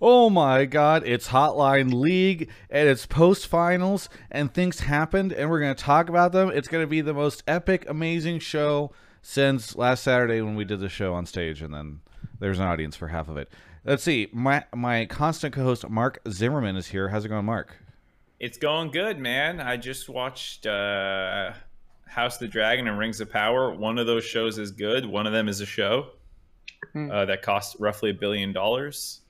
oh 0.00 0.30
my 0.30 0.64
god, 0.64 1.02
it's 1.06 1.28
Hotline 1.28 1.92
League 1.92 2.50
and 2.70 2.88
it's 2.88 3.06
post 3.06 3.46
finals 3.46 4.08
and 4.30 4.52
things 4.52 4.80
happened 4.80 5.32
and 5.32 5.50
we're 5.50 5.60
going 5.60 5.74
to 5.74 5.82
talk 5.82 6.08
about 6.08 6.32
them. 6.32 6.50
It's 6.54 6.68
going 6.68 6.82
to 6.82 6.88
be 6.88 7.00
the 7.00 7.14
most 7.14 7.42
epic, 7.46 7.84
amazing 7.88 8.38
show 8.40 8.92
since 9.22 9.76
last 9.76 10.02
Saturday 10.04 10.40
when 10.40 10.54
we 10.54 10.64
did 10.64 10.80
the 10.80 10.88
show 10.88 11.14
on 11.14 11.26
stage 11.26 11.62
and 11.62 11.74
then 11.74 12.00
there's 12.38 12.58
an 12.58 12.66
audience 12.66 12.96
for 12.96 13.08
half 13.08 13.28
of 13.28 13.36
it. 13.36 13.50
Let's 13.84 14.02
see. 14.02 14.28
My 14.32 14.64
my 14.74 15.06
constant 15.06 15.54
co-host 15.54 15.88
Mark 15.88 16.20
Zimmerman 16.28 16.76
is 16.76 16.88
here. 16.88 17.08
How's 17.08 17.24
it 17.24 17.28
going, 17.28 17.44
Mark? 17.46 17.76
It's 18.38 18.58
going 18.58 18.90
good, 18.90 19.18
man. 19.18 19.60
I 19.60 19.76
just 19.76 20.08
watched 20.08 20.66
uh, 20.66 21.52
House 22.06 22.34
of 22.34 22.40
the 22.40 22.48
Dragon 22.48 22.86
and 22.86 22.98
Rings 22.98 23.20
of 23.20 23.30
Power. 23.30 23.74
One 23.74 23.98
of 23.98 24.06
those 24.06 24.24
shows 24.24 24.58
is 24.58 24.70
good. 24.70 25.06
One 25.06 25.26
of 25.26 25.32
them 25.32 25.48
is 25.48 25.60
a 25.60 25.66
show 25.66 26.10
Hmm. 26.92 27.10
uh, 27.10 27.24
that 27.24 27.42
costs 27.42 27.76
roughly 27.80 28.10
a 28.10 28.14
billion 28.14 28.52
dollars. 28.52 29.20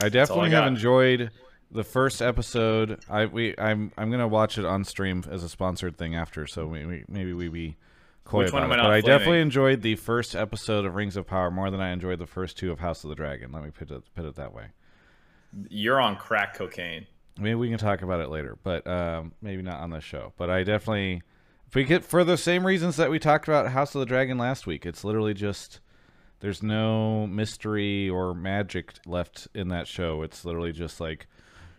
I 0.00 0.04
all 0.04 0.06
I 0.06 0.08
definitely 0.08 0.50
have 0.50 0.66
enjoyed 0.66 1.30
the 1.70 1.84
first 1.84 2.22
episode. 2.22 3.00
I 3.08 3.26
we 3.26 3.54
I'm 3.58 3.92
I'm 3.96 4.10
gonna 4.10 4.28
watch 4.28 4.58
it 4.58 4.64
on 4.64 4.84
stream 4.84 5.24
as 5.30 5.42
a 5.42 5.48
sponsored 5.48 5.96
thing 5.96 6.14
after, 6.14 6.46
so 6.46 6.66
we, 6.66 6.84
we 6.84 7.04
maybe 7.08 7.32
we 7.32 7.48
be 7.48 7.76
coy 8.24 8.44
Which 8.44 8.52
one 8.52 8.62
about 8.62 8.78
am 8.78 8.86
it. 8.86 8.88
I 8.88 8.88
But 8.88 8.92
I 8.92 9.00
definitely 9.00 9.40
enjoyed 9.40 9.82
the 9.82 9.96
first 9.96 10.34
episode 10.34 10.84
of 10.84 10.94
Rings 10.94 11.16
of 11.16 11.26
Power 11.26 11.50
more 11.50 11.70
than 11.70 11.80
I 11.80 11.90
enjoyed 11.90 12.18
the 12.18 12.26
first 12.26 12.56
two 12.56 12.72
of 12.72 12.80
House 12.80 13.04
of 13.04 13.10
the 13.10 13.16
Dragon. 13.16 13.52
Let 13.52 13.62
me 13.62 13.70
put 13.70 13.90
it 13.90 14.02
put 14.14 14.24
it 14.24 14.36
that 14.36 14.54
way. 14.54 14.66
You're 15.68 16.00
on 16.00 16.16
crack 16.16 16.54
cocaine. 16.54 17.06
Maybe 17.38 17.54
we 17.54 17.68
can 17.68 17.78
talk 17.78 18.02
about 18.02 18.20
it 18.20 18.28
later, 18.28 18.56
but 18.62 18.86
um, 18.86 19.32
maybe 19.40 19.62
not 19.62 19.80
on 19.80 19.90
this 19.90 20.04
show. 20.04 20.32
But 20.36 20.50
I 20.50 20.62
definitely, 20.62 21.22
if 21.66 21.74
we 21.74 21.84
get 21.84 22.04
for 22.04 22.22
the 22.22 22.36
same 22.36 22.66
reasons 22.66 22.96
that 22.96 23.10
we 23.10 23.18
talked 23.18 23.48
about 23.48 23.68
House 23.68 23.94
of 23.94 24.00
the 24.00 24.06
Dragon 24.06 24.38
last 24.38 24.66
week, 24.66 24.84
it's 24.84 25.04
literally 25.04 25.34
just 25.34 25.80
there's 26.40 26.62
no 26.62 27.26
mystery 27.26 28.08
or 28.08 28.34
magic 28.34 28.94
left 29.06 29.48
in 29.54 29.68
that 29.68 29.86
show. 29.86 30.22
It's 30.22 30.44
literally 30.44 30.72
just 30.72 31.00
like 31.00 31.26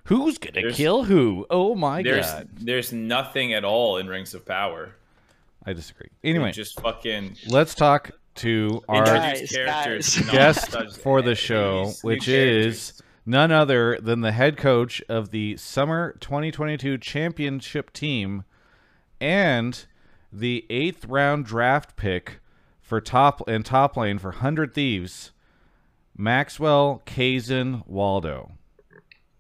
who's 0.06 0.38
gonna 0.38 0.54
There's- 0.62 0.76
kill 0.78 1.04
who? 1.04 1.46
Oh 1.50 1.76
my 1.76 2.02
There's 2.04 2.26
god! 2.26 2.50
there's 2.54 2.92
nothing 2.94 3.54
at 3.54 3.64
all 3.64 3.98
in 3.98 4.08
Rings 4.08 4.34
of 4.34 4.46
Power. 4.46 4.96
I 5.66 5.74
disagree. 5.74 6.10
Anyway, 6.24 6.52
just 6.52 6.80
fucking 6.82 7.38
let's 7.48 7.76
talk 7.76 8.12
to 8.36 8.82
our 8.90 9.00
introduce 9.00 9.40
Guys, 9.42 9.52
characters. 9.52 10.16
guys. 10.18 10.32
guest 10.32 10.98
for 11.02 11.22
the 11.22 11.36
show, 11.36 11.92
which 12.02 12.28
is 12.28 13.02
none 13.26 13.52
other 13.52 14.00
than 14.02 14.22
the 14.22 14.32
head 14.32 14.58
coach 14.58 15.04
of 15.08 15.30
the 15.30 15.56
Summer 15.58 16.16
2022 16.20 16.98
championship 16.98 17.94
team 17.94 18.44
and 19.20 19.86
the 20.34 20.66
eighth 20.70 21.06
round 21.06 21.46
draft 21.46 21.96
pick 21.96 22.40
for 22.92 23.00
top 23.00 23.42
and 23.48 23.66
top 23.66 23.96
lane 23.96 24.20
for 24.20 24.32
100 24.32 24.74
Thieves, 24.74 25.32
Maxwell 26.18 27.02
Kazan 27.06 27.84
Waldo. 27.88 28.52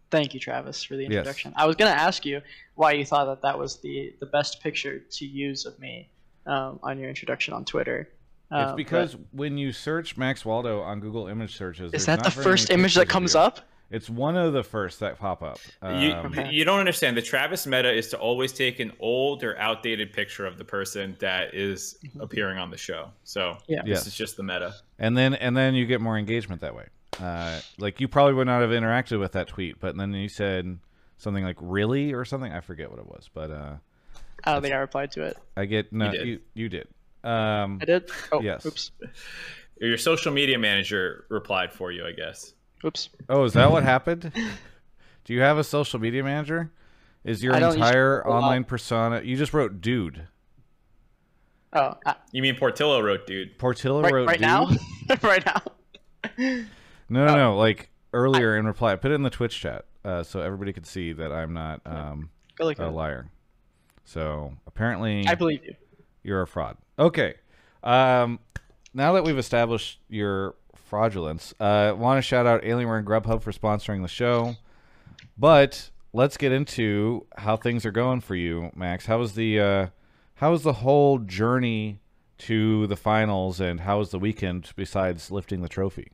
Thank 0.10 0.34
you, 0.34 0.40
Travis, 0.40 0.82
for 0.86 0.96
the 0.96 1.04
introduction. 1.04 1.52
Yes. 1.52 1.62
I 1.62 1.66
was 1.66 1.76
gonna 1.76 1.92
ask 1.92 2.26
you 2.26 2.40
why 2.76 2.94
you 2.94 3.04
thought 3.04 3.26
that 3.26 3.42
that 3.42 3.60
was 3.60 3.82
the 3.82 4.16
the 4.22 4.26
best 4.26 4.64
picture 4.64 5.00
to 5.00 5.26
use 5.26 5.66
of 5.66 5.78
me 5.80 6.08
um, 6.46 6.80
on 6.82 6.98
your 6.98 7.10
introduction 7.10 7.54
on 7.54 7.66
Twitter. 7.66 8.08
It's 8.52 8.70
Um, 8.72 8.78
because 8.78 9.16
but 9.16 9.26
when 9.34 9.58
you 9.58 9.74
search 9.74 10.16
Max 10.16 10.46
Waldo 10.46 10.80
on 10.80 11.02
Google 11.02 11.28
image 11.28 11.58
searches, 11.58 11.92
is 11.94 12.06
that 12.06 12.20
not 12.20 12.24
the 12.24 12.32
first 12.32 12.70
image 12.70 12.96
that 12.96 13.10
comes 13.10 13.36
up? 13.36 13.60
It's 13.92 14.10
one 14.10 14.38
of 14.38 14.54
the 14.54 14.64
first 14.64 15.00
that 15.02 15.20
pop 15.20 15.44
up. 15.44 15.60
You, 15.84 16.12
Um, 16.14 16.28
Okay. 16.28 16.50
you 16.50 16.64
don't 16.64 16.80
understand. 16.80 17.18
The 17.18 17.22
Travis 17.22 17.68
meta 17.68 17.92
is 17.94 18.08
to 18.10 18.18
always 18.18 18.54
take 18.54 18.80
an 18.80 18.94
old 19.00 19.44
or 19.44 19.58
outdated 19.60 20.14
picture 20.14 20.46
of 20.46 20.58
the 20.58 20.64
person 20.66 21.18
that 21.20 21.54
is 21.54 22.00
appearing 22.20 22.58
on 22.58 22.72
the 22.72 22.78
show. 22.78 23.12
So 23.26 23.58
Yeah. 23.68 23.82
this 23.84 23.90
Yes. 23.90 24.08
is 24.08 24.16
just 24.16 24.38
the 24.38 24.44
meta. 24.44 24.74
and 24.98 25.18
then 25.18 25.34
and 25.36 25.56
then 25.58 25.74
you 25.76 25.86
get 25.86 26.00
more 26.02 26.18
engagement 26.18 26.62
that 26.62 26.74
way. 26.76 26.86
Uh, 27.20 27.60
like 27.78 28.00
you 28.00 28.08
probably 28.08 28.34
would 28.34 28.48
not 28.48 28.62
have 28.62 28.70
interacted 28.70 29.20
with 29.20 29.34
that 29.34 29.48
tweet, 29.48 29.80
but 29.80 29.98
then 29.98 30.14
you 30.14 30.30
said 30.30 30.80
something 31.18 31.44
like 31.44 31.58
"really" 31.60 32.14
or 32.14 32.24
something. 32.24 32.52
I 32.54 32.62
forget 32.62 32.90
what 32.90 33.00
it 33.00 33.06
was, 33.06 33.30
but 33.34 33.52
uh, 33.52 33.76
I 34.46 34.54
don't 34.54 34.62
think 34.62 34.74
I 34.74 34.78
replied 34.78 35.12
to 35.14 35.24
it. 35.24 35.38
I 35.58 35.66
get 35.66 35.92
no. 35.92 36.06
You 36.06 36.12
did. 36.18 36.28
You 36.28 36.40
you 36.54 36.70
did. 36.70 36.88
Um, 37.24 37.80
I 37.82 37.86
did. 37.86 38.10
Oh, 38.32 38.42
Yes. 38.42 38.66
Oops. 38.66 38.92
Your 39.80 39.98
social 39.98 40.32
media 40.32 40.58
manager 40.58 41.26
replied 41.30 41.74
for 41.74 41.92
you, 41.92 42.06
I 42.06 42.12
guess. 42.14 42.54
Oops. 42.86 43.10
oh, 43.30 43.44
is 43.44 43.54
that 43.54 43.72
what 43.72 43.84
happened? 43.84 44.32
Do 45.26 45.34
you 45.34 45.42
have 45.42 45.58
a 45.58 45.64
social 45.64 46.00
media 46.00 46.24
manager? 46.24 46.72
Is 47.24 47.44
your 47.44 47.54
I 47.56 47.60
don't 47.60 47.78
use- 47.78 47.88
entire 47.88 48.28
online 48.28 48.64
persona? 48.64 49.22
You 49.22 49.38
just 49.38 49.54
wrote 49.54 49.82
"dude." 49.82 50.28
Oh, 51.74 51.96
uh, 52.06 52.14
You 52.32 52.42
mean 52.42 52.56
Portillo 52.56 53.00
wrote, 53.02 53.26
dude? 53.28 53.58
Portillo 53.58 54.02
right, 54.02 54.12
wrote 54.14 54.28
right 54.28 54.40
"dude." 54.40 54.48
now. 54.48 54.70
right 55.22 55.46
now. 55.46 55.62
No, 57.10 57.26
no, 57.26 57.34
Oh. 57.34 57.36
no. 57.36 57.58
Like 57.58 57.90
earlier 58.14 58.58
in 58.58 58.66
reply, 58.66 58.94
I 58.94 58.96
put 58.96 59.12
it 59.12 59.16
in 59.16 59.24
the 59.24 59.30
Twitch 59.30 59.60
chat 59.60 59.86
uh, 60.04 60.24
so 60.24 60.42
everybody 60.42 60.74
could 60.74 60.86
see 60.86 61.14
that 61.14 61.32
I'm 61.32 61.54
not 61.54 61.82
um, 61.86 62.30
Go 62.56 62.66
look 62.66 62.80
a 62.80 62.84
at 62.84 62.88
it. 62.90 62.92
liar. 62.92 63.30
So 64.04 64.54
apparently, 64.68 65.26
I 65.28 65.36
believe 65.36 65.64
you. 65.64 65.76
you're 66.24 66.42
a 66.42 66.48
fraud. 66.48 66.76
Okay. 67.00 67.36
Um, 67.84 68.40
now 68.94 69.14
that 69.14 69.24
we've 69.24 69.38
established 69.38 70.00
your 70.10 70.56
fraudulence, 70.92 71.54
uh, 71.62 71.94
want 71.98 72.18
to 72.18 72.22
shout 72.22 72.46
out 72.46 72.64
Alienware 72.64 73.00
and 73.00 73.08
Grubhub 73.08 73.42
for 73.42 73.54
sponsoring 73.54 74.02
the 74.02 74.10
show. 74.10 74.58
But 75.38 75.90
let's 76.12 76.36
get 76.36 76.52
into 76.52 77.26
how 77.38 77.56
things 77.56 77.86
are 77.86 77.92
going 77.92 78.20
for 78.20 78.36
you, 78.36 78.72
Max. 78.76 79.06
How 79.06 79.18
was 79.18 79.34
the 79.34 79.58
uh, 79.58 79.88
how 80.36 80.52
was 80.52 80.64
the 80.64 80.74
whole 80.74 81.18
journey 81.20 82.02
to 82.40 82.88
the 82.88 82.98
finals, 82.98 83.62
and 83.62 83.80
how 83.80 84.00
was 84.00 84.10
the 84.10 84.20
weekend 84.20 84.70
besides 84.76 85.32
lifting 85.32 85.62
the 85.62 85.70
trophy? 85.70 86.12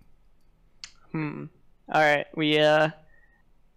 Hmm. 1.12 1.46
All 1.92 2.02
right. 2.02 2.28
We 2.36 2.60
uh 2.60 2.92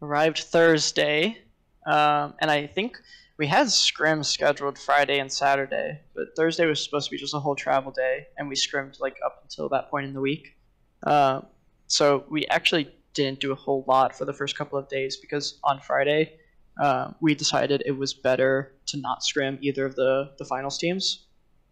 arrived 0.03 0.41
Thursday, 0.41 1.39
um, 1.87 2.35
and 2.41 2.51
I 2.51 2.67
think 2.67 2.99
we 3.39 3.47
had 3.47 3.71
scrim 3.71 4.23
scheduled 4.23 4.79
Friday 4.79 5.19
and 5.19 5.33
Saturday, 5.33 6.01
but 6.15 6.37
Thursday 6.37 6.67
was 6.67 6.85
supposed 6.85 7.07
to 7.07 7.11
be 7.11 7.17
just 7.17 7.33
a 7.33 7.41
whole 7.41 7.57
travel 7.57 7.91
day, 7.91 8.27
and 8.37 8.51
we 8.51 8.55
scrimmed 8.55 8.99
like 9.01 9.17
up 9.25 9.41
until 9.45 9.71
that 9.71 9.89
point 9.89 10.05
in 10.05 10.13
the 10.13 10.21
week. 10.21 10.57
Uh, 11.03 11.41
so 11.87 12.25
we 12.31 12.47
actually 12.47 12.93
didn't 13.15 13.41
do 13.41 13.53
a 13.53 13.55
whole 13.55 13.85
lot 13.89 14.17
for 14.17 14.25
the 14.25 14.33
first 14.33 14.57
couple 14.57 14.79
of 14.79 14.89
days 14.89 15.17
because 15.17 15.59
on 15.65 15.81
Friday 15.81 16.35
uh, 16.81 17.11
we 17.21 17.35
decided 17.35 17.83
it 17.85 17.93
was 17.93 18.15
better 18.15 18.73
to 18.87 18.99
not 18.99 19.25
scrim 19.25 19.59
either 19.61 19.85
of 19.85 19.95
the 19.97 20.33
the 20.39 20.45
finals 20.45 20.79
teams. 20.79 21.27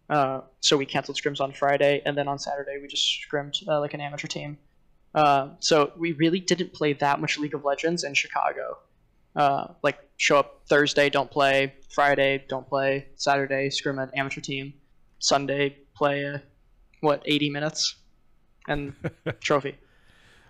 Uh, 0.09 0.41
so 0.59 0.75
we 0.75 0.85
canceled 0.85 1.17
scrims 1.17 1.39
on 1.39 1.51
Friday, 1.51 2.01
and 2.05 2.17
then 2.17 2.27
on 2.27 2.39
Saturday 2.39 2.79
we 2.81 2.87
just 2.87 3.21
scrimmed 3.21 3.55
uh, 3.67 3.79
like 3.79 3.93
an 3.93 4.01
amateur 4.01 4.27
team. 4.27 4.57
Uh, 5.13 5.49
so 5.59 5.91
we 5.97 6.13
really 6.13 6.39
didn't 6.39 6.73
play 6.73 6.93
that 6.93 7.19
much 7.19 7.37
League 7.37 7.53
of 7.53 7.63
Legends 7.63 8.03
in 8.03 8.13
Chicago. 8.13 8.77
Uh, 9.35 9.67
like 9.83 9.99
show 10.17 10.37
up 10.37 10.61
Thursday, 10.67 11.09
don't 11.09 11.29
play. 11.29 11.73
Friday, 11.93 12.43
don't 12.49 12.67
play. 12.67 13.07
Saturday, 13.15 13.69
scrim 13.69 13.99
an 13.99 14.09
amateur 14.15 14.41
team. 14.41 14.73
Sunday, 15.19 15.77
play 15.95 16.41
what 17.01 17.21
80 17.25 17.49
minutes, 17.49 17.95
and 18.69 18.93
trophy. 19.41 19.75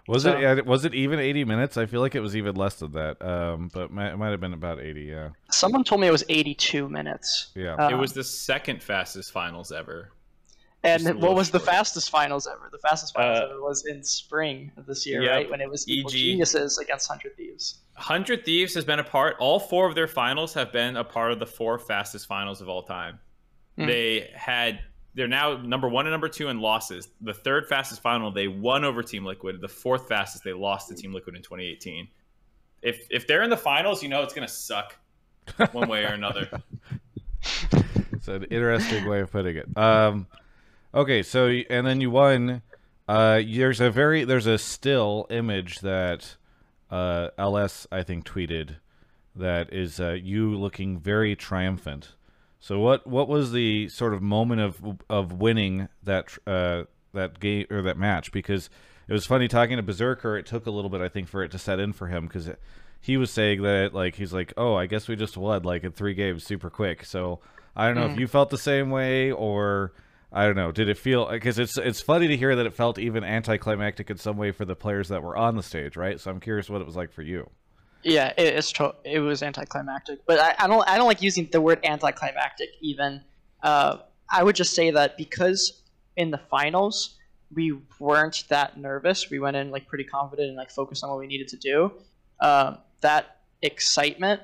Was 0.07 0.24
So- 0.24 0.38
it 0.38 0.66
was 0.66 0.85
it 0.85 0.94
even 0.96 1.19
80 1.19 1.46
minutes? 1.46 1.78
I 1.78 1.85
feel 1.85 2.02
like 2.02 2.16
it 2.16 2.19
was 2.22 2.35
even 2.35 2.56
less 2.56 2.75
than 2.75 2.91
that. 2.94 3.22
Um, 3.22 3.69
but 3.74 3.91
might, 3.91 4.13
it 4.13 4.18
might 4.18 4.30
have 4.31 4.40
been 4.41 4.53
about 4.53 4.80
80. 4.80 5.02
Yeah, 5.02 5.30
Someone 5.52 5.84
told 5.84 6.02
me 6.02 6.07
it 6.07 6.12
was 6.12 6.24
82 6.30 6.90
minutes. 6.90 7.52
yeah. 7.56 7.75
Uh, 7.75 7.90
it 7.90 7.96
was 7.96 8.13
the 8.13 8.24
second 8.24 8.81
fastest 8.84 9.31
finals 9.31 9.72
ever. 9.72 10.12
And 10.81 11.03
what 11.03 11.16
little 11.18 11.35
was 11.35 11.52
the 11.52 11.59
fastest 11.59 12.09
finals 12.09 12.47
ever? 12.47 12.69
The 12.72 12.78
fastest 12.78 13.13
finals 13.13 13.40
Uh, 13.40 13.44
ever 13.52 13.62
was 13.62 13.85
in 13.85 14.02
spring 14.02 14.72
of 14.78 14.86
this 14.86 15.06
year, 15.06 15.22
yeah, 15.22 15.31
right? 15.31 15.50
When 15.51 15.59
it 15.59 15.69
was 15.69 15.86
Evil 15.90 16.09
EG. 16.09 16.16
Geniuses 16.16 16.78
against 16.78 17.07
Hundred 17.09 17.36
Thieves. 17.36 17.80
Hundred 17.96 18.46
Thieves 18.46 18.74
has 18.75 18.86
been 18.86 19.00
a 19.00 19.03
part. 19.03 19.36
All 19.40 19.59
four 19.59 19.88
of 19.90 19.94
their 19.94 20.07
finals 20.07 20.53
have 20.53 20.72
been 20.72 20.96
a 20.96 21.03
part 21.03 21.34
of 21.34 21.40
the 21.40 21.46
four 21.46 21.78
fastest 21.78 22.28
finals 22.28 22.62
of 22.62 22.69
all 22.69 22.84
time. 22.84 23.19
Hmm. 23.78 23.88
They 23.88 24.31
had. 24.34 24.80
They're 25.16 25.28
now 25.28 25.58
number 25.58 25.90
one 25.90 26.06
and 26.06 26.14
number 26.14 26.30
two 26.30 26.50
in 26.50 26.59
losses. 26.59 27.09
The 27.22 27.34
third 27.34 27.68
fastest 27.68 28.02
final 28.02 28.31
they 28.31 28.47
won 28.47 28.84
over 28.84 29.02
Team 29.03 29.25
Liquid. 29.25 29.59
The 29.59 29.68
fourth 29.68 30.07
fastest 30.07 30.44
they 30.44 30.54
lost 30.54 30.89
to 30.89 30.95
Team 30.95 31.13
Liquid 31.13 31.36
in 31.36 31.42
2018. 31.42 32.07
If 32.81 33.07
if 33.10 33.28
they're 33.28 33.44
in 33.44 33.50
the 33.50 33.57
finals, 33.57 34.04
you 34.04 34.10
know 34.10 34.22
it's 34.24 34.34
gonna 34.34 34.48
suck 34.48 34.95
one 35.72 35.89
way 35.89 36.06
or 36.06 36.10
another. 36.10 36.50
It's 38.12 38.28
an 38.28 38.44
interesting 38.45 39.07
way 39.07 39.22
of 39.22 39.31
putting 39.31 39.57
it. 39.57 39.78
Um, 39.78 40.28
okay, 40.94 41.24
so 41.24 41.48
and 41.48 41.86
then 41.88 42.01
you 42.01 42.12
won. 42.12 42.62
Uh, 43.07 43.42
there's 43.45 43.81
a 43.81 43.89
very 43.89 44.24
there's 44.24 44.45
a 44.45 44.57
still 44.57 45.25
image 45.30 45.80
that 45.80 46.36
uh, 46.92 47.30
LS 47.38 47.88
I 47.92 48.04
think 48.04 48.25
tweeted 48.25 48.75
that 49.36 49.74
is 49.74 50.00
uh, 50.00 50.12
you 50.12 50.56
looking 50.56 51.00
very 51.00 51.36
triumphant. 51.36 52.16
So 52.60 52.80
what 52.80 53.08
what 53.08 53.28
was 53.28 53.52
the 53.52 53.88
sort 53.90 54.14
of 54.14 54.22
moment 54.22 54.62
of 54.62 54.98
of 55.10 55.34
winning 55.34 55.88
that 56.04 56.38
uh, 56.46 56.84
that 57.14 57.40
game 57.40 57.66
or 57.70 57.82
that 57.82 57.98
match? 57.98 58.32
Because 58.32 58.70
it 59.08 59.14
was 59.14 59.26
funny 59.26 59.48
talking 59.48 59.78
to 59.78 59.84
Berserker. 59.84 60.38
It 60.38 60.46
took 60.46 60.66
a 60.68 60.72
little 60.72 60.90
bit 60.90 61.02
I 61.02 61.10
think 61.10 61.28
for 61.30 61.42
it 61.44 61.52
to 61.52 61.58
set 61.58 61.80
in 61.80 61.94
for 61.94 62.08
him 62.08 62.28
because 62.28 62.50
he 63.02 63.16
was 63.18 63.32
saying 63.32 63.62
that 63.64 63.94
like 63.94 64.16
he's 64.16 64.34
like 64.34 64.54
oh 64.58 64.76
I 64.76 64.86
guess 64.88 65.08
we 65.08 65.16
just 65.16 65.38
won 65.38 65.64
like 65.64 65.84
in 65.84 65.92
three 65.94 66.14
games 66.14 66.44
super 66.46 66.70
quick. 66.70 67.06
So 67.06 67.40
I 67.76 67.88
don't 67.88 67.96
know 67.96 68.06
if 68.08 68.14
Mm. 68.14 68.20
you 68.20 68.28
felt 68.28 68.50
the 68.50 68.58
same 68.58 68.90
way 68.90 69.32
or 69.32 69.94
I 70.32 70.46
don't 70.46 70.58
know. 70.58 70.72
Did 70.74 70.90
it 70.90 70.98
feel 70.98 71.28
because 71.32 71.58
it's 71.58 71.78
it's 71.78 72.02
funny 72.02 72.28
to 72.28 72.36
hear 72.38 72.56
that 72.58 72.66
it 72.66 72.74
felt 72.74 73.00
even 73.00 73.24
anticlimactic 73.24 74.10
in 74.12 74.18
some 74.18 74.36
way 74.38 74.52
for 74.52 74.66
the 74.66 74.76
players 74.76 75.08
that 75.08 75.24
were 75.24 75.38
on 75.38 75.56
the 75.56 75.64
stage, 75.64 75.96
right? 75.96 76.20
So 76.20 76.30
I'm 76.30 76.40
curious 76.42 76.70
what 76.70 76.82
it 76.82 76.86
was 76.86 76.96
like 76.98 77.12
for 77.14 77.22
you. 77.22 77.50
Yeah, 78.04 78.34
it, 78.38 78.56
it's 78.56 78.72
to- 78.74 78.96
it 79.04 79.19
was 79.19 79.44
anticlimactic, 79.44 80.25
but 80.25 80.40
I, 80.40 80.56
I 80.60 80.68
don't 80.68 80.88
I 80.88 80.98
don't 80.98 81.07
like 81.07 81.22
using 81.22 81.50
the 81.51 81.62
word 81.62 81.80
anticlimactic 81.84 82.69
even. 82.81 83.22
Uh, 83.62 83.98
I 84.31 84.44
would 84.44 84.56
just 84.56 84.74
say 84.74 84.92
that 84.92 85.18
because 85.18 85.84
in 86.16 86.31
the 86.31 86.38
finals 86.38 87.18
we 87.54 87.78
weren't 88.00 88.44
that 88.50 88.78
nervous, 88.78 89.30
we 89.30 89.40
went 89.40 89.57
in 89.57 89.72
like 89.72 89.88
pretty 89.88 90.04
confident 90.04 90.50
and 90.50 90.57
like 90.57 90.69
focused 90.69 91.04
on 91.04 91.10
what 91.10 91.19
we 91.19 91.28
needed 91.28 91.48
to 91.50 91.57
do. 91.57 91.92
Uh, 92.40 92.75
that 93.01 93.38
excitement 93.62 94.42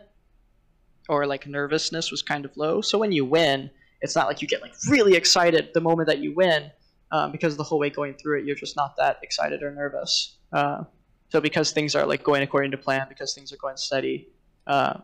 or 1.07 1.25
like 1.27 1.45
nervousness 1.47 2.11
was 2.11 2.21
kind 2.21 2.45
of 2.45 2.57
low. 2.57 2.81
So 2.81 2.97
when 2.97 3.11
you 3.11 3.23
win, 3.23 3.69
it's 4.01 4.15
not 4.15 4.27
like 4.27 4.41
you 4.41 4.47
get 4.47 4.61
like 4.61 4.73
really 4.89 5.15
excited 5.15 5.69
the 5.73 5.81
moment 5.81 6.07
that 6.07 6.19
you 6.19 6.33
win, 6.35 6.71
um, 7.11 7.31
because 7.31 7.55
the 7.57 7.63
whole 7.63 7.79
way 7.79 7.89
going 7.89 8.15
through 8.15 8.39
it, 8.39 8.45
you're 8.45 8.55
just 8.55 8.75
not 8.75 8.95
that 8.97 9.19
excited 9.21 9.61
or 9.61 9.71
nervous. 9.71 10.37
Uh, 10.51 10.83
so 11.29 11.41
because 11.41 11.71
things 11.71 11.95
are 11.95 12.05
like 12.05 12.23
going 12.23 12.43
according 12.43 12.71
to 12.71 12.77
plan, 12.77 13.07
because 13.09 13.33
things 13.33 13.51
are 13.51 13.57
going 13.57 13.77
steady, 13.77 14.27
uh, 14.67 14.99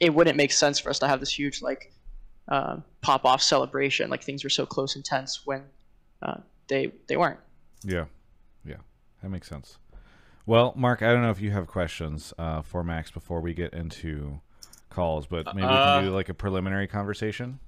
it 0.00 0.12
wouldn't 0.14 0.36
make 0.36 0.52
sense 0.52 0.78
for 0.78 0.90
us 0.90 0.98
to 0.98 1.08
have 1.08 1.20
this 1.20 1.30
huge 1.30 1.62
like 1.62 1.92
uh, 2.48 2.76
pop 3.00 3.24
off 3.24 3.42
celebration. 3.42 4.10
Like 4.10 4.22
things 4.22 4.44
were 4.44 4.50
so 4.50 4.66
close 4.66 4.96
and 4.96 5.04
tense 5.04 5.46
when 5.46 5.62
uh, 6.22 6.38
they 6.68 6.92
they 7.06 7.16
weren't. 7.16 7.40
Yeah, 7.82 8.06
yeah, 8.64 8.76
that 9.22 9.30
makes 9.30 9.48
sense. 9.48 9.78
Well, 10.46 10.74
Mark, 10.76 11.02
I 11.02 11.12
don't 11.12 11.22
know 11.22 11.30
if 11.30 11.40
you 11.40 11.52
have 11.52 11.66
questions 11.66 12.34
uh, 12.38 12.62
for 12.62 12.84
Max 12.84 13.10
before 13.10 13.40
we 13.40 13.54
get 13.54 13.72
into 13.72 14.40
calls, 14.90 15.26
but 15.26 15.46
maybe 15.54 15.66
we 15.66 15.72
Uh, 15.72 15.96
can 15.96 16.04
do 16.04 16.10
like 16.10 16.28
a 16.28 16.34
preliminary 16.34 16.86
conversation. 16.86 17.60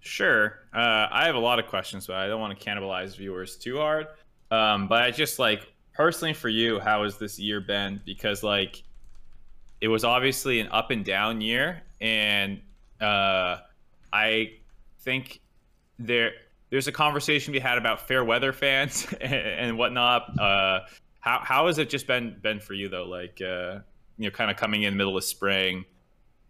Sure. 0.00 0.60
Uh, 0.72 1.08
I 1.10 1.26
have 1.26 1.34
a 1.34 1.40
lot 1.40 1.58
of 1.58 1.66
questions, 1.66 2.06
but 2.06 2.14
I 2.16 2.28
don't 2.28 2.40
want 2.40 2.56
to 2.56 2.64
cannibalize 2.64 3.16
viewers 3.16 3.56
too 3.56 3.78
hard. 3.78 4.06
Um, 4.52 4.86
but 4.86 5.02
I 5.02 5.10
just 5.10 5.40
like 5.40 5.72
personally 5.96 6.34
for 6.34 6.48
you, 6.48 6.78
how 6.78 7.04
has 7.04 7.16
this 7.16 7.38
year 7.38 7.60
been? 7.60 8.00
Because 8.04 8.42
like 8.42 8.82
it 9.80 9.88
was 9.88 10.04
obviously 10.04 10.60
an 10.60 10.68
up 10.68 10.90
and 10.90 11.04
down 11.04 11.40
year, 11.40 11.82
and 12.00 12.60
uh, 13.00 13.58
I 14.12 14.52
think 15.00 15.40
there 15.98 16.32
there's 16.70 16.88
a 16.88 16.92
conversation 16.92 17.52
we 17.52 17.60
had 17.60 17.78
about 17.78 18.06
fair 18.06 18.24
weather 18.24 18.52
fans 18.52 19.06
and, 19.20 19.32
and 19.34 19.78
whatnot. 19.78 20.38
Uh, 20.38 20.80
how 21.20 21.40
how 21.42 21.66
has 21.66 21.78
it 21.78 21.88
just 21.88 22.06
been 22.06 22.36
been 22.42 22.60
for 22.60 22.74
you 22.74 22.88
though? 22.88 23.04
Like 23.04 23.40
uh, 23.40 23.80
you 24.18 24.26
know, 24.26 24.30
kind 24.30 24.50
of 24.50 24.56
coming 24.56 24.82
in 24.82 24.92
the 24.92 24.96
middle 24.96 25.16
of 25.16 25.24
spring 25.24 25.84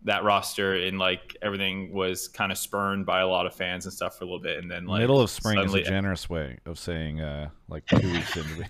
that 0.04 0.22
roster 0.22 0.74
and 0.74 0.98
like 0.98 1.36
everything 1.42 1.92
was 1.92 2.28
kind 2.28 2.52
of 2.52 2.58
spurned 2.58 3.04
by 3.04 3.20
a 3.20 3.26
lot 3.26 3.44
of 3.44 3.52
fans 3.54 3.86
and 3.86 3.92
stuff 3.92 4.16
for 4.16 4.22
a 4.22 4.26
little 4.26 4.38
bit 4.38 4.58
and 4.58 4.70
then 4.70 4.86
like 4.86 5.00
Middle 5.00 5.20
of 5.20 5.28
spring 5.28 5.56
suddenly- 5.56 5.80
is 5.80 5.88
a 5.88 5.90
generous 5.90 6.30
way 6.30 6.58
of 6.64 6.78
saying 6.78 7.20
uh, 7.20 7.48
like 7.68 7.84
two 7.86 8.12
weeks 8.12 8.36
into 8.36 8.54
the. 8.54 8.64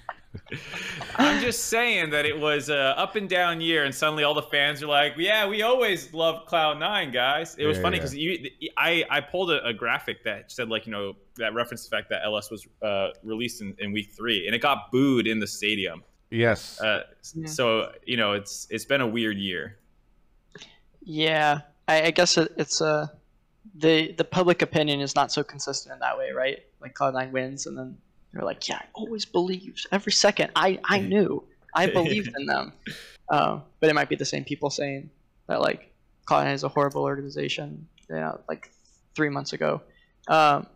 I'm 1.17 1.41
just 1.41 1.67
saying 1.67 2.11
that 2.11 2.27
it 2.27 2.39
was 2.39 2.69
a 2.69 2.99
up 2.99 3.17
and 3.17 3.29
down 3.29 3.61
year, 3.61 3.85
and 3.85 3.95
suddenly 3.95 4.25
all 4.25 4.35
the 4.35 4.43
fans 4.43 4.83
are 4.83 4.87
like, 4.87 5.15
"Yeah, 5.17 5.47
we 5.49 5.63
always 5.63 6.13
loved 6.13 6.47
Cloud 6.47 6.79
Nine, 6.79 7.13
guys." 7.13 7.57
It 7.57 7.67
was 7.67 7.77
Yeah, 7.79 7.83
funny 7.83 7.97
yeah. 7.97 8.03
because 8.03 8.17
you, 8.17 8.51
I, 8.77 9.05
I 9.11 9.21
pulled 9.21 9.51
a, 9.51 9.65
a 9.65 9.73
graphic 9.75 10.25
that 10.25 10.51
said 10.53 10.69
like 10.69 10.87
you 10.87 10.93
know 10.93 11.15
that 11.37 11.55
referenced 11.55 11.91
the 11.91 11.97
fact 11.97 12.09
that 12.11 12.23
LS 12.25 12.51
was 12.51 12.67
uh, 12.83 13.09
released 13.23 13.61
in, 13.61 13.75
in 13.79 13.93
week 13.93 14.11
three, 14.17 14.47
and 14.47 14.55
it 14.55 14.61
got 14.61 14.91
booed 14.91 15.27
in 15.27 15.41
the 15.41 15.47
stadium. 15.47 16.03
Yes. 16.31 16.81
Uh, 16.81 17.03
Yeah. 17.35 17.47
So 17.47 17.93
you 18.05 18.17
know 18.17 18.33
it's 18.33 18.67
it's 18.71 18.85
been 18.85 19.01
a 19.01 19.07
weird 19.07 19.39
year. 19.39 19.79
Yeah, 21.03 21.61
I, 21.87 22.03
I 22.07 22.11
guess 22.11 22.37
it, 22.37 22.53
it's 22.57 22.81
uh, 22.83 23.07
the 23.75 24.13
the 24.13 24.25
public 24.25 24.63
opinion 24.63 25.01
is 25.01 25.15
not 25.15 25.31
so 25.33 25.45
consistent 25.45 25.93
in 25.95 26.01
that 26.01 26.19
way, 26.19 26.33
right? 26.33 26.59
Like 26.81 26.95
Cloud 26.95 27.15
Nine 27.15 27.33
wins, 27.33 27.67
and 27.67 27.79
then 27.79 27.99
they're 28.39 28.47
like, 28.47 28.69
"Yeah, 28.69 28.77
I 28.77 28.87
always 28.95 29.25
believed 29.25 29.87
every 29.93 30.13
second. 30.13 30.51
I 30.57 30.79
I 30.85 31.01
knew, 31.01 31.45
I 31.75 31.87
believed 32.01 32.31
in 32.39 32.47
them." 32.47 32.73
Um, 33.31 33.63
but 33.81 33.91
it 33.91 33.95
might 33.95 34.09
be 34.09 34.17
the 34.17 34.25
same 34.25 34.45
people 34.45 34.71
saying 34.71 35.11
that 35.49 35.61
like 35.61 35.93
Nine 36.31 36.49
is 36.49 36.65
a 36.65 36.69
horrible 36.69 37.03
organization. 37.03 37.89
You 38.09 38.17
know, 38.17 38.41
like 38.49 38.71
three 39.15 39.29
months 39.29 39.53
ago. 39.53 39.83
Um, 40.29 40.67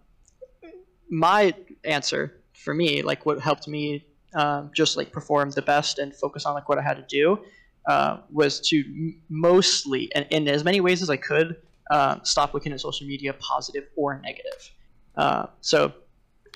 my 1.10 1.54
answer 1.84 2.42
for 2.54 2.74
me, 2.74 3.02
like 3.02 3.26
what 3.26 3.40
helped 3.40 3.66
me 3.66 4.06
um, 4.34 4.70
just 4.74 4.96
like 4.96 5.12
perform 5.12 5.50
the 5.50 5.62
best 5.62 5.98
and 5.98 6.14
focus 6.14 6.46
on 6.46 6.54
like 6.54 6.68
what 6.68 6.78
I 6.78 6.82
had 6.82 6.96
to 6.96 7.04
do, 7.08 7.44
uh, 7.88 8.18
was 8.30 8.60
to 8.68 8.78
m- 8.78 9.22
mostly 9.28 10.10
and 10.14 10.26
in 10.30 10.46
as 10.48 10.62
many 10.64 10.80
ways 10.80 11.02
as 11.02 11.10
I 11.10 11.16
could 11.16 11.56
uh, 11.90 12.18
stop 12.22 12.54
looking 12.54 12.72
at 12.72 12.80
social 12.80 13.06
media, 13.06 13.32
positive 13.34 13.84
or 13.96 14.20
negative. 14.20 14.70
Uh, 15.16 15.46
so, 15.60 15.92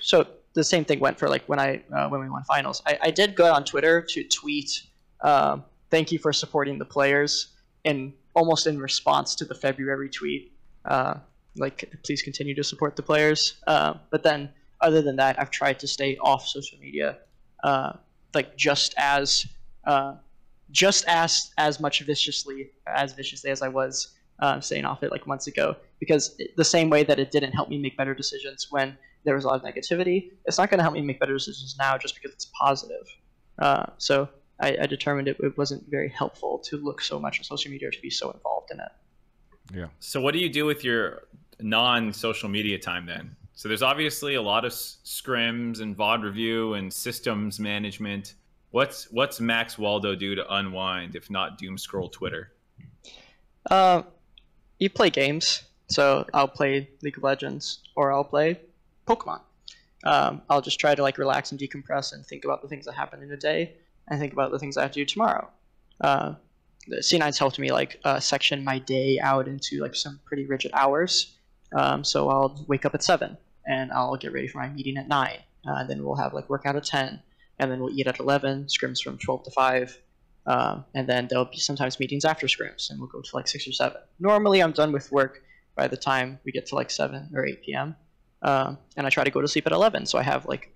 so 0.01 0.25
the 0.55 0.63
same 0.63 0.85
thing 0.85 0.99
went 0.99 1.19
for 1.19 1.29
like 1.29 1.43
when 1.47 1.59
I 1.59 1.83
uh, 1.93 2.07
when 2.07 2.21
we 2.21 2.29
won 2.29 2.43
finals. 2.43 2.81
I, 2.85 2.97
I 3.03 3.11
did 3.11 3.35
go 3.35 3.53
on 3.53 3.63
Twitter 3.63 4.01
to 4.01 4.23
tweet, 4.23 4.83
um, 5.21 5.63
"Thank 5.91 6.11
you 6.11 6.17
for 6.17 6.33
supporting 6.33 6.79
the 6.79 6.85
players," 6.85 7.49
and 7.83 8.13
almost 8.33 8.65
in 8.65 8.79
response 8.79 9.35
to 9.35 9.45
the 9.45 9.53
February 9.53 10.09
tweet, 10.09 10.53
uh, 10.85 11.15
like 11.57 11.91
please 12.03 12.21
continue 12.21 12.55
to 12.55 12.63
support 12.63 12.95
the 12.95 13.03
players. 13.03 13.55
Uh, 13.67 13.95
but 14.09 14.23
then, 14.23 14.49
other 14.81 15.01
than 15.01 15.17
that, 15.17 15.39
I've 15.39 15.51
tried 15.51 15.77
to 15.79 15.87
stay 15.87 16.17
off 16.17 16.47
social 16.47 16.79
media, 16.79 17.17
uh, 17.63 17.93
like 18.33 18.55
just 18.55 18.95
as 18.97 19.45
uh, 19.83 20.15
just 20.71 21.03
as 21.07 21.51
as 21.57 21.81
much 21.81 21.99
viciously 22.01 22.71
as 22.87 23.11
viciously 23.11 23.51
as 23.51 23.61
I 23.61 23.67
was 23.67 24.13
staying 24.61 24.85
off 24.85 25.03
it 25.03 25.11
like 25.11 25.27
months 25.27 25.47
ago. 25.47 25.75
Because 25.99 26.39
the 26.55 26.63
same 26.63 26.89
way 26.89 27.03
that 27.03 27.19
it 27.19 27.29
didn't 27.31 27.51
help 27.51 27.67
me 27.67 27.77
make 27.77 27.97
better 27.97 28.13
decisions 28.13 28.67
when 28.69 28.97
there 29.25 29.35
was 29.35 29.43
a 29.43 29.47
lot 29.47 29.63
of 29.63 29.63
negativity, 29.63 30.31
it's 30.45 30.57
not 30.57 30.69
going 30.69 30.77
to 30.77 30.83
help 30.83 30.93
me 30.93 31.01
make 31.01 31.19
better 31.19 31.33
decisions 31.33 31.75
now 31.77 31.97
just 31.97 32.15
because 32.15 32.31
it's 32.31 32.49
positive. 32.59 33.07
Uh, 33.59 33.85
so 33.97 34.29
I, 34.59 34.77
I 34.81 34.85
determined 34.85 35.27
it, 35.27 35.37
it 35.39 35.57
wasn't 35.57 35.83
very 35.89 36.09
helpful 36.09 36.59
to 36.65 36.77
look 36.77 37.01
so 37.01 37.19
much 37.19 37.39
on 37.39 37.43
social 37.43 37.71
media 37.71 37.89
or 37.89 37.91
to 37.91 38.01
be 38.01 38.09
so 38.09 38.31
involved 38.31 38.71
in 38.71 38.79
it. 38.79 38.91
yeah. 39.73 39.87
So 39.99 40.21
what 40.21 40.33
do 40.33 40.39
you 40.39 40.49
do 40.49 40.65
with 40.65 40.83
your 40.83 41.23
non-social 41.59 42.49
media 42.49 42.79
time 42.79 43.05
then? 43.05 43.35
So 43.53 43.67
there's 43.67 43.81
obviously 43.81 44.35
a 44.35 44.41
lot 44.41 44.65
of 44.65 44.71
s- 44.71 44.97
scrims 45.05 45.81
and 45.81 45.97
VOD 45.97 46.23
review 46.23 46.73
and 46.73 46.91
systems 46.91 47.59
management. 47.59 48.35
What's 48.71 49.09
what's 49.11 49.39
Max 49.39 49.77
Waldo 49.77 50.15
do 50.15 50.35
to 50.35 50.53
unwind 50.55 51.15
if 51.15 51.29
not 51.29 51.57
doom 51.57 51.77
scroll 51.77 52.09
Twitter? 52.09 52.51
Uh, 53.71 54.03
you 54.79 54.89
play 54.89 55.09
games, 55.09 55.63
so 55.87 56.25
I'll 56.33 56.49
play 56.49 56.89
League 57.01 57.17
of 57.17 57.23
Legends 57.23 57.79
or 57.95 58.11
I'll 58.11 58.25
play 58.25 58.59
Pokemon. 59.07 59.41
Um, 60.03 60.41
I'll 60.49 60.61
just 60.61 60.79
try 60.79 60.93
to 60.93 61.01
like 61.01 61.17
relax 61.17 61.51
and 61.51 61.59
decompress 61.59 62.13
and 62.13 62.25
think 62.25 62.45
about 62.45 62.61
the 62.61 62.67
things 62.67 62.85
that 62.85 62.93
happened 62.93 63.23
in 63.23 63.31
a 63.31 63.37
day 63.37 63.75
and 64.07 64.19
think 64.19 64.33
about 64.33 64.51
the 64.51 64.59
things 64.59 64.77
I 64.77 64.83
have 64.83 64.91
to 64.91 64.99
do 64.99 65.05
tomorrow. 65.05 65.49
Uh, 66.01 66.35
the 66.87 66.97
C9's 66.97 67.39
helped 67.39 67.57
me 67.57 67.71
like 67.71 67.99
uh, 68.03 68.19
section 68.19 68.63
my 68.63 68.77
day 68.77 69.19
out 69.19 69.47
into 69.47 69.81
like 69.81 69.95
some 69.95 70.19
pretty 70.25 70.45
rigid 70.45 70.71
hours. 70.73 71.35
Um, 71.75 72.03
so 72.03 72.29
I'll 72.29 72.63
wake 72.67 72.85
up 72.85 72.93
at 72.93 73.03
seven 73.03 73.37
and 73.65 73.91
I'll 73.91 74.15
get 74.17 74.33
ready 74.33 74.47
for 74.47 74.59
my 74.59 74.69
meeting 74.69 74.97
at 74.97 75.07
nine. 75.07 75.39
Uh, 75.67 75.83
then 75.85 76.03
we'll 76.03 76.15
have 76.15 76.33
like 76.33 76.47
workout 76.49 76.75
at 76.75 76.85
ten, 76.85 77.19
and 77.57 77.71
then 77.71 77.79
we'll 77.79 77.97
eat 77.97 78.05
at 78.05 78.19
eleven. 78.19 78.65
Scrims 78.65 79.01
from 79.01 79.17
twelve 79.17 79.43
to 79.43 79.51
five. 79.51 79.97
Um, 80.45 80.85
and 80.93 81.09
then 81.09 81.27
there'll 81.27 81.45
be 81.45 81.57
sometimes 81.57 81.99
meetings 81.99 82.23
after 82.23 82.45
scrims, 82.45 82.91
and 82.91 82.99
we'll 82.99 83.09
go 83.09 83.21
to 83.21 83.35
like 83.35 83.47
six 83.47 83.67
or 83.67 83.71
seven. 83.71 83.99
Normally, 84.19 84.61
I'm 84.61 84.73
done 84.73 84.91
with 84.91 85.11
work 85.11 85.41
by 85.75 85.87
the 85.87 85.97
time 85.97 86.39
we 86.45 86.51
get 86.51 86.67
to 86.67 86.75
like 86.75 86.91
seven 86.91 87.31
or 87.33 87.45
eight 87.45 87.63
p.m. 87.63 87.95
Um, 88.45 88.77
and 88.95 89.05
I 89.05 89.09
try 89.09 89.23
to 89.23 89.31
go 89.31 89.41
to 89.41 89.47
sleep 89.47 89.65
at 89.65 89.73
eleven, 89.73 90.05
so 90.05 90.17
I 90.17 90.23
have 90.23 90.45
like 90.45 90.71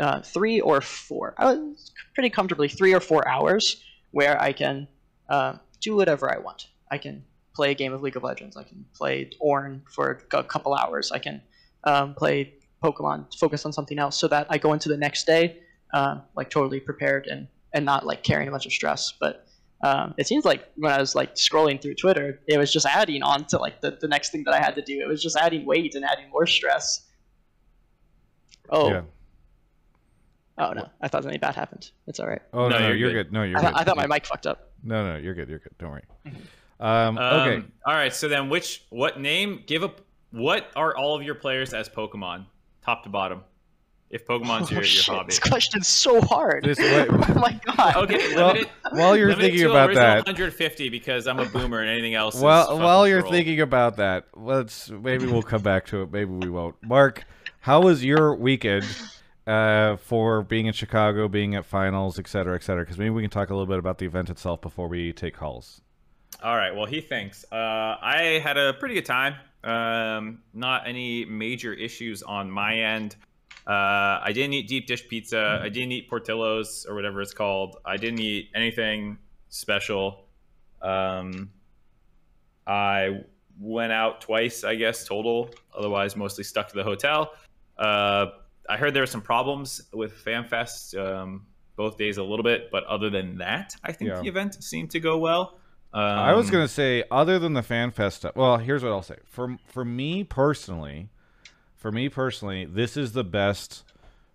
uh, 0.00 0.20
three 0.20 0.60
or 0.60 0.80
four, 0.80 1.34
I 1.38 1.46
was 1.46 1.92
pretty 2.14 2.30
comfortably 2.30 2.68
three 2.68 2.94
or 2.94 3.00
four 3.00 3.26
hours 3.28 3.82
where 4.10 4.40
I 4.40 4.52
can 4.52 4.88
uh, 5.28 5.54
do 5.80 5.96
whatever 5.96 6.32
I 6.32 6.38
want. 6.38 6.68
I 6.90 6.98
can 6.98 7.24
play 7.54 7.70
a 7.70 7.74
game 7.74 7.92
of 7.92 8.02
League 8.02 8.16
of 8.16 8.22
Legends. 8.22 8.56
I 8.56 8.64
can 8.64 8.84
play 8.94 9.30
Orn 9.40 9.82
for 9.90 10.20
a 10.32 10.44
couple 10.44 10.74
hours. 10.74 11.12
I 11.12 11.18
can 11.18 11.40
um, 11.84 12.14
play 12.14 12.54
Pokemon, 12.82 13.34
focus 13.38 13.64
on 13.64 13.72
something 13.72 13.98
else, 13.98 14.18
so 14.18 14.28
that 14.28 14.46
I 14.50 14.58
go 14.58 14.72
into 14.72 14.88
the 14.88 14.96
next 14.96 15.26
day 15.26 15.60
uh, 15.92 16.16
like 16.36 16.50
totally 16.50 16.80
prepared 16.80 17.26
and 17.26 17.48
and 17.72 17.84
not 17.84 18.06
like 18.06 18.22
carrying 18.22 18.48
a 18.48 18.50
bunch 18.50 18.66
of 18.66 18.72
stress. 18.72 19.12
But 19.18 19.46
um, 19.82 20.14
it 20.18 20.26
seems 20.26 20.44
like 20.44 20.68
when 20.76 20.92
I 20.92 20.98
was 20.98 21.14
like 21.14 21.34
scrolling 21.34 21.80
through 21.80 21.94
Twitter, 21.94 22.40
it 22.46 22.58
was 22.58 22.72
just 22.72 22.86
adding 22.86 23.22
on 23.22 23.46
to 23.46 23.58
like 23.58 23.80
the, 23.80 23.98
the 24.00 24.08
next 24.08 24.30
thing 24.30 24.44
that 24.44 24.54
I 24.54 24.58
had 24.58 24.74
to 24.76 24.82
do. 24.82 25.00
It 25.00 25.08
was 25.08 25.22
just 25.22 25.36
adding 25.36 25.66
weight 25.66 25.94
and 25.94 26.04
adding 26.04 26.30
more 26.30 26.46
stress. 26.46 27.03
Oh, 28.74 28.90
Yeah. 28.90 29.02
oh 30.58 30.72
no! 30.72 30.88
I 31.00 31.08
thought 31.08 31.22
something 31.22 31.40
bad 31.40 31.54
happened. 31.54 31.90
It's 32.06 32.20
all 32.20 32.26
right. 32.26 32.42
Oh 32.52 32.68
no, 32.68 32.70
No, 32.70 32.78
no, 32.80 32.86
you're 32.88 32.96
you're 32.96 33.12
good. 33.12 33.24
good. 33.28 33.32
No, 33.32 33.42
you're 33.42 33.58
I, 33.58 33.62
good. 33.62 33.70
thought, 33.72 33.80
I 33.80 33.84
thought 33.84 33.96
my 33.96 34.06
mic 34.06 34.26
fucked 34.26 34.46
up. 34.46 34.70
No, 34.82 35.04
no, 35.04 35.16
you're 35.16 35.34
good. 35.34 35.48
You're 35.48 35.58
good. 35.60 35.72
Don't 35.78 35.90
worry. 35.90 36.02
Um, 36.80 37.16
Um, 37.16 37.18
okay. 37.18 37.66
All 37.86 37.94
right. 37.94 38.12
So 38.12 38.28
then, 38.28 38.48
which 38.48 38.84
what 38.90 39.20
name? 39.20 39.62
Give 39.66 39.82
up. 39.84 40.00
What 40.30 40.70
are 40.74 40.96
all 40.96 41.14
of 41.14 41.22
your 41.22 41.36
players 41.36 41.72
as 41.72 41.88
Pokemon, 41.88 42.46
top 42.84 43.04
to 43.04 43.08
bottom? 43.08 43.42
If 44.10 44.26
Pokemon's 44.26 44.70
your, 44.70 44.78
oh, 44.78 44.82
your 44.82 44.84
shit, 44.84 45.04
hobby. 45.14 45.26
This 45.26 45.38
question's 45.40 45.88
so 45.88 46.20
hard. 46.20 46.62
This- 46.64 46.78
wait, 46.78 47.08
oh 47.10 47.34
my 47.34 47.58
god. 47.64 47.96
Okay. 47.96 48.34
Well, 48.34 48.48
limited, 48.48 48.70
while 48.92 49.16
you're 49.16 49.34
thinking 49.34 49.60
to 49.60 49.70
about 49.70 49.94
that, 49.94 50.18
150 50.18 50.88
because 50.88 51.26
I'm 51.26 51.40
a 51.40 51.46
boomer 51.46 51.80
and 51.80 51.88
anything 51.90 52.14
else. 52.14 52.34
is 52.36 52.40
while 52.40 52.78
while 52.78 53.08
you're 53.08 53.20
troll. 53.20 53.32
thinking 53.32 53.60
about 53.60 53.96
that, 53.96 54.26
let's 54.34 54.90
maybe 54.90 55.26
we'll 55.26 55.42
come 55.42 55.62
back 55.62 55.86
to 55.86 56.02
it. 56.02 56.12
Maybe 56.12 56.30
we 56.32 56.48
won't. 56.50 56.76
Mark, 56.82 57.24
how 57.64 57.80
was 57.80 58.04
your 58.04 58.34
weekend 58.34 58.84
uh, 59.46 59.96
for 59.96 60.42
being 60.42 60.66
in 60.66 60.74
Chicago, 60.74 61.28
being 61.28 61.54
at 61.54 61.64
finals, 61.64 62.18
et 62.18 62.28
cetera, 62.28 62.54
et 62.54 62.62
cetera? 62.62 62.84
Because 62.84 62.98
maybe 62.98 63.08
we 63.08 63.22
can 63.22 63.30
talk 63.30 63.48
a 63.48 63.54
little 63.54 63.64
bit 63.64 63.78
about 63.78 63.96
the 63.96 64.04
event 64.04 64.28
itself 64.28 64.60
before 64.60 64.86
we 64.86 65.14
take 65.14 65.32
calls. 65.32 65.80
All 66.42 66.56
right. 66.56 66.76
Well, 66.76 66.84
he 66.84 67.00
thinks. 67.00 67.42
Uh, 67.50 67.56
I 67.56 68.38
had 68.44 68.58
a 68.58 68.74
pretty 68.74 68.96
good 68.96 69.06
time. 69.06 69.36
Um, 69.64 70.42
not 70.52 70.86
any 70.86 71.24
major 71.24 71.72
issues 71.72 72.22
on 72.22 72.50
my 72.50 72.80
end. 72.80 73.16
Uh, 73.66 74.20
I 74.22 74.32
didn't 74.34 74.52
eat 74.52 74.68
deep 74.68 74.86
dish 74.86 75.08
pizza. 75.08 75.58
I 75.62 75.70
didn't 75.70 75.92
eat 75.92 76.10
Portillo's 76.10 76.84
or 76.86 76.94
whatever 76.94 77.22
it's 77.22 77.32
called. 77.32 77.78
I 77.86 77.96
didn't 77.96 78.20
eat 78.20 78.50
anything 78.54 79.16
special. 79.48 80.26
Um, 80.82 81.50
I 82.66 83.22
went 83.58 83.92
out 83.92 84.20
twice, 84.20 84.64
I 84.64 84.74
guess, 84.74 85.06
total. 85.06 85.48
Otherwise, 85.74 86.14
mostly 86.14 86.44
stuck 86.44 86.68
to 86.68 86.74
the 86.74 86.84
hotel. 86.84 87.32
Uh, 87.78 88.26
I 88.68 88.76
heard 88.76 88.94
there 88.94 89.02
were 89.02 89.06
some 89.06 89.20
problems 89.22 89.82
with 89.92 90.12
FanFest 90.24 90.98
um, 90.98 91.46
both 91.76 91.98
days 91.98 92.16
a 92.18 92.22
little 92.22 92.42
bit, 92.42 92.70
but 92.70 92.84
other 92.84 93.10
than 93.10 93.38
that, 93.38 93.74
I 93.82 93.92
think 93.92 94.10
Yeah. 94.10 94.20
the 94.20 94.28
event 94.28 94.62
seemed 94.62 94.90
to 94.92 95.00
go 95.00 95.18
well. 95.18 95.58
Um, 95.92 96.00
I 96.02 96.32
was 96.34 96.50
gonna 96.50 96.66
say, 96.68 97.04
other 97.10 97.38
than 97.38 97.52
the 97.52 97.62
fan 97.62 97.90
fest 97.92 98.16
stuff. 98.18 98.34
Well, 98.34 98.58
here's 98.58 98.82
what 98.82 98.90
I'll 98.90 99.02
say. 99.02 99.18
For 99.26 99.56
for 99.66 99.84
me 99.84 100.24
personally, 100.24 101.08
for 101.76 101.92
me 101.92 102.08
personally, 102.08 102.64
this 102.64 102.96
is 102.96 103.12
the 103.12 103.22
best 103.22 103.84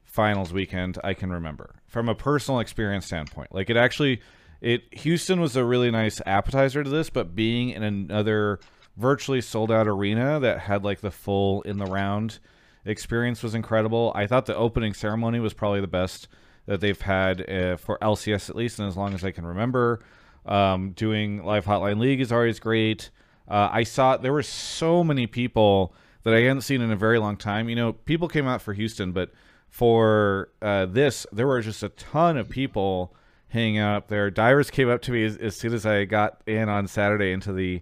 finals 0.05 0.53
weekend 0.53 0.97
I 1.03 1.13
can 1.13 1.31
remember 1.31 1.75
from 1.87 2.07
a 2.07 2.15
personal 2.15 2.59
experience 2.61 3.05
standpoint. 3.07 3.53
Like 3.53 3.69
it 3.69 3.75
actually, 3.77 4.21
it 4.61 4.83
Houston 4.99 5.41
was 5.41 5.55
a 5.57 5.63
really 5.65 5.91
nice 5.91 6.21
appetizer 6.25 6.83
to 6.83 6.89
this, 6.89 7.09
but 7.09 7.35
being 7.35 7.69
in 7.71 7.83
another 7.83 8.59
virtually 8.95 9.41
sold 9.41 9.71
out 9.71 9.87
arena 9.87 10.39
that 10.39 10.59
had 10.59 10.83
like 10.85 11.01
the 11.01 11.11
full 11.11 11.61
in 11.63 11.77
the 11.77 11.85
round 11.85 12.39
experience 12.85 13.43
was 13.43 13.55
incredible. 13.55 14.11
I 14.15 14.27
thought 14.27 14.45
the 14.45 14.55
opening 14.55 14.93
ceremony 14.93 15.39
was 15.39 15.53
probably 15.53 15.81
the 15.81 15.87
best 15.87 16.27
that 16.65 16.81
they've 16.81 17.01
had 17.01 17.49
uh, 17.49 17.77
for 17.77 17.97
LCS 17.99 18.49
at 18.49 18.55
least, 18.55 18.79
and 18.79 18.87
as 18.87 18.95
long 18.95 19.13
as 19.13 19.23
I 19.23 19.31
can 19.31 19.45
remember. 19.45 20.01
Um, 20.45 20.91
doing 20.91 21.43
live 21.43 21.65
hotline 21.65 21.99
league 21.99 22.21
is 22.21 22.31
always 22.31 22.59
great. 22.59 23.09
Uh, 23.47 23.69
I 23.71 23.83
saw 23.83 24.17
there 24.17 24.33
were 24.33 24.43
so 24.43 25.03
many 25.03 25.27
people 25.27 25.93
that 26.23 26.33
I 26.33 26.41
hadn't 26.41 26.61
seen 26.61 26.81
in 26.81 26.91
a 26.91 26.95
very 26.95 27.19
long 27.19 27.37
time. 27.37 27.69
You 27.69 27.75
know, 27.75 27.93
people 27.93 28.27
came 28.27 28.47
out 28.47 28.61
for 28.61 28.73
Houston, 28.73 29.11
but 29.11 29.31
for 29.69 30.49
uh, 30.61 30.85
this, 30.85 31.25
there 31.31 31.47
were 31.47 31.61
just 31.61 31.83
a 31.83 31.89
ton 31.89 32.37
of 32.37 32.49
people 32.49 33.15
hanging 33.49 33.79
out 33.79 33.95
up 33.95 34.07
there. 34.07 34.29
Dyrus 34.29 34.69
came 34.69 34.89
up 34.89 35.01
to 35.03 35.11
me 35.11 35.23
as, 35.23 35.37
as 35.37 35.55
soon 35.55 35.73
as 35.73 35.85
I 35.85 36.05
got 36.05 36.41
in 36.45 36.69
on 36.69 36.87
Saturday 36.87 37.31
into 37.31 37.51
the 37.51 37.81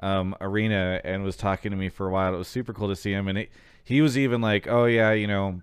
um, 0.00 0.36
arena 0.40 1.00
and 1.04 1.24
was 1.24 1.36
talking 1.36 1.70
to 1.70 1.76
me 1.76 1.88
for 1.88 2.06
a 2.06 2.10
while. 2.10 2.34
It 2.34 2.38
was 2.38 2.48
super 2.48 2.72
cool 2.72 2.88
to 2.88 2.96
see 2.96 3.12
him, 3.12 3.28
and 3.28 3.38
it, 3.38 3.50
he 3.88 4.02
was 4.02 4.18
even 4.18 4.42
like, 4.42 4.68
"Oh 4.68 4.84
yeah, 4.84 5.12
you 5.12 5.26
know, 5.26 5.62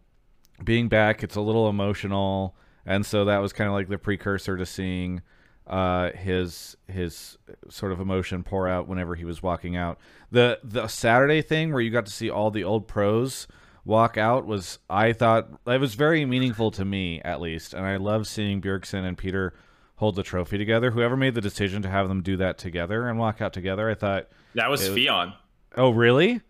being 0.64 0.90
back, 0.90 1.22
it's 1.24 1.36
a 1.36 1.42
little 1.42 1.70
emotional," 1.70 2.56
and 2.86 3.06
so 3.06 3.26
that 3.26 3.38
was 3.38 3.54
kind 3.54 3.68
of 3.68 3.76
like 3.76 3.88
the 3.88 4.00
precursor 4.00 4.58
to 4.58 4.66
seeing 4.66 5.22
uh, 5.68 6.10
his 6.12 6.76
his 6.88 7.38
sort 7.70 7.92
of 7.92 8.00
emotion 8.00 8.42
pour 8.44 8.68
out 8.68 8.88
whenever 8.88 9.14
he 9.14 9.26
was 9.26 9.44
walking 9.44 9.76
out. 9.76 10.00
The 10.32 10.60
the 10.64 10.88
Saturday 10.88 11.44
thing 11.44 11.72
where 11.72 11.82
you 11.82 11.92
got 11.92 12.08
to 12.08 12.12
see 12.12 12.30
all 12.32 12.50
the 12.50 12.64
old 12.64 12.88
pros 12.88 13.48
walk 13.86 14.18
out 14.18 14.48
was 14.48 14.80
I 14.90 15.14
thought 15.14 15.48
it 15.68 15.80
was 15.80 15.94
very 15.94 16.26
meaningful 16.26 16.72
to 16.72 16.84
me 16.84 17.22
at 17.24 17.40
least, 17.42 17.76
and 17.76 17.86
I 17.86 17.98
love 17.98 18.26
seeing 18.26 18.60
Bjergsen 18.60 19.06
and 19.06 19.16
Peter 19.16 19.54
hold 19.98 20.16
the 20.16 20.24
trophy 20.24 20.58
together. 20.58 20.90
Whoever 20.90 21.16
made 21.16 21.36
the 21.36 21.42
decision 21.42 21.84
to 21.84 21.90
have 21.90 22.08
them 22.10 22.24
do 22.24 22.38
that 22.38 22.58
together 22.58 23.08
and 23.08 23.20
walk 23.20 23.40
out 23.40 23.54
together, 23.54 23.88
I 23.88 23.94
thought, 23.94 24.30
that 24.56 24.70
was 24.72 24.82
was- 24.82 24.98
Fion. 24.98 25.34
oh 25.78 25.92
really? 25.92 26.42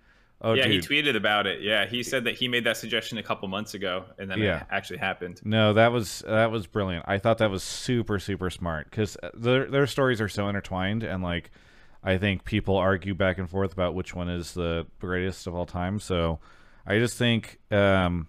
Oh 0.41 0.53
yeah, 0.53 0.67
dude. 0.67 0.71
he 0.73 0.79
tweeted 0.95 1.15
about 1.15 1.47
it. 1.47 1.61
Yeah, 1.61 1.85
he 1.87 2.03
said 2.03 2.25
that 2.25 2.35
he 2.35 2.47
made 2.47 2.65
that 2.65 2.77
suggestion 2.77 3.17
a 3.17 3.23
couple 3.23 3.47
months 3.47 3.73
ago, 3.73 4.05
and 4.19 4.29
then 4.29 4.39
Yeah. 4.39 4.61
it 4.61 4.67
actually 4.69 4.99
happened. 4.99 5.41
No, 5.43 5.73
that 5.73 5.91
was 5.91 6.23
that 6.27 6.51
was 6.51 6.67
brilliant. 6.67 7.05
I 7.07 7.17
thought 7.19 7.37
that 7.39 7.49
was 7.49 7.63
super 7.63 8.19
super 8.19 8.49
smart 8.49 8.89
because 8.89 9.17
their 9.33 9.65
their 9.65 9.87
stories 9.87 10.19
are 10.21 10.27
so 10.29 10.47
intertwined, 10.49 11.03
and 11.03 11.23
like 11.23 11.51
I 12.03 12.17
think 12.17 12.43
people 12.43 12.75
argue 12.77 13.15
back 13.15 13.37
and 13.39 13.49
forth 13.49 13.73
about 13.73 13.95
which 13.95 14.13
one 14.13 14.29
is 14.29 14.53
the 14.53 14.85
greatest 14.99 15.47
of 15.47 15.55
all 15.55 15.65
time. 15.65 15.99
So 15.99 16.39
I 16.85 16.99
just 16.99 17.17
think 17.17 17.59
um, 17.71 18.27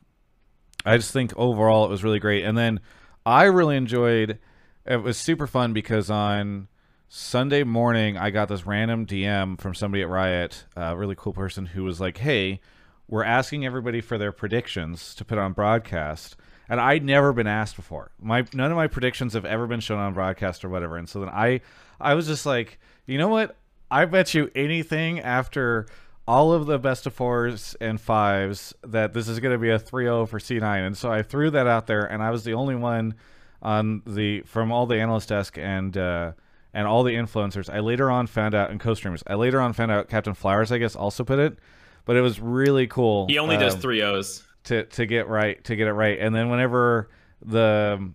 I 0.85 0.97
just 0.97 1.13
think 1.13 1.33
overall 1.37 1.85
it 1.85 1.91
was 1.91 2.03
really 2.05 2.21
great. 2.21 2.45
And 2.45 2.57
then 2.57 2.81
I 3.27 3.45
really 3.45 3.77
enjoyed. 3.77 4.39
It 4.87 5.03
was 5.03 5.19
super 5.19 5.47
fun 5.49 5.73
because 5.73 6.09
on 6.11 6.69
Sunday 7.09 7.63
morning 7.63 8.17
I 8.17 8.31
got 8.31 8.49
this 8.49 8.67
random 8.67 9.07
DM 9.07 9.61
from 9.61 9.75
somebody 9.75 10.03
at 10.03 10.09
Riot, 10.09 10.65
a 10.77 10.97
really 10.97 11.15
cool 11.17 11.33
person 11.33 11.67
who 11.67 11.85
was 11.85 12.01
like, 12.01 12.19
"Hey." 12.19 12.61
We're 13.09 13.23
asking 13.23 13.65
everybody 13.65 14.01
for 14.01 14.19
their 14.19 14.33
predictions 14.33 15.15
to 15.15 15.25
put 15.25 15.39
on 15.39 15.53
broadcast, 15.53 16.35
and 16.69 16.81
I'd 16.81 17.05
never 17.05 17.33
been 17.33 17.47
asked 17.47 17.77
before. 17.77 18.11
My 18.21 18.45
none 18.53 18.73
of 18.73 18.77
my 18.77 18.89
predictions 18.89 19.35
have 19.35 19.45
ever 19.45 19.69
been 19.69 19.79
shown 19.79 20.01
on 20.01 20.13
broadcast 20.13 20.65
or 20.65 20.69
whatever. 20.69 20.97
And 20.97 21.09
so 21.09 21.21
then 21.21 21.29
I, 21.29 21.61
I 22.01 22.15
was 22.15 22.27
just 22.27 22.45
like, 22.47 22.81
you 23.07 23.17
know 23.17 23.29
what? 23.29 23.55
I 23.93 24.07
bet 24.07 24.35
you 24.35 24.51
anything 24.57 25.21
after 25.21 25.87
all 26.27 26.53
of 26.53 26.67
the 26.67 26.81
best 26.81 27.07
of 27.07 27.15
fours 27.15 27.77
and 27.81 28.01
fives 28.01 28.75
that 28.83 29.13
this 29.13 29.29
is 29.29 29.39
going 29.39 29.53
to 29.53 29.59
be 29.59 29.71
a 29.71 29.79
3-0 29.79 30.29
for 30.29 30.41
C9. 30.41 30.85
And 30.85 30.99
so 30.99 31.13
I 31.13 31.23
threw 31.23 31.51
that 31.51 31.69
out 31.69 31.87
there, 31.87 32.05
and 32.05 32.25
I 32.25 32.31
was 32.31 32.43
the 32.43 32.55
only 32.55 32.75
one 32.75 33.15
on 33.63 34.03
the 34.05 34.41
from 34.41 34.73
all 34.73 34.87
the 34.87 35.01
analyst 35.01 35.29
desk 35.29 35.57
and. 35.59 35.97
uh 35.97 36.33
and 36.77 36.87
all 36.87 37.03
the 37.03 37.15
influencers. 37.15 37.73
I 37.73 37.81
later 37.81 38.11
on 38.11 38.27
found 38.27 38.55
out, 38.55 38.71
and 38.71 38.79
co-streamers. 38.79 39.23
I 39.27 39.35
later 39.35 39.61
on 39.63 39.73
found 39.73 39.91
out 39.91 40.11
Captain 40.11 40.35
Flowers, 40.35 40.71
I 40.71 40.77
guess, 40.77 40.95
also 40.95 41.25
put 41.25 41.39
it, 41.39 41.59
but 42.05 42.17
it 42.17 42.21
was 42.21 42.39
really 42.39 42.87
cool. 42.87 43.27
He 43.29 43.39
only 43.39 43.57
does 43.57 43.75
um, 43.75 43.81
three 43.81 44.03
O's. 44.03 44.45
to 44.65 44.85
to 44.85 45.07
get 45.07 45.27
right 45.27 45.65
to 45.65 45.75
get 45.75 45.87
it 45.87 45.93
right 45.93 46.19
and 46.21 46.35
then 46.35 46.51
whenever 46.51 47.09
the 47.41 48.11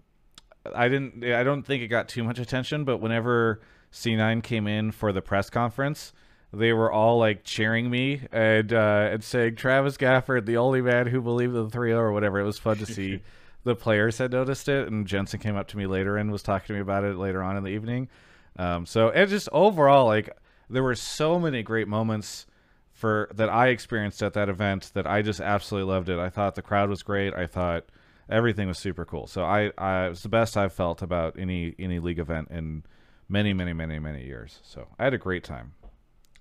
i 0.76 0.88
didn't 0.88 1.24
i 1.24 1.44
don't 1.44 1.64
think 1.64 1.82
it 1.82 1.88
got 1.88 2.08
too 2.08 2.24
much 2.24 2.40
attention 2.40 2.84
but 2.84 2.98
whenever 2.98 3.62
c9 3.94 4.44
came 4.44 4.68
in 4.68 4.92
for 4.92 5.14
the 5.14 5.22
press 5.22 5.50
conference 5.50 6.12
they 6.52 6.74
were 6.74 6.92
all 6.92 7.18
like 7.18 7.44
cheering 7.44 7.90
me 7.90 8.22
and 8.32 8.74
uh 8.74 9.10
and 9.12 9.24
saying 9.24 9.56
travis 9.56 9.98
gafford 9.98 10.46
the 10.46 10.58
only 10.58 10.82
man 10.82 11.08
who 11.08 11.22
believed 11.22 11.56
in 11.56 11.64
the 11.64 11.70
3 11.70 11.94
or 11.94 12.12
whatever 12.12 12.40
it 12.40 12.44
was 12.44 12.60
fun 12.60 12.78
to 12.78 12.86
see 12.86 13.22
the 13.64 13.76
players 13.76 14.18
had 14.18 14.32
noticed 14.32 14.68
it 14.68 14.88
and 14.88 15.08
jensen 15.08 15.40
came 15.40 15.56
up 15.56 15.68
to 15.68 15.78
me 15.78 15.86
later 15.86 16.18
and 16.18 16.32
was 16.32 16.44
talking 16.44 16.68
to 16.68 16.74
me 16.74 16.80
about 16.80 17.04
it 17.04 17.16
later 17.16 17.42
on 17.42 17.56
in 17.56 17.64
the 17.64 17.70
evening 17.70 18.10
um 18.58 18.86
so 18.86 19.08
it 19.08 19.28
just 19.28 19.50
overall 19.52 20.06
like 20.06 20.30
there 20.70 20.84
were 20.84 20.96
so 20.96 21.40
many 21.40 21.64
great 21.64 21.88
moments 21.88 22.46
for 22.94 23.30
that 23.34 23.50
I 23.50 23.68
experienced 23.70 24.22
at 24.22 24.34
that 24.34 24.48
event 24.50 24.92
that 24.94 25.08
I 25.08 25.22
just 25.22 25.42
absolutely 25.42 25.92
loved 25.92 26.10
it. 26.10 26.20
I 26.20 26.30
thought 26.30 26.56
the 26.56 26.62
crowd 26.62 26.90
was 26.90 27.04
great. 27.04 27.34
I 27.34 27.48
thought 27.48 27.86
everything 28.30 28.68
was 28.68 28.78
super 28.78 29.06
cool. 29.06 29.28
So 29.28 29.44
I, 29.44 29.72
I 29.78 30.06
it 30.06 30.10
was 30.10 30.24
the 30.24 30.30
best 30.30 30.56
I've 30.56 30.74
felt 30.74 31.02
about 31.02 31.38
any 31.38 31.76
any 31.80 32.00
league 32.00 32.20
event 32.20 32.50
in 32.52 32.84
many 33.28 33.54
many 33.54 33.74
many 33.74 34.00
many 34.00 34.24
years. 34.24 34.60
So 34.64 34.88
I 35.00 35.06
had 35.06 35.14
a 35.14 35.18
great 35.18 35.44
time. 35.44 35.74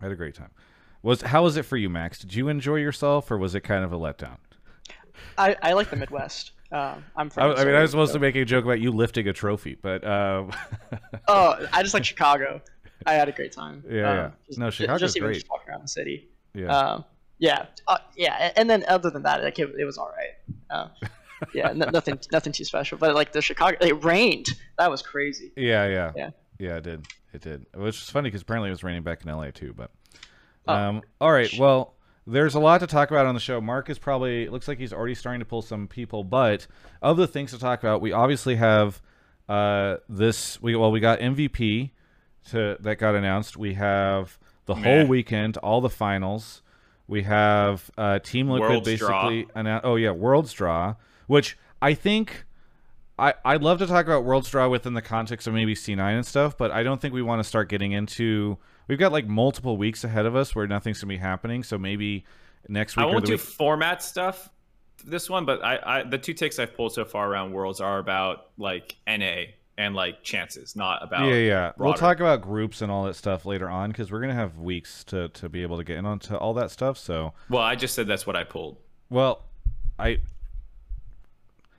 I 0.01 0.05
had 0.05 0.13
a 0.13 0.17
great 0.17 0.35
time. 0.35 0.51
Was 1.03 1.23
how 1.23 1.45
was 1.45 1.57
it 1.57 1.65
for 1.65 1.77
you, 1.77 1.89
Max? 1.89 2.19
Did 2.19 2.35
you 2.35 2.49
enjoy 2.49 2.77
yourself, 2.77 3.31
or 3.31 3.39
was 3.39 3.55
it 3.55 3.63
kind 3.63 3.85
of 3.85 3.93
a 3.93 3.99
letdown? 3.99 4.37
I, 5.39 5.57
I 5.63 5.73
like 5.73 5.91
the 5.91 5.97
Midwest. 5.97 6.53
Um, 6.73 7.05
I'm 7.17 7.27
I, 7.27 7.31
from. 7.31 7.43
I 7.57 7.65
mean, 7.65 7.75
I 7.75 7.83
was 7.83 7.91
supposed 7.91 8.11
so- 8.13 8.19
to 8.19 8.21
make 8.21 8.37
a 8.37 8.45
joke 8.45 8.65
about 8.65 8.81
you 8.81 8.91
lifting 8.93 9.27
a 9.29 9.33
trophy, 9.33 9.77
but 9.81 10.07
um, 10.07 10.53
Oh, 11.29 11.67
I 11.73 11.83
just 11.83 11.95
like 11.95 12.05
Chicago. 12.05 12.61
I 13.07 13.15
had 13.15 13.29
a 13.29 13.33
great 13.33 13.53
time. 13.53 13.83
Yeah, 13.89 14.11
Um, 14.11 14.17
yeah. 14.17 14.31
Just, 14.47 14.59
No, 14.59 14.71
Chicago's 14.71 15.01
just 15.01 15.17
even 15.17 15.29
great. 15.29 15.35
just 15.37 15.49
walking 15.51 15.71
around 15.71 15.83
the 15.83 15.89
city. 15.89 16.29
yeah, 16.55 16.67
Um, 16.77 17.05
yeah, 17.39 17.67
uh, 17.89 17.97
yeah, 18.17 18.53
and 18.57 18.69
then 18.69 18.85
other 18.89 19.09
than 19.11 19.23
that, 19.23 19.43
like 19.43 19.59
it, 19.59 19.71
it 19.79 19.85
was 19.85 19.97
all 19.97 20.13
right. 20.17 20.35
Um, 20.79 20.91
yeah, 21.55 21.71
n- 21.71 21.79
nothing, 21.93 22.19
nothing 22.31 22.53
too 22.53 22.65
special. 22.65 22.99
But 22.99 23.15
like 23.15 23.33
the 23.33 23.41
Chicago, 23.41 23.79
it 23.81 24.05
rained. 24.05 24.49
That 24.79 24.91
was 24.91 25.01
crazy. 25.03 25.51
yeah, 25.57 25.87
yeah, 25.89 26.13
Yeah. 26.15 26.31
yeah. 26.59 26.77
It 26.77 26.85
did, 26.85 27.07
it 27.33 27.41
did. 27.41 27.67
Which 27.75 27.97
is 28.03 28.11
funny 28.11 28.29
because 28.29 28.43
apparently 28.43 28.69
it 28.69 28.73
was 28.73 28.85
raining 28.85 29.03
back 29.03 29.23
in 29.25 29.31
LA 29.35 29.51
too. 29.51 29.73
But 29.75 29.91
Oh. 30.69 30.75
um, 30.75 31.03
all 31.23 31.33
right, 31.33 31.51
well, 31.59 31.95
there's 32.31 32.55
a 32.55 32.61
lot 32.61 32.81
to 32.81 32.87
talk 32.87 33.11
about 33.11 33.27
on 33.27 33.35
the 33.35 33.41
show. 33.41 33.61
Mark 33.61 33.91
is 33.91 33.99
probably 33.99 34.49
looks 34.49 34.69
like 34.69 34.79
he's 34.79 34.93
already 34.93 35.15
starting 35.15 35.41
to 35.41 35.45
pull 35.45 35.63
some 35.63 35.89
people, 35.89 36.25
but 36.25 36.67
of 37.03 37.17
the 37.17 37.27
things 37.27 37.51
to 37.51 37.59
talk 37.59 37.81
about, 37.81 38.01
we 38.01 38.13
obviously 38.13 38.57
have 38.57 39.03
uh, 39.49 39.97
this. 40.09 40.63
We 40.63 40.77
well, 40.77 40.93
we 40.93 41.01
got 41.01 41.19
MVP 41.19 41.91
to 42.51 42.77
that 42.81 42.97
got 42.97 43.15
announced. 43.15 43.57
We 43.57 43.75
have 43.75 44.39
the 44.67 44.75
Meh. 44.75 44.83
whole 44.83 45.07
weekend, 45.07 45.57
all 45.59 45.81
the 45.81 45.91
finals. 45.91 46.63
We 47.09 47.25
have 47.25 47.91
uh, 47.99 48.21
Team 48.21 48.49
Liquid 48.49 48.71
World's 48.71 48.87
basically 48.87 49.49
announced. 49.55 49.85
Oh 49.85 49.97
yeah, 49.97 50.13
World's 50.13 50.53
Draw, 50.53 50.95
which 51.27 51.59
I 51.83 51.95
think 51.95 52.45
I, 53.19 53.35
I'd 53.45 53.63
love 53.63 53.79
to 53.81 53.87
talk 53.87 54.07
about 54.07 54.25
World's 54.25 54.49
Draw 54.49 54.69
within 54.69 54.95
the 54.95 55.03
context 55.03 55.47
of 55.47 55.55
maybe 55.55 55.75
C9 55.75 55.99
and 55.99 56.25
stuff, 56.25 56.57
but 56.57 56.71
I 56.71 56.83
don't 56.85 57.01
think 57.01 57.13
we 57.13 57.23
want 57.23 57.41
to 57.41 57.45
start 57.45 57.69
getting 57.69 57.93
into. 57.93 58.59
We've 58.91 58.99
got 58.99 59.13
like 59.13 59.29
multiple 59.29 59.77
weeks 59.77 60.03
ahead 60.03 60.27
of 60.27 60.35
us 60.35 60.53
where 60.53 60.67
nothing's 60.67 61.01
gonna 61.01 61.11
be 61.11 61.17
happening. 61.17 61.63
So 61.63 61.79
maybe 61.79 62.25
next 62.67 62.97
week 62.97 63.05
I 63.05 63.07
won't 63.07 63.25
do 63.25 63.35
week. 63.35 63.41
format 63.41 64.03
stuff 64.03 64.51
this 65.05 65.31
one, 65.31 65.45
but 65.45 65.65
I, 65.65 65.79
I 65.85 66.03
the 66.03 66.19
two 66.19 66.35
takes 66.35 66.59
I've 66.59 66.75
pulled 66.75 66.93
so 66.93 67.05
far 67.05 67.31
around 67.31 67.53
Worlds 67.53 67.81
are 67.81 68.01
about 68.01 68.51
like 68.59 68.97
NA 69.07 69.53
and 69.79 69.95
like 69.95 70.25
chances, 70.25 70.75
not 70.75 71.05
about 71.05 71.27
yeah, 71.29 71.35
yeah. 71.35 71.73
We'll 71.79 71.95
talk 71.95 72.19
about 72.19 72.43
groups 72.43 72.83
and 72.83 72.91
all 72.91 73.05
that 73.05 73.15
stuff 73.15 73.47
later 73.47 73.71
on 73.71 73.91
because 73.91 74.11
we're 74.11 74.23
gonna 74.23 74.35
have 74.35 74.59
weeks 74.59 75.05
to 75.05 75.29
to 75.29 75.49
be 75.49 75.63
able 75.63 75.77
to 75.77 75.85
get 75.85 75.97
in 75.97 76.05
onto 76.05 76.35
all 76.35 76.55
that 76.55 76.73
stuff. 76.73 76.99
So, 76.99 77.33
Well, 77.49 77.63
I 77.63 77.77
just 77.77 77.95
said 77.95 78.09
that's 78.09 78.27
what 78.27 78.35
I 78.35 78.43
pulled. 78.43 78.77
well, 79.09 79.45
I 80.01 80.19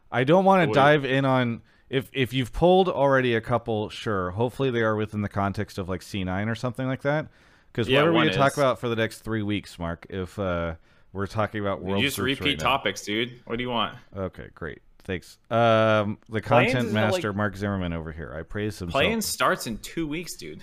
I 0.09 0.23
don't 0.23 0.45
want 0.45 0.69
to 0.69 0.73
dive 0.73 1.03
in 1.03 1.25
on 1.25 1.61
if 1.91 2.09
if 2.13 2.33
you've 2.33 2.53
pulled 2.53 2.87
already 2.87 3.35
a 3.35 3.41
couple. 3.41 3.89
Sure, 3.89 4.31
hopefully 4.31 4.71
they 4.71 4.81
are 4.81 4.95
within 4.95 5.21
the 5.21 5.29
context 5.29 5.77
of 5.77 5.89
like 5.89 6.01
C 6.01 6.23
nine 6.23 6.49
or 6.49 6.55
something 6.55 6.87
like 6.87 7.01
that. 7.01 7.27
Because 7.71 7.87
Yeah, 7.87 7.99
what 7.99 8.07
are 8.07 8.11
we 8.13 8.17
going 8.19 8.29
to 8.29 8.37
talk 8.37 8.57
about 8.57 8.79
for 8.79 8.89
the 8.89 8.95
next 8.95 9.19
three 9.19 9.43
weeks, 9.43 9.77
Mark? 9.77 10.05
If 10.09 10.39
uh, 10.39 10.75
we're 11.13 11.27
talking 11.27 11.61
about 11.61 11.81
world 11.81 12.01
you 12.01 12.07
just 12.07 12.17
repeat 12.17 12.43
right 12.43 12.59
topics, 12.59 13.03
dude. 13.03 13.41
What 13.45 13.57
do 13.57 13.63
you 13.63 13.69
want? 13.69 13.95
Okay, 14.15 14.47
great. 14.55 14.81
Thanks. 15.03 15.37
Um, 15.49 16.17
the 16.29 16.41
content 16.41 16.87
is 16.87 16.93
the, 16.93 16.99
like- 17.01 17.13
master, 17.13 17.33
Mark 17.33 17.55
Zimmerman 17.57 17.93
over 17.93 18.11
here. 18.11 18.33
I 18.37 18.43
praise 18.43 18.81
him. 18.81 18.89
Playing 18.89 19.21
starts 19.21 19.67
in 19.67 19.77
two 19.79 20.07
weeks, 20.07 20.35
dude. 20.35 20.61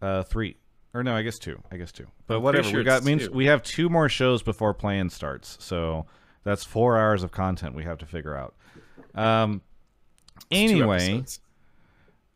Uh, 0.00 0.22
three 0.22 0.56
or 0.94 1.02
no, 1.02 1.14
I 1.14 1.22
guess 1.22 1.38
two. 1.38 1.60
I 1.72 1.76
guess 1.76 1.90
two. 1.90 2.06
But 2.26 2.36
I'm 2.36 2.42
whatever. 2.42 2.68
sure 2.68 2.78
we 2.78 2.84
got 2.84 3.02
means 3.02 3.26
two. 3.26 3.32
we 3.32 3.46
have 3.46 3.62
two 3.62 3.88
more 3.88 4.08
shows 4.08 4.42
before 4.42 4.74
playing 4.74 5.10
starts, 5.10 5.56
so 5.60 6.06
that's 6.44 6.64
four 6.64 6.96
hours 6.98 7.22
of 7.24 7.32
content 7.32 7.74
we 7.74 7.84
have 7.84 7.98
to 7.98 8.06
figure 8.06 8.36
out. 8.36 8.54
Um. 9.14 9.62
Anyway, 10.50 11.24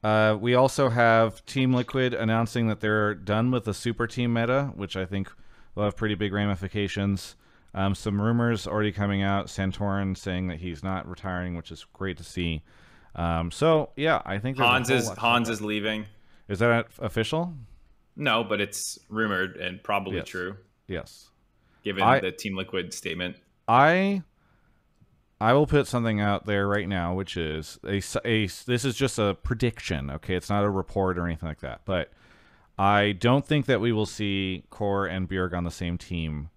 uh, 0.05 0.37
we 0.41 0.55
also 0.55 0.89
have 0.89 1.45
Team 1.47 1.73
Liquid 1.73 2.13
announcing 2.15 2.69
that 2.69 2.81
they're 2.81 3.15
done 3.15 3.51
with 3.51 3.65
the 3.65 3.75
super 3.75 4.07
team 4.07 4.33
meta, 4.33 4.73
which 4.75 4.97
I 4.97 5.07
think 5.07 5.31
will 5.75 5.85
have 5.85 5.97
pretty 5.97 6.15
big 6.17 6.33
ramifications. 6.33 7.37
Um, 7.75 7.95
some 7.95 8.21
rumors 8.21 8.67
already 8.67 8.93
coming 8.93 9.23
out. 9.23 9.47
Santorin 9.47 10.17
saying 10.17 10.49
that 10.49 10.59
he's 10.59 10.83
not 10.83 11.09
retiring, 11.09 11.57
which 11.57 11.71
is 11.71 11.87
great 11.93 12.19
to 12.19 12.25
see. 12.25 12.63
Um, 13.15 13.51
so 13.51 13.91
yeah, 13.97 14.21
I 14.25 14.39
think 14.39 14.59
Hans 14.59 14.91
is 14.91 15.09
Hans 15.09 15.49
is 15.49 15.61
leaving. 15.61 16.07
is 16.49 16.59
that 16.59 16.89
official? 16.99 17.55
No, 18.17 18.45
but 18.45 18.61
it's 18.61 18.99
rumored 19.09 19.57
and 19.57 19.83
probably 19.83 20.17
Yes. 20.17 20.29
true, 20.29 20.57
Yes. 20.87 21.31
given 21.85 22.03
I- 22.03 22.21
the 22.21 22.33
Team 22.33 22.57
Liquid 22.57 22.93
statement. 22.93 23.37
I 23.69 24.23
I 25.43 25.55
will 25.55 25.67
put 25.67 25.89
something 25.89 26.21
out 26.21 26.47
there 26.47 26.69
right 26.69 26.89
now, 26.89 27.15
which 27.15 27.37
is 27.37 27.77
a, 27.83 28.01
a 28.25 28.47
this 28.47 28.85
is 28.85 28.95
just 28.95 29.19
a 29.19 29.37
prediction. 29.43 30.09
Okay, 30.09 30.37
it's 30.37 30.49
not 30.49 30.63
a 30.63 30.71
report 30.71 31.19
or 31.19 31.27
anything 31.27 31.49
like 31.49 31.59
that, 31.63 31.81
but 31.85 32.13
I 32.79 33.11
don't 33.11 33.45
think 33.45 33.67
that 33.67 33.81
we 33.81 33.91
will 33.91 34.07
see 34.07 34.63
Core 34.71 35.07
and 35.07 35.29
Bjerg 35.29 35.53
on 35.53 35.65
the 35.65 35.73
same 35.73 35.99
team 35.99 36.51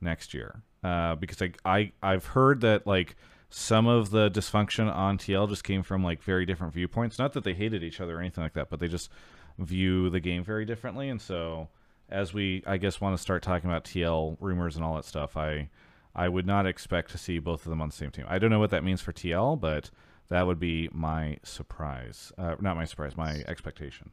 next 0.00 0.32
year 0.32 0.62
uh, 0.82 1.16
because 1.16 1.42
I, 1.42 1.52
I 1.66 1.92
I've 2.02 2.24
heard 2.24 2.62
that 2.62 2.86
like 2.86 3.14
some 3.50 3.86
of 3.86 4.08
the 4.10 4.30
dysfunction 4.30 4.90
on 4.90 5.18
TL 5.18 5.46
just 5.50 5.62
came 5.62 5.82
from 5.82 6.02
like 6.02 6.22
very 6.22 6.46
different 6.46 6.72
viewpoints. 6.72 7.18
Not 7.18 7.34
that 7.34 7.44
they 7.44 7.52
hated 7.52 7.82
each 7.82 8.00
other 8.00 8.16
or 8.16 8.20
anything 8.20 8.42
like 8.42 8.54
that, 8.54 8.70
but 8.70 8.80
they 8.80 8.88
just 8.88 9.10
view 9.58 10.08
the 10.08 10.20
game 10.20 10.44
very 10.44 10.64
differently. 10.64 11.10
And 11.10 11.20
so, 11.20 11.68
as 12.08 12.32
we 12.32 12.62
I 12.66 12.78
guess 12.78 13.02
want 13.02 13.14
to 13.14 13.20
start 13.20 13.42
talking 13.42 13.68
about 13.68 13.84
TL 13.84 14.38
rumors 14.40 14.76
and 14.76 14.84
all 14.84 14.94
that 14.94 15.04
stuff, 15.04 15.36
I 15.36 15.68
I 16.14 16.28
would 16.28 16.46
not 16.46 16.66
expect 16.66 17.10
to 17.12 17.18
see 17.18 17.38
both 17.38 17.64
of 17.64 17.70
them 17.70 17.80
on 17.80 17.88
the 17.88 17.94
same 17.94 18.10
team. 18.10 18.24
I 18.28 18.38
don't 18.38 18.50
know 18.50 18.58
what 18.58 18.70
that 18.70 18.84
means 18.84 19.00
for 19.00 19.12
TL, 19.12 19.60
but 19.60 19.90
that 20.28 20.46
would 20.46 20.58
be 20.58 20.88
my 20.92 21.38
surprise. 21.42 22.32
Uh, 22.36 22.56
not 22.60 22.76
my 22.76 22.84
surprise, 22.84 23.16
my 23.16 23.44
expectation. 23.46 24.10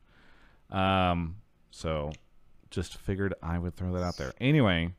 Um, 0.69 1.37
so 1.71 2.11
just 2.69 2.97
figured 2.97 3.33
I 3.41 3.57
would 3.57 3.75
throw 3.75 3.93
that 3.93 4.03
out 4.03 4.17
there. 4.17 4.33
Anyway, 4.39 4.93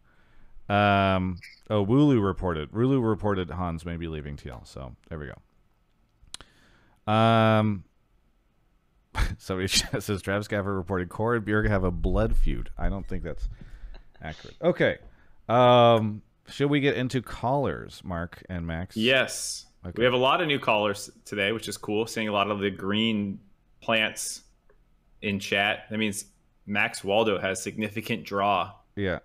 um, 0.69 1.39
oh, 1.71 1.85
Wulu 1.85 2.25
reported. 2.25 2.73
Wulu 2.73 3.07
reported 3.07 3.51
Hans 3.51 3.85
may 3.85 3.97
be 3.97 4.09
leaving 4.09 4.37
TL. 4.37 4.67
So 4.67 4.95
there 5.09 5.19
we 5.19 5.27
go. 5.27 7.13
Um, 7.13 7.85
somebody 9.39 9.69
says 10.01 10.23
Travis 10.23 10.49
Gafford 10.49 10.77
reported 10.77 11.09
Core 11.09 11.37
and 11.37 11.45
Bjerg 11.45 11.69
have 11.69 11.85
a 11.85 11.91
blood 11.91 12.37
feud. 12.37 12.71
I 12.77 12.89
don't 12.89 13.07
think 13.07 13.23
that's 13.23 13.49
accurate. 14.23 14.57
Okay. 14.63 14.99
Um, 15.49 16.23
should 16.49 16.69
we 16.71 16.81
get 16.81 16.97
into 16.97 17.23
callers, 17.23 18.01
Mark 18.05 18.43
and 18.49 18.67
Max? 18.67 18.97
Yes. 18.97 19.67
Okay. 19.85 19.95
We 19.99 20.05
have 20.05 20.13
a 20.15 20.19
lot 20.19 20.41
of 20.41 20.49
new 20.49 20.59
callers 20.59 21.09
today, 21.25 21.53
which 21.53 21.69
is 21.69 21.77
cool. 21.77 22.07
Seeing 22.07 22.29
a 22.29 22.33
lot 22.33 22.51
of 22.51 22.59
the 22.61 22.71
green 22.71 23.39
plants 23.81 24.43
in 25.23 25.39
chat. 25.39 25.85
That 25.91 25.99
means 25.99 26.25
Max 26.67 27.05
Waldo 27.05 27.39
has 27.39 27.63
significant 27.63 28.25
draw. 28.25 28.73
Yeah. 28.97 29.21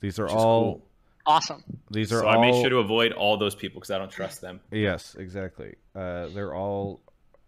These 0.00 0.18
are 0.18 0.28
all. 0.28 0.62
cool. 0.74 0.82
Awesome. 1.28 1.64
These 1.90 2.12
are 2.12 2.20
So 2.20 2.26
all. 2.28 2.38
I 2.38 2.40
made 2.40 2.60
sure 2.60 2.70
to 2.70 2.76
avoid 2.78 3.12
all 3.12 3.36
those 3.36 3.54
people 3.54 3.80
because 3.80 3.90
I 3.90 3.98
don't 3.98 4.10
trust 4.10 4.40
them. 4.40 4.60
Yes, 4.70 5.16
exactly. 5.18 5.74
Uh, 5.94 6.28
they're 6.28 6.54
all 6.54 7.00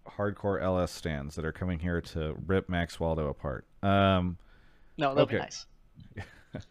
hardcore 0.08 0.60
LS 0.62 0.90
stands 0.90 1.36
that 1.36 1.44
are 1.44 1.52
coming 1.52 1.78
here 1.78 2.00
to 2.00 2.34
rip 2.46 2.68
Max 2.68 2.98
Waldo 2.98 3.28
apart. 3.28 3.66
Um, 3.82 4.36
No, 4.96 5.10
that'll 5.14 5.22
Okay. 5.24 5.36
be 5.36 5.42
nice. 5.42 5.66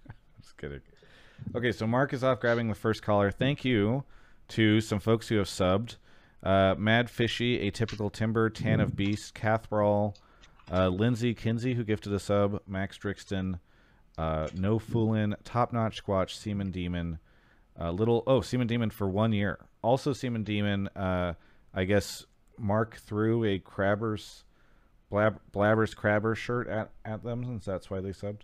just 0.42 0.58
kidding. 0.58 0.82
Okay, 1.56 1.72
so 1.72 1.88
Mark 1.88 2.14
is 2.14 2.24
off 2.24 2.40
grabbing 2.40 2.68
the 2.68 2.76
first 2.76 3.02
caller. 3.02 3.32
Thank 3.32 3.66
you 3.66 4.04
to 4.50 4.82
some 4.82 5.00
folks 5.00 5.28
who 5.28 5.38
have 5.38 5.48
subbed. 5.48 5.96
Uh, 6.44 6.76
Mad 6.78 7.10
Fishy, 7.10 7.70
Atypical 7.70 8.12
Timber, 8.12 8.50
Tan 8.50 8.80
of 8.80 8.96
Beast, 8.96 9.34
Cathbrawl, 9.34 10.16
uh, 10.72 10.88
Lindsay 10.90 11.34
Kinsey, 11.34 11.74
who 11.74 11.84
gifted 11.84 12.14
a 12.14 12.20
sub, 12.20 12.62
Max 12.68 12.98
Drixton, 12.98 13.60
uh, 14.18 14.48
No 14.56 14.78
Foolin, 14.78 15.36
Top 15.44 15.74
Notch 15.74 16.04
Squatch, 16.04 16.36
Seaman 16.36 16.72
Demon, 16.72 17.20
uh, 17.80 17.92
Little, 17.92 18.24
oh, 18.28 18.42
Seaman 18.42 18.68
Demon 18.68 18.90
for 18.90 19.08
one 19.08 19.34
year. 19.34 19.60
Also, 19.82 20.14
Seaman 20.14 20.44
Demon, 20.44 20.88
uh, 20.96 21.34
I 21.74 21.86
guess 21.86 22.26
Mark 22.58 22.98
threw 22.98 23.44
a 23.44 23.60
Crabbers, 23.60 24.44
Blab, 25.10 25.40
Blabbers 25.54 25.96
Crabber 25.96 26.36
shirt 26.36 26.68
at, 26.68 26.92
at 27.06 27.24
them, 27.24 27.44
since 27.46 27.66
that's 27.66 27.90
why 27.90 28.00
they 28.00 28.10
subbed. 28.10 28.42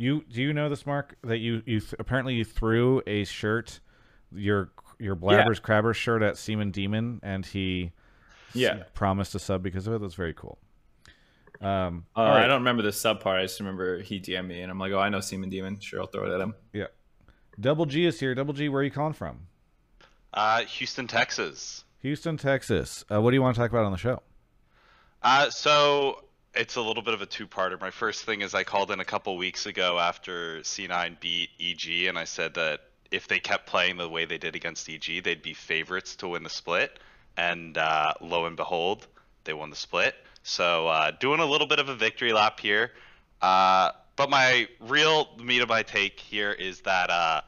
You 0.00 0.24
do 0.30 0.40
you 0.40 0.54
know 0.54 0.70
this, 0.70 0.86
Mark? 0.86 1.14
That 1.24 1.38
you 1.38 1.62
you 1.66 1.80
th- 1.80 1.94
apparently 1.98 2.34
you 2.34 2.42
threw 2.44 3.02
a 3.06 3.24
shirt, 3.24 3.80
your 4.34 4.70
your 4.98 5.14
Blabbers 5.14 5.60
Crabber 5.60 5.92
shirt 5.92 6.22
at 6.22 6.38
Seaman 6.38 6.70
Demon, 6.70 7.20
and 7.22 7.44
he 7.44 7.92
Yeah. 8.54 8.76
s- 8.78 8.86
promised 8.94 9.34
a 9.34 9.38
sub 9.38 9.62
because 9.62 9.86
of 9.86 9.92
it. 9.92 10.00
That's 10.00 10.14
very 10.14 10.32
cool. 10.32 10.58
Um, 11.60 12.06
Uh, 12.16 12.20
all 12.20 12.28
right. 12.28 12.44
I 12.44 12.46
don't 12.46 12.60
remember 12.60 12.82
the 12.82 12.92
sub 12.92 13.20
part. 13.20 13.40
I 13.40 13.42
just 13.42 13.60
remember 13.60 14.00
he 14.00 14.18
DM'd 14.18 14.48
me, 14.48 14.62
and 14.62 14.70
I'm 14.72 14.78
like, 14.78 14.92
oh, 14.92 14.98
I 14.98 15.10
know 15.10 15.20
Seaman 15.20 15.50
Demon. 15.50 15.78
Sure, 15.80 16.00
I'll 16.00 16.06
throw 16.06 16.24
it 16.24 16.34
at 16.34 16.40
him. 16.40 16.54
Yeah, 16.72 16.86
Double 17.60 17.84
G 17.84 18.06
is 18.06 18.18
here. 18.20 18.34
Double 18.34 18.54
G, 18.54 18.70
where 18.70 18.80
are 18.80 18.84
you 18.84 18.90
calling 18.90 19.12
from? 19.12 19.48
Uh, 20.32 20.62
Houston, 20.62 21.06
Texas. 21.08 21.84
Houston, 21.98 22.38
Texas. 22.38 23.04
Uh, 23.12 23.20
what 23.20 23.32
do 23.32 23.34
you 23.34 23.42
want 23.42 23.54
to 23.54 23.60
talk 23.60 23.70
about 23.70 23.84
on 23.84 23.92
the 23.92 23.98
show? 23.98 24.22
Uh, 25.22 25.50
so 25.50 26.24
it's 26.54 26.76
a 26.76 26.80
little 26.80 27.02
bit 27.02 27.14
of 27.14 27.22
a 27.22 27.26
two-parter. 27.26 27.80
My 27.80 27.90
first 27.90 28.24
thing 28.24 28.40
is 28.40 28.54
I 28.54 28.64
called 28.64 28.90
in 28.90 29.00
a 29.00 29.04
couple 29.04 29.36
weeks 29.36 29.66
ago 29.66 29.98
after 29.98 30.60
C9 30.60 31.20
beat 31.20 31.50
EG, 31.60 32.08
and 32.08 32.18
I 32.18 32.24
said 32.24 32.54
that 32.54 32.80
if 33.10 33.28
they 33.28 33.38
kept 33.40 33.66
playing 33.66 33.96
the 33.96 34.08
way 34.08 34.24
they 34.24 34.38
did 34.38 34.56
against 34.56 34.88
EG, 34.88 35.22
they'd 35.22 35.42
be 35.42 35.54
favorites 35.54 36.16
to 36.16 36.28
win 36.28 36.42
the 36.42 36.50
split. 36.50 36.98
And 37.36 37.78
uh, 37.78 38.14
lo 38.20 38.46
and 38.46 38.56
behold, 38.56 39.06
they 39.44 39.52
won 39.52 39.70
the 39.70 39.76
split. 39.76 40.14
So 40.42 40.88
uh, 40.88 41.12
doing 41.12 41.40
a 41.40 41.46
little 41.46 41.66
bit 41.66 41.78
of 41.78 41.88
a 41.88 41.94
victory 41.94 42.32
lap 42.32 42.60
here. 42.60 42.92
Uh, 43.40 43.92
but 44.16 44.28
my 44.28 44.68
real 44.80 45.28
meat 45.42 45.62
of 45.62 45.68
my 45.68 45.82
take 45.82 46.18
here 46.18 46.52
is 46.52 46.80
that 46.82 47.10
uh, 47.10 47.40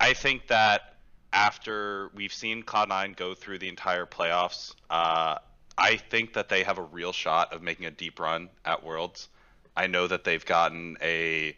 I 0.00 0.14
think 0.14 0.46
that 0.48 0.94
after 1.32 2.10
we've 2.14 2.32
seen 2.32 2.62
Cloud9 2.62 3.16
go 3.16 3.34
through 3.34 3.58
the 3.58 3.68
entire 3.68 4.06
playoffs, 4.06 4.74
uh, 4.88 5.38
I 5.76 5.96
think 5.96 6.34
that 6.34 6.48
they 6.48 6.62
have 6.62 6.78
a 6.78 6.82
real 6.82 7.12
shot 7.12 7.52
of 7.52 7.62
making 7.62 7.86
a 7.86 7.90
deep 7.90 8.20
run 8.20 8.48
at 8.64 8.84
Worlds. 8.84 9.28
I 9.76 9.86
know 9.86 10.06
that 10.06 10.24
they've 10.24 10.44
gotten 10.44 10.96
a 11.02 11.56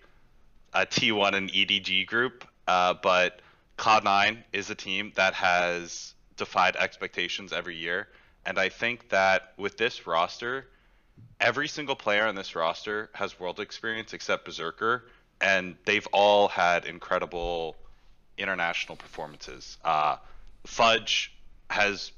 a 0.73 0.85
T1 0.85 1.35
and 1.35 1.51
EDG 1.51 2.07
group, 2.07 2.47
uh, 2.67 2.95
but 3.03 3.41
Cloud9 3.79 4.43
is 4.53 4.69
a 4.69 4.75
team 4.75 5.13
that 5.17 5.35
has 5.35 6.15
defied 6.37 6.77
expectations 6.77 7.53
every 7.53 7.77
year, 7.77 8.09
and 8.45 8.59
I 8.59 8.69
think 8.69 9.09
that 9.11 9.53
with 9.57 9.79
this 9.79 10.07
roster, 10.07 10.67
every 11.41 11.69
single 11.69 11.97
player 11.97 12.27
on 12.27 12.35
this 12.35 12.55
roster 12.55 13.11
has 13.15 13.39
world 13.41 13.61
experience 13.61 14.13
except 14.13 14.45
Berserker, 14.45 15.05
and 15.41 15.77
they've 15.85 16.07
all 16.13 16.49
had 16.49 16.85
incredible 16.85 17.77
international 18.39 18.97
performances. 18.97 19.79
Uh, 19.85 20.17
Fudge 20.67 21.33
has 21.71 22.13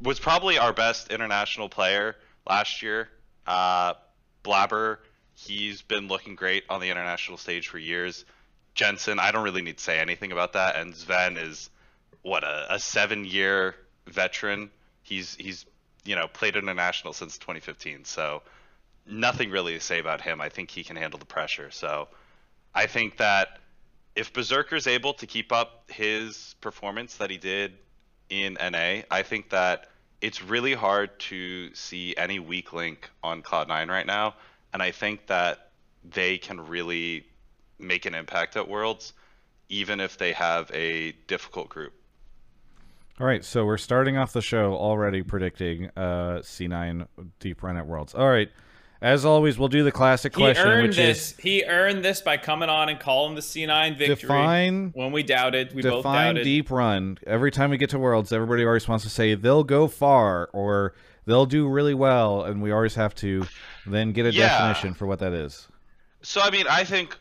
was 0.00 0.18
probably 0.18 0.58
our 0.58 0.72
best 0.72 1.10
international 1.10 1.68
player 1.68 2.16
last 2.48 2.82
year. 2.82 3.08
Uh, 3.46 3.94
Blabber, 4.42 4.98
he's 5.34 5.82
been 5.82 6.08
looking 6.08 6.34
great 6.34 6.64
on 6.68 6.80
the 6.80 6.90
international 6.90 7.38
stage 7.38 7.68
for 7.68 7.78
years. 7.78 8.24
Jensen, 8.74 9.18
I 9.18 9.30
don't 9.30 9.44
really 9.44 9.62
need 9.62 9.78
to 9.78 9.84
say 9.84 9.98
anything 9.98 10.32
about 10.32 10.54
that. 10.54 10.76
And 10.76 10.94
Sven 10.94 11.36
is 11.36 11.70
what 12.22 12.44
a, 12.44 12.74
a 12.74 12.78
seven-year 12.78 13.74
veteran. 14.06 14.70
He's 15.02 15.34
he's 15.34 15.66
you 16.04 16.16
know 16.16 16.26
played 16.28 16.56
international 16.56 17.12
since 17.12 17.38
2015, 17.38 18.04
so 18.04 18.42
nothing 19.06 19.50
really 19.50 19.74
to 19.74 19.80
say 19.80 20.00
about 20.00 20.20
him. 20.20 20.40
I 20.40 20.48
think 20.48 20.70
he 20.70 20.82
can 20.82 20.96
handle 20.96 21.18
the 21.18 21.26
pressure. 21.26 21.70
So 21.70 22.08
I 22.74 22.86
think 22.86 23.18
that 23.18 23.58
if 24.16 24.32
Berserker's 24.32 24.86
able 24.86 25.14
to 25.14 25.26
keep 25.26 25.52
up 25.52 25.90
his 25.90 26.54
performance 26.60 27.16
that 27.16 27.30
he 27.30 27.36
did 27.36 27.74
in 28.28 28.54
NA, 28.54 29.02
I 29.10 29.22
think 29.22 29.50
that 29.50 29.88
it's 30.20 30.42
really 30.42 30.74
hard 30.74 31.18
to 31.18 31.74
see 31.74 32.14
any 32.16 32.38
weak 32.38 32.72
link 32.72 33.10
on 33.22 33.42
Cloud9 33.42 33.88
right 33.88 34.06
now. 34.06 34.34
And 34.72 34.82
I 34.82 34.90
think 34.90 35.26
that 35.26 35.70
they 36.02 36.38
can 36.38 36.66
really 36.66 37.26
make 37.78 38.06
an 38.06 38.14
impact 38.14 38.56
at 38.56 38.68
Worlds, 38.68 39.12
even 39.68 40.00
if 40.00 40.18
they 40.18 40.32
have 40.32 40.70
a 40.72 41.12
difficult 41.26 41.68
group. 41.68 41.92
All 43.20 43.26
right, 43.26 43.44
so 43.44 43.64
we're 43.64 43.78
starting 43.78 44.16
off 44.16 44.32
the 44.32 44.42
show 44.42 44.74
already 44.74 45.22
predicting 45.22 45.88
uh, 45.96 46.40
C9 46.40 47.06
deep 47.38 47.62
run 47.62 47.76
at 47.76 47.86
Worlds. 47.86 48.14
All 48.14 48.28
right, 48.28 48.50
as 49.04 49.26
always, 49.26 49.58
we'll 49.58 49.68
do 49.68 49.84
the 49.84 49.92
classic 49.92 50.34
He 50.34 50.40
question, 50.40 50.66
earned 50.66 50.88
which 50.88 50.96
this. 50.96 51.32
is 51.32 51.36
He 51.36 51.62
earned 51.64 52.02
this 52.02 52.22
by 52.22 52.38
coming 52.38 52.70
on 52.70 52.88
and 52.88 52.98
calling 52.98 53.34
the 53.34 53.42
C9 53.42 53.98
victory. 53.98 54.14
define 54.16 54.90
when 54.94 55.12
we 55.12 55.22
doubted, 55.22 55.74
we 55.74 55.82
both 55.82 55.98
define 55.98 56.36
doubted. 56.36 56.44
deep 56.44 56.70
run. 56.70 57.18
Every 57.26 57.50
time 57.50 57.68
we 57.68 57.76
get 57.76 57.90
to 57.90 57.98
Worlds, 57.98 58.32
everybody 58.32 58.64
always 58.64 58.88
wants 58.88 59.04
to 59.04 59.10
say 59.10 59.34
they'll 59.34 59.62
go 59.62 59.88
far 59.88 60.48
or 60.54 60.94
they'll 61.26 61.44
do 61.44 61.68
really 61.68 61.92
well, 61.92 62.44
and 62.44 62.62
we 62.62 62.72
always 62.72 62.94
have 62.94 63.14
to 63.16 63.46
then 63.86 64.12
get 64.12 64.24
a 64.24 64.32
Yeah. 64.32 64.48
definition 64.48 64.94
for 64.94 65.06
what 65.06 65.18
that 65.18 65.34
is. 65.34 65.68
So 66.22 66.40
I 66.40 66.50
mean, 66.50 66.64
I 66.70 66.84
think 66.84 67.18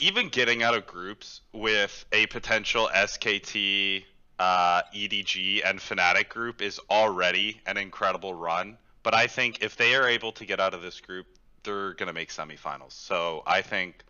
even 0.00 0.30
getting 0.30 0.64
out 0.64 0.74
of 0.74 0.84
groups 0.84 1.42
with 1.52 2.06
a 2.10 2.26
potential 2.26 2.90
SKT, 2.92 4.04
uh, 4.40 4.82
EDG, 4.92 5.62
and 5.64 5.78
Fnatic 5.78 6.28
group 6.28 6.60
is 6.60 6.80
already 6.90 7.60
an 7.66 7.76
incredible 7.76 8.34
run. 8.34 8.78
But 9.02 9.14
I 9.14 9.26
think 9.26 9.62
if 9.62 9.76
they 9.76 9.94
are 9.94 10.06
able 10.08 10.32
to 10.32 10.44
get 10.44 10.60
out 10.60 10.74
of 10.74 10.82
this 10.82 11.00
group, 11.00 11.26
they're 11.62 11.94
gonna 11.94 12.12
make 12.12 12.30
semifinals. 12.30 12.92
So 12.92 13.42
I 13.46 13.62
think 13.62 14.04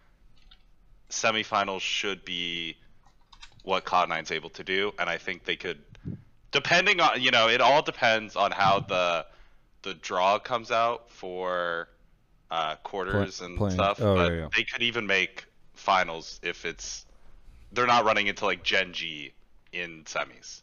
semifinals 1.10 1.80
should 1.80 2.24
be 2.24 2.76
what 3.62 3.84
Cloud9's 3.84 4.30
able 4.30 4.50
to 4.50 4.64
do, 4.64 4.92
and 4.98 5.08
I 5.08 5.18
think 5.18 5.44
they 5.44 5.56
could, 5.56 5.78
depending 6.50 7.00
on 7.00 7.20
you 7.20 7.30
know, 7.30 7.48
it 7.48 7.60
all 7.60 7.82
depends 7.82 8.36
on 8.36 8.50
how 8.52 8.80
the 8.80 9.26
the 9.82 9.94
draw 9.94 10.38
comes 10.38 10.70
out 10.70 11.10
for 11.10 11.88
uh, 12.50 12.76
quarters 12.76 13.40
and 13.40 13.56
playing- 13.56 13.74
stuff. 13.74 14.00
oh, 14.00 14.14
but 14.16 14.32
yeah, 14.32 14.38
yeah. 14.40 14.48
they 14.56 14.64
could 14.64 14.82
even 14.82 15.06
make 15.06 15.44
finals 15.74 16.40
if 16.42 16.64
it's 16.64 17.06
they're 17.72 17.86
not 17.86 18.04
running 18.04 18.26
into 18.26 18.44
like 18.44 18.62
Gen 18.62 18.92
G 18.92 19.32
in 19.72 20.04
semis. 20.04 20.62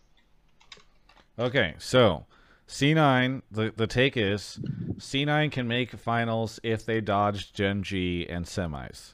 Okay, 1.40 1.76
so 1.78 2.26
C9, 2.68 3.42
the, 3.50 3.74
the 3.76 3.88
take 3.88 4.18
is 4.18 4.60
C9 5.00 5.50
can 5.52 5.68
make 5.68 5.92
finals 5.92 6.60
if 6.64 6.86
they 6.86 7.02
dodge 7.02 7.54
Gen 7.54 7.84
G 7.84 8.28
and 8.30 8.46
semis. 8.46 9.14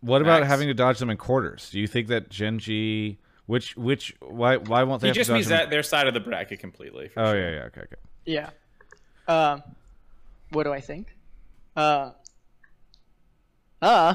What 0.00 0.20
about 0.20 0.44
having 0.44 0.66
to 0.66 0.74
dodge 0.74 0.98
them 0.98 1.10
in 1.10 1.16
quarters? 1.16 1.70
Do 1.70 1.78
you 1.78 1.86
think 1.86 2.08
that 2.08 2.28
Gen 2.28 2.58
G, 2.58 3.18
which 3.46 3.76
which 3.76 4.14
why 4.20 4.56
why 4.56 4.82
won't 4.82 5.00
they? 5.00 5.06
He 5.06 5.08
have 5.10 5.14
just 5.16 5.28
to 5.28 5.32
dodge 5.32 5.36
means 5.38 5.46
them 5.48 5.58
in- 5.58 5.64
that 5.64 5.70
their 5.70 5.82
side 5.84 6.08
of 6.08 6.14
the 6.14 6.20
bracket 6.20 6.58
completely. 6.58 7.08
for 7.08 7.20
Oh 7.20 7.32
sure. 7.32 7.40
yeah, 7.40 7.50
yeah, 7.56 7.64
okay, 7.66 7.80
okay. 7.82 7.96
Yeah. 8.26 8.50
Um, 9.28 9.62
what 10.50 10.64
do 10.64 10.72
I 10.72 10.80
think? 10.80 11.06
Uh, 11.76 12.10
uh, 13.80 14.14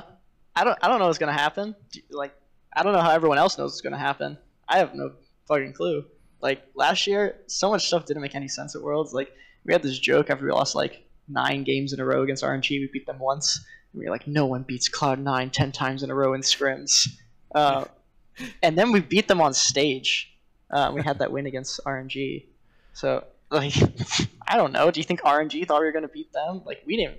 I 0.56 0.64
don't, 0.64 0.78
I 0.82 0.88
don't 0.90 1.00
know 1.00 1.06
what's 1.08 1.18
gonna 1.18 1.32
happen. 1.34 1.74
Like, 2.12 2.36
I 2.76 2.84
don't 2.84 2.94
know 2.94 3.02
how 3.02 3.12
everyone 3.12 3.38
else 3.38 3.58
knows 3.58 3.72
what's 3.72 3.82
gonna 3.82 3.98
happen. 3.98 4.38
I 4.68 4.80
have 4.80 4.94
no 4.94 5.14
fucking 5.48 5.74
clue. 5.74 6.06
Like 6.42 6.64
last 6.76 7.08
year, 7.08 7.36
so 7.48 7.70
much 7.70 7.88
stuff 7.88 8.06
didn't 8.06 8.22
make 8.22 8.36
any 8.36 8.48
sense 8.48 8.76
at 8.76 8.82
Worlds. 8.82 9.14
Like 9.14 9.32
we 9.66 9.74
had 9.74 9.82
this 9.82 9.98
joke 9.98 10.30
after 10.30 10.46
we 10.46 10.52
lost 10.52 10.76
like 10.76 11.04
nine 11.28 11.64
games 11.64 11.94
in 11.94 12.00
a 12.00 12.06
row 12.06 12.24
against 12.24 12.44
RNG. 12.44 12.70
We 12.70 12.90
beat 12.92 13.06
them 13.06 13.20
once. 13.20 13.66
And 13.94 14.00
we 14.00 14.06
were 14.06 14.12
like, 14.12 14.28
no 14.28 14.46
one 14.46 14.64
beats 14.64 14.88
Cloud 14.88 15.20
Nine 15.20 15.50
ten 15.50 15.72
times 15.72 16.04
in 16.04 16.12
a 16.12 16.16
row 16.16 16.34
in 16.34 16.42
scrims. 16.42 17.08
Uh, 17.54 17.86
and 18.64 18.78
then 18.78 18.92
we 18.92 19.00
beat 19.00 19.28
them 19.28 19.42
on 19.42 19.54
stage. 19.54 20.34
Uh, 20.70 20.92
we 20.94 21.02
had 21.02 21.20
that 21.20 21.32
win 21.32 21.46
against 21.46 21.80
RNG. 21.86 22.46
So 22.94 23.24
like, 23.50 23.74
I 24.48 24.58
don't 24.58 24.72
know. 24.72 24.92
Do 24.92 25.00
you 25.00 25.04
think 25.04 25.22
RNG 25.22 25.68
thought 25.68 25.80
we 25.80 25.86
were 25.86 25.92
gonna 25.92 26.08
beat 26.08 26.32
them? 26.34 26.62
Like 26.66 26.84
we 26.86 26.98
didn't. 26.98 27.18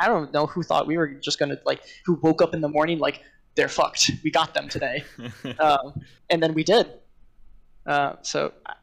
I 0.00 0.06
don't 0.06 0.32
know 0.32 0.46
who 0.46 0.62
thought 0.62 0.86
we 0.86 0.96
were 0.96 1.08
just 1.08 1.38
gonna 1.38 1.58
like 1.64 1.82
who 2.04 2.14
woke 2.14 2.42
up 2.42 2.54
in 2.54 2.60
the 2.60 2.68
morning 2.68 2.98
like 2.98 3.22
they're 3.54 3.68
fucked. 3.68 4.10
We 4.22 4.30
got 4.30 4.54
them 4.54 4.68
today, 4.68 5.04
um, 5.58 6.00
and 6.28 6.42
then 6.42 6.54
we 6.54 6.64
did. 6.64 6.88
Uh, 7.86 8.14
so 8.22 8.52
I, 8.66 8.74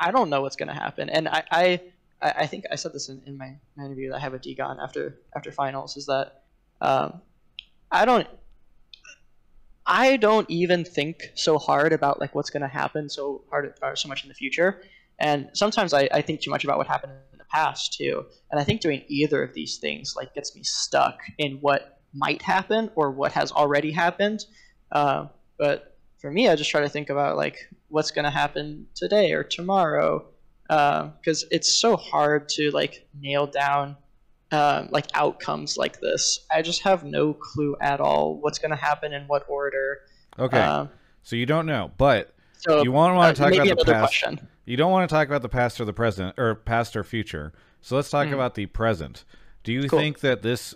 I 0.00 0.10
don't 0.10 0.30
know 0.30 0.42
what's 0.42 0.56
gonna 0.56 0.74
happen, 0.74 1.08
and 1.10 1.28
I 1.28 1.42
I, 1.50 1.80
I 2.20 2.46
think 2.46 2.64
I 2.70 2.76
said 2.76 2.92
this 2.92 3.08
in, 3.08 3.22
in 3.26 3.36
my, 3.36 3.56
my 3.76 3.84
interview 3.84 4.10
that 4.10 4.16
I 4.16 4.20
have 4.20 4.34
a 4.34 4.38
Dgon 4.38 4.82
after 4.82 5.18
after 5.34 5.50
finals 5.50 5.96
is 5.96 6.06
that 6.06 6.42
um, 6.80 7.20
I 7.90 8.04
don't 8.04 8.26
I 9.86 10.16
don't 10.16 10.48
even 10.48 10.84
think 10.84 11.32
so 11.34 11.58
hard 11.58 11.92
about 11.92 12.20
like 12.20 12.34
what's 12.34 12.50
going 12.50 12.62
to 12.62 12.68
happen 12.68 13.08
so 13.08 13.42
hard 13.50 13.74
or 13.82 13.96
so 13.96 14.08
much 14.08 14.22
in 14.22 14.28
the 14.28 14.34
future. 14.34 14.82
And 15.18 15.50
sometimes 15.52 15.92
I, 15.92 16.08
I 16.12 16.22
think 16.22 16.40
too 16.40 16.50
much 16.50 16.64
about 16.64 16.78
what 16.78 16.86
happened 16.86 17.12
in 17.32 17.38
the 17.38 17.44
past 17.44 17.94
too. 17.94 18.24
And 18.50 18.60
I 18.60 18.64
think 18.64 18.80
doing 18.80 19.02
either 19.08 19.42
of 19.42 19.54
these 19.54 19.78
things 19.78 20.14
like 20.16 20.34
gets 20.34 20.54
me 20.54 20.62
stuck 20.62 21.18
in 21.38 21.58
what 21.60 22.00
might 22.14 22.42
happen 22.42 22.90
or 22.94 23.10
what 23.10 23.32
has 23.32 23.50
already 23.50 23.90
happened. 23.90 24.44
Uh, 24.90 25.26
but 25.58 25.96
for 26.18 26.30
me, 26.30 26.48
I 26.48 26.54
just 26.54 26.70
try 26.70 26.80
to 26.80 26.88
think 26.88 27.10
about 27.10 27.36
like 27.36 27.68
what's 27.92 28.10
going 28.10 28.24
to 28.24 28.30
happen 28.30 28.86
today 28.94 29.32
or 29.32 29.44
tomorrow, 29.44 30.26
because 30.68 31.44
it's 31.50 31.72
so 31.80 31.96
hard 31.96 32.48
to 32.48 32.70
like 32.72 33.06
nail 33.20 33.46
down 33.46 33.96
um, 34.50 34.88
like 34.90 35.06
outcomes 35.14 35.76
like 35.76 36.00
this. 36.00 36.40
I 36.50 36.60
just 36.62 36.82
have 36.82 37.04
no 37.04 37.32
clue 37.32 37.76
at 37.80 38.00
all 38.00 38.38
what's 38.40 38.58
going 38.58 38.70
to 38.70 38.76
happen 38.76 39.12
in 39.12 39.24
what 39.24 39.44
order. 39.48 40.00
Okay, 40.38 40.60
Um, 40.60 40.90
so 41.22 41.36
you 41.36 41.46
don't 41.46 41.66
know, 41.66 41.90
but 41.96 42.34
so 42.58 42.82
you 42.82 42.92
want 42.92 43.14
to 43.14 43.44
uh, 43.44 43.48
talk 43.50 43.54
about 43.54 43.78
the 43.78 43.84
past. 43.84 44.00
question. 44.00 44.48
You 44.64 44.76
don't 44.76 44.92
want 44.92 45.08
to 45.08 45.12
talk 45.14 45.26
about 45.26 45.42
the 45.42 45.48
past 45.48 45.80
or 45.80 45.84
the 45.84 45.92
present, 45.92 46.34
or 46.38 46.54
past 46.54 46.96
or 46.96 47.02
future. 47.04 47.52
So 47.80 47.96
let's 47.96 48.10
talk 48.10 48.28
Hmm. 48.28 48.34
about 48.34 48.54
the 48.54 48.66
present. 48.66 49.24
Do 49.64 49.72
you 49.72 49.88
Cool. 49.88 49.98
think 49.98 50.20
that 50.20 50.42
this 50.42 50.74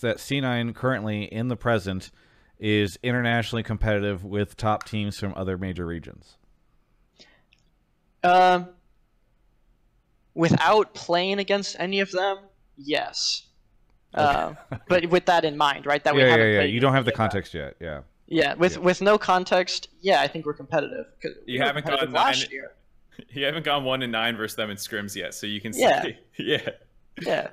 that 0.00 0.16
C9 0.16 0.74
currently 0.74 1.24
in 1.24 1.48
the 1.48 1.56
present 1.56 2.10
is 2.58 2.98
internationally 3.02 3.62
competitive 3.62 4.24
with 4.24 4.56
top 4.56 4.84
teams 4.84 5.18
from 5.20 5.34
other 5.36 5.58
major 5.58 5.84
regions? 5.86 6.37
Um, 8.24 8.68
without 10.34 10.94
playing 10.94 11.38
against 11.38 11.76
any 11.78 12.00
of 12.00 12.10
them, 12.10 12.38
yes. 12.76 13.44
Um, 14.14 14.56
but 14.88 15.06
with 15.06 15.26
that 15.26 15.44
in 15.44 15.56
mind, 15.56 15.86
right? 15.86 16.02
That 16.02 16.14
we 16.14 16.20
yeah, 16.22 16.26
yeah, 16.26 16.30
haven't 16.32 16.50
yeah. 16.52 16.58
played 16.60 16.74
You 16.74 16.80
don't 16.80 16.94
have 16.94 17.04
the 17.04 17.12
context 17.12 17.54
yet. 17.54 17.76
Yeah. 17.80 18.00
Yeah, 18.26 18.54
with 18.54 18.74
Yeah. 18.76 18.78
with 18.82 19.00
no 19.00 19.18
context, 19.18 19.88
yeah, 20.00 20.20
I 20.20 20.28
think 20.28 20.44
we're 20.46 20.52
competitive. 20.54 21.06
'Cause 21.22 21.32
we 21.46 21.54
You 21.54 21.60
were 21.60 21.66
haven't 21.66 21.82
competitive 21.82 22.12
gone 22.12 22.24
last 22.26 22.42
nine- 22.42 22.50
year. 22.50 22.72
you 23.30 23.44
haven't 23.44 23.64
gone 23.64 23.84
one 23.84 24.02
and 24.02 24.12
nine 24.12 24.36
versus 24.36 24.56
them 24.56 24.70
in 24.70 24.76
scrims 24.76 25.14
yet, 25.16 25.34
so 25.34 25.46
you 25.46 25.60
can 25.60 25.72
Yeah. 25.74 26.02
say, 26.02 26.18
yeah. 26.38 26.70
Yeah. 27.22 27.48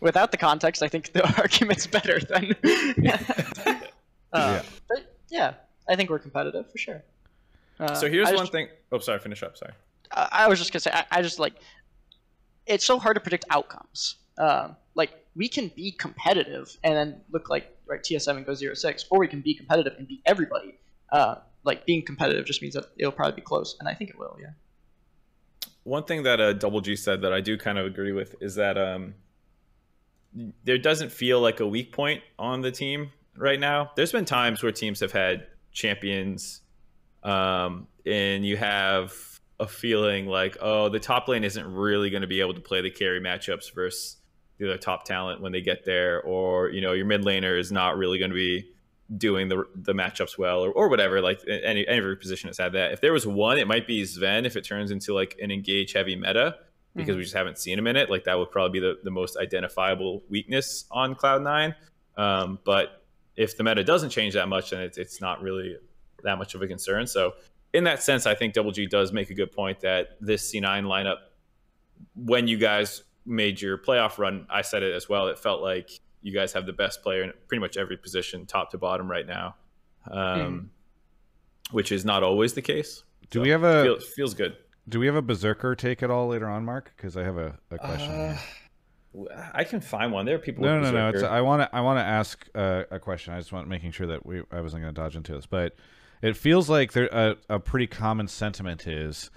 Without 0.00 0.30
the 0.32 0.36
context, 0.36 0.82
I 0.82 0.88
think 0.88 1.12
the 1.12 1.24
argument's 1.40 1.86
better 1.86 2.18
than. 2.20 2.54
uh, 4.32 4.62
Yeah. 4.62 4.62
But 4.88 5.16
yeah, 5.30 5.54
I 5.88 5.94
think 5.96 6.10
we're 6.10 6.18
competitive 6.18 6.70
for 6.70 6.78
sure. 6.78 7.02
Uh, 7.80 7.94
So 7.94 8.08
here's 8.08 8.28
one 8.28 8.38
just- 8.38 8.52
thing. 8.52 8.68
Oh, 8.90 8.98
sorry. 8.98 9.18
Finish 9.18 9.42
up. 9.42 9.56
Sorry. 9.56 9.72
I 10.12 10.28
I 10.44 10.48
was 10.48 10.58
just 10.58 10.72
gonna 10.72 10.80
say, 10.80 10.90
I, 10.92 11.04
I 11.10 11.22
just 11.22 11.38
like 11.38 11.54
it's 12.66 12.84
so 12.84 12.98
hard 12.98 13.16
to 13.16 13.20
predict 13.20 13.44
outcomes. 13.50 14.16
Um, 14.38 14.76
like 14.94 15.10
we 15.34 15.48
can 15.48 15.68
be 15.74 15.90
competitive 15.92 16.76
and 16.84 16.94
then 16.94 17.20
look 17.30 17.48
like 17.50 17.76
right 17.86 18.00
TS7 18.02 18.44
goes 18.46 18.58
zero 18.58 18.74
six, 18.74 19.04
or 19.10 19.18
we 19.20 19.28
can 19.28 19.40
be 19.40 19.54
competitive 19.54 19.94
and 19.98 20.06
beat 20.06 20.22
everybody. 20.26 20.78
Uh, 21.10 21.36
like 21.64 21.84
being 21.86 22.04
competitive 22.04 22.44
just 22.44 22.60
means 22.62 22.74
that 22.74 22.86
it'll 22.96 23.12
probably 23.12 23.36
be 23.36 23.42
close, 23.42 23.76
and 23.80 23.88
I 23.88 23.94
think 23.94 24.10
it 24.10 24.18
will. 24.18 24.36
Yeah. 24.40 24.50
One 25.84 26.04
thing 26.04 26.22
that 26.24 26.40
uh, 26.40 26.52
Double 26.52 26.80
G 26.80 26.94
said 26.96 27.22
that 27.22 27.32
I 27.32 27.40
do 27.40 27.56
kind 27.58 27.76
of 27.78 27.86
agree 27.86 28.12
with 28.12 28.34
is 28.40 28.54
that 28.54 28.78
um, 28.78 29.14
there 30.64 30.78
doesn't 30.78 31.10
feel 31.12 31.40
like 31.40 31.60
a 31.60 31.66
weak 31.66 31.92
point 31.92 32.22
on 32.38 32.60
the 32.62 32.70
team 32.70 33.10
right 33.36 33.58
now. 33.60 33.90
There's 33.96 34.12
been 34.12 34.24
times 34.24 34.62
where 34.62 34.72
teams 34.72 35.00
have 35.00 35.12
had 35.12 35.46
champions, 35.72 36.61
um, 37.22 37.86
and 38.04 38.44
you 38.44 38.56
have 38.56 39.14
a 39.60 39.66
feeling 39.66 40.26
like, 40.26 40.56
oh, 40.60 40.88
the 40.88 41.00
top 41.00 41.28
lane 41.28 41.44
isn't 41.44 41.66
really 41.72 42.10
going 42.10 42.22
to 42.22 42.26
be 42.26 42.40
able 42.40 42.54
to 42.54 42.60
play 42.60 42.80
the 42.80 42.90
carry 42.90 43.20
matchups 43.20 43.72
versus 43.74 44.16
the 44.58 44.68
other 44.68 44.78
top 44.78 45.04
talent 45.04 45.40
when 45.40 45.52
they 45.52 45.60
get 45.60 45.84
there, 45.84 46.20
or 46.22 46.70
you 46.70 46.80
know, 46.80 46.92
your 46.92 47.06
mid 47.06 47.22
laner 47.22 47.58
is 47.58 47.72
not 47.72 47.96
really 47.96 48.18
going 48.18 48.30
to 48.30 48.34
be 48.34 48.68
doing 49.16 49.48
the 49.48 49.64
the 49.74 49.92
matchups 49.92 50.38
well, 50.38 50.64
or, 50.64 50.72
or 50.72 50.88
whatever. 50.88 51.20
Like 51.20 51.40
any 51.48 51.86
any 51.86 51.86
every 51.86 52.16
position 52.16 52.48
has 52.48 52.58
had 52.58 52.72
that. 52.72 52.92
If 52.92 53.00
there 53.00 53.12
was 53.12 53.26
one, 53.26 53.58
it 53.58 53.66
might 53.66 53.86
be 53.86 54.04
Sven. 54.04 54.46
If 54.46 54.56
it 54.56 54.62
turns 54.62 54.90
into 54.90 55.14
like 55.14 55.36
an 55.42 55.50
engage 55.50 55.92
heavy 55.92 56.16
meta, 56.16 56.56
because 56.94 57.16
we 57.16 57.22
just 57.22 57.34
haven't 57.34 57.58
seen 57.58 57.78
him 57.78 57.86
in 57.86 57.96
it. 57.96 58.10
Like 58.10 58.24
that 58.24 58.38
would 58.38 58.50
probably 58.50 58.80
be 58.80 58.86
the, 58.86 58.98
the 59.02 59.10
most 59.10 59.36
identifiable 59.36 60.22
weakness 60.28 60.84
on 60.90 61.14
Cloud 61.14 61.42
Nine. 61.42 61.74
Um, 62.16 62.58
but 62.64 63.04
if 63.36 63.56
the 63.56 63.64
meta 63.64 63.82
doesn't 63.82 64.10
change 64.10 64.34
that 64.34 64.48
much, 64.48 64.70
then 64.70 64.80
it's 64.80 64.98
it's 64.98 65.20
not 65.20 65.42
really 65.42 65.76
that 66.22 66.38
much 66.38 66.54
of 66.54 66.62
a 66.62 66.66
concern. 66.66 67.06
So 67.06 67.34
in 67.72 67.84
that 67.84 68.02
sense, 68.02 68.26
I 68.26 68.34
think 68.34 68.54
Double 68.54 68.70
G 68.70 68.86
does 68.86 69.12
make 69.12 69.30
a 69.30 69.34
good 69.34 69.52
point 69.52 69.80
that 69.80 70.16
this 70.20 70.52
C9 70.52 70.84
lineup, 70.84 71.18
when 72.14 72.46
you 72.46 72.58
guys 72.58 73.02
made 73.24 73.60
your 73.60 73.78
playoff 73.78 74.18
run, 74.18 74.46
I 74.50 74.62
said 74.62 74.82
it 74.82 74.94
as 74.94 75.08
well. 75.08 75.28
It 75.28 75.38
felt 75.38 75.62
like 75.62 75.90
you 76.20 76.32
guys 76.32 76.52
have 76.52 76.66
the 76.66 76.72
best 76.72 77.02
player 77.02 77.22
in 77.22 77.32
pretty 77.48 77.60
much 77.60 77.76
every 77.76 77.96
position, 77.96 78.46
top 78.46 78.70
to 78.70 78.78
bottom, 78.78 79.10
right 79.10 79.26
now, 79.26 79.56
um, 80.10 80.70
which 81.70 81.92
is 81.92 82.04
not 82.04 82.22
always 82.22 82.52
the 82.52 82.62
case. 82.62 83.04
Do 83.30 83.38
So 83.38 83.42
we 83.42 83.48
have 83.50 83.64
a 83.64 83.82
feels, 83.82 84.04
feels 84.04 84.34
good? 84.34 84.56
Do 84.88 85.00
we 85.00 85.06
have 85.06 85.16
a 85.16 85.22
berserker 85.22 85.74
take 85.74 86.02
at 86.02 86.10
all 86.10 86.28
later 86.28 86.48
on, 86.48 86.64
Mark? 86.64 86.92
Because 86.96 87.16
I 87.16 87.22
have 87.22 87.36
a, 87.36 87.56
a 87.70 87.78
question. 87.78 88.10
Uh. 88.10 88.38
I 89.52 89.64
can 89.64 89.80
find 89.80 90.10
one. 90.10 90.24
There 90.24 90.36
are 90.36 90.38
people. 90.38 90.64
No, 90.64 90.80
with 90.80 90.92
no, 90.92 90.92
no. 90.92 91.08
It's, 91.10 91.22
I 91.22 91.42
want 91.42 91.62
to. 91.62 91.76
I 91.76 91.80
want 91.82 91.98
to 91.98 92.04
ask 92.04 92.48
uh, 92.54 92.84
a 92.90 92.98
question. 92.98 93.34
I 93.34 93.38
just 93.38 93.52
want 93.52 93.68
making 93.68 93.90
sure 93.90 94.06
that 94.06 94.24
we. 94.24 94.42
I 94.50 94.60
wasn't 94.60 94.82
going 94.82 94.94
to 94.94 95.00
dodge 95.00 95.16
into 95.16 95.34
this, 95.34 95.44
but 95.44 95.74
it 96.22 96.36
feels 96.36 96.70
like 96.70 96.92
there 96.92 97.06
a, 97.06 97.36
a 97.48 97.58
pretty 97.58 97.88
common 97.88 98.28
sentiment 98.28 98.86
is 98.86 99.30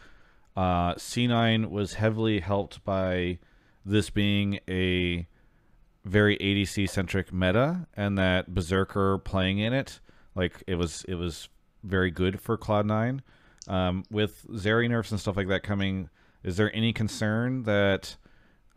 uh, 0.56 0.94
C9 0.94 1.70
was 1.70 1.96
heavily 1.96 2.40
helped 2.40 2.84
by 2.86 3.40
this 3.84 4.10
being 4.10 4.60
a 4.70 5.28
very 6.06 6.38
ADC 6.38 6.90
centric 6.90 7.34
meta, 7.34 7.88
and 7.98 8.18
that 8.18 8.54
Berserker 8.54 9.18
playing 9.18 9.60
in 9.60 9.74
it, 9.74 10.00
like 10.36 10.64
it 10.68 10.76
was, 10.76 11.04
it 11.08 11.16
was 11.16 11.50
very 11.84 12.12
good 12.12 12.40
for 12.40 12.58
Cloud9. 12.58 13.22
Um, 13.68 14.04
with 14.12 14.46
Zeri 14.52 14.88
nerfs 14.88 15.12
and 15.12 15.20
stuff 15.20 15.36
like 15.36 15.48
that 15.48 15.64
coming, 15.64 16.10
is 16.44 16.58
there 16.58 16.74
any 16.76 16.94
concern 16.94 17.64
that, 17.64 18.16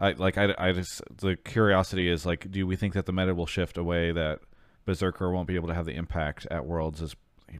I 0.01 0.12
like, 0.12 0.38
I, 0.38 0.55
I 0.57 0.73
just 0.73 1.03
the 1.18 1.37
curiosity 1.37 2.09
is 2.09 2.25
like, 2.25 2.51
do 2.51 2.66
we 2.66 2.77
think 2.77 2.94
that 2.94 3.05
the 3.05 3.12
meta 3.12 3.35
will 3.35 3.47
shift 3.47 3.77
away 3.77 4.12
that 4.12 4.40
Berserker 4.87 5.31
won't 5.31 5.47
be 5.47 5.57
able 5.57 5.68
to 5.68 5.75
have 5.75 5.85
the 5.85 5.94
impact 5.94 6.47
at 6.51 6.64
Worlds 6.64 7.03
as 7.03 7.14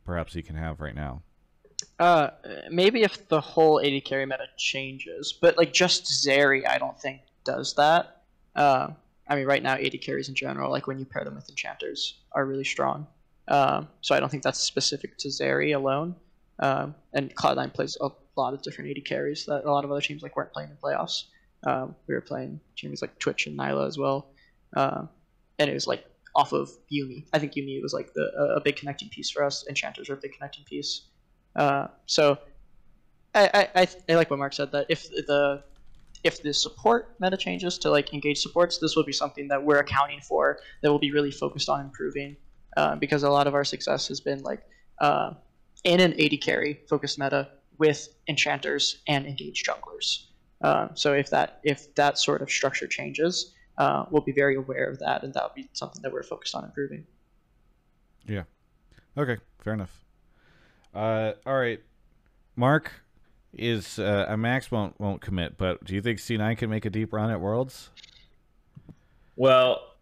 perhaps 0.05 0.35
he 0.35 0.43
can 0.43 0.57
have 0.57 0.81
right 0.81 0.95
now? 0.95 1.23
Uh, 1.99 2.31
maybe 2.71 3.03
if 3.03 3.29
the 3.29 3.41
whole 3.41 3.81
AD 3.81 4.05
carry 4.05 4.27
meta 4.27 4.47
changes, 4.57 5.33
but 5.33 5.57
like 5.57 5.73
just 5.73 6.05
Zeri, 6.05 6.67
I 6.67 6.79
don't 6.79 6.99
think 6.99 7.21
does 7.45 7.75
that. 7.75 8.23
Uh, 8.55 8.89
I 9.29 9.37
mean, 9.37 9.47
right 9.47 9.63
now 9.63 9.75
AD 9.75 10.01
carries 10.01 10.29
in 10.29 10.35
general, 10.35 10.71
like 10.71 10.87
when 10.87 10.99
you 10.99 11.05
pair 11.05 11.25
them 11.25 11.35
with 11.35 11.49
enchanters, 11.49 12.21
are 12.33 12.45
really 12.47 12.65
strong. 12.65 13.07
Um, 13.49 13.89
so 14.01 14.15
I 14.15 14.21
don't 14.21 14.29
think 14.29 14.43
that's 14.43 14.61
specific 14.61 15.17
to 15.19 15.29
Zeri 15.29 15.75
alone. 15.75 16.15
Um, 16.61 16.95
and 17.13 17.35
Cloud9 17.35 17.73
plays 17.73 17.97
a 18.01 18.11
lot 18.37 18.55
of 18.55 18.63
different 18.63 18.91
AD 18.91 19.05
carries 19.05 19.47
that 19.47 19.65
a 19.65 19.71
lot 19.71 19.85
of 19.85 19.91
other 19.91 20.01
teams 20.01 20.23
like 20.23 20.37
weren't 20.37 20.53
playing 20.53 20.71
in 20.71 20.77
playoffs. 20.77 21.25
Um, 21.65 21.95
we 22.07 22.15
were 22.15 22.21
playing 22.21 22.61
teams 22.77 23.03
like 23.03 23.19
Twitch 23.19 23.47
and 23.47 23.57
Nilah 23.57 23.87
as 23.87 23.99
well, 23.99 24.29
uh, 24.77 25.07
and 25.59 25.69
it 25.69 25.75
was 25.75 25.87
like 25.87 26.05
off 26.39 26.53
of 26.53 26.71
Yuumi. 26.91 27.27
I 27.33 27.41
think 27.41 27.55
Yuumi 27.55 27.83
was 27.83 27.93
like 27.93 28.15
the 28.15 28.27
a 28.57 28.61
big 28.61 28.77
connecting 28.77 29.09
piece 29.09 29.29
for 29.29 29.43
us. 29.43 29.67
Enchanters 29.69 30.09
are 30.09 30.15
a 30.15 30.17
big 30.17 30.33
connecting 30.33 30.65
piece. 30.65 31.09
Uh, 31.57 31.89
so 32.07 32.39
I, 33.35 33.69
I, 33.75 33.89
I 34.09 34.15
like 34.15 34.31
what 34.31 34.39
Mark 34.39 34.53
said 34.53 34.71
that 34.73 34.87
if 34.89 35.11
the 35.11 35.65
if 36.23 36.41
the 36.43 36.55
support 36.55 37.17
meta 37.21 37.37
changes 37.37 37.77
to 37.79 37.91
like 37.91 38.15
engage 38.15 38.39
supports, 38.39 38.79
this 38.79 38.95
will 38.95 39.05
be 39.05 39.13
something 39.13 39.49
that 39.49 39.65
we're 39.65 39.79
accounting 39.79 40.21
for 40.21 40.61
that 40.83 40.91
will 40.93 40.99
be 41.01 41.11
really 41.11 41.33
focused 41.33 41.69
on 41.69 41.81
improving 41.81 42.37
uh, 42.77 42.95
because 42.95 43.25
a 43.25 43.31
lot 43.31 43.49
of 43.49 43.55
our 43.55 43.65
success 43.65 44.07
has 44.07 44.21
been 44.21 44.41
like 44.43 44.63
uh, 45.01 45.33
in 45.83 46.01
an 46.01 46.13
AD 46.21 46.41
carry 46.41 46.81
focused 46.89 47.19
meta 47.19 47.49
with 47.79 48.09
enchanters 48.29 49.03
and 49.09 49.27
engaged 49.27 49.67
junglers. 49.67 50.27
Uh, 50.63 50.89
so 50.95 51.15
if 51.15 51.31
that 51.31 51.59
if 51.65 51.93
that 51.97 52.17
sort 52.17 52.43
of 52.43 52.49
structure 52.51 52.87
changes, 52.87 53.55
uh, 53.79 54.05
we'll 54.11 54.23
be 54.23 54.33
very 54.33 54.57
aware 54.57 54.91
of 54.91 54.99
that, 54.99 55.23
and 55.23 55.33
that 55.35 55.43
will 55.43 55.55
be 55.55 55.69
something 55.73 56.03
that 56.03 56.13
we're 56.13 56.23
focused 56.23 56.55
on 56.55 56.65
improving. 56.65 57.07
Yeah. 58.27 58.43
Okay. 59.17 59.39
Fair 59.61 59.73
enough. 59.75 60.01
Uh, 60.95 61.33
all 61.47 61.59
right, 61.59 61.81
Mark 62.57 62.93
is 63.53 63.99
uh, 63.99 64.27
a 64.29 64.37
max 64.37 64.71
won't 64.71 64.99
won't 65.01 65.21
commit, 65.21 65.57
but 65.57 65.85
do 65.85 65.95
you 65.95 66.03
think 66.03 66.19
C9 66.19 66.59
can 66.59 66.71
make 66.71 66.85
a 66.85 66.91
deep 66.91 67.13
run 67.13 67.31
at 67.31 67.41
Worlds? 67.41 67.91
Well, 69.37 69.95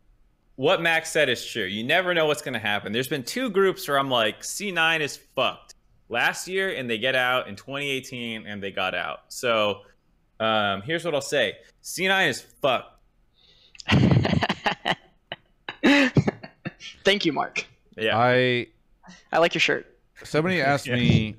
what 0.57 0.81
Max 0.81 1.11
said 1.11 1.29
is 1.29 1.45
true. 1.45 1.65
You 1.65 1.85
never 1.85 2.15
know 2.15 2.27
what's 2.27 2.41
going 2.41 2.55
to 2.55 2.59
happen. 2.59 2.93
There's 2.93 3.09
been 3.09 3.23
two 3.23 3.51
groups 3.51 3.87
where 3.87 3.99
I'm 3.99 4.09
like, 4.09 4.41
C9 4.41 5.01
is 5.01 5.19
fucked. 5.35 5.75
Last 6.09 6.49
year, 6.49 6.71
and 6.75 6.89
they 6.89 6.99
get 6.99 7.15
out 7.15 7.49
in 7.49 7.57
2018, 7.57 8.47
and 8.47 8.63
they 8.63 8.71
got 8.71 8.95
out. 8.95 9.25
So 9.29 9.81
um, 10.41 10.83
here's 10.83 11.05
what 11.05 11.15
I'll 11.15 11.21
say 11.21 11.59
C9 11.83 12.29
is 12.29 12.41
fucked. 12.41 12.96
Thank 17.05 17.25
you, 17.25 17.33
Mark. 17.33 17.67
Yeah. 17.97 18.17
I 18.19 18.67
I 19.33 19.39
like 19.39 19.55
your 19.55 19.61
shirt. 19.61 19.87
somebody 20.25 20.61
asked 20.63 20.87
Yeah. 20.87 20.97
me 20.97 21.37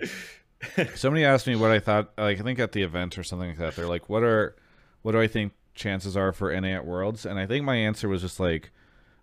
somebody 0.95 1.23
asked 1.23 1.45
me 1.47 1.55
what 1.55 1.71
I 1.71 1.79
thought 1.79 2.11
like 2.17 2.39
I 2.39 2.43
think 2.43 2.59
at 2.59 2.71
the 2.71 2.81
event 2.83 3.17
or 3.17 3.23
something 3.23 3.49
like 3.49 3.57
that. 3.59 3.75
They're 3.75 3.87
like, 3.87 4.09
What 4.09 4.23
are 4.23 4.55
what 5.01 5.11
do 5.13 5.21
I 5.21 5.27
think 5.27 5.53
chances 5.75 6.17
are 6.17 6.31
for 6.31 6.59
NA 6.59 6.69
at 6.69 6.85
Worlds? 6.85 7.25
And 7.25 7.37
I 7.39 7.45
think 7.45 7.63
my 7.65 7.75
answer 7.75 8.07
was 8.09 8.21
just 8.21 8.39
like 8.39 8.71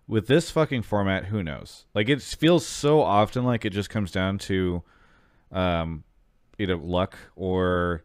with 0.07 0.27
this 0.27 0.51
fucking 0.51 0.83
format, 0.83 1.25
who 1.25 1.41
knows? 1.43 1.85
Like 1.95 2.09
it 2.09 2.21
feels 2.21 2.65
so 2.65 3.01
often 3.01 3.43
like 3.43 3.65
it 3.65 3.71
just 3.71 3.89
comes 3.89 4.11
down 4.11 4.37
to 4.39 4.83
um 5.51 6.03
you 6.57 6.67
know, 6.67 6.77
luck 6.77 7.17
or 7.35 8.03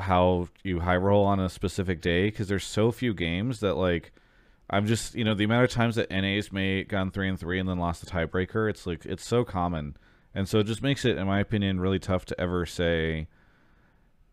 how 0.00 0.48
you 0.62 0.80
high 0.80 0.96
roll 0.96 1.26
on 1.26 1.38
a 1.38 1.50
specific 1.50 2.00
day 2.00 2.26
because 2.26 2.48
there's 2.48 2.64
so 2.64 2.90
few 2.90 3.12
games 3.12 3.60
that 3.60 3.74
like 3.74 4.12
I'm 4.70 4.86
just 4.86 5.14
you 5.14 5.24
know 5.24 5.34
the 5.34 5.44
amount 5.44 5.64
of 5.64 5.70
times 5.70 5.96
that 5.96 6.10
NA's 6.10 6.50
may 6.52 6.84
gone 6.84 7.10
three 7.10 7.28
and 7.28 7.38
three 7.38 7.58
and 7.60 7.68
then 7.68 7.78
lost 7.78 8.04
the 8.04 8.10
tiebreaker 8.10 8.68
it's 8.70 8.86
like 8.86 9.04
it's 9.04 9.24
so 9.26 9.44
common 9.44 9.96
and 10.34 10.48
so 10.48 10.58
it 10.60 10.64
just 10.64 10.82
makes 10.82 11.04
it 11.04 11.18
in 11.18 11.26
my 11.26 11.38
opinion 11.40 11.78
really 11.80 11.98
tough 11.98 12.24
to 12.26 12.40
ever 12.40 12.64
say 12.66 13.26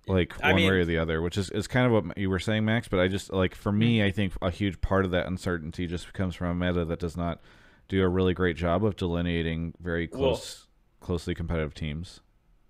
like 0.08 0.34
I 0.44 0.48
one 0.48 0.56
mean- 0.56 0.70
way 0.70 0.78
or 0.80 0.86
the 0.86 0.98
other 0.98 1.22
which 1.22 1.38
is, 1.38 1.50
is 1.52 1.67
kind 1.67 1.86
of 1.86 1.91
what 1.91 2.17
you 2.17 2.30
were 2.30 2.39
saying 2.39 2.65
Max 2.65 2.88
but 2.88 3.00
I 3.00 3.08
just 3.08 3.32
like 3.32 3.56
for 3.56 3.72
Mm-hmm. 3.72 3.80
me 3.80 4.04
I 4.04 4.12
think 4.12 4.34
a 4.41 4.50
huge 4.50 4.82
part 4.82 5.06
of 5.06 5.12
that 5.12 5.28
uncertainty 5.28 5.86
just 5.88 6.12
comes 6.13 6.36
from 6.36 6.48
a 6.48 6.56
meta 6.56 6.86
that 6.86 7.00
does 7.00 7.15
not 7.17 7.39
do 7.88 8.02
a 8.02 8.08
really 8.08 8.34
great 8.34 8.56
job 8.56 8.84
of 8.86 8.96
delineating 8.96 9.74
very 9.80 10.08
Well- 10.12 10.32
close 10.32 10.67
closely 11.02 11.34
competitive 11.36 11.74
teams 11.74 12.22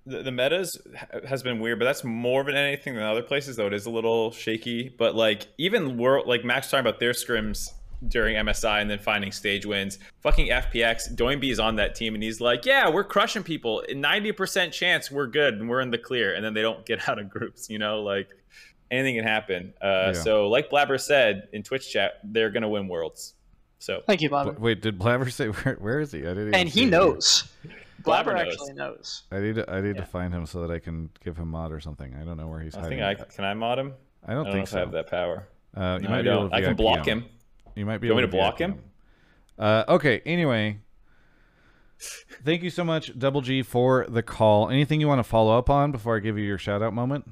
the, 0.06 0.24
the 0.24 0.32
metas 0.32 0.76
has 1.28 1.44
been 1.44 1.60
weird, 1.60 1.80
but 1.80 1.86
that's 1.86 2.04
more 2.04 2.42
of 2.42 2.48
an 2.48 2.56
anything 2.56 2.96
than 2.96 3.04
other 3.04 3.22
places, 3.22 3.56
though 3.56 3.68
it 3.68 3.74
is 3.74 3.86
a 3.86 3.90
little 3.90 4.32
shaky. 4.32 4.90
But 4.98 5.16
like 5.16 5.48
even 5.58 5.98
world, 5.98 6.28
like 6.28 6.44
Max 6.44 6.70
talking 6.70 6.86
about 6.88 7.00
their 7.00 7.12
scrims 7.12 7.70
during 8.08 8.36
MSI 8.36 8.82
and 8.82 8.90
then 8.90 8.98
finding 8.98 9.32
stage 9.32 9.64
wins. 9.66 10.00
Fucking 10.22 10.48
FPX, 10.48 11.14
Doinby 11.16 11.52
is 11.52 11.60
on 11.60 11.76
that 11.76 11.94
team 11.94 12.16
and 12.16 12.24
he's 12.24 12.42
like, 12.42 12.66
yeah, 12.66 12.90
we're 12.90 13.04
crushing 13.04 13.44
people. 13.44 13.84
Ninety 13.94 14.32
percent 14.32 14.74
chance 14.74 15.12
we're 15.12 15.28
good 15.28 15.56
and 15.56 15.70
we're 15.70 15.82
in 15.82 15.92
the 15.92 16.00
clear, 16.00 16.34
and 16.34 16.44
then 16.44 16.54
they 16.54 16.64
don't 16.64 16.84
get 16.86 17.08
out 17.08 17.20
of 17.20 17.30
groups. 17.30 17.70
You 17.70 17.78
know, 17.78 18.02
like 18.02 18.28
anything 18.90 19.16
can 19.16 19.24
happen. 19.24 19.74
Uh, 19.82 19.86
Yeah. 19.88 20.14
So 20.14 20.48
like 20.50 20.70
Blabber 20.72 20.98
said 21.00 21.48
in 21.54 21.62
Twitch 21.64 21.92
chat, 21.92 22.14
they're 22.24 22.50
gonna 22.50 22.70
win 22.70 22.88
worlds. 22.88 23.36
So 23.78 24.02
Thank 24.08 24.22
you, 24.22 24.30
Bob. 24.30 24.58
wait 24.60 24.82
did 24.82 24.98
Blabber 25.00 25.30
say 25.32 25.48
where, 25.50 25.76
where 25.76 26.00
is 26.00 26.12
he 26.12 26.20
I 26.20 26.22
didn't 26.30 26.42
even 26.50 26.56
and 26.56 26.70
he 26.70 26.84
it. 26.84 26.90
knows. 26.90 27.44
Blabber 28.04 28.32
Blabber 28.32 28.46
knows. 28.46 28.54
actually 28.54 28.74
knows. 28.74 29.24
I 29.32 29.40
need 29.40 29.56
to 29.56 29.70
I 29.72 29.82
need 29.82 29.96
Yeah. 29.96 30.02
to 30.02 30.06
find 30.06 30.34
him 30.34 30.46
so 30.46 30.66
that 30.66 30.72
I 30.74 30.80
can 30.80 31.10
give 31.24 31.38
him 31.38 31.50
mod 31.50 31.72
or 31.72 31.80
something. 31.80 32.14
I 32.20 32.24
don't 32.24 32.38
know 32.38 32.48
where 32.48 32.60
he's 32.60 32.76
I 32.76 32.82
hiding. 32.82 33.00
think 33.00 33.20
I 33.20 33.24
can 33.24 33.46
I 33.46 33.54
mod 33.54 33.80
him. 33.80 33.94
I 34.26 34.34
don't 34.34 34.34
I 34.34 34.34
don't 34.34 34.44
know 34.46 34.52
think 34.54 34.64
if 34.64 34.70
so. 34.70 34.78
I 34.78 34.80
have 34.82 34.92
that 34.92 35.08
power. 35.10 35.48
Uh, 35.76 35.98
you 36.02 36.08
No, 36.08 36.10
might 36.10 36.20
I 36.20 36.22
be 36.24 36.30
able 36.30 36.40
don't. 36.42 36.50
to 36.52 36.56
I 36.56 36.62
can 36.62 36.76
block 36.76 37.06
him. 37.08 37.22
him. 37.22 37.30
You 37.76 37.86
might 37.86 37.98
be 38.00 38.08
You 38.08 38.14
able 38.14 38.22
want 38.22 38.32
me 38.32 38.32
to 38.32 38.38
block 38.38 38.58
VIP 38.58 38.70
him? 38.70 38.84
Uh, 39.58 39.84
okay. 39.88 40.22
Anyway, 40.26 40.80
thank 42.44 42.64
you 42.64 42.70
so 42.70 42.84
much, 42.84 43.18
Double 43.18 43.42
G, 43.42 43.62
for 43.64 44.06
the 44.10 44.22
call. 44.24 44.70
Anything 44.70 45.00
you 45.02 45.08
want 45.08 45.20
to 45.20 45.24
follow 45.24 45.58
up 45.58 45.70
on 45.70 45.92
before 45.92 46.16
I 46.18 46.20
give 46.20 46.38
you 46.38 46.44
your 46.46 46.58
shout 46.58 46.82
out 46.82 46.94
moment? 46.94 47.26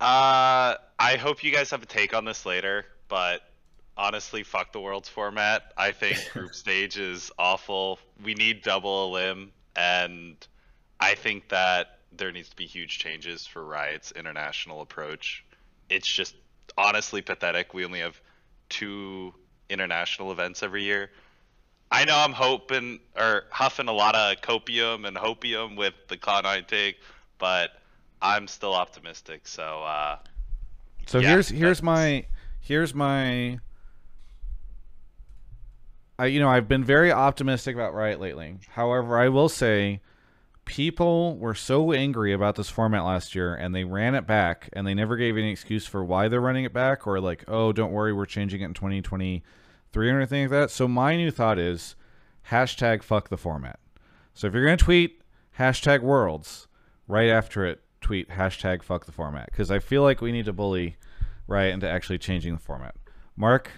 Uh, 0.00 0.74
I 0.98 1.16
hope 1.16 1.44
you 1.44 1.52
guys 1.52 1.70
have 1.70 1.82
a 1.82 1.86
take 1.86 2.14
on 2.14 2.24
this 2.24 2.46
later, 2.46 2.86
but 3.08 3.42
honestly, 3.96 4.42
fuck 4.42 4.72
the 4.72 4.80
world's 4.80 5.08
format. 5.08 5.72
I 5.76 5.92
think 5.92 6.18
group 6.32 6.54
stage 6.54 6.98
is 6.98 7.30
awful. 7.38 7.98
We 8.22 8.34
need 8.34 8.62
double 8.62 9.08
elim, 9.08 9.52
and 9.76 10.36
I 10.98 11.14
think 11.14 11.48
that 11.48 11.98
there 12.12 12.32
needs 12.32 12.48
to 12.50 12.56
be 12.56 12.66
huge 12.66 12.98
changes 12.98 13.46
for 13.46 13.64
Riot's 13.64 14.12
international 14.12 14.80
approach. 14.80 15.44
It's 15.88 16.08
just 16.08 16.34
honestly 16.76 17.22
pathetic. 17.22 17.74
We 17.74 17.84
only 17.84 18.00
have 18.00 18.20
two 18.68 19.34
international 19.68 20.32
events 20.32 20.62
every 20.62 20.82
year. 20.82 21.10
I 21.92 22.04
know 22.04 22.16
I'm 22.16 22.32
hoping 22.32 23.00
or 23.16 23.44
huffing 23.50 23.88
a 23.88 23.92
lot 23.92 24.14
of 24.14 24.40
copium 24.42 25.06
and 25.06 25.16
hopium 25.16 25.76
with 25.76 25.94
the 26.08 26.16
Cloud9 26.16 26.66
take, 26.68 26.96
but 27.38 27.70
I'm 28.22 28.46
still 28.46 28.74
optimistic. 28.74 29.48
So 29.48 29.82
uh, 29.82 30.18
So 31.06 31.18
Yeah, 31.18 31.30
here's 31.30 31.48
here's 31.48 31.82
my 31.82 32.26
here's 32.60 32.94
my. 32.94 33.58
I 36.20 36.26
you 36.26 36.38
know 36.38 36.50
I've 36.50 36.68
been 36.68 36.84
very 36.84 37.10
optimistic 37.10 37.74
about 37.74 37.94
Riot 37.94 38.20
lately. 38.20 38.58
However, 38.72 39.18
I 39.18 39.30
will 39.30 39.48
say, 39.48 40.02
people 40.66 41.38
were 41.38 41.54
so 41.54 41.92
angry 41.92 42.34
about 42.34 42.56
this 42.56 42.68
format 42.68 43.04
last 43.04 43.34
year, 43.34 43.54
and 43.54 43.74
they 43.74 43.84
ran 43.84 44.14
it 44.14 44.26
back, 44.26 44.68
and 44.74 44.86
they 44.86 44.92
never 44.92 45.16
gave 45.16 45.38
any 45.38 45.50
excuse 45.50 45.86
for 45.86 46.04
why 46.04 46.28
they're 46.28 46.38
running 46.38 46.66
it 46.66 46.74
back, 46.74 47.06
or 47.06 47.20
like, 47.20 47.44
oh, 47.48 47.72
don't 47.72 47.92
worry, 47.92 48.12
we're 48.12 48.26
changing 48.26 48.60
it 48.60 48.66
in 48.66 48.74
2023 48.74 50.10
or 50.10 50.16
anything 50.16 50.42
like 50.42 50.50
that. 50.50 50.70
So 50.70 50.86
my 50.86 51.16
new 51.16 51.30
thought 51.30 51.58
is, 51.58 51.96
hashtag 52.50 53.02
fuck 53.02 53.30
the 53.30 53.38
format. 53.38 53.80
So 54.34 54.46
if 54.46 54.52
you're 54.52 54.64
gonna 54.66 54.76
tweet 54.76 55.22
hashtag 55.58 56.02
Worlds, 56.02 56.68
right 57.08 57.30
after 57.30 57.64
it, 57.64 57.80
tweet 58.02 58.28
hashtag 58.28 58.82
fuck 58.82 59.06
the 59.06 59.12
format 59.12 59.46
because 59.46 59.70
I 59.70 59.78
feel 59.78 60.02
like 60.02 60.20
we 60.20 60.32
need 60.32 60.44
to 60.44 60.52
bully 60.52 60.96
Riot 61.46 61.72
into 61.72 61.88
actually 61.88 62.18
changing 62.18 62.52
the 62.52 62.60
format. 62.60 62.94
Mark, 63.36 63.70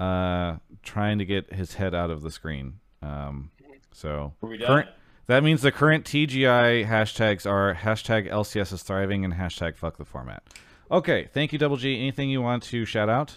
uh, 0.00 0.56
trying 0.82 1.18
to 1.18 1.24
get 1.24 1.52
his 1.52 1.74
head 1.74 1.94
out 1.94 2.10
of 2.10 2.22
the 2.22 2.30
screen. 2.30 2.80
Um, 3.02 3.50
so 3.92 4.32
Are 4.42 4.48
we 4.48 4.58
current, 4.58 4.88
that 5.26 5.42
means 5.44 5.62
the 5.62 5.72
current 5.72 6.04
TGI 6.04 6.86
hashtags 6.86 7.46
are 7.48 7.74
hashtag 7.74 8.30
LCS 8.30 8.72
is 8.72 8.82
thriving 8.82 9.24
and 9.24 9.34
hashtag 9.34 9.76
fuck 9.76 9.96
the 9.98 10.04
format. 10.04 10.42
Okay, 10.90 11.28
thank 11.32 11.52
you, 11.52 11.58
Double 11.58 11.76
G. 11.76 11.96
Anything 11.96 12.30
you 12.30 12.42
want 12.42 12.62
to 12.64 12.84
shout 12.84 13.08
out? 13.08 13.36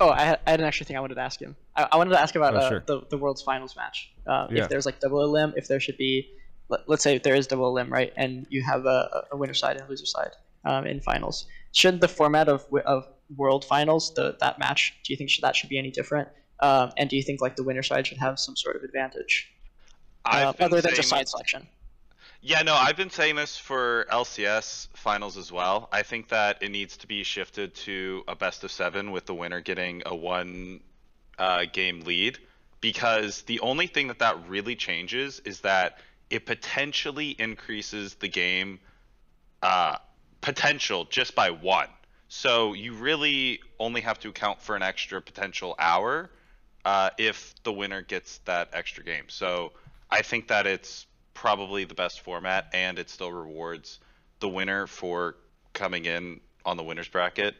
Oh, 0.00 0.08
I 0.10 0.22
had, 0.22 0.40
I 0.46 0.50
had 0.52 0.60
an 0.60 0.66
extra 0.66 0.86
thing 0.86 0.96
I 0.96 1.00
wanted 1.00 1.14
to 1.16 1.20
ask 1.20 1.40
him. 1.40 1.56
I, 1.76 1.88
I 1.92 1.96
wanted 1.96 2.10
to 2.10 2.20
ask 2.20 2.34
about 2.36 2.54
Oh, 2.54 2.58
uh, 2.58 2.68
sure. 2.68 2.82
the 2.86 3.02
the 3.10 3.18
world's 3.18 3.42
finals 3.42 3.76
match. 3.76 4.12
Uh, 4.26 4.48
Yeah. 4.50 4.64
If 4.64 4.68
there's 4.68 4.86
like 4.86 5.00
double 5.00 5.22
elim, 5.22 5.54
if 5.56 5.66
there 5.68 5.80
should 5.80 5.96
be, 5.96 6.30
let, 6.68 6.88
let's 6.88 7.02
say 7.02 7.18
there 7.18 7.34
is 7.34 7.46
double 7.46 7.66
elim, 7.68 7.92
right, 7.92 8.12
and 8.16 8.46
you 8.50 8.62
have 8.62 8.86
a, 8.86 9.24
a 9.32 9.36
winner 9.36 9.54
side 9.54 9.76
and 9.76 9.88
loser 9.88 10.06
side 10.06 10.32
um, 10.64 10.86
in 10.86 11.00
finals. 11.00 11.46
Should 11.72 12.00
the 12.00 12.08
format 12.08 12.48
of 12.48 12.64
of 12.84 13.06
world 13.36 13.64
finals, 13.64 14.12
the 14.14 14.36
that 14.40 14.58
match, 14.58 14.94
do 15.04 15.12
you 15.12 15.16
think 15.16 15.30
should, 15.30 15.42
that 15.42 15.56
should 15.56 15.68
be 15.68 15.78
any 15.78 15.90
different? 15.90 16.28
Um, 16.60 16.92
and 16.96 17.10
do 17.10 17.16
you 17.16 17.22
think 17.22 17.40
like 17.40 17.56
the 17.56 17.64
winner 17.64 17.82
side 17.82 18.06
should 18.06 18.18
have 18.18 18.38
some 18.38 18.56
sort 18.56 18.76
of 18.76 18.82
advantage 18.82 19.52
uh, 20.24 20.52
other 20.60 20.80
than 20.80 20.94
just 20.94 21.08
side 21.08 21.28
selection? 21.28 21.66
Yeah, 22.40 22.60
no, 22.62 22.74
I've 22.74 22.96
been 22.96 23.10
saying 23.10 23.36
this 23.36 23.56
for 23.56 24.06
LCS 24.12 24.88
finals 24.92 25.38
as 25.38 25.50
well. 25.50 25.88
I 25.92 26.02
think 26.02 26.28
that 26.28 26.62
it 26.62 26.70
needs 26.70 26.98
to 26.98 27.06
be 27.06 27.24
shifted 27.24 27.74
to 27.76 28.22
a 28.28 28.36
best 28.36 28.64
of 28.64 28.70
seven 28.70 29.12
with 29.12 29.24
the 29.24 29.34
winner 29.34 29.60
getting 29.60 30.02
a 30.04 30.14
one 30.14 30.80
uh, 31.38 31.64
game 31.72 32.02
lead 32.02 32.38
because 32.82 33.42
the 33.42 33.60
only 33.60 33.86
thing 33.86 34.08
that 34.08 34.18
that 34.18 34.46
really 34.46 34.76
changes 34.76 35.40
is 35.46 35.60
that 35.60 36.00
it 36.28 36.44
potentially 36.44 37.30
increases 37.30 38.14
the 38.16 38.28
game 38.28 38.78
uh, 39.62 39.96
potential 40.42 41.06
just 41.06 41.34
by 41.34 41.48
one. 41.48 41.88
So 42.36 42.72
you 42.72 42.94
really 42.94 43.60
only 43.78 44.00
have 44.00 44.18
to 44.18 44.28
account 44.28 44.60
for 44.60 44.74
an 44.74 44.82
extra 44.82 45.22
potential 45.22 45.76
hour 45.78 46.30
uh, 46.84 47.10
if 47.16 47.54
the 47.62 47.72
winner 47.72 48.02
gets 48.02 48.38
that 48.38 48.70
extra 48.72 49.04
game. 49.04 49.26
So 49.28 49.70
I 50.10 50.22
think 50.22 50.48
that 50.48 50.66
it's 50.66 51.06
probably 51.32 51.84
the 51.84 51.94
best 51.94 52.22
format, 52.22 52.66
and 52.72 52.98
it 52.98 53.08
still 53.08 53.30
rewards 53.30 54.00
the 54.40 54.48
winner 54.48 54.88
for 54.88 55.36
coming 55.74 56.06
in 56.06 56.40
on 56.66 56.76
the 56.76 56.82
winners 56.82 57.06
bracket, 57.06 57.54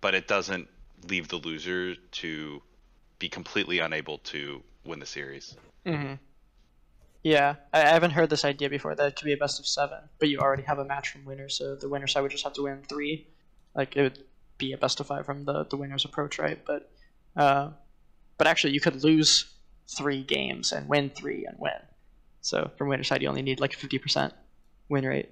but 0.00 0.14
it 0.14 0.28
doesn't 0.28 0.68
leave 1.08 1.26
the 1.26 1.36
loser 1.36 1.96
to 1.96 2.62
be 3.18 3.28
completely 3.28 3.80
unable 3.80 4.18
to 4.18 4.62
win 4.84 5.00
the 5.00 5.06
series. 5.06 5.56
Mm-hmm. 5.84 6.14
Yeah, 7.24 7.56
I, 7.72 7.80
haven't 7.80 8.12
heard 8.12 8.30
this 8.30 8.44
idea 8.44 8.70
before. 8.70 8.94
That 8.94 9.08
it 9.08 9.16
could 9.16 9.24
be 9.24 9.32
a 9.32 9.36
best 9.36 9.58
of 9.58 9.66
seven, 9.66 9.98
but 10.20 10.28
you 10.28 10.38
already 10.38 10.62
have 10.62 10.78
a 10.78 10.84
match 10.84 11.08
from 11.08 11.24
winner, 11.24 11.48
so 11.48 11.74
the 11.74 11.88
winner 11.88 12.06
side 12.06 12.20
would 12.20 12.30
just 12.30 12.44
have 12.44 12.52
to 12.54 12.62
win 12.62 12.84
three. 12.88 13.26
Like 13.74 13.96
it 13.96 14.02
would 14.02 14.24
be 14.58 14.72
a 14.72 14.78
best 14.78 15.00
of 15.00 15.06
five 15.06 15.26
from 15.26 15.44
the 15.44 15.64
the 15.64 15.76
winner's 15.76 16.04
approach, 16.04 16.38
right? 16.38 16.58
But, 16.66 16.90
uh, 17.36 17.70
but 18.38 18.46
actually, 18.46 18.72
you 18.72 18.80
could 18.80 19.02
lose 19.02 19.46
three 19.88 20.22
games 20.22 20.72
and 20.72 20.88
win 20.88 21.10
three 21.10 21.46
and 21.46 21.56
win. 21.58 21.72
So 22.42 22.70
from 22.76 22.88
winner 22.88 23.04
side, 23.04 23.22
you 23.22 23.28
only 23.28 23.42
need 23.42 23.60
like 23.60 23.74
a 23.74 23.76
fifty 23.76 23.98
percent 23.98 24.32
win 24.88 25.06
rate. 25.06 25.30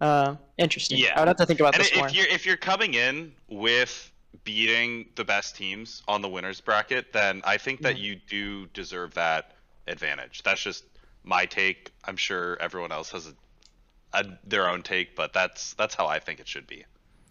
Uh, 0.00 0.36
interesting. 0.58 0.98
Yeah. 0.98 1.14
I 1.16 1.20
would 1.20 1.28
have 1.28 1.36
to 1.38 1.46
think 1.46 1.60
about 1.60 1.74
And 1.74 1.84
this 1.84 1.94
more. 1.96 2.06
if 2.06 2.14
you're 2.14 2.26
if 2.26 2.46
you're 2.46 2.56
coming 2.56 2.94
in 2.94 3.32
with 3.48 4.10
beating 4.42 5.06
the 5.14 5.24
best 5.24 5.56
teams 5.56 6.02
on 6.08 6.20
the 6.20 6.28
winners 6.28 6.60
bracket, 6.60 7.12
then 7.12 7.40
I 7.44 7.56
think 7.56 7.80
that 7.82 7.98
you 7.98 8.16
do 8.28 8.66
deserve 8.68 9.14
that 9.14 9.52
advantage. 9.86 10.42
That's 10.42 10.62
just 10.62 10.84
my 11.22 11.46
take. 11.46 11.92
I'm 12.04 12.16
sure 12.16 12.58
everyone 12.60 12.92
else 12.92 13.10
has 13.12 13.28
a, 13.28 13.34
a, 14.18 14.24
their 14.44 14.68
own 14.68 14.82
take, 14.82 15.14
but 15.14 15.32
that's 15.32 15.74
that's 15.74 15.94
how 15.94 16.06
I 16.06 16.18
think 16.18 16.40
it 16.40 16.48
should 16.48 16.66
be. 16.66 16.84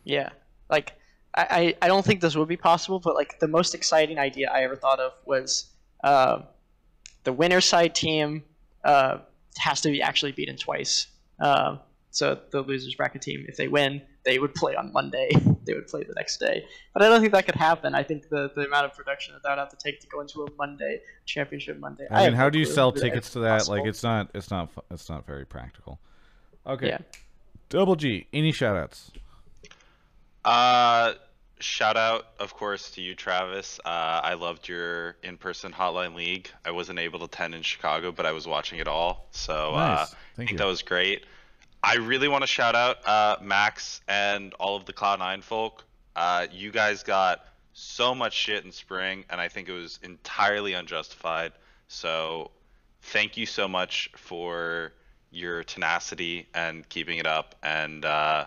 Yeah, 0.04 0.30
like 0.70 0.94
I, 1.34 1.48
I 1.50 1.86
I 1.86 1.88
don't 1.88 2.06
think 2.06 2.22
this 2.22 2.36
would 2.36 2.48
be 2.48 2.58
possible, 2.58 3.00
but 3.00 3.16
like 3.16 3.40
the 3.40 3.48
most 3.48 3.74
exciting 3.74 4.20
idea 4.20 4.50
I 4.52 4.64
ever 4.64 4.76
thought 4.76 5.00
of 5.00 5.14
was 5.26 5.72
uh, 6.04 6.42
the 7.24 7.34
winner 7.34 7.62
side 7.62 7.96
team 7.96 8.44
uh, 8.84 9.20
has 9.58 9.82
to 9.82 9.90
be 9.90 10.02
actually 10.02 10.32
beaten 10.32 10.58
twice. 10.58 11.08
Um, 11.40 11.80
so 12.12 12.40
the 12.52 12.62
losers 12.62 12.94
bracket 12.94 13.24
team, 13.24 13.46
if 13.48 13.58
they 13.58 13.68
win, 13.68 14.02
they 14.24 14.38
would 14.38 14.54
play 14.54 14.76
on 14.76 14.94
Monday. 14.94 15.30
they 15.66 15.74
would 15.74 15.88
play 15.88 16.04
the 16.04 16.14
next 16.16 16.38
day. 16.38 16.64
But 16.94 17.02
I 17.02 17.10
don't 17.10 17.22
think 17.22 17.34
that 17.34 17.46
could 17.46 17.56
happen. 17.56 17.96
I 17.96 18.04
think 18.04 18.30
the, 18.30 18.52
the 18.56 18.66
amount 18.66 18.86
of 18.86 18.94
production 18.94 19.34
that 19.34 19.42
that 19.44 19.50
would 19.50 19.60
have 19.60 19.70
to 19.70 19.78
take 19.78 20.00
to 20.02 20.08
go 20.08 20.22
into 20.22 20.44
a 20.44 20.48
Monday 20.58 21.02
championship 21.26 21.80
Monday. 21.80 22.06
I 22.12 22.26
mean, 22.26 22.36
how 22.36 22.50
do 22.50 22.60
you 22.60 22.66
sell 22.66 22.92
tickets 22.92 23.32
to 23.32 23.40
that? 23.40 23.68
Like, 23.68 23.86
it's 23.86 24.04
not, 24.04 24.30
it's 24.36 24.52
not, 24.52 24.70
it's 24.92 25.10
not 25.10 25.26
very 25.26 25.46
practical. 25.46 26.00
Okay. 26.68 26.90
Yeah. 26.90 27.00
Double 27.70 27.96
G. 27.96 28.28
Any 28.32 28.52
shoutouts? 28.52 29.10
Uh, 30.46 31.14
shout 31.60 31.98
out, 31.98 32.28
of 32.40 32.54
course, 32.54 32.92
to 32.92 33.02
you, 33.02 33.16
Travis. 33.16 33.80
Uh, 33.86 34.22
I 34.24 34.34
loved 34.34 34.68
your 34.68 35.16
in-person 35.24 35.72
Hotline 35.72 36.16
League. 36.16 36.50
I 36.66 36.72
wasn't 36.72 37.00
able 37.00 37.20
to 37.20 37.26
attend 37.26 37.56
in 37.56 37.62
Chicago, 37.62 38.12
but 38.12 38.26
I 38.26 38.32
was 38.32 38.48
watching 38.48 38.80
it 38.80 38.88
all, 38.88 39.28
so 39.32 39.74
uh, 39.74 39.78
Nice. 39.78 40.14
I 40.14 40.18
think 40.36 40.52
you. 40.52 40.58
that 40.58 40.66
was 40.66 40.82
great. 40.82 41.26
I 41.84 41.96
really 41.96 42.28
want 42.28 42.44
to 42.44 42.48
shout 42.48 42.76
out 42.76 43.06
uh, 43.08 43.38
Max 43.42 44.02
and 44.08 44.54
all 44.56 44.76
of 44.78 44.86
the 44.86 44.94
Cloud9 44.94 45.44
folk. 45.44 45.84
Uh, 46.16 46.48
you 46.52 46.72
guys 46.72 47.04
got 47.04 47.46
so 47.74 48.14
much 48.16 48.34
shit 48.34 48.64
in 48.64 48.72
spring, 48.72 49.26
and 49.30 49.42
I 49.42 49.48
think 49.48 49.68
it 49.68 49.74
was 49.74 50.00
entirely 50.04 50.74
unjustified. 50.74 51.52
So, 51.88 52.52
thank 53.02 53.36
you 53.36 53.46
so 53.46 53.68
much 53.68 54.10
for 54.16 54.94
your 55.32 55.64
tenacity 55.64 56.48
and 56.54 56.88
keeping 56.88 57.18
it 57.18 57.26
up. 57.26 57.56
And 57.64 58.06
uh, 58.06 58.46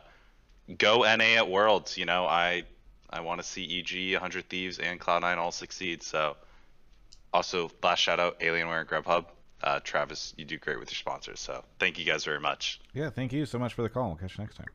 go 0.78 1.02
NA 1.02 1.36
at 1.36 1.48
Worlds. 1.48 1.96
You 1.96 2.04
know, 2.04 2.26
I 2.26 2.64
I 3.10 3.20
want 3.20 3.40
to 3.40 3.46
see 3.46 3.78
EG, 3.78 4.14
100 4.14 4.48
Thieves, 4.48 4.78
and 4.78 5.00
Cloud9 5.00 5.36
all 5.36 5.52
succeed. 5.52 6.02
So, 6.02 6.36
also 7.32 7.70
last 7.82 8.00
shout 8.00 8.20
out 8.20 8.40
Alienware 8.40 8.80
and 8.80 8.88
Grubhub. 8.88 9.26
Uh, 9.62 9.80
Travis, 9.82 10.34
you 10.36 10.44
do 10.44 10.58
great 10.58 10.78
with 10.78 10.90
your 10.90 10.96
sponsors. 10.96 11.40
So, 11.40 11.64
thank 11.78 11.98
you 11.98 12.04
guys 12.04 12.24
very 12.24 12.40
much. 12.40 12.80
Yeah, 12.92 13.10
thank 13.10 13.32
you 13.32 13.46
so 13.46 13.58
much 13.58 13.74
for 13.74 13.82
the 13.82 13.88
call. 13.88 14.08
We'll 14.08 14.16
catch 14.16 14.38
you 14.38 14.44
next 14.44 14.56
time. 14.56 14.66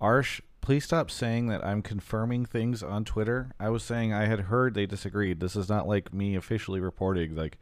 Arsh, 0.00 0.40
please 0.60 0.84
stop 0.84 1.10
saying 1.10 1.48
that 1.48 1.64
I'm 1.64 1.82
confirming 1.82 2.44
things 2.44 2.82
on 2.82 3.04
Twitter. 3.04 3.52
I 3.58 3.70
was 3.70 3.82
saying 3.82 4.12
I 4.12 4.26
had 4.26 4.40
heard 4.40 4.74
they 4.74 4.86
disagreed. 4.86 5.40
This 5.40 5.56
is 5.56 5.68
not 5.68 5.88
like 5.88 6.12
me 6.12 6.36
officially 6.36 6.78
reporting. 6.78 7.34
Like, 7.34 7.58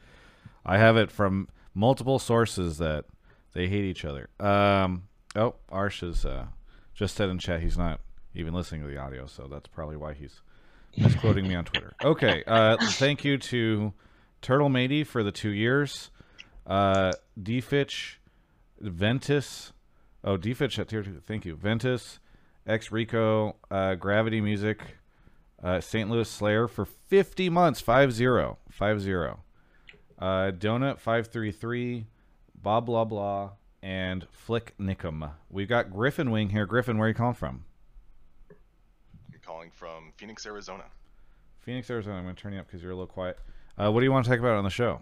I 0.65 0.77
have 0.79 0.97
it 0.97 1.11
from 1.11 1.49
multiple 1.73 2.19
sources 2.19 2.79
that 2.79 3.07
they 3.55 3.69
hate 3.69 3.85
each 3.85 4.05
other. 4.05 4.29
Um, 4.39 5.05
oh, 5.37 5.55
Arsh 5.71 6.01
has 6.01 6.25
uh, 6.25 6.47
just 6.95 7.15
said 7.15 7.29
in 7.29 7.39
chat 7.39 7.61
he's 7.61 7.79
not 7.79 8.01
even 8.35 8.55
listening 8.55 8.83
to 8.83 8.89
the 8.89 8.99
audio, 8.99 9.27
so 9.27 9.47
that's 9.51 9.69
probably 9.69 9.97
why 9.97 10.15
he's 10.15 10.41
misquoting 10.97 11.47
me 11.47 11.55
on 11.55 11.65
Twitter. 11.65 11.93
Okay, 12.05 12.43
uh, 12.47 12.77
thank 12.81 13.25
you 13.25 13.39
to 13.39 13.93
Turtle 14.43 14.69
Matey 14.69 15.05
for 15.05 15.23
the 15.23 15.33
two 15.33 15.51
years. 15.51 16.11
Uh, 16.67 17.13
Defitch, 17.41 18.17
Ventus. 18.81 19.73
Oh, 20.25 20.37
Defitch 20.37 20.79
at 20.79 20.89
tier 20.89 21.03
two. 21.03 21.21
Thank 21.27 21.45
you. 21.45 21.57
Ventus, 21.57 22.19
X 22.67 22.91
Rico, 22.91 23.57
uh, 23.71 23.95
Gravity 23.95 24.41
Music, 24.41 24.81
uh, 25.63 25.81
St. 25.81 26.11
Louis 26.11 26.29
Slayer 26.29 26.69
for 26.69 26.85
50 26.85 27.49
months. 27.51 27.81
5 27.81 28.13
0. 28.13 28.59
5 28.71 29.01
0. 29.01 29.41
Uh, 30.19 30.51
Donut 30.51 30.99
533, 30.99 32.07
blah 32.63 32.81
Blah 32.81 33.05
Blah, 33.05 33.51
and 33.83 34.27
Flick 34.31 34.75
Nickum. 34.79 35.31
We've 35.51 35.69
got 35.69 35.91
Griffin 35.91 36.31
Wing 36.31 36.51
here. 36.51 36.67
Griffin, 36.67 36.99
where 36.99 37.07
are 37.07 37.09
you 37.09 37.15
calling 37.15 37.35
from? 37.35 37.65
I'm 38.51 39.41
calling 39.45 39.71
from 39.71 40.13
Phoenix, 40.17 40.47
Arizona. 40.47 40.85
Phoenix, 41.61 41.91
Arizona. 41.91 42.17
I'm 42.17 42.25
going 42.25 42.37
to 42.37 42.41
turn 42.41 42.53
you 42.53 42.61
up 42.61 42.67
because 42.67 42.83
you're 42.83 42.93
a 42.93 42.95
little 42.95 43.07
quiet. 43.07 43.39
Uh, 43.77 43.91
what 43.91 44.01
do 44.01 44.05
you 44.05 44.13
want 44.13 44.25
to 44.25 44.31
talk 44.31 44.39
about 44.39 44.57
on 44.57 44.65
the 44.65 44.71
show? 44.71 45.01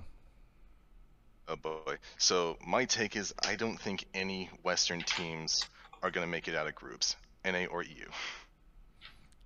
Oh 1.47 1.57
boy. 1.57 1.97
So 2.17 2.57
my 2.67 2.87
take 2.87 3.17
is 3.17 3.35
I 3.47 3.55
don't 3.55 3.79
think 3.79 4.07
any 4.15 4.49
Western 4.63 5.03
teams 5.03 5.67
are 6.03 6.11
going 6.11 6.27
to 6.27 6.31
make 6.31 6.49
it 6.49 6.57
out 6.57 6.67
of 6.67 6.75
groups, 6.75 7.17
NA 7.45 7.67
or 7.67 7.83
EU. 7.83 8.07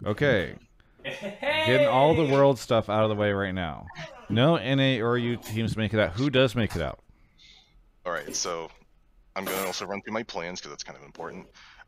Okay. 0.05 0.55
Getting 1.03 1.89
all 1.89 2.15
the 2.15 2.25
world 2.25 2.59
stuff 2.59 2.89
out 2.89 3.03
of 3.03 3.09
the 3.09 3.17
way 3.17 3.33
right 3.33 3.55
now. 3.55 3.87
No 4.29 4.57
NA 4.57 5.05
or 5.05 5.19
EU 5.19 5.37
teams 5.37 5.77
make 5.77 5.93
it 5.93 6.01
out. 6.01 6.13
Who 6.13 6.31
does 6.31 6.55
make 6.55 6.77
it 6.77 6.83
out? 6.83 7.01
All 8.07 8.13
right. 8.13 8.35
So 8.35 8.71
I'm 9.39 9.45
going 9.45 9.61
to 9.61 9.67
also 9.67 9.87
run 9.87 10.03
through 10.03 10.15
my 10.15 10.25
plans 10.25 10.59
because 10.59 10.73
that's 10.73 10.83
kind 10.83 10.99
of 10.99 11.05
important. 11.05 11.47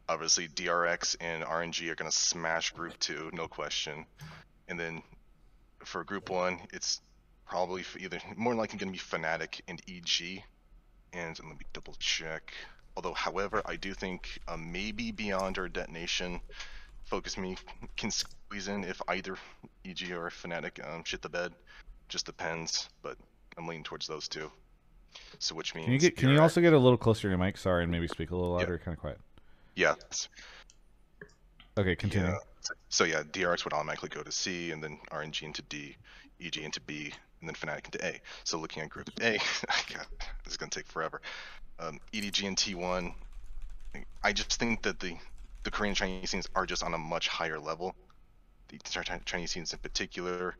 Obviously, 0.09 0.47
DRX 0.47 1.17
and 1.21 1.43
RNG 1.43 1.91
are 1.91 1.97
going 1.97 2.09
to 2.09 2.17
smash 2.17 2.71
Group 2.71 2.97
Two, 3.01 3.29
no 3.33 3.49
question. 3.49 4.07
And 4.69 4.79
then 4.79 5.03
for 5.85 6.05
Group 6.05 6.31
One, 6.31 6.61
it's 6.73 7.01
probably 7.49 7.83
either 7.99 8.21
more 8.37 8.55
likely 8.55 8.79
going 8.79 8.92
to 8.94 8.96
be 8.96 9.05
Fnatic 9.05 9.63
and 9.67 9.83
EG. 9.88 10.44
And 11.13 11.37
let 11.40 11.59
me 11.59 11.67
double 11.73 11.96
check. 11.98 12.53
Although, 12.94 13.15
however, 13.15 13.63
I 13.65 13.75
do 13.75 13.94
think 13.94 14.38
uh, 14.46 14.57
maybe 14.57 15.11
Beyond 15.11 15.59
or 15.59 15.69
Detonation 15.69 16.40
Focus 17.07 17.37
Me 17.37 17.57
can 17.96 18.13
squeeze 18.13 18.69
in 18.69 18.85
if 18.85 19.03
either 19.09 19.37
EG 19.85 20.13
or 20.13 20.31
Fnatic 20.31 20.88
um, 20.88 21.03
shit 21.03 21.21
the 21.21 21.29
bed. 21.29 21.53
Just 22.09 22.27
depends, 22.27 22.88
but 23.03 23.17
I'm 23.59 23.67
leaning 23.67 23.83
towards 23.83 24.07
those 24.07 24.29
two. 24.29 24.53
So 25.38 25.54
which 25.54 25.75
means 25.75 25.87
Can 25.87 25.92
you 25.94 25.98
get? 25.98 26.17
Can 26.17 26.29
you 26.31 26.40
also 26.40 26.61
get 26.61 26.73
a 26.73 26.79
little 26.79 26.98
closer 26.98 27.23
to 27.23 27.29
your 27.29 27.38
mic? 27.38 27.56
Sorry, 27.56 27.83
and 27.83 27.90
maybe 27.92 28.06
speak 28.08 28.31
a 28.31 28.37
little 28.37 28.54
louder. 28.54 28.79
Kind 28.79 28.94
of 28.96 29.00
quiet. 29.00 29.19
Yes. 29.75 30.29
Okay, 31.79 31.96
continue. 31.96 32.29
Yeah. 32.29 32.37
So, 32.90 33.04
yeah, 33.04 33.23
DRX 33.23 33.65
would 33.65 33.73
automatically 33.73 34.11
go 34.11 34.23
to 34.23 34.31
C, 34.31 34.71
and 34.71 34.83
then 34.85 34.98
RNG 35.11 35.42
into 35.44 35.63
D, 35.63 35.96
EG 36.40 36.58
into 36.58 36.81
B, 36.83 37.13
and 37.40 37.48
then 37.48 37.54
Fnatic 37.54 37.87
into 37.87 38.04
A. 38.04 38.21
So 38.44 38.58
looking 38.58 38.83
at 38.83 38.90
Group 38.90 39.08
A, 39.21 39.38
God, 39.94 40.06
this 40.44 40.52
is 40.52 40.56
gonna 40.56 40.71
take 40.71 40.87
forever. 40.87 41.23
Um, 41.79 41.98
EDG 42.13 42.46
and 42.46 42.56
T1. 42.56 43.15
I 44.23 44.33
just 44.33 44.52
think 44.58 44.83
that 44.83 45.00
the 45.00 45.17
the 45.63 45.71
Korean 45.71 45.94
Chinese 45.94 46.31
scenes 46.31 46.46
are 46.54 46.67
just 46.67 46.83
on 46.83 46.92
a 46.94 46.98
much 46.98 47.29
higher 47.29 47.58
level. 47.58 47.94
The 48.69 48.79
Chi- 48.79 49.02
Chi- 49.02 49.21
Chinese 49.25 49.50
scenes 49.52 49.73
in 49.73 49.79
particular. 49.79 50.56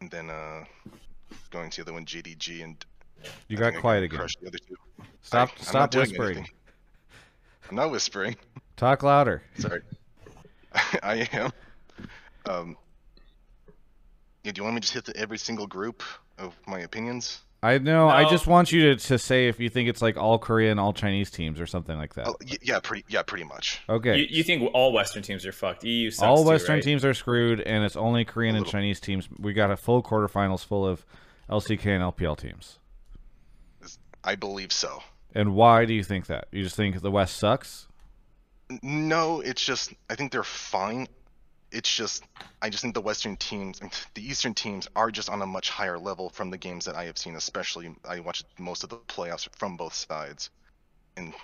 and 0.00 0.10
then 0.10 0.30
uh, 0.30 0.64
going 1.50 1.70
to 1.70 1.76
the 1.76 1.82
other 1.82 1.92
one, 1.92 2.04
JDG, 2.06 2.62
and 2.64 2.84
You 3.48 3.56
I 3.56 3.60
got 3.70 3.80
quiet 3.80 4.04
again. 4.04 4.18
the 4.40 4.48
other 4.48 4.58
two. 4.58 4.76
Stop 5.22 5.50
I- 5.58 5.62
stop 5.62 5.94
whispering. 5.94 6.38
anything. 6.38 6.54
I'm 7.68 7.76
not 7.76 7.90
whispering. 7.90 8.36
Talk 8.76 9.02
louder. 9.02 9.42
Sorry. 9.58 9.80
I 11.02 11.28
am. 11.32 11.50
Um, 12.48 12.76
yeah, 14.44 14.52
do 14.52 14.60
you 14.60 14.62
want 14.64 14.74
me 14.74 14.80
to 14.80 14.82
just 14.82 14.94
hit 14.94 15.04
the, 15.06 15.16
every 15.16 15.38
single 15.38 15.66
group 15.66 16.02
of 16.38 16.54
my 16.66 16.80
opinions? 16.80 17.40
I 17.66 17.78
know. 17.78 18.08
I 18.08 18.30
just 18.30 18.46
want 18.46 18.70
you 18.70 18.94
to, 18.94 19.06
to 19.08 19.18
say 19.18 19.48
if 19.48 19.58
you 19.58 19.68
think 19.68 19.88
it's 19.88 20.00
like 20.00 20.16
all 20.16 20.38
Korean, 20.38 20.78
all 20.78 20.92
Chinese 20.92 21.30
teams 21.32 21.60
or 21.60 21.66
something 21.66 21.98
like 21.98 22.14
that. 22.14 22.28
Oh, 22.28 22.36
yeah, 22.62 22.78
pretty. 22.78 23.04
Yeah, 23.08 23.22
pretty 23.22 23.42
much. 23.42 23.80
Okay. 23.88 24.18
You, 24.18 24.26
you 24.30 24.42
think 24.44 24.70
all 24.72 24.92
Western 24.92 25.22
teams 25.22 25.44
are 25.44 25.52
fucked? 25.52 25.82
EU 25.82 26.10
sucks 26.10 26.22
all 26.22 26.44
too, 26.44 26.50
Western 26.50 26.76
right? 26.76 26.82
teams 26.82 27.04
are 27.04 27.12
screwed, 27.12 27.60
and 27.60 27.84
it's 27.84 27.96
only 27.96 28.24
Korean 28.24 28.54
and. 28.54 28.66
Chinese 28.66 29.00
teams. 29.00 29.28
We 29.38 29.52
got 29.52 29.70
a 29.72 29.76
full 29.76 30.02
quarterfinals 30.02 30.64
full 30.64 30.86
of 30.86 31.04
LCK 31.50 31.86
and 31.86 32.04
LPL 32.04 32.38
teams. 32.38 32.78
I 34.22 34.34
believe 34.36 34.72
so. 34.72 35.02
And 35.34 35.54
why 35.54 35.84
do 35.84 35.94
you 35.94 36.04
think 36.04 36.26
that? 36.26 36.46
You 36.52 36.62
just 36.62 36.76
think 36.76 37.00
the 37.00 37.10
West 37.10 37.36
sucks? 37.36 37.88
No, 38.82 39.40
it's 39.40 39.64
just 39.64 39.92
I 40.08 40.14
think 40.14 40.32
they're 40.32 40.42
fine. 40.42 41.08
It's 41.76 41.94
just 41.94 42.24
I 42.62 42.70
just 42.70 42.80
think 42.80 42.94
the 42.94 43.02
Western 43.02 43.36
teams, 43.36 43.80
the 44.14 44.26
Eastern 44.26 44.54
teams, 44.54 44.88
are 44.96 45.10
just 45.10 45.28
on 45.28 45.42
a 45.42 45.46
much 45.46 45.68
higher 45.68 45.98
level 45.98 46.30
from 46.30 46.50
the 46.50 46.56
games 46.56 46.86
that 46.86 46.94
I 46.94 47.04
have 47.04 47.18
seen. 47.18 47.36
Especially, 47.36 47.94
I 48.08 48.20
watched 48.20 48.46
most 48.58 48.82
of 48.82 48.88
the 48.88 48.96
playoffs 48.96 49.46
from 49.54 49.76
both 49.76 49.92
sides, 49.92 50.48
and 51.18 51.34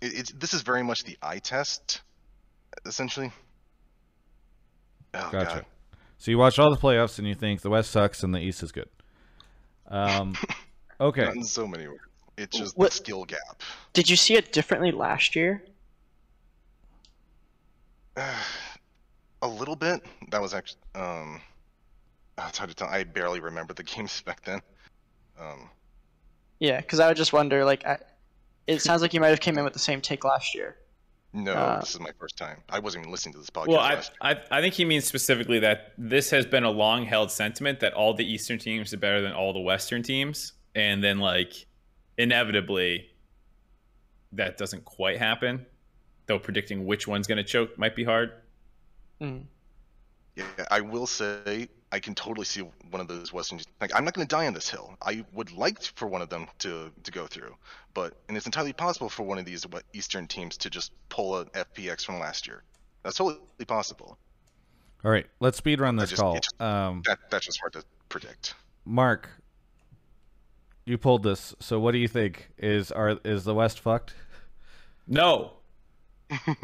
it, 0.00 0.12
it's 0.14 0.30
this 0.30 0.54
is 0.54 0.62
very 0.62 0.84
much 0.84 1.02
the 1.02 1.18
eye 1.20 1.40
test, 1.40 2.02
essentially. 2.86 3.32
Oh, 5.14 5.28
Gotcha. 5.32 5.54
God. 5.56 5.66
So 6.18 6.30
you 6.30 6.38
watch 6.38 6.60
all 6.60 6.70
the 6.70 6.80
playoffs 6.80 7.18
and 7.18 7.26
you 7.26 7.34
think 7.34 7.62
the 7.62 7.70
West 7.70 7.90
sucks 7.90 8.22
and 8.22 8.32
the 8.32 8.38
East 8.38 8.62
is 8.62 8.70
good. 8.70 8.88
Um, 9.88 10.36
okay. 11.00 11.24
Not 11.24 11.34
in 11.34 11.42
so 11.42 11.66
many 11.66 11.88
words. 11.88 12.02
It's 12.38 12.56
just 12.56 12.78
What- 12.78 12.90
the 12.90 12.96
skill 12.96 13.24
gap. 13.24 13.62
Did 13.94 14.08
you 14.08 14.14
see 14.14 14.36
it 14.36 14.52
differently 14.52 14.92
last 14.92 15.34
year? 15.34 15.64
a 19.42 19.48
little 19.48 19.76
bit. 19.76 20.04
That 20.30 20.40
was 20.40 20.54
actually 20.54 20.80
um, 20.94 21.40
oh, 22.38 22.46
it's 22.48 22.58
hard 22.58 22.70
to 22.70 22.76
tell. 22.76 22.88
I 22.88 23.04
barely 23.04 23.40
remember 23.40 23.74
the 23.74 23.82
games 23.84 24.22
back 24.22 24.44
then. 24.44 24.60
Um, 25.38 25.70
Yeah, 26.58 26.80
because 26.80 27.00
I 27.00 27.08
would 27.08 27.16
just 27.16 27.32
wonder. 27.32 27.64
Like, 27.64 27.86
I, 27.86 27.98
it 28.66 28.80
sounds 28.82 29.02
like 29.02 29.14
you 29.14 29.20
might 29.20 29.28
have 29.28 29.40
came 29.40 29.58
in 29.58 29.64
with 29.64 29.72
the 29.72 29.78
same 29.78 30.00
take 30.00 30.24
last 30.24 30.54
year. 30.54 30.76
no, 31.32 31.52
Uh, 31.52 31.80
this 31.80 31.94
is 31.94 32.00
my 32.00 32.10
first 32.18 32.36
time. 32.36 32.58
I 32.68 32.78
wasn't 32.78 33.02
even 33.02 33.12
listening 33.12 33.34
to 33.34 33.40
this 33.40 33.50
podcast 33.50 33.68
Well, 33.68 33.80
I. 33.80 34.02
I 34.20 34.36
I 34.50 34.60
think 34.60 34.74
he 34.74 34.84
means 34.84 35.04
specifically 35.04 35.60
that 35.60 35.92
this 35.96 36.30
has 36.30 36.46
been 36.46 36.64
a 36.64 36.70
long 36.70 37.04
held 37.04 37.30
sentiment 37.30 37.80
that 37.80 37.94
all 37.94 38.14
the 38.14 38.24
Eastern 38.24 38.58
teams 38.58 38.92
are 38.92 38.98
better 38.98 39.20
than 39.20 39.32
all 39.32 39.52
the 39.52 39.60
Western 39.60 40.02
teams, 40.02 40.52
and 40.74 41.02
then 41.02 41.18
like 41.18 41.66
inevitably 42.18 43.06
that 44.32 44.58
doesn't 44.58 44.84
quite 44.84 45.18
happen. 45.18 45.66
Though 46.30 46.38
predicting 46.38 46.86
which 46.86 47.08
one's 47.08 47.26
going 47.26 47.38
to 47.38 47.42
choke 47.42 47.76
might 47.76 47.96
be 47.96 48.04
hard. 48.04 48.30
Mm. 49.20 49.46
Yeah, 50.36 50.44
I 50.70 50.80
will 50.80 51.08
say 51.08 51.68
I 51.90 51.98
can 51.98 52.14
totally 52.14 52.44
see 52.44 52.60
one 52.92 53.00
of 53.00 53.08
those 53.08 53.32
Western. 53.32 53.58
Like, 53.80 53.90
I'm 53.96 54.04
not 54.04 54.14
going 54.14 54.24
to 54.24 54.32
die 54.32 54.46
on 54.46 54.54
this 54.54 54.70
hill. 54.70 54.94
I 55.02 55.24
would 55.32 55.50
like 55.50 55.82
for 55.82 56.06
one 56.06 56.22
of 56.22 56.28
them 56.28 56.46
to 56.60 56.92
to 57.02 57.10
go 57.10 57.26
through, 57.26 57.56
but 57.94 58.14
and 58.28 58.36
it's 58.36 58.46
entirely 58.46 58.72
possible 58.72 59.08
for 59.08 59.24
one 59.24 59.38
of 59.38 59.44
these 59.44 59.66
Eastern 59.92 60.28
teams 60.28 60.56
to 60.58 60.70
just 60.70 60.92
pull 61.08 61.36
an 61.36 61.46
FPX 61.48 62.04
from 62.04 62.20
last 62.20 62.46
year. 62.46 62.62
That's 63.02 63.16
totally 63.16 63.40
possible. 63.66 64.16
All 65.04 65.10
right. 65.10 65.26
Let's 65.40 65.58
speed 65.58 65.80
run 65.80 65.96
this 65.96 66.10
just- 66.10 66.22
call. 66.22 66.34
just- 66.36 66.60
Um, 66.62 67.02
That 67.06 67.18
that's 67.32 67.46
just 67.46 67.58
hard 67.58 67.72
to 67.72 67.82
predict. 68.08 68.54
Mark, 68.84 69.28
you 70.84 70.96
pulled 70.96 71.24
this. 71.24 71.56
So 71.58 71.80
what 71.80 71.90
do 71.90 71.98
you 71.98 72.06
think? 72.06 72.50
Is 72.56 72.92
are 72.92 73.18
is 73.24 73.42
the 73.42 73.52
West 73.54 73.80
fucked? 73.80 74.14
No, 75.08 75.54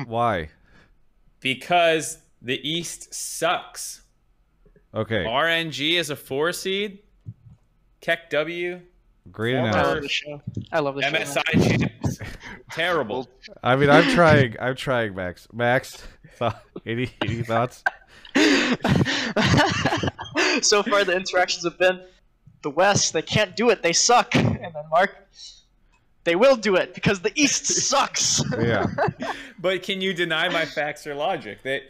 Why? 0.06 0.48
because 1.40 2.18
the 2.42 2.58
East 2.68 3.14
sucks. 3.14 4.02
Okay. 4.94 5.24
RNG 5.24 5.92
is 5.98 6.10
a 6.10 6.16
four 6.16 6.52
seed. 6.52 7.00
Keck 8.00 8.30
W, 8.30 8.80
Great 9.30 9.54
Former- 9.54 9.68
I 9.68 9.72
love 9.72 9.84
analysis. 9.86 10.02
the 10.02 10.08
show. 10.08 10.42
I 10.72 10.78
love 10.80 10.94
the 10.96 11.02
show. 11.02 11.10
MSI 11.10 11.78
champs. 11.78 12.18
Terrible. 12.72 13.28
I 13.62 13.76
mean, 13.76 13.90
I'm 13.90 14.08
trying. 14.14 14.56
I'm 14.60 14.76
trying, 14.76 15.14
Max. 15.14 15.46
Max, 15.52 16.02
any 16.86 17.10
any 17.22 17.42
thoughts? 17.42 17.82
so 20.62 20.82
far, 20.82 21.04
the 21.04 21.14
interactions 21.16 21.64
have 21.64 21.78
been 21.78 22.00
the 22.62 22.70
West. 22.70 23.12
They 23.12 23.22
can't 23.22 23.56
do 23.56 23.70
it. 23.70 23.82
They 23.82 23.92
suck. 23.92 24.34
And 24.34 24.56
then 24.58 24.74
Mark, 24.90 25.16
they 26.26 26.36
will 26.36 26.56
do 26.56 26.76
it 26.76 26.92
because 26.92 27.20
the 27.20 27.32
East 27.34 27.64
sucks. 27.88 28.42
Yeah. 28.60 28.86
But 29.58 29.82
can 29.82 30.02
you 30.02 30.12
deny 30.12 30.50
my 30.50 30.66
facts 30.66 31.06
or 31.06 31.14
logic? 31.14 31.62
That 31.62 31.82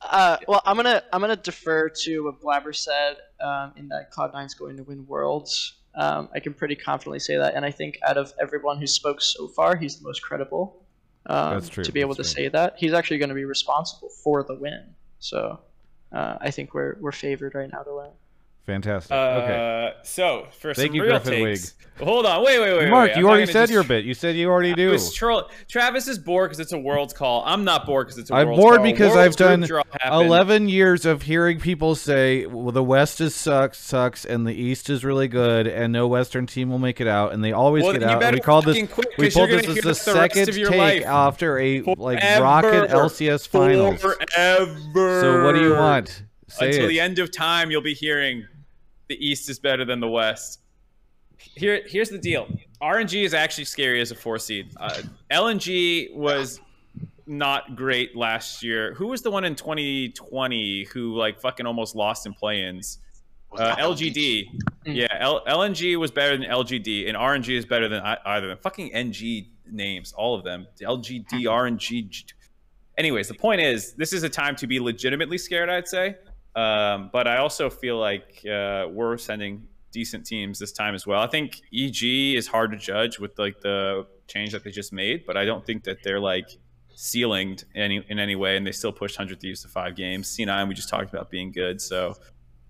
Uh, 0.00 0.36
well, 0.46 0.62
I'm 0.64 0.76
gonna 0.76 1.02
I'm 1.12 1.20
gonna 1.20 1.34
defer 1.36 1.88
to 2.04 2.20
what 2.24 2.40
Blabber 2.40 2.72
said 2.72 3.16
um, 3.40 3.72
in 3.76 3.88
that 3.88 4.12
Cloud9's 4.12 4.54
going 4.54 4.76
to 4.76 4.84
win 4.84 5.04
Worlds. 5.06 5.74
Um, 5.96 6.28
I 6.32 6.38
can 6.40 6.54
pretty 6.54 6.76
confidently 6.76 7.18
say 7.18 7.36
that, 7.36 7.54
and 7.56 7.64
I 7.64 7.72
think 7.72 7.98
out 8.06 8.16
of 8.16 8.32
everyone 8.40 8.78
who 8.78 8.86
spoke 8.86 9.20
so 9.20 9.48
far, 9.48 9.74
he's 9.76 9.96
the 9.98 10.04
most 10.06 10.22
credible. 10.22 10.84
Um, 11.26 11.54
That's 11.54 11.68
true, 11.68 11.82
To 11.84 11.92
be 11.92 12.00
able 12.00 12.14
that's 12.14 12.30
to 12.30 12.34
true. 12.36 12.44
say 12.44 12.48
that, 12.50 12.76
he's 12.78 12.92
actually 12.94 13.18
going 13.18 13.28
to 13.28 13.34
be 13.34 13.44
responsible 13.44 14.08
for 14.22 14.42
the 14.44 14.54
win. 14.54 14.82
So, 15.18 15.58
uh, 16.12 16.36
I 16.40 16.50
think 16.52 16.72
we're 16.72 16.96
we're 17.00 17.12
favored 17.12 17.54
right 17.56 17.70
now 17.70 17.82
to 17.82 17.94
win. 17.96 18.10
Fantastic. 18.66 19.10
uh, 19.12 19.14
okay. 19.14 19.92
So 20.04 20.46
for 20.60 20.74
Thank 20.74 20.88
some 20.90 20.94
you, 20.96 21.02
real 21.02 21.18
Griffin 21.18 21.32
takes, 21.44 21.74
hold 21.98 22.24
on, 22.24 22.44
wait, 22.44 22.60
wait, 22.60 22.76
wait. 22.78 22.88
Mark, 22.88 23.10
wait. 23.10 23.18
you 23.18 23.28
already 23.28 23.46
said 23.46 23.62
just- 23.62 23.72
your 23.72 23.82
bit. 23.82 24.04
You 24.04 24.14
said 24.14 24.36
you 24.36 24.48
already 24.48 24.70
I 24.72 24.74
do. 24.74 24.96
troll- 25.12 25.48
Travis 25.68 26.06
is 26.06 26.18
bored 26.20 26.50
because 26.50 26.60
it's 26.60 26.72
a 26.72 26.78
world's 26.78 27.12
call. 27.12 27.42
I'm 27.44 27.64
not 27.64 27.84
bored 27.84 28.06
because 28.06 28.18
it's 28.18 28.30
a 28.30 28.34
I'm 28.34 28.46
world's 28.48 28.60
bored 28.62 28.76
call. 28.76 28.84
because 28.84 29.14
World's 29.14 29.34
I've 29.34 29.36
done 29.36 29.60
group 29.60 29.68
draw 29.68 29.82
happened. 30.00 30.26
11 30.26 30.68
years 30.68 31.04
of 31.04 31.22
hearing 31.22 31.58
people 31.58 31.94
say 31.96 32.46
well, 32.46 32.70
the 32.70 32.84
West 32.84 33.20
is 33.20 33.34
sucks, 33.34 33.78
sucks, 33.78 34.24
and 34.24 34.46
the 34.46 34.54
East 34.54 34.88
is 34.88 35.04
really 35.04 35.26
good, 35.28 35.66
and 35.66 35.92
no 35.92 36.06
Western 36.06 36.46
team 36.46 36.70
will 36.70 36.78
make 36.78 37.00
it 37.00 37.08
out, 37.08 37.32
and 37.32 37.42
they 37.42 37.52
always 37.52 37.82
Well, 37.82 37.94
get 37.94 38.04
out. 38.04 38.22
And 38.22 38.34
we 38.34 38.40
called 38.40 38.66
this. 38.66 38.76
We 39.18 39.30
pulled 39.30 39.50
this 39.50 39.66
as 39.66 39.74
the 39.76 39.80
the 39.82 39.94
second 39.94 40.46
take 40.52 40.70
life. 40.70 41.06
after 41.06 41.58
a 41.58 41.80
like 41.82 42.20
Forever. 42.20 42.42
rocket 42.44 42.90
LCS 42.90 43.48
finals. 43.48 44.00
Forever. 44.00 45.20
So 45.20 45.44
what 45.44 45.54
do 45.56 45.60
you 45.62 45.72
want? 45.74 46.22
Say 46.50 46.66
Until 46.68 46.84
it. 46.84 46.88
the 46.88 47.00
end 47.00 47.18
of 47.18 47.30
time, 47.32 47.70
you'll 47.70 47.80
be 47.82 47.94
hearing 47.94 48.46
the 49.08 49.24
East 49.24 49.48
is 49.48 49.58
better 49.58 49.84
than 49.84 50.00
the 50.00 50.08
West. 50.08 50.60
Here, 51.38 51.82
here's 51.86 52.10
the 52.10 52.18
deal. 52.18 52.46
RNG 52.82 53.24
is 53.24 53.34
actually 53.34 53.64
scary 53.64 54.00
as 54.00 54.10
a 54.10 54.14
four 54.14 54.38
seed. 54.38 54.70
Uh, 54.76 55.02
LNG 55.30 56.14
was 56.14 56.60
not 57.26 57.76
great 57.76 58.16
last 58.16 58.62
year. 58.62 58.94
Who 58.94 59.06
was 59.06 59.22
the 59.22 59.30
one 59.30 59.44
in 59.44 59.54
2020 59.54 60.84
who 60.92 61.16
like 61.16 61.40
fucking 61.40 61.66
almost 61.66 61.94
lost 61.94 62.26
in 62.26 62.34
play-ins? 62.34 62.98
Uh, 63.56 63.74
LGD. 63.76 64.46
Mm. 64.86 64.94
Yeah, 64.94 65.06
L- 65.18 65.42
LNG 65.46 65.96
was 65.96 66.10
better 66.10 66.36
than 66.36 66.46
LGD, 66.48 67.08
and 67.08 67.16
RNG 67.16 67.56
is 67.56 67.66
better 67.66 67.88
than 67.88 68.00
I- 68.02 68.18
either 68.26 68.46
of 68.50 68.56
them. 68.56 68.62
Fucking 68.62 68.92
NG 68.94 69.48
names, 69.70 70.12
all 70.12 70.34
of 70.36 70.44
them. 70.44 70.66
LGD, 70.80 71.44
RNG. 71.46 72.08
G- 72.08 72.24
Anyways, 72.96 73.28
the 73.28 73.34
point 73.34 73.60
is, 73.60 73.94
this 73.94 74.12
is 74.12 74.22
a 74.24 74.28
time 74.28 74.54
to 74.56 74.66
be 74.66 74.78
legitimately 74.78 75.38
scared. 75.38 75.68
I'd 75.70 75.88
say, 75.88 76.16
um, 76.54 77.10
but 77.12 77.26
I 77.26 77.38
also 77.38 77.70
feel 77.70 77.98
like 77.98 78.44
uh, 78.46 78.86
we're 78.90 79.16
sending 79.18 79.68
decent 79.92 80.26
teams 80.26 80.58
this 80.58 80.72
time 80.72 80.94
as 80.94 81.06
well. 81.06 81.20
I 81.20 81.26
think 81.26 81.60
EG 81.74 82.02
is 82.02 82.46
hard 82.46 82.70
to 82.72 82.76
judge 82.76 83.18
with 83.18 83.38
like 83.38 83.60
the 83.60 84.06
change 84.26 84.52
that 84.52 84.64
they 84.64 84.70
just 84.70 84.92
made, 84.92 85.24
but 85.26 85.36
I 85.36 85.44
don't 85.44 85.64
think 85.64 85.84
that 85.84 85.98
they're 86.02 86.20
like 86.20 86.48
ceilinged 86.96 87.64
any 87.74 88.04
in 88.08 88.18
any 88.18 88.36
way, 88.36 88.56
and 88.56 88.66
they 88.66 88.72
still 88.72 88.92
pushed 88.92 89.16
Hundred 89.16 89.40
Thieves 89.40 89.62
to 89.62 89.68
five 89.68 89.96
games. 89.96 90.36
C9 90.36 90.68
we 90.68 90.74
just 90.74 90.88
talked 90.88 91.12
about 91.12 91.30
being 91.30 91.52
good, 91.52 91.80
so 91.80 92.14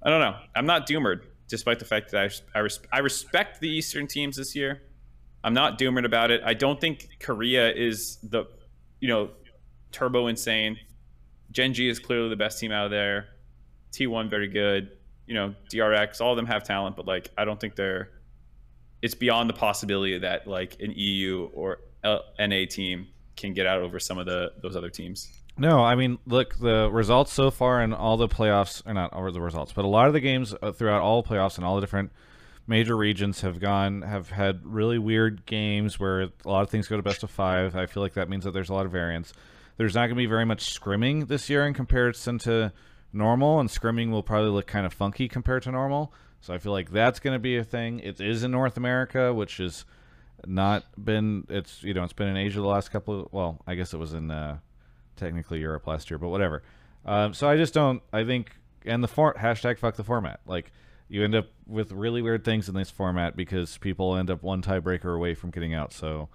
I 0.02 0.10
don't 0.10 0.20
know. 0.20 0.36
I'm 0.54 0.66
not 0.66 0.86
doomered, 0.86 1.22
despite 1.48 1.78
the 1.78 1.84
fact 1.84 2.10
that 2.12 2.42
I 2.54 2.58
I, 2.58 2.62
res- 2.62 2.80
I 2.92 2.98
respect 2.98 3.60
the 3.60 3.68
Eastern 3.68 4.06
teams 4.06 4.36
this 4.36 4.54
year. 4.54 4.82
I'm 5.42 5.54
not 5.54 5.78
doomered 5.78 6.04
about 6.04 6.30
it. 6.30 6.42
I 6.44 6.54
don't 6.54 6.78
think 6.80 7.08
Korea 7.18 7.72
is 7.72 8.18
the, 8.22 8.44
you 9.00 9.08
know, 9.08 9.30
turbo 9.90 10.26
insane. 10.26 10.76
Gen 11.50 11.72
G 11.72 11.88
is 11.88 11.98
clearly 11.98 12.28
the 12.28 12.36
best 12.36 12.60
team 12.60 12.72
out 12.72 12.84
of 12.84 12.90
there. 12.90 13.28
T1 13.92 14.30
very 14.30 14.48
good. 14.48 14.90
You 15.26 15.34
know, 15.34 15.54
DRX, 15.72 16.20
all 16.20 16.32
of 16.32 16.36
them 16.36 16.46
have 16.46 16.64
talent, 16.64 16.96
but 16.96 17.06
like 17.06 17.30
I 17.36 17.44
don't 17.44 17.60
think 17.60 17.76
they're. 17.76 18.10
It's 19.02 19.14
beyond 19.14 19.48
the 19.48 19.54
possibility 19.54 20.18
that 20.18 20.46
like 20.46 20.76
an 20.80 20.92
EU 20.94 21.48
or 21.54 21.78
NA 22.04 22.66
team 22.68 23.08
can 23.36 23.54
get 23.54 23.66
out 23.66 23.80
over 23.80 23.98
some 23.98 24.18
of 24.18 24.26
the 24.26 24.52
those 24.60 24.76
other 24.76 24.90
teams. 24.90 25.28
No, 25.56 25.82
I 25.82 25.94
mean, 25.94 26.18
look, 26.26 26.58
the 26.58 26.90
results 26.90 27.32
so 27.32 27.50
far 27.50 27.82
in 27.82 27.92
all 27.92 28.16
the 28.16 28.28
playoffs, 28.28 28.82
are 28.86 28.94
not 28.94 29.12
all 29.12 29.30
the 29.30 29.40
results, 29.40 29.72
but 29.72 29.84
a 29.84 29.88
lot 29.88 30.06
of 30.06 30.14
the 30.14 30.20
games 30.20 30.54
uh, 30.62 30.72
throughout 30.72 31.02
all 31.02 31.22
playoffs 31.22 31.56
and 31.56 31.66
all 31.66 31.74
the 31.74 31.80
different 31.82 32.12
major 32.66 32.96
regions 32.96 33.40
have 33.40 33.60
gone, 33.60 34.02
have 34.02 34.30
had 34.30 34.64
really 34.64 34.98
weird 34.98 35.44
games 35.44 35.98
where 35.98 36.22
a 36.22 36.30
lot 36.46 36.62
of 36.62 36.70
things 36.70 36.88
go 36.88 36.96
to 36.96 37.02
best 37.02 37.22
of 37.22 37.30
five. 37.30 37.76
I 37.76 37.86
feel 37.86 38.02
like 38.02 38.14
that 38.14 38.28
means 38.28 38.44
that 38.44 38.52
there's 38.52 38.70
a 38.70 38.74
lot 38.74 38.86
of 38.86 38.92
variance. 38.92 39.32
There's 39.76 39.94
not 39.94 40.02
going 40.02 40.10
to 40.10 40.16
be 40.16 40.26
very 40.26 40.46
much 40.46 40.78
scrimming 40.78 41.26
this 41.26 41.50
year 41.50 41.66
in 41.66 41.74
comparison 41.74 42.38
to 42.40 42.72
normal, 43.12 43.60
and 43.60 43.68
scrimming 43.68 44.10
will 44.10 44.22
probably 44.22 44.50
look 44.50 44.66
kind 44.66 44.86
of 44.86 44.92
funky 44.92 45.28
compared 45.28 45.62
to 45.64 45.72
normal. 45.72 46.12
So 46.40 46.54
I 46.54 46.58
feel 46.58 46.72
like 46.72 46.90
that's 46.90 47.20
going 47.20 47.34
to 47.34 47.40
be 47.40 47.56
a 47.56 47.64
thing. 47.64 48.00
It 48.00 48.20
is 48.20 48.44
in 48.44 48.50
North 48.50 48.76
America, 48.76 49.34
which 49.34 49.58
has 49.58 49.84
not 50.46 50.84
been. 51.02 51.46
It's 51.48 51.82
you 51.82 51.94
know 51.94 52.04
it's 52.04 52.12
been 52.12 52.28
in 52.28 52.36
Asia 52.36 52.60
the 52.60 52.66
last 52.66 52.90
couple 52.90 53.20
of. 53.20 53.28
Well, 53.32 53.60
I 53.66 53.74
guess 53.74 53.92
it 53.92 53.98
was 53.98 54.14
in 54.14 54.30
uh, 54.30 54.58
technically 55.16 55.60
Europe 55.60 55.86
last 55.86 56.10
year, 56.10 56.18
but 56.18 56.28
whatever. 56.28 56.62
Um, 57.04 57.34
so 57.34 57.48
I 57.48 57.56
just 57.56 57.74
don't. 57.74 58.02
I 58.12 58.24
think 58.24 58.56
and 58.84 59.04
the 59.04 59.08
for 59.08 59.34
hashtag 59.34 59.78
fuck 59.78 59.96
the 59.96 60.04
format. 60.04 60.40
Like 60.46 60.72
you 61.08 61.24
end 61.24 61.34
up 61.34 61.46
with 61.66 61.92
really 61.92 62.22
weird 62.22 62.44
things 62.44 62.68
in 62.68 62.74
this 62.74 62.90
format 62.90 63.36
because 63.36 63.78
people 63.78 64.16
end 64.16 64.30
up 64.30 64.42
one 64.42 64.62
tiebreaker 64.62 65.14
away 65.14 65.34
from 65.34 65.50
getting 65.50 65.74
out. 65.74 65.92
So 65.92 66.28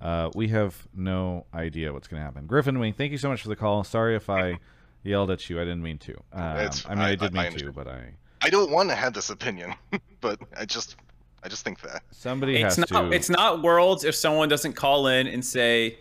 uh, 0.00 0.30
we 0.34 0.48
have 0.48 0.88
no 0.94 1.46
idea 1.54 1.92
what's 1.92 2.08
going 2.08 2.20
to 2.20 2.24
happen. 2.24 2.46
Griffin 2.46 2.78
Wing, 2.78 2.94
thank 2.94 3.12
you 3.12 3.18
so 3.18 3.28
much 3.28 3.42
for 3.42 3.48
the 3.48 3.56
call. 3.56 3.84
Sorry 3.84 4.16
if 4.16 4.30
I 4.30 4.58
yelled 5.02 5.30
at 5.30 5.48
you. 5.50 5.60
I 5.60 5.64
didn't 5.64 5.82
mean 5.82 5.98
to. 5.98 6.14
Um, 6.32 6.42
I 6.42 6.54
mean, 6.64 6.70
I, 6.86 7.10
I- 7.10 7.14
did 7.16 7.36
I- 7.36 7.46
I 7.46 7.50
mean 7.50 7.58
to, 7.58 7.72
but 7.72 7.86
I 7.88 8.14
I 8.44 8.50
don't 8.50 8.70
want 8.72 8.88
to 8.88 8.94
have 8.96 9.12
this 9.14 9.30
opinion, 9.30 9.74
but 10.20 10.38
I 10.56 10.64
just 10.64 10.96
I 11.44 11.48
just 11.48 11.64
think 11.64 11.80
that. 11.82 12.02
somebody 12.10 12.56
It's 12.60 12.76
has 12.76 12.90
not. 12.90 13.10
to. 13.10 13.16
It's 13.16 13.30
not 13.30 13.62
worlds 13.62 14.04
if 14.04 14.14
someone 14.14 14.48
doesn't 14.48 14.72
call 14.74 15.06
in 15.06 15.26
and 15.28 15.44
say, 15.44 15.98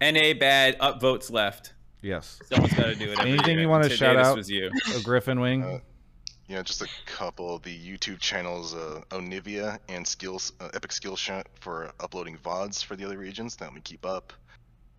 "Na 0.00 0.34
bad, 0.34 0.76
up 0.80 1.00
votes 1.00 1.30
left." 1.30 1.74
yes. 2.02 2.40
Someone's 2.50 2.72
got 2.74 2.86
to 2.86 2.94
do 2.94 3.12
it. 3.12 3.18
Anything 3.20 3.50
year. 3.54 3.60
you 3.60 3.68
wanna 3.68 3.84
Today 3.84 3.96
shout 3.96 4.16
out? 4.16 4.36
Was 4.36 4.48
you. 4.50 4.70
A 4.96 5.00
Griffin 5.02 5.40
Wing. 5.40 5.62
Uh, 5.62 5.78
You 6.48 6.56
know, 6.56 6.62
just 6.62 6.82
a 6.82 6.88
couple 7.06 7.54
of 7.54 7.62
the 7.62 7.76
YouTube 7.78 8.18
channels, 8.18 8.74
uh, 8.74 9.02
Onivia 9.10 9.78
and 9.88 10.04
Skills, 10.06 10.52
uh, 10.60 10.68
Epic 10.74 10.90
Skill 10.92 11.14
Shot 11.16 11.46
for 11.60 11.92
uploading 12.00 12.36
VODs 12.38 12.82
for 12.82 12.96
the 12.96 13.04
other 13.04 13.18
regions 13.18 13.54
that 13.56 13.72
we 13.72 13.80
keep 13.82 14.04
up. 14.04 14.32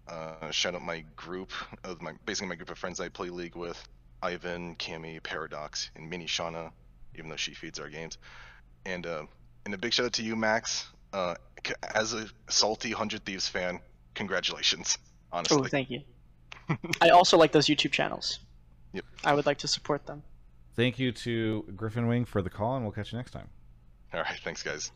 Uh, 0.08 0.52
shout 0.52 0.76
out 0.76 0.82
my 0.82 1.04
group 1.16 1.52
of 1.84 2.02
my 2.02 2.14
basically 2.26 2.50
my 2.50 2.56
group 2.56 2.70
of 2.70 2.78
friends 2.78 3.00
I 3.00 3.10
play 3.10 3.30
League 3.30 3.56
with, 3.56 3.82
Ivan, 4.22 4.76
Cami, 4.76 5.22
Paradox, 5.24 5.90
and 5.96 6.10
Mini 6.10 6.26
Shauna, 6.26 6.72
even 7.16 7.30
though 7.30 7.36
she 7.38 7.54
feeds 7.54 7.80
our 7.80 7.90
games. 7.90 8.18
And 8.86 9.06
uh, 9.06 9.26
and 9.66 9.74
a 9.74 9.78
big 9.78 9.94
shout 9.94 10.08
out 10.08 10.14
to 10.14 10.24
you, 10.24 10.36
Max. 10.36 10.88
Uh, 11.14 11.36
as 11.94 12.14
a 12.14 12.26
salty 12.50 12.92
Hundred 12.92 13.24
Thieves 13.26 13.48
fan, 13.48 13.80
congratulations. 14.16 14.98
Honestly, 15.32 15.58
Oh, 15.62 15.64
thank 15.66 15.90
you. 15.90 16.02
I 17.02 17.10
also 17.10 17.38
like 17.38 17.52
those 17.52 17.68
YouTube 17.68 17.92
channels. 17.92 18.40
Yep. 18.94 19.06
I 19.24 19.34
would 19.34 19.46
like 19.46 19.60
to 19.60 19.68
support 19.68 20.06
them. 20.06 20.24
Thank 20.76 21.00
you 21.00 21.12
to 21.12 21.64
Griffin 21.76 22.08
Wing 22.08 22.26
for 22.26 22.42
the 22.42 22.50
call, 22.50 22.76
and 22.76 22.84
we'll 22.84 22.92
catch 22.94 23.12
you 23.12 23.18
next 23.18 23.32
time. 23.32 23.48
all 24.14 24.22
right, 24.22 24.40
thanks 24.44 24.64
guys. 24.64 24.92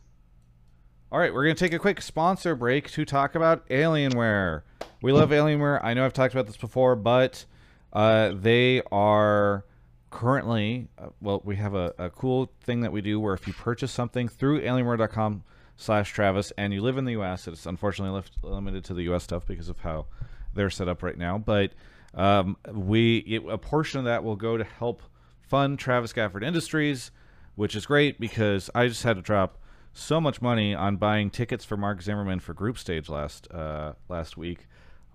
All 1.16 1.22
right, 1.22 1.34
we're 1.34 1.46
going 1.46 1.56
to 1.56 1.60
take 1.66 1.72
a 1.72 1.80
quick 1.80 2.02
sponsor 2.02 2.56
break 2.56 2.92
to 2.92 3.06
talk 3.06 3.36
about 3.36 3.66
Alienware. 3.70 4.64
We 5.02 5.14
love 5.14 5.30
Alienware. 5.30 5.82
I 5.82 5.94
know 5.94 6.04
I've 6.04 6.12
talked 6.12 6.34
about 6.34 6.46
this 6.46 6.58
before, 6.58 6.98
but 6.98 7.46
uh, 7.94 8.34
they 8.36 8.82
are 8.92 9.64
currently, 10.10 10.90
uh, 10.98 11.12
well, 11.22 11.42
we 11.46 11.56
have 11.56 11.74
a, 11.74 11.94
a 11.98 12.10
cool 12.10 12.52
thing 12.64 12.82
that 12.82 12.92
we 12.92 13.00
do 13.00 13.18
where 13.18 13.34
if 13.34 13.48
you 13.48 13.54
purchase 13.54 13.94
something 13.94 14.28
through 14.28 14.60
alienware.com 14.60 15.46
slash 15.78 16.12
Travis 16.12 16.52
and 16.58 16.74
you 16.74 16.82
live 16.82 16.98
in 16.98 17.06
the 17.06 17.14
U.S., 17.14 17.48
it's 17.48 17.66
unfortunately 17.66 18.14
left, 18.14 18.34
limited 18.42 18.84
to 18.84 18.94
the 18.94 19.04
U.S. 19.04 19.24
stuff 19.24 19.48
because 19.48 19.70
of 19.70 19.80
how 19.80 20.08
they're 20.54 20.70
set 20.70 20.90
up 20.90 21.02
right 21.02 21.18
now, 21.18 21.38
but 21.38 21.72
um, 22.14 22.58
we 22.70 23.20
it, 23.20 23.42
a 23.48 23.58
portion 23.58 24.00
of 24.00 24.04
that 24.04 24.26
will 24.26 24.36
go 24.36 24.58
to 24.58 24.66
help 24.66 25.02
fund 25.40 25.80
Travis 25.80 26.12
Gafford 26.12 26.44
Industries, 26.44 27.12
which 27.56 27.74
is 27.74 27.86
great 27.86 28.20
because 28.20 28.70
I 28.76 28.90
just 28.90 29.04
had 29.04 29.16
to 29.16 29.22
drop 29.22 29.60
so 29.96 30.20
much 30.20 30.42
money 30.42 30.76
on 30.76 30.98
buying 30.98 31.30
tickets 31.30 31.66
for 31.66 31.78
Mark 31.78 32.02
Zimmerman 32.02 32.42
for 32.42 32.54
group 32.54 32.78
stage 32.78 33.10
last 33.10 33.52
uh, 33.52 33.94
last 34.10 34.38
week. 34.38 34.68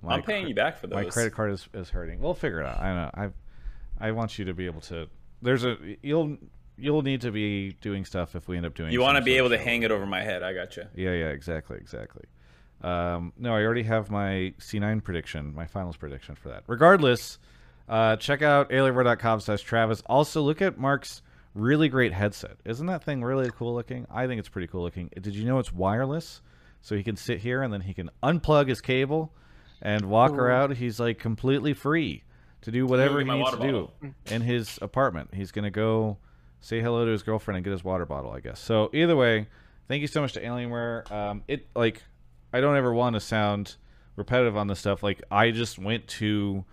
My 0.02 0.14
I'm 0.14 0.22
paying 0.22 0.48
you 0.48 0.54
back 0.54 0.78
for 0.78 0.86
those. 0.86 0.96
My 0.96 1.04
credit 1.04 1.34
card 1.34 1.52
is, 1.52 1.68
is 1.74 1.90
hurting. 1.90 2.20
We'll 2.20 2.34
figure 2.34 2.60
it 2.60 2.66
out. 2.66 2.80
I 2.80 2.94
know. 2.94 3.10
I 3.14 4.08
I 4.08 4.12
want 4.12 4.38
you 4.38 4.46
to 4.46 4.54
be 4.54 4.66
able 4.66 4.80
to. 4.82 5.06
There's 5.42 5.64
a 5.64 5.76
you'll 6.02 6.38
you'll 6.78 7.02
need 7.02 7.20
to 7.20 7.30
be 7.30 7.72
doing 7.82 8.06
stuff 8.06 8.34
if 8.34 8.48
we 8.48 8.56
end 8.56 8.64
up 8.64 8.74
doing. 8.74 8.90
You 8.90 9.02
want 9.02 9.18
to 9.18 9.22
be 9.22 9.36
able 9.36 9.50
to 9.50 9.58
show. 9.58 9.64
hang 9.64 9.82
it 9.82 9.90
over 9.90 10.06
my 10.06 10.22
head. 10.22 10.42
I 10.42 10.54
got 10.54 10.70
gotcha. 10.70 10.88
You. 10.94 11.10
Yeah, 11.10 11.14
yeah, 11.14 11.28
exactly, 11.28 11.76
exactly. 11.76 12.24
Um, 12.82 13.34
no, 13.36 13.54
I 13.54 13.62
already 13.62 13.82
have 13.82 14.10
my 14.10 14.54
C9 14.58 15.04
prediction, 15.04 15.54
my 15.54 15.66
finals 15.66 15.98
prediction 15.98 16.34
for 16.34 16.48
that. 16.48 16.62
Regardless, 16.66 17.38
uh, 17.90 18.16
check 18.16 18.40
out 18.40 18.70
alienware.com 18.70 19.40
slash 19.40 19.60
Travis. 19.60 20.02
Also, 20.06 20.40
look 20.40 20.62
at 20.62 20.78
Mark's 20.78 21.20
really 21.54 21.88
great 21.88 22.12
headset. 22.12 22.56
Isn't 22.64 22.86
that 22.86 23.04
thing 23.04 23.22
really 23.22 23.50
cool 23.50 23.74
looking? 23.74 24.06
I 24.10 24.26
think 24.26 24.38
it's 24.38 24.48
pretty 24.48 24.68
cool 24.68 24.82
looking. 24.82 25.10
Did 25.20 25.34
you 25.34 25.44
know 25.44 25.58
it's 25.58 25.72
wireless? 25.72 26.40
So 26.82 26.96
he 26.96 27.02
can 27.02 27.16
sit 27.16 27.40
here 27.40 27.62
and 27.62 27.72
then 27.72 27.82
he 27.82 27.92
can 27.92 28.10
unplug 28.22 28.68
his 28.68 28.80
cable 28.80 29.32
and 29.82 30.06
walk 30.06 30.32
Ooh. 30.32 30.36
around. 30.36 30.76
He's 30.76 30.98
like 30.98 31.18
completely 31.18 31.74
free 31.74 32.24
to 32.62 32.70
do 32.70 32.86
whatever 32.86 33.20
he 33.20 33.24
needs 33.24 33.50
to 33.50 33.58
do 33.58 33.90
in 34.26 34.42
his 34.42 34.78
apartment. 34.82 35.30
He's 35.34 35.50
going 35.52 35.64
to 35.64 35.70
go 35.70 36.18
say 36.60 36.80
hello 36.80 37.04
to 37.04 37.10
his 37.10 37.22
girlfriend 37.22 37.56
and 37.56 37.64
get 37.64 37.70
his 37.70 37.84
water 37.84 38.06
bottle, 38.06 38.32
I 38.32 38.40
guess. 38.40 38.60
So 38.60 38.90
either 38.92 39.16
way, 39.16 39.46
thank 39.88 40.02
you 40.02 40.06
so 40.06 40.20
much 40.20 40.34
to 40.34 40.42
Alienware. 40.42 41.10
Um, 41.10 41.42
it 41.48 41.66
like 41.74 42.02
I 42.52 42.60
don't 42.60 42.76
ever 42.76 42.92
want 42.92 43.14
to 43.14 43.20
sound 43.20 43.76
repetitive 44.16 44.56
on 44.56 44.66
this 44.66 44.78
stuff. 44.78 45.02
Like 45.02 45.22
I 45.30 45.50
just 45.50 45.78
went 45.78 46.06
to 46.08 46.64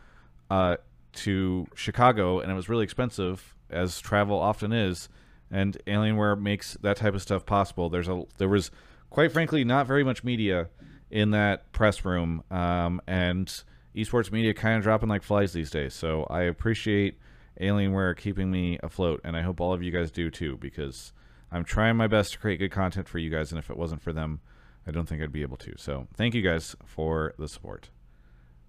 uh, 0.50 0.78
to 1.14 1.68
Chicago 1.76 2.40
and 2.40 2.52
it 2.52 2.56
was 2.56 2.70
really 2.70 2.84
expensive, 2.84 3.56
as 3.70 4.00
travel 4.00 4.40
often 4.40 4.72
is. 4.72 5.10
And 5.50 5.78
Alienware 5.88 6.40
makes 6.40 6.74
that 6.82 6.98
type 6.98 7.14
of 7.14 7.22
stuff 7.22 7.46
possible. 7.46 7.90
There's 7.90 8.10
a 8.10 8.24
there 8.38 8.50
was 8.50 8.70
quite 9.10 9.32
frankly 9.32 9.64
not 9.64 9.88
very 9.88 10.04
much 10.04 10.24
media 10.24 10.70
in 11.10 11.32
that 11.32 11.72
press 11.72 12.04
room, 12.04 12.44
um, 12.52 13.02
and 13.08 13.64
esports 13.96 14.32
media 14.32 14.54
kind 14.54 14.78
of 14.78 14.84
dropping 14.84 15.10
like 15.10 15.24
flies 15.24 15.54
these 15.54 15.72
days. 15.72 15.94
So 15.94 16.28
I 16.30 16.42
appreciate 16.44 17.18
Alienware 17.62 18.16
keeping 18.18 18.52
me 18.52 18.78
afloat, 18.84 19.22
and 19.24 19.36
I 19.36 19.42
hope 19.42 19.62
all 19.62 19.74
of 19.74 19.82
you 19.82 19.92
guys 19.92 20.12
do 20.12 20.30
too, 20.30 20.58
because 20.58 21.14
I'm 21.52 21.64
trying 21.64 21.96
my 21.96 22.08
best 22.08 22.34
to 22.34 22.40
create 22.40 22.58
good 22.58 22.72
content 22.72 23.08
for 23.08 23.18
you 23.18 23.30
guys, 23.30 23.52
and 23.52 23.58
if 23.58 23.70
it 23.70 23.78
wasn't 23.78 24.02
for 24.02 24.14
them, 24.14 24.42
I 24.86 24.92
don't 24.92 25.08
think 25.08 25.22
I'd 25.22 25.32
be 25.32 25.42
able 25.42 25.58
to. 25.58 25.74
So 25.78 26.08
thank 26.14 26.36
you 26.36 26.42
guys 26.42 26.76
for 26.86 27.34
the 27.40 27.48
support, 27.48 27.90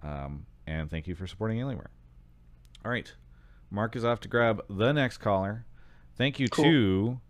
um, 0.03 0.46
and 0.66 0.88
thank 0.88 1.09
you 1.09 1.14
for 1.14 1.26
supporting 1.26 1.59
Alienware. 1.59 1.88
All 2.84 2.90
right, 2.90 3.12
Mark 3.71 3.97
is 3.97 4.05
off 4.05 4.21
to 4.21 4.29
grab 4.29 4.62
the 4.69 4.93
next 4.93 5.19
caller. 5.19 5.64
Thank 6.16 6.41
you 6.41 6.49
Cool. 6.49 6.64
to 6.64 7.21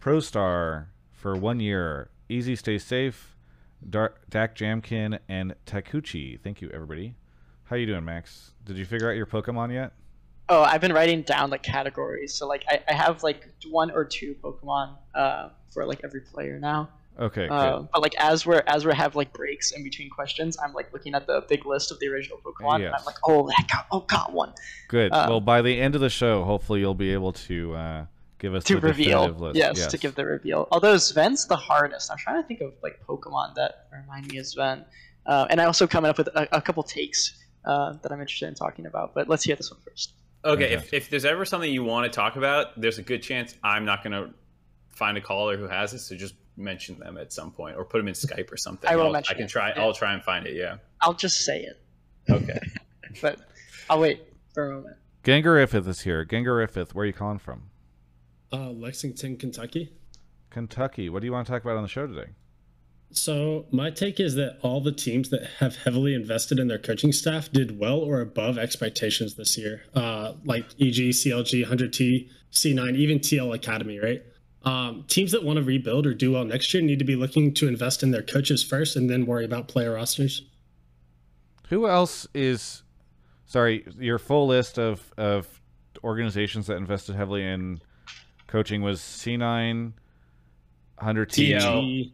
ProStar 0.00 0.86
for 1.12 1.34
one 1.36 1.60
year. 1.60 2.10
Easy, 2.28 2.56
stay 2.56 2.78
safe. 2.78 3.36
Dar- 3.88 4.14
Dak 4.28 4.56
Jamkin 4.56 5.18
and 5.28 5.54
Takuchi. 5.66 6.40
Thank 6.40 6.60
you, 6.60 6.70
everybody. 6.70 7.14
How 7.64 7.76
you 7.76 7.86
doing, 7.86 8.04
Max? 8.04 8.52
Did 8.64 8.76
you 8.76 8.84
figure 8.84 9.08
out 9.10 9.16
your 9.16 9.26
Pokemon 9.26 9.72
yet? 9.72 9.92
Oh, 10.48 10.62
I've 10.62 10.80
been 10.80 10.92
writing 10.92 11.22
down 11.22 11.50
the 11.50 11.58
categories. 11.58 12.32
So 12.34 12.46
like 12.48 12.64
I, 12.68 12.80
I 12.88 12.94
have 12.94 13.22
like 13.22 13.48
one 13.70 13.90
or 13.90 14.04
two 14.04 14.34
Pokemon 14.42 14.96
uh, 15.14 15.50
for 15.70 15.84
like 15.84 16.00
every 16.02 16.22
player 16.22 16.58
now. 16.58 16.88
Okay, 17.18 17.48
good. 17.48 17.52
Uh, 17.52 17.82
but 17.92 18.00
like 18.00 18.14
as 18.18 18.46
we're 18.46 18.62
as 18.66 18.86
we 18.86 18.94
have 18.94 19.16
like 19.16 19.32
breaks 19.32 19.72
in 19.72 19.82
between 19.82 20.08
questions, 20.08 20.56
I'm 20.62 20.72
like 20.72 20.92
looking 20.92 21.14
at 21.14 21.26
the 21.26 21.44
big 21.48 21.66
list 21.66 21.90
of 21.90 21.98
the 21.98 22.08
original 22.08 22.38
Pokemon, 22.38 22.76
and 22.86 22.94
I'm 22.94 23.04
like, 23.04 23.16
oh, 23.26 23.48
I 23.48 23.62
got, 23.70 23.86
oh, 23.90 24.00
got 24.00 24.32
one 24.32 24.52
Good. 24.88 25.12
Uh, 25.12 25.26
well, 25.28 25.40
by 25.40 25.62
the 25.62 25.80
end 25.80 25.94
of 25.94 26.00
the 26.00 26.10
show, 26.10 26.44
hopefully 26.44 26.80
you'll 26.80 26.94
be 26.94 27.12
able 27.12 27.32
to 27.32 27.74
uh, 27.74 28.06
give 28.38 28.54
us 28.54 28.64
to 28.64 28.76
the 28.76 28.80
reveal. 28.80 29.26
definitive 29.26 29.40
list. 29.40 29.56
Yes, 29.56 29.86
to 29.88 29.98
give 29.98 30.14
the 30.14 30.24
reveal. 30.24 30.68
Although 30.70 30.96
Sven's 30.96 31.46
the 31.46 31.56
hardest. 31.56 32.10
I'm 32.10 32.18
trying 32.18 32.40
to 32.40 32.46
think 32.46 32.60
of 32.60 32.72
like 32.82 33.00
Pokemon 33.06 33.56
that 33.56 33.88
remind 33.92 34.30
me 34.30 34.38
of 34.38 34.46
Sven, 34.46 34.84
uh, 35.26 35.46
and 35.50 35.60
I 35.60 35.64
also 35.64 35.86
coming 35.86 36.10
up 36.10 36.18
with 36.18 36.28
a, 36.28 36.56
a 36.56 36.62
couple 36.62 36.84
takes 36.84 37.36
uh, 37.64 37.94
that 38.02 38.12
I'm 38.12 38.20
interested 38.20 38.46
in 38.46 38.54
talking 38.54 38.86
about. 38.86 39.14
But 39.14 39.28
let's 39.28 39.42
hear 39.42 39.56
this 39.56 39.70
one 39.70 39.80
first. 39.80 40.12
Okay, 40.44 40.72
if, 40.72 40.94
if 40.94 41.10
there's 41.10 41.24
ever 41.24 41.44
something 41.44 41.70
you 41.70 41.82
want 41.82 42.10
to 42.10 42.14
talk 42.14 42.36
about, 42.36 42.80
there's 42.80 42.98
a 42.98 43.02
good 43.02 43.22
chance 43.22 43.56
I'm 43.64 43.84
not 43.84 44.04
going 44.04 44.12
to 44.12 44.32
find 44.90 45.18
a 45.18 45.20
caller 45.20 45.56
who 45.56 45.66
has 45.66 45.92
it. 45.94 45.98
So 45.98 46.14
just 46.14 46.34
mention 46.58 46.98
them 46.98 47.16
at 47.16 47.32
some 47.32 47.50
point 47.52 47.76
or 47.76 47.84
put 47.84 47.98
them 47.98 48.08
in 48.08 48.14
Skype 48.14 48.52
or 48.52 48.56
something. 48.56 48.88
I 48.90 48.96
will 48.96 49.06
I'll- 49.06 49.12
mention 49.12 49.34
I 49.34 49.36
can 49.36 49.46
it, 49.46 49.50
try. 49.50 49.68
yeah. 49.70 49.80
I'll 49.82 49.94
try 49.94 50.12
and 50.12 50.22
find 50.22 50.46
it. 50.46 50.54
Yeah. 50.56 50.76
I'll 51.00 51.14
just 51.14 51.44
say 51.44 51.62
it, 51.62 51.80
Okay. 52.30 52.58
but 53.22 53.38
I'll 53.88 54.00
wait 54.00 54.22
for 54.54 54.70
a 54.70 54.74
moment. 54.74 54.96
Gengarifith 55.24 55.86
is 55.86 56.00
here. 56.00 56.24
Gengarifith, 56.24 56.94
where 56.94 57.04
are 57.04 57.06
you 57.06 57.12
calling 57.12 57.38
from? 57.38 57.70
Uh, 58.52 58.70
Lexington, 58.70 59.36
Kentucky. 59.36 59.92
Kentucky. 60.50 61.08
What 61.08 61.20
do 61.20 61.26
you 61.26 61.32
want 61.32 61.46
to 61.46 61.52
talk 61.52 61.62
about 61.62 61.76
on 61.76 61.82
the 61.82 61.88
show 61.88 62.06
today? 62.06 62.30
So 63.10 63.66
my 63.70 63.90
take 63.90 64.20
is 64.20 64.34
that 64.34 64.58
all 64.62 64.80
the 64.82 64.92
teams 64.92 65.30
that 65.30 65.42
have 65.60 65.76
heavily 65.76 66.14
invested 66.14 66.58
in 66.58 66.68
their 66.68 66.78
coaching 66.78 67.12
staff 67.12 67.50
did 67.50 67.78
well 67.78 67.98
or 67.98 68.20
above 68.20 68.58
expectations 68.58 69.34
this 69.36 69.56
year. 69.56 69.82
Uh, 69.94 70.34
like 70.44 70.64
EG, 70.80 71.10
CLG, 71.12 71.66
100T, 71.66 72.28
C9, 72.52 72.96
even 72.96 73.18
TL 73.18 73.54
Academy, 73.54 73.98
right? 73.98 74.22
Um, 74.68 75.04
teams 75.08 75.32
that 75.32 75.42
want 75.44 75.56
to 75.58 75.62
rebuild 75.62 76.06
or 76.06 76.14
do 76.14 76.32
well 76.32 76.44
next 76.44 76.72
year 76.74 76.82
need 76.82 76.98
to 76.98 77.04
be 77.04 77.16
looking 77.16 77.54
to 77.54 77.68
invest 77.68 78.02
in 78.02 78.10
their 78.10 78.22
coaches 78.22 78.62
first 78.62 78.96
and 78.96 79.08
then 79.08 79.24
worry 79.26 79.44
about 79.44 79.68
player 79.68 79.94
rosters. 79.94 80.42
Who 81.68 81.88
else 81.88 82.26
is? 82.34 82.82
Sorry, 83.46 83.84
your 83.98 84.18
full 84.18 84.46
list 84.46 84.78
of 84.78 85.12
of 85.16 85.46
organizations 86.04 86.66
that 86.66 86.76
invested 86.76 87.14
heavily 87.16 87.44
in 87.44 87.80
coaching 88.46 88.82
was 88.82 89.00
C9, 89.00 89.92
100T, 91.00 91.54
TL. 91.56 92.06
EG, 92.06 92.12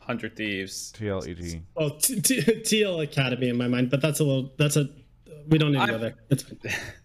Hundred 0.00 0.36
Thieves. 0.36 0.92
TLEG. 0.96 1.62
well, 1.74 1.90
t- 1.90 2.20
t- 2.20 2.40
TL 2.40 3.02
Academy 3.02 3.48
in 3.50 3.56
my 3.58 3.68
mind, 3.68 3.90
but 3.90 4.00
that's 4.00 4.20
a 4.20 4.24
little, 4.24 4.52
that's 4.56 4.76
a, 4.76 4.88
we 5.48 5.58
don't 5.58 5.72
need 5.72 5.80
to 5.80 5.86
go 5.86 5.94
I- 5.96 5.98
there. 5.98 6.14
It's 6.30 6.42
fine. 6.44 6.58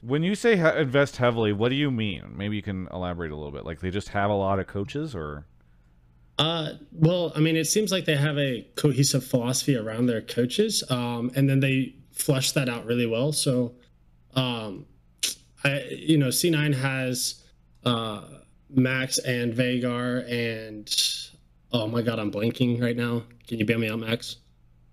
When 0.00 0.22
you 0.22 0.34
say 0.34 0.56
ha- 0.56 0.76
invest 0.76 1.16
heavily, 1.16 1.52
what 1.52 1.68
do 1.70 1.74
you 1.74 1.90
mean? 1.90 2.32
Maybe 2.36 2.56
you 2.56 2.62
can 2.62 2.88
elaborate 2.92 3.30
a 3.30 3.36
little 3.36 3.50
bit. 3.52 3.66
Like 3.66 3.80
they 3.80 3.90
just 3.90 4.08
have 4.10 4.30
a 4.30 4.34
lot 4.34 4.58
of 4.58 4.66
coaches, 4.66 5.14
or 5.14 5.44
Uh, 6.38 6.74
well, 6.92 7.32
I 7.34 7.40
mean, 7.40 7.56
it 7.56 7.66
seems 7.66 7.90
like 7.90 8.04
they 8.04 8.16
have 8.16 8.38
a 8.38 8.66
cohesive 8.76 9.24
philosophy 9.24 9.76
around 9.76 10.06
their 10.06 10.20
coaches, 10.22 10.84
um, 10.88 11.30
and 11.34 11.50
then 11.50 11.60
they 11.60 11.94
flesh 12.12 12.52
that 12.52 12.68
out 12.68 12.86
really 12.86 13.06
well. 13.06 13.32
So, 13.32 13.74
um, 14.34 14.86
I, 15.64 15.82
you 15.90 16.16
know, 16.16 16.28
C9 16.28 16.74
has 16.74 17.42
uh, 17.84 18.22
Max 18.70 19.18
and 19.18 19.52
Vagar, 19.52 20.24
and 20.30 20.88
oh 21.72 21.86
my 21.88 22.02
god, 22.02 22.18
I'm 22.20 22.30
blanking 22.30 22.80
right 22.80 22.96
now. 22.96 23.24
Can 23.48 23.58
you 23.58 23.64
bail 23.64 23.78
me 23.78 23.88
out, 23.90 23.98
Max? 23.98 24.36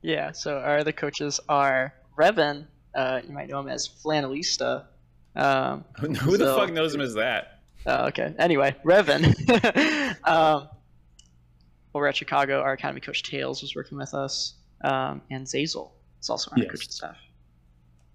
Yeah, 0.02 0.32
so 0.32 0.58
our 0.58 0.80
other 0.80 0.92
coaches 0.92 1.40
are 1.48 1.94
Revan, 2.18 2.66
uh, 2.96 3.22
you 3.28 3.34
might 3.34 3.50
know 3.50 3.60
him 3.60 3.68
as 3.70 3.88
Flannelista. 3.88 4.86
Um, 5.36 5.84
Who 6.00 6.38
the 6.38 6.46
So- 6.46 6.58
fuck 6.58 6.72
knows 6.72 6.94
him 6.96 7.02
as 7.02 7.14
that? 7.16 7.60
oh, 7.86 8.06
okay, 8.08 8.34
anyway, 8.40 8.76
Revan. 8.84 9.26
um, 10.28 10.68
over 11.94 12.08
at 12.08 12.16
Chicago, 12.16 12.62
our 12.62 12.74
academy 12.74 13.02
coach 13.02 13.24
Tails 13.24 13.62
was 13.62 13.76
working 13.76 13.98
with 13.98 14.14
us, 14.14 14.56
um, 14.84 15.22
and 15.30 15.46
Zazel 15.46 15.92
is 16.22 16.30
also 16.30 16.52
on 16.52 16.60
our 16.60 16.64
Yes. 16.64 16.72
coaching 16.72 16.92
staff. 16.92 17.18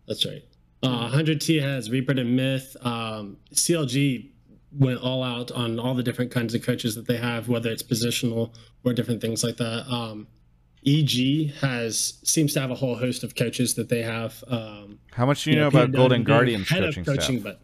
That's 0.09 0.25
right. 0.27 0.45
Uh, 0.83 1.09
100T 1.11 1.61
has 1.63 1.91
Reaper 1.91 2.13
and 2.13 2.35
Myth. 2.37 2.77
Um, 2.81 3.37
CLG 3.55 4.31
went 4.73 5.01
all 5.01 5.23
out 5.23 5.51
on 5.53 5.79
all 5.79 5.95
the 5.95 6.03
different 6.03 6.31
kinds 6.31 6.55
of 6.55 6.63
coaches 6.63 6.95
that 6.95 7.07
they 7.07 7.17
have, 7.19 7.49
whether 7.49 7.71
it's 7.71 7.83
positional 7.83 8.53
or 8.85 8.93
different 8.93 9.21
things 9.21 9.45
like 9.45 9.57
that. 9.59 9.87
Um, 9.93 10.27
EG 10.87 11.53
has 11.57 12.15
seems 12.23 12.55
to 12.55 12.61
have 12.61 12.71
a 12.71 12.75
whole 12.75 12.97
host 12.97 13.23
of 13.23 13.35
coaches 13.35 13.75
that 13.75 13.89
they 13.89 14.03
have. 14.03 14.43
Um, 14.47 14.99
how 15.13 15.27
much 15.27 15.45
do 15.45 15.51
you 15.51 15.57
you 15.57 15.63
know 15.63 15.69
about 15.69 15.93
Golden 15.93 16.25
Guardians 16.25 16.71
of 16.73 16.95
coaching, 17.05 17.05
staff? 17.05 17.43
but 17.43 17.61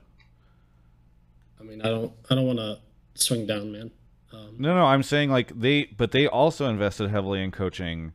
I 1.61 1.65
mean, 1.65 1.81
I 1.81 1.89
don't, 1.89 2.13
I 2.31 2.35
don't 2.35 2.47
want 2.47 2.59
to 2.59 2.79
swing 3.15 3.47
down, 3.47 3.73
man. 3.73 3.91
Um, 4.33 4.57
No, 4.59 4.75
no, 4.75 4.85
I'm 4.85 5.03
saying 5.03 5.31
like 5.31 5.59
they, 5.59 5.85
but 5.85 6.13
they 6.13 6.27
also 6.27 6.69
invested 6.69 7.11
heavily 7.11 7.43
in 7.43 7.53
coaching, 7.53 8.13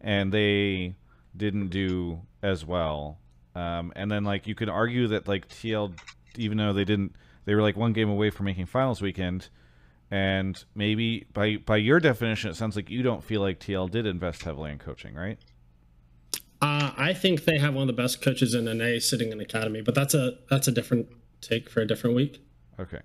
and 0.00 0.32
they 0.32 0.96
didn't 1.36 1.68
do 1.68 2.20
as 2.42 2.64
well. 2.64 3.18
Um, 3.54 3.92
and 3.96 4.10
then 4.10 4.24
like 4.24 4.46
you 4.46 4.54
could 4.54 4.68
argue 4.68 5.08
that 5.08 5.26
like 5.26 5.48
TL, 5.48 5.96
even 6.36 6.58
though 6.58 6.72
they 6.72 6.84
didn't, 6.84 7.16
they 7.46 7.54
were 7.54 7.62
like 7.62 7.76
one 7.76 7.92
game 7.92 8.10
away 8.10 8.30
from 8.30 8.46
making 8.46 8.66
finals 8.66 9.00
weekend, 9.00 9.48
and 10.14 10.64
maybe 10.76 11.26
by 11.32 11.56
by 11.56 11.76
your 11.76 11.98
definition, 11.98 12.48
it 12.50 12.54
sounds 12.54 12.76
like 12.76 12.88
you 12.88 13.02
don't 13.02 13.24
feel 13.24 13.40
like 13.40 13.58
TL 13.58 13.90
did 13.90 14.06
invest 14.06 14.42
heavily 14.44 14.70
in 14.70 14.78
coaching, 14.78 15.12
right? 15.14 15.38
Uh, 16.62 16.92
I 16.96 17.12
think 17.12 17.44
they 17.44 17.58
have 17.58 17.74
one 17.74 17.82
of 17.82 17.86
the 17.88 18.00
best 18.02 18.22
coaches 18.22 18.54
in 18.54 18.64
NA 18.66 19.00
sitting 19.00 19.32
in 19.32 19.40
academy, 19.40 19.80
but 19.82 19.94
that's 19.94 20.14
a 20.14 20.38
that's 20.48 20.68
a 20.68 20.72
different 20.72 21.08
take 21.40 21.68
for 21.68 21.80
a 21.80 21.86
different 21.86 22.14
week. 22.14 22.40
Okay, 22.78 23.00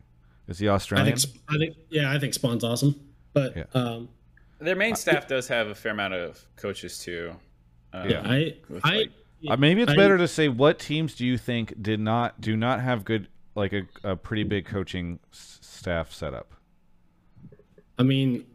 is 0.48 0.60
he 0.60 0.68
I 0.70 0.74
Australian? 0.76 1.18
think 1.18 1.36
I 1.50 1.58
think 1.58 1.76
yeah, 1.90 2.12
I 2.12 2.20
think 2.20 2.34
Spawn's 2.36 2.64
awesome, 2.64 2.94
but 3.34 3.58
Yeah. 3.58 3.64
um, 3.74 4.10
Their 4.60 4.76
main 4.76 4.96
staff 4.96 5.28
does 5.28 5.48
have 5.48 5.68
a 5.68 5.76
fair 5.76 5.94
amount 5.94 6.14
of 6.14 6.46
coaches 6.58 7.00
too. 7.00 7.36
Uh, 7.92 8.06
yeah, 8.08 8.22
I 8.24 8.56
with, 8.70 8.86
I 8.86 9.08
Uh, 9.48 9.58
maybe 9.58 9.82
it's 9.82 9.94
I- 9.94 9.96
better 9.96 10.18
to 10.20 10.28
say 10.28 10.48
what 10.48 10.78
teams 10.78 11.16
do 11.16 11.26
you 11.26 11.38
think 11.40 11.74
did 11.82 12.00
not 12.00 12.40
do 12.40 12.56
not 12.56 12.82
have 12.82 13.04
good 13.04 13.30
like 13.56 13.74
a, 13.74 13.84
a 14.04 14.16
pretty 14.16 14.44
big 14.44 14.66
coaching 14.66 15.20
s- 15.34 15.58
staff 15.62 16.14
setup. 16.14 16.54
I 18.00 18.04
mean, 18.04 18.46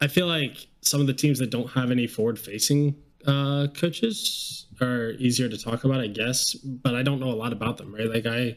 I 0.00 0.06
feel 0.06 0.26
like 0.26 0.66
some 0.82 1.00
of 1.00 1.06
the 1.06 1.14
teams 1.14 1.38
that 1.38 1.50
don't 1.50 1.70
have 1.70 1.90
any 1.90 2.06
forward-facing 2.06 2.94
uh, 3.26 3.68
coaches 3.74 4.66
are 4.80 5.12
easier 5.12 5.48
to 5.48 5.56
talk 5.56 5.84
about, 5.84 6.00
I 6.00 6.08
guess. 6.08 6.54
But 6.54 6.94
I 6.94 7.02
don't 7.02 7.18
know 7.18 7.30
a 7.30 7.34
lot 7.34 7.52
about 7.52 7.78
them, 7.78 7.94
right? 7.94 8.08
Like 8.08 8.26
I 8.26 8.56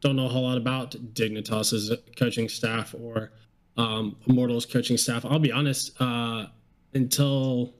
don't 0.00 0.16
know 0.16 0.26
a 0.26 0.28
whole 0.28 0.44
lot 0.44 0.56
about 0.56 0.92
Dignitas's 1.14 1.92
coaching 2.16 2.48
staff 2.48 2.94
or 2.94 3.32
um, 3.76 4.16
Immortals 4.26 4.66
coaching 4.66 4.96
staff. 4.96 5.24
I'll 5.24 5.38
be 5.38 5.50
honest. 5.52 6.00
Uh, 6.00 6.46
until 6.94 7.74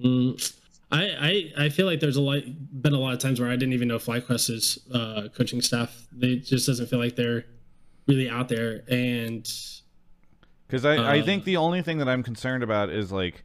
mm, 0.00 0.54
I, 0.92 1.50
I 1.58 1.64
I 1.64 1.68
feel 1.68 1.86
like 1.86 1.98
there's 1.98 2.16
a 2.16 2.22
lot 2.22 2.42
been 2.80 2.92
a 2.92 2.98
lot 2.98 3.12
of 3.12 3.18
times 3.18 3.40
where 3.40 3.50
I 3.50 3.56
didn't 3.56 3.72
even 3.72 3.88
know 3.88 3.98
FlyQuest's 3.98 4.78
uh, 4.94 5.28
coaching 5.34 5.60
staff. 5.60 6.06
They 6.12 6.36
just 6.36 6.66
doesn't 6.66 6.86
feel 6.86 7.00
like 7.00 7.16
they're 7.16 7.44
really 8.06 8.28
out 8.28 8.48
there 8.48 8.84
and 8.88 9.50
Because 10.74 10.84
I, 10.84 10.96
I 10.96 11.20
Uh, 11.20 11.24
think 11.24 11.44
the 11.44 11.56
only 11.58 11.82
thing 11.82 11.98
that 11.98 12.08
I'm 12.08 12.24
concerned 12.24 12.64
about 12.64 12.90
is 12.90 13.12
like, 13.12 13.44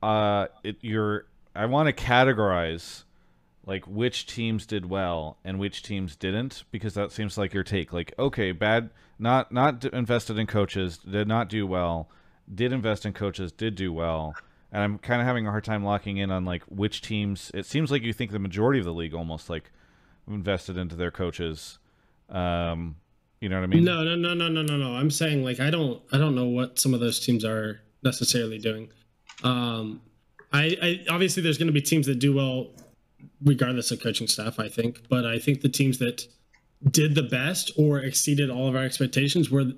uh, 0.00 0.46
it, 0.62 0.76
you're. 0.80 1.26
I 1.56 1.66
want 1.66 1.88
to 1.88 1.92
categorize, 1.92 3.02
like 3.66 3.84
which 3.88 4.26
teams 4.26 4.64
did 4.64 4.86
well 4.88 5.38
and 5.44 5.58
which 5.58 5.82
teams 5.82 6.14
didn't, 6.14 6.62
because 6.70 6.94
that 6.94 7.10
seems 7.10 7.36
like 7.36 7.52
your 7.52 7.64
take. 7.64 7.92
Like, 7.92 8.14
okay, 8.16 8.52
bad, 8.52 8.90
not 9.18 9.50
not 9.50 9.84
invested 9.86 10.38
in 10.38 10.46
coaches, 10.46 10.98
did 10.98 11.26
not 11.26 11.48
do 11.48 11.66
well. 11.66 12.08
Did 12.52 12.72
invest 12.72 13.04
in 13.04 13.12
coaches, 13.12 13.50
did 13.50 13.74
do 13.74 13.92
well. 13.92 14.36
And 14.70 14.84
I'm 14.84 14.98
kind 14.98 15.20
of 15.20 15.26
having 15.26 15.48
a 15.48 15.50
hard 15.50 15.64
time 15.64 15.82
locking 15.82 16.18
in 16.18 16.30
on 16.30 16.44
like 16.44 16.62
which 16.68 17.00
teams. 17.00 17.50
It 17.54 17.66
seems 17.66 17.90
like 17.90 18.02
you 18.04 18.12
think 18.12 18.30
the 18.30 18.38
majority 18.38 18.78
of 18.78 18.84
the 18.84 18.94
league 18.94 19.14
almost 19.14 19.50
like 19.50 19.72
invested 20.28 20.76
into 20.76 20.94
their 20.94 21.10
coaches. 21.10 21.80
Um, 22.28 22.96
you 23.44 23.50
know 23.50 23.56
what 23.56 23.64
I 23.64 23.66
mean? 23.66 23.84
No, 23.84 24.02
no, 24.02 24.16
no, 24.16 24.32
no, 24.32 24.48
no, 24.48 24.62
no, 24.62 24.78
no. 24.78 24.94
I'm 24.94 25.10
saying 25.10 25.44
like 25.44 25.60
I 25.60 25.68
don't 25.68 26.00
I 26.10 26.16
don't 26.16 26.34
know 26.34 26.46
what 26.46 26.78
some 26.78 26.94
of 26.94 27.00
those 27.00 27.20
teams 27.20 27.44
are 27.44 27.78
necessarily 28.02 28.58
doing. 28.58 28.88
Um 29.42 30.00
I, 30.50 30.78
I 30.80 31.12
obviously 31.12 31.42
there's 31.42 31.58
going 31.58 31.66
to 31.66 31.72
be 31.72 31.82
teams 31.82 32.06
that 32.06 32.20
do 32.20 32.32
well 32.34 32.70
regardless 33.44 33.90
of 33.90 34.00
coaching 34.00 34.28
staff, 34.28 34.58
I 34.58 34.70
think, 34.70 35.02
but 35.10 35.26
I 35.26 35.38
think 35.38 35.60
the 35.60 35.68
teams 35.68 35.98
that 35.98 36.26
did 36.90 37.14
the 37.14 37.22
best 37.22 37.70
or 37.76 37.98
exceeded 37.98 38.48
all 38.48 38.66
of 38.66 38.74
our 38.74 38.84
expectations 38.84 39.50
were 39.50 39.72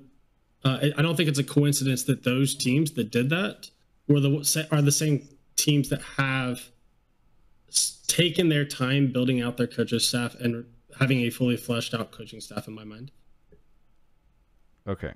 uh, 0.63 0.87
I 0.97 1.01
don't 1.01 1.17
think 1.17 1.27
it's 1.27 1.39
a 1.39 1.43
coincidence 1.43 2.03
that 2.03 2.23
those 2.23 2.55
teams 2.55 2.91
that 2.91 3.11
did 3.11 3.29
that 3.31 3.69
were 4.07 4.21
the 4.21 4.67
are 4.71 4.81
the 4.81 4.93
same 4.93 5.27
teams 5.57 5.89
that 5.89 6.01
have 6.15 6.61
taken 8.07 8.47
their 8.47 8.63
time 8.63 9.11
building 9.11 9.41
out 9.41 9.57
their 9.57 9.67
coaches 9.67 10.07
staff 10.07 10.35
and 10.35 10.63
having 11.01 11.19
a 11.19 11.29
fully 11.29 11.57
fleshed 11.57 11.93
out 11.93 12.11
coaching 12.11 12.39
staff 12.39 12.69
in 12.69 12.73
my 12.73 12.85
mind. 12.85 13.11
Okay. 14.87 15.11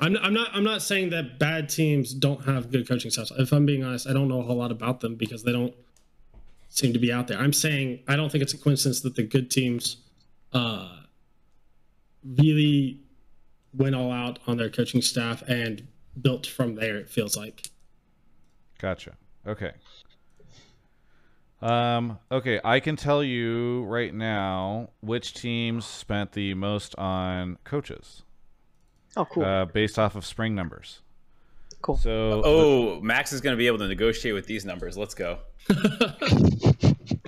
I'm, 0.00 0.16
I'm 0.18 0.34
not 0.34 0.50
I'm 0.52 0.64
not 0.64 0.82
saying 0.82 1.10
that 1.10 1.38
bad 1.38 1.68
teams 1.68 2.12
don't 2.12 2.44
have 2.44 2.70
good 2.70 2.88
coaching 2.88 3.10
staffs. 3.10 3.32
If 3.38 3.52
I'm 3.52 3.64
being 3.64 3.82
honest, 3.82 4.06
I 4.06 4.12
don't 4.12 4.28
know 4.28 4.40
a 4.40 4.42
whole 4.42 4.56
lot 4.56 4.70
about 4.70 5.00
them 5.00 5.14
because 5.14 5.42
they 5.42 5.52
don't 5.52 5.74
seem 6.68 6.92
to 6.92 6.98
be 6.98 7.12
out 7.12 7.28
there. 7.28 7.38
I'm 7.38 7.52
saying 7.52 8.00
I 8.06 8.16
don't 8.16 8.30
think 8.30 8.42
it's 8.42 8.52
a 8.52 8.58
coincidence 8.58 9.00
that 9.00 9.16
the 9.16 9.22
good 9.22 9.50
teams 9.50 9.98
uh, 10.52 11.00
really 12.24 13.00
went 13.72 13.94
all 13.94 14.12
out 14.12 14.38
on 14.46 14.56
their 14.56 14.68
coaching 14.68 15.00
staff 15.00 15.42
and 15.48 15.86
built 16.20 16.46
from 16.46 16.74
there. 16.74 16.96
It 16.96 17.08
feels 17.08 17.36
like. 17.36 17.70
Gotcha. 18.78 19.12
Okay. 19.46 19.72
Um, 21.62 22.18
okay, 22.30 22.60
I 22.62 22.80
can 22.80 22.96
tell 22.96 23.24
you 23.24 23.84
right 23.84 24.12
now 24.12 24.90
which 25.00 25.32
teams 25.32 25.86
spent 25.86 26.32
the 26.32 26.52
most 26.52 26.94
on 26.96 27.56
coaches 27.64 28.24
Oh, 29.16 29.24
cool, 29.24 29.44
uh, 29.44 29.64
based 29.66 29.98
off 29.98 30.14
of 30.16 30.24
spring 30.26 30.54
numbers. 30.54 31.00
cool. 31.82 31.96
So, 31.96 32.42
Oh, 32.44 33.00
Max 33.00 33.32
is 33.32 33.40
going 33.40 33.54
to 33.54 33.58
be 33.58 33.66
able 33.66 33.78
to 33.78 33.88
negotiate 33.88 34.34
with 34.34 34.46
these 34.46 34.64
numbers. 34.64 34.96
Let's 34.96 35.14
go. 35.14 35.38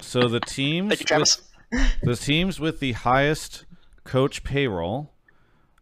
so 0.01 0.29
the 0.29 0.41
teams 0.41 0.89
Thank 0.91 1.01
you, 1.01 1.07
Travis. 1.07 1.43
with, 1.71 1.81
the 2.03 2.17
teams 2.17 2.61
with 2.61 2.81
the 2.81 2.93
highest 2.93 3.65
coach 4.05 4.45
payroll, 4.45 5.13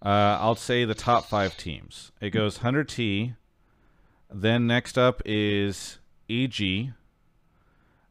uh, 0.05 0.39
I'll 0.41 0.55
say 0.57 0.85
the 0.85 0.95
top 0.95 1.25
five 1.27 1.57
teams. 1.57 2.13
It 2.21 2.31
goes 2.31 2.59
100T. 2.59 3.35
Then 4.33 4.67
next 4.67 4.99
up 4.99 5.23
is 5.25 5.99
EG. 6.29 6.93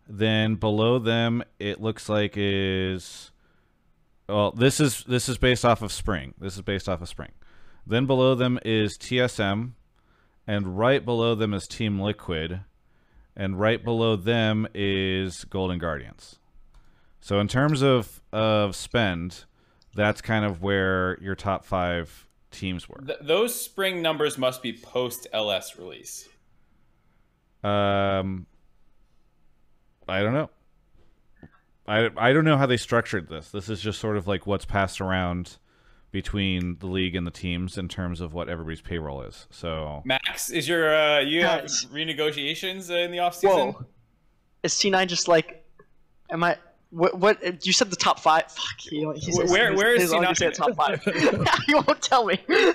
Then 0.08 0.56
below 0.56 1.00
them, 1.00 1.44
it 1.60 1.82
looks 1.82 2.08
like 2.10 2.34
is 2.36 3.32
well. 4.30 4.52
This 4.52 4.80
is 4.80 5.04
this 5.06 5.28
is 5.28 5.38
based 5.38 5.66
off 5.66 5.82
of 5.82 5.92
spring. 5.92 6.36
This 6.40 6.56
is 6.56 6.62
based 6.62 6.88
off 6.88 7.02
of 7.02 7.10
spring. 7.10 7.32
Then 7.88 8.06
below 8.06 8.36
them 8.36 8.60
is 8.66 8.98
TSM, 8.98 9.72
and 10.48 10.78
right 10.78 11.04
below 11.04 11.36
them 11.36 11.54
is 11.54 11.68
Team 11.68 12.00
Liquid, 12.00 12.62
and 13.36 13.60
right 13.60 13.84
below 13.84 14.16
them 14.16 14.68
is 14.74 15.46
Golden 15.46 15.78
Guardians. 15.78 16.40
So 17.20 17.40
in 17.40 17.48
terms 17.48 17.82
of 17.82 18.22
of 18.32 18.76
spend, 18.76 19.46
that's 19.96 20.22
kind 20.22 20.46
of 20.46 20.62
where 20.62 21.18
your 21.22 21.36
top 21.36 21.66
five 21.66 22.28
teams 22.52 22.88
were. 22.90 23.02
Th- 23.06 23.20
those 23.22 23.60
spring 23.60 24.02
numbers 24.02 24.38
must 24.38 24.62
be 24.62 24.74
post 24.74 25.28
LS 25.34 25.78
release. 25.78 26.28
Um, 27.64 28.46
I 30.08 30.22
don't 30.22 30.34
know. 30.34 30.50
I, 31.88 32.10
I 32.18 32.34
don't 32.34 32.46
know 32.46 32.58
how 32.58 32.66
they 32.66 32.78
structured 32.78 33.30
this. 33.30 33.50
This 33.50 33.70
is 33.70 33.80
just 33.82 34.00
sort 34.00 34.18
of 34.18 34.28
like 34.28 34.48
what's 34.48 34.66
passed 34.66 35.02
around 35.02 35.58
between 36.16 36.78
the 36.80 36.88
league 36.88 37.14
and 37.14 37.28
the 37.28 37.32
teams 37.32 37.78
in 37.78 37.90
terms 37.90 38.22
of 38.22 38.34
what 38.34 38.48
everybody's 38.48 38.80
payroll 38.80 39.22
is. 39.22 39.48
So 39.52 40.02
Max, 40.06 40.50
is 40.50 40.66
your 40.68 40.96
uh, 40.96 41.20
you 41.20 41.44
have 41.44 41.62
Guys. 41.64 41.86
renegotiations 41.92 42.90
uh, 42.90 42.96
in 42.96 43.12
the 43.12 43.20
off 43.20 43.36
season? 43.36 43.74
Whoa, 43.74 43.86
is 44.64 44.74
C9 44.74 45.08
just 45.08 45.28
like? 45.28 45.64
Am 46.32 46.42
I? 46.44 46.58
What? 46.90 47.20
What? 47.20 47.66
You 47.66 47.74
said 47.74 47.90
the 47.90 47.98
top 47.98 48.20
five. 48.22 48.44
Fuck. 48.50 48.80
He, 48.80 49.06
he 49.16 49.32
says, 49.34 49.52
Where- 49.52 49.72
he's- 49.72 49.78
where 49.78 49.94
is 49.94 50.02
he's 50.04 50.12
he 50.12 50.16
only 50.16 50.28
not 50.28 50.38
said 50.38 50.48
in 50.48 50.54
top 50.54 50.74
five? 50.76 51.02
you 51.68 51.76
won't 51.76 52.02
tell 52.02 52.26
me. 52.26 52.40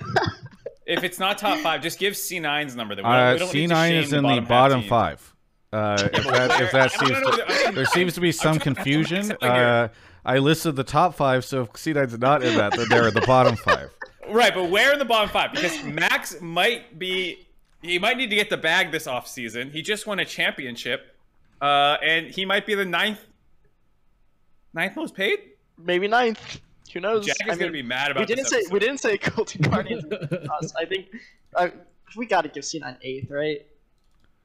If 0.87 1.05
it's 1.05 1.21
not 1.21 1.39
top 1.39 1.59
five, 1.61 1.83
just 1.83 2.01
give 2.01 2.15
C9's 2.15 2.75
number. 2.75 2.97
Then 2.97 3.05
we 3.05 3.11
Uh, 3.11 3.33
we 3.35 3.39
don't 3.39 3.49
C9 3.49 3.89
shame 3.89 4.03
is 4.03 4.11
the 4.11 4.17
in 4.19 4.23
the 4.25 4.29
half 4.41 4.49
bottom 4.49 4.83
five. 4.83 5.37
Uh, 5.73 6.09
if 6.13 6.25
that, 6.25 6.61
if 6.63 6.73
that 6.73 6.91
seems 6.91 7.11
to, 7.13 7.73
there 7.77 7.85
seems 7.85 8.15
to 8.15 8.21
be 8.21 8.33
some 8.33 8.59
confusion. 8.59 9.19
make 9.19 9.27
something 9.29 9.53
here. 9.53 9.65
Uh, 9.65 9.89
I 10.25 10.39
listed 10.39 10.77
the 10.77 10.85
top 10.85 11.15
five, 11.15 11.45
so 11.45 11.63
if 11.63 11.73
C9's 11.73 12.19
not 12.19 12.43
in 12.43 12.57
that, 12.59 12.73
then 12.77 12.87
they're 12.91 13.09
in 13.09 13.15
the 13.15 13.23
bottom 13.23 13.57
five. 13.57 13.91
Right, 14.29 14.55
but 14.55 14.71
where 14.71 14.93
in 14.93 15.01
the 15.01 15.05
bottom 15.05 15.29
five? 15.29 15.51
Because 15.53 15.83
Max 15.83 16.41
might 16.41 17.01
be 17.01 17.49
he 17.83 17.99
might 17.99 18.17
need 18.17 18.31
to 18.31 18.37
get 18.37 18.49
the 18.49 18.57
bag 18.57 18.93
this 18.93 19.09
off 19.09 19.27
season. 19.27 19.71
He 19.73 19.83
just 19.83 20.07
won 20.07 20.21
a 20.21 20.25
championship. 20.25 21.17
Uh, 21.61 21.97
and 22.01 22.27
he 22.29 22.45
might 22.45 22.65
be 22.65 22.77
the 22.77 22.85
ninth 22.85 23.19
ninth 24.73 24.95
most 24.95 25.17
paid. 25.17 25.39
Maybe 25.79 26.07
ninth. 26.07 26.61
Who 26.93 27.01
knows? 27.01 27.27
Jack 27.27 27.39
is 27.41 27.47
I 27.47 27.51
gonna 27.57 27.73
mean, 27.73 27.73
be 27.73 27.83
mad 27.89 28.13
about 28.13 28.21
we 28.21 28.27
didn't 28.27 28.45
this 28.45 28.51
say 28.51 28.57
episode. 28.59 28.73
we 28.73 28.79
didn't 28.79 28.99
say 28.99 29.17
Golden 29.37 29.63
Guardians. 29.63 30.05
us. 30.13 30.73
I 30.79 30.85
think 30.85 31.07
uh, 31.57 31.69
we 32.17 32.27
got 32.27 32.43
to 32.43 32.49
give 32.49 32.63
C9 32.63 32.99
eighth, 33.03 33.31
right? 33.31 33.67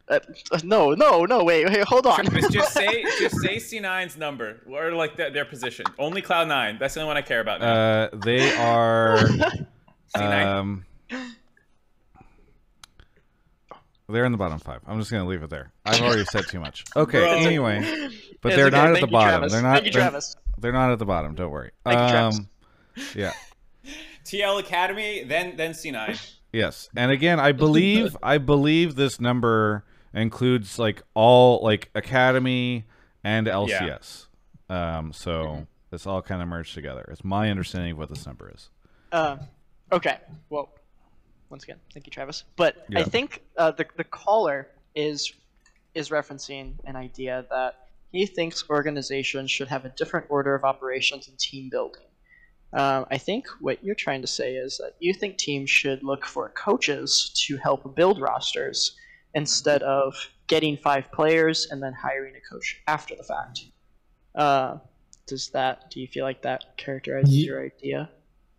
Uh, 0.07 0.19
uh, 0.51 0.59
no, 0.63 0.91
no, 0.91 1.25
no. 1.25 1.43
Wait, 1.43 1.65
wait, 1.65 1.83
hold 1.83 2.05
on. 2.05 2.25
Travis, 2.25 2.47
just 2.49 2.73
say 2.73 3.03
just 3.19 3.41
say 3.41 3.57
C9's 3.57 4.17
number 4.17 4.61
or 4.69 4.91
like 4.91 5.15
their, 5.15 5.31
their 5.31 5.45
position. 5.45 5.85
Only 5.97 6.21
Cloud 6.21 6.47
Nine. 6.47 6.77
That's 6.79 6.93
the 6.93 7.01
only 7.01 7.07
one 7.07 7.17
I 7.17 7.21
care 7.21 7.39
about 7.39 7.61
now. 7.61 7.73
Uh, 7.73 8.09
they 8.23 8.55
are. 8.55 9.17
C9. 10.15 10.45
Um, 10.45 10.85
they're 14.07 14.25
in 14.25 14.31
the 14.31 14.37
bottom 14.37 14.59
five. 14.59 14.81
I'm 14.85 14.99
just 14.99 15.09
gonna 15.09 15.25
leave 15.25 15.41
it 15.41 15.49
there. 15.49 15.71
I've 15.85 16.01
already 16.01 16.25
said 16.25 16.45
too 16.47 16.59
much. 16.59 16.83
Okay. 16.95 17.19
Bro. 17.19 17.31
Anyway, 17.33 17.79
but 18.41 18.49
It's 18.49 18.55
they're 18.57 18.67
okay. 18.67 18.75
not 18.75 18.87
at 18.89 18.93
the 18.93 18.99
you, 19.01 19.07
bottom. 19.07 19.29
Travis. 19.31 19.53
They're 19.53 19.61
not. 19.63 19.73
Thank 19.73 19.85
you, 19.87 19.91
they're, 19.91 20.01
Travis. 20.01 20.35
they're 20.59 20.71
not 20.71 20.91
at 20.91 20.99
the 20.99 21.05
bottom. 21.05 21.33
Don't 21.35 21.51
worry. 21.51 21.71
Thank 21.83 21.99
you, 21.99 22.07
Travis. 22.09 22.37
Um, 22.39 22.49
yeah. 23.15 23.33
TL 24.23 24.59
Academy, 24.59 25.23
then 25.23 25.57
then 25.57 25.71
C9. 25.71 26.33
Yes, 26.53 26.89
and 26.95 27.11
again, 27.11 27.39
I 27.39 27.51
believe 27.51 28.15
I 28.23 28.37
believe 28.37 28.95
this 28.95 29.19
number 29.19 29.83
includes 30.15 30.79
like 30.79 31.03
all 31.13 31.63
like 31.63 31.89
academy 31.93 32.85
and 33.23 33.47
LCS. 33.47 34.27
Um, 34.69 35.13
so 35.13 35.67
it's 35.91 36.07
all 36.07 36.21
kind 36.21 36.41
of 36.41 36.47
merged 36.47 36.73
together. 36.73 37.05
It's 37.11 37.23
my 37.23 37.51
understanding 37.51 37.93
of 37.93 37.97
what 37.97 38.09
this 38.09 38.25
number 38.25 38.51
is. 38.53 38.69
Uh, 39.11 39.37
okay. 39.91 40.17
Well, 40.49 40.73
once 41.49 41.63
again, 41.63 41.77
thank 41.93 42.07
you, 42.07 42.11
Travis. 42.11 42.43
But 42.55 42.85
I 42.95 43.03
think 43.03 43.43
uh, 43.57 43.71
the 43.71 43.85
the 43.95 44.03
caller 44.03 44.67
is 44.95 45.33
is 45.93 46.09
referencing 46.09 46.73
an 46.85 46.95
idea 46.95 47.45
that 47.49 47.87
he 48.11 48.25
thinks 48.25 48.69
organizations 48.69 49.51
should 49.51 49.67
have 49.67 49.85
a 49.85 49.89
different 49.89 50.25
order 50.29 50.55
of 50.55 50.63
operations 50.63 51.27
and 51.27 51.37
team 51.37 51.69
building. 51.69 52.03
Um, 52.73 53.05
I 53.09 53.17
think 53.17 53.47
what 53.61 53.81
you're 53.83 53.95
trying 53.95 54.21
to 54.21 54.27
say 54.27 54.55
is 54.55 54.77
that 54.79 54.95
you 54.99 55.13
think 55.13 55.37
teams 55.37 55.69
should 55.69 56.03
look 56.03 56.25
for 56.25 56.49
coaches 56.49 57.31
to 57.47 57.55
help 57.57 57.95
build 57.95 58.19
rosters 58.19 58.97
instead 59.35 59.83
of 59.83 60.15
getting 60.47 60.77
five 60.77 61.11
players 61.11 61.67
and 61.71 61.81
then 61.81 61.93
hiring 61.93 62.33
a 62.35 62.53
coach 62.53 62.81
after 62.87 63.15
the 63.15 63.23
fact. 63.23 63.65
Uh, 64.33 64.77
does 65.27 65.49
that? 65.49 65.89
Do 65.91 65.99
you 65.99 66.07
feel 66.07 66.23
like 66.25 66.41
that 66.41 66.77
characterizes 66.77 67.33
Ye- 67.33 67.45
your 67.45 67.63
idea? 67.63 68.09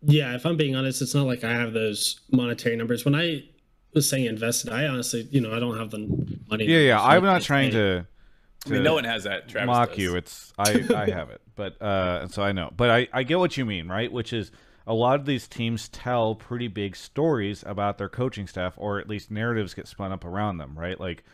Yeah, 0.03 0.35
if 0.35 0.45
I'm 0.47 0.57
being 0.57 0.77
honest, 0.77 1.03
it's 1.03 1.15
not 1.15 1.27
like 1.27 1.43
I 1.43 1.53
have 1.53 1.73
those 1.73 2.21
monetary 2.31 2.77
numbers. 2.77 3.05
When 3.05 3.15
I 3.15 3.45
was 3.95 4.09
saying 4.09 4.27
invested, 4.27 4.71
I 4.71 4.87
honestly, 4.87 5.27
you 5.31 5.41
know, 5.41 5.53
I 5.55 5.59
don't 5.59 5.77
have 5.79 5.91
the 5.91 5.99
money. 6.49 6.67
Yeah, 6.67 6.79
yeah. 6.79 7.03
I'm 7.03 7.23
like 7.23 7.33
not 7.33 7.43
trying 7.43 7.73
say. 7.73 7.79
to. 7.79 8.07
I 8.67 8.69
mean, 8.69 8.83
no 8.83 8.95
one 8.95 9.05
has 9.05 9.25
that. 9.25 9.49
Travis 9.49 9.67
mock 9.67 9.91
does. 9.91 9.99
you. 9.99 10.17
It's 10.17 10.53
I 10.59 10.85
I 10.95 11.11
have 11.11 11.31
it, 11.31 11.41
but 11.55 11.81
uh, 11.81 12.21
and 12.23 12.33
so 12.33 12.43
I 12.43 12.53
know. 12.53 12.73
But 12.77 12.91
I 12.91 13.09
I 13.13 13.23
get 13.23 13.39
what 13.39 13.57
you 13.57 13.65
mean, 13.65 13.89
right? 13.89 14.11
Which 14.13 14.33
is 14.33 14.51
a 14.87 14.95
lot 14.95 15.19
of 15.19 15.27
these 15.27 15.49
teams 15.49 15.89
tell 15.89 16.35
pretty 16.35 16.69
big 16.69 16.95
stories 16.97 17.65
about 17.67 17.99
their 17.99 18.09
coaching 18.09 18.47
staff, 18.47 18.75
or 18.77 18.99
at 18.99 19.09
least 19.09 19.31
narratives 19.31 19.75
get 19.75 19.89
spun 19.89 20.13
up 20.13 20.25
around 20.25 20.59
them, 20.59 20.79
right? 20.79 20.99
Like 21.01 21.25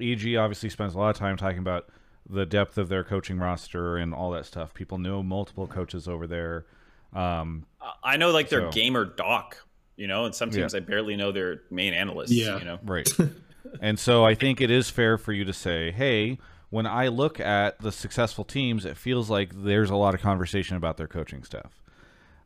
EG 0.00 0.36
obviously 0.36 0.68
spends 0.68 0.94
a 0.94 0.98
lot 0.98 1.10
of 1.10 1.16
time 1.16 1.36
talking 1.36 1.58
about 1.58 1.88
the 2.28 2.44
depth 2.46 2.78
of 2.78 2.88
their 2.88 3.02
coaching 3.02 3.38
roster 3.38 3.96
and 3.96 4.12
all 4.14 4.30
that 4.32 4.46
stuff. 4.46 4.74
People 4.74 4.98
know 4.98 5.22
multiple 5.22 5.66
coaches 5.66 6.06
over 6.06 6.26
there. 6.26 6.66
Um, 7.14 7.66
I 8.04 8.16
know 8.16 8.30
like 8.30 8.48
their 8.50 8.62
So- 8.62 8.70
gamer 8.70 9.04
doc, 9.04 9.56
you 9.96 10.06
know, 10.06 10.26
and 10.26 10.34
some 10.34 10.50
teams 10.50 10.74
Yeah. 10.74 10.78
I 10.78 10.80
barely 10.80 11.16
know 11.16 11.32
their 11.32 11.62
main 11.70 11.94
analysts. 11.94 12.32
Yeah. 12.32 12.58
you 12.58 12.64
know. 12.64 12.78
Right. 12.84 13.08
and 13.80 13.98
so 13.98 14.24
I 14.24 14.34
think 14.34 14.60
it 14.60 14.70
is 14.70 14.90
fair 14.90 15.16
for 15.18 15.32
you 15.32 15.44
to 15.44 15.52
say, 15.52 15.90
hey, 15.90 16.38
when 16.68 16.86
I 16.86 17.08
look 17.08 17.40
at 17.40 17.80
the 17.80 17.90
successful 17.90 18.44
teams, 18.44 18.84
it 18.84 18.96
feels 18.96 19.28
like 19.28 19.50
there's 19.64 19.90
a 19.90 19.96
lot 19.96 20.14
of 20.14 20.20
conversation 20.20 20.76
about 20.76 20.98
their 20.98 21.08
coaching 21.08 21.42
staff. 21.42 21.79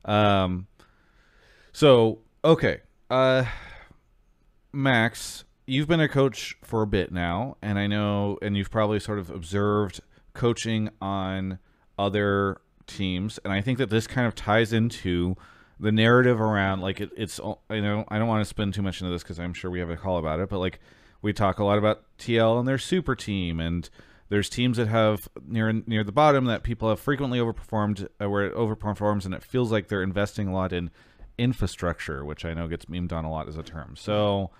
Um, 0.05 0.67
so, 1.73 2.21
okay. 2.45 2.81
Uh, 3.11 3.45
Max, 4.73 5.45
you've 5.67 5.89
been 5.89 6.01
a 6.01 6.09
coach 6.09 6.57
for 6.63 6.83
a 6.83 6.87
bit 6.87 7.13
now, 7.13 7.57
and 7.63 7.79
I 7.79 7.87
know, 7.87 8.39
and 8.43 8.57
you've 8.57 8.71
probably 8.71 9.01
sort 9.01 9.19
of 9.19 9.31
observed 9.31 10.01
coaching 10.33 10.91
on 11.01 11.59
other 11.99 12.61
teams, 12.87 13.39
and 13.45 13.53
I 13.53 13.61
think 13.61 13.79
that 13.79 13.91
this 13.91 14.07
kind 14.07 14.27
of 14.27 14.35
ties 14.35 14.73
into 14.73 15.37
the 15.81 15.93
narrative 15.93 16.41
around 16.41 16.81
like 16.81 17.01
it, 17.01 17.11
it's 17.17 17.41
I 17.69 17.81
know 17.81 18.05
I 18.09 18.19
don't 18.19 18.29
want 18.29 18.43
to 18.43 18.49
spend 18.49 18.75
too 18.75 18.83
much 18.83 19.01
into 19.01 19.13
this 19.13 19.23
because 19.23 19.41
I'm 19.41 19.55
sure 19.55 19.71
we 19.71 19.81
have 19.81 19.91
a 19.91 19.97
call 19.97 20.19
about 20.19 20.41
it, 20.41 20.49
but 20.49 20.59
like 20.59 20.81
we 21.23 21.33
talk 21.33 21.59
a 21.59 21.65
lot 21.65 21.79
about 21.79 22.05
TL 22.19 22.59
and 22.59 22.69
their 22.69 22.79
super 22.79 23.15
team, 23.15 23.61
and 23.61 23.89
there's 24.29 24.49
teams 24.49 24.77
that 24.77 24.89
have 24.89 25.29
near 25.47 25.73
near 25.73 26.05
the 26.05 26.13
bottom 26.13 26.47
that 26.47 26.63
people 26.63 26.89
have 26.89 27.01
frequently 27.01 27.39
overperformed, 27.39 28.09
uh, 28.21 28.29
where 28.29 28.47
it 28.47 28.55
overperforms, 28.55 29.25
and 29.25 29.35
it 29.35 29.43
feels 29.43 29.71
like 29.71 29.89
they're 29.89 30.03
investing 30.03 30.49
a 30.49 30.53
lot 30.53 30.73
in 30.73 30.91
infrastructure, 31.39 32.25
which 32.25 32.45
I 32.45 32.55
know 32.55 32.69
gets 32.69 32.87
memed 32.87 33.13
on 33.13 33.25
a 33.25 33.31
lot 33.31 33.49
as 33.49 33.57
a 33.57 33.63
term. 33.63 33.95
So. 33.97 34.51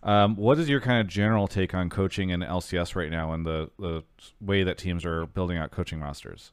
Um, 0.00 0.36
what 0.36 0.60
is 0.60 0.68
your 0.68 0.80
kind 0.80 1.00
of 1.00 1.08
general 1.08 1.48
take 1.48 1.74
on 1.74 1.90
coaching 1.90 2.30
in 2.30 2.38
LCS 2.38 2.94
right 2.94 3.10
now 3.10 3.32
and 3.32 3.44
the, 3.44 3.68
the 3.80 4.04
way 4.40 4.62
that 4.62 4.78
teams 4.78 5.04
are 5.04 5.26
building 5.26 5.58
out 5.58 5.72
coaching 5.72 6.00
rosters? 6.00 6.52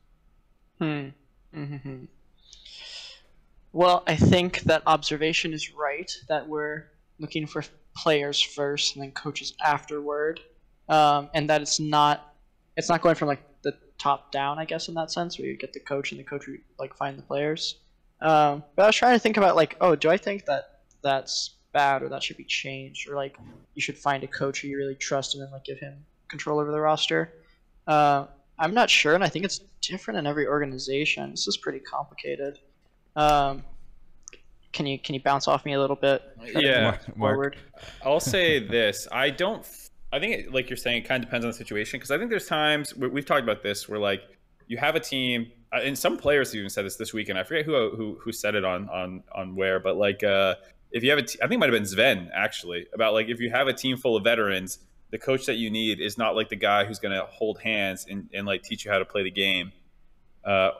Hmm. 0.80 1.09
hmm 1.53 2.05
Well, 3.72 4.03
I 4.07 4.16
think 4.16 4.61
that 4.61 4.82
observation 4.88 5.53
is 5.53 5.72
right. 5.72 6.11
That 6.28 6.47
we're 6.47 6.86
looking 7.20 7.45
for 7.45 7.63
players 7.95 8.41
first 8.41 8.95
and 8.95 9.03
then 9.03 9.11
coaches 9.11 9.53
afterward, 9.63 10.41
um, 10.89 11.30
and 11.34 11.49
that 11.49 11.61
it's 11.61 11.80
not 11.80 12.35
it's 12.78 12.89
not 12.89 13.01
going 13.01 13.15
from 13.15 13.28
like 13.28 13.43
the 13.61 13.73
top 13.97 14.32
down, 14.32 14.59
I 14.59 14.65
guess, 14.65 14.88
in 14.88 14.93
that 14.95 15.11
sense, 15.11 15.38
where 15.39 15.47
you 15.47 15.57
get 15.57 15.73
the 15.73 15.80
coach 15.80 16.11
and 16.11 16.19
the 16.19 16.23
coach 16.23 16.47
would 16.47 16.59
like 16.78 16.95
find 16.95 17.17
the 17.17 17.23
players. 17.23 17.80
Um, 18.21 18.63
but 18.76 18.84
I 18.84 18.88
was 18.88 18.95
trying 18.95 19.15
to 19.15 19.19
think 19.19 19.38
about 19.38 19.55
like, 19.55 19.78
oh, 19.82 19.95
do 19.95 20.09
I 20.09 20.17
think 20.17 20.45
that 20.45 20.82
that's 21.01 21.51
bad 21.73 22.03
or 22.03 22.09
that 22.09 22.23
should 22.23 22.38
be 22.38 22.45
changed 22.45 23.09
or 23.09 23.15
like 23.15 23.38
you 23.73 23.82
should 23.82 23.97
find 23.97 24.23
a 24.23 24.28
coach 24.28 24.61
who 24.61 24.69
you 24.69 24.78
really 24.78 24.95
trust 24.95 25.36
and 25.36 25.43
then 25.43 25.51
like 25.51 25.65
give 25.65 25.78
him 25.80 25.93
control 26.28 26.59
over 26.59 26.71
the 26.71 26.80
roster? 26.80 27.34
Uh, 27.88 28.26
I'm 28.57 28.73
not 28.73 28.89
sure, 28.89 29.15
and 29.15 29.23
I 29.23 29.30
think 29.30 29.45
it's 29.45 29.59
different 29.82 30.17
in 30.17 30.26
every 30.26 30.47
organization. 30.47 31.32
This 31.32 31.47
is 31.47 31.57
pretty 31.57 31.80
complicated. 31.80 32.59
Um, 33.15 33.63
can 34.71 34.86
you 34.86 34.99
can 34.99 35.15
you 35.15 35.21
bounce 35.21 35.47
off 35.47 35.65
me 35.65 35.73
a 35.73 35.80
little 35.80 35.95
bit? 35.95 36.21
Yeah. 36.43 36.91
move 36.91 37.17
Mark- 37.17 37.34
forward. 37.34 37.57
I'll 38.03 38.19
say 38.19 38.59
this: 38.59 39.07
I 39.11 39.30
don't. 39.30 39.65
I 40.16 40.20
think, 40.20 40.34
it, 40.34 40.53
like 40.53 40.70
you're 40.70 40.78
saying, 40.78 41.03
it 41.03 41.07
kind 41.07 41.24
of 41.24 41.30
depends 41.30 41.45
on 41.45 41.51
the 41.51 41.57
situation. 41.57 41.99
Because 41.99 42.11
I 42.11 42.18
think 42.18 42.30
there's 42.30 42.47
times 42.47 42.95
we- 42.95 43.09
we've 43.09 43.26
talked 43.26 43.43
about 43.43 43.61
this 43.61 43.89
where 43.89 43.99
like 43.99 44.22
you 44.68 44.78
have 44.78 44.95
a 44.95 44.99
team, 44.99 45.51
uh, 45.74 45.82
and 45.84 45.97
some 45.97 46.18
players 46.18 46.55
even 46.55 46.70
said 46.70 46.86
this 46.86 46.95
this 46.95 47.13
weekend. 47.13 47.38
I 47.38 47.43
forget 47.43 47.66
who 47.66 47.91
who 47.95 48.18
who 48.22 48.32
said 48.32 48.55
it 48.55 48.63
on 48.63 48.89
on 48.89 49.24
on 49.34 49.55
where, 49.55 49.80
but 49.80 49.97
like 49.97 50.24
uh, 50.24 50.55
if 50.91 51.03
you 51.03 51.09
have 51.09 51.20
a, 51.20 51.24
t- 51.24 51.39
I 51.41 51.47
think 51.47 51.55
it 51.55 51.59
might 51.59 51.70
have 51.70 51.80
been 51.80 51.86
Sven 51.86 52.32
actually 52.34 52.88
about 52.93 53.13
like 53.13 53.28
if 53.28 53.39
you 53.39 53.49
have 53.51 53.68
a 53.68 53.74
team 53.74 53.97
full 53.97 54.16
of 54.16 54.24
veterans, 54.24 54.80
the 55.11 55.18
coach 55.18 55.45
that 55.47 55.55
you 55.55 55.70
need 55.70 55.99
is 55.99 56.18
not 56.18 56.36
like 56.36 56.49
the 56.49 56.55
guy 56.55 56.86
who's 56.86 56.99
going 56.99 57.13
to 57.13 57.26
hold 57.26 57.59
hands 57.59 58.07
and 58.09 58.30
and 58.34 58.47
like 58.47 58.63
teach 58.63 58.86
you 58.86 58.91
how 58.91 58.99
to 58.99 59.05
play 59.05 59.24
the 59.24 59.32
game. 59.32 59.72
Uh, 60.43 60.72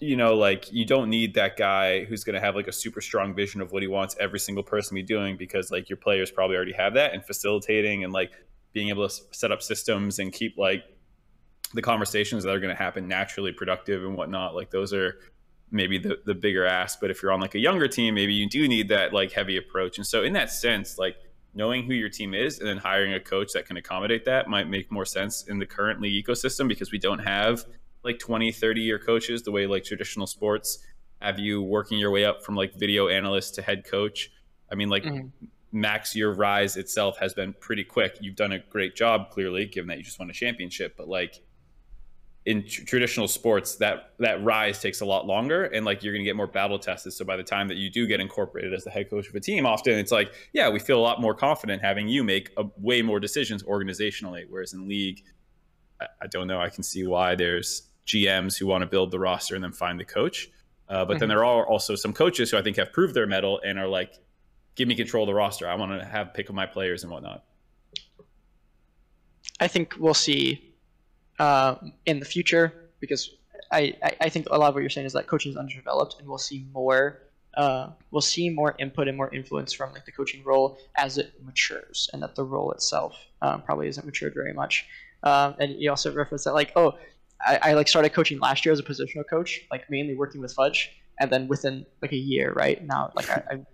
you 0.00 0.16
know, 0.16 0.34
like 0.34 0.72
you 0.72 0.84
don't 0.86 1.10
need 1.10 1.34
that 1.34 1.56
guy 1.56 2.04
who's 2.04 2.24
going 2.24 2.34
to 2.34 2.40
have 2.40 2.56
like 2.56 2.66
a 2.66 2.72
super 2.72 3.00
strong 3.00 3.34
vision 3.34 3.60
of 3.60 3.72
what 3.72 3.82
he 3.82 3.88
wants 3.88 4.16
every 4.18 4.40
single 4.40 4.64
person 4.64 4.90
to 4.90 4.94
be 4.94 5.02
doing 5.02 5.36
because 5.36 5.70
like 5.70 5.88
your 5.90 5.98
players 5.98 6.30
probably 6.30 6.56
already 6.56 6.72
have 6.72 6.94
that 6.94 7.12
and 7.12 7.24
facilitating 7.24 8.02
and 8.02 8.12
like 8.12 8.32
being 8.72 8.88
able 8.88 9.08
to 9.08 9.14
set 9.32 9.52
up 9.52 9.62
systems 9.62 10.18
and 10.18 10.32
keep 10.32 10.56
like 10.56 10.84
the 11.74 11.82
conversations 11.82 12.44
that 12.44 12.50
are 12.50 12.60
going 12.60 12.74
to 12.74 12.82
happen 12.82 13.08
naturally 13.08 13.52
productive 13.52 14.04
and 14.04 14.16
whatnot. 14.16 14.54
Like 14.54 14.70
those 14.70 14.92
are 14.92 15.16
maybe 15.70 15.98
the, 15.98 16.18
the 16.26 16.34
bigger 16.34 16.66
ask. 16.66 17.00
But 17.00 17.10
if 17.10 17.22
you're 17.22 17.32
on 17.32 17.40
like 17.40 17.54
a 17.54 17.58
younger 17.58 17.88
team, 17.88 18.14
maybe 18.14 18.34
you 18.34 18.48
do 18.48 18.68
need 18.68 18.88
that 18.88 19.12
like 19.12 19.32
heavy 19.32 19.56
approach. 19.56 19.96
And 19.96 20.06
so 20.06 20.22
in 20.22 20.34
that 20.34 20.50
sense, 20.50 20.98
like 20.98 21.16
knowing 21.54 21.84
who 21.84 21.94
your 21.94 22.08
team 22.08 22.34
is 22.34 22.58
and 22.58 22.68
then 22.68 22.78
hiring 22.78 23.12
a 23.14 23.20
coach 23.20 23.52
that 23.52 23.66
can 23.66 23.76
accommodate 23.76 24.24
that 24.24 24.48
might 24.48 24.68
make 24.68 24.90
more 24.90 25.04
sense 25.04 25.44
in 25.44 25.58
the 25.58 25.66
current 25.66 26.00
league 26.00 26.24
ecosystem 26.24 26.66
because 26.68 26.90
we 26.90 26.98
don't 26.98 27.18
have 27.18 27.64
like 28.04 28.18
20 28.18 28.50
30 28.52 28.80
year 28.80 28.98
coaches 28.98 29.42
the 29.42 29.50
way 29.52 29.66
like 29.66 29.84
traditional 29.84 30.26
sports 30.26 30.78
have 31.20 31.38
you 31.38 31.62
working 31.62 31.98
your 31.98 32.10
way 32.10 32.24
up 32.24 32.42
from 32.42 32.56
like 32.56 32.74
video 32.74 33.06
analyst 33.08 33.54
to 33.54 33.60
head 33.62 33.84
coach 33.84 34.30
i 34.72 34.74
mean 34.74 34.88
like 34.88 35.04
Mhm. 35.04 35.30
Max 35.72 36.14
your 36.14 36.34
rise 36.34 36.76
itself 36.76 37.18
has 37.18 37.32
been 37.34 37.54
pretty 37.54 37.82
quick. 37.82 38.18
You've 38.20 38.36
done 38.36 38.52
a 38.52 38.58
great 38.58 38.94
job 38.94 39.30
clearly 39.30 39.66
given 39.66 39.88
that 39.88 39.98
you 39.98 40.04
just 40.04 40.18
won 40.18 40.30
a 40.30 40.34
championship 40.34 40.94
but 40.96 41.08
like 41.08 41.42
in 42.44 42.66
tr- 42.66 42.84
traditional 42.84 43.28
sports 43.28 43.76
that 43.76 44.14
that 44.18 44.42
rise 44.42 44.80
takes 44.80 45.00
a 45.00 45.04
lot 45.04 45.26
longer 45.26 45.64
and 45.64 45.84
like 45.86 46.02
you're 46.02 46.12
going 46.12 46.24
to 46.24 46.28
get 46.28 46.36
more 46.36 46.46
battle 46.46 46.78
tested. 46.78 47.12
So 47.12 47.24
by 47.24 47.36
the 47.36 47.42
time 47.42 47.68
that 47.68 47.76
you 47.76 47.88
do 47.88 48.06
get 48.06 48.20
incorporated 48.20 48.74
as 48.74 48.84
the 48.84 48.90
head 48.90 49.08
coach 49.08 49.28
of 49.28 49.34
a 49.34 49.40
team 49.40 49.64
often 49.64 49.98
it's 49.98 50.12
like 50.12 50.32
yeah 50.52 50.68
we 50.68 50.78
feel 50.78 50.98
a 50.98 51.02
lot 51.02 51.20
more 51.20 51.34
confident 51.34 51.82
having 51.82 52.08
you 52.08 52.24
make 52.24 52.50
a, 52.56 52.64
way 52.78 53.00
more 53.00 53.20
decisions 53.20 53.62
organizationally 53.62 54.44
whereas 54.48 54.72
in 54.72 54.88
league 54.88 55.22
I, 56.00 56.06
I 56.22 56.26
don't 56.26 56.48
know. 56.48 56.60
I 56.60 56.68
can 56.68 56.82
see 56.82 57.06
why 57.06 57.34
there's 57.34 57.82
gms 58.06 58.58
who 58.58 58.66
want 58.66 58.82
to 58.82 58.86
build 58.86 59.12
the 59.12 59.18
roster 59.20 59.54
and 59.54 59.62
then 59.62 59.72
find 59.72 59.98
the 59.98 60.04
coach. 60.04 60.50
Uh, 60.88 61.04
but 61.04 61.20
then 61.20 61.28
there 61.28 61.44
are 61.44 61.66
also 61.66 61.94
some 61.94 62.12
coaches 62.12 62.50
who 62.50 62.58
i 62.58 62.62
think 62.62 62.76
have 62.76 62.92
proved 62.92 63.14
their 63.14 63.26
mettle 63.26 63.60
and 63.64 63.78
are 63.78 63.88
like 63.88 64.14
give 64.74 64.88
me 64.88 64.94
control 64.94 65.24
of 65.24 65.28
the 65.28 65.34
roster. 65.34 65.68
I 65.68 65.74
want 65.74 65.98
to 66.00 66.04
have 66.04 66.34
pick 66.34 66.48
of 66.48 66.54
my 66.54 66.66
players 66.66 67.02
and 67.02 67.12
whatnot. 67.12 67.44
I 69.60 69.68
think 69.68 69.94
we'll 69.98 70.14
see 70.14 70.74
uh, 71.38 71.76
in 72.06 72.18
the 72.18 72.24
future 72.24 72.90
because 73.00 73.30
I, 73.70 73.94
I, 74.20 74.28
think 74.28 74.46
a 74.50 74.58
lot 74.58 74.68
of 74.68 74.74
what 74.74 74.80
you're 74.80 74.90
saying 74.90 75.06
is 75.06 75.12
that 75.14 75.26
coaching 75.26 75.50
is 75.50 75.56
underdeveloped 75.56 76.16
and 76.18 76.28
we'll 76.28 76.38
see 76.38 76.66
more 76.72 77.22
uh, 77.54 77.90
we'll 78.10 78.20
see 78.20 78.48
more 78.48 78.74
input 78.78 79.08
and 79.08 79.16
more 79.16 79.32
influence 79.34 79.72
from 79.72 79.92
like 79.92 80.04
the 80.04 80.12
coaching 80.12 80.42
role 80.44 80.78
as 80.96 81.18
it 81.18 81.32
matures 81.44 82.08
and 82.12 82.22
that 82.22 82.34
the 82.34 82.44
role 82.44 82.72
itself 82.72 83.16
um, 83.42 83.62
probably 83.62 83.88
isn't 83.88 84.06
matured 84.06 84.32
very 84.34 84.52
much. 84.54 84.86
Um, 85.22 85.54
and 85.58 85.72
you 85.80 85.90
also 85.90 86.12
referenced 86.12 86.44
that 86.46 86.54
like 86.54 86.72
oh 86.76 86.98
I, 87.40 87.58
I 87.62 87.72
like 87.74 87.88
started 87.88 88.12
coaching 88.12 88.38
last 88.40 88.64
year 88.64 88.72
as 88.72 88.80
a 88.80 88.82
positional 88.82 89.28
coach 89.28 89.60
like 89.70 89.88
mainly 89.90 90.14
working 90.14 90.40
with 90.40 90.52
fudge 90.52 90.90
and 91.20 91.30
then 91.30 91.46
within 91.48 91.86
like 92.00 92.12
a 92.12 92.16
year 92.16 92.52
right? 92.52 92.84
Now 92.84 93.12
like 93.14 93.30
I, 93.30 93.42
I 93.50 93.66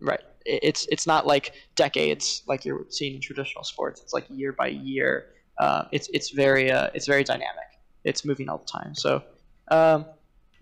right 0.00 0.22
it's 0.48 0.86
it's 0.90 1.06
not 1.06 1.26
like 1.26 1.52
decades 1.76 2.42
like 2.46 2.64
you're 2.64 2.86
seeing 2.88 3.16
in 3.16 3.20
traditional 3.20 3.64
sports. 3.64 4.00
It's 4.02 4.12
like 4.12 4.26
year 4.30 4.52
by 4.52 4.68
year. 4.68 5.26
Uh, 5.58 5.84
it's 5.92 6.08
it's 6.12 6.30
very 6.30 6.70
uh, 6.70 6.90
it's 6.94 7.06
very 7.06 7.24
dynamic. 7.24 7.68
It's 8.04 8.24
moving 8.24 8.48
all 8.48 8.58
the 8.58 8.64
time. 8.64 8.94
So 8.94 9.22
um, 9.68 10.06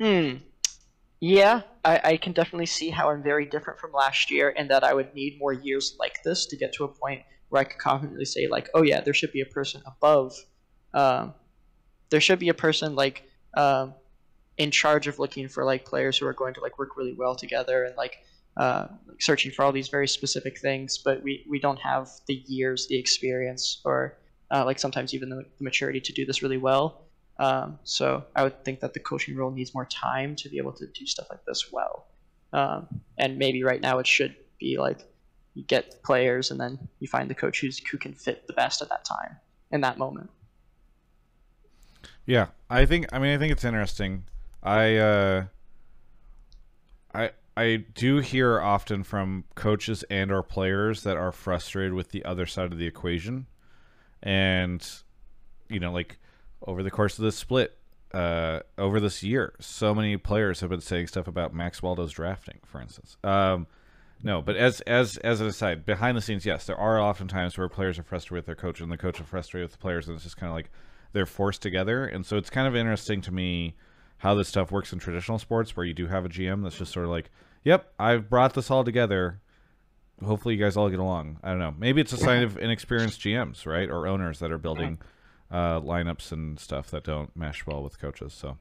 hmm. 0.01 0.37
Yeah 1.21 1.63
I, 1.87 2.01
I 2.05 2.17
can 2.17 2.33
definitely 2.33 2.67
see 2.67 2.91
how 2.91 3.11
i'm 3.11 3.23
very 3.23 3.47
different 3.47 3.79
from 3.79 3.93
last 3.93 4.31
year 4.31 4.53
and 4.57 4.71
that 4.71 4.83
i 4.83 4.93
would 4.93 5.15
need 5.15 5.39
more 5.39 5.53
years 5.53 5.97
like 5.99 6.23
this 6.25 6.47
to 6.47 6.57
get 6.57 6.73
to 6.75 6.85
a 6.85 6.89
point 6.89 7.23
where 7.49 7.61
i 7.61 7.65
could 7.65 7.79
confidently 7.79 8.25
say 8.25 8.49
like 8.49 8.69
oh 8.75 8.83
yeah 8.83 9.01
there 9.01 9.15
should 9.15 9.33
be 9.33 9.41
a 9.41 9.47
person 9.47 9.81
above 9.87 10.35
um, 10.95 11.35
there 12.11 12.21
should 12.21 12.39
be 12.39 12.49
a 12.49 12.55
person 12.55 12.95
like 12.95 13.25
um, 13.57 13.95
in 14.57 14.71
charge 14.71 15.07
of 15.07 15.19
looking 15.19 15.47
for 15.49 15.65
like 15.65 15.85
players 15.85 16.17
who 16.17 16.27
are 16.27 16.33
going 16.33 16.55
to 16.55 16.61
like 16.61 16.79
work 16.79 16.97
really 16.97 17.13
well 17.13 17.35
together 17.35 17.85
and 17.85 17.95
like 17.97 18.25
uh, 18.57 18.87
searching 19.21 19.51
for 19.51 19.65
all 19.65 19.73
these 19.73 19.89
very 19.89 20.09
specific 20.09 20.59
things, 20.59 20.99
but 20.99 21.23
we, 21.23 21.45
we 21.49 21.59
don't 21.59 21.79
have 21.79 22.09
the 22.27 22.35
years, 22.47 22.87
the 22.89 22.99
experience, 22.99 23.81
or 23.85 24.19
uh, 24.51 24.65
like 24.65 24.79
sometimes 24.79 25.15
even 25.15 25.29
the, 25.29 25.45
the 25.59 25.65
maturity 25.65 26.01
to 26.01 26.13
do 26.13 26.25
this 26.25 26.43
really 26.43 26.59
well. 26.59 27.07
Um, 27.39 27.79
so 27.85 28.25
I 28.35 28.43
would 28.43 28.65
think 28.65 28.81
that 28.81 28.95
the 28.95 29.01
coaching 29.01 29.37
role 29.37 29.51
needs 29.51 29.75
more 29.75 29.87
time 29.87 30.37
to 30.37 30.49
be 30.49 30.59
able 30.59 30.73
to 30.73 30.87
do 30.87 31.07
stuff 31.07 31.27
like 31.31 31.45
this 31.45 31.71
well. 31.71 32.07
Um, 32.53 32.87
and 33.19 33.39
maybe 33.39 33.63
right 33.63 33.81
now 33.81 33.99
it 33.99 34.07
should 34.07 34.35
be 34.59 34.79
like 34.79 35.01
you 35.55 35.65
get 35.65 36.03
players 36.03 36.51
and 36.51 36.61
then 36.61 36.79
you 37.01 37.09
find 37.09 37.29
the 37.29 37.35
coach 37.35 37.61
who's 37.61 37.79
who 37.91 37.99
can 37.99 38.15
fit 38.15 38.47
the 38.47 38.53
best 38.53 38.81
at 38.83 38.89
that 38.89 39.05
time 39.05 39.37
in 39.71 39.81
that 39.83 39.99
moment. 39.99 40.31
Yeah, 42.25 42.49
I 42.69 42.87
think. 42.87 43.07
I 43.13 43.19
mean, 43.19 43.35
I 43.35 43.39
think 43.39 43.53
it's 43.53 43.65
interesting. 43.65 44.25
I 44.63 44.97
uh, 44.97 45.45
I 47.15 47.31
I 47.57 47.77
do 47.95 48.19
hear 48.19 48.61
often 48.61 49.03
from 49.03 49.45
coaches 49.55 50.05
and 50.11 50.31
or 50.31 50.43
players 50.43 51.03
that 51.05 51.17
are 51.17 51.33
frustrated 51.33 51.95
with 51.95 52.11
the 52.11 52.25
other 52.25 52.47
side 52.47 52.73
of 52.73 52.79
the 52.79 52.87
equation, 52.87 53.47
and 54.23 54.87
you 55.69 55.81
know, 55.81 55.93
like 55.93 56.19
over 56.67 56.83
the 56.83 56.91
course 56.91 57.19
of 57.19 57.25
this 57.25 57.37
split, 57.37 57.79
uh, 58.13 58.61
over 58.79 59.01
this 59.01 59.23
year, 59.23 59.55
so 59.59 59.95
many 59.95 60.17
players 60.17 60.61
have 60.61 60.71
been 60.71 60.81
saying 60.81 61.07
stuff 61.07 61.27
about 61.27 61.55
Max 61.55 61.83
Waldo's 61.83 62.13
drafting, 62.13 62.59
for 62.65 62.81
instance. 62.81 63.17
Um, 63.25 63.67
no, 64.23 64.43
but 64.43 64.57
as 64.57 64.81
as 64.83 65.17
as 65.19 65.41
an 65.41 65.47
aside, 65.47 65.85
behind 65.85 66.17
the 66.17 66.23
scenes, 66.23 66.47
yes, 66.47 66.67
there 66.67 66.77
are 66.77 67.01
often 67.01 67.29
times 67.29 67.57
where 67.57 67.69
players 67.69 67.99
are 67.99 68.03
frustrated 68.03 68.45
with 68.45 68.47
their 68.47 68.55
coach, 68.55 68.81
and 68.81 68.91
the 68.91 68.97
coach 68.97 69.21
are 69.21 69.25
frustrated 69.25 69.67
with 69.67 69.73
the 69.73 69.79
players, 69.79 70.09
and 70.09 70.15
it's 70.15 70.25
just 70.25 70.37
kind 70.37 70.51
of 70.51 70.55
like 70.55 70.71
they're 71.13 71.27
forced 71.27 71.63
together. 71.63 72.05
And 72.07 72.25
so 72.25 72.37
it's 72.37 72.51
kind 72.51 72.69
of 72.69 72.77
interesting 72.77 73.21
to 73.23 73.33
me 73.33 73.75
how 74.19 74.35
this 74.35 74.49
stuff 74.49 74.71
works 74.71 74.93
in 74.93 74.99
traditional 74.99 75.39
sports, 75.39 75.77
where 75.77 75.87
you 75.87 75.95
do 75.95 76.07
have 76.07 76.25
a 76.25 76.29
GM 76.29 76.63
that's 76.63 76.79
just 76.79 76.93
sort 76.93 77.05
of 77.05 77.11
like, 77.11 77.31
"Yep, 77.67 77.93
I've 77.99 78.31
brought 78.31 78.55
this 78.55 78.71
all 78.71 78.85
together. 78.85 79.41
Hopefully, 80.25 80.55
you 80.55 80.63
guys 80.63 80.77
all 80.77 80.89
get 80.89 81.01
along." 81.01 81.41
I 81.43 81.51
don't 81.51 81.59
know. 81.59 81.75
Maybe 81.77 82.01
it's 82.01 82.13
a 82.13 82.17
sign 82.17 82.45
of 82.45 82.57
inexperienced 82.57 83.21
GMs, 83.21 83.67
right, 83.67 83.91
or 83.91 84.07
owners 84.07 84.39
that 84.39 84.53
are 84.53 84.59
building 84.59 84.99
uh, 85.51 85.81
lineups 85.81 86.31
and 86.31 86.61
stuff 86.61 86.91
that 86.93 87.03
don't 87.03 87.35
mesh 87.37 87.67
well 87.67 87.83
with 87.83 87.99
coaches. 87.99 88.33
So, 88.33 88.59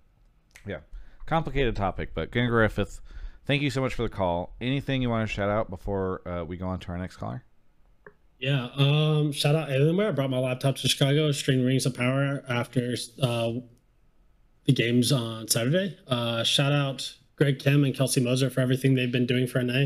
yeah, 0.66 0.80
complicated 1.28 1.76
topic, 1.76 2.16
but 2.16 2.32
Gang 2.32 2.49
Griffith. 2.49 2.99
Thank 3.45 3.62
you 3.62 3.70
so 3.70 3.80
much 3.80 3.93
for 3.93 4.01
the 4.01 4.10
call. 4.10 4.56
Anything 4.60 5.03
you 5.03 5.12
want 5.12 5.30
to 5.30 5.32
shout 5.32 5.49
out 5.49 5.70
before 5.70 6.28
uh, 6.28 6.43
we 6.43 6.58
go 6.58 6.66
on 6.66 6.80
to 6.80 6.89
our 6.89 6.97
next 6.97 7.18
caller? 7.18 7.43
Yeah. 8.39 8.70
Um, 8.76 9.32
shout 9.32 9.53
out 9.53 9.70
Alienware. 9.70 10.08
I 10.10 10.12
brought 10.12 10.32
my 10.32 10.39
laptop 10.39 10.78
to 10.78 10.88
Chicago, 10.88 11.32
stream 11.32 11.64
Rings 11.64 11.86
of 11.86 11.93
Power 11.93 12.43
after 12.49 12.95
uh, 13.22 13.53
the 14.66 14.74
games 14.74 15.12
on 15.12 15.47
Saturday. 15.47 15.95
Uh, 16.08 16.43
shout 16.43 16.72
out 16.72 17.16
Greg 17.36 17.59
Kim 17.59 17.83
and 17.83 17.95
Kelsey 17.95 18.21
Moser 18.21 18.49
for 18.49 18.61
everything 18.61 18.95
they've 18.95 19.11
been 19.11 19.25
doing 19.25 19.47
for 19.47 19.61
NA. 19.61 19.86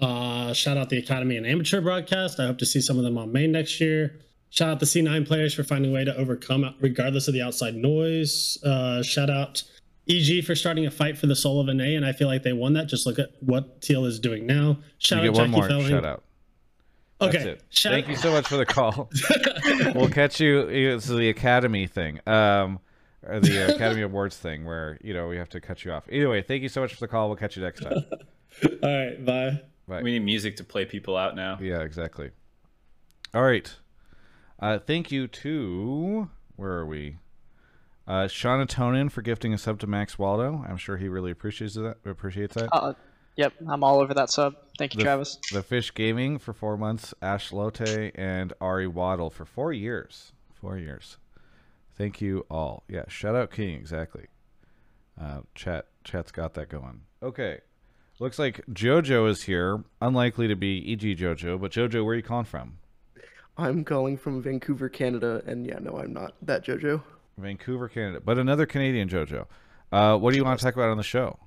Uh, 0.00 0.52
shout 0.52 0.76
out 0.76 0.90
the 0.90 0.98
Academy 0.98 1.36
and 1.36 1.46
Amateur 1.46 1.80
broadcast. 1.80 2.40
I 2.40 2.46
hope 2.46 2.58
to 2.58 2.66
see 2.66 2.80
some 2.80 2.98
of 2.98 3.04
them 3.04 3.16
on 3.16 3.32
main 3.32 3.52
next 3.52 3.80
year. 3.80 4.20
Shout 4.50 4.68
out 4.68 4.80
the 4.80 4.86
C9 4.86 5.26
players 5.26 5.54
for 5.54 5.64
finding 5.64 5.90
a 5.90 5.94
way 5.94 6.04
to 6.04 6.16
overcome 6.16 6.74
regardless 6.80 7.26
of 7.26 7.34
the 7.34 7.42
outside 7.42 7.74
noise. 7.74 8.58
Uh, 8.62 9.02
shout 9.02 9.30
out 9.30 9.62
EG 10.08 10.44
for 10.44 10.54
starting 10.54 10.86
a 10.86 10.90
fight 10.90 11.16
for 11.16 11.26
the 11.26 11.34
soul 11.34 11.60
of 11.60 11.74
NA, 11.74 11.84
and 11.84 12.04
I 12.04 12.12
feel 12.12 12.28
like 12.28 12.42
they 12.42 12.52
won 12.52 12.74
that. 12.74 12.86
Just 12.86 13.06
look 13.06 13.18
at 13.18 13.30
what 13.40 13.80
TL 13.80 14.06
is 14.06 14.20
doing 14.20 14.46
now. 14.46 14.78
Shout 14.98 15.22
you 15.22 15.30
out 15.30 15.34
get 15.34 15.40
one 15.40 15.50
Jackie 15.50 15.60
more 15.60 15.68
Felling. 15.68 15.88
shout 15.88 16.04
out. 16.04 16.22
Okay. 17.20 17.56
Shout 17.70 17.92
Thank 17.92 18.08
you 18.08 18.16
so 18.16 18.32
much 18.32 18.46
for 18.46 18.56
the 18.56 18.66
call. 18.66 19.10
we'll 19.94 20.10
catch 20.10 20.40
you. 20.40 20.60
It's 20.68 21.06
the 21.06 21.30
Academy 21.30 21.86
thing, 21.86 22.20
um, 22.26 22.80
or 23.26 23.40
the 23.40 23.74
Academy 23.74 24.02
Awards 24.10 24.36
thing, 24.36 24.64
where 24.64 24.98
you 25.02 25.14
know 25.14 25.28
we 25.28 25.36
have 25.36 25.48
to 25.50 25.60
cut 25.60 25.84
you 25.84 25.92
off. 25.92 26.04
Anyway, 26.10 26.42
thank 26.42 26.62
you 26.62 26.68
so 26.68 26.80
much 26.80 26.94
for 26.94 27.00
the 27.00 27.08
call. 27.08 27.28
We'll 27.28 27.36
catch 27.36 27.56
you 27.56 27.62
next 27.62 27.80
time. 27.82 27.92
All 28.82 29.04
right. 29.06 29.24
Bye. 29.24 29.60
Bye. 29.86 30.02
we 30.02 30.12
need 30.12 30.24
music 30.24 30.56
to 30.56 30.64
play 30.64 30.86
people 30.86 31.14
out 31.14 31.36
now 31.36 31.58
Yeah, 31.60 31.80
exactly. 31.80 32.30
All 33.34 33.42
right. 33.42 33.70
Uh, 34.58 34.78
thank 34.78 35.12
you 35.12 35.26
to 35.28 36.30
where 36.56 36.72
are 36.72 36.86
we? 36.86 37.18
Uh, 38.06 38.28
Sean 38.28 38.64
Atonin 38.66 39.10
for 39.10 39.20
gifting 39.22 39.52
a 39.52 39.58
sub 39.58 39.80
to 39.80 39.86
Max 39.86 40.18
Waldo. 40.18 40.64
I'm 40.68 40.76
sure 40.76 40.96
he 40.96 41.08
really 41.08 41.30
appreciates 41.30 41.74
that. 41.74 41.96
Appreciates 42.04 42.54
that. 42.54 42.68
Uh, 42.72 42.94
yep, 43.36 43.52
I'm 43.68 43.82
all 43.82 44.00
over 44.00 44.14
that 44.14 44.30
sub. 44.30 44.54
Thank 44.78 44.94
you, 44.94 44.98
The- 44.98 45.04
Travis. 45.04 45.38
The 45.52 45.62
Fish 45.62 45.92
Gaming 45.92 46.38
for 46.38 46.52
four 46.52 46.76
months, 46.76 47.12
Ash 47.20 47.52
Lote 47.52 47.80
and 48.14 48.52
Ari 48.60 48.86
Waddle 48.86 49.30
for 49.30 49.44
four 49.44 49.72
years. 49.72 50.32
Four 50.52 50.78
years. 50.78 51.16
Thank 51.96 52.20
you 52.20 52.44
all. 52.50 52.84
Yeah, 52.88 53.04
shout 53.08 53.34
out 53.34 53.50
King, 53.50 53.74
exactly. 53.74 54.26
Uh, 55.20 55.40
chat 55.54 55.86
chat's 56.02 56.32
got 56.32 56.54
that 56.54 56.68
going. 56.68 57.02
Okay. 57.22 57.60
Looks 58.20 58.38
like 58.38 58.64
Jojo 58.66 59.28
is 59.28 59.42
here. 59.42 59.82
Unlikely 60.00 60.48
to 60.48 60.56
be 60.56 60.92
EG 60.92 61.18
Jojo, 61.18 61.60
but 61.60 61.72
Jojo, 61.72 62.04
where 62.04 62.14
are 62.14 62.16
you 62.16 62.22
calling 62.22 62.44
from? 62.44 62.78
I'm 63.56 63.84
calling 63.84 64.16
from 64.16 64.42
Vancouver, 64.42 64.88
Canada, 64.88 65.42
and 65.46 65.66
yeah, 65.66 65.78
no, 65.80 65.98
I'm 65.98 66.12
not 66.12 66.34
that 66.42 66.64
JoJo. 66.64 67.02
Vancouver, 67.38 67.88
Canada. 67.88 68.20
But 68.24 68.38
another 68.38 68.66
Canadian 68.66 69.08
Jojo. 69.08 69.46
Uh, 69.92 70.16
what 70.16 70.32
do 70.32 70.36
you 70.36 70.44
want 70.44 70.58
to 70.58 70.64
talk 70.64 70.74
about 70.74 70.90
on 70.90 70.96
the 70.96 71.04
show? 71.04 71.38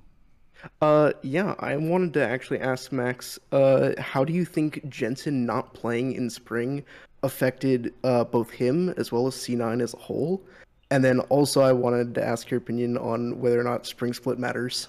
Uh, 0.80 1.12
yeah, 1.22 1.54
I 1.58 1.76
wanted 1.76 2.14
to 2.14 2.26
actually 2.26 2.60
ask 2.60 2.90
Max, 2.92 3.38
uh, 3.52 3.92
how 3.98 4.24
do 4.24 4.32
you 4.32 4.44
think 4.44 4.88
Jensen 4.88 5.46
not 5.46 5.74
playing 5.74 6.12
in 6.12 6.30
spring 6.30 6.84
affected 7.22 7.94
uh, 8.04 8.24
both 8.24 8.50
him 8.50 8.90
as 8.96 9.12
well 9.12 9.26
as 9.26 9.34
C9 9.34 9.82
as 9.82 9.94
a 9.94 9.98
whole? 9.98 10.42
And 10.90 11.04
then 11.04 11.20
also, 11.20 11.60
I 11.60 11.72
wanted 11.72 12.14
to 12.14 12.24
ask 12.24 12.50
your 12.50 12.58
opinion 12.58 12.96
on 12.96 13.40
whether 13.40 13.60
or 13.60 13.64
not 13.64 13.86
spring 13.86 14.14
split 14.14 14.38
matters. 14.38 14.88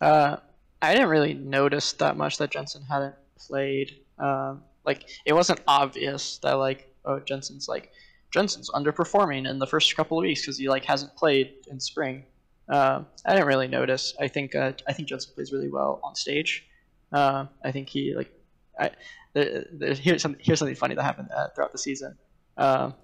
Uh, 0.00 0.36
I 0.82 0.94
didn't 0.94 1.08
really 1.08 1.34
notice 1.34 1.92
that 1.94 2.16
much 2.16 2.38
that 2.38 2.50
Jensen 2.50 2.82
hadn't 2.82 3.14
played. 3.36 4.00
Um, 4.18 4.62
like 4.84 5.08
it 5.24 5.32
wasn't 5.32 5.60
obvious 5.68 6.38
that 6.38 6.54
like 6.54 6.92
oh 7.04 7.20
Jensen's 7.20 7.68
like 7.68 7.92
Jensen's 8.30 8.70
underperforming 8.70 9.48
in 9.48 9.58
the 9.58 9.66
first 9.66 9.94
couple 9.96 10.18
of 10.18 10.22
weeks 10.22 10.42
because 10.42 10.58
he 10.58 10.68
like 10.68 10.84
hasn't 10.84 11.14
played 11.14 11.54
in 11.70 11.78
spring. 11.78 12.24
Um, 12.68 13.06
I 13.24 13.32
didn't 13.32 13.46
really 13.46 13.68
notice. 13.68 14.14
I 14.20 14.28
think 14.28 14.54
uh, 14.54 14.72
I 14.86 14.92
think 14.92 15.08
Jensen 15.08 15.34
plays 15.34 15.52
really 15.52 15.68
well 15.68 16.00
on 16.02 16.14
stage. 16.14 16.66
Uh, 17.12 17.46
I 17.64 17.72
think 17.72 17.88
he 17.88 18.14
like 18.14 18.30
There, 19.34 19.64
here's 19.94 20.22
something 20.22 20.40
here's 20.42 20.58
something 20.58 20.74
funny 20.74 20.94
that 20.94 21.02
happened 21.02 21.28
uh, 21.36 21.48
throughout 21.54 21.72
the 21.72 21.78
season. 21.78 22.16
Um, 22.56 22.94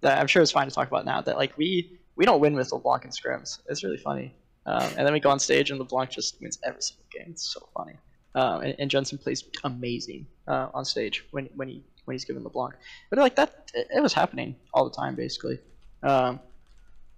that 0.00 0.18
I'm 0.18 0.26
sure 0.26 0.42
it's 0.42 0.52
fine 0.52 0.68
to 0.68 0.74
talk 0.74 0.88
about 0.88 1.04
now. 1.04 1.20
That 1.20 1.36
like 1.36 1.56
we 1.56 1.98
we 2.16 2.24
don't 2.24 2.40
win 2.40 2.54
with 2.54 2.72
LeBlanc 2.72 3.04
and 3.04 3.12
scrims. 3.12 3.60
It's 3.68 3.84
really 3.84 3.96
funny. 3.98 4.34
Um, 4.66 4.88
and 4.96 5.06
then 5.06 5.12
we 5.12 5.20
go 5.20 5.30
on 5.30 5.38
stage 5.38 5.70
and 5.70 5.78
LeBlanc 5.78 6.10
just 6.10 6.40
wins 6.40 6.58
every 6.64 6.80
single 6.80 7.04
game. 7.12 7.26
It's 7.30 7.52
so 7.52 7.68
funny. 7.76 7.96
Um, 8.34 8.62
and, 8.62 8.74
and 8.78 8.90
Jensen 8.90 9.18
plays 9.18 9.44
amazing 9.62 10.26
uh, 10.48 10.68
on 10.74 10.84
stage 10.84 11.24
when, 11.30 11.48
when 11.54 11.68
he 11.68 11.82
when 12.04 12.14
he's 12.14 12.24
given 12.24 12.42
LeBlanc. 12.42 12.74
But 13.10 13.18
like 13.18 13.36
that, 13.36 13.70
it, 13.74 13.88
it 13.96 14.00
was 14.02 14.12
happening 14.12 14.56
all 14.72 14.84
the 14.88 14.94
time 14.94 15.14
basically. 15.14 15.58
Um, 16.02 16.40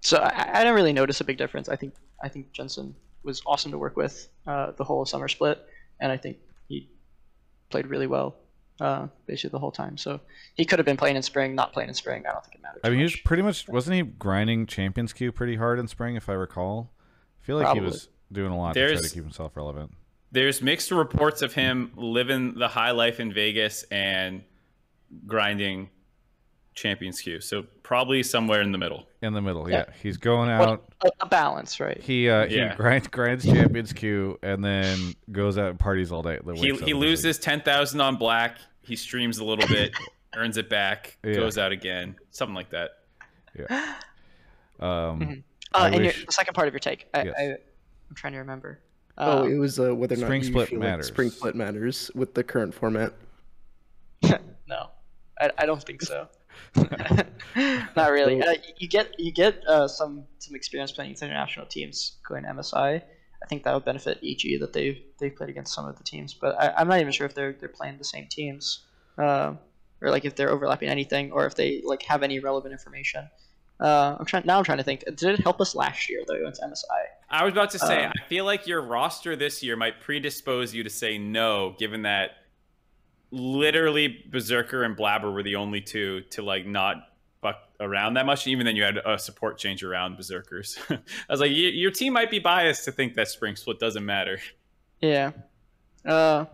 so 0.00 0.18
I, 0.18 0.50
I 0.54 0.58
didn't 0.58 0.74
really 0.74 0.92
notice 0.92 1.20
a 1.20 1.24
big 1.24 1.38
difference. 1.38 1.68
I 1.68 1.76
think 1.76 1.94
I 2.22 2.28
think 2.28 2.52
Jensen 2.52 2.94
was 3.22 3.42
awesome 3.46 3.72
to 3.72 3.78
work 3.78 3.96
with 3.96 4.28
uh, 4.46 4.72
the 4.72 4.84
whole 4.84 5.04
summer 5.04 5.28
split, 5.28 5.66
and 6.00 6.12
I 6.12 6.16
think 6.16 6.38
played 7.70 7.86
really 7.86 8.06
well 8.06 8.36
uh, 8.80 9.08
basically 9.26 9.50
the 9.50 9.58
whole 9.58 9.70
time. 9.70 9.96
So 9.96 10.20
he 10.54 10.64
could 10.64 10.78
have 10.78 10.86
been 10.86 10.96
playing 10.96 11.16
in 11.16 11.22
spring, 11.22 11.54
not 11.54 11.72
playing 11.72 11.88
in 11.88 11.94
spring. 11.94 12.24
I 12.28 12.32
don't 12.32 12.44
think 12.44 12.56
it 12.56 12.62
matters. 12.62 12.80
I 12.84 12.90
mean, 12.90 12.98
he 12.98 13.04
was 13.04 13.16
pretty 13.16 13.42
much 13.42 13.68
wasn't 13.68 13.96
he 13.96 14.02
grinding 14.02 14.66
Champions 14.66 15.12
Queue 15.12 15.32
pretty 15.32 15.56
hard 15.56 15.78
in 15.78 15.88
spring, 15.88 16.16
if 16.16 16.28
I 16.28 16.34
recall. 16.34 16.92
I 17.42 17.46
feel 17.46 17.56
like 17.56 17.66
Probably. 17.66 17.82
he 17.82 17.86
was 17.86 18.08
doing 18.32 18.52
a 18.52 18.58
lot 18.58 18.74
to 18.74 18.86
try 18.92 19.00
to 19.00 19.08
keep 19.08 19.22
himself 19.22 19.56
relevant. 19.56 19.92
There's 20.32 20.60
mixed 20.60 20.90
reports 20.90 21.42
of 21.42 21.54
him 21.54 21.92
living 21.96 22.54
the 22.54 22.68
high 22.68 22.90
life 22.90 23.20
in 23.20 23.32
Vegas 23.32 23.84
and 23.84 24.42
grinding 25.26 25.88
Champions 26.76 27.20
Queue. 27.20 27.40
So 27.40 27.64
probably 27.82 28.22
somewhere 28.22 28.60
in 28.60 28.70
the 28.70 28.78
middle. 28.78 29.06
In 29.22 29.32
the 29.32 29.40
middle, 29.42 29.68
Yeah. 29.68 29.84
yeah. 29.88 29.94
He's 30.02 30.16
going 30.18 30.48
out. 30.50 30.84
a, 31.02 31.08
a 31.20 31.26
balance, 31.26 31.80
right? 31.80 31.98
He 32.00 32.28
uh, 32.28 32.44
Yeah. 32.46 32.70
he 32.70 32.76
grinds 32.76 33.08
grinds 33.08 33.44
Champions 33.44 33.92
Queue 33.92 34.38
and 34.42 34.64
then 34.64 35.14
goes 35.32 35.58
out 35.58 35.70
and 35.70 35.78
parties 35.80 36.12
all 36.12 36.22
day. 36.22 36.38
He 36.54 36.70
wakes 36.70 36.82
up 36.82 36.86
he 36.86 36.94
loses 36.94 37.38
ten 37.38 37.60
thousand 37.62 38.00
on 38.00 38.16
black. 38.16 38.58
He 38.82 38.94
streams 38.94 39.38
a 39.38 39.44
little 39.44 39.66
bit, 39.66 39.92
earns 40.36 40.58
it 40.58 40.68
back, 40.68 41.16
Yeah. 41.24 41.34
goes 41.34 41.58
out 41.58 41.72
again, 41.72 42.14
something 42.30 42.54
like 42.54 42.70
that. 42.70 42.90
league. 43.58 43.66
Um, 44.78 45.20
Mhm. 45.20 45.42
Uh, 45.72 45.90
and 45.92 46.04
your, 46.04 46.12
the 46.12 46.32
second 46.32 46.52
part 46.54 46.68
of 46.68 46.74
your 46.74 46.80
take, 46.80 47.08
I, 47.14 47.22
Yes. 47.24 47.34
I, 47.38 47.42
I'm 47.44 48.14
trying 48.14 48.34
to 48.34 48.38
remember. 48.40 48.78
Oh, 49.16 49.44
Um, 49.44 49.50
it 49.52 49.56
was 49.56 49.80
uh, 49.80 49.94
whether 49.94 50.14
or 50.14 50.18
not 50.18 50.26
Spring 50.26 50.42
you 50.42 50.48
split 50.48 50.68
feel 50.68 50.78
like 50.80 50.88
matters. 50.90 51.06
spring 51.06 51.30
split 51.30 51.54
matters 51.56 52.10
with 52.14 52.34
the 52.34 52.44
current 52.44 52.74
format. 52.74 53.14
no, 54.68 54.90
I, 55.40 55.50
I 55.56 55.64
don't 55.64 55.82
think 55.82 56.02
so. 56.02 56.28
Not 57.96 58.10
really. 58.10 58.42
Uh, 58.42 58.54
you 58.78 58.88
get 58.88 59.18
you 59.18 59.32
get 59.32 59.62
uh, 59.66 59.88
some 59.88 60.24
some 60.38 60.54
experience 60.54 60.92
playing 60.92 61.10
with 61.10 61.22
international 61.22 61.66
teams 61.66 62.16
going 62.28 62.44
to 62.44 62.50
MSI. 62.50 63.02
I 63.42 63.46
think 63.48 63.64
that 63.64 63.74
would 63.74 63.84
benefit 63.84 64.18
EG 64.24 64.60
that 64.60 64.72
they've 64.72 64.98
they've 65.18 65.34
played 65.34 65.50
against 65.50 65.74
some 65.74 65.86
of 65.86 65.96
the 65.96 66.04
teams, 66.04 66.34
but 66.34 66.60
I, 66.60 66.72
I'm 66.76 66.88
not 66.88 67.00
even 67.00 67.12
sure 67.12 67.26
if 67.26 67.34
they're 67.34 67.52
they're 67.52 67.68
playing 67.68 67.98
the 67.98 68.04
same 68.04 68.26
teams, 68.28 68.84
um, 69.18 69.58
or 70.00 70.10
like 70.10 70.24
if 70.24 70.34
they're 70.34 70.50
overlapping 70.50 70.88
anything, 70.88 71.32
or 71.32 71.46
if 71.46 71.54
they 71.54 71.82
like 71.84 72.02
have 72.02 72.22
any 72.22 72.38
relevant 72.38 72.72
information. 72.72 73.28
Uh, 73.78 74.16
I'm 74.18 74.24
trying 74.24 74.44
now. 74.46 74.58
I'm 74.58 74.64
trying 74.64 74.78
to 74.78 74.84
think. 74.84 75.04
Did 75.04 75.38
it 75.38 75.40
help 75.40 75.60
us 75.60 75.74
last 75.74 76.08
year 76.08 76.22
though 76.26 76.34
against 76.34 76.62
MSI? 76.62 77.04
I 77.28 77.44
was 77.44 77.52
about 77.52 77.70
to 77.70 77.78
say, 77.78 78.04
Um, 78.04 78.12
I 78.16 78.28
feel 78.28 78.44
like 78.44 78.66
your 78.66 78.80
roster 78.80 79.36
this 79.36 79.62
year 79.62 79.76
might 79.76 80.00
predispose 80.00 80.72
you 80.72 80.82
to 80.82 80.90
say 80.90 81.18
no, 81.18 81.74
given 81.78 82.02
that 82.02 82.30
literally 83.36 84.24
Berserker 84.30 84.82
and 84.82 84.96
Blaber 84.96 85.32
were 85.32 85.42
the 85.42 85.56
only 85.56 85.80
two 85.80 86.22
to 86.30 86.42
like 86.42 86.66
not 86.66 86.96
buck 87.40 87.56
around 87.80 88.14
that 88.14 88.26
much. 88.26 88.46
Even 88.46 88.66
then, 88.66 88.76
you 88.76 88.82
had 88.82 88.98
a 88.98 89.18
support 89.18 89.58
change 89.58 89.84
around 89.84 90.16
Berserkers. 90.16 90.78
I 90.90 90.98
was 91.28 91.40
like, 91.40 91.52
your 91.52 91.90
team 91.90 92.12
might 92.12 92.30
be 92.30 92.38
biased 92.38 92.84
to 92.84 92.92
think 92.92 93.14
that 93.14 93.28
Spring 93.28 93.56
Split 93.56 93.78
doesn't 93.78 94.04
matter. 94.04 94.40
Yeah. 95.00 95.32
Uh, 96.04 96.46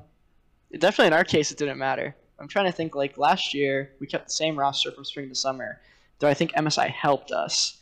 definitely 0.78 1.08
in 1.08 1.12
our 1.12 1.24
case, 1.24 1.50
it 1.50 1.58
didn't 1.58 1.78
matter. 1.78 2.16
I'm 2.38 2.48
trying 2.48 2.66
to 2.66 2.72
think 2.72 2.96
like 2.96 3.18
last 3.18 3.54
year, 3.54 3.92
we 4.00 4.06
kept 4.06 4.26
the 4.26 4.32
same 4.32 4.58
roster 4.58 4.90
from 4.90 5.04
spring 5.04 5.28
to 5.28 5.34
summer. 5.34 5.80
Do 6.18 6.26
I 6.26 6.34
think 6.34 6.52
MSI 6.52 6.90
helped 6.90 7.30
us? 7.30 7.78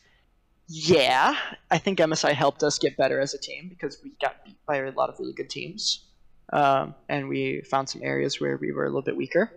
Yeah, 0.68 1.34
I 1.70 1.78
think 1.78 1.98
MSI 1.98 2.32
helped 2.32 2.62
us 2.62 2.78
get 2.78 2.96
better 2.96 3.20
as 3.20 3.34
a 3.34 3.38
team 3.38 3.68
because 3.68 3.98
we 4.04 4.12
got 4.20 4.44
beat 4.44 4.58
by 4.66 4.76
a 4.76 4.90
lot 4.92 5.08
of 5.08 5.18
really 5.18 5.32
good 5.32 5.50
teams. 5.50 6.09
Um, 6.52 6.94
and 7.08 7.28
we 7.28 7.62
found 7.62 7.88
some 7.88 8.02
areas 8.02 8.40
where 8.40 8.56
we 8.56 8.72
were 8.72 8.84
a 8.84 8.88
little 8.88 9.02
bit 9.02 9.16
weaker. 9.16 9.52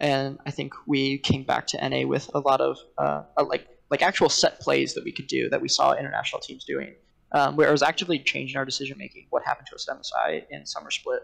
And 0.00 0.38
I 0.44 0.50
think 0.50 0.74
we 0.86 1.18
came 1.18 1.44
back 1.44 1.66
to 1.68 1.88
NA 1.88 2.06
with 2.06 2.28
a 2.34 2.40
lot 2.40 2.60
of 2.60 2.78
uh, 2.98 3.22
uh, 3.36 3.44
like 3.44 3.68
like 3.90 4.02
actual 4.02 4.28
set 4.30 4.58
plays 4.58 4.94
that 4.94 5.04
we 5.04 5.12
could 5.12 5.26
do 5.26 5.50
that 5.50 5.60
we 5.60 5.68
saw 5.68 5.92
international 5.92 6.40
teams 6.40 6.64
doing 6.64 6.94
um, 7.32 7.56
where 7.56 7.68
it 7.68 7.72
was 7.72 7.82
actively 7.82 8.18
changing 8.18 8.56
our 8.56 8.64
decision 8.64 8.96
making. 8.98 9.26
What 9.30 9.44
happened 9.44 9.66
to 9.68 9.74
us 9.74 9.88
at 9.88 9.96
MSI 9.96 10.44
in 10.50 10.66
summer 10.66 10.90
split 10.90 11.20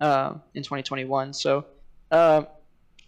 um, 0.00 0.42
in 0.54 0.62
2021? 0.62 1.32
So 1.32 1.66
um, 2.10 2.46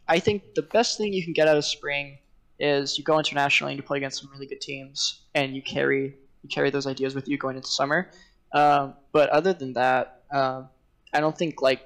I 0.08 0.18
think 0.18 0.54
the 0.54 0.62
best 0.62 0.98
thing 0.98 1.12
you 1.12 1.24
can 1.24 1.32
get 1.32 1.48
out 1.48 1.56
of 1.56 1.64
spring 1.64 2.18
is 2.58 2.96
you 2.96 3.04
go 3.04 3.18
internationally 3.18 3.72
and 3.72 3.78
you 3.78 3.86
play 3.86 3.98
against 3.98 4.20
some 4.20 4.30
really 4.32 4.46
good 4.46 4.60
teams, 4.60 5.22
and 5.34 5.54
you 5.54 5.62
carry 5.62 6.16
you 6.42 6.48
carry 6.48 6.70
those 6.70 6.86
ideas 6.86 7.14
with 7.14 7.28
you 7.28 7.36
going 7.36 7.56
into 7.56 7.68
summer. 7.68 8.10
Um, 8.52 8.94
but 9.12 9.28
other 9.30 9.52
than 9.52 9.74
that, 9.74 10.22
um, 10.32 10.68
I 11.16 11.20
don't 11.20 11.36
think 11.36 11.62
like 11.62 11.80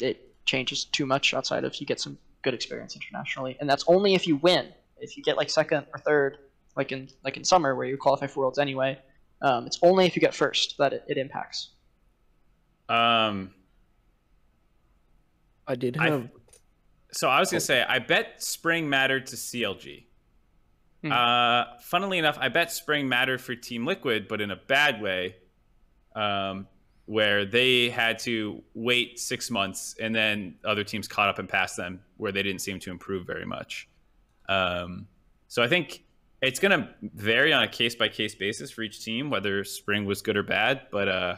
it 0.00 0.34
changes 0.44 0.84
too 0.84 1.06
much 1.06 1.32
outside 1.32 1.64
of 1.64 1.74
you 1.76 1.86
get 1.86 1.98
some 1.98 2.18
good 2.42 2.52
experience 2.52 2.94
internationally, 2.94 3.56
and 3.58 3.68
that's 3.68 3.84
only 3.88 4.14
if 4.14 4.26
you 4.26 4.36
win. 4.36 4.68
If 4.98 5.16
you 5.16 5.22
get 5.22 5.36
like 5.36 5.48
second 5.48 5.86
or 5.94 5.98
third, 5.98 6.38
like 6.76 6.92
in 6.92 7.08
like 7.24 7.36
in 7.36 7.44
summer 7.44 7.74
where 7.74 7.86
you 7.86 7.96
qualify 7.96 8.26
for 8.26 8.40
worlds 8.40 8.58
anyway, 8.58 8.98
um, 9.40 9.66
it's 9.66 9.78
only 9.82 10.04
if 10.06 10.14
you 10.14 10.20
get 10.20 10.34
first 10.34 10.76
that 10.78 10.92
it, 10.92 11.04
it 11.08 11.16
impacts. 11.16 11.70
Um, 12.88 13.54
I 15.66 15.74
did 15.74 15.96
I- 15.96 16.10
have. 16.10 16.28
So 17.12 17.28
I 17.28 17.38
was 17.38 17.50
gonna 17.50 17.60
say, 17.60 17.82
I 17.82 18.00
bet 18.00 18.42
spring 18.42 18.88
mattered 18.88 19.26
to 19.28 19.36
CLG. 19.36 20.04
Hmm. 21.02 21.12
Uh, 21.12 21.64
funnily 21.80 22.18
enough, 22.18 22.36
I 22.40 22.48
bet 22.48 22.72
spring 22.72 23.08
mattered 23.08 23.40
for 23.40 23.54
Team 23.54 23.86
Liquid, 23.86 24.26
but 24.26 24.40
in 24.40 24.50
a 24.50 24.56
bad 24.56 25.00
way, 25.00 25.36
um, 26.16 26.66
where 27.06 27.44
they 27.44 27.90
had 27.90 28.18
to 28.18 28.62
wait 28.74 29.18
six 29.18 29.50
months 29.50 29.94
and 30.00 30.14
then 30.14 30.54
other 30.64 30.84
teams 30.84 31.06
caught 31.06 31.28
up 31.28 31.38
and 31.38 31.48
passed 31.48 31.76
them, 31.76 32.00
where 32.16 32.32
they 32.32 32.42
didn't 32.42 32.60
seem 32.60 32.78
to 32.80 32.90
improve 32.90 33.26
very 33.26 33.44
much. 33.44 33.88
Um, 34.48 35.06
so 35.48 35.62
I 35.62 35.68
think 35.68 36.04
it's 36.40 36.58
gonna 36.58 36.94
vary 37.02 37.52
on 37.52 37.62
a 37.62 37.68
case 37.68 37.94
by 37.94 38.08
case 38.08 38.34
basis 38.34 38.70
for 38.70 38.82
each 38.82 39.04
team 39.04 39.30
whether 39.30 39.64
spring 39.64 40.04
was 40.04 40.22
good 40.22 40.36
or 40.36 40.42
bad, 40.42 40.82
but 40.90 41.08
uh, 41.08 41.36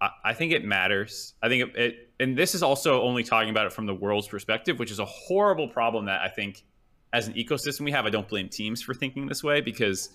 I, 0.00 0.10
I 0.26 0.34
think 0.34 0.52
it 0.52 0.64
matters. 0.64 1.34
I 1.42 1.48
think 1.48 1.68
it, 1.68 1.76
it, 1.76 2.10
and 2.20 2.36
this 2.36 2.54
is 2.54 2.62
also 2.62 3.02
only 3.02 3.24
talking 3.24 3.50
about 3.50 3.66
it 3.66 3.72
from 3.72 3.86
the 3.86 3.94
world's 3.94 4.28
perspective, 4.28 4.78
which 4.78 4.90
is 4.90 4.98
a 4.98 5.04
horrible 5.04 5.68
problem 5.68 6.06
that 6.06 6.20
I 6.22 6.28
think 6.28 6.64
as 7.12 7.28
an 7.28 7.34
ecosystem 7.34 7.80
we 7.80 7.90
have. 7.90 8.06
I 8.06 8.10
don't 8.10 8.28
blame 8.28 8.48
teams 8.48 8.82
for 8.82 8.94
thinking 8.94 9.26
this 9.26 9.42
way 9.42 9.60
because 9.60 10.10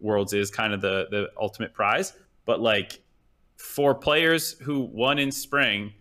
worlds 0.00 0.32
is 0.32 0.50
kind 0.50 0.72
of 0.72 0.80
the 0.80 1.06
the 1.10 1.30
ultimate 1.40 1.72
prize. 1.72 2.12
But 2.44 2.60
like 2.60 3.00
for 3.56 3.94
players 3.94 4.52
who 4.60 4.80
won 4.80 5.18
in 5.18 5.32
spring, 5.32 5.92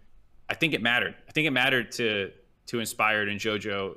I 0.50 0.54
think 0.54 0.74
it 0.74 0.82
mattered. 0.82 1.16
I 1.28 1.32
think 1.32 1.48
it 1.48 1.52
mattered 1.52 1.92
to 1.94 2.32
to 2.68 2.80
Inspired 2.80 3.30
and 3.30 3.40
JoJo 3.40 3.96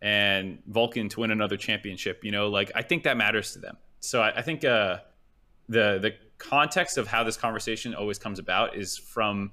and 0.00 0.58
Vulcan 0.66 1.08
to 1.10 1.20
win 1.20 1.30
another 1.30 1.56
championship. 1.56 2.24
You 2.24 2.32
know, 2.32 2.48
like 2.48 2.72
I 2.74 2.82
think 2.82 3.04
that 3.04 3.16
matters 3.16 3.52
to 3.52 3.58
them. 3.58 3.76
So 4.00 4.20
I, 4.20 4.38
I 4.38 4.42
think 4.42 4.64
uh, 4.64 4.98
the 5.68 5.98
the 6.00 6.14
context 6.38 6.98
of 6.98 7.06
how 7.06 7.22
this 7.24 7.36
conversation 7.36 7.94
always 7.94 8.18
comes 8.18 8.38
about 8.38 8.76
is 8.76 8.98
from 8.98 9.52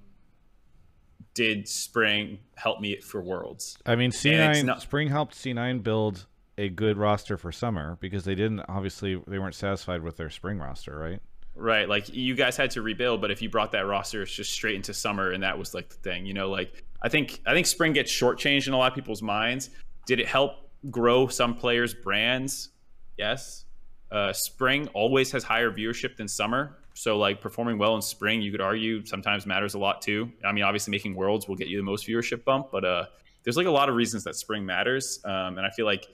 did 1.36 1.68
spring 1.68 2.40
help 2.56 2.82
me 2.82 3.00
for 3.00 3.22
worlds 3.22 3.78
I 3.86 3.96
mean, 3.96 4.10
C9 4.10 4.66
not- 4.66 4.82
Spring 4.82 5.08
helped 5.08 5.36
C9 5.36 5.84
build 5.84 6.26
a 6.58 6.68
good 6.68 6.98
roster 6.98 7.38
for 7.38 7.52
summer 7.52 7.98
because 8.02 8.26
they 8.26 8.36
didn't 8.36 8.62
obviously 8.68 9.22
they 9.28 9.40
weren't 9.40 9.56
satisfied 9.56 10.02
with 10.02 10.18
their 10.18 10.30
spring 10.30 10.58
roster, 10.58 10.98
right? 10.98 11.22
Right? 11.60 11.88
Like 11.88 12.14
you 12.14 12.36
guys 12.36 12.58
had 12.58 12.72
to 12.72 12.82
rebuild 12.82 13.22
but 13.22 13.32
if 13.32 13.42
you 13.42 13.50
brought 13.50 13.72
that 13.72 13.86
roster 13.86 14.22
it's 14.22 14.32
just 14.32 14.52
straight 14.52 14.76
into 14.76 14.94
summer 14.94 15.32
and 15.32 15.44
that 15.44 15.58
was 15.58 15.74
like 15.74 15.90
the 15.90 15.96
thing 15.96 16.26
you 16.26 16.34
know 16.34 16.50
like 16.50 16.84
i 17.02 17.10
think 17.10 17.42
i 17.46 17.54
think 17.54 17.68
spring 17.68 17.94
gets 17.94 18.12
shortchanged 18.12 18.68
in 18.68 18.74
a 18.74 18.78
lot 18.78 18.92
of 18.92 18.96
people's 18.96 19.22
minds. 19.22 19.70
Did 20.06 20.20
it 20.20 20.28
help 20.28 20.70
grow 20.90 21.28
some 21.28 21.56
players 21.56 21.94
brands? 21.94 22.70
Yes. 23.18 23.66
Uh, 24.12 24.34
spring 24.34 24.88
always 24.94 25.32
has 25.32 25.44
higher 25.44 25.70
viewership 25.72 26.16
than 26.18 26.28
summer. 26.28 26.78
So 26.96 27.18
like 27.18 27.42
performing 27.42 27.78
well 27.78 27.96
in 27.96 28.02
spring 28.02 28.42
you 28.42 28.52
could 28.52 28.62
argue 28.62 29.06
sometimes 29.06 29.46
matters 29.46 29.76
a 29.76 29.80
lot 29.80 30.02
too. 30.02 30.32
I 30.44 30.52
mean 30.52 30.64
obviously 30.64 30.92
making 30.92 31.16
worlds 31.16 31.48
will 31.48 31.56
get 31.56 31.68
you 31.68 31.78
the 31.78 31.84
most 31.84 32.08
viewership 32.08 32.44
bump 32.44 32.68
but 32.72 32.84
uh 32.84 33.06
there's 33.44 33.58
like 33.58 33.68
a 33.68 33.72
lot 33.72 33.90
of 33.90 33.96
reasons 33.96 34.24
that 34.26 34.36
spring 34.36 34.66
matters 34.66 35.20
um, 35.26 35.58
and 35.58 35.62
i 35.62 35.70
feel 35.70 35.86
like 35.86 36.08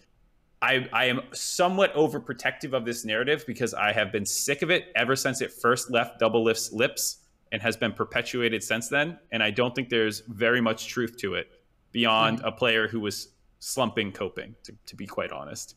I, 0.62 0.88
I 0.92 1.06
am 1.06 1.22
somewhat 1.34 1.94
overprotective 1.94 2.74
of 2.74 2.86
this 2.86 3.06
narrative 3.06 3.44
because 3.46 3.74
I 3.74 3.92
have 3.92 4.12
been 4.12 4.26
sick 4.26 4.62
of 4.62 4.72
it 4.72 4.92
ever 4.96 5.16
since 5.16 5.42
it 5.42 5.52
first 5.52 5.92
left 5.92 6.20
Doublelift's 6.20 6.72
lips 6.72 7.18
and 7.52 7.62
has 7.62 7.78
been 7.78 7.94
perpetuated 7.94 8.64
since 8.64 8.90
then. 8.90 9.20
And 9.32 9.44
I 9.44 9.52
don't 9.52 9.76
think 9.76 9.90
there's 9.90 10.22
very 10.22 10.62
much 10.62 10.88
truth 10.88 11.18
to 11.18 11.36
it 11.36 11.48
beyond 11.92 12.42
a 12.44 12.52
player 12.52 12.88
who 12.88 13.00
was 13.00 13.30
slumping 13.60 14.12
coping, 14.12 14.56
to, 14.64 14.74
to 14.88 14.96
be 14.96 15.06
quite 15.06 15.32
honest. 15.32 15.76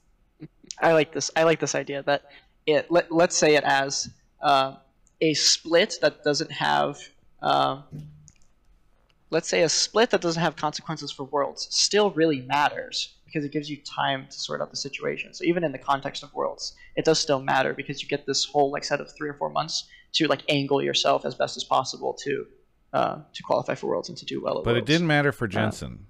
I 0.80 0.92
like 0.92 1.12
this. 1.12 1.30
I 1.36 1.44
like 1.44 1.60
this 1.60 1.74
idea 1.74 2.02
that 2.04 2.22
it. 2.66 2.90
Let, 2.90 3.10
let's 3.10 3.36
say 3.36 3.56
it 3.56 3.64
as 3.64 4.10
uh, 4.40 4.76
a 5.20 5.34
split 5.34 5.96
that 6.00 6.22
doesn't 6.22 6.52
have. 6.52 6.98
Um, 7.42 7.84
let's 9.30 9.48
say 9.48 9.62
a 9.62 9.68
split 9.68 10.10
that 10.10 10.20
doesn't 10.20 10.42
have 10.42 10.56
consequences 10.56 11.12
for 11.12 11.24
worlds 11.24 11.68
still 11.70 12.10
really 12.12 12.42
matters 12.42 13.17
because 13.28 13.44
it 13.44 13.52
gives 13.52 13.68
you 13.68 13.76
time 13.84 14.26
to 14.30 14.38
sort 14.38 14.62
out 14.62 14.70
the 14.70 14.76
situation. 14.76 15.34
So 15.34 15.44
even 15.44 15.62
in 15.62 15.72
the 15.72 15.78
context 15.78 16.22
of 16.22 16.32
worlds, 16.32 16.74
it 16.96 17.04
does 17.04 17.20
still 17.20 17.40
matter 17.40 17.74
because 17.74 18.02
you 18.02 18.08
get 18.08 18.26
this 18.26 18.46
whole 18.46 18.72
like 18.72 18.84
set 18.84 19.00
of 19.00 19.14
three 19.14 19.28
or 19.28 19.34
four 19.34 19.50
months 19.50 19.86
to 20.14 20.26
like 20.26 20.42
angle 20.48 20.82
yourself 20.82 21.26
as 21.26 21.34
best 21.34 21.56
as 21.56 21.64
possible 21.64 22.16
to 22.24 22.46
uh, 22.94 23.18
to 23.34 23.42
qualify 23.42 23.74
for 23.74 23.88
worlds 23.88 24.08
and 24.08 24.16
to 24.16 24.24
do 24.24 24.42
well 24.42 24.58
at 24.58 24.64
But 24.64 24.78
it 24.78 24.86
didn't 24.86 25.06
matter 25.06 25.30
for 25.30 25.46
Jensen. 25.46 26.06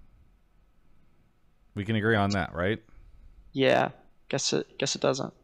we 1.74 1.84
can 1.84 1.96
agree 1.96 2.14
on 2.14 2.30
that, 2.30 2.54
right? 2.54 2.80
Yeah, 3.52 3.90
guess 4.28 4.52
it. 4.52 4.78
Guess 4.78 4.94
it 4.94 5.00
doesn't. 5.00 5.34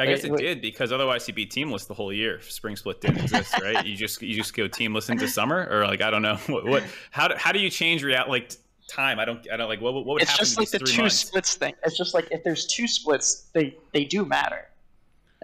I 0.00 0.06
guess 0.06 0.22
Wait, 0.22 0.40
it 0.40 0.42
did 0.42 0.62
because 0.62 0.92
otherwise 0.92 1.26
he'd 1.26 1.34
be 1.34 1.44
teamless 1.44 1.86
the 1.88 1.94
whole 1.94 2.12
year. 2.12 2.40
Spring 2.40 2.76
split 2.76 3.00
didn't 3.00 3.18
exist, 3.18 3.52
right? 3.60 3.84
You 3.84 3.96
just 3.96 4.22
you 4.22 4.34
just 4.34 4.54
go 4.54 4.68
teamless 4.68 5.10
into 5.10 5.26
summer, 5.26 5.68
or 5.68 5.86
like 5.86 6.00
I 6.00 6.10
don't 6.10 6.22
know 6.22 6.36
what, 6.46 6.64
what 6.64 6.84
how 7.10 7.28
do, 7.28 7.34
how 7.36 7.50
do 7.50 7.58
you 7.58 7.68
change 7.68 8.04
real 8.04 8.24
like 8.28 8.52
time? 8.88 9.18
I 9.20 9.24
don't 9.24 9.46
I 9.52 9.56
don't 9.56 9.68
like 9.68 9.80
what 9.80 9.94
what 9.94 10.06
would 10.06 10.22
It's 10.22 10.30
happen 10.30 10.44
just 10.44 10.56
in 10.58 10.62
like 10.62 10.70
these 10.70 10.80
the 10.80 10.86
two 10.86 11.02
months? 11.02 11.16
splits 11.20 11.54
thing. 11.54 11.74
It's 11.84 11.96
just 11.96 12.14
like 12.14 12.28
if 12.30 12.42
there's 12.44 12.66
two 12.66 12.88
splits, 12.88 13.48
they 13.52 13.76
they 13.92 14.04
do 14.04 14.24
matter. 14.24 14.68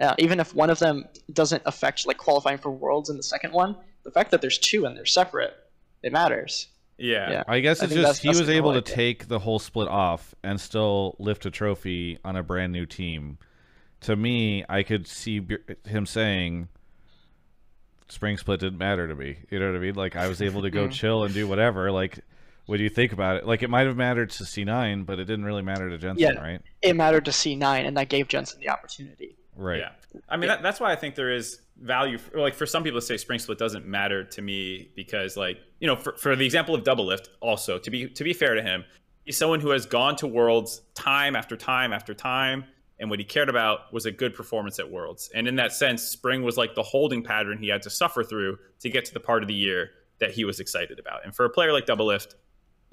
Uh, 0.01 0.13
even 0.17 0.39
if 0.41 0.53
one 0.53 0.69
of 0.69 0.79
them 0.79 1.05
doesn't 1.31 1.63
affect 1.65 2.05
like 2.05 2.17
qualifying 2.17 2.57
for 2.57 2.69
worlds 2.69 3.09
in 3.09 3.15
the 3.17 3.23
second 3.23 3.53
one, 3.53 3.77
the 4.03 4.11
fact 4.11 4.31
that 4.31 4.41
there's 4.41 4.57
two 4.57 4.85
and 4.85 4.97
they're 4.97 5.05
separate, 5.05 5.55
it 6.03 6.11
matters. 6.11 6.67
Yeah. 6.97 7.29
Yeah. 7.31 7.43
I 7.47 7.59
guess 7.61 7.81
I 7.81 7.85
it's 7.85 7.93
think 7.93 8.01
just 8.01 8.07
that's- 8.07 8.19
he 8.21 8.27
that's 8.29 8.39
was 8.39 8.49
able 8.49 8.73
to 8.73 8.81
take 8.81 9.27
the 9.29 9.39
whole 9.39 9.59
split 9.59 9.87
off 9.87 10.33
and 10.43 10.59
still 10.59 11.15
lift 11.19 11.45
a 11.45 11.51
trophy 11.51 12.19
on 12.25 12.35
a 12.35 12.43
brand 12.43 12.73
new 12.73 12.85
team. 12.85 13.37
To 14.01 14.15
me, 14.17 14.63
I 14.67 14.83
could 14.83 15.07
see 15.07 15.41
him 15.85 16.05
saying, 16.05 16.67
"Spring 18.07 18.37
split 18.37 18.59
didn't 18.59 18.77
matter 18.77 19.07
to 19.07 19.15
me." 19.15 19.37
You 19.49 19.59
know 19.59 19.67
what 19.71 19.75
I 19.77 19.79
mean? 19.79 19.95
Like 19.95 20.15
I 20.15 20.27
was 20.27 20.41
able 20.41 20.61
to 20.63 20.69
go 20.69 20.87
Mhm. 20.89 20.91
chill 20.91 21.23
and 21.23 21.33
do 21.33 21.47
whatever. 21.47 21.91
Like, 21.91 22.19
what 22.65 22.77
do 22.77 22.83
you 22.83 22.89
think 22.89 23.11
about 23.13 23.37
it? 23.37 23.45
Like 23.45 23.63
it 23.63 23.69
might 23.69 23.85
have 23.87 23.95
mattered 23.97 24.29
to 24.31 24.43
C9, 24.43 25.05
but 25.05 25.19
it 25.19 25.25
didn't 25.25 25.45
really 25.45 25.61
matter 25.61 25.89
to 25.89 25.97
Jensen, 25.97 26.19
Yeah. 26.19 26.41
right? 26.41 26.61
It 26.81 26.95
mattered 26.95 27.25
to 27.25 27.31
C9, 27.31 27.85
and 27.85 27.95
that 27.97 28.09
gave 28.09 28.27
Jensen 28.27 28.59
the 28.59 28.69
opportunity. 28.69 29.37
Right. 29.55 29.79
Yeah. 29.79 29.89
I 30.27 30.37
mean, 30.37 30.47
that, 30.49 30.61
that's 30.63 30.79
why 30.79 30.91
I 30.91 30.95
think 30.95 31.15
there 31.15 31.31
is 31.31 31.61
value. 31.79 32.17
For, 32.17 32.39
like 32.39 32.55
for 32.55 32.65
some 32.65 32.83
people 32.83 32.99
to 32.99 33.05
say 33.05 33.17
spring 33.17 33.39
split 33.39 33.57
doesn't 33.57 33.85
matter 33.85 34.23
to 34.23 34.41
me 34.41 34.89
because, 34.95 35.37
like, 35.37 35.57
you 35.79 35.87
know, 35.87 35.95
for, 35.95 36.13
for 36.17 36.35
the 36.35 36.45
example 36.45 36.75
of 36.75 36.83
Doublelift, 36.83 37.27
also 37.39 37.77
to 37.79 37.91
be 37.91 38.07
to 38.09 38.23
be 38.23 38.33
fair 38.33 38.55
to 38.55 38.61
him, 38.61 38.83
he's 39.23 39.37
someone 39.37 39.59
who 39.61 39.69
has 39.69 39.85
gone 39.85 40.15
to 40.17 40.27
worlds 40.27 40.81
time 40.93 41.35
after 41.35 41.55
time 41.55 41.93
after 41.93 42.13
time, 42.13 42.65
and 42.99 43.09
what 43.09 43.19
he 43.19 43.25
cared 43.25 43.47
about 43.49 43.93
was 43.93 44.05
a 44.05 44.11
good 44.11 44.33
performance 44.33 44.77
at 44.79 44.89
worlds. 44.91 45.29
And 45.33 45.47
in 45.47 45.55
that 45.55 45.71
sense, 45.71 46.01
spring 46.03 46.43
was 46.43 46.57
like 46.57 46.75
the 46.75 46.83
holding 46.83 47.23
pattern 47.23 47.57
he 47.57 47.67
had 47.69 47.81
to 47.83 47.89
suffer 47.89 48.23
through 48.23 48.57
to 48.81 48.89
get 48.89 49.05
to 49.05 49.13
the 49.13 49.19
part 49.21 49.41
of 49.41 49.47
the 49.47 49.55
year 49.55 49.91
that 50.19 50.31
he 50.31 50.43
was 50.45 50.59
excited 50.59 50.99
about. 50.99 51.23
And 51.25 51.35
for 51.35 51.45
a 51.45 51.49
player 51.49 51.71
like 51.73 51.85
Doublelift, 51.85 52.35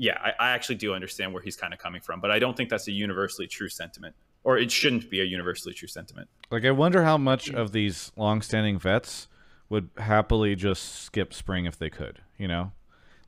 yeah, 0.02 0.18
I, 0.20 0.48
I 0.48 0.50
actually 0.50 0.74
do 0.74 0.94
understand 0.94 1.32
where 1.32 1.40
he's 1.40 1.54
kind 1.54 1.72
of 1.72 1.78
coming 1.78 2.00
from, 2.00 2.20
but 2.20 2.32
I 2.32 2.40
don't 2.40 2.56
think 2.56 2.70
that's 2.70 2.88
a 2.88 2.92
universally 2.92 3.46
true 3.46 3.68
sentiment, 3.68 4.16
or 4.42 4.58
it 4.58 4.72
shouldn't 4.72 5.08
be 5.08 5.20
a 5.20 5.24
universally 5.24 5.72
true 5.72 5.86
sentiment. 5.86 6.28
Like 6.50 6.64
I 6.64 6.72
wonder 6.72 7.04
how 7.04 7.16
much 7.16 7.50
of 7.50 7.70
these 7.70 8.10
long-standing 8.16 8.80
vets 8.80 9.28
would 9.68 9.90
happily 9.98 10.56
just 10.56 11.04
skip 11.04 11.32
spring 11.32 11.66
if 11.66 11.78
they 11.78 11.88
could. 11.88 12.18
You 12.36 12.48
know, 12.48 12.72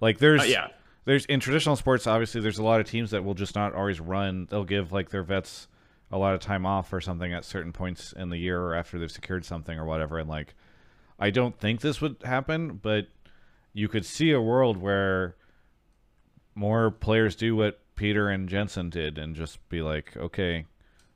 like 0.00 0.18
there's 0.18 0.40
Uh, 0.42 0.46
yeah. 0.46 0.68
there's 1.04 1.26
in 1.26 1.38
traditional 1.38 1.76
sports 1.76 2.08
obviously 2.08 2.40
there's 2.40 2.58
a 2.58 2.64
lot 2.64 2.80
of 2.80 2.88
teams 2.88 3.12
that 3.12 3.22
will 3.24 3.34
just 3.34 3.54
not 3.54 3.72
always 3.72 4.00
run. 4.00 4.48
They'll 4.50 4.64
give 4.64 4.90
like 4.90 5.10
their 5.10 5.22
vets 5.22 5.68
a 6.10 6.18
lot 6.18 6.34
of 6.34 6.40
time 6.40 6.66
off 6.66 6.92
or 6.92 7.00
something 7.00 7.32
at 7.32 7.44
certain 7.44 7.72
points 7.72 8.12
in 8.16 8.30
the 8.30 8.36
year 8.36 8.60
or 8.60 8.74
after 8.74 8.98
they've 8.98 9.10
secured 9.12 9.44
something 9.44 9.78
or 9.78 9.84
whatever. 9.84 10.18
And 10.18 10.28
like, 10.28 10.54
I 11.20 11.30
don't 11.30 11.56
think 11.56 11.82
this 11.82 12.00
would 12.00 12.16
happen, 12.24 12.80
but 12.82 13.06
you 13.72 13.86
could 13.86 14.04
see 14.04 14.32
a 14.32 14.40
world 14.40 14.76
where 14.76 15.36
more 16.54 16.90
players 16.90 17.36
do 17.36 17.56
what 17.56 17.80
Peter 17.96 18.28
and 18.28 18.48
Jensen 18.48 18.90
did 18.90 19.18
and 19.18 19.34
just 19.34 19.66
be 19.68 19.82
like, 19.82 20.16
okay, 20.16 20.66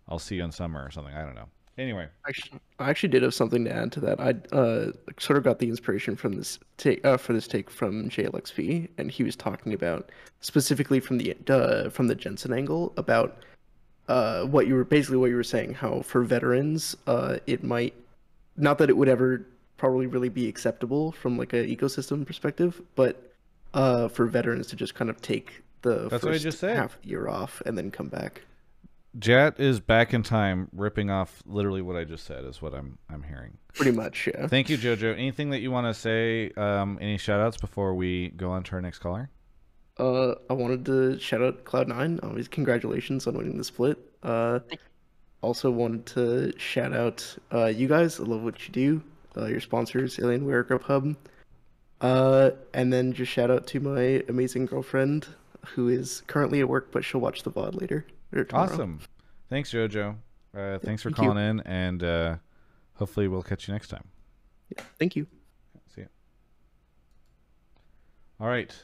I'll 0.08 0.18
see 0.18 0.36
you 0.36 0.44
in 0.44 0.52
summer 0.52 0.84
or 0.84 0.90
something. 0.90 1.14
I 1.14 1.24
don't 1.24 1.34
know. 1.34 1.48
Anyway, 1.76 2.08
Actually, 2.26 2.58
I 2.80 2.90
actually 2.90 3.10
did 3.10 3.22
have 3.22 3.34
something 3.34 3.64
to 3.64 3.72
add 3.72 3.92
to 3.92 4.00
that. 4.00 4.18
I 4.18 4.30
uh, 4.54 4.90
sort 5.20 5.36
of 5.36 5.44
got 5.44 5.60
the 5.60 5.68
inspiration 5.68 6.16
from 6.16 6.32
this 6.32 6.58
take 6.76 7.04
uh, 7.06 7.16
for 7.16 7.32
this 7.32 7.46
take 7.46 7.70
from 7.70 8.10
JLXV, 8.10 8.88
and 8.98 9.12
he 9.12 9.22
was 9.22 9.36
talking 9.36 9.72
about 9.72 10.10
specifically 10.40 10.98
from 10.98 11.18
the 11.18 11.36
uh, 11.48 11.88
from 11.90 12.08
the 12.08 12.16
Jensen 12.16 12.52
angle 12.52 12.92
about 12.96 13.44
uh, 14.08 14.42
what 14.44 14.66
you 14.66 14.74
were 14.74 14.84
basically 14.84 15.18
what 15.18 15.30
you 15.30 15.36
were 15.36 15.44
saying. 15.44 15.74
How 15.74 16.02
for 16.02 16.24
veterans, 16.24 16.96
uh, 17.06 17.36
it 17.46 17.62
might 17.62 17.94
not 18.56 18.78
that 18.78 18.90
it 18.90 18.96
would 18.96 19.08
ever 19.08 19.46
probably 19.76 20.08
really 20.08 20.28
be 20.28 20.48
acceptable 20.48 21.12
from 21.12 21.38
like 21.38 21.52
an 21.52 21.64
ecosystem 21.64 22.26
perspective, 22.26 22.82
but 22.96 23.27
uh, 23.74 24.08
for 24.08 24.26
veterans 24.26 24.66
to 24.68 24.76
just 24.76 24.94
kind 24.94 25.10
of 25.10 25.20
take 25.20 25.62
the 25.82 26.08
That's 26.08 26.24
what 26.24 26.30
I 26.30 26.34
first 26.34 26.42
just 26.42 26.58
said. 26.58 26.76
half 26.76 26.96
of 26.96 27.02
the 27.02 27.08
year 27.08 27.28
off 27.28 27.62
and 27.66 27.76
then 27.76 27.90
come 27.90 28.08
back. 28.08 28.42
Jat 29.18 29.58
is 29.58 29.80
back 29.80 30.12
in 30.12 30.22
time, 30.22 30.68
ripping 30.72 31.10
off 31.10 31.42
literally 31.46 31.82
what 31.82 31.96
I 31.96 32.04
just 32.04 32.24
said. 32.24 32.44
Is 32.44 32.60
what 32.60 32.74
I'm 32.74 32.98
I'm 33.10 33.22
hearing. 33.22 33.56
Pretty 33.74 33.92
much, 33.92 34.28
yeah. 34.28 34.46
Thank 34.46 34.68
you, 34.68 34.76
Jojo. 34.76 35.12
Anything 35.14 35.50
that 35.50 35.60
you 35.60 35.70
want 35.70 35.86
to 35.86 35.94
say? 35.94 36.50
Um, 36.56 36.98
any 37.00 37.16
shout 37.16 37.40
outs 37.40 37.56
before 37.56 37.94
we 37.94 38.28
go 38.30 38.50
on 38.50 38.62
to 38.64 38.72
our 38.74 38.82
next 38.82 38.98
caller? 38.98 39.30
Uh, 39.98 40.34
I 40.48 40.52
wanted 40.52 40.84
to 40.86 41.18
shout 41.18 41.42
out 41.42 41.64
Cloud9. 41.64 42.22
Always 42.22 42.48
congratulations 42.48 43.26
on 43.26 43.36
winning 43.36 43.56
the 43.56 43.64
split. 43.64 43.98
Uh, 44.22 44.60
also 45.40 45.70
wanted 45.70 46.06
to 46.06 46.52
shout 46.58 46.92
out 46.94 47.36
uh, 47.52 47.66
you 47.66 47.88
guys. 47.88 48.20
I 48.20 48.24
love 48.24 48.42
what 48.42 48.66
you 48.68 48.72
do. 48.72 49.02
Uh, 49.36 49.46
your 49.46 49.60
sponsors, 49.60 50.16
Alienware, 50.18 50.64
Grubhub. 50.64 51.16
Uh, 52.00 52.50
and 52.72 52.92
then 52.92 53.12
just 53.12 53.32
shout 53.32 53.50
out 53.50 53.66
to 53.68 53.80
my 53.80 54.22
amazing 54.28 54.66
girlfriend 54.66 55.26
who 55.74 55.88
is 55.88 56.22
currently 56.26 56.60
at 56.60 56.68
work, 56.68 56.92
but 56.92 57.04
she'll 57.04 57.20
watch 57.20 57.42
the 57.42 57.50
VOD 57.50 57.80
later. 57.80 58.06
Awesome. 58.52 59.00
Thanks, 59.48 59.72
Jojo. 59.72 60.16
Uh, 60.56 60.78
thanks 60.78 61.02
for 61.02 61.10
Thank 61.10 61.18
you. 61.18 61.28
calling 61.30 61.44
in, 61.44 61.60
and 61.60 62.02
uh, 62.02 62.36
hopefully 62.94 63.28
we'll 63.28 63.42
catch 63.42 63.68
you 63.68 63.74
next 63.74 63.88
time. 63.88 64.04
Yeah, 64.70 64.82
Thank 64.98 65.16
you. 65.16 65.26
See 65.94 66.02
ya. 66.02 66.06
All 68.40 68.48
right. 68.48 68.74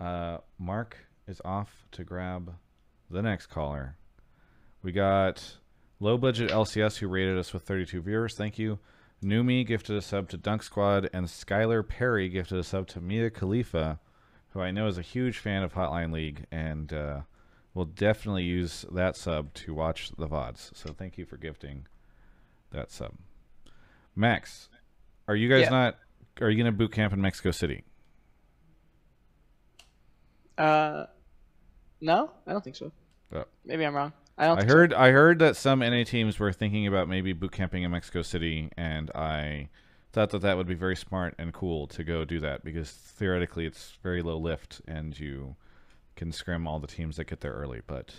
Uh, 0.00 0.38
Mark 0.58 0.96
is 1.28 1.40
off 1.44 1.86
to 1.92 2.04
grab 2.04 2.54
the 3.10 3.22
next 3.22 3.46
caller. 3.46 3.96
We 4.82 4.92
got 4.92 5.58
low 6.00 6.18
budget 6.18 6.50
LCS 6.50 6.98
who 6.98 7.08
rated 7.08 7.38
us 7.38 7.52
with 7.52 7.62
32 7.62 8.00
viewers. 8.02 8.34
Thank 8.34 8.58
you. 8.58 8.78
Numi 9.22 9.64
gifted 9.66 9.96
a 9.96 10.02
sub 10.02 10.28
to 10.30 10.36
Dunk 10.36 10.62
Squad, 10.62 11.08
and 11.12 11.26
Skylar 11.26 11.86
Perry 11.86 12.28
gifted 12.28 12.58
a 12.58 12.64
sub 12.64 12.88
to 12.88 13.00
Mia 13.00 13.30
Khalifa, 13.30 14.00
who 14.50 14.60
I 14.60 14.70
know 14.70 14.86
is 14.88 14.98
a 14.98 15.02
huge 15.02 15.38
fan 15.38 15.62
of 15.62 15.74
Hotline 15.74 16.12
League 16.12 16.46
and 16.50 16.92
uh, 16.92 17.20
will 17.74 17.84
definitely 17.84 18.42
use 18.42 18.84
that 18.92 19.16
sub 19.16 19.54
to 19.54 19.74
watch 19.74 20.10
the 20.18 20.26
VODs. 20.26 20.72
So 20.76 20.92
thank 20.92 21.16
you 21.16 21.24
for 21.24 21.36
gifting 21.36 21.86
that 22.70 22.90
sub. 22.90 23.12
Max, 24.16 24.68
are 25.28 25.36
you 25.36 25.48
guys 25.48 25.62
Yeah. 25.62 25.70
not? 25.70 25.98
Are 26.40 26.50
you 26.50 26.56
gonna 26.56 26.72
boot 26.72 26.92
camp 26.92 27.12
in 27.12 27.20
Mexico 27.20 27.50
City? 27.50 27.84
Uh, 30.58 31.06
no, 32.00 32.30
I 32.46 32.52
don't 32.52 32.62
think 32.62 32.76
so. 32.76 32.92
Oh. 33.32 33.44
Maybe 33.64 33.84
I'm 33.86 33.94
wrong. 33.94 34.12
I 34.38 34.46
don't. 34.46 34.58
I 34.58 34.60
think 34.60 34.70
so. 34.70 34.76
heard 34.76 34.94
I 34.94 35.10
heard 35.10 35.38
that 35.40 35.56
some 35.56 35.80
NA 35.80 36.04
teams 36.04 36.38
were 36.38 36.52
thinking 36.52 36.86
about 36.86 37.08
maybe 37.08 37.32
boot 37.32 37.52
camping 37.52 37.82
in 37.82 37.90
Mexico 37.90 38.22
City, 38.22 38.70
and 38.76 39.10
I 39.14 39.68
thought 40.12 40.30
that 40.30 40.40
that 40.42 40.56
would 40.56 40.66
be 40.66 40.74
very 40.74 40.96
smart 40.96 41.34
and 41.38 41.52
cool 41.52 41.86
to 41.88 42.04
go 42.04 42.24
do 42.24 42.38
that 42.40 42.64
because 42.64 42.90
theoretically 42.90 43.64
it's 43.66 43.92
very 44.02 44.20
low 44.22 44.36
lift 44.36 44.80
and 44.86 45.18
you 45.18 45.56
can 46.16 46.32
scrim 46.32 46.66
all 46.66 46.78
the 46.78 46.86
teams 46.86 47.16
that 47.16 47.24
get 47.24 47.40
there 47.40 47.52
early. 47.52 47.80
But 47.86 48.14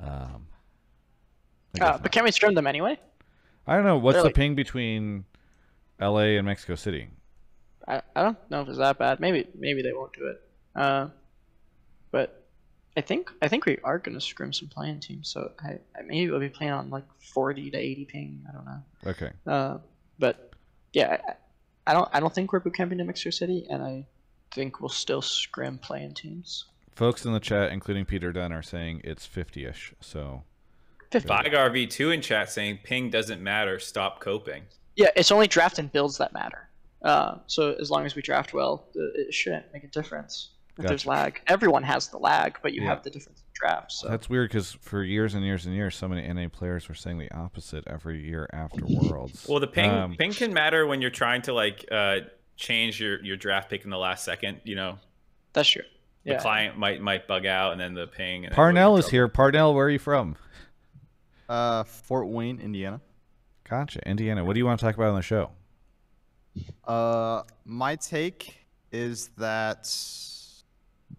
um, 0.00 0.46
Uh, 1.80 1.84
not. 1.84 2.02
but 2.02 2.12
can 2.12 2.24
we 2.24 2.30
scrim 2.30 2.54
them 2.54 2.66
anyway? 2.66 2.98
I 3.66 3.74
don't 3.76 3.84
know 3.84 3.98
what's 3.98 4.14
they're 4.16 4.22
the 4.22 4.28
like- 4.28 4.34
ping 4.36 4.54
between 4.54 5.24
L.A. 6.00 6.36
and 6.36 6.46
Mexico 6.46 6.74
City. 6.74 7.08
I, 7.88 8.00
I 8.14 8.22
don't 8.22 8.38
know 8.50 8.62
if 8.62 8.68
it's 8.68 8.78
that 8.78 8.98
bad. 8.98 9.18
Maybe 9.18 9.46
maybe 9.58 9.82
they 9.82 9.92
won't 9.92 10.12
do 10.12 10.26
it. 10.28 10.40
Uh, 10.76 11.08
but 12.12 12.41
I 12.96 13.00
think 13.00 13.30
I 13.40 13.48
think 13.48 13.64
we 13.66 13.78
are 13.84 13.98
gonna 13.98 14.20
scrim 14.20 14.52
some 14.52 14.68
play-in 14.68 15.00
teams. 15.00 15.28
So 15.28 15.52
I, 15.64 15.78
I 15.98 16.02
maybe 16.06 16.30
we'll 16.30 16.40
be 16.40 16.48
playing 16.48 16.72
on 16.72 16.90
like 16.90 17.04
40 17.20 17.70
to 17.70 17.78
80 17.78 18.04
ping. 18.04 18.44
I 18.48 18.52
don't 18.52 18.64
know. 18.64 18.82
Okay, 19.06 19.30
Uh, 19.46 19.78
but 20.18 20.52
yeah, 20.92 21.18
I, 21.86 21.90
I 21.90 21.94
don't 21.94 22.08
I 22.12 22.20
don't 22.20 22.34
think 22.34 22.52
we're 22.52 22.60
boot 22.60 22.74
camping 22.74 23.00
in 23.00 23.06
Mexico 23.06 23.30
City, 23.30 23.66
and 23.70 23.82
I 23.82 24.06
think 24.54 24.80
we'll 24.80 24.88
still 24.90 25.22
scrim 25.22 25.78
play-in 25.78 26.12
teams. 26.14 26.66
folks 26.94 27.24
in 27.24 27.32
the 27.32 27.40
chat, 27.40 27.72
including 27.72 28.04
Peter 28.04 28.30
Dunn, 28.32 28.52
are 28.52 28.62
saying 28.62 29.00
it's 29.04 29.24
fifty-ish. 29.26 29.94
So 30.00 30.42
50. 31.10 31.28
Vigar 31.28 31.68
V2 31.70 32.14
in 32.14 32.20
chat 32.22 32.50
saying 32.50 32.78
ping 32.84 33.10
doesn't 33.10 33.42
matter. 33.42 33.78
Stop 33.78 34.20
coping. 34.20 34.62
Yeah, 34.96 35.08
it's 35.16 35.30
only 35.30 35.46
draft 35.46 35.78
and 35.78 35.90
builds 35.92 36.16
that 36.18 36.32
matter. 36.32 36.68
Uh, 37.02 37.36
so 37.46 37.72
as 37.80 37.90
long 37.90 38.06
as 38.06 38.14
we 38.14 38.22
draft 38.22 38.54
well, 38.54 38.84
it 38.94 39.34
shouldn't 39.34 39.66
make 39.74 39.84
a 39.84 39.88
difference. 39.88 40.50
If 40.78 40.86
there's 40.86 41.04
lag, 41.06 41.40
everyone 41.48 41.82
has 41.82 42.08
the 42.08 42.18
lag, 42.18 42.58
but 42.62 42.72
you 42.72 42.82
Yeah. 42.82 42.88
have 42.88 43.02
the 43.02 43.10
difference 43.10 43.40
in 43.40 43.46
draft. 43.54 43.92
So 43.92 44.08
That's 44.08 44.28
weird 44.30 44.48
because 44.50 44.72
for 44.72 45.02
years 45.04 45.34
and 45.34 45.44
years 45.44 45.66
and 45.66 45.74
years, 45.74 45.94
so 45.94 46.08
many 46.08 46.22
NA 46.26 46.48
players 46.48 46.88
were 46.88 46.94
saying 46.94 47.18
the 47.18 47.30
opposite 47.32 47.84
every 47.86 48.24
year 48.26 48.48
after 48.52 48.84
Worlds. 48.86 49.46
Well, 49.48 49.60
the 49.60 49.66
ping 49.66 49.90
Um, 49.90 50.16
ping 50.16 50.32
can 50.32 50.52
matter 50.54 50.86
when 50.86 51.02
you're 51.02 51.10
trying 51.10 51.42
to 51.42 51.52
like 51.52 51.84
uh, 51.92 52.20
change 52.56 53.00
your, 53.00 53.22
your 53.22 53.36
draft 53.36 53.68
pick 53.68 53.84
in 53.84 53.90
the 53.90 53.98
last 53.98 54.24
second. 54.24 54.60
You 54.64 54.76
know, 54.76 54.98
that's 55.52 55.68
true. 55.68 55.82
the 56.24 56.32
Yeah. 56.32 56.38
client 56.40 56.78
might 56.78 57.00
might 57.02 57.26
bug 57.26 57.44
out, 57.46 57.72
and 57.72 57.80
then 57.80 57.94
the 57.94 58.06
ping. 58.06 58.46
And 58.46 58.54
Parnell 58.54 58.96
is 58.96 59.08
here. 59.08 59.28
Parnell, 59.28 59.74
where 59.74 59.86
are 59.86 59.90
you 59.90 59.98
from? 59.98 60.36
Uh, 61.48 61.82
Fort 61.84 62.28
Wayne, 62.28 62.60
Indiana. 62.60 63.00
Gotcha, 63.68 64.00
Indiana. 64.08 64.44
What 64.44 64.54
do 64.54 64.58
you 64.60 64.64
want 64.66 64.80
to 64.80 64.86
talk 64.86 64.94
about 64.94 65.08
on 65.08 65.16
the 65.16 65.22
show? 65.22 65.50
Uh, 66.86 67.42
my 67.64 67.96
take 67.96 68.64
is 68.90 69.28
that. 69.38 69.86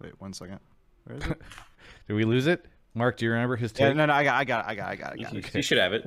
Wait 0.02 0.20
one 0.20 0.34
second. 0.34 0.60
Where 1.06 1.18
is 1.18 1.24
it? 1.24 1.42
Did 2.08 2.14
we 2.14 2.24
lose 2.26 2.48
it? 2.48 2.66
Mark, 2.96 3.18
do 3.18 3.26
you 3.26 3.32
remember 3.32 3.56
his 3.56 3.74
yeah, 3.78 3.92
no, 3.94 4.06
no, 4.06 4.14
I 4.14 4.24
got, 4.24 4.36
I 4.36 4.44
got, 4.44 4.66
it, 4.66 4.70
I 4.70 4.76
got, 4.76 4.88
it, 4.88 4.92
I 4.92 4.96
got, 4.96 5.14
it, 5.16 5.20
I 5.20 5.24
got. 5.24 5.34
You, 5.34 5.40
it. 5.40 5.56
you 5.56 5.62
should 5.64 5.80
have 5.80 5.94
it. 5.94 6.06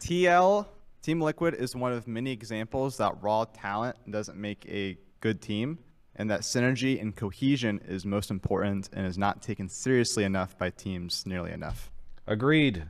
TL 0.00 0.66
Team 1.02 1.20
Liquid 1.20 1.54
is 1.54 1.74
one 1.74 1.92
of 1.92 2.06
many 2.06 2.30
examples 2.30 2.96
that 2.98 3.20
raw 3.20 3.44
talent 3.44 3.96
doesn't 4.08 4.38
make 4.38 4.64
a 4.68 4.96
good 5.20 5.42
team, 5.42 5.78
and 6.14 6.30
that 6.30 6.42
synergy 6.42 7.00
and 7.00 7.16
cohesion 7.16 7.80
is 7.88 8.06
most 8.06 8.30
important 8.30 8.88
and 8.92 9.04
is 9.04 9.18
not 9.18 9.42
taken 9.42 9.68
seriously 9.68 10.22
enough 10.22 10.56
by 10.56 10.70
teams 10.70 11.24
nearly 11.26 11.50
enough. 11.50 11.90
Agreed. 12.26 12.84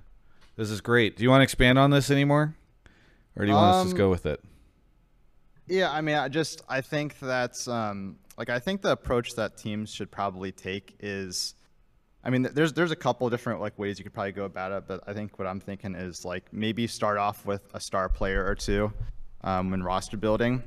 This 0.56 0.70
is 0.70 0.82
great. 0.82 1.16
Do 1.16 1.22
you 1.22 1.30
want 1.30 1.40
to 1.40 1.44
expand 1.44 1.78
on 1.78 1.90
this 1.90 2.10
anymore, 2.10 2.54
or 3.34 3.46
do 3.46 3.50
you 3.50 3.56
want 3.56 3.76
us 3.76 3.82
to 3.82 3.84
just 3.86 3.94
Um, 3.94 3.98
go 3.98 4.10
with 4.10 4.26
it? 4.26 4.44
Yeah, 5.66 5.90
I 5.90 6.02
mean, 6.02 6.16
I 6.16 6.28
just 6.28 6.60
I 6.68 6.82
think 6.82 7.18
that's 7.18 7.66
um, 7.66 8.18
like 8.38 8.48
I 8.48 8.58
think 8.58 8.82
the 8.82 8.92
approach 8.92 9.34
that 9.34 9.56
teams 9.56 9.92
should 9.92 10.10
probably 10.10 10.52
take 10.52 10.96
is, 11.00 11.54
I 12.24 12.30
mean, 12.30 12.42
there's 12.42 12.72
there's 12.72 12.90
a 12.90 12.96
couple 12.96 13.28
different 13.30 13.60
like 13.60 13.78
ways 13.78 13.98
you 13.98 14.04
could 14.04 14.14
probably 14.14 14.32
go 14.32 14.44
about 14.44 14.72
it, 14.72 14.84
but 14.86 15.02
I 15.06 15.12
think 15.12 15.38
what 15.38 15.46
I'm 15.46 15.60
thinking 15.60 15.94
is 15.94 16.24
like 16.24 16.44
maybe 16.52 16.86
start 16.86 17.18
off 17.18 17.44
with 17.44 17.62
a 17.74 17.80
star 17.80 18.08
player 18.08 18.44
or 18.44 18.54
two 18.54 18.92
um, 19.44 19.70
when 19.70 19.82
roster 19.82 20.16
building, 20.16 20.62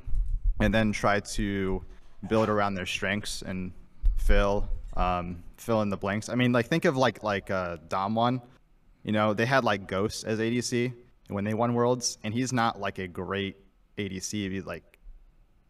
and 0.59 0.73
then 0.73 0.91
try 0.91 1.19
to 1.19 1.83
build 2.27 2.49
around 2.49 2.75
their 2.75 2.85
strengths 2.85 3.41
and 3.41 3.71
fill 4.17 4.67
um, 4.95 5.43
fill 5.57 5.81
in 5.81 5.89
the 5.89 5.97
blanks. 5.97 6.29
I 6.29 6.35
mean, 6.35 6.51
like 6.51 6.67
think 6.67 6.85
of 6.85 6.97
like 6.97 7.23
like 7.23 7.49
uh, 7.49 7.77
DAMWON, 7.87 8.41
you 9.03 9.11
know, 9.11 9.33
they 9.33 9.45
had 9.45 9.63
like 9.63 9.87
Ghost 9.87 10.25
as 10.25 10.39
ADC 10.39 10.93
when 11.29 11.43
they 11.43 11.53
won 11.53 11.73
Worlds, 11.73 12.17
and 12.23 12.33
he's 12.33 12.53
not 12.53 12.79
like 12.79 12.99
a 12.99 13.07
great 13.07 13.57
ADC 13.97 14.65
like 14.65 14.99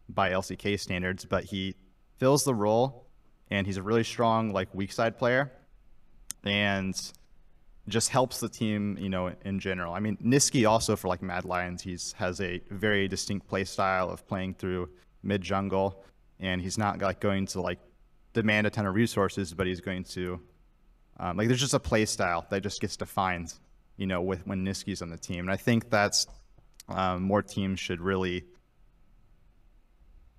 by 0.10 0.32
LCK 0.32 0.80
standards, 0.80 1.26
but 1.26 1.44
he 1.44 1.76
fills 2.18 2.44
the 2.44 2.56
role, 2.56 3.08
and 3.50 3.68
he's 3.68 3.78
a 3.78 3.84
really 3.84 4.04
strong 4.04 4.52
like 4.52 4.74
weak 4.74 4.92
side 4.92 5.18
player, 5.18 5.52
and 6.44 6.96
just 7.88 8.10
helps 8.10 8.40
the 8.40 8.50
team, 8.50 8.98
you 9.00 9.10
know, 9.10 9.32
in 9.44 9.60
general. 9.60 9.94
I 9.94 10.00
mean, 10.00 10.18
Nisqy 10.18 10.68
also 10.68 10.96
for 10.96 11.08
like 11.08 11.22
Mad 11.22 11.46
Lions, 11.46 11.82
he's 11.82 12.14
has 12.14 12.42
a 12.42 12.62
very 12.72 13.08
distinct 13.08 13.48
play 13.48 13.64
style 13.64 14.10
of 14.10 14.28
playing 14.28 14.56
through 14.56 14.90
mid 15.24 15.42
jungle, 15.42 16.04
and 16.40 16.62
he's 16.62 16.78
not 16.78 17.00
like 17.00 17.20
going 17.20 17.46
to 17.48 17.62
like 17.62 17.80
demand 18.34 18.68
a 18.68 18.70
ton 18.70 18.86
of 18.86 18.96
resources, 18.96 19.54
but 19.54 19.68
he's 19.68 19.82
going 19.82 20.04
to 20.04 20.40
um, 21.20 21.38
like 21.38 21.48
there's 21.48 21.62
just 21.62 21.74
a 21.74 21.80
play 21.80 22.06
style 22.06 22.46
that 22.50 22.64
just 22.64 22.82
gets 22.82 22.98
defined, 22.98 23.54
you 23.98 24.08
know, 24.08 24.22
with 24.22 24.46
when 24.48 24.66
Nisqy's 24.66 25.02
on 25.02 25.10
the 25.10 25.18
team, 25.18 25.40
and 25.40 25.52
I 25.52 25.58
think 25.58 25.90
that's 25.90 26.28
um, 26.90 27.24
more 27.24 27.42
teams 27.42 27.80
should 27.80 28.02
really 28.02 28.46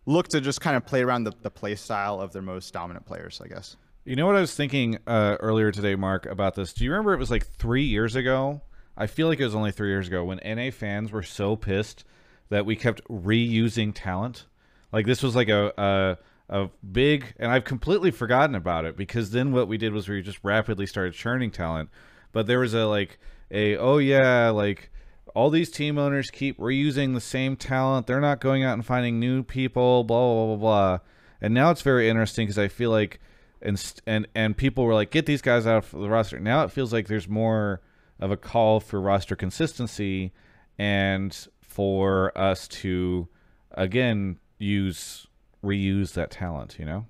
look 0.07 0.29
to 0.29 0.41
just 0.41 0.61
kind 0.61 0.77
of 0.77 0.87
play 0.87 1.03
around 1.03 1.25
the, 1.25 1.33
the 1.43 1.51
play 1.51 1.75
style 1.75 2.21
of 2.21 2.33
their 2.33 2.43
most 2.43 2.73
dominant 2.73 3.05
players, 3.05 3.41
I 3.45 3.49
guess. 3.49 3.77
You 4.05 4.15
know 4.15 4.27
what 4.27 4.37
I 4.37 4.41
was 4.41 4.55
thinking 4.55 4.99
uh, 5.07 5.37
earlier 5.41 5.73
today, 5.73 5.97
Mark, 5.97 6.27
about 6.27 6.55
this? 6.55 6.73
Do 6.73 6.85
you 6.85 6.93
remember 6.93 7.13
it 7.13 7.19
was 7.19 7.31
like 7.31 7.47
three 7.47 7.85
years 7.85 8.15
ago? 8.15 8.63
I 8.97 9.09
feel 9.09 9.27
like 9.27 9.41
it 9.41 9.45
was 9.45 9.55
only 9.55 9.73
three 9.73 9.89
years 9.89 10.07
ago 10.07 10.25
when 10.25 10.41
NA 10.45 10.71
fans 10.71 11.11
were 11.11 11.25
so 11.25 11.57
pissed 11.57 12.05
that 12.49 12.65
we 12.65 12.77
kept 12.77 13.03
reusing 13.09 13.93
talent. 13.93 14.47
Like 14.93 15.07
this 15.07 15.23
was 15.23 15.35
like 15.35 15.49
a, 15.49 15.73
a 15.77 16.19
a 16.49 16.71
big, 16.93 17.35
and 17.39 17.51
I've 17.51 17.65
completely 17.65 18.13
forgotten 18.13 18.55
about 18.55 18.85
it 18.85 18.97
because 18.97 19.33
then 19.33 19.53
what 19.53 19.67
we 19.67 19.77
did 19.77 19.93
was 19.93 20.09
we 20.09 20.23
just 20.23 20.39
rapidly 20.45 20.87
started 20.87 21.13
churning 21.13 21.51
talent. 21.51 21.91
But 22.33 22.47
there 22.47 22.61
was 22.61 22.75
a 22.75 22.87
like 22.87 23.19
a 23.51 23.77
oh 23.77 23.99
yeah 23.99 24.51
like 24.51 24.91
all 25.37 25.51
these 25.51 25.71
team 25.71 25.99
owners 25.99 26.31
keep 26.31 26.59
reusing 26.59 27.13
the 27.13 27.21
same 27.21 27.57
talent. 27.57 28.07
They're 28.07 28.23
not 28.23 28.41
going 28.41 28.65
out 28.65 28.73
and 28.73 28.85
finding 28.85 29.21
new 29.21 29.43
people. 29.43 30.03
Blah 30.03 30.33
blah 30.33 30.47
blah 30.47 30.57
blah. 30.57 30.99
And 31.43 31.53
now 31.53 31.71
it's 31.71 31.83
very 31.83 32.09
interesting 32.09 32.47
because 32.47 32.59
I 32.59 32.69
feel 32.69 32.91
like 32.91 33.21
and 33.61 33.79
and 34.07 34.27
and 34.35 34.57
people 34.57 34.85
were 34.85 34.95
like, 34.95 35.11
get 35.11 35.27
these 35.27 35.43
guys 35.43 35.67
out 35.67 35.85
of 35.85 35.91
the 35.91 36.09
roster. 36.09 36.41
Now 36.41 36.65
it 36.65 36.71
feels 36.71 36.91
like 36.91 37.07
there's 37.09 37.29
more 37.29 37.83
of 38.19 38.31
a 38.31 38.37
call 38.39 38.81
for 38.81 38.99
roster 38.99 39.37
consistency 39.37 40.33
and 40.79 41.47
for 41.61 42.37
us 42.37 42.67
to 42.69 43.29
again 43.73 44.39
use 44.57 45.27
reuse 45.63 46.15
that 46.15 46.31
talent. 46.31 46.79
You 46.79 46.87
know. 46.87 47.07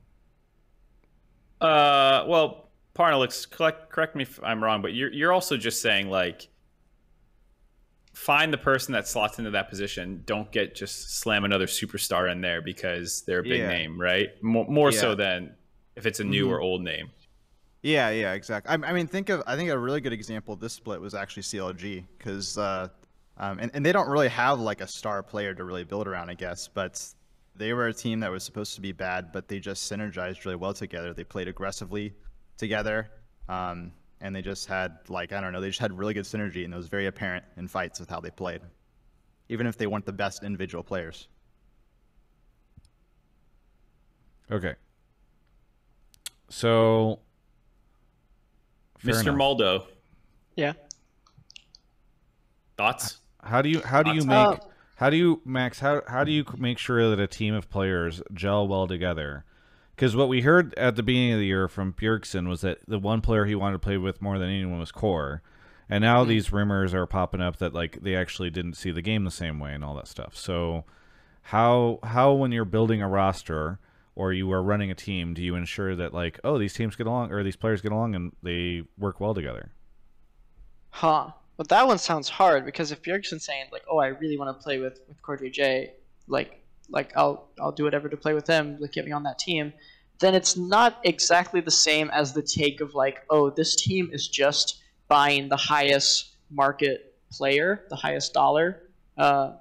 Uh, 1.60 2.24
well, 2.26 2.70
Parnelix, 2.96 3.48
correct, 3.48 3.88
correct 3.88 4.16
me 4.16 4.22
if 4.22 4.40
I'm 4.42 4.64
wrong, 4.64 4.82
but 4.82 4.94
you're 4.94 5.12
you're 5.12 5.32
also 5.32 5.56
just 5.56 5.80
saying 5.80 6.10
like 6.10 6.48
find 8.16 8.50
the 8.50 8.56
person 8.58 8.94
that 8.94 9.06
slots 9.06 9.38
into 9.38 9.50
that 9.50 9.68
position. 9.68 10.22
Don't 10.24 10.50
get 10.50 10.74
just 10.74 11.18
slam 11.18 11.44
another 11.44 11.66
superstar 11.66 12.32
in 12.32 12.40
there 12.40 12.62
because 12.62 13.20
they're 13.26 13.40
a 13.40 13.42
big 13.42 13.60
Yeah. 13.60 13.68
name, 13.68 14.00
right? 14.00 14.42
More, 14.42 14.64
more 14.66 14.90
so 14.90 15.14
than 15.14 15.54
if 15.96 16.06
it's 16.06 16.18
a 16.18 16.24
new 16.24 16.46
Mhm. 16.46 16.50
or 16.50 16.60
old 16.62 16.80
name. 16.80 17.10
Yeah, 17.82 18.08
yeah, 18.08 18.32
exactly. 18.32 18.70
I, 18.74 18.88
I 18.88 18.92
mean, 18.94 19.06
think 19.06 19.28
of 19.28 19.42
I 19.46 19.54
think 19.54 19.68
a 19.68 19.78
really 19.78 20.00
good 20.00 20.14
example 20.14 20.54
of 20.54 20.60
this 20.60 20.72
split 20.72 20.98
was 20.98 21.14
actually 21.14 21.42
CLG 21.42 22.06
because 22.16 22.56
uh, 22.56 22.88
um, 23.36 23.58
and 23.60 23.70
and 23.74 23.84
they 23.84 23.92
don't 23.92 24.08
really 24.08 24.28
have 24.28 24.60
like 24.60 24.80
a 24.80 24.88
star 24.88 25.22
player 25.22 25.54
to 25.54 25.62
really 25.62 25.84
build 25.84 26.08
around, 26.08 26.30
I 26.30 26.34
guess, 26.34 26.68
but 26.68 27.06
they 27.54 27.74
were 27.74 27.88
a 27.88 27.92
team 27.94 28.20
that 28.20 28.30
was 28.30 28.42
supposed 28.44 28.74
to 28.76 28.80
be 28.80 28.92
bad, 28.92 29.30
but 29.30 29.46
they 29.46 29.60
just 29.60 29.92
synergized 29.92 30.46
really 30.46 30.56
well 30.56 30.72
together. 30.72 31.12
They 31.12 31.22
played 31.24 31.48
aggressively 31.48 32.14
together, 32.56 33.10
um, 33.50 33.92
and 34.20 34.34
they 34.34 34.42
just 34.42 34.66
had 34.66 34.98
like 35.08 35.32
I 35.32 35.40
don't 35.40 35.52
know, 35.52 35.60
they 35.60 35.68
just 35.68 35.80
had 35.80 35.96
really 35.96 36.14
good 36.14 36.24
synergy, 36.24 36.64
and 36.64 36.72
it 36.72 36.76
was 36.76 36.88
very 36.88 37.06
apparent 37.06 37.44
in 37.56 37.68
fights 37.68 38.00
with 38.00 38.08
how 38.10 38.20
they 38.20 38.30
played, 38.30 38.60
even 39.48 39.66
if 39.66 39.76
they 39.76 39.86
weren't 39.86 40.06
the 40.06 40.12
best 40.12 40.42
individual 40.42 40.82
players. 40.82 41.28
Okay. 44.50 44.74
So, 46.48 47.20
Mr. 49.02 49.22
enough. 49.22 49.36
Maldo, 49.36 49.86
Yeah. 50.54 50.74
thoughts? 52.76 53.18
How 53.42 53.62
do 53.62 53.68
you 53.68 53.80
how 53.80 54.02
do 54.02 54.10
you 54.12 54.22
Uh, 54.22 54.50
make 54.50 54.60
how 54.96 55.10
do 55.10 55.16
you 55.16 55.40
Max 55.44 55.80
how 55.80 56.02
how 56.08 56.24
do 56.24 56.30
you 56.32 56.44
make 56.56 56.78
sure 56.78 57.10
that 57.10 57.20
a 57.20 57.26
team 57.26 57.54
of 57.54 57.68
players 57.68 58.22
gel 58.32 58.66
well 58.68 58.86
together? 58.86 59.44
Because 59.96 60.14
what 60.14 60.28
we 60.28 60.42
heard 60.42 60.74
at 60.74 60.94
the 60.94 61.02
beginning 61.02 61.32
of 61.32 61.38
the 61.38 61.46
year 61.46 61.68
from 61.68 61.94
Bjergsen 61.94 62.46
was 62.48 62.60
that 62.60 62.78
the 62.86 62.98
one 62.98 63.22
player 63.22 63.46
he 63.46 63.54
wanted 63.54 63.72
to 63.74 63.78
play 63.78 63.96
with 63.96 64.20
more 64.20 64.38
than 64.38 64.50
anyone 64.50 64.78
was 64.78 64.92
Core, 64.92 65.42
and 65.88 66.02
now 66.02 66.22
Hmm. 66.22 66.28
these 66.28 66.52
rumors 66.52 66.92
are 66.92 67.06
popping 67.06 67.40
up 67.40 67.56
that 67.56 67.72
like 67.72 68.02
they 68.02 68.14
actually 68.14 68.50
didn't 68.50 68.74
see 68.74 68.90
the 68.90 69.00
game 69.02 69.24
the 69.24 69.30
same 69.30 69.58
way 69.58 69.72
and 69.72 69.82
all 69.82 69.94
that 69.94 70.06
stuff. 70.06 70.36
So, 70.36 70.84
how 71.42 71.98
how 72.02 72.32
when 72.34 72.52
you're 72.52 72.64
building 72.66 73.00
a 73.00 73.08
roster 73.08 73.78
or 74.14 74.32
you 74.32 74.50
are 74.52 74.62
running 74.62 74.90
a 74.90 74.94
team, 74.94 75.32
do 75.32 75.42
you 75.42 75.54
ensure 75.54 75.96
that 75.96 76.12
like 76.12 76.38
oh 76.44 76.58
these 76.58 76.74
teams 76.74 76.94
get 76.96 77.06
along 77.06 77.32
or 77.32 77.42
these 77.42 77.56
players 77.56 77.80
get 77.80 77.92
along 77.92 78.14
and 78.14 78.32
they 78.42 78.82
work 78.98 79.18
well 79.20 79.32
together? 79.32 79.70
Huh. 80.90 81.30
But 81.56 81.68
that 81.68 81.86
one 81.86 81.96
sounds 81.98 82.28
hard 82.28 82.66
because 82.66 82.92
if 82.92 83.00
Bjergsen's 83.02 83.44
saying 83.44 83.66
like, 83.72 83.84
"Oh, 83.90 83.96
I 83.98 84.08
really 84.08 84.36
want 84.36 84.58
to 84.58 84.62
play 84.62 84.78
with 84.78 85.00
with 85.08 85.22
CoreJJ," 85.22 85.90
like, 86.28 86.62
like 86.88 87.12
I'll 87.16 87.48
I'll 87.60 87.72
do 87.72 87.84
whatever 87.84 88.08
to 88.08 88.16
play 88.16 88.34
with 88.34 88.46
him, 88.46 88.76
like 88.80 88.92
get 88.92 89.04
me 89.04 89.12
on 89.12 89.22
that 89.24 89.38
team, 89.38 89.72
then 90.20 90.34
it's 90.34 90.56
not 90.56 90.98
exactly 91.04 91.60
the 91.60 91.70
same 91.70 92.10
as 92.10 92.32
the 92.32 92.42
take 92.42 92.80
of 92.80 92.94
like, 92.94 93.24
"Oh, 93.30 93.50
this 93.50 93.76
team 93.76 94.10
is 94.12 94.28
just 94.28 94.82
buying 95.08 95.48
the 95.48 95.56
highest 95.56 96.36
market 96.50 97.14
player, 97.30 97.84
the 97.90 97.96
highest 97.96 98.32
dollar." 98.32 98.82
Uh, 99.16 99.52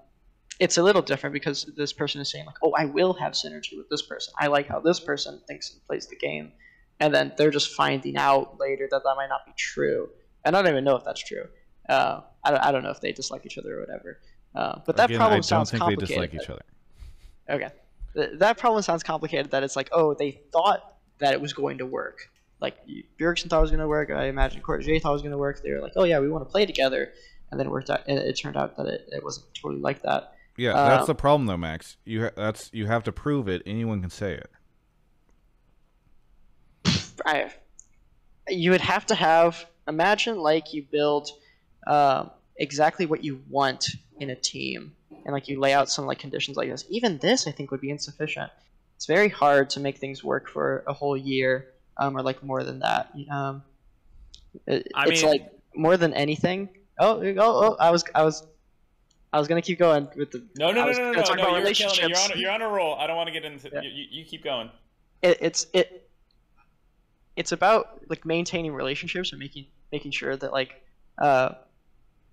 it's 0.59 0.77
a 0.77 0.83
little 0.83 1.01
different 1.01 1.33
because 1.33 1.65
this 1.75 1.91
person 1.91 2.21
is 2.21 2.31
saying 2.31 2.45
like, 2.45 2.55
"Oh, 2.63 2.73
I 2.77 2.85
will 2.85 3.13
have 3.13 3.33
synergy 3.33 3.77
with 3.77 3.89
this 3.89 4.01
person. 4.01 4.33
I 4.39 4.47
like 4.47 4.67
how 4.67 4.79
this 4.79 4.99
person 4.99 5.41
thinks 5.47 5.71
and 5.71 5.81
plays 5.87 6.07
the 6.07 6.15
game," 6.15 6.51
and 6.99 7.13
then 7.13 7.33
they're 7.37 7.51
just 7.51 7.73
finding 7.73 8.15
out 8.17 8.59
later 8.59 8.87
that 8.89 9.03
that 9.03 9.15
might 9.17 9.29
not 9.29 9.45
be 9.45 9.51
true. 9.57 10.09
And 10.45 10.55
I 10.55 10.61
don't 10.61 10.71
even 10.71 10.83
know 10.83 10.95
if 10.95 11.03
that's 11.03 11.21
true. 11.23 11.47
Uh, 11.89 12.21
I, 12.43 12.51
don't, 12.51 12.59
I 12.61 12.71
don't 12.71 12.83
know 12.83 12.91
if 12.91 13.01
they 13.01 13.11
dislike 13.11 13.45
each 13.45 13.57
other 13.57 13.77
or 13.77 13.79
whatever. 13.81 14.19
Uh, 14.53 14.79
but 14.85 14.95
that 14.97 15.05
Again, 15.05 15.17
problem 15.17 15.33
I 15.33 15.35
don't 15.37 15.43
sounds 15.43 15.71
think 15.71 15.81
they 15.81 15.95
complicated. 15.95 16.07
dislike 16.07 16.33
each 16.43 16.49
other. 16.49 16.61
Okay. 17.49 17.69
Th- 18.15 18.31
that 18.39 18.57
problem 18.57 18.81
sounds 18.81 19.03
complicated 19.03 19.51
that 19.51 19.63
it's 19.63 19.75
like, 19.75 19.89
oh, 19.91 20.13
they 20.13 20.41
thought 20.51 20.95
that 21.19 21.33
it 21.33 21.41
was 21.41 21.53
going 21.53 21.77
to 21.79 21.85
work. 21.85 22.29
Like, 22.61 22.77
Bjergsen 23.19 23.49
thought 23.49 23.59
it 23.59 23.61
was 23.61 23.71
going 23.71 23.81
to 23.81 23.87
work. 23.87 24.09
I 24.09 24.25
imagine 24.25 24.61
CoreJJ 24.61 25.01
thought 25.01 25.09
it 25.09 25.13
was 25.13 25.21
going 25.21 25.31
to 25.31 25.37
work. 25.37 25.61
They 25.61 25.71
were 25.71 25.81
like, 25.81 25.93
oh, 25.95 26.05
yeah, 26.05 26.19
we 26.19 26.29
want 26.29 26.45
to 26.45 26.49
play 26.51 26.65
together. 26.65 27.11
And 27.51 27.59
then 27.59 27.67
it 27.67 27.69
worked 27.69 27.89
out. 27.89 28.07
It, 28.07 28.17
it 28.17 28.33
turned 28.33 28.57
out 28.57 28.75
that 28.77 28.87
it, 28.87 29.09
it 29.11 29.23
wasn't 29.23 29.45
totally 29.53 29.81
like 29.81 30.01
that. 30.03 30.33
Yeah, 30.57 30.73
that's 30.73 31.01
Um, 31.01 31.07
the 31.07 31.15
problem 31.15 31.47
though, 31.47 31.57
Max. 31.57 31.97
You 32.05 32.23
ha- 32.23 32.31
that's 32.35 32.69
you 32.71 32.85
have 32.87 33.03
to 33.03 33.11
prove 33.11 33.49
it. 33.49 33.61
Anyone 33.65 33.99
can 33.99 34.09
say 34.09 34.33
it. 34.33 34.49
I, 37.25 37.51
you 38.47 38.71
would 38.71 38.81
have 38.81 39.05
to 39.07 39.15
have 39.15 39.65
imagine 39.87 40.37
like 40.37 40.73
you 40.73 40.83
build 40.83 41.29
uh, 41.87 42.25
exactly 42.55 43.05
what 43.05 43.23
you 43.23 43.41
want 43.49 43.85
in 44.19 44.29
a 44.29 44.35
team 44.35 44.93
and 45.25 45.33
like 45.33 45.47
you 45.47 45.59
lay 45.59 45.73
out 45.73 45.89
some 45.89 46.05
like 46.05 46.19
conditions 46.19 46.55
like 46.57 46.69
this 46.69 46.85
even 46.89 47.17
this 47.19 47.47
i 47.47 47.51
think 47.51 47.71
would 47.71 47.81
be 47.81 47.89
insufficient 47.89 48.49
it's 48.95 49.05
very 49.07 49.27
hard 49.29 49.69
to 49.71 49.79
make 49.79 49.97
things 49.97 50.23
work 50.23 50.47
for 50.49 50.83
a 50.87 50.93
whole 50.93 51.17
year 51.17 51.67
um, 51.97 52.15
or 52.15 52.21
like 52.21 52.41
more 52.43 52.63
than 52.63 52.79
that 52.79 53.11
um, 53.31 53.63
it- 54.67 54.87
I 54.95 55.07
it's 55.07 55.21
mean- 55.23 55.31
like 55.31 55.51
more 55.75 55.97
than 55.97 56.13
anything 56.13 56.69
oh, 56.99 57.21
oh 57.21 57.33
oh 57.37 57.75
i 57.79 57.91
was 57.91 58.03
i 58.15 58.23
was 58.23 58.45
i 59.33 59.39
was 59.39 59.47
gonna 59.49 59.61
keep 59.61 59.79
going 59.79 60.07
with 60.15 60.31
the 60.31 60.45
No, 60.57 60.71
no, 60.71 60.81
I 60.81 60.85
was 60.85 60.97
no, 60.97 61.05
no, 61.05 61.11
no, 61.11 61.23
talk 61.23 61.37
no. 61.37 61.43
about 61.55 61.63
You're 61.65 61.73
killing 61.73 61.99
it. 61.99 62.09
You're 62.09 62.17
on, 62.17 62.31
a- 62.31 62.37
you're 62.37 62.51
on 62.51 62.61
a 62.61 62.69
roll. 62.69 62.95
I 62.95 63.07
don't 63.07 63.17
want 63.17 63.27
to 63.27 63.33
get 63.33 63.43
into. 63.43 63.69
Yeah. 63.73 63.81
You, 63.81 63.89
you, 63.89 64.05
you 64.11 64.25
keep 64.25 64.43
going. 64.45 64.69
it, 65.21 65.37
it's 65.41 65.67
it 65.73 66.07
it's 67.35 67.51
about 67.51 67.99
like 68.09 68.25
maintaining 68.25 68.73
relationships 68.73 69.31
and 69.33 69.39
making 69.39 69.65
making 69.91 70.11
sure 70.11 70.37
that 70.37 70.53
like 70.53 70.81
uh 71.17 71.49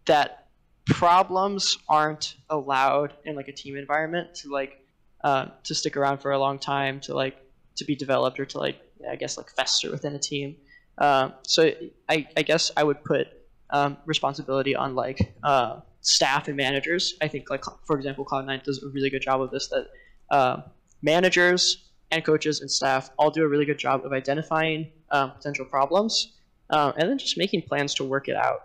that 0.05 0.42
problems 0.87 1.79
aren't 1.89 2.37
allowed 2.51 3.15
in 3.25 3.37
like 3.37 3.49
a 3.49 3.53
team 3.53 3.77
environment 3.77 4.35
to 4.35 4.51
like 4.51 4.79
uh, 5.25 5.47
to 5.65 5.75
stick 5.75 5.97
around 5.97 6.19
for 6.19 6.33
a 6.33 6.39
long 6.39 6.59
time 6.59 7.01
to 7.01 7.15
like 7.15 7.37
to 7.77 7.85
be 7.85 7.95
developed 7.95 8.39
or 8.41 8.45
to 8.45 8.59
like 8.59 8.81
I 9.09 9.17
guess 9.17 9.37
like 9.37 9.51
fester 9.51 9.91
within 9.91 10.15
a 10.15 10.19
team. 10.19 10.57
Um, 10.99 11.33
so 11.43 11.71
I, 12.09 12.29
I 12.37 12.43
guess 12.43 12.71
I 12.77 12.85
would 12.85 13.03
put 13.03 13.29
um, 13.71 13.97
responsibility 14.05 14.75
on 14.75 14.95
like 14.95 15.35
uh, 15.43 15.81
staff 16.01 16.49
and 16.49 16.57
managers. 16.57 17.15
I 17.21 17.29
think 17.29 17.51
like 17.51 17.65
for 17.87 17.97
example, 17.97 18.25
Cloud9 18.25 18.63
does 18.63 18.83
a 18.83 18.89
really 18.89 19.11
good 19.11 19.23
job 19.23 19.41
of 19.41 19.51
this. 19.51 19.69
That 19.69 19.89
uh, 20.31 20.63
managers 21.03 21.89
and 22.11 22.25
coaches 22.25 22.61
and 22.61 22.71
staff 22.71 23.11
all 23.19 23.31
do 23.31 23.43
a 23.43 23.49
really 23.49 23.65
good 23.65 23.79
job 23.79 24.05
of 24.05 24.13
identifying 24.13 24.91
um, 25.11 25.31
potential 25.33 25.65
problems 25.65 26.35
uh, 26.71 26.93
and 26.97 27.09
then 27.09 27.19
just 27.19 27.39
making 27.39 27.63
plans 27.63 27.95
to 27.95 28.05
work 28.05 28.29
it 28.29 28.37
out. 28.37 28.61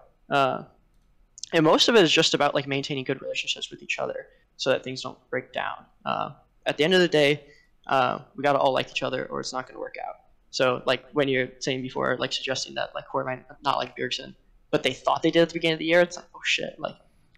Uh, 1.54 1.58
and 1.58 1.64
most 1.66 1.88
of 1.88 1.96
it 1.96 2.04
is 2.04 2.12
just 2.12 2.34
about 2.34 2.54
like 2.56 2.68
maintaining 2.68 3.04
good 3.04 3.22
relationships 3.22 3.70
with 3.72 3.82
each 3.82 4.00
other 4.00 4.28
so 4.58 4.70
that 4.70 4.84
things 4.84 5.02
don't 5.02 5.18
break 5.30 5.54
down. 5.54 5.86
Uh, 6.06 6.32
at 6.66 6.78
the 6.78 6.84
end 6.84 6.94
of 6.94 7.00
the 7.00 7.08
day, 7.08 7.44
uh, 7.88 8.20
we 8.36 8.44
gotta 8.44 8.60
all 8.60 8.74
like 8.74 8.90
each 8.92 9.04
other 9.04 9.26
or 9.28 9.40
it's 9.40 9.54
not 9.54 9.68
gonna 9.68 9.80
work 9.80 9.96
out. 10.06 10.16
So 10.50 10.82
like 10.86 11.06
when 11.14 11.28
you're 11.28 11.50
saying 11.60 11.82
before, 11.82 12.18
like 12.20 12.34
suggesting 12.34 12.76
that 12.76 12.94
like 12.96 13.08
Core 13.08 13.24
might 13.24 13.46
not 13.64 13.78
like 13.78 13.96
Bjergsen, 13.98 14.36
but 14.72 14.84
they 14.84 14.94
thought 14.94 15.22
they 15.24 15.32
did 15.32 15.42
at 15.42 15.50
the 15.50 15.54
beginning 15.54 15.74
of 15.74 15.80
the 15.80 15.86
year, 15.86 16.02
it's 16.02 16.18
like 16.18 16.26
oh 16.36 16.40
shit, 16.44 16.76
like 16.80 16.96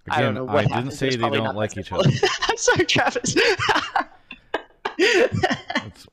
I 0.10 0.22
don't 0.22 0.34
know 0.34 0.45
what 0.45 0.56
I 0.56 0.61
happened. 0.64 0.86
didn't 0.86 0.98
say 0.98 1.10
There's 1.15 1.31
they 1.31 1.38
don't 1.38 1.56
like 1.56 1.77
each 1.77 1.91
other. 1.91 2.10
I'm 2.49 2.57
sorry, 2.57 2.86
Travis. 2.86 3.36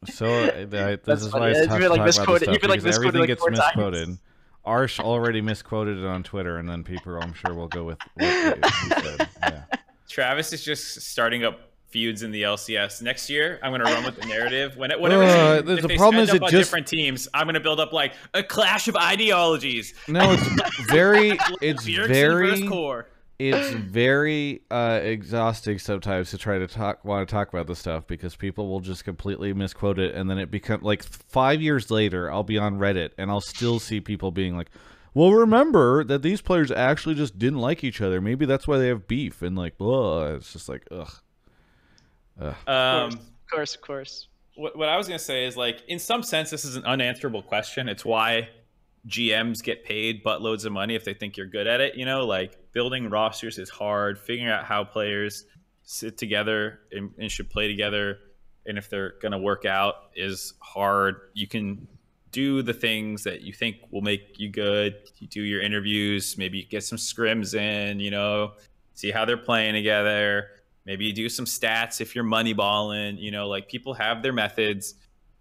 So 0.09 0.27
uh, 0.27 0.66
this 0.66 1.01
That's 1.05 1.23
is 1.23 1.31
funny. 1.31 1.40
why 1.40 1.51
it's 1.51 1.66
tough 1.66 1.81
to 1.81 1.89
like, 1.89 1.89
talk 1.89 1.97
about 1.97 2.06
this 2.06 2.18
misquoted- 2.18 2.43
stuff 2.44 2.52
you've 2.52 2.60
been, 2.60 2.70
like, 2.70 2.82
misquoted, 2.82 3.09
everything 3.09 3.20
like, 3.20 3.28
gets 3.28 3.40
four 3.40 3.51
times. 3.51 4.18
Arsh 4.66 4.98
already 5.01 5.40
misquoted 5.40 5.98
it 5.98 6.05
on 6.05 6.22
Twitter, 6.22 6.59
and 6.59 6.68
then 6.68 6.82
people, 6.82 7.16
I'm 7.22 7.32
sure, 7.34 7.55
will 7.55 7.68
go 7.68 7.84
with 7.84 7.98
what 8.14 8.24
he 8.24 8.88
said. 8.88 9.28
Yeah. 9.43 9.62
Travis 10.09 10.52
is 10.52 10.64
just 10.64 11.01
starting 11.02 11.44
up 11.44 11.60
feuds 11.88 12.22
in 12.22 12.30
the 12.32 12.43
LCS. 12.43 13.01
Next 13.01 13.30
year, 13.30 13.60
I'm 13.62 13.70
going 13.70 13.84
to 13.84 13.90
run 13.93 14.05
with 14.05 14.20
the 14.20 14.26
narrative. 14.26 14.76
When 14.76 14.90
it, 14.90 15.01
whenever 15.01 15.22
Uh, 15.22 15.62
the- 15.62 15.76
the 15.76 15.97
problem 15.97 16.22
is 16.22 16.30
up 16.30 16.36
it 16.36 16.43
on 16.43 16.51
just- 16.51 16.68
different 16.68 16.86
teams, 16.88 17.28
I'm 17.32 17.47
going 17.47 17.55
to 17.55 17.60
build 17.60 17.78
up 17.80 17.93
like 17.93 18.14
a 18.34 18.43
clash 18.43 18.88
of 18.88 18.97
ideologies. 18.97 19.94
No, 20.09 20.32
it's 20.32 20.80
very, 20.90 21.38
it's 21.62 21.84
Bjergsen 21.86 22.09
very, 22.09 22.66
Core. 22.68 23.06
It's 23.38 23.70
very 23.70 24.62
uh, 24.70 25.00
exhausting 25.02 25.78
sometimes 25.78 26.30
to 26.30 26.38
try 26.38 26.58
to 26.58 26.66
talk, 26.66 27.04
want 27.04 27.28
to 27.28 27.32
talk 27.32 27.48
about 27.48 27.66
this 27.66 27.78
stuff 27.78 28.06
because 28.06 28.34
people 28.34 28.68
will 28.68 28.80
just 28.80 29.04
completely 29.04 29.52
misquote 29.52 29.98
it, 29.98 30.14
and 30.14 30.30
then 30.30 30.38
it 30.38 30.50
become 30.50 30.80
like 30.82 31.02
five 31.02 31.60
years 31.60 31.90
later, 31.90 32.30
I'll 32.30 32.42
be 32.42 32.58
on 32.58 32.78
Reddit 32.78 33.10
and 33.18 33.30
I'll 33.30 33.40
still 33.40 33.78
see 33.78 34.00
people 34.00 34.30
being 34.30 34.56
like, 34.56 34.70
"Well, 35.12 35.32
remember 35.32 36.02
that 36.04 36.22
these 36.22 36.40
players 36.40 36.70
actually 36.70 37.14
just 37.14 37.38
didn't 37.38 37.58
like 37.58 37.84
each 37.84 38.00
other. 38.00 38.20
Maybe 38.20 38.46
that's 38.46 38.66
why 38.66 38.78
they 38.78 38.88
have 38.88 39.06
beef." 39.06 39.42
And 39.42 39.56
like, 39.56 39.74
ugh, 39.80 40.36
it's 40.36 40.52
just 40.52 40.68
like, 40.68 40.86
ugh. 40.90 41.12
Um, 42.38 42.54
of 42.66 43.20
course, 43.50 43.74
of 43.74 43.80
course. 43.80 44.28
what, 44.56 44.76
what 44.76 44.88
I 44.88 44.96
was 44.96 45.06
going 45.08 45.18
to 45.18 45.24
say 45.24 45.46
is 45.46 45.56
like, 45.56 45.82
in 45.88 45.98
some 45.98 46.22
sense, 46.22 46.50
this 46.50 46.64
is 46.64 46.76
an 46.76 46.84
unanswerable 46.84 47.42
question. 47.42 47.88
It's 47.88 48.04
why 48.04 48.48
GMs 49.06 49.62
get 49.62 49.84
paid 49.84 50.24
buttloads 50.24 50.64
of 50.64 50.72
money 50.72 50.94
if 50.94 51.04
they 51.04 51.14
think 51.14 51.36
you're 51.36 51.46
good 51.46 51.66
at 51.66 51.80
it. 51.80 51.94
You 51.96 52.04
know, 52.04 52.26
like 52.26 52.58
building 52.77 53.09
rosters 53.09 53.57
is 53.57 53.70
hard. 53.70 54.19
Figuring 54.19 54.51
out 54.51 54.62
how 54.62 54.85
players 54.85 55.47
sit 55.85 56.19
together 56.19 56.81
and, 56.93 57.11
and 57.19 57.32
should 57.32 57.48
play 57.48 57.66
together, 57.66 58.19
and 58.66 58.77
if 58.77 58.90
they're 58.90 59.15
going 59.23 59.32
to 59.32 59.39
work 59.39 59.65
out 59.65 59.94
is 60.15 60.53
hard. 60.61 61.16
You 61.32 61.48
can 61.48 61.89
do 62.32 62.61
the 62.61 62.74
things 62.74 63.24
that 63.24 63.40
you 63.40 63.55
think 63.55 63.77
will 63.90 64.03
make 64.03 64.39
you 64.39 64.51
good. 64.51 64.94
You 65.16 65.27
do 65.27 65.40
your 65.40 65.62
interviews, 65.62 66.36
maybe 66.36 66.59
you 66.59 66.66
get 66.66 66.85
some 66.85 66.98
scrims 66.98 67.55
in. 67.55 67.98
You 67.98 68.11
know, 68.11 68.53
see 68.93 69.11
how 69.11 69.24
they're 69.24 69.39
playing 69.39 69.73
together. 69.73 70.48
Maybe 70.85 71.07
you 71.07 71.15
do 71.15 71.31
some 71.31 71.47
stats 71.47 72.03
if 72.03 72.15
you're 72.15 72.24
moneyballing. 72.24 73.19
You 73.19 73.31
know, 73.31 73.48
like 73.48 73.69
people 73.69 73.94
have 73.94 74.23
their 74.23 74.35
methods, 74.35 74.97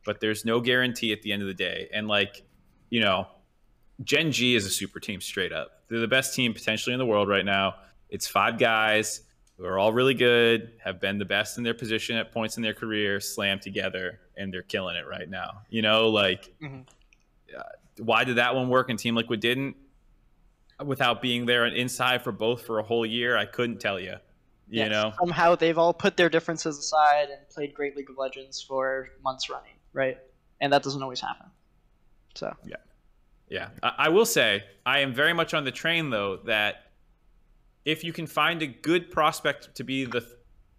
but 0.06 0.22
there's 0.22 0.46
no 0.46 0.62
guarantee 0.62 1.12
at 1.12 1.22
the 1.22 1.34
end 1.34 1.42
of 1.42 1.50
the 1.50 1.54
day. 1.54 1.90
And 1.94 2.08
like, 2.08 2.44
you 2.90 3.02
know, 3.02 3.28
Gen 4.04 4.32
G 4.32 4.56
is 4.56 4.66
a 4.66 4.70
super 4.70 5.00
team 5.00 5.22
straight 5.22 5.54
up. 5.54 5.84
They're 5.88 6.00
the 6.00 6.08
best 6.08 6.36
team 6.36 6.54
potentially 6.54 6.94
in 6.94 7.00
the 7.00 7.06
world 7.06 7.30
right 7.30 7.46
now. 7.46 7.76
It's 8.10 8.28
five 8.28 8.58
guys 8.58 9.22
who 9.58 9.66
are 9.66 9.80
all 9.80 9.94
really 9.94 10.14
good, 10.14 10.74
have 10.84 11.00
been 11.00 11.18
the 11.18 11.26
best 11.26 11.58
in 11.58 11.64
their 11.64 11.74
position 11.74 12.18
at 12.18 12.32
points 12.34 12.58
in 12.58 12.64
their 12.64 12.74
career, 12.74 13.20
slammed 13.22 13.62
together, 13.62 14.20
and 14.36 14.54
they're 14.54 14.64
killing 14.64 14.98
it 14.98 15.08
right 15.08 15.30
now. 15.30 15.62
You 15.70 15.82
know, 15.82 16.10
like, 16.10 16.54
Mhm. 16.62 16.86
uh, 17.58 17.64
why 18.00 18.26
did 18.26 18.36
that 18.36 18.54
one 18.54 18.68
work 18.68 18.90
and 18.90 19.00
Team 19.00 19.16
Liquid 19.16 19.40
didn't? 19.40 19.78
Without 20.84 21.22
being 21.22 21.46
there 21.46 21.64
and 21.64 21.74
inside 21.74 22.22
for 22.22 22.34
both 22.34 22.66
for 22.66 22.80
a 22.80 22.84
whole 22.84 23.06
year, 23.06 23.38
I 23.38 23.46
couldn't 23.46 23.80
tell 23.80 23.98
you. 23.98 24.18
You 24.68 24.82
Yes, 24.82 24.92
know, 24.92 25.14
somehow 25.18 25.56
they've 25.56 25.78
all 25.78 25.94
put 25.94 26.18
their 26.18 26.28
differences 26.28 26.78
aside 26.78 27.30
and 27.30 27.48
played 27.48 27.74
great 27.74 27.96
League 27.96 28.10
of 28.10 28.18
Legends 28.18 28.62
for 28.62 29.10
months 29.22 29.50
running, 29.50 29.76
right? 29.94 30.18
And 30.60 30.74
that 30.74 30.84
doesn't 30.84 31.02
always 31.02 31.22
happen. 31.22 31.50
So 32.34 32.54
Yeah, 32.66 32.76
I, 33.84 33.94
I 33.98 34.10
will 34.10 34.26
say 34.26 34.64
I 34.86 35.00
am 35.00 35.14
very 35.14 35.34
much 35.34 35.54
on 35.54 35.64
the 35.64 35.72
train 35.72 36.10
though 36.10 36.38
that 36.46 36.92
if 37.86 38.04
you 38.04 38.12
can 38.12 38.28
find 38.28 38.62
a 38.62 38.68
good 38.68 39.12
prospect 39.12 39.76
to 39.76 39.84
be 39.84 40.06
the 40.06 40.22
th- 40.22 40.32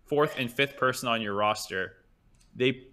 fourth 0.07 0.35
and 0.39 0.51
fifth 0.51 0.77
person 0.77 1.09
on 1.09 1.23
your 1.23 1.35
roster, 1.35 1.95
they 2.55 2.89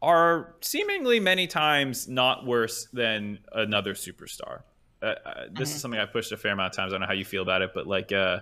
are 0.00 0.54
seemingly 0.60 1.20
many 1.20 1.46
times 1.46 2.08
not 2.08 2.46
worse 2.46 2.86
than 2.92 3.38
another 3.52 3.94
superstar. 3.94 4.62
Uh, 5.02 5.14
uh, 5.24 5.44
this 5.52 5.74
is 5.74 5.80
something 5.80 6.00
I 6.00 6.06
pushed 6.06 6.32
a 6.32 6.36
fair 6.36 6.52
amount 6.52 6.72
of 6.72 6.76
times. 6.76 6.92
I 6.92 6.94
don't 6.94 7.02
know 7.02 7.06
how 7.06 7.12
you 7.12 7.24
feel 7.24 7.42
about 7.42 7.62
it, 7.62 7.70
but 7.74 7.86
like 7.86 8.12
uh, 8.12 8.40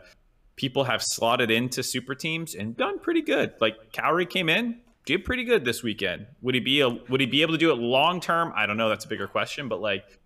people 0.57 0.85
have 0.85 1.03
slotted 1.03 1.51
into 1.51 1.83
super 1.83 2.15
teams 2.15 2.55
and 2.55 2.77
done 2.77 2.99
pretty 2.99 3.23
good. 3.23 3.55
Like 3.61 3.93
Cowrie 3.93 4.27
came 4.27 4.49
in, 4.49 4.81
did 5.07 5.25
pretty 5.25 5.45
good 5.45 5.65
this 5.65 5.83
weekend. 5.83 6.27
Would 6.43 6.55
he 6.55 6.61
be 6.61 6.81
a, 6.81 6.89
would 6.89 7.21
he 7.21 7.27
be 7.27 7.43
able 7.43 7.53
to 7.53 7.59
do 7.59 7.71
it 7.71 7.75
long 7.79 8.21
term? 8.21 8.53
I 8.57 8.67
don't 8.67 8.77
know. 8.77 8.89
That's 8.89 9.05
a 9.05 9.09
bigger 9.09 9.27
question, 9.27 9.69
but 9.69 9.81
like 9.81 10.19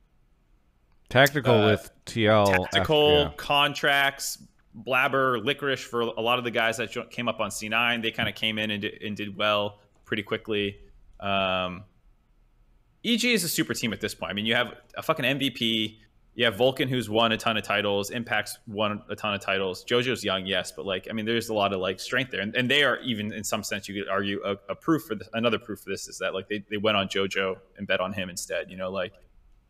Tactical 1.09 1.55
Uh, 1.63 1.67
with 1.71 1.91
TL. 2.07 2.65
tactical 2.71 3.19
yeah. 3.21 3.31
Contractz, 3.37 4.43
Blaber, 4.77 5.43
licorice 5.45 5.81
for 5.83 6.03
a 6.03 6.21
lot 6.21 6.39
of 6.39 6.45
the 6.45 6.51
guys 6.51 6.77
that 6.77 6.95
came 7.11 7.29
up 7.29 7.41
on 7.41 7.51
C9. 7.51 8.03
They 8.03 8.11
kind 8.11 8.29
of 8.29 8.35
came 8.35 8.59
in 8.59 8.71
and 8.71 8.83
did, 8.83 9.03
and 9.03 9.17
did 9.17 9.37
well 9.37 9.81
pretty 10.05 10.23
quickly. 10.23 10.79
Um, 11.19 11.85
EG 13.05 13.25
is 13.25 13.43
a 13.45 13.49
super 13.49 13.75
team 13.75 13.93
at 13.93 14.01
this 14.01 14.15
point. 14.15 14.31
I 14.31 14.35
mean, 14.35 14.45
you 14.47 14.55
have 14.55 14.75
a 14.97 15.03
fucking 15.03 15.25
MVP. 15.25 15.97
You 16.39 16.45
have 16.45 16.55
Vulcan, 16.55 16.89
who's 16.89 17.11
won 17.11 17.33
a 17.33 17.37
ton 17.37 17.57
of 17.57 17.65
titles. 17.65 18.11
Impact's 18.11 18.61
won 18.69 19.03
a 19.11 19.17
ton 19.17 19.35
of 19.35 19.41
titles. 19.41 19.85
JoJo's 19.85 20.23
young, 20.23 20.47
yes, 20.47 20.71
but 20.71 20.87
like, 20.87 21.09
I 21.11 21.13
mean, 21.13 21.27
there's 21.27 21.49
a 21.49 21.53
lot 21.53 21.73
of 21.73 21.81
like 21.81 21.99
strength 21.99 22.31
there, 22.31 22.43
and, 22.43 22.55
and 22.55 22.71
they 22.71 22.85
are 22.85 22.99
even 22.99 23.33
in 23.33 23.43
some 23.43 23.65
sense, 23.65 23.89
you 23.89 24.01
could 24.01 24.09
argue 24.09 24.41
a, 24.45 24.53
a 24.69 24.77
proof 24.77 25.03
for 25.03 25.17
this. 25.17 25.29
Another 25.33 25.59
proof 25.59 25.81
for 25.81 25.91
this 25.91 26.07
is 26.07 26.19
that 26.19 26.35
like 26.35 26.49
they, 26.49 26.65
they 26.71 26.77
went 26.77 26.97
on 26.97 27.09
JoJo 27.09 27.57
and 27.77 27.89
bet 27.89 27.99
on 27.99 28.13
him 28.13 28.31
instead. 28.31 28.71
You 28.71 28.77
know, 28.77 28.89
like 28.89 29.15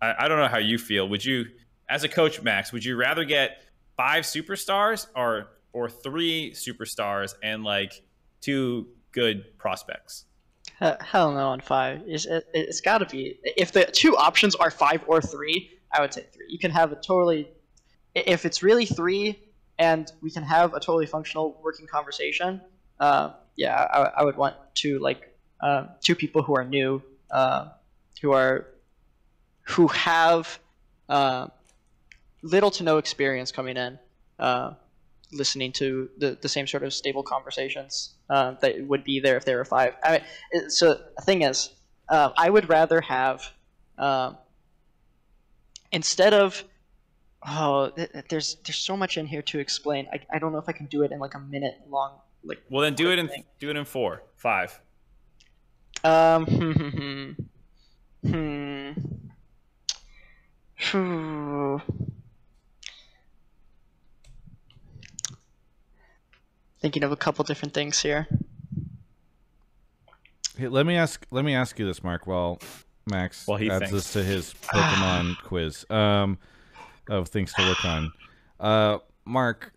I, 0.02 0.14
I 0.18 0.28
don't 0.28 0.36
know 0.36 0.46
how 0.46 0.58
you 0.58 0.76
feel. 0.76 1.08
Would 1.08 1.24
you, 1.24 1.46
as 1.88 2.04
a 2.04 2.08
coach, 2.08 2.42
Max, 2.42 2.70
would 2.70 2.84
you 2.84 2.96
rather 2.96 3.24
get 3.24 3.64
five 3.96 4.24
superstars 4.24 5.06
or 5.16 5.48
or 5.72 5.88
three 5.88 6.52
superstars 6.52 7.32
and 7.42 7.64
like 7.64 8.02
two 8.42 8.88
good 9.12 9.56
prospects? 9.56 10.26
hell 11.00 11.32
no 11.32 11.48
on 11.48 11.60
five. 11.62 12.02
It's, 12.06 12.26
it's 12.52 12.82
got 12.82 12.98
to 12.98 13.06
be 13.06 13.38
if 13.42 13.72
the 13.72 13.86
two 13.86 14.18
options 14.18 14.54
are 14.54 14.70
five 14.70 15.02
or 15.06 15.22
three. 15.22 15.77
I 15.92 16.00
would 16.00 16.12
say 16.12 16.24
three. 16.32 16.46
You 16.48 16.58
can 16.58 16.70
have 16.70 16.92
a 16.92 16.96
totally 16.96 17.48
if 18.14 18.44
it's 18.44 18.62
really 18.62 18.86
three, 18.86 19.38
and 19.78 20.10
we 20.20 20.30
can 20.30 20.42
have 20.42 20.74
a 20.74 20.80
totally 20.80 21.06
functional 21.06 21.60
working 21.62 21.86
conversation. 21.86 22.60
Uh, 22.98 23.30
yeah, 23.56 23.74
I, 23.74 24.20
I 24.20 24.24
would 24.24 24.36
want 24.36 24.56
two 24.74 24.98
like 24.98 25.34
uh, 25.60 25.86
two 26.00 26.14
people 26.14 26.42
who 26.42 26.56
are 26.56 26.64
new, 26.64 27.02
uh, 27.30 27.68
who 28.20 28.32
are 28.32 28.66
who 29.62 29.88
have 29.88 30.58
uh, 31.08 31.48
little 32.42 32.70
to 32.72 32.82
no 32.82 32.98
experience 32.98 33.52
coming 33.52 33.76
in, 33.76 33.98
listening 35.32 35.72
to 35.72 36.08
the, 36.18 36.38
the 36.40 36.48
same 36.48 36.66
sort 36.66 36.82
of 36.82 36.92
stable 36.94 37.22
conversations 37.22 38.14
that 38.28 38.74
would 38.86 39.04
be 39.04 39.20
there 39.20 39.36
if 39.36 39.44
there 39.44 39.56
were 39.58 39.64
five. 39.64 39.94
I 40.02 40.22
so 40.68 40.94
the 41.16 41.22
thing 41.22 41.42
is, 41.42 41.70
I 42.08 42.48
would 42.50 42.68
rather 42.68 43.00
have 43.00 43.42
um, 43.98 44.38
instead 45.92 46.34
of 46.34 46.64
oh, 47.46 47.90
th- 47.90 48.12
th- 48.12 48.24
there's 48.28 48.56
there's 48.64 48.78
so 48.78 48.96
much 48.96 49.16
in 49.16 49.26
here 49.26 49.42
to 49.42 49.58
explain. 49.58 50.06
I, 50.12 50.20
I 50.34 50.38
don't 50.38 50.52
know 50.52 50.58
if 50.58 50.68
I 50.68 50.72
can 50.72 50.86
do 50.86 51.02
it 51.02 51.12
in 51.12 51.18
like 51.18 51.34
a 51.34 51.40
minute 51.40 51.74
long. 51.88 52.18
Like 52.44 52.62
Well, 52.70 52.82
then 52.82 52.94
do 52.94 53.10
it 53.10 53.18
in 53.18 53.28
thing. 53.28 53.44
do 53.58 53.70
it 53.70 53.76
in 53.76 53.84
four, 53.84 54.22
five. 54.36 54.80
um 56.04 56.46
hmm 56.46 57.32
hmm 58.30 58.92
hmm. 60.78 61.76
Thinking 66.80 67.02
of 67.02 67.10
a 67.10 67.16
couple 67.16 67.44
different 67.44 67.74
things 67.74 68.00
here. 68.00 68.28
Hey, 70.56 70.68
let 70.68 70.86
me 70.86 70.96
ask. 70.96 71.26
Let 71.30 71.44
me 71.44 71.54
ask 71.54 71.78
you 71.78 71.86
this, 71.86 72.02
Mark. 72.04 72.26
While 72.26 72.58
Max 73.10 73.46
While 73.46 73.58
he 73.58 73.70
adds 73.70 73.90
thinks. 73.90 73.92
this 73.92 74.12
to 74.14 74.22
his 74.22 74.54
Pokemon 74.62 75.36
quiz 75.42 75.84
um, 75.90 76.38
of 77.08 77.28
things 77.28 77.52
to 77.54 77.62
work 77.62 77.84
on, 77.84 78.12
uh, 78.60 78.98
Mark, 79.24 79.72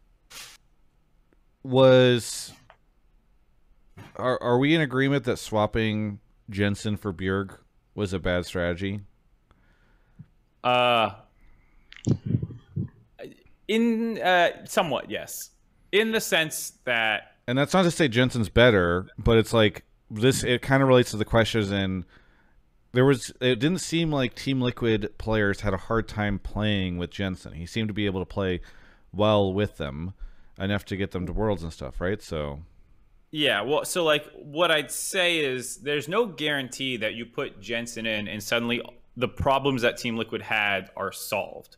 was 1.64 2.54
are 4.16 4.42
are 4.42 4.58
we 4.58 4.74
in 4.76 4.82
agreement 4.82 5.24
that 5.26 5.38
swapping 5.38 6.20
Jensen 6.50 6.98
for 6.98 7.14
Bjerg 7.14 7.58
was 7.96 8.14
a 8.14 8.20
bad 8.20 8.46
strategy? 8.46 9.02
Uh, 10.64 11.12
in 13.68 14.20
uh, 14.22 14.66
somewhat 14.66 15.10
yes, 15.10 15.52
in 15.92 16.12
the 16.12 16.22
sense 16.22 16.74
that 16.86 17.36
And 17.48 17.58
that's 17.58 17.74
not 17.74 17.84
to 17.84 17.92
say 17.92 18.08
Jensen's 18.08 18.50
better, 18.50 19.08
but 19.18 19.38
it's 19.38 19.54
like 19.54 19.84
this. 20.10 20.44
It 20.44 20.62
kind 20.62 20.84
of 20.84 20.90
relates 20.90 21.12
to 21.12 21.18
the 21.18 21.26
questions, 21.26 21.72
and 21.72 22.06
there 22.94 23.06
was. 23.06 23.32
It 23.40 23.60
didn't 23.60 23.80
seem 23.80 24.12
like 24.12 24.36
Team 24.36 24.62
Liquid 24.62 25.18
players 25.18 25.62
had 25.62 25.74
a 25.74 25.78
hard 25.78 26.08
time 26.08 26.40
playing 26.40 26.98
with 26.98 27.12
Jensen. 27.12 27.54
He 27.54 27.66
seemed 27.66 27.88
to 27.88 27.94
be 27.94 28.06
able 28.06 28.22
to 28.22 28.26
play 28.26 28.62
well 29.14 29.54
with 29.54 29.78
them 29.78 30.14
enough 30.60 30.86
to 30.86 30.96
get 30.98 31.12
them 31.12 31.26
to 31.26 31.34
worlds 31.34 31.64
and 31.64 31.74
stuff, 31.74 32.02
right? 32.02 32.22
So 32.22 32.60
Yeah, 33.32 33.62
well, 33.62 33.86
so 33.86 34.04
like 34.04 34.26
what 34.34 34.72
I'd 34.72 34.92
say 34.92 35.40
is 35.40 35.78
there's 35.78 36.08
no 36.08 36.26
guarantee 36.26 36.98
that 36.98 37.14
you 37.14 37.26
put 37.26 37.62
Jensen 37.62 38.06
in 38.06 38.28
and 38.28 38.42
suddenly 38.42 38.82
the 39.18 39.28
problems 39.28 39.82
that 39.82 39.98
Team 39.98 40.18
Liquid 40.18 40.42
had 40.42 40.90
are 40.96 41.12
solved. 41.12 41.78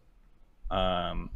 Um, 0.69 1.29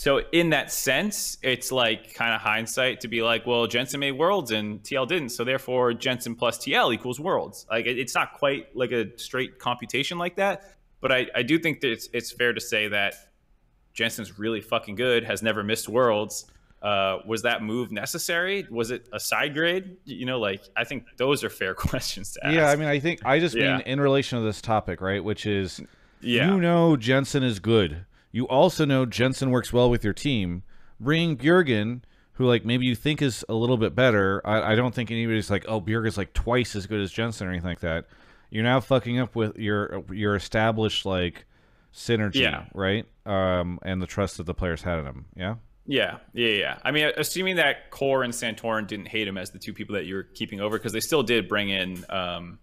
so 0.00 0.20
in 0.30 0.50
that 0.50 0.70
sense, 0.70 1.38
it's 1.42 1.72
like 1.72 2.14
kind 2.14 2.32
of 2.32 2.40
hindsight 2.40 3.00
to 3.00 3.08
be 3.08 3.20
like, 3.20 3.48
well, 3.48 3.66
Jensen 3.66 3.98
made 3.98 4.12
worlds 4.12 4.52
and 4.52 4.80
TL 4.84 5.08
didn't, 5.08 5.30
so 5.30 5.42
therefore 5.42 5.92
Jensen 5.92 6.36
plus 6.36 6.56
TL 6.58 6.94
equals 6.94 7.18
worlds. 7.18 7.66
Like 7.68 7.86
it's 7.86 8.14
not 8.14 8.34
quite 8.34 8.76
like 8.76 8.92
a 8.92 9.18
straight 9.18 9.58
computation 9.58 10.16
like 10.16 10.36
that, 10.36 10.76
but 11.00 11.10
I, 11.10 11.26
I 11.34 11.42
do 11.42 11.58
think 11.58 11.80
that 11.80 11.90
it's 11.90 12.08
it's 12.12 12.30
fair 12.30 12.52
to 12.52 12.60
say 12.60 12.86
that 12.86 13.16
Jensen's 13.92 14.38
really 14.38 14.60
fucking 14.60 14.94
good, 14.94 15.24
has 15.24 15.42
never 15.42 15.64
missed 15.64 15.88
worlds. 15.88 16.46
Uh, 16.80 17.18
was 17.26 17.42
that 17.42 17.64
move 17.64 17.90
necessary? 17.90 18.68
Was 18.70 18.92
it 18.92 19.08
a 19.12 19.18
side 19.18 19.52
grade? 19.52 19.96
You 20.04 20.26
know, 20.26 20.38
like 20.38 20.62
I 20.76 20.84
think 20.84 21.06
those 21.16 21.42
are 21.42 21.50
fair 21.50 21.74
questions 21.88 22.34
to 22.34 22.46
ask. 22.46 22.54
yeah, 22.54 22.70
I 22.70 22.76
mean, 22.76 22.86
I 22.86 23.00
think 23.00 23.26
I 23.26 23.40
just 23.40 23.56
Yeah. 23.56 23.78
mean 23.78 23.80
in 23.84 24.00
relation 24.00 24.38
to 24.38 24.44
this 24.44 24.62
topic, 24.62 25.00
right? 25.00 25.24
Which 25.24 25.44
is 25.44 25.80
yeah, 26.20 26.54
you 26.54 26.60
know 26.60 26.96
Jensen 26.96 27.42
is 27.42 27.58
good. 27.58 28.04
You 28.32 28.46
also 28.46 28.84
know 28.84 29.06
Jensen 29.06 29.50
works 29.50 29.72
well 29.72 29.88
with 29.90 30.04
your 30.04 30.12
team. 30.12 30.62
Bring 31.00 31.36
Bjergsen, 31.36 32.02
who 32.32 32.46
like 32.46 32.64
maybe 32.64 32.86
you 32.86 32.94
think 32.94 33.22
is 33.22 33.44
a 33.48 33.54
little 33.54 33.76
bit 33.76 33.94
better. 33.94 34.40
I, 34.44 34.72
I 34.72 34.74
don't 34.74 34.94
think 34.94 35.10
anybody's 35.10 35.50
like, 35.50 35.64
oh, 35.68 35.80
Bjergsen's 35.80 36.18
like 36.18 36.32
twice 36.34 36.76
as 36.76 36.86
good 36.86 37.00
as 37.00 37.10
Jensen 37.10 37.46
or 37.46 37.50
anything 37.50 37.68
like 37.70 37.80
that. 37.80 38.06
You're 38.50 38.64
now 38.64 38.80
fucking 38.80 39.18
up 39.18 39.34
with 39.36 39.56
your 39.58 40.04
your 40.12 40.34
established 40.34 41.04
like 41.06 41.44
synergy, 41.94 42.36
Yeah. 42.42 42.64
right? 42.74 43.06
Um, 43.26 43.78
and 43.82 44.00
the 44.00 44.06
trust 44.06 44.36
that 44.38 44.44
the 44.44 44.54
players 44.54 44.82
had 44.82 44.98
in 45.00 45.06
him. 45.06 45.24
Yeah. 45.36 45.56
yeah, 45.86 46.18
yeah, 46.32 46.48
yeah. 46.48 46.78
I 46.82 46.90
mean, 46.90 47.10
assuming 47.16 47.56
that 47.56 47.90
Core 47.90 48.22
and 48.22 48.32
Santorin 48.32 48.86
didn't 48.86 49.06
hate 49.08 49.26
him 49.28 49.36
as 49.38 49.50
the 49.50 49.58
two 49.58 49.72
people 49.72 49.94
that 49.96 50.04
you 50.06 50.14
were 50.14 50.22
keeping 50.22 50.60
over, 50.60 50.78
because 50.78 50.92
they 50.92 51.00
still 51.00 51.22
did 51.22 51.48
bring 51.48 51.70
in 51.70 52.04
um, 52.10 52.58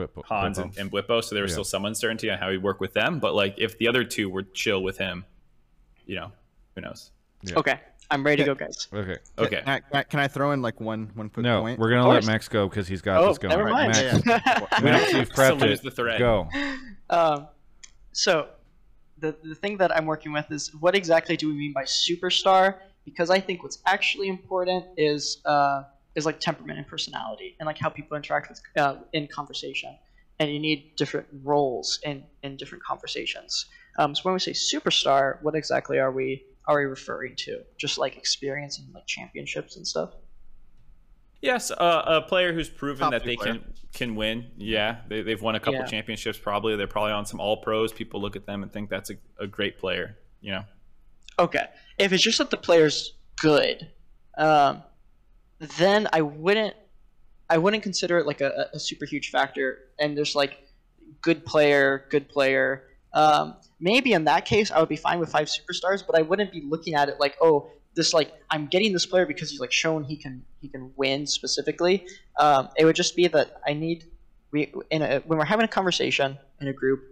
Whip, 0.00 0.24
Hans 0.26 0.58
and, 0.58 0.76
and 0.78 0.90
Bwipo, 0.90 1.22
so 1.22 1.34
there 1.34 1.42
was 1.42 1.50
Yeah. 1.52 1.54
still 1.54 1.64
some 1.64 1.84
uncertainty 1.84 2.30
on 2.30 2.38
how 2.38 2.50
he'd 2.50 2.62
work 2.62 2.80
with 2.80 2.92
them. 2.94 3.18
But 3.20 3.34
like, 3.34 3.54
if 3.58 3.78
the 3.78 3.88
other 3.88 4.02
two 4.04 4.28
were 4.28 4.42
chill 4.42 4.82
with 4.82 4.98
him, 4.98 5.24
you 6.06 6.16
know, 6.16 6.32
who 6.74 6.80
knows? 6.80 7.10
Yeah. 7.42 7.58
Okay, 7.58 7.78
I'm 8.10 8.24
ready 8.24 8.42
to 8.42 8.46
go, 8.46 8.54
guys. 8.54 8.88
okay. 8.92 9.16
Okay. 9.38 9.62
Can 9.64 9.82
I, 9.92 10.02
can 10.02 10.20
I- 10.20 10.28
throw 10.28 10.52
in 10.52 10.60
like 10.62 10.80
one 10.80 11.10
one 11.14 11.28
quick 11.30 11.44
No, 11.44 11.60
point? 11.62 11.78
we're 11.78 11.90
gonna 11.90 12.08
let. 12.08 12.26
Max 12.26 12.48
go 12.48 12.68
because 12.68 12.86
he's 12.88 13.00
got 13.02 13.22
Oh, 13.22 13.28
this 13.28 13.38
going. 13.38 13.50
never 13.56 13.70
mind. 13.70 13.92
Max, 14.26 14.26
Max 14.82 15.12
you've 15.12 15.30
prepped 15.30 15.62
it. 15.62 15.82
the 15.82 15.90
thread. 15.90 16.18
Go. 16.18 16.48
Um, 17.10 17.48
so, 18.12 18.48
the 19.18 19.34
the 19.42 19.54
thing 19.56 19.76
that 19.78 19.90
I'm 19.96 20.06
working 20.06 20.32
with 20.32 20.48
is 20.52 20.72
what 20.76 20.94
exactly 20.94 21.36
do 21.36 21.48
we 21.48 21.54
mean 21.54 21.72
by 21.72 21.82
superstar? 21.82 22.76
Because 23.04 23.30
I 23.30 23.40
think 23.40 23.62
what's 23.64 23.78
actually 23.86 24.28
important 24.28 24.84
is 24.96 25.38
uh, 25.44 25.82
is 26.14 26.26
like 26.26 26.40
temperament 26.40 26.78
and 26.78 26.86
personality, 26.86 27.56
and 27.58 27.66
like 27.66 27.78
how 27.78 27.88
people 27.88 28.16
interact 28.16 28.48
with 28.48 28.60
uh, 28.76 28.96
in 29.12 29.26
conversation. 29.26 29.96
And 30.38 30.50
you 30.50 30.58
need 30.58 30.96
different 30.96 31.26
roles 31.42 32.00
in 32.04 32.24
in 32.42 32.56
different 32.56 32.82
conversations. 32.84 33.66
Um, 33.98 34.14
so 34.14 34.22
when 34.22 34.34
we 34.34 34.40
say 34.40 34.52
superstar, 34.52 35.36
what 35.42 35.54
exactly 35.54 35.98
are 35.98 36.10
we 36.10 36.44
are 36.66 36.78
we 36.78 36.84
referring 36.84 37.36
to? 37.36 37.60
Just 37.78 37.98
like 37.98 38.16
experience 38.16 38.78
in 38.78 38.90
like 38.94 39.06
championships 39.06 39.76
and 39.76 39.86
stuff. 39.86 40.10
Yes, 41.42 41.70
uh, 41.70 42.02
a 42.06 42.20
player 42.20 42.52
who's 42.52 42.68
proven 42.68 43.00
Top 43.04 43.12
that 43.12 43.24
they 43.24 43.36
player. 43.36 43.54
can 43.54 43.74
can 43.94 44.14
win. 44.14 44.50
Yeah, 44.56 44.98
they, 45.08 45.22
they've 45.22 45.40
won 45.40 45.54
a 45.54 45.60
couple 45.60 45.80
Yeah. 45.80 45.86
championships. 45.86 46.38
Probably 46.38 46.76
they're 46.76 46.86
probably 46.86 47.12
on 47.12 47.24
some 47.26 47.40
All 47.40 47.56
Pros. 47.58 47.92
People 47.92 48.20
look 48.20 48.36
at 48.36 48.46
them 48.46 48.62
and 48.62 48.72
think 48.72 48.90
that's 48.90 49.10
a, 49.10 49.14
a 49.38 49.46
great 49.46 49.78
player. 49.78 50.16
You 50.40 50.52
know. 50.52 50.64
Okay. 51.38 51.64
If 51.98 52.12
it's 52.12 52.22
just 52.22 52.38
that 52.38 52.50
the 52.50 52.56
player's 52.56 53.14
good, 53.40 53.90
um, 54.36 54.82
then 55.60 56.08
I 56.12 56.22
wouldn't 56.22 56.74
I 57.48 57.58
wouldn't 57.58 57.82
consider 57.82 58.18
it 58.18 58.26
like 58.26 58.40
a, 58.40 58.68
a 58.72 58.78
super 58.78 59.04
huge 59.04 59.30
factor. 59.30 59.78
And 59.98 60.16
there's 60.16 60.34
like 60.34 60.56
good 61.20 61.44
player, 61.44 62.06
good 62.10 62.28
player. 62.28 62.84
Um, 63.12 63.56
maybe 63.80 64.12
in 64.12 64.24
that 64.24 64.44
case 64.44 64.70
I 64.70 64.80
would 64.80 64.88
be 64.88 64.96
fine 64.96 65.18
with 65.18 65.30
five 65.30 65.48
superstars, 65.48 66.04
but 66.06 66.16
I 66.16 66.22
wouldn't 66.22 66.52
be 66.52 66.62
looking 66.62 66.94
at 66.94 67.08
it 67.08 67.18
like, 67.18 67.36
oh, 67.40 67.70
this 67.94 68.14
like 68.14 68.32
I'm 68.50 68.66
getting 68.66 68.92
this 68.92 69.04
player 69.04 69.26
because 69.26 69.50
he's 69.50 69.60
like 69.60 69.72
shown 69.72 70.04
he 70.04 70.16
can 70.16 70.44
he 70.60 70.68
can 70.68 70.92
win 70.96 71.26
specifically. 71.26 72.06
Um, 72.38 72.68
it 72.76 72.84
would 72.84 72.96
just 72.96 73.16
be 73.16 73.26
that 73.28 73.60
I 73.66 73.74
need 73.74 74.04
we 74.52 74.72
in 74.90 75.02
a, 75.02 75.20
when 75.20 75.38
we're 75.38 75.44
having 75.44 75.64
a 75.64 75.68
conversation 75.68 76.38
in 76.60 76.68
a 76.68 76.72
group, 76.72 77.02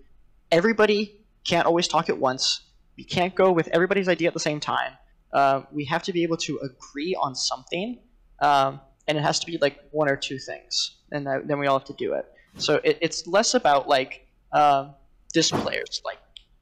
everybody 0.51 1.21
can't 1.45 1.67
always 1.67 1.89
talk 1.89 2.09
at 2.09 2.19
once. 2.19 2.61
We 2.97 3.05
can't 3.05 3.35
go 3.35 3.53
with 3.53 3.69
everybody's 3.69 4.09
idea 4.09 4.29
at 4.29 4.35
the 4.35 4.41
same 4.41 4.61
time. 4.61 4.93
Uh, 5.33 5.63
we 5.73 5.85
have 5.85 6.03
to 6.05 6.13
be 6.13 6.23
able 6.23 6.37
to 6.39 6.59
agree 6.59 7.15
on 7.21 7.35
something, 7.35 7.99
um, 8.41 8.81
and 9.07 9.19
it 9.19 9.23
has 9.23 9.39
to 9.41 9.47
be 9.47 9.59
like 9.59 9.79
one 9.91 10.09
or 10.09 10.17
two 10.17 10.39
things, 10.39 10.97
and 11.11 11.27
that, 11.27 11.49
then 11.49 11.59
we 11.59 11.67
all 11.67 11.79
have 11.79 11.89
to 11.89 11.95
do 11.95 12.15
it. 12.15 12.27
So 12.57 12.81
it, 12.85 12.99
it's 13.01 13.27
less 13.27 13.55
about 13.55 13.89
like 13.89 14.27
um, 14.53 14.95
this 15.35 15.51
player's 15.51 16.03
like 16.05 16.19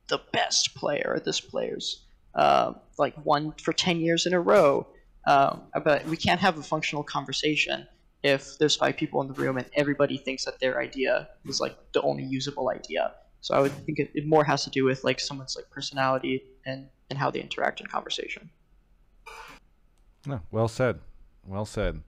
the 0.09 0.21
best 0.33 0.75
player, 0.75 1.13
or 1.15 1.21
this 1.21 1.41
player's 1.41 2.05
uh, 2.35 2.75
like 2.99 3.15
one 3.25 3.53
for 3.63 3.73
ten 3.73 3.99
years 4.01 4.27
in 4.27 4.35
a 4.35 4.41
row. 4.41 4.87
Um, 5.27 5.63
but 5.85 6.07
we 6.07 6.17
can't 6.17 6.39
have 6.41 6.57
a 6.57 6.63
functional 6.63 7.03
conversation 7.03 7.89
if 8.23 8.59
there's 8.59 8.77
five 8.77 8.97
people 8.97 9.21
in 9.23 9.29
the 9.29 9.35
room 9.35 9.57
and 9.57 9.67
everybody 9.75 10.17
thinks 10.17 10.45
that 10.45 10.59
their 10.61 10.81
idea 10.81 11.29
is 11.45 11.61
like 11.61 11.77
the 11.93 12.03
only 12.03 12.25
usable 12.25 12.71
idea. 12.71 13.13
So 13.41 13.55
I 13.55 13.61
would 13.61 13.73
think 13.73 13.99
it, 13.99 14.11
it 14.15 14.27
more 14.27 14.45
has 14.45 14.65
to 14.65 14.71
do 14.71 14.85
with 14.85 15.05
like 15.05 15.21
someone's 15.21 15.57
like 15.57 15.71
personality 15.71 16.43
and 16.65 16.89
and 17.09 17.19
how 17.19 17.31
they 17.31 17.41
interact 17.41 17.81
in 17.81 17.87
conversation. 17.87 18.51
No, 20.27 20.41
well 20.51 20.67
said. 20.67 20.99
Well 21.47 21.65
said. 21.65 22.03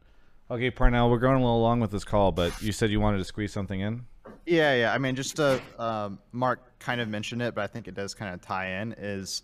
Okay, 0.51 0.71
Parnell, 0.71 1.11
we're 1.11 1.19
going 1.19 1.37
a 1.37 1.41
little 1.41 1.61
long 1.61 1.81
with 1.81 1.91
this 1.91 2.05
call, 2.05 2.33
but 2.33 2.61
you 2.63 2.73
said 2.73 2.91
you 2.91 3.01
wanted 3.01 3.19
to 3.19 3.25
squeeze 3.25 3.53
something 3.53 3.81
in. 3.81 4.07
Yeah, 4.47 4.75
yeah. 4.75 4.95
I 4.95 4.99
mean, 4.99 5.15
just 5.15 5.37
to 5.37 5.61
um, 5.79 6.19
Mark 6.33 6.79
kind 6.79 7.01
of 7.01 7.09
mentioned 7.09 7.43
it, 7.43 7.55
but 7.55 7.63
I 7.63 7.67
think 7.67 7.87
it 7.87 7.95
does 7.95 8.15
kind 8.15 8.35
of 8.35 8.41
tie 8.41 8.81
in. 8.81 8.95
Is 8.99 9.43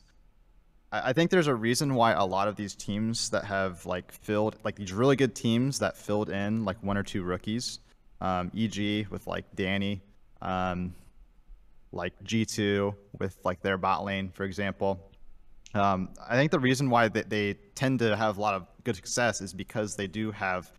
I 0.90 1.12
think 1.12 1.30
there's 1.30 1.46
a 1.46 1.54
reason 1.54 1.94
why 1.94 2.12
a 2.12 2.24
lot 2.24 2.48
of 2.48 2.56
these 2.56 2.74
teams 2.74 3.30
that 3.30 3.44
have 3.44 3.84
like 3.84 4.12
filled 4.12 4.56
like 4.64 4.76
these 4.76 4.92
really 4.92 5.16
good 5.16 5.34
teams 5.34 5.78
that 5.80 5.96
filled 5.96 6.30
in 6.30 6.64
like 6.64 6.82
one 6.82 6.96
or 6.96 7.02
two 7.02 7.22
rookies, 7.22 7.80
um, 8.20 8.50
EG 8.56 9.06
with 9.10 9.26
like 9.26 9.44
Danny, 9.54 10.00
um, 10.40 10.94
like 11.92 12.12
G2 12.24 12.94
with 13.18 13.36
like 13.44 13.60
their 13.60 13.76
bot 13.76 14.04
lane, 14.04 14.30
for 14.32 14.44
example. 14.44 15.00
Um, 15.74 16.10
I 16.28 16.36
think 16.36 16.52
the 16.52 16.60
reason 16.60 16.88
why 16.88 17.08
they, 17.08 17.22
they 17.22 17.54
tend 17.74 17.98
to 17.98 18.16
have 18.16 18.38
a 18.38 18.40
lot 18.40 18.54
of 18.54 18.66
good 18.84 18.96
success 18.96 19.40
is 19.40 19.52
because 19.52 19.96
they 19.96 20.06
do 20.06 20.30
have 20.30 20.72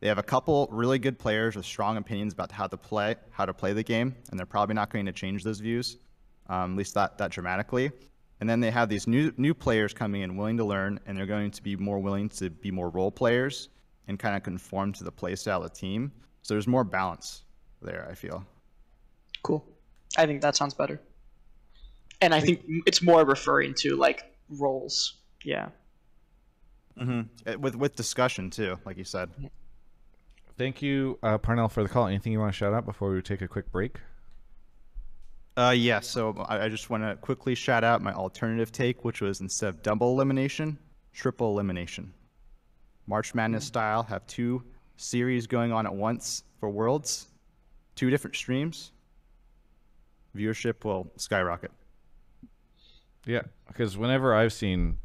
they 0.00 0.08
have 0.08 0.18
a 0.18 0.22
couple 0.22 0.68
really 0.72 0.98
good 0.98 1.18
players 1.18 1.54
with 1.54 1.64
strong 1.64 1.96
opinions 1.96 2.32
about 2.32 2.50
how 2.50 2.66
to 2.66 2.76
play 2.76 3.14
how 3.30 3.46
to 3.46 3.54
play 3.54 3.72
the 3.72 3.82
game, 3.82 4.14
and 4.30 4.38
they're 4.38 4.46
probably 4.46 4.74
not 4.74 4.90
going 4.90 5.06
to 5.06 5.12
change 5.12 5.44
those 5.44 5.60
views, 5.60 5.98
um, 6.48 6.72
at 6.72 6.78
least 6.78 6.94
that 6.94 7.18
that 7.18 7.30
dramatically. 7.30 7.90
And 8.40 8.50
then 8.50 8.58
they 8.58 8.72
have 8.72 8.88
these 8.88 9.06
new 9.06 9.32
new 9.36 9.54
players 9.54 9.94
coming 9.94 10.22
in 10.22 10.36
willing 10.36 10.56
to 10.56 10.64
learn, 10.64 10.98
and 11.06 11.16
they're 11.16 11.26
going 11.26 11.50
to 11.52 11.62
be 11.62 11.76
more 11.76 12.00
willing 12.00 12.28
to 12.30 12.50
be 12.50 12.70
more 12.70 12.90
role 12.90 13.12
players 13.12 13.68
and 14.08 14.18
kind 14.18 14.36
of 14.36 14.42
conform 14.42 14.92
to 14.94 15.04
the 15.04 15.12
play 15.12 15.36
style 15.36 15.62
of 15.62 15.72
the 15.72 15.78
team. 15.78 16.12
So 16.42 16.54
there's 16.54 16.66
more 16.66 16.84
balance 16.84 17.44
there. 17.80 18.06
I 18.10 18.14
feel. 18.14 18.44
Cool. 19.44 19.64
I 20.18 20.26
think 20.26 20.42
that 20.42 20.56
sounds 20.56 20.74
better. 20.74 21.00
And 22.20 22.34
I 22.34 22.40
think 22.40 22.64
it's 22.86 23.02
more 23.02 23.24
referring 23.24 23.74
to 23.74 23.96
like 23.96 24.31
roles. 24.58 25.14
Yeah. 25.44 25.68
Mm-hmm. 26.98 27.60
With 27.60 27.76
with 27.76 27.96
discussion 27.96 28.50
too, 28.50 28.78
like 28.84 28.98
you 28.98 29.04
said. 29.04 29.30
Thank 30.58 30.82
you, 30.82 31.18
uh, 31.22 31.38
Parnell, 31.38 31.68
for 31.68 31.82
the 31.82 31.88
call. 31.88 32.06
Anything 32.06 32.32
you 32.32 32.38
want 32.38 32.52
to 32.52 32.56
shout 32.56 32.74
out 32.74 32.84
before 32.84 33.10
we 33.10 33.22
take 33.22 33.40
a 33.40 33.48
quick 33.48 33.72
break? 33.72 33.98
Uh, 35.56 35.74
yeah, 35.76 36.00
so 36.00 36.34
I, 36.48 36.64
I 36.64 36.68
just 36.68 36.88
want 36.88 37.02
to 37.02 37.16
quickly 37.16 37.54
shout 37.54 37.84
out 37.84 38.00
my 38.02 38.12
alternative 38.12 38.72
take, 38.72 39.04
which 39.04 39.20
was 39.20 39.40
instead 39.40 39.68
of 39.68 39.82
double 39.82 40.12
elimination, 40.12 40.78
triple 41.12 41.50
elimination. 41.50 42.12
March 43.06 43.34
Madness 43.34 43.64
style, 43.64 44.02
have 44.04 44.26
two 44.26 44.62
series 44.96 45.46
going 45.46 45.72
on 45.72 45.86
at 45.86 45.94
once 45.94 46.44
for 46.60 46.70
Worlds, 46.70 47.28
two 47.96 48.08
different 48.08 48.36
streams. 48.36 48.92
Viewership 50.36 50.84
will 50.84 51.12
skyrocket. 51.16 51.70
Yeah, 53.26 53.42
because 53.68 53.96
whenever 53.96 54.34
I've 54.34 54.52
seen 54.52 54.98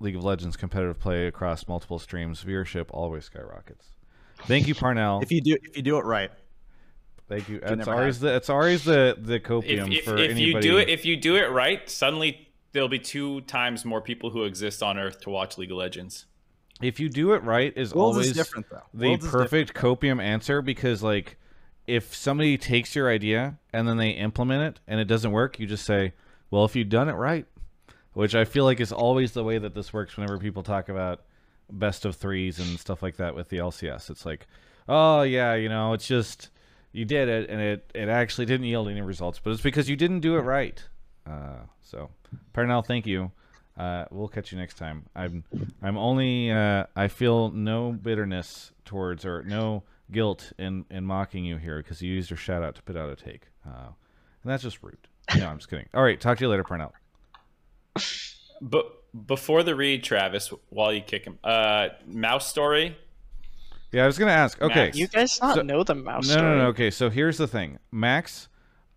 League 0.00 0.16
of 0.16 0.24
Legends 0.24 0.56
competitive 0.56 1.00
play 1.00 1.26
across 1.26 1.66
multiple 1.66 1.98
streams, 1.98 2.44
viewership 2.44 2.86
always 2.90 3.24
skyrockets. 3.24 3.86
Thank 4.42 4.68
you, 4.68 4.74
Parnell. 4.74 5.20
If 5.22 5.32
you 5.32 5.40
do 5.40 5.56
if 5.62 5.76
you 5.76 5.82
do 5.82 5.98
it 5.98 6.04
right. 6.04 6.30
Thank 7.28 7.48
you. 7.48 7.56
It's 7.56 7.70
never 7.76 7.92
always 7.94 8.20
the 8.20 8.36
it's 8.36 8.48
always 8.50 8.84
the 8.84 9.16
the 9.18 9.40
copium 9.40 9.88
If, 9.92 9.98
if, 10.00 10.04
for 10.04 10.16
if 10.16 10.30
anybody. 10.30 10.66
you 10.66 10.72
do 10.72 10.78
it, 10.78 10.88
if 10.88 11.04
you 11.04 11.16
do 11.16 11.36
it 11.36 11.50
right, 11.50 11.88
suddenly 11.90 12.48
there'll 12.72 12.88
be 12.88 12.98
two 12.98 13.40
times 13.42 13.84
more 13.84 14.00
people 14.00 14.30
who 14.30 14.44
exist 14.44 14.82
on 14.82 14.98
Earth 14.98 15.20
to 15.22 15.30
watch 15.30 15.58
League 15.58 15.72
of 15.72 15.78
Legends. 15.78 16.26
if 16.82 17.00
you 17.00 17.08
do 17.08 17.32
it 17.32 17.42
right, 17.42 17.72
is 17.76 17.94
Worlds 17.94 18.16
always 18.16 18.30
is 18.30 18.36
different 18.36 18.66
though. 18.70 18.82
the 18.94 19.08
Worlds 19.08 19.24
is 19.24 19.30
perfect 19.32 19.74
different, 19.74 20.00
copium 20.00 20.22
answer 20.22 20.62
because 20.62 21.02
like 21.02 21.36
if 21.86 22.14
somebody 22.14 22.58
takes 22.58 22.94
your 22.94 23.10
idea 23.10 23.58
and 23.72 23.88
then 23.88 23.96
they 23.96 24.10
implement 24.10 24.62
it 24.76 24.80
and 24.86 25.00
it 25.00 25.06
doesn't 25.06 25.32
work, 25.32 25.58
you 25.58 25.66
just 25.66 25.84
say, 25.84 26.12
"Well, 26.50 26.64
if 26.64 26.76
you've 26.76 26.88
done 26.88 27.08
it 27.08 27.14
right," 27.14 27.46
which 28.12 28.34
I 28.34 28.44
feel 28.44 28.64
like 28.64 28.80
is 28.80 28.92
always 28.92 29.32
the 29.32 29.44
way 29.44 29.58
that 29.58 29.74
this 29.74 29.92
works 29.92 30.16
whenever 30.16 30.38
people 30.38 30.62
talk 30.62 30.88
about 30.88 31.22
best 31.70 32.04
of 32.04 32.16
threes 32.16 32.58
and 32.58 32.78
stuff 32.78 33.02
like 33.02 33.16
that 33.16 33.34
with 33.34 33.48
the 33.48 33.58
LCS. 33.58 34.10
It's 34.10 34.24
like, 34.24 34.46
"Oh 34.88 35.22
yeah, 35.22 35.54
you 35.54 35.68
know, 35.68 35.92
it's 35.92 36.06
just 36.06 36.50
you 36.92 37.04
did 37.04 37.28
it 37.28 37.50
and 37.50 37.60
it 37.60 37.90
it 37.94 38.08
actually 38.08 38.46
didn't 38.46 38.66
yield 38.66 38.88
any 38.88 39.02
results, 39.02 39.38
but 39.42 39.50
it's 39.50 39.62
because 39.62 39.88
you 39.88 39.96
didn't 39.96 40.20
do 40.20 40.36
it 40.36 40.42
right." 40.42 40.82
Uh, 41.26 41.64
so, 41.82 42.10
Parnell, 42.52 42.82
thank 42.82 43.06
you. 43.06 43.32
Uh, 43.76 44.06
we'll 44.10 44.28
catch 44.28 44.52
you 44.52 44.58
next 44.58 44.78
time. 44.78 45.04
I'm 45.14 45.44
I'm 45.82 45.98
only 45.98 46.50
uh, 46.50 46.86
I 46.94 47.08
feel 47.08 47.50
no 47.50 47.92
bitterness 47.92 48.72
towards 48.84 49.24
or 49.24 49.42
no 49.42 49.82
guilt 50.10 50.52
in 50.58 50.86
in 50.90 51.04
mocking 51.04 51.44
you 51.44 51.58
here 51.58 51.78
because 51.78 52.00
you 52.00 52.12
used 52.12 52.30
your 52.30 52.38
shout 52.38 52.62
out 52.62 52.74
to 52.76 52.82
put 52.82 52.96
out 52.96 53.10
a 53.10 53.16
take, 53.16 53.48
uh, 53.66 53.88
and 54.42 54.50
that's 54.50 54.62
just 54.62 54.82
rude. 54.82 55.08
No, 55.36 55.48
I'm 55.48 55.56
just 55.58 55.68
kidding. 55.70 55.88
All 55.94 56.02
right, 56.02 56.20
talk 56.20 56.38
to 56.38 56.44
you 56.44 56.48
later, 56.48 56.62
Parnell. 56.64 56.92
But 58.60 58.86
before 59.26 59.62
the 59.62 59.74
read, 59.74 60.04
Travis, 60.04 60.52
while 60.70 60.92
you 60.92 61.00
kick 61.00 61.24
him, 61.24 61.38
uh, 61.42 61.88
mouse 62.06 62.46
story. 62.46 62.96
Yeah, 63.92 64.04
I 64.04 64.06
was 64.06 64.18
gonna 64.18 64.32
ask. 64.32 64.60
Okay, 64.60 64.86
Max, 64.86 64.98
You 64.98 65.06
guys 65.08 65.40
not 65.40 65.54
So- 65.56 65.62
know 65.62 65.82
the 65.82 65.94
mouse 65.94 66.26
no, 66.28 66.34
story. 66.34 66.48
no, 66.50 66.58
no. 66.58 66.66
Okay, 66.68 66.90
so 66.90 67.08
here's 67.10 67.38
the 67.38 67.46
thing, 67.48 67.78
Max. 67.90 68.48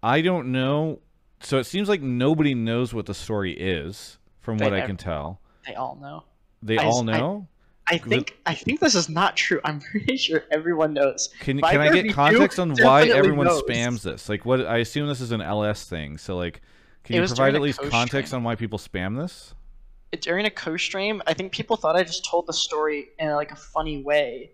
I 0.03 0.21
don't 0.21 0.51
know. 0.51 0.99
So 1.41 1.57
it 1.57 1.63
seems 1.65 1.87
like 1.87 2.01
nobody 2.01 2.53
knows 2.53 2.93
what 2.93 3.05
the 3.05 3.13
story 3.13 3.53
is, 3.53 4.17
from 4.41 4.57
They 4.57 4.65
what 4.65 4.73
I 4.73 4.81
can 4.85 4.97
tell. 4.97 5.39
They 5.65 5.75
all 5.75 5.95
know. 5.95 6.23
They 6.61 6.77
I- 6.77 6.83
all 6.85 7.09
I- 7.09 7.17
know. 7.17 7.47
I 7.89 7.97
think 7.97 8.37
I 8.45 8.53
think 8.53 8.79
this 8.79 8.95
is 8.95 9.09
not 9.09 9.35
true. 9.35 9.59
I'm 9.63 9.79
pretty 9.91 10.17
sure 10.17 10.43
everyone 10.51 10.93
knows. 10.93 11.29
Can 11.39 11.59
can 11.61 11.81
I 11.81 11.89
get 11.89 12.13
context 12.13 12.59
on 12.59 12.75
why 12.75 13.07
everyone 13.07 13.47
knows. 13.47 13.63
spams 13.63 14.03
this? 14.03 14.29
Like, 14.29 14.45
what 14.45 14.65
I 14.65 14.77
assume 14.77 15.07
this 15.07 15.21
is 15.21 15.31
an 15.31 15.41
LS 15.41 15.85
thing. 15.85 16.17
So, 16.17 16.37
like, 16.37 16.61
can 17.03 17.15
It 17.15 17.21
you 17.21 17.27
provide 17.27 17.55
at 17.55 17.61
least 17.61 17.81
context 17.81 18.33
on 18.33 18.43
why 18.43 18.55
people 18.55 18.77
spam 18.77 19.17
this? 19.17 19.55
During 20.21 20.45
a 20.45 20.49
co-stream, 20.49 21.21
I 21.27 21.33
think 21.33 21.51
people 21.51 21.75
thought 21.75 21.95
I 21.95 22.03
just 22.03 22.25
told 22.25 22.47
the 22.47 22.53
story 22.53 23.09
in 23.19 23.29
like 23.31 23.51
a 23.51 23.55
funny 23.55 24.01
way, 24.03 24.51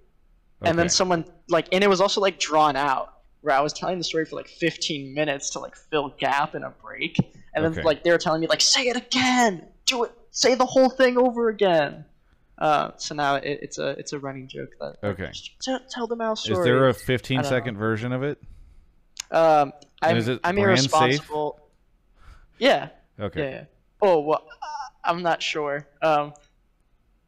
and 0.61 0.77
then 0.77 0.89
someone 0.89 1.25
like, 1.49 1.67
and 1.71 1.83
it 1.83 1.87
was 1.87 2.01
also 2.01 2.21
like 2.21 2.39
drawn 2.39 2.75
out, 2.75 3.19
where 3.41 3.55
I 3.55 3.61
was 3.61 3.71
telling 3.73 3.97
the 3.97 4.03
story 4.03 4.25
for 4.25 4.35
like 4.35 4.47
15 4.47 5.13
minutes 5.13 5.49
to 5.51 5.59
like 5.59 5.75
fill 5.75 6.09
gap 6.19 6.55
in 6.55 6.63
a 6.63 6.71
break, 6.71 7.17
and 7.53 7.63
then 7.63 7.71
Okay. 7.73 7.83
like 7.83 8.03
they 8.03 8.11
were 8.11 8.17
telling 8.17 8.41
me 8.41 8.47
like, 8.47 8.61
say 8.61 8.87
it 8.87 8.97
again, 8.97 9.65
do 9.85 10.03
it, 10.05 10.11
say 10.31 10.55
the 10.55 10.65
whole 10.65 10.89
thing 10.89 11.17
over 11.17 11.49
again. 11.49 12.05
Uh, 12.57 12.91
so 12.97 13.13
now 13.15 13.35
it, 13.35 13.59
it's 13.61 13.77
a 13.77 13.89
it's 13.99 14.13
a 14.13 14.19
running 14.19 14.47
joke 14.47 14.69
that 14.79 14.95
Okay. 15.03 15.29
just 15.31 15.51
tell, 15.89 16.07
the 16.07 16.15
mouse 16.15 16.39
Is 16.47 16.53
story. 16.53 16.63
there 16.69 16.85
a 16.87 16.89
I 16.89 16.93
15 16.93 17.41
don't 17.43 17.77
version 17.77 18.11
of 18.13 18.23
it? 18.23 18.41
Um, 19.31 19.73
I'm, 20.01 20.17
is 20.17 20.27
it 20.29 20.39
I'm 20.43 20.55
brand 20.55 20.79
safe? 20.79 20.91
irresponsible. 20.91 21.59
Yeah, 22.57 22.89
Okay. 23.19 23.41
yeah, 23.43 23.49
yeah. 23.55 23.63
Oh 24.01 24.19
well, 24.21 24.45
uh, 24.49 25.09
I'm 25.09 25.21
not 25.21 25.41
sure. 25.43 25.85
Um, 26.01 26.33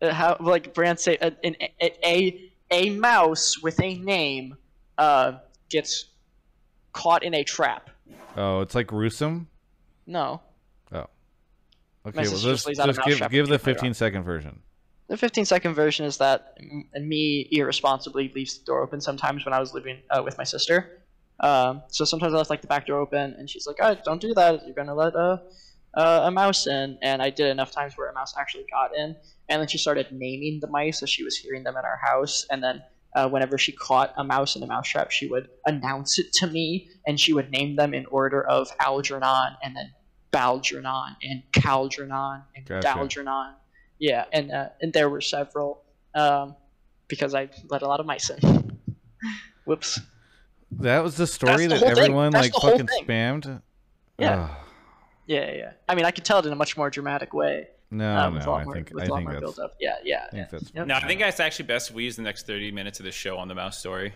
uh, 0.02 0.14
how 0.14 0.38
like 0.40 0.74
brand 0.74 0.99
say 0.99 1.18
an, 1.18 1.36
a, 1.82 2.08
a 2.08 2.52
a 2.72 2.90
mouse 2.91 3.62
with 3.62 3.82
a 3.82 3.95
name 3.98 4.56
uh 4.98 5.34
gets 5.70 6.06
caught 6.94 7.24
in 7.24 7.34
a 7.34 7.44
trap. 7.44 7.90
Oh, 8.38 8.62
it's 8.62 8.76
like 8.76 8.88
gruesome. 8.88 9.48
No, 10.06 10.41
Oh. 10.94 11.08
Okay, 12.06 12.22
well, 12.22 12.24
just, 12.24 12.44
just 12.44 12.68
lays 12.68 12.80
out 12.80 12.88
a 12.90 12.94
just 12.94 12.99
mouse 12.99 13.20
give 13.20 13.30
give 13.32 13.48
the 13.49 13.60
15 13.60 13.94
second 13.94 14.24
version. 14.24 14.62
The 15.09 15.17
15 15.17 15.45
second 15.45 15.73
version 15.73 16.05
is 16.05 16.17
that 16.17 16.41
m- 16.59 16.84
me 17.07 17.47
irresponsibly 17.51 18.31
leaves 18.35 18.57
the 18.59 18.65
door 18.65 18.84
open 18.84 19.01
sometimes 19.01 19.45
when 19.45 19.53
I 19.53 19.59
was 19.59 19.73
living 19.73 20.01
uh, 20.09 20.21
with 20.23 20.38
my 20.38 20.43
sister. 20.43 20.89
Um, 21.39 21.84
so 21.89 22.03
sometimes 22.03 22.34
I 22.34 22.38
left 22.38 22.49
like 22.49 22.61
the 22.61 22.67
back 22.67 22.85
door 22.88 22.99
open, 22.99 23.35
and 23.38 23.49
she's 23.49 23.67
like, 23.67 23.77
"Oh, 23.81 23.95
don't 24.03 24.21
do 24.21 24.34
that. 24.35 24.61
You're 24.65 24.75
gonna 24.75 24.95
let 24.95 25.13
a 25.15 25.39
uh, 25.95 26.21
a 26.25 26.31
mouse 26.31 26.65
in." 26.65 26.97
And 27.01 27.21
I 27.21 27.29
did 27.29 27.47
enough 27.47 27.71
times 27.71 27.93
where 27.95 28.09
a 28.09 28.13
mouse 28.13 28.34
actually 28.38 28.65
got 28.71 28.89
in, 28.97 29.15
and 29.47 29.61
then 29.61 29.67
she 29.67 29.77
started 29.77 30.07
naming 30.11 30.59
the 30.61 30.67
mice 30.67 31.03
as 31.03 31.09
she 31.09 31.23
was 31.23 31.38
hearing 31.38 31.63
them 31.63 31.75
in 31.77 31.85
our 31.85 31.99
house. 32.03 32.43
And 32.49 32.63
then 32.63 32.81
uh, 33.15 33.29
whenever 33.29 33.57
she 33.57 33.71
caught 33.71 34.09
a 34.17 34.23
mouse 34.23 34.55
in 34.55 34.63
a 34.63 34.67
mousetrap, 34.67 35.11
she 35.11 35.27
would 35.27 35.47
announce 35.65 36.17
it 36.19 36.27
to 36.34 36.47
me, 36.47 36.85
and 37.05 37.19
she 37.19 37.34
would 37.34 37.49
name 37.51 37.75
them 37.75 37.93
in 37.93 38.05
order 38.07 38.43
of 38.45 38.67
Algernon, 38.81 39.55
and 39.61 39.75
then 39.75 39.93
Balgernon, 40.34 41.15
and 41.21 41.43
Calgernon, 41.55 42.45
and 42.55 42.65
Gotcha. 42.65 42.88
Dalgernon. 42.88 43.53
Yeah, 43.99 44.26
and 44.32 44.52
uh, 44.52 44.69
and 44.82 44.94
there 44.94 45.10
were 45.10 45.22
several 45.22 45.82
um, 46.14 46.56
because 47.07 47.34
I 47.34 47.49
let 47.69 47.82
a 47.82 47.88
lot 47.88 47.99
of 47.99 48.06
mice 48.06 48.30
in. 48.30 48.80
Whoops. 49.65 49.99
That 50.72 51.03
was 51.03 51.15
the 51.15 51.28
story 51.28 51.68
the 51.68 51.76
that 51.76 51.80
whole 51.80 51.90
everyone 51.90 52.32
like 52.34 52.53
fucking 52.53 52.88
thing. 52.88 53.06
spammed. 53.06 53.61
Yeah. 54.19 54.44
Ugh. 54.44 54.49
Yeah, 55.26 55.45
yeah, 55.45 55.56
yeah. 55.57 55.72
I 55.90 55.95
mean, 55.95 56.06
I 56.06 56.11
could 56.11 56.26
tell 56.26 56.40
it 56.40 56.45
in 56.45 56.53
a 56.53 56.56
much 56.56 56.78
more 56.78 56.90
dramatic 56.90 57.34
way. 57.34 57.68
no, 57.91 58.32
with 58.34 58.44
a 58.44 58.45
no, 58.45 58.53
I 58.53 58.64
more, 58.64 58.74
think 58.74 58.91
with 58.94 59.03
I 59.03 59.06
a 59.07 59.18
think 59.18 59.30
that's 59.30 59.40
build 59.41 59.60
up. 59.60 59.76
Yeah, 59.80 59.95
yeah. 60.03 60.26
I 60.28 60.32
think 60.32 60.49
that's 60.49 60.72
Yep. 60.74 60.88
No, 60.88 60.95
I 60.95 61.07
think 61.07 61.22
it's 61.22 61.40
actually 61.40 61.65
best 61.65 61.90
if 61.90 61.95
we 61.95 62.03
use 62.06 62.15
the 62.15 62.22
next 62.22 62.48
30 62.48 62.72
minutes 62.72 62.99
of 62.99 63.06
the 63.06 63.11
show 63.11 63.38
on 63.38 63.48
the 63.48 63.56
mouse 63.56 63.78
story. 63.78 64.14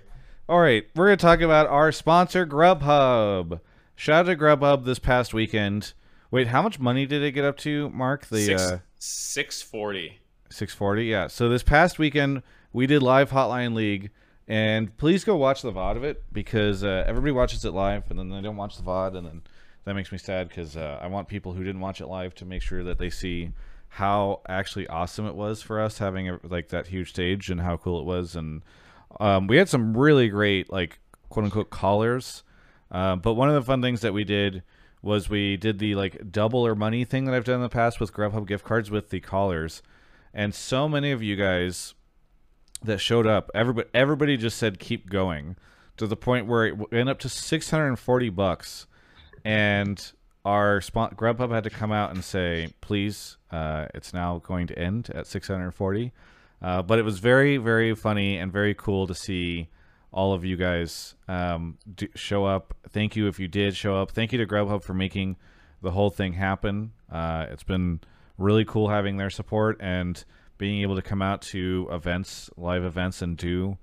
All 0.48 0.60
right, 0.60 0.86
we're 0.96 1.08
going 1.08 1.18
to 1.18 1.22
talk 1.22 1.42
about 1.42 1.68
our 1.68 1.92
sponsor, 1.92 2.46
Grubhub. 2.46 3.60
Shout 3.96 4.28
out 4.28 4.32
to 4.32 4.36
Grubhub 4.38 4.86
this 4.86 5.00
past 5.00 5.34
weekend. 5.34 5.94
Wait, 6.32 6.48
how 6.48 6.62
much 6.62 6.80
money 6.80 7.06
did 7.06 7.22
it 7.22 7.34
get 7.34 7.44
up 7.44 7.58
to, 7.58 7.90
Mark? 7.90 8.26
The 8.28 8.46
Six, 8.46 8.62
uh, 8.62 8.80
640. 8.98 10.20
640, 10.50 11.06
yeah. 11.06 11.28
So 11.28 11.50
this 11.50 11.62
past 11.62 12.00
weekend, 12.00 12.42
we 12.72 12.88
did 12.88 13.04
live 13.04 13.32
Hotline 13.32 13.74
League, 13.74 14.12
and 14.48 14.96
please 14.96 15.26
go 15.26 15.36
watch 15.36 15.62
the 15.62 15.74
VOD 15.74 15.98
of 15.98 16.06
it 16.06 16.24
because 16.32 16.86
uh, 16.86 17.04
everybody 17.06 17.34
watches 17.34 17.66
it 17.66 17.72
live, 17.72 18.10
and 18.10 18.18
then 18.18 18.30
they 18.30 18.40
don't 18.40 18.56
watch 18.56 18.78
the 18.78 18.84
VOD, 18.84 19.18
and 19.18 19.28
then 19.28 19.42
that 19.84 19.94
makes 19.94 20.10
me 20.14 20.18
sad 20.18 20.48
because 20.48 20.78
uh, 20.78 21.00
I 21.02 21.08
want 21.08 21.28
people 21.28 21.52
who 21.52 21.66
didn't 21.66 21.82
watch 21.82 22.00
it 22.00 22.08
live 22.08 22.34
to 22.36 22.46
make 22.46 22.62
sure 22.62 22.82
that 22.86 22.98
they 22.98 23.10
see 23.10 23.52
how 23.90 24.40
actually 24.48 24.88
awesome 24.88 25.26
it 25.26 25.36
was 25.36 25.62
for 25.62 25.82
us 25.82 25.98
having 25.98 26.30
a, 26.30 26.40
like 26.44 26.70
that 26.70 26.88
huge 26.88 27.10
stage 27.10 27.50
and 27.50 27.60
how 27.60 27.76
cool 27.76 28.00
it 28.00 28.06
was, 28.06 28.38
and 28.38 28.62
um, 29.20 29.48
we 29.48 29.58
had 29.58 29.68
some 29.68 29.98
really 29.98 30.30
great 30.30 30.72
like 30.72 31.00
quote 31.28 31.44
unquote 31.44 31.72
callers. 31.72 32.44
Um, 32.90 33.20
but 33.20 33.34
one 33.34 33.50
of 33.50 33.56
the 33.56 33.62
fun 33.62 33.82
things 33.82 34.00
that 34.00 34.14
we 34.14 34.24
did 34.24 34.64
was 35.02 35.30
we 35.30 35.58
did 35.58 35.80
the 35.80 35.96
like 35.96 36.32
double 36.32 36.66
or 36.66 36.76
money 36.76 37.04
thing 37.04 37.26
that 37.26 37.34
I've 37.34 37.44
done 37.44 37.56
in 37.56 37.62
the 37.62 37.70
past 37.70 38.00
with 38.00 38.14
Grubhub 38.14 38.48
gift 38.48 38.64
cards 38.64 38.92
with 38.92 39.10
the 39.10 39.20
callers, 39.20 39.82
and 40.34 40.54
so 40.54 40.88
many 40.88 41.12
of 41.12 41.24
you 41.24 41.36
guys 41.36 41.94
that 42.84 43.00
showed 43.00 43.28
up, 43.28 43.50
everybody 43.54 43.90
everybody 43.94 44.38
just 44.38 44.58
said 44.58 44.80
keep 44.80 45.10
going 45.10 45.56
to 45.98 46.08
the 46.08 46.16
point 46.16 46.48
where 46.48 46.66
it 46.66 46.92
went 46.92 47.10
up 47.10 47.20
to 47.20 47.30
640 47.30 48.30
bucks, 48.30 48.88
and 49.44 50.12
our 50.46 50.82
spot 50.82 51.16
Grubhub 51.16 51.52
had 51.52 51.64
to 51.64 51.70
come 51.70 51.92
out 51.92 52.12
and 52.12 52.24
say 52.24 52.70
please, 52.82 53.38
uh, 53.52 53.88
it's 53.94 54.14
now 54.14 54.40
going 54.40 54.68
to 54.68 54.78
end 54.78 55.10
at 55.14 55.28
640. 55.28 56.12
Uh, 56.64 56.82
but 56.84 57.00
it 57.00 57.04
was 57.04 57.18
very 57.18 57.58
very 57.58 57.96
funny 57.96 58.38
and 58.38 58.52
very 58.52 58.76
cool 58.76 59.08
to 59.08 59.16
see 59.16 59.70
all 60.12 60.34
of 60.34 60.44
you 60.44 60.58
guys 60.58 61.16
um, 61.28 61.78
do, 61.94 62.08
show 62.16 62.46
up. 62.46 62.74
Thank 62.90 63.16
you 63.16 63.28
if 63.28 63.40
you 63.40 63.48
did 63.48 63.76
show 63.76 63.96
up. 63.96 64.12
Thank 64.12 64.32
you 64.32 64.38
to 64.40 64.46
Grubhub 64.46 64.84
for 64.84 64.94
making 64.94 65.38
the 65.82 65.92
whole 65.92 66.10
thing 66.10 66.34
happen. 66.34 66.92
Uh, 67.12 67.48
it's 67.50 67.64
been 67.64 68.00
really 68.38 68.66
cool 68.66 68.90
having 68.90 69.18
their 69.18 69.30
support 69.30 69.78
and 69.80 70.24
being 70.58 70.82
able 70.82 70.96
to 70.96 71.02
come 71.02 71.22
out 71.22 71.42
to 71.42 71.88
events, 71.92 72.50
live 72.58 72.84
events, 72.84 73.22
and 73.22 73.38
do 73.38 73.78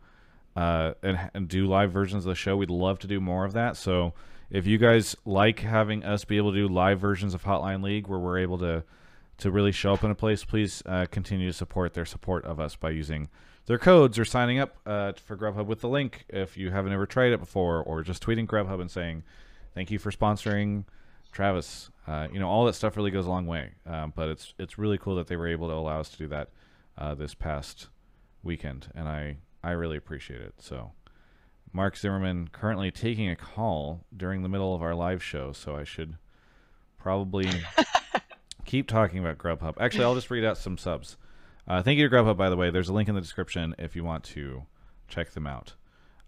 uh, 0.59 0.95
and, 1.03 1.31
and 1.35 1.49
do 1.49 1.67
live 1.67 1.93
versions 1.93 2.27
of 2.27 2.31
the 2.31 2.35
show. 2.35 2.57
We'd 2.57 2.71
love 2.71 2.99
to 3.01 3.07
do 3.07 3.21
more 3.21 3.45
of 3.45 3.53
that. 3.53 3.77
So 3.77 4.13
if 4.51 4.67
you 4.67 4.77
guys 4.77 5.17
like 5.25 5.61
having 5.61 6.05
us 6.05 6.25
be 6.25 6.37
able 6.37 6.53
to 6.53 6.59
do 6.59 6.69
live 6.69 7.01
versions 7.01 7.33
of 7.33 7.45
Hotline 7.45 7.83
League 7.83 8.09
where 8.09 8.19
we're 8.19 8.39
able 8.39 8.59
to 8.59 8.85
to 9.39 9.53
really 9.53 9.71
show 9.71 9.93
up 9.93 10.03
in 10.03 10.11
a 10.11 10.17
place, 10.17 10.45
please 10.45 10.83
uh, 10.85 11.07
continue 11.13 11.47
to 11.47 11.53
support 11.53 11.95
their 11.95 12.05
support 12.05 12.45
of 12.45 12.59
us 12.59 12.75
by 12.75 12.91
using 12.91 13.29
their 13.69 13.79
codes 13.79 14.19
or 14.19 14.25
signing 14.25 14.59
up 14.59 14.79
uh, 14.87 15.13
for 15.13 15.37
Grubhub 15.37 15.67
with 15.67 15.83
the 15.83 15.89
link 15.89 16.25
if 16.31 16.57
you 16.57 16.71
haven't 16.71 16.93
ever 16.93 17.05
tried 17.05 17.33
it 17.33 17.39
before, 17.39 17.83
or 17.83 18.03
just 18.03 18.25
tweeting 18.25 18.47
Grubhub 18.47 18.81
and 18.81 18.91
saying, 18.91 19.23
"Thank 19.75 19.91
you 19.91 19.99
for 19.99 20.11
sponsoring 20.11 20.85
Travis." 21.33 21.91
Uh, 22.07 22.29
you 22.33 22.41
know, 22.41 22.49
all 22.49 22.65
that 22.65 22.73
stuff 22.73 22.97
really 22.97 23.11
goes 23.11 23.27
a 23.27 23.29
long 23.29 23.47
way. 23.47 23.73
Um, 23.87 24.15
but 24.17 24.31
it's 24.31 24.55
it's 24.59 24.79
really 24.79 24.97
cool 24.97 25.17
that 25.17 25.27
they 25.27 25.37
were 25.37 25.47
able 25.47 25.69
to 25.69 25.75
allow 25.75 26.01
us 26.01 26.09
to 26.09 26.17
do 26.17 26.29
that 26.29 26.49
uh, 26.97 27.15
this 27.15 27.35
past 27.35 27.89
weekend, 28.43 28.89
and 28.95 29.07
I 29.07 29.37
I 29.63 29.73
really 29.73 29.99
appreciate 29.99 30.41
it. 30.41 30.55
So, 30.61 30.93
Mark 31.71 31.95
Zimmerman 31.99 32.49
currently 32.51 32.91
taking 32.91 33.29
a 33.29 33.37
call 33.37 34.07
during 34.17 34.43
the 34.43 34.49
middle 34.49 34.75
of 34.75 34.83
our 34.83 34.95
live 34.95 35.23
show, 35.23 35.53
so 35.53 35.77
I 35.77 35.85
should 35.85 36.17
probably 36.97 37.51
keep 38.65 38.89
talking 38.89 39.19
about 39.19 39.37
Grubhub. 39.37 39.75
Actually, 39.79 40.05
I'll 40.05 40.15
just 40.15 40.31
read 40.31 40.45
out 40.45 40.57
some 40.57 40.79
subs. 40.79 41.19
Uh, 41.69 41.83
thank 41.83 41.99
you 41.99 42.09
to 42.09 42.15
Grubhub, 42.15 42.37
by 42.37 42.49
the 42.51 42.57
way. 42.57 42.71
There's 42.71 42.89
a 42.89 42.93
link 42.93 43.09
in 43.09 43.15
the 43.15 43.21
description 43.21 43.75
if 43.79 43.95
you 43.95 44.03
want 44.05 44.25
to 44.25 44.63
check 45.09 45.31
them 45.33 45.47
out. 45.47 45.75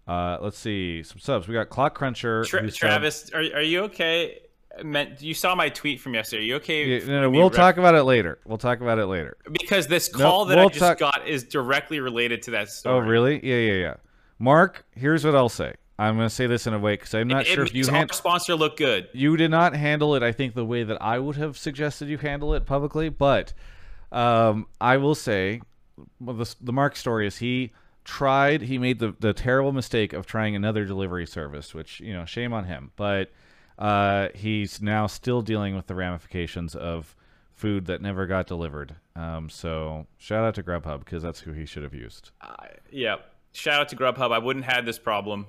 Uh, 0.07 0.37
let's 0.41 0.57
see 0.57 1.03
some 1.03 1.19
subs. 1.19 1.47
We 1.47 1.53
got 1.53 1.69
Clock 1.69 1.97
Cruncher. 1.97 2.43
Tra- 2.45 2.69
Travis, 2.71 3.31
are, 3.33 3.39
are 3.39 3.61
you 3.61 3.81
okay? 3.85 4.39
Meant 4.83 5.21
you 5.21 5.33
saw 5.33 5.53
my 5.55 5.69
tweet 5.69 5.99
from 5.99 6.13
yesterday. 6.13 6.43
Are 6.43 6.45
you 6.45 6.55
okay? 6.55 6.85
Yeah, 6.99 7.05
no, 7.07 7.21
no, 7.21 7.29
we'll 7.29 7.49
ref- 7.49 7.53
talk 7.57 7.77
about 7.77 7.95
it 7.95 8.03
later. 8.03 8.39
We'll 8.45 8.57
talk 8.57 8.81
about 8.81 8.99
it 8.99 9.07
later. 9.07 9.35
because 9.51 9.87
this 9.87 10.13
No, 10.15 10.19
call 10.19 10.45
that 10.45 10.57
we'll 10.57 10.67
I 10.67 10.69
just 10.69 10.79
talk- 10.79 10.99
got 10.99 11.27
is 11.27 11.43
directly 11.43 11.99
related 11.99 12.43
to 12.43 12.51
that 12.51 12.69
story. 12.69 12.95
Oh, 12.95 12.99
really? 12.99 13.45
Yeah, 13.45 13.57
yeah, 13.57 13.79
yeah. 13.81 13.93
Mark, 14.39 14.85
here's 14.95 15.25
what 15.25 15.35
I'll 15.35 15.49
say. 15.49 15.73
I'm 15.99 16.15
going 16.15 16.27
to 16.29 16.33
say 16.33 16.47
this 16.47 16.65
in 16.67 16.73
a 16.73 16.79
way 16.79 16.93
because 16.93 17.13
I'm 17.13 17.27
not 17.27 17.41
it, 17.41 17.47
sure 17.47 17.63
it 17.63 17.69
if 17.69 17.75
you 17.75 17.85
hand- 17.87 18.13
sponsor 18.13 18.55
look 18.55 18.77
good. 18.77 19.07
you 19.13 19.35
did 19.37 19.51
not 19.51 19.75
handle 19.75 20.15
it. 20.15 20.23
I 20.23 20.31
think 20.31 20.55
the 20.55 20.65
way 20.65 20.83
that 20.83 20.99
I 21.01 21.19
would 21.19 21.35
have 21.35 21.57
suggested 21.57 22.07
you 22.07 22.17
handle 22.17 22.53
it 22.53 22.65
publicly, 22.65 23.09
but 23.09 23.53
um, 24.11 24.67
I 24.79 24.97
will 24.97 25.15
say, 25.15 25.61
well, 26.19 26.35
the, 26.35 26.55
the 26.61 26.73
Mark 26.73 26.95
story 26.95 27.27
is 27.27 27.37
he 27.37 27.71
tried. 28.03 28.61
He 28.63 28.77
made 28.77 28.99
the 28.99 29.15
the 29.19 29.33
terrible 29.33 29.71
mistake 29.71 30.13
of 30.13 30.25
trying 30.25 30.55
another 30.55 30.85
delivery 30.85 31.25
service, 31.27 31.73
which 31.73 31.99
you 31.99 32.13
know, 32.13 32.25
shame 32.25 32.53
on 32.53 32.65
him. 32.65 32.91
But 32.95 33.31
uh, 33.79 34.29
he's 34.35 34.81
now 34.81 35.07
still 35.07 35.41
dealing 35.41 35.75
with 35.75 35.87
the 35.87 35.95
ramifications 35.95 36.75
of 36.75 37.15
food 37.53 37.85
that 37.85 38.01
never 38.01 38.25
got 38.27 38.47
delivered. 38.47 38.95
Um, 39.15 39.49
so 39.49 40.07
shout 40.17 40.43
out 40.43 40.55
to 40.55 40.63
Grubhub 40.63 40.99
because 40.99 41.21
that's 41.21 41.39
who 41.41 41.51
he 41.53 41.65
should 41.65 41.83
have 41.83 41.93
used. 41.93 42.31
Uh, 42.41 42.53
yeah. 42.91 43.17
Shout 43.53 43.79
out 43.81 43.89
to 43.89 43.95
Grubhub. 43.95 44.31
I 44.31 44.37
wouldn't 44.39 44.65
have 44.65 44.75
had 44.77 44.85
this 44.85 44.97
problem. 44.97 45.45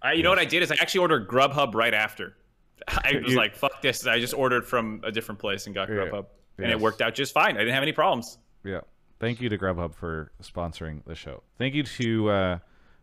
I, 0.00 0.12
you 0.12 0.22
know 0.22 0.30
what 0.30 0.38
I 0.38 0.44
did 0.44 0.62
is 0.62 0.70
I 0.70 0.76
actually 0.80 1.00
ordered 1.00 1.26
Grubhub 1.28 1.74
right 1.74 1.92
after. 1.94 2.36
I 2.88 3.20
was 3.22 3.32
You- 3.32 3.36
like, 3.38 3.56
"Fuck 3.56 3.82
this!" 3.82 4.06
I 4.06 4.20
just 4.20 4.34
ordered 4.34 4.64
from 4.66 5.00
a 5.04 5.10
different 5.10 5.38
place 5.40 5.66
and 5.66 5.74
got 5.74 5.88
Yeah. 5.88 5.94
Grubhub, 5.96 6.26
and 6.58 6.66
Yes. 6.68 6.72
it 6.74 6.80
worked 6.80 7.02
out 7.02 7.14
just 7.14 7.32
fine. 7.34 7.56
I 7.56 7.60
didn't 7.60 7.74
have 7.74 7.82
any 7.82 7.92
problems. 7.92 8.38
Yeah. 8.64 8.80
Thank 9.18 9.40
you 9.40 9.48
to 9.48 9.56
Grubhub 9.58 9.94
for 9.94 10.30
sponsoring 10.42 11.04
the 11.06 11.14
show. 11.14 11.42
Thank 11.58 11.74
you 11.74 11.82
to 11.84 12.30
uh, 12.30 12.58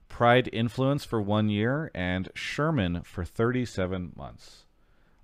Pride 0.09 0.49
Influence 0.53 1.03
for 1.05 1.21
one 1.21 1.49
year 1.49 1.89
and 1.95 2.29
Sherman 2.35 3.01
for 3.03 3.25
37 3.25 4.13
months. 4.15 4.65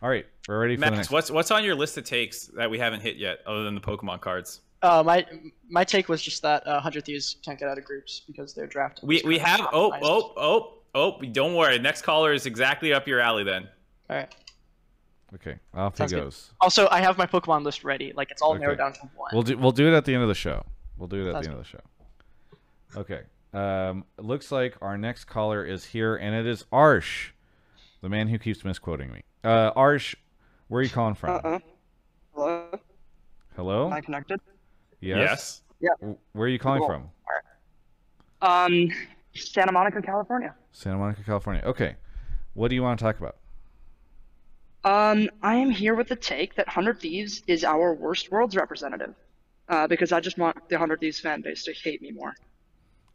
All 0.01 0.09
right, 0.09 0.25
we're 0.47 0.59
ready 0.61 0.77
for 0.77 0.85
the 0.85 0.91
next. 0.91 1.11
what's 1.11 1.29
what's 1.29 1.51
on 1.51 1.63
your 1.65 1.75
list 1.75 1.97
of 1.97 2.05
takes 2.05 2.45
that 2.55 2.71
we 2.71 2.79
haven't 2.79 3.01
hit 3.01 3.17
yet, 3.17 3.39
other 3.45 3.65
than 3.65 3.75
the 3.75 3.81
Pokemon 3.81 4.21
cards? 4.21 4.61
Uh, 4.81 5.03
my 5.05 5.25
my 5.69 5.83
take 5.83 6.07
was 6.07 6.21
just 6.21 6.41
that 6.41 6.65
uh, 6.65 6.79
Hundred 6.79 7.03
Thieves 7.03 7.35
can't 7.43 7.59
get 7.59 7.67
out 7.67 7.77
of 7.77 7.83
groups 7.83 8.21
because 8.25 8.53
they're 8.53 8.65
drafted. 8.65 9.05
We 9.07 9.21
we 9.25 9.37
have. 9.39 9.59
Oh 9.73 9.91
oh 10.01 10.33
oh 10.37 10.73
oh. 10.95 11.21
Don't 11.21 11.53
worry. 11.55 11.77
Next 11.79 12.03
caller 12.03 12.31
is 12.31 12.45
exactly 12.45 12.93
up 12.93 13.07
your 13.09 13.19
alley. 13.19 13.43
Then 13.43 13.67
All 14.09 14.15
right. 14.15 14.33
Okay, 15.35 15.59
off 15.73 15.95
Sounds 15.95 16.11
he 16.11 16.17
good. 16.17 16.23
goes. 16.25 16.53
Also, 16.59 16.87
I 16.89 17.01
have 17.01 17.17
my 17.17 17.25
Pokemon 17.27 17.63
list 17.63 17.83
ready. 17.83 18.13
Like 18.15 18.31
it's 18.31 18.41
all 18.41 18.51
Okay. 18.51 18.61
narrowed 18.61 18.79
down 18.79 18.93
to 18.93 19.01
one. 19.15 19.29
We'll 19.33 19.43
do 19.43 19.57
we'll 19.57 19.71
do 19.71 19.87
it 19.87 19.95
at 19.95 20.05
the 20.05 20.13
end 20.13 20.23
of 20.23 20.29
the 20.29 20.35
show. 20.35 20.65
We'll 20.97 21.07
do 21.07 21.25
it 21.25 21.29
at 21.29 21.33
Sounds 21.33 21.45
the 21.47 21.51
end 21.51 21.59
of 21.59 21.65
the 21.65 21.69
show. 21.69 22.99
Okay. 22.99 23.21
Um, 23.53 24.05
looks 24.17 24.51
like 24.51 24.75
our 24.81 24.97
next 24.97 25.25
caller 25.25 25.63
is 25.63 25.85
here, 25.85 26.15
and 26.15 26.35
it 26.35 26.45
is 26.45 26.65
Arsh, 26.71 27.29
the 28.01 28.09
man 28.09 28.27
who 28.27 28.37
keeps 28.39 28.63
misquoting 28.63 29.11
me. 29.11 29.21
Uh, 29.43 29.71
Arsh, 29.73 30.15
where 30.67 30.79
are 30.79 30.83
you 30.83 30.89
calling 30.89 31.15
from? 31.15 31.29
Uh-uh. 31.35 31.59
Hello? 32.35 32.79
Hello. 33.55 33.87
Am 33.87 33.93
I 33.93 34.01
connected? 34.01 34.39
Yes. 35.01 35.61
Yeah. 35.79 35.89
Where 36.33 36.45
are 36.45 36.47
you 36.47 36.59
calling 36.59 36.79
Cool. 36.81 36.87
from? 36.89 37.09
Um, 38.41 38.89
Santa 39.35 39.71
Monica, 39.71 40.01
California. 40.01 40.53
Santa 40.71 40.97
Monica, 40.97 41.23
California. 41.23 41.63
Okay. 41.65 41.95
What 42.53 42.67
do 42.69 42.75
you 42.75 42.83
want 42.83 42.99
to 42.99 43.03
talk 43.05 43.17
about? 43.19 43.37
Um, 44.89 45.29
I 45.43 45.57
am 45.57 45.69
here 45.69 45.93
with 45.93 46.07
the 46.07 46.15
take 46.15 46.55
that 46.55 46.67
Hundred 46.67 46.99
Thieves 46.99 47.43
is 47.45 47.63
our 47.63 47.93
worst 47.93 48.31
worlds 48.31 48.55
representative. 48.55 49.13
Uh, 49.67 49.85
because 49.85 50.11
I 50.11 50.19
just 50.19 50.39
want 50.39 50.67
the 50.67 50.79
Hundred 50.79 50.99
Thieves 50.99 51.19
fan 51.19 51.41
base 51.41 51.63
to 51.65 51.73
hate 51.73 52.01
me 52.01 52.09
more. 52.11 52.33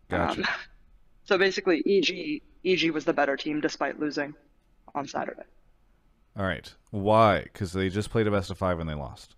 Gotcha. 0.09 0.43
Um, 0.43 0.47
so 1.25 1.37
basically, 1.37 1.83
EG 1.85 2.43
EG 2.65 2.93
was 2.93 3.05
the 3.05 3.13
better 3.13 3.37
team 3.37 3.61
despite 3.61 3.99
losing 3.99 4.35
on 4.95 5.09
Saturday. 5.09 5.43
All 6.37 6.45
right. 6.45 6.73
Why? 6.93 7.43
Because 7.43 7.73
they 7.73 7.89
just 7.89 8.09
played 8.09 8.29
a 8.29 8.31
best 8.31 8.53
of 8.53 8.59
five 8.59 8.79
and 8.79 8.89
they 8.89 8.95
lost. 8.95 9.35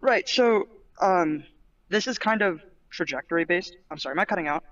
Right. 0.00 0.26
So, 0.26 0.66
um, 1.02 1.44
this 1.90 2.06
is 2.06 2.18
kind 2.18 2.40
of 2.40 2.62
trajectory 2.88 3.44
based. 3.44 3.76
I'm 3.90 3.98
sorry, 3.98 4.14
am 4.14 4.20
I 4.20 4.24
cutting 4.24 4.48
out? 4.48 4.64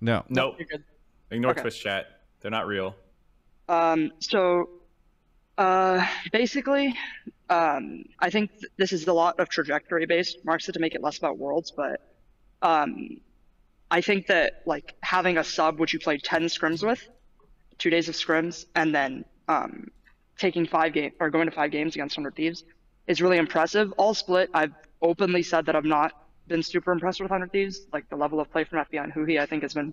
No. 0.00 0.24
nope. 0.30 0.54
You're 0.58 0.66
good. 0.66 0.84
Ignore 1.30 1.50
Okay. 1.50 1.60
Twitch 1.60 1.82
chat. 1.82 2.22
They're 2.40 2.50
not 2.50 2.66
real. 2.66 2.96
Um, 3.68 4.12
so, 4.18 4.70
uh, 5.58 6.06
basically, 6.30 6.94
um, 7.50 8.04
I 8.20 8.30
think 8.30 8.52
th- 8.52 8.72
this 8.76 8.92
is 8.92 9.06
a 9.08 9.12
lot 9.12 9.40
of 9.40 9.48
trajectory 9.48 10.06
based. 10.06 10.38
Mark 10.44 10.60
said 10.60 10.74
to 10.74 10.80
make 10.80 10.94
it 10.94 11.02
less 11.02 11.18
about 11.18 11.36
worlds, 11.36 11.72
but 11.72 12.00
um, 12.62 13.20
I 13.90 14.00
think 14.00 14.28
that 14.28 14.62
like 14.66 14.94
having 15.02 15.36
a 15.36 15.44
sub 15.44 15.80
which 15.80 15.92
you 15.92 15.98
played 15.98 16.22
ten 16.22 16.44
scrims 16.44 16.86
with, 16.86 17.06
two 17.76 17.90
days 17.90 18.08
of 18.08 18.14
scrims, 18.14 18.66
and 18.76 18.94
then 18.94 19.24
um, 19.48 19.88
taking 20.38 20.64
five 20.64 20.92
game 20.92 21.10
or 21.18 21.28
going 21.28 21.46
to 21.46 21.54
five 21.54 21.72
games 21.72 21.96
against 21.96 22.14
Hundred 22.14 22.36
Thieves 22.36 22.62
is 23.08 23.20
really 23.20 23.38
impressive. 23.38 23.92
All 23.96 24.14
split, 24.14 24.50
I've 24.54 24.74
openly 25.02 25.42
said 25.42 25.66
that 25.66 25.74
I've 25.74 25.84
not 25.84 26.12
been 26.46 26.62
super 26.62 26.92
impressed 26.92 27.20
with 27.20 27.30
Hundred 27.30 27.50
Thieves. 27.50 27.80
Like 27.92 28.08
the 28.10 28.16
level 28.16 28.38
of 28.38 28.48
play 28.52 28.62
from 28.62 28.78
FBI 28.84 29.02
and 29.02 29.12
Huhi, 29.12 29.40
I 29.40 29.46
think 29.46 29.62
has 29.62 29.74
been 29.74 29.92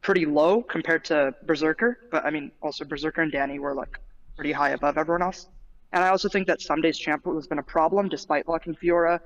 pretty 0.00 0.24
low 0.24 0.62
compared 0.62 1.04
to 1.06 1.34
Berserker, 1.44 1.98
but 2.10 2.24
I 2.24 2.30
mean 2.30 2.50
also 2.62 2.86
Berserker 2.86 3.20
and 3.20 3.30
Danny 3.30 3.58
were 3.58 3.74
like 3.74 3.98
pretty 4.42 4.52
high 4.52 4.70
above 4.70 4.98
everyone 4.98 5.22
else. 5.22 5.46
And 5.92 6.02
I 6.02 6.08
also 6.08 6.28
think 6.28 6.48
that 6.48 6.58
Ssumday's 6.58 6.98
champ 6.98 7.24
has 7.26 7.46
been 7.46 7.60
a 7.60 7.62
problem 7.62 8.08
despite 8.08 8.48
locking 8.48 8.74
Fiora 8.74 9.20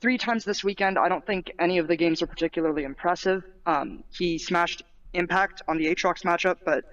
three 0.00 0.16
times 0.16 0.44
this 0.44 0.62
weekend. 0.62 0.96
I 0.96 1.08
don't 1.08 1.26
think 1.26 1.50
any 1.58 1.78
of 1.78 1.88
the 1.88 1.96
games 1.96 2.22
are 2.22 2.28
particularly 2.28 2.84
impressive. 2.84 3.42
Um, 3.66 4.04
he 4.16 4.38
smashed 4.38 4.84
Impact 5.12 5.62
on 5.66 5.76
the 5.76 5.86
Aatrox 5.86 6.22
matchup, 6.22 6.58
but 6.64 6.84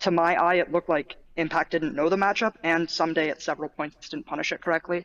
to 0.00 0.10
my 0.10 0.34
eye, 0.36 0.54
it 0.54 0.72
looked 0.72 0.88
like 0.88 1.16
Impact 1.36 1.72
didn't 1.72 1.94
know 1.94 2.08
the 2.08 2.16
matchup, 2.16 2.54
and 2.62 2.88
Ssumday 2.88 3.28
at 3.28 3.42
several 3.42 3.68
points 3.68 4.08
didn't 4.08 4.24
punish 4.24 4.50
it 4.50 4.62
correctly. 4.62 5.04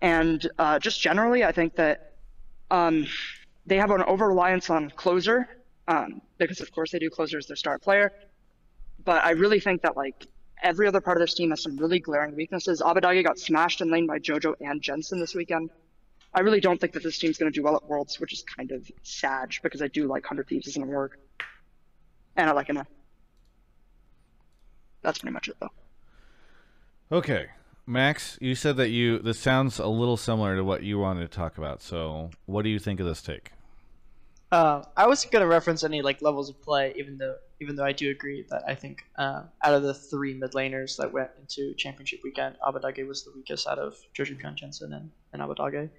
And 0.00 0.48
uh, 0.60 0.78
just 0.78 1.00
generally, 1.00 1.42
I 1.42 1.50
think 1.50 1.74
that 1.74 2.12
um, 2.70 3.08
they 3.66 3.78
have 3.78 3.90
an 3.90 4.04
over 4.04 4.28
reliance 4.28 4.70
on 4.70 4.90
closer 4.90 5.48
um, 5.88 6.22
because, 6.38 6.60
of 6.60 6.70
course, 6.70 6.92
they 6.92 7.00
do 7.00 7.10
closer 7.10 7.38
as 7.38 7.46
their 7.48 7.56
star 7.56 7.76
player. 7.80 8.12
But 9.04 9.24
I 9.24 9.30
really 9.30 9.58
think 9.58 9.82
that 9.82 9.96
like 9.96 10.28
every 10.62 10.86
other 10.86 11.00
part 11.00 11.16
of 11.16 11.20
this 11.20 11.34
team 11.34 11.50
has 11.50 11.62
some 11.62 11.76
really 11.76 12.00
glaring 12.00 12.34
weaknesses. 12.34 12.80
Abbedagge 12.80 13.24
got 13.24 13.38
smashed 13.38 13.80
in 13.80 13.90
lane 13.90 14.06
by 14.06 14.18
JoJo 14.18 14.54
and 14.60 14.80
Jensen 14.82 15.20
this 15.20 15.34
weekend. 15.34 15.70
I 16.34 16.40
really 16.40 16.60
don't 16.60 16.80
think 16.80 16.92
that 16.92 17.02
this 17.02 17.18
team's 17.18 17.38
going 17.38 17.50
to 17.50 17.56
do 17.56 17.62
well 17.62 17.76
at 17.76 17.84
Worlds, 17.86 18.20
which 18.20 18.32
is 18.32 18.42
kind 18.42 18.70
of 18.72 18.90
sad 19.02 19.54
because 19.62 19.80
I 19.80 19.88
do 19.88 20.06
like 20.06 20.24
100 20.24 20.48
Thieves 20.48 20.68
as 20.68 20.76
an 20.76 20.84
org. 20.84 21.16
And 22.36 22.50
I 22.50 22.52
like 22.52 22.68
an 22.68 22.82
That's 25.02 25.18
pretty 25.18 25.32
much 25.32 25.48
it, 25.48 25.56
though. 25.60 25.70
Okay. 27.10 27.46
Max, 27.86 28.36
you 28.40 28.54
said 28.56 28.76
that 28.78 28.88
you 28.88 29.20
this 29.20 29.38
sounds 29.38 29.78
a 29.78 29.86
little 29.86 30.16
similar 30.16 30.56
to 30.56 30.64
what 30.64 30.82
you 30.82 30.98
wanted 30.98 31.20
to 31.20 31.28
talk 31.28 31.56
about. 31.56 31.80
So, 31.80 32.30
what 32.44 32.62
do 32.62 32.68
you 32.68 32.80
think 32.80 32.98
of 32.98 33.06
this 33.06 33.22
take? 33.22 33.52
Uh, 34.52 34.82
I 34.96 35.08
wasn't 35.08 35.32
gonna 35.32 35.46
reference 35.46 35.82
any 35.82 36.02
like 36.02 36.22
levels 36.22 36.48
of 36.48 36.62
play, 36.62 36.94
even 36.96 37.18
though 37.18 37.36
even 37.60 37.74
though 37.74 37.84
I 37.84 37.92
do 37.92 38.10
agree 38.10 38.44
that 38.50 38.62
I 38.68 38.74
think 38.74 39.02
uh, 39.16 39.42
out 39.64 39.74
of 39.74 39.82
the 39.82 39.94
three 39.94 40.34
mid 40.34 40.52
laners 40.52 40.96
that 40.98 41.12
went 41.12 41.30
into 41.40 41.74
championship 41.74 42.20
weekend, 42.22 42.56
Abbedagge 42.66 43.06
was 43.06 43.24
the 43.24 43.32
weakest 43.34 43.66
out 43.66 43.78
of 43.78 43.96
Jojo 44.16 44.38
Jensen 44.54 44.92
and, 44.92 45.10
and 45.32 45.42
Abbedagge. 45.42 45.90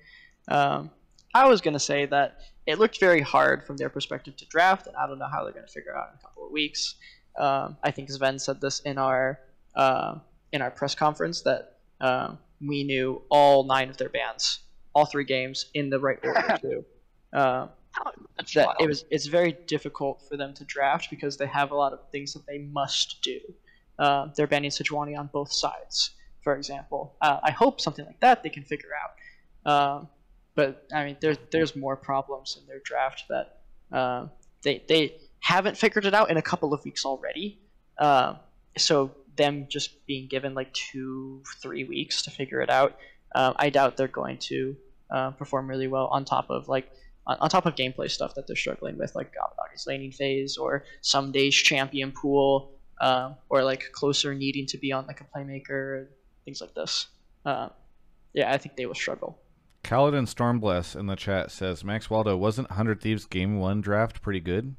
Um, 0.47 0.91
I 1.33 1.47
was 1.47 1.59
gonna 1.59 1.79
say 1.79 2.05
that 2.05 2.39
it 2.65 2.79
looked 2.79 2.99
very 3.01 3.21
hard 3.21 3.65
from 3.65 3.75
their 3.75 3.89
perspective 3.89 4.37
to 4.37 4.45
draft, 4.45 4.87
and 4.87 4.95
I 4.95 5.07
don't 5.07 5.19
know 5.19 5.27
how 5.29 5.43
they're 5.43 5.53
gonna 5.53 5.67
figure 5.67 5.97
out 5.97 6.09
in 6.13 6.19
a 6.19 6.21
couple 6.21 6.45
of 6.45 6.51
weeks. 6.51 6.95
Um, 7.37 7.77
I 7.83 7.91
think 7.91 8.09
Zven 8.09 8.39
said 8.39 8.61
this 8.61 8.79
in 8.81 8.97
our 8.97 9.39
uh, 9.75 10.19
in 10.53 10.61
our 10.61 10.71
press 10.71 10.95
conference 10.95 11.41
that 11.41 11.79
we 12.61 12.83
knew 12.85 13.21
all 13.29 13.65
nine 13.65 13.89
of 13.89 13.97
their 13.97 14.09
bands, 14.09 14.59
all 14.95 15.05
three 15.05 15.25
games 15.25 15.65
in 15.73 15.89
the 15.89 15.99
right 15.99 16.19
order 16.23 16.57
too. 16.61 16.85
That's 18.37 18.53
that 18.53 18.67
wild. 18.67 18.77
it 18.81 18.87
was 18.87 19.05
it's 19.09 19.25
very 19.25 19.57
difficult 19.67 20.23
for 20.27 20.37
them 20.37 20.53
to 20.55 20.63
draft 20.65 21.09
because 21.09 21.37
they 21.37 21.47
have 21.47 21.71
a 21.71 21.75
lot 21.75 21.93
of 21.93 21.99
things 22.11 22.33
that 22.33 22.45
they 22.47 22.59
must 22.59 23.21
do. 23.21 23.39
Uh, 23.97 24.27
they're 24.35 24.47
banning 24.47 24.69
Sejuani 24.69 25.17
on 25.17 25.29
both 25.33 25.51
sides, 25.51 26.11
for 26.43 26.55
example. 26.55 27.15
Uh, 27.21 27.39
I 27.43 27.51
hope 27.51 27.81
something 27.81 28.05
like 28.05 28.19
that 28.19 28.43
they 28.43 28.49
can 28.49 28.63
figure 28.63 28.89
out. 29.01 29.71
Um, 29.71 30.07
but 30.55 30.85
I 30.93 31.05
mean, 31.05 31.17
there's 31.19 31.37
there's 31.51 31.75
more 31.75 31.95
problems 31.95 32.57
in 32.59 32.65
their 32.67 32.79
draft 32.83 33.25
that 33.29 33.61
um, 33.91 34.31
they 34.63 34.83
they 34.87 35.17
haven't 35.39 35.77
figured 35.77 36.05
it 36.05 36.13
out 36.13 36.29
in 36.29 36.37
a 36.37 36.41
couple 36.41 36.73
of 36.73 36.83
weeks 36.83 37.05
already. 37.05 37.59
Um, 37.99 38.37
so 38.77 39.11
them 39.35 39.67
just 39.69 40.05
being 40.07 40.27
given 40.27 40.53
like 40.53 40.73
two 40.73 41.43
three 41.61 41.83
weeks 41.83 42.23
to 42.23 42.31
figure 42.31 42.61
it 42.61 42.69
out, 42.69 42.97
um, 43.35 43.53
I 43.57 43.69
doubt 43.69 43.97
they're 43.97 44.07
going 44.07 44.37
to 44.39 44.75
uh, 45.09 45.31
perform 45.31 45.69
really 45.69 45.87
well. 45.87 46.07
On 46.07 46.25
top 46.25 46.49
of 46.49 46.67
like 46.67 46.91
on, 47.27 47.37
on 47.39 47.49
top 47.49 47.65
of 47.67 47.75
gameplay 47.75 48.09
stuff 48.09 48.33
that 48.35 48.47
they're 48.47 48.55
struggling 48.55 48.97
with, 48.97 49.13
like 49.15 49.31
Abbedagge's 49.35 49.85
laning 49.85 50.11
phase 50.11 50.57
or 50.57 50.83
Ssumday's 51.03 51.53
champion 51.53 52.11
pool, 52.11 52.71
um, 52.99 53.35
or 53.49 53.63
like 53.63 53.91
closer 53.91 54.33
needing 54.33 54.65
to 54.67 54.77
be 54.79 54.91
on 54.91 55.05
like 55.05 55.21
a 55.21 55.25
playmaker, 55.37 56.07
things 56.45 56.61
like 56.61 56.73
this. 56.73 57.07
Um, 57.45 57.69
yeah, 58.33 58.51
I 58.51 58.57
think 58.57 58.75
they 58.75 58.85
will 58.87 58.95
struggle. 58.95 59.37
Kaladin 59.83 60.27
Stormbless 60.27 60.99
in 60.99 61.05
the 61.05 61.15
chat 61.15 61.51
says 61.51 61.83
Max 61.83 62.09
Waldo 62.09 62.35
wasn't 62.35 62.71
Hundred 62.71 63.01
Thieves 63.01 63.25
Game 63.25 63.59
One 63.59 63.79
draft 63.79 64.21
pretty 64.21 64.39
good? 64.41 64.75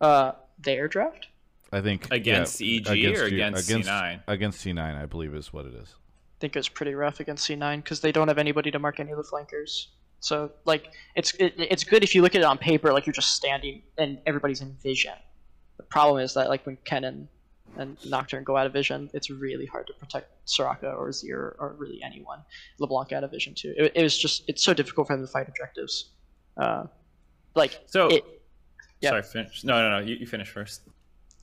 Uh, 0.00 0.32
their 0.58 0.88
draft. 0.88 1.28
I 1.72 1.80
think 1.80 2.08
Against 2.10 2.60
yeah, 2.60 2.80
EG 2.80 2.88
or 3.16 3.28
you- 3.28 3.34
against 3.36 3.70
C9? 3.70 4.22
Against 4.26 4.64
C9, 4.64 4.80
I 4.80 5.06
believe 5.06 5.34
is 5.34 5.52
what 5.52 5.66
it 5.66 5.74
is. 5.74 5.94
I 6.40 6.44
think 6.48 6.56
it 6.56 6.58
was 6.58 6.70
pretty 6.70 6.94
rough 6.94 7.20
against 7.20 7.46
C9 7.46 7.84
because 7.84 8.00
they 8.00 8.12
don't 8.12 8.28
have 8.28 8.38
anybody 8.38 8.70
to 8.70 8.78
mark 8.78 8.98
any 8.98 9.10
of 9.10 9.18
the 9.18 9.22
flankers. 9.24 9.88
So 10.20 10.50
like 10.64 10.86
it's 11.14 11.34
it, 11.34 11.52
it's 11.58 11.84
good 11.84 12.02
if 12.02 12.14
you 12.14 12.22
look 12.22 12.34
at 12.34 12.40
it 12.40 12.44
on 12.44 12.56
paper, 12.56 12.94
like 12.94 13.04
you're 13.04 13.12
just 13.12 13.32
standing 13.36 13.82
and 13.98 14.18
everybody's 14.24 14.62
in 14.62 14.74
vision. 14.82 15.12
The 15.76 15.82
problem 15.82 16.22
is 16.24 16.32
that 16.34 16.48
like 16.48 16.64
when 16.64 16.78
Ken 16.86 17.04
and, 17.04 17.28
and 17.76 17.98
Nocturne 18.08 18.42
go 18.44 18.56
out 18.56 18.64
of 18.66 18.72
vision, 18.72 19.10
it's 19.12 19.28
really 19.28 19.66
hard 19.66 19.86
to 19.88 19.92
protect 19.92 20.30
Soraka 20.46 20.96
or 20.96 21.10
Zeri 21.10 21.54
or 21.58 21.74
really 21.76 22.00
anyone. 22.02 22.38
LeBlanc 22.78 23.12
out 23.12 23.22
of 23.22 23.30
vision 23.30 23.52
too. 23.54 23.74
It, 23.76 23.92
it 23.94 24.02
was 24.02 24.16
just 24.16 24.44
it's 24.48 24.64
so 24.64 24.72
difficult 24.72 25.08
for 25.08 25.16
them 25.16 25.26
to 25.26 25.30
fight 25.30 25.46
objectives. 25.46 26.08
Uh, 26.56 26.84
like 27.54 27.80
So, 27.84 28.08
it, 28.08 28.24
yeah. 29.02 29.10
sorry, 29.10 29.22
finish. 29.24 29.62
No, 29.62 29.82
no, 29.82 29.98
no. 30.00 30.06
You, 30.06 30.14
you 30.16 30.26
finish 30.26 30.48
first. 30.48 30.80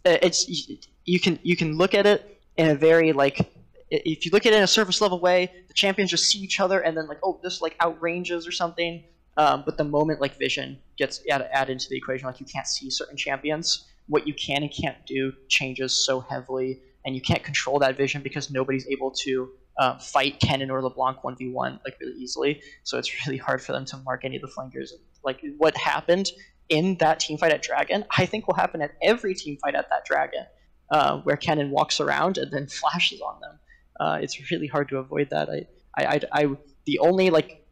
uh, 0.08 0.18
it's 0.24 0.50
you- 0.50 0.78
you 1.06 1.20
can 1.20 1.38
you 1.44 1.56
can 1.56 1.78
look 1.78 1.94
at 1.94 2.08
it 2.08 2.42
in 2.58 2.70
a 2.70 2.76
very 2.76 3.14
like 3.14 3.48
if 3.90 4.26
you 4.26 4.32
look 4.32 4.46
at 4.46 4.54
it 4.54 4.58
in 4.58 4.64
a 4.64 4.68
surface 4.68 5.02
level 5.02 5.20
way 5.20 5.52
the 5.68 5.74
champions 5.74 6.12
just 6.12 6.26
see 6.26 6.40
each 6.40 6.60
other 6.60 6.80
and 6.80 6.98
then 6.98 7.08
like 7.08 7.20
oh 7.24 7.40
this 7.44 7.62
like 7.62 7.78
outranges 7.80 8.48
or 8.48 8.52
something. 8.52 9.04
Um, 9.38 9.62
but 9.66 9.78
the 9.78 9.84
moment 9.84 10.20
like 10.20 10.36
vision 10.40 10.80
gets 10.98 11.22
add, 11.30 11.48
added 11.52 11.74
into 11.74 11.90
the 11.90 11.96
equation 11.96 12.26
like 12.26 12.40
you 12.40 12.46
can't 12.48 12.66
see 12.66 12.90
certain 12.90 13.16
champions 13.16 13.86
what 14.08 14.26
you 14.26 14.34
can 14.34 14.64
and 14.64 14.72
can't 14.72 14.98
do 15.06 15.32
changes 15.48 16.06
so 16.06 16.20
heavily 16.20 16.82
and 17.06 17.16
you 17.16 17.22
can't 17.22 17.44
control 17.44 17.80
that 17.80 17.96
vision 17.96 18.22
because 18.22 18.50
nobody's 18.50 18.88
able 18.88 19.12
to 19.12 19.50
um, 19.80 20.00
fight 20.00 20.40
Kennen 20.40 20.70
or 20.70 20.82
LeBlanc 20.82 21.20
1v1 21.24 21.80
like 21.86 21.98
really 22.02 22.18
easily. 22.18 22.62
So 22.84 22.98
it's 22.98 23.12
really 23.28 23.38
hard 23.38 23.62
for 23.62 23.72
them 23.72 23.86
to 23.86 23.98
mark 23.98 24.26
any 24.26 24.36
of 24.36 24.42
the 24.42 24.48
flankers. 24.48 24.94
Like 25.24 25.42
what 25.58 25.78
happened 25.78 26.32
in 26.70 26.98
that 27.00 27.20
team 27.20 27.38
fight 27.38 27.52
at 27.52 27.62
Dragon, 27.62 28.04
I 28.18 28.26
think 28.26 28.48
will 28.48 28.56
happen 28.56 28.82
at 28.82 28.92
every 29.02 29.36
team 29.36 29.58
fight 29.62 29.76
at 29.76 29.90
that 29.90 30.06
Dragon, 30.06 30.46
uh, 30.92 31.20
where 31.20 31.38
Kennen 31.38 31.70
walks 31.70 32.00
around 32.00 32.38
and 32.38 32.52
then 32.52 32.68
flashes 32.68 33.22
on 33.22 33.40
them. 33.40 33.60
Uh, 34.00 34.20
it's 34.22 34.52
really 34.52 34.68
hard 34.68 34.90
to 34.90 34.98
avoid 34.98 35.30
that. 35.32 35.50
I, 35.50 35.66
I, 35.98 36.06
I, 36.06 36.22
I, 36.32 36.58
the 36.86 37.00
only 37.00 37.30
like, 37.30 37.64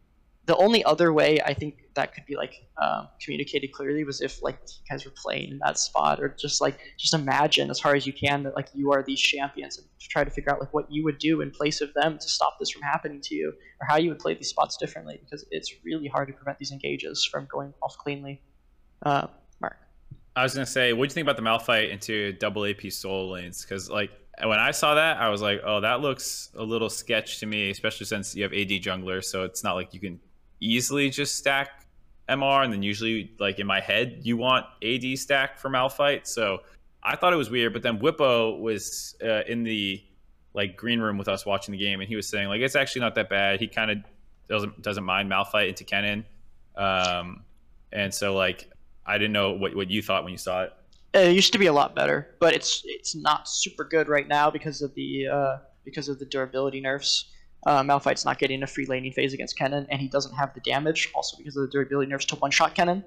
the 0.46 0.56
only 0.56 0.84
other 0.84 1.12
way 1.12 1.40
I 1.44 1.54
think 1.54 1.86
that 1.94 2.14
could 2.14 2.24
be 2.24 2.36
like 2.36 2.68
um, 2.80 3.08
communicated 3.20 3.72
clearly 3.72 4.04
was 4.04 4.20
if 4.20 4.42
like 4.42 4.58
you 4.68 4.84
guys 4.88 5.04
were 5.04 5.12
playing 5.16 5.50
in 5.50 5.58
that 5.64 5.76
spot, 5.76 6.20
or 6.20 6.28
just 6.28 6.60
like 6.60 6.78
just 6.96 7.14
imagine 7.14 7.68
as 7.68 7.80
hard 7.80 7.96
as 7.96 8.06
you 8.06 8.12
can 8.12 8.44
that 8.44 8.54
like 8.54 8.68
you 8.72 8.92
are 8.92 9.02
these 9.02 9.18
champions 9.18 9.78
and 9.78 9.86
try 9.98 10.22
to 10.22 10.30
figure 10.30 10.52
out 10.52 10.60
like 10.60 10.72
what 10.72 10.86
you 10.88 11.02
would 11.02 11.18
do 11.18 11.40
in 11.40 11.50
place 11.50 11.80
of 11.80 11.92
them 11.94 12.16
to 12.16 12.28
stop 12.28 12.60
this 12.60 12.70
from 12.70 12.82
happening 12.82 13.20
to 13.22 13.34
you, 13.34 13.48
or 13.80 13.86
how 13.88 13.96
you 13.96 14.08
would 14.08 14.20
play 14.20 14.34
these 14.34 14.48
spots 14.48 14.76
differently 14.76 15.18
because 15.24 15.44
it's 15.50 15.72
really 15.84 16.06
hard 16.06 16.28
to 16.28 16.34
prevent 16.34 16.58
these 16.58 16.70
engages 16.70 17.24
from 17.24 17.48
going 17.50 17.74
off 17.82 17.96
cleanly. 17.98 18.40
Uh, 19.02 19.26
Mark. 19.60 19.78
I 20.36 20.44
was 20.44 20.54
gonna 20.54 20.64
say, 20.64 20.92
what 20.92 21.08
do 21.08 21.10
you 21.10 21.14
think 21.14 21.24
about 21.28 21.36
the 21.36 21.42
Malphite 21.42 21.90
into 21.90 22.32
double 22.34 22.64
AP 22.66 22.92
solo 22.92 23.32
lanes? 23.32 23.62
Because 23.62 23.90
like 23.90 24.12
when 24.44 24.58
I 24.58 24.70
saw 24.70 24.94
that, 24.94 25.18
I 25.18 25.28
was 25.28 25.40
like, 25.40 25.62
oh, 25.64 25.80
that 25.80 26.00
looks 26.00 26.50
a 26.56 26.62
little 26.62 26.90
sketch 26.90 27.40
to 27.40 27.46
me, 27.46 27.70
especially 27.70 28.06
since 28.06 28.34
you 28.34 28.42
have 28.42 28.52
AD 28.52 28.68
jungler, 28.68 29.24
so 29.24 29.44
it's 29.44 29.64
not 29.64 29.74
like 29.74 29.94
you 29.94 30.00
can 30.00 30.20
easily 30.60 31.10
just 31.10 31.36
stack 31.36 31.86
MR, 32.28 32.64
and 32.64 32.72
then 32.72 32.82
usually 32.82 33.32
like 33.38 33.58
in 33.58 33.66
my 33.66 33.80
head, 33.80 34.20
you 34.22 34.36
want 34.36 34.66
AD 34.82 35.18
stack 35.18 35.58
for 35.58 35.70
Malphite. 35.70 36.26
So 36.26 36.62
I 37.02 37.16
thought 37.16 37.32
it 37.32 37.36
was 37.36 37.50
weird, 37.50 37.72
but 37.72 37.82
then 37.82 37.98
Bwipo 37.98 38.60
was 38.60 39.16
uh, 39.24 39.42
in 39.46 39.62
the 39.62 40.02
like 40.52 40.76
green 40.76 41.00
room 41.00 41.18
with 41.18 41.28
us 41.28 41.46
watching 41.46 41.72
the 41.72 41.78
game, 41.78 42.00
and 42.00 42.08
he 42.08 42.16
was 42.16 42.28
saying 42.28 42.48
like 42.48 42.60
it's 42.60 42.76
actually 42.76 43.02
not 43.02 43.14
that 43.14 43.28
bad. 43.28 43.60
He 43.60 43.68
kind 43.68 43.90
of 43.90 43.98
doesn't 44.48 44.82
doesn't 44.82 45.04
mind 45.04 45.30
Malphite 45.30 45.68
into 45.68 45.84
Kennen, 45.84 46.24
um, 46.76 47.44
and 47.92 48.12
so 48.12 48.34
like 48.34 48.68
I 49.06 49.18
didn't 49.18 49.32
know 49.32 49.52
what, 49.52 49.74
what 49.74 49.88
you 49.88 50.02
thought 50.02 50.24
when 50.24 50.32
you 50.32 50.38
saw 50.38 50.64
it. 50.64 50.72
It 51.16 51.34
used 51.34 51.52
to 51.54 51.58
be 51.58 51.66
a 51.66 51.72
lot 51.72 51.94
better, 51.94 52.34
but 52.40 52.54
it's 52.54 52.82
it's 52.84 53.14
not 53.16 53.48
super 53.48 53.84
good 53.84 54.08
right 54.08 54.28
now 54.28 54.50
because 54.50 54.82
of 54.82 54.94
the 54.94 55.26
uh, 55.28 55.56
because 55.84 56.08
of 56.08 56.18
the 56.18 56.26
durability 56.26 56.80
nerfs. 56.80 57.32
Uh, 57.64 57.82
Malphite's 57.82 58.24
not 58.24 58.38
getting 58.38 58.62
a 58.62 58.66
free 58.66 58.86
laning 58.86 59.12
phase 59.12 59.32
against 59.32 59.58
Kennen, 59.58 59.86
and 59.90 60.00
he 60.00 60.08
doesn't 60.08 60.34
have 60.34 60.54
the 60.54 60.60
damage, 60.60 61.10
also 61.14 61.36
because 61.36 61.56
of 61.56 61.62
the 61.62 61.68
durability 61.68 62.08
nerfs 62.08 62.24
to 62.26 62.36
one-shot 62.36 62.76
Kennen. 62.76 63.02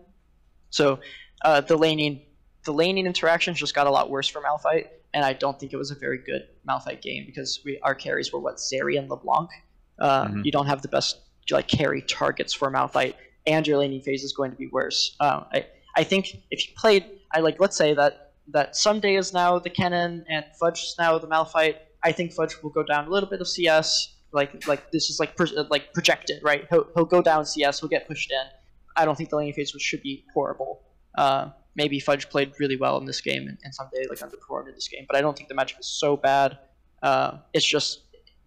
So 0.69 0.99
uh, 1.45 1.61
the 1.61 1.77
laning 1.77 2.22
the 2.65 2.73
laning 2.73 3.06
interactions 3.06 3.57
just 3.60 3.73
got 3.73 3.88
a 3.88 3.91
lot 3.91 4.10
worse 4.10 4.27
for 4.27 4.41
Malphite, 4.41 4.88
and 5.14 5.23
I 5.23 5.34
don't 5.34 5.60
think 5.60 5.72
it 5.72 5.77
was 5.77 5.91
a 5.91 5.95
very 5.95 6.18
good 6.18 6.48
Malphite 6.68 7.02
game 7.02 7.26
because 7.26 7.61
we 7.64 7.80
our 7.81 7.95
carries 7.95 8.34
were 8.34 8.40
what 8.40 8.56
Zeri 8.57 8.98
and 8.98 9.10
LeBlanc. 9.10 9.49
Uh, 9.99 10.26
Mhm. 10.26 10.45
You 10.45 10.52
don't 10.52 10.68
have 10.68 10.81
the 10.81 10.88
best 10.88 11.19
like 11.52 11.68
carry 11.68 12.02
targets 12.02 12.53
for 12.53 12.72
Malphite, 12.72 13.14
and 13.48 13.65
your 13.68 13.77
laning 13.77 14.02
phase 14.02 14.23
is 14.23 14.34
going 14.34 14.52
to 14.52 14.57
be 14.57 14.68
worse. 14.68 15.15
Um, 15.19 15.45
I 15.53 15.65
I 15.95 16.03
think 16.03 16.41
if 16.52 16.68
you 16.68 16.73
played, 16.76 17.06
I 17.34 17.39
like 17.41 17.60
let's 17.60 17.77
say 17.77 17.93
that 17.93 18.34
that 18.51 18.73
Ssumday 18.73 19.18
is 19.18 19.34
now 19.34 19.60
the 19.60 19.69
Kennen 19.69 20.23
and 20.30 20.45
Fudge 20.60 20.80
is 20.84 20.95
now 20.97 21.18
the 21.18 21.27
Malphite. 21.27 21.76
I 22.03 22.11
think 22.11 22.34
Fudge 22.34 22.56
will 22.64 22.72
go 22.72 22.84
down 22.84 23.07
a 23.07 23.10
little 23.10 23.30
bit 23.30 23.41
of 23.41 23.47
CS. 23.47 24.15
Like 24.31 24.68
like 24.68 24.91
this 24.91 25.10
is 25.10 25.19
like 25.19 25.35
pro- 25.35 25.65
like 25.69 25.93
projected, 25.93 26.41
right? 26.43 26.65
He'll, 26.69 26.88
he'll 26.95 27.06
go 27.06 27.22
down 27.22 27.45
CS. 27.45 27.80
He'll 27.80 27.89
get 27.89 28.07
pushed 28.07 28.31
in. 28.31 28.47
I 28.95 29.06
don't 29.06 29.15
think 29.15 29.30
the 29.30 29.38
laning 29.38 29.53
phase 29.53 29.73
should 29.80 30.03
be 30.03 30.26
horrible. 30.34 30.81
Uh, 31.18 31.49
maybe 31.76 31.99
Fudge 31.99 32.30
played 32.30 32.51
really 32.60 32.76
well 32.76 32.97
in 32.97 33.06
this 33.06 33.22
game, 33.22 33.47
and, 33.47 33.57
and 33.64 33.73
Ssumday 33.73 34.10
like 34.10 34.19
underperformed 34.19 34.68
in 34.68 34.76
this 34.76 34.88
game. 34.88 35.06
But 35.07 35.18
I 35.18 35.22
don't 35.22 35.35
think 35.35 35.49
the 35.49 35.56
matchup 35.56 35.80
is 35.80 35.88
so 35.88 36.15
bad. 36.15 36.57
Uh, 37.01 37.38
it's 37.53 37.68
just 37.68 38.01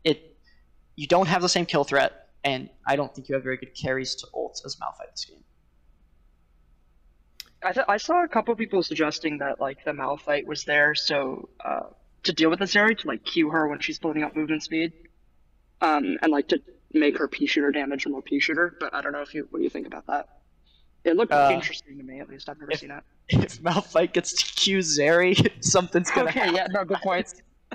it. 0.05 0.37
You 0.97 1.07
don't 1.07 1.27
have 1.27 1.43
the 1.43 1.49
same 1.49 1.67
kill 1.67 1.85
threat, 1.85 2.29
and 2.45 2.69
I 2.87 2.97
don't 2.97 3.13
think 3.15 3.29
you 3.29 3.35
have 3.35 3.43
very 3.43 3.57
good 3.57 3.75
carries 3.75 4.15
to 4.17 4.27
ult 4.35 4.63
as 4.65 4.77
Malphite 4.77 5.11
this 5.11 5.25
game. 5.25 5.43
I, 7.65 7.73
th- 7.73 7.87
I 7.89 7.97
saw 7.97 8.25
a 8.25 8.29
couple 8.29 8.55
people 8.57 8.83
suggesting 8.83 9.39
that 9.39 9.61
like 9.61 9.85
the 9.85 9.93
Malphite 9.93 10.47
was 10.47 10.65
there 10.65 10.95
so 10.95 11.49
uh, 11.65 11.81
to 12.25 12.33
deal 12.33 12.51
with 12.51 12.59
this 12.59 12.75
area 12.77 12.95
to 12.95 13.07
like 13.09 13.25
cue 13.25 13.51
her 13.51 13.69
when 13.69 13.81
she's 13.81 13.99
building 13.99 14.23
up 14.23 14.35
movement 14.37 14.63
speed, 14.63 14.93
um, 15.81 16.19
and 16.23 16.31
like 16.33 16.49
to 16.49 16.61
make 16.93 17.19
her 17.19 17.29
P 17.29 17.47
shooter 17.47 17.71
damage 17.73 18.07
more 18.07 18.21
a 18.21 18.23
P 18.23 18.39
shooter. 18.41 18.77
But 18.79 18.95
I 18.95 19.01
don't 19.01 19.13
know 19.13 19.23
if 19.23 19.35
you 19.35 19.47
what 19.51 19.59
do 19.59 19.65
you 19.65 19.71
think 19.71 19.87
about 19.87 20.07
that. 20.07 20.29
It 21.05 21.17
looked 21.17 21.33
Uh, 21.33 21.51
interesting 21.53 21.99
to 21.99 22.05
me 22.05 22.21
at 22.21 22.29
least. 22.29 22.49
I've 22.49 22.59
never 22.59 22.73
if- 22.73 22.81
seen 22.81 22.91
it. 22.91 23.03
If 23.29 23.63
Malphite 23.63 24.13
gets 24.13 24.33
to 24.33 24.45
Q 24.61 24.79
Zeri, 24.79 25.51
something's 25.65 26.11
gonna 26.11 26.29
Okay, 26.31 26.41
happen. 26.41 26.55
yeah, 26.57 26.67
no, 26.71 26.85
good 26.85 26.99
point. 27.03 27.33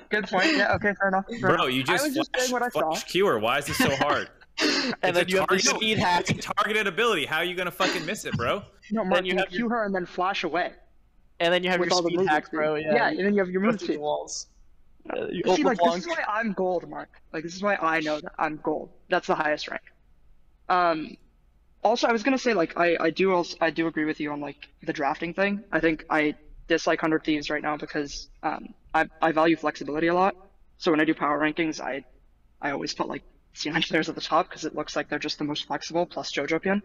Good 0.10 0.28
point. 0.28 0.56
Yeah, 0.56 0.76
okay, 0.76 0.94
fair 1.00 1.08
enough. 1.08 1.26
fair 1.28 1.40
Bro, 1.40 1.54
enough. 1.56 1.72
you 1.74 1.84
just, 1.84 2.04
I 2.04 2.08
was 2.08 2.16
just 2.16 2.32
flash, 2.32 2.42
saying 2.44 2.54
what 2.54 2.62
I 2.62 2.70
saw. 2.70 2.94
flash 2.94 3.42
Why 3.42 3.58
is 3.58 3.66
this 3.66 3.78
so 3.78 3.96
hard? 3.96 4.30
and 5.04 5.16
then 5.16 5.28
you 5.28 5.38
have 5.40 5.50
the 5.50 5.60
speed 5.60 5.98
hack. 5.98 6.30
It's 6.30 6.46
a 6.48 6.54
targeted 6.54 6.88
ability. 6.88 7.26
How 7.26 7.38
are 7.38 7.44
you 7.44 7.56
gonna 7.56 7.72
fucking 7.72 8.06
miss 8.06 8.26
it, 8.26 8.36
bro? 8.38 8.64
No, 8.92 9.04
Mark, 9.04 9.26
you 9.26 9.34
you, 9.34 9.38
have 9.38 9.52
your- 9.52 9.60
cue 9.60 9.70
her 9.70 9.84
and 9.86 9.94
then 9.94 10.06
flash 10.06 10.46
away 10.46 10.72
And 11.42 11.54
then 11.54 11.62
you 11.62 11.70
have 11.70 11.80
with 11.82 11.90
your 11.90 11.98
all 11.98 12.04
speed 12.04 12.18
movement 12.18 12.30
hack, 12.30 12.50
bro. 12.52 12.76
Yeah, 12.76 12.94
yeah, 12.94 13.10
and 13.10 13.20
then 13.20 13.34
you 13.34 13.40
have 13.40 13.50
your 13.50 13.62
go 13.62 13.68
move 13.68 13.80
through 13.80 13.88
speed. 13.88 13.98
the 13.98 14.02
walls. 14.02 14.48
Uh, 15.10 15.28
you 15.28 15.44
See, 15.56 15.64
like 15.64 15.78
LeBlanc. 15.78 15.96
this 16.04 16.06
is 16.06 16.08
why 16.08 16.24
I'm 16.28 16.54
gold, 16.54 16.88
Mark. 16.90 17.10
Like 17.34 17.44
this 17.44 17.54
is 17.56 17.62
why 17.62 17.76
I 17.76 18.00
know 18.00 18.20
that 18.22 18.32
I'm 18.40 18.58
gold. 18.64 18.90
That's 19.10 19.28
the 19.28 19.36
highest 19.36 19.68
rank. 19.70 19.82
Um, 20.70 21.18
also, 21.84 22.08
I 22.08 22.12
was 22.12 22.24
gonna 22.24 22.38
say 22.38 22.54
like 22.54 22.78
I 22.78 22.98
I 23.00 23.10
do 23.10 23.34
also 23.34 23.58
I 23.62 23.70
do 23.70 23.88
agree 23.88 24.06
with 24.06 24.20
you 24.20 24.32
on 24.32 24.40
like 24.42 24.68
the 24.84 24.94
drafting 24.94 25.34
thing. 25.34 25.64
I 25.72 25.80
think 25.80 26.06
I 26.10 26.36
dislike 26.68 27.00
Hundred 27.00 27.24
Thieves 27.24 27.50
right 27.50 27.62
now 27.62 27.78
because 27.78 28.30
um 28.44 28.74
I 28.94 29.08
I 29.22 29.32
value 29.32 29.56
flexibility 29.56 30.08
a 30.08 30.14
lot. 30.14 30.36
So 30.78 30.92
when 30.92 31.00
I 31.00 31.06
do 31.06 31.14
power 31.14 31.40
rankings, 31.40 31.80
I 31.80 32.04
I 32.62 32.72
always 32.72 32.94
put 32.94 33.08
like 33.08 33.24
C9 33.58 33.88
players 33.88 34.10
at 34.10 34.16
the 34.16 34.22
top 34.22 34.50
because 34.50 34.66
it 34.66 34.76
looks 34.76 34.96
like 34.96 35.10
they're 35.10 35.20
just 35.20 35.38
the 35.38 35.44
most 35.44 35.66
flexible 35.68 36.06
plus 36.06 36.32
Jojopyun. 36.32 36.82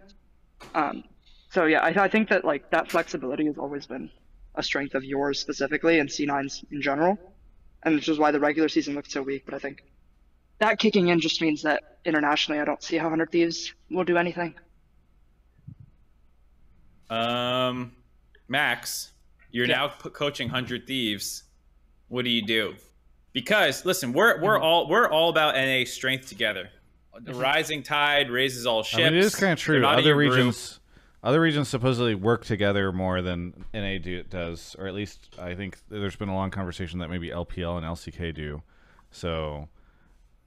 Um, 0.75 1.05
so 1.51 1.67
yeah, 1.67 1.81
I 1.81 2.05
I 2.05 2.09
think 2.09 2.29
that 2.31 2.45
like 2.45 2.71
that 2.71 2.91
flexibility 2.91 3.47
has 3.47 3.59
always 3.59 3.87
been 3.87 4.11
a 4.55 4.63
strength 4.63 4.95
of 4.95 5.05
yours 5.05 5.39
specifically 5.41 5.99
and 5.99 6.09
C9's 6.09 6.65
in 6.71 6.83
general 6.83 7.19
and 7.83 7.95
which 7.95 8.09
is 8.09 8.19
why 8.19 8.31
the 8.31 8.41
regular 8.41 8.69
season 8.69 8.95
looked 8.95 9.11
so 9.11 9.23
weak. 9.23 9.45
But 9.45 9.55
I 9.55 9.59
think 9.59 9.83
that 10.59 10.79
kicking 10.79 11.09
in 11.09 11.21
just 11.21 11.41
means 11.41 11.63
that 11.63 11.83
internationally, 12.05 12.61
I 12.61 12.65
don't 12.65 12.83
see 12.83 12.97
how 12.97 13.09
Hundred 13.09 13.31
Thieves 13.31 13.75
will 13.91 14.05
do 14.05 14.17
anything. 14.17 14.55
Um, 17.11 17.93
Max, 18.49 19.13
you're 19.51 19.67
Yeah. 19.67 19.77
now 19.77 19.89
coaching 19.89 20.49
Hundred 20.49 20.87
Thieves. 20.87 21.45
What 22.09 22.25
do 22.25 22.31
you 22.31 22.43
do? 22.47 22.77
Because 23.33 23.85
listen, 23.85 24.13
we're 24.13 24.41
we're 24.41 24.57
mm-hmm. 24.57 24.65
all 24.65 24.89
we're 24.89 25.09
all 25.09 25.31
about 25.31 25.55
NA 25.55 25.85
strength 25.85 26.29
together. 26.29 26.71
The 27.15 27.33
mm-hmm. 27.33 27.41
rising 27.41 27.83
tide 27.83 28.31
raises 28.31 28.67
all 28.67 28.83
ships. 28.83 29.01
I 29.01 29.11
mean, 29.11 29.15
it 29.15 29.25
is 29.25 29.35
kind 29.35 29.53
of 29.53 29.59
true. 29.59 29.85
Other 29.85 30.03
your 30.03 30.15
group. 30.15 30.31
regions, 30.31 30.81
other 31.23 31.41
regions 31.41 31.69
supposedly 31.69 32.15
work 32.15 32.45
together 32.45 32.91
more 32.93 33.23
than 33.23 33.65
NA 33.75 33.99
do, 33.99 34.23
does, 34.25 34.75
or 34.79 34.87
at 34.87 34.95
least 34.95 35.29
I 35.39 35.55
think 35.55 35.79
there's 35.89 36.17
been 36.17 36.29
a 36.29 36.35
long 36.35 36.51
conversation 36.51 36.99
that 37.01 37.09
maybe 37.09 37.29
LPL 37.29 37.77
and 37.77 37.87
LCK 37.87 38.35
do. 38.35 38.63
So 39.11 39.69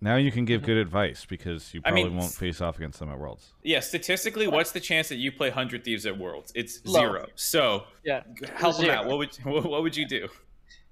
now 0.01 0.17
you 0.17 0.31
can 0.31 0.45
give 0.45 0.61
mm-hmm. 0.61 0.67
good 0.67 0.77
advice 0.77 1.25
because 1.25 1.73
you 1.73 1.81
I 1.85 1.89
probably 1.89 2.09
mean, 2.09 2.17
won't 2.17 2.33
face 2.33 2.61
off 2.61 2.77
against 2.77 2.99
them 2.99 3.09
at 3.09 3.17
Worlds. 3.17 3.53
Yeah, 3.63 3.79
statistically, 3.79 4.47
what's 4.47 4.71
the 4.71 4.79
chance 4.79 5.07
that 5.09 5.15
you 5.15 5.31
play 5.31 5.49
Hundred 5.49 5.83
Thieves 5.83 6.05
at 6.05 6.17
Worlds? 6.17 6.51
It's 6.55 6.81
Low. 6.85 6.99
zero. 6.99 7.27
So 7.35 7.85
Yeah. 8.03 8.23
help 8.55 8.77
them 8.77 8.89
out. 8.89 9.05
What 9.05 9.17
would 9.19 9.35
what, 9.43 9.65
what 9.69 9.81
would 9.81 9.95
you 9.95 10.07
do? 10.07 10.27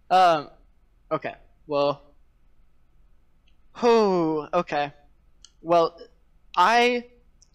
Um, 0.09 0.49
okay. 1.11 1.35
Well, 1.67 2.01
Oh, 3.81 4.47
okay. 4.53 4.91
Well, 5.61 5.97
I 6.55 7.05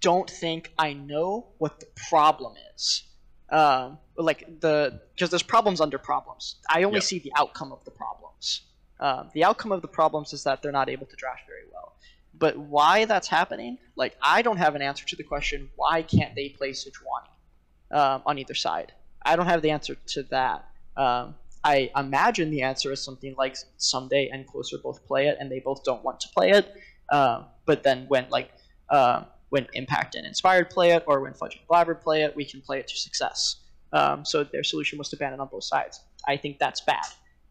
don't 0.00 0.28
think 0.28 0.72
I 0.78 0.92
know 0.92 1.48
what 1.58 1.80
the 1.80 1.86
problem 2.08 2.54
is. 2.74 3.04
Um, 3.50 3.98
like 4.16 4.60
the 4.60 5.00
because 5.14 5.30
there's 5.30 5.42
problems 5.42 5.80
under 5.80 5.98
problems. 5.98 6.56
I 6.68 6.82
only 6.82 6.96
Yep. 6.96 7.02
see 7.04 7.18
the 7.20 7.32
outcome 7.36 7.72
of 7.72 7.84
the 7.84 7.90
problems. 7.90 8.62
Um, 9.00 9.30
the 9.32 9.44
outcome 9.44 9.72
of 9.72 9.80
the 9.80 9.88
problems 9.88 10.32
is 10.32 10.42
that 10.44 10.60
they're 10.60 10.72
not 10.72 10.88
able 10.88 11.06
to 11.06 11.16
draft 11.16 11.46
very 11.46 11.62
well. 11.72 11.94
But 12.34 12.56
why 12.58 13.04
that's 13.04 13.28
happening, 13.28 13.78
like 13.96 14.16
I 14.20 14.42
don't 14.42 14.58
have 14.58 14.74
an 14.74 14.82
answer 14.82 15.06
to 15.06 15.16
the 15.16 15.22
question 15.22 15.70
why 15.76 16.02
can't 16.02 16.34
they 16.34 16.48
play 16.50 16.72
Sejuani 16.72 17.96
um, 17.96 18.22
on 18.26 18.38
either 18.38 18.54
side. 18.54 18.92
I 19.22 19.36
don't 19.36 19.46
have 19.46 19.62
the 19.62 19.70
answer 19.70 19.94
to 19.94 20.22
that. 20.24 20.68
Um, 20.96 21.36
I 21.64 21.90
imagine 21.96 22.50
the 22.50 22.62
answer 22.62 22.92
is 22.92 23.02
something 23.02 23.34
like 23.36 23.56
Ssumday 23.78 24.28
and 24.32 24.46
closer 24.46 24.78
both 24.78 25.06
play 25.06 25.28
it 25.28 25.36
and 25.40 25.50
they 25.50 25.60
both 25.60 25.84
don't 25.84 26.04
want 26.04 26.20
to 26.20 26.28
play 26.28 26.50
it. 26.50 26.72
Um, 27.10 27.46
but 27.66 27.82
then 27.82 28.06
when 28.08 28.26
like 28.30 28.52
uh, 28.90 29.24
when 29.50 29.66
Impact 29.72 30.14
and 30.14 30.26
Inspired 30.26 30.70
play 30.70 30.92
it, 30.92 31.04
or 31.06 31.20
when 31.20 31.34
Fudge 31.34 31.56
and 31.56 31.66
Blaber 31.68 32.00
play 32.00 32.22
it, 32.22 32.34
we 32.36 32.44
can 32.44 32.60
play 32.60 32.78
it 32.78 32.88
to 32.88 32.96
success. 32.96 33.56
Um, 33.92 34.24
so 34.24 34.44
their 34.44 34.62
solution 34.62 34.98
was 34.98 35.08
to 35.10 35.16
ban 35.16 35.32
it 35.32 35.40
on 35.40 35.48
both 35.48 35.64
sides. 35.64 36.00
I 36.26 36.36
think 36.36 36.58
that's 36.58 36.82
bad. 36.82 37.06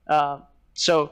Um, 0.08 0.44
so 0.74 1.12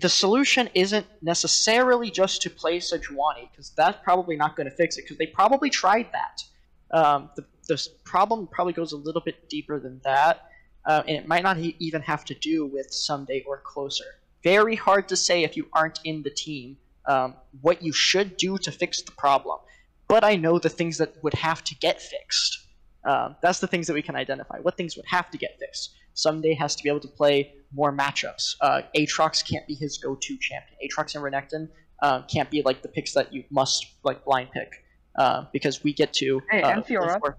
the 0.00 0.08
solution 0.08 0.68
isn't 0.74 1.06
necessarily 1.22 2.10
just 2.10 2.42
to 2.42 2.50
play 2.50 2.78
Sejuani, 2.78 3.50
because 3.50 3.70
that's 3.76 3.98
probably 4.02 4.36
not 4.36 4.56
going 4.56 4.68
to 4.68 4.74
fix 4.74 4.98
it, 4.98 5.02
because 5.02 5.18
they 5.18 5.26
probably 5.26 5.70
tried 5.70 6.08
that. 6.12 6.42
Um, 6.90 7.30
the, 7.36 7.44
the 7.68 7.88
problem 8.04 8.48
probably 8.48 8.72
goes 8.72 8.92
a 8.92 8.96
little 8.96 9.22
bit 9.22 9.48
deeper 9.48 9.78
than 9.78 10.00
that, 10.04 10.50
uh, 10.86 11.02
and 11.06 11.16
it 11.16 11.26
might 11.28 11.42
not 11.42 11.58
e- 11.58 11.76
even 11.78 12.02
have 12.02 12.24
to 12.26 12.34
do 12.34 12.66
with 12.66 12.90
Ssumday 12.90 13.44
or 13.46 13.60
closer. 13.64 14.04
Very 14.44 14.76
hard 14.76 15.08
to 15.08 15.16
say 15.16 15.42
if 15.44 15.56
you 15.56 15.66
aren't 15.72 16.00
in 16.04 16.22
the 16.22 16.30
team 16.30 16.76
um, 17.06 17.34
what 17.62 17.82
you 17.82 17.92
should 17.92 18.36
do 18.36 18.58
to 18.58 18.70
fix 18.70 19.02
the 19.02 19.12
problem. 19.12 19.58
But 20.08 20.24
I 20.24 20.36
know 20.36 20.58
the 20.58 20.68
things 20.68 20.98
that 20.98 21.22
would 21.22 21.34
have 21.34 21.64
to 21.64 21.74
get 21.76 22.00
fixed. 22.00 22.66
Um, 23.04 23.36
that's 23.42 23.60
the 23.60 23.66
things 23.66 23.86
that 23.86 23.94
we 23.94 24.02
can 24.02 24.16
identify. 24.16 24.58
What 24.60 24.76
things 24.76 24.96
would 24.96 25.06
have 25.06 25.30
to 25.30 25.38
get 25.38 25.58
fixed? 25.58 25.94
Ssumday 26.14 26.56
has 26.58 26.74
to 26.76 26.82
be 26.82 26.88
able 26.90 27.00
to 27.00 27.08
play 27.08 27.54
more 27.72 27.92
matchups. 27.92 28.56
Uh, 28.60 28.82
Aatrox 28.96 29.46
can't 29.48 29.66
be 29.66 29.74
his 29.74 29.98
go-to 29.98 30.36
champion. 30.38 30.76
Aatrox 30.84 31.14
and 31.14 31.24
Renekton 31.24 31.68
uh, 32.02 32.22
can't 32.22 32.50
be 32.50 32.62
like 32.62 32.82
the 32.82 32.88
picks 32.88 33.12
that 33.14 33.32
you 33.32 33.44
must 33.50 33.86
like 34.04 34.24
blind 34.24 34.50
pick 34.52 34.84
uh, 35.16 35.44
because 35.52 35.82
we 35.84 35.92
get 35.92 36.12
to. 36.14 36.40
Hey, 36.50 36.62
uh, 36.62 36.70
and 36.70 36.84
Fiora. 36.84 37.18
four- 37.20 37.36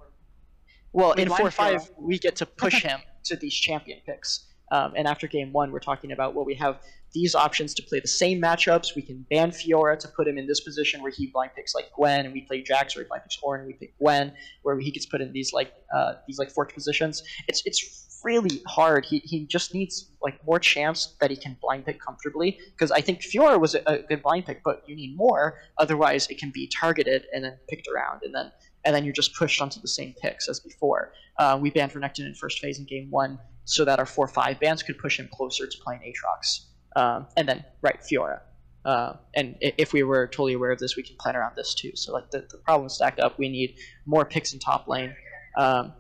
well, 0.94 1.14
We 1.16 1.24
in 1.24 1.30
four 1.30 1.52
five, 1.52 1.82
Fiora. 1.82 1.90
we 2.02 2.18
get 2.20 2.38
to 2.38 2.46
push 2.46 2.82
him 2.90 3.00
to 3.26 3.36
these 3.36 3.54
champion 3.54 4.00
picks. 4.06 4.46
Um, 4.72 4.94
and 4.96 5.08
after 5.08 5.28
game 5.28 5.52
one, 5.52 5.72
we're 5.72 5.80
talking 5.80 6.12
about 6.12 6.36
well, 6.36 6.46
we 6.46 6.56
have 6.56 6.80
these 7.14 7.34
options 7.34 7.74
to 7.74 7.84
play 7.84 8.00
the 8.00 8.08
same 8.08 8.42
matchups. 8.42 8.96
We 8.96 9.02
can 9.02 9.26
ban 9.30 9.52
Fiora 9.52 9.98
to 10.00 10.08
put 10.10 10.28
him 10.28 10.38
in 10.38 10.48
this 10.48 10.60
position 10.60 11.02
where 11.02 11.12
he 11.12 11.28
blind 11.28 11.52
picks 11.56 11.74
like 11.74 11.92
Gwen, 11.96 12.26
and 12.26 12.34
we 12.34 12.42
play 12.42 12.62
Jax, 12.62 12.96
or 12.96 13.02
he 13.02 13.08
blind 13.08 13.24
picks 13.24 13.38
Ornn, 13.38 13.60
and 13.60 13.68
we 13.68 13.74
pick 13.74 13.98
Gwen, 13.98 14.34
where 14.62 14.80
he 14.80 14.92
gets 14.92 15.06
put 15.06 15.22
in 15.22 15.34
these 15.34 15.52
like 15.54 15.74
uh, 15.94 16.14
these 16.28 16.38
like 16.38 16.52
forked 16.52 16.74
positions. 16.74 17.24
It's 17.48 17.64
it's 17.66 18.22
really 18.24 18.62
hard. 18.68 19.06
He 19.06 19.20
he 19.20 19.46
just 19.46 19.74
needs 19.74 20.12
like 20.22 20.40
more 20.46 20.60
champs 20.60 21.16
that 21.20 21.32
he 21.32 21.38
can 21.38 21.58
blind 21.62 21.86
pick 21.86 22.00
comfortably. 22.00 22.60
Because 22.72 22.92
I 22.92 23.02
think 23.02 23.22
Fiora 23.22 23.60
was 23.60 23.76
a, 23.76 23.82
a 23.88 24.00
good 24.04 24.22
blind 24.22 24.46
pick, 24.46 24.62
but 24.64 24.84
you 24.88 24.96
need 24.96 25.16
more. 25.16 25.60
Otherwise, 25.78 26.28
it 26.28 26.38
can 26.38 26.52
be 26.52 26.68
targeted 26.68 27.26
and 27.34 27.44
then 27.44 27.58
picked 27.70 27.88
around, 27.88 28.22
and 28.24 28.36
then 28.36 28.52
and 28.86 28.96
then 28.96 29.04
you're 29.04 29.14
just 29.14 29.36
pushed 29.36 29.62
onto 29.62 29.80
the 29.80 29.88
same 29.88 30.14
picks 30.22 30.48
as 30.48 30.60
before. 30.60 31.14
Uh, 31.38 31.58
we 31.62 31.70
banned 31.70 31.92
Renekton 31.92 32.26
in 32.26 32.34
first 32.34 32.60
phase 32.60 32.80
in 32.80 32.86
game 32.86 33.10
one 33.10 33.40
so 33.66 33.86
that 33.86 34.00
our 34.00 34.06
4-5 34.06 34.60
bans 34.60 34.84
could 34.84 34.98
push 34.98 35.20
him 35.20 35.30
closer 35.32 35.68
to 35.68 35.78
playing 35.80 36.02
Aatrox. 36.02 36.66
Um, 36.96 37.28
and 37.38 37.48
then, 37.48 37.64
right, 37.82 38.00
Fiora. 38.02 38.42
Uh, 38.86 39.14
and 39.36 39.56
if 39.60 39.94
we 39.94 40.04
were 40.04 40.28
totally 40.28 40.54
aware 40.54 40.72
of 40.72 40.80
this, 40.80 40.96
we 40.96 41.04
can 41.04 41.16
plan 41.18 41.36
around 41.36 41.56
this 41.56 41.76
too. 41.76 41.92
So 41.96 42.14
like 42.14 42.32
the, 42.32 42.48
the 42.50 42.58
problems 42.58 42.94
stack 42.94 43.20
up. 43.22 43.38
We 43.38 43.50
need 43.50 43.76
more 44.06 44.26
picks 44.26 44.54
in 44.54 44.60
top 44.60 44.88
lane. 44.88 45.14
Um, 45.58 45.94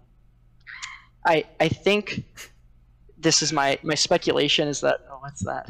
I 1.26 1.43
I 1.60 1.68
think 1.68 2.23
this 3.18 3.41
is 3.41 3.51
my 3.51 3.77
my 3.84 3.95
speculation 3.95 4.69
is 4.69 4.80
that 4.80 5.01
oh 5.11 5.18
what's 5.19 5.43
that? 5.43 5.69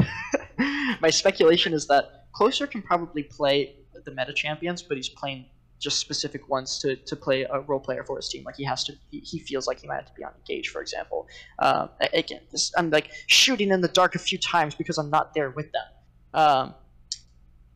my 1.01 1.09
speculation 1.09 1.73
is 1.73 1.87
that 1.87 2.19
Closer 2.31 2.67
can 2.67 2.81
probably 2.81 3.23
play 3.23 3.75
the 4.05 4.11
meta 4.11 4.33
champions, 4.33 4.81
but 4.81 4.95
he's 4.95 5.09
playing 5.09 5.45
just 5.79 5.99
specific 5.99 6.49
ones 6.49 6.77
to, 6.79 6.95
to 6.95 7.15
play 7.15 7.43
a 7.43 7.61
role 7.61 7.79
player 7.79 8.03
for 8.03 8.17
his 8.17 8.27
team. 8.27 8.43
Like 8.43 8.55
he 8.55 8.65
has 8.65 8.83
to, 8.85 8.93
he, 9.11 9.19
he 9.19 9.39
feels 9.39 9.65
like 9.65 9.79
he 9.79 9.87
might 9.87 9.95
have 9.95 10.07
to 10.07 10.13
be 10.13 10.23
on 10.23 10.31
engage, 10.37 10.69
for 10.69 10.81
example. 10.81 11.27
Um, 11.59 11.89
again, 12.13 12.41
this, 12.51 12.71
I'm 12.77 12.89
like 12.89 13.11
shooting 13.27 13.71
in 13.71 13.81
the 13.81 13.87
dark 13.87 14.15
a 14.15 14.19
few 14.19 14.37
times 14.37 14.75
because 14.75 14.97
I'm 14.97 15.09
not 15.09 15.33
there 15.33 15.49
with 15.51 15.71
them. 15.71 15.83
Um, 16.33 16.73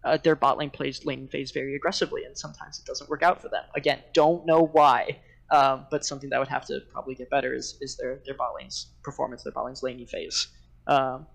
uh, 0.04 0.18
their 0.18 0.36
bot 0.36 0.58
lane 0.58 0.70
plays 0.70 1.06
lane 1.06 1.28
phase 1.30 1.52
very 1.52 1.76
aggressively, 1.76 2.26
and 2.26 2.38
sometimes 2.38 2.78
it 2.78 2.86
doesn't 2.86 3.10
work 3.10 3.24
out 3.24 3.42
for 3.42 3.48
them. 3.48 3.64
Again, 3.76 4.00
don't 4.14 4.46
know 4.46 4.70
why, 4.74 5.20
um, 5.50 5.86
but 5.90 6.06
something 6.06 6.30
that 6.30 6.40
would 6.40 6.50
have 6.50 6.66
to 6.66 6.82
probably 6.92 7.16
get 7.16 7.30
better 7.30 7.54
is, 7.54 7.78
is 7.80 7.96
their, 7.96 8.20
their 8.26 8.36
bot 8.36 8.54
lane's 8.60 8.88
performance, 9.02 9.44
their 9.44 9.54
bot 9.54 9.66
lane's 9.66 9.82
laney 9.82 10.06
phase. 10.06 10.48
Um, 10.88 11.26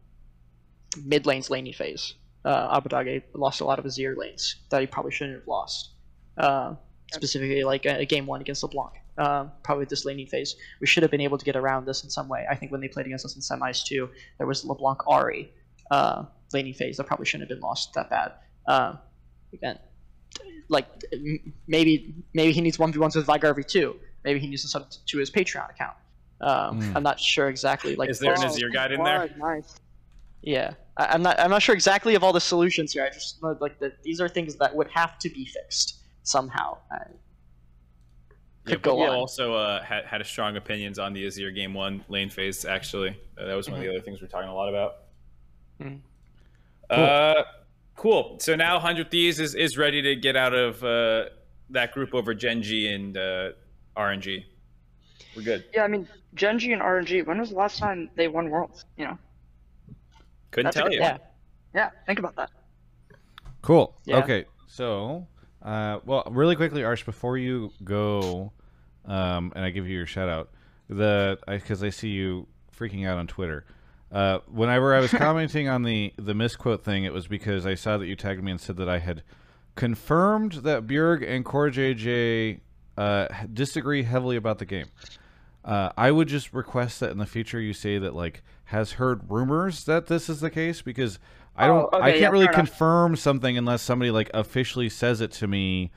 mid 1.03 1.25
lane's 1.25 1.49
laney 1.49 1.73
phase. 1.73 2.15
Uh, 2.45 2.79
Abadage 2.79 3.23
lost 3.35 3.61
a 3.61 3.65
lot 3.65 3.79
of 3.79 3.85
Azir 3.85 4.17
lanes 4.17 4.57
that 4.71 4.81
he 4.81 4.87
probably 4.87 5.13
shouldn't 5.13 5.39
have 5.39 5.49
lost. 5.49 5.91
Uh, 6.39 6.75
specifically, 7.13 7.65
like 7.65 7.85
a, 7.87 8.01
a 8.01 8.05
game 8.05 8.27
one 8.27 8.41
against 8.41 8.63
LeBlanc. 8.63 8.93
Um, 9.17 9.51
probably 9.65 9.85
this 9.87 10.05
laning 10.05 10.27
phase. 10.29 10.55
We 10.81 10.87
should 10.87 11.03
have 11.03 11.11
been 11.11 11.21
able 11.21 11.39
to 11.39 11.45
get 11.45 11.57
around 11.57 11.87
this 11.87 12.05
in 12.05 12.11
some 12.11 12.29
way. 12.29 12.47
I 12.49 12.55
think 12.55 12.71
when 12.71 12.81
they 12.81 12.87
played 12.89 13.07
against 13.07 13.25
us 13.25 13.35
in 13.35 13.41
semis 13.43 13.85
too, 13.85 14.09
there 14.39 14.47
was 14.47 14.65
LeBlanc 14.65 14.99
Ahri 15.01 15.49
uh, 15.91 16.25
laning 16.53 16.75
phase 16.75 16.97
that 16.99 17.05
probably 17.09 17.27
shouldn't 17.27 17.51
have 17.51 17.57
been 17.59 17.63
lost 17.67 17.95
that 17.95 18.09
bad. 18.11 18.33
Um, 18.67 18.99
again, 19.53 19.79
like 20.69 20.87
m- 21.13 21.53
maybe 21.67 22.15
maybe 22.35 22.53
he 22.53 22.61
needs 22.61 22.79
one 22.79 22.93
v 22.93 22.99
ones 23.01 23.17
with 23.17 23.27
Vigar 23.27 23.55
v 23.55 23.63
two. 23.65 23.97
Maybe 24.25 24.39
he 24.39 24.47
needs 24.47 24.63
to 24.63 24.69
sub 24.69 24.89
to 25.07 25.19
his 25.19 25.31
Patreon 25.31 25.71
account. 25.71 25.97
Um, 26.41 26.81
Hmm. 26.81 26.97
I'm 26.97 27.03
not 27.03 27.19
sure 27.19 27.49
exactly. 27.49 27.97
Like, 27.97 28.11
Is 28.11 28.21
there 28.21 28.35
an 28.35 28.41
Azir 28.43 28.73
guide 28.73 28.93
in 28.93 29.03
there? 29.03 29.29
Nice. 29.39 29.75
yeah, 30.43 30.75
I, 30.97 31.07
I'm 31.07 31.23
not. 31.23 31.41
I'm 31.41 31.51
not 31.51 31.63
sure 31.63 31.75
exactly 31.75 32.15
of 32.15 32.23
all 32.23 32.33
the 32.33 32.41
solutions 32.41 32.93
here. 32.93 33.05
I 33.05 33.11
just 33.11 33.43
know 33.43 33.57
like 33.61 33.81
that 33.81 34.03
these 34.05 34.21
are 34.21 34.29
things 34.29 34.55
that 34.57 34.73
would 34.77 34.89
have 34.93 35.19
to 35.21 35.29
be 35.29 35.45
fixed 35.47 35.97
somehow. 36.29 36.77
I, 36.91 36.99
Yeah, 38.67 38.77
go 38.77 39.01
on. 39.03 39.11
also 39.15 39.55
uh, 39.55 39.83
had 39.83 40.05
had 40.05 40.21
a 40.21 40.25
strong 40.25 40.57
opinions 40.57 40.99
on 40.99 41.13
the 41.15 41.27
Azir 41.27 41.55
game 41.55 41.73
one 41.75 42.05
lane 42.09 42.29
phase. 42.29 42.65
Actually, 42.65 43.11
uh, 43.39 43.47
that 43.47 43.55
was 43.55 43.69
one 43.69 43.79
of 43.79 43.85
the 43.85 43.91
other 43.91 44.01
things 44.03 44.21
we're 44.21 44.29
talking 44.29 44.49
a 44.49 44.55
lot 44.55 44.69
about. 44.69 44.97
Mhm. 45.81 46.01
Uh, 46.91 47.43
cool. 47.97 48.37
So 48.41 48.55
now 48.57 48.79
Hundred 48.79 49.11
Thieves 49.11 49.41
is, 49.41 49.55
is 49.55 49.79
ready 49.79 50.03
to 50.03 50.17
get 50.17 50.37
out 50.37 50.55
of 50.55 50.83
uh, 50.85 51.27
that 51.71 51.93
group 51.93 52.15
over 52.15 52.35
Gen.G 52.35 52.93
and 52.93 53.17
uh, 53.17 53.51
RNG. 53.97 54.45
We're 55.37 55.43
good. 55.43 55.65
Yeah, 55.75 55.85
I 55.85 55.89
mean, 55.89 56.09
Gen.G 56.35 56.71
and 56.73 56.83
RNG. 56.83 57.27
When 57.27 57.39
was 57.39 57.51
the 57.51 57.57
last 57.57 57.79
time 57.79 58.11
they 58.17 58.29
won 58.29 58.51
Worlds? 58.51 58.85
You 58.97 59.07
know. 59.07 59.19
Couldn't 60.51 60.67
That's 60.67 60.77
tell 60.77 60.85
good- 60.87 60.95
you. 60.95 61.01
yeah. 61.01 61.19
Yeah, 61.75 61.91
think 62.07 62.19
about 62.19 62.35
that. 62.37 62.51
Cool. 63.63 63.95
Yeah. 64.07 64.17
Okay. 64.19 64.47
So, 64.67 65.27
uh, 65.63 65.99
well, 66.05 66.25
really 66.31 66.57
quickly, 66.57 66.83
Arsh, 66.83 67.05
before 67.05 67.37
you 67.37 67.73
go, 67.83 68.53
um, 69.05 69.53
and 69.57 69.65
I 69.65 69.71
give 69.71 69.89
you 69.89 69.97
your 69.97 70.07
shout 70.07 70.29
out, 70.29 70.51
the 70.89 71.39
because 71.47 71.83
I, 71.83 71.91
see 71.91 72.11
you 72.11 72.47
freaking 72.77 73.07
out 73.07 73.19
on 73.19 73.27
Twitter. 73.27 73.65
Uh, 74.11 74.39
whenever 74.51 74.95
I 74.95 75.01
was 75.01 75.11
commenting 75.13 75.69
on 75.69 75.83
the 75.83 76.13
the 76.17 76.35
misquote 76.35 76.85
thing, 76.85 77.05
it 77.05 77.13
was 77.13 77.27
because 77.27 77.67
I 77.67 77.75
saw 77.75 77.99
that 77.99 78.07
you 78.07 78.17
tagged 78.17 78.43
me 78.43 78.53
and 78.53 78.61
said 78.61 78.77
that 78.77 78.89
I 78.89 78.99
had 78.99 79.23
confirmed 79.75 80.53
that 80.65 80.87
Bjerg 80.87 81.29
and 81.29 81.45
CoreJJ 81.45 82.61
uh, 82.97 83.29
disagree 83.53 84.03
heavily 84.05 84.37
about 84.37 84.59
the 84.59 84.65
game. 84.65 84.87
Uh, 85.65 85.91
I 85.97 86.11
would 86.11 86.29
just 86.29 86.53
request 86.53 87.01
that 87.01 87.11
in 87.11 87.19
the 87.19 87.27
future 87.27 87.61
you 87.61 87.73
say 87.73 87.99
that 87.99 88.15
like 88.15 88.43
has 88.67 88.93
heard 88.93 89.31
rumors 89.31 89.85
that 89.85 90.07
this 90.07 90.29
is 90.29 90.41
the 90.41 90.51
case 90.51 90.83
because 90.83 91.19
I 91.59 91.67
don't 91.67 91.89
Oh, 91.93 92.01
I 92.01 92.11
can't 92.11 92.21
yeah, 92.23 92.29
really 92.31 92.47
fair 92.47 92.55
enough. 92.55 92.69
confirm 92.69 93.17
something 93.17 93.59
unless 93.59 93.83
somebody 93.83 94.11
like 94.11 94.31
officially 94.35 94.89
says 94.89 95.21
it 95.21 95.33
to 95.33 95.47
me 95.47 95.91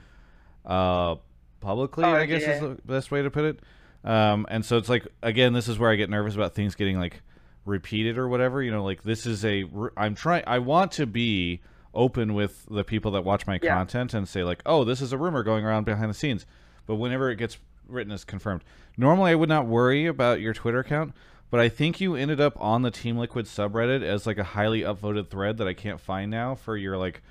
uh 0.66 1.16
publicly 1.60 2.04
Oh, 2.04 2.14
I 2.14 2.26
guess 2.26 2.42
yeah. 2.42 2.54
is 2.56 2.60
the 2.62 2.78
best 2.86 3.12
way 3.12 3.22
to 3.22 3.30
put 3.32 3.46
it. 3.46 3.60
Um 4.04 4.46
and 4.50 4.66
so 4.66 4.78
it's 4.78 4.90
like 4.90 5.08
again 5.24 5.54
this 5.54 5.68
is 5.68 5.78
where 5.80 5.92
I 5.92 5.96
get 5.96 6.10
nervous 6.10 6.36
about 6.36 6.56
things 6.56 6.76
getting 6.76 7.00
like 7.00 7.22
repeated 7.66 8.18
or 8.18 8.28
whatever, 8.28 8.62
you 8.64 8.72
know, 8.72 8.84
like 8.84 9.04
this 9.04 9.28
is 9.28 9.46
a. 9.46 9.66
I'm 9.96 10.16
trying 10.16 10.44
I 10.48 10.58
want 10.60 10.92
to 10.94 11.06
be 11.06 11.62
open 11.94 12.34
with 12.34 12.66
the 12.72 12.84
people 12.84 13.12
that 13.12 13.24
watch 13.24 13.46
my 13.46 13.60
Yeah. 13.62 13.76
content 13.76 14.14
and 14.16 14.28
say 14.28 14.44
like, 14.44 14.62
"Oh, 14.66 14.84
this 14.84 15.00
is 15.02 15.14
a 15.14 15.18
rumor 15.18 15.44
going 15.44 15.64
around 15.64 15.84
behind 15.86 16.10
the 16.10 16.16
scenes." 16.16 16.48
But 16.88 16.96
whenever 16.96 17.30
it 17.30 17.36
gets 17.36 17.60
written 17.88 18.12
as 18.12 18.24
confirmed. 18.24 18.64
Normally 18.98 19.32
I 19.32 19.36
would 19.36 19.50
not 19.50 19.68
worry 19.68 20.08
about 20.08 20.40
your 20.42 20.54
Twitter 20.54 20.80
account, 20.80 21.14
but 21.52 21.60
I 21.60 21.69
think 21.69 22.02
you 22.02 22.15
ended 22.15 22.41
up 22.41 22.60
on 22.60 22.82
the 22.82 22.90
Team 22.91 23.18
Liquid 23.18 23.45
subreddit 23.45 24.02
as 24.02 24.26
like 24.26 24.38
a 24.40 24.44
highly 24.44 24.82
upvoted 24.82 25.30
thread 25.30 25.57
that 25.57 25.68
I 25.68 25.73
can't 25.73 25.99
find 25.99 26.32
now 26.32 26.56
for 26.56 26.76
your 26.76 26.98
like 26.98 27.22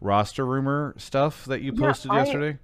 roster 0.00 0.46
rumor 0.46 0.94
stuff 0.98 1.44
that 1.46 1.60
you 1.62 1.72
Yeah, 1.74 1.80
posted 1.88 2.10
I- 2.12 2.18
yesterday. 2.24 2.58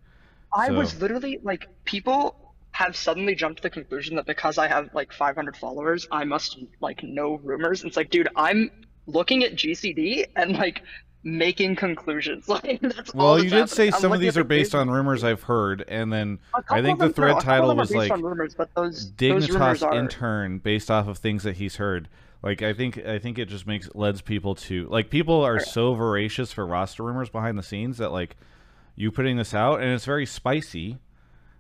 I 0.55 0.68
So- 0.68 0.74
was 0.74 1.01
literally 1.01 1.38
like, 1.43 1.66
people 1.84 2.55
have 2.72 2.94
suddenly 2.94 3.34
jumped 3.34 3.59
to 3.59 3.62
the 3.62 3.70
conclusion 3.70 4.16
that 4.16 4.26
because 4.26 4.59
I 4.59 4.68
have 4.68 4.93
like 4.94 5.12
500 5.12 5.56
followers, 5.56 6.06
I 6.12 6.24
must 6.24 6.59
like 6.80 7.02
know 7.02 7.36
rumors. 7.43 7.82
And 7.82 7.88
it's 7.88 7.97
like, 7.97 8.10
dude, 8.10 8.28
I'm 8.36 8.70
looking 9.06 9.43
at 9.44 9.55
GCD 9.56 10.26
and 10.36 10.52
like 10.52 10.82
making 11.27 11.77
conclusions. 11.77 12.48
Like 12.57 12.81
that's 12.81 13.11
all 13.11 13.19
Well, 13.20 13.35
that's 13.35 13.44
you 13.44 13.51
did 13.51 13.69
say 13.69 13.86
happening. 13.86 13.94
I'm 13.94 14.01
some 14.01 14.12
of 14.12 14.20
these 14.20 14.39
are 14.39 14.44
based 14.44 14.74
on 14.74 14.89
rumors 14.89 15.24
I've 15.24 15.43
heard, 15.43 15.85
and 15.89 16.12
then 16.12 16.39
I 16.70 16.81
think 16.81 17.01
the 17.01 17.07
no, 17.07 17.12
thread 17.12 17.40
title 17.40 17.74
was 17.74 17.93
like 17.93 18.16
rumors, 18.16 18.55
but 18.55 18.73
those 18.74 19.12
those 19.16 19.51
rumors 19.51 19.81
Dignitas 19.81 19.86
are 19.86 19.94
intern 19.94 20.59
based 20.59 20.90
off 20.90 21.09
of 21.09 21.19
things 21.19 21.43
that 21.43 21.57
he's 21.57 21.77
heard. 21.77 22.09
Like 22.43 22.62
I 22.62 22.73
think 22.73 23.05
I 23.05 23.19
think 23.19 23.39
it 23.39 23.47
just 23.47 23.66
makes 23.66 23.90
leads 23.94 24.23
people 24.23 24.55
to 24.55 24.86
like 24.89 25.11
people 25.11 25.43
are 25.43 25.59
so 25.59 25.94
voracious 25.94 26.53
for 26.53 26.65
roster 26.65 27.03
rumors 27.03 27.28
behind 27.28 27.59
the 27.59 27.62
scenes 27.62 27.98
that 27.98 28.12
like 28.12 28.36
you 28.94 29.11
putting 29.11 29.36
this 29.36 29.53
out 29.53 29.81
and 29.82 29.90
it's 29.90 30.05
very 30.05 30.27
spicy. 30.27 30.98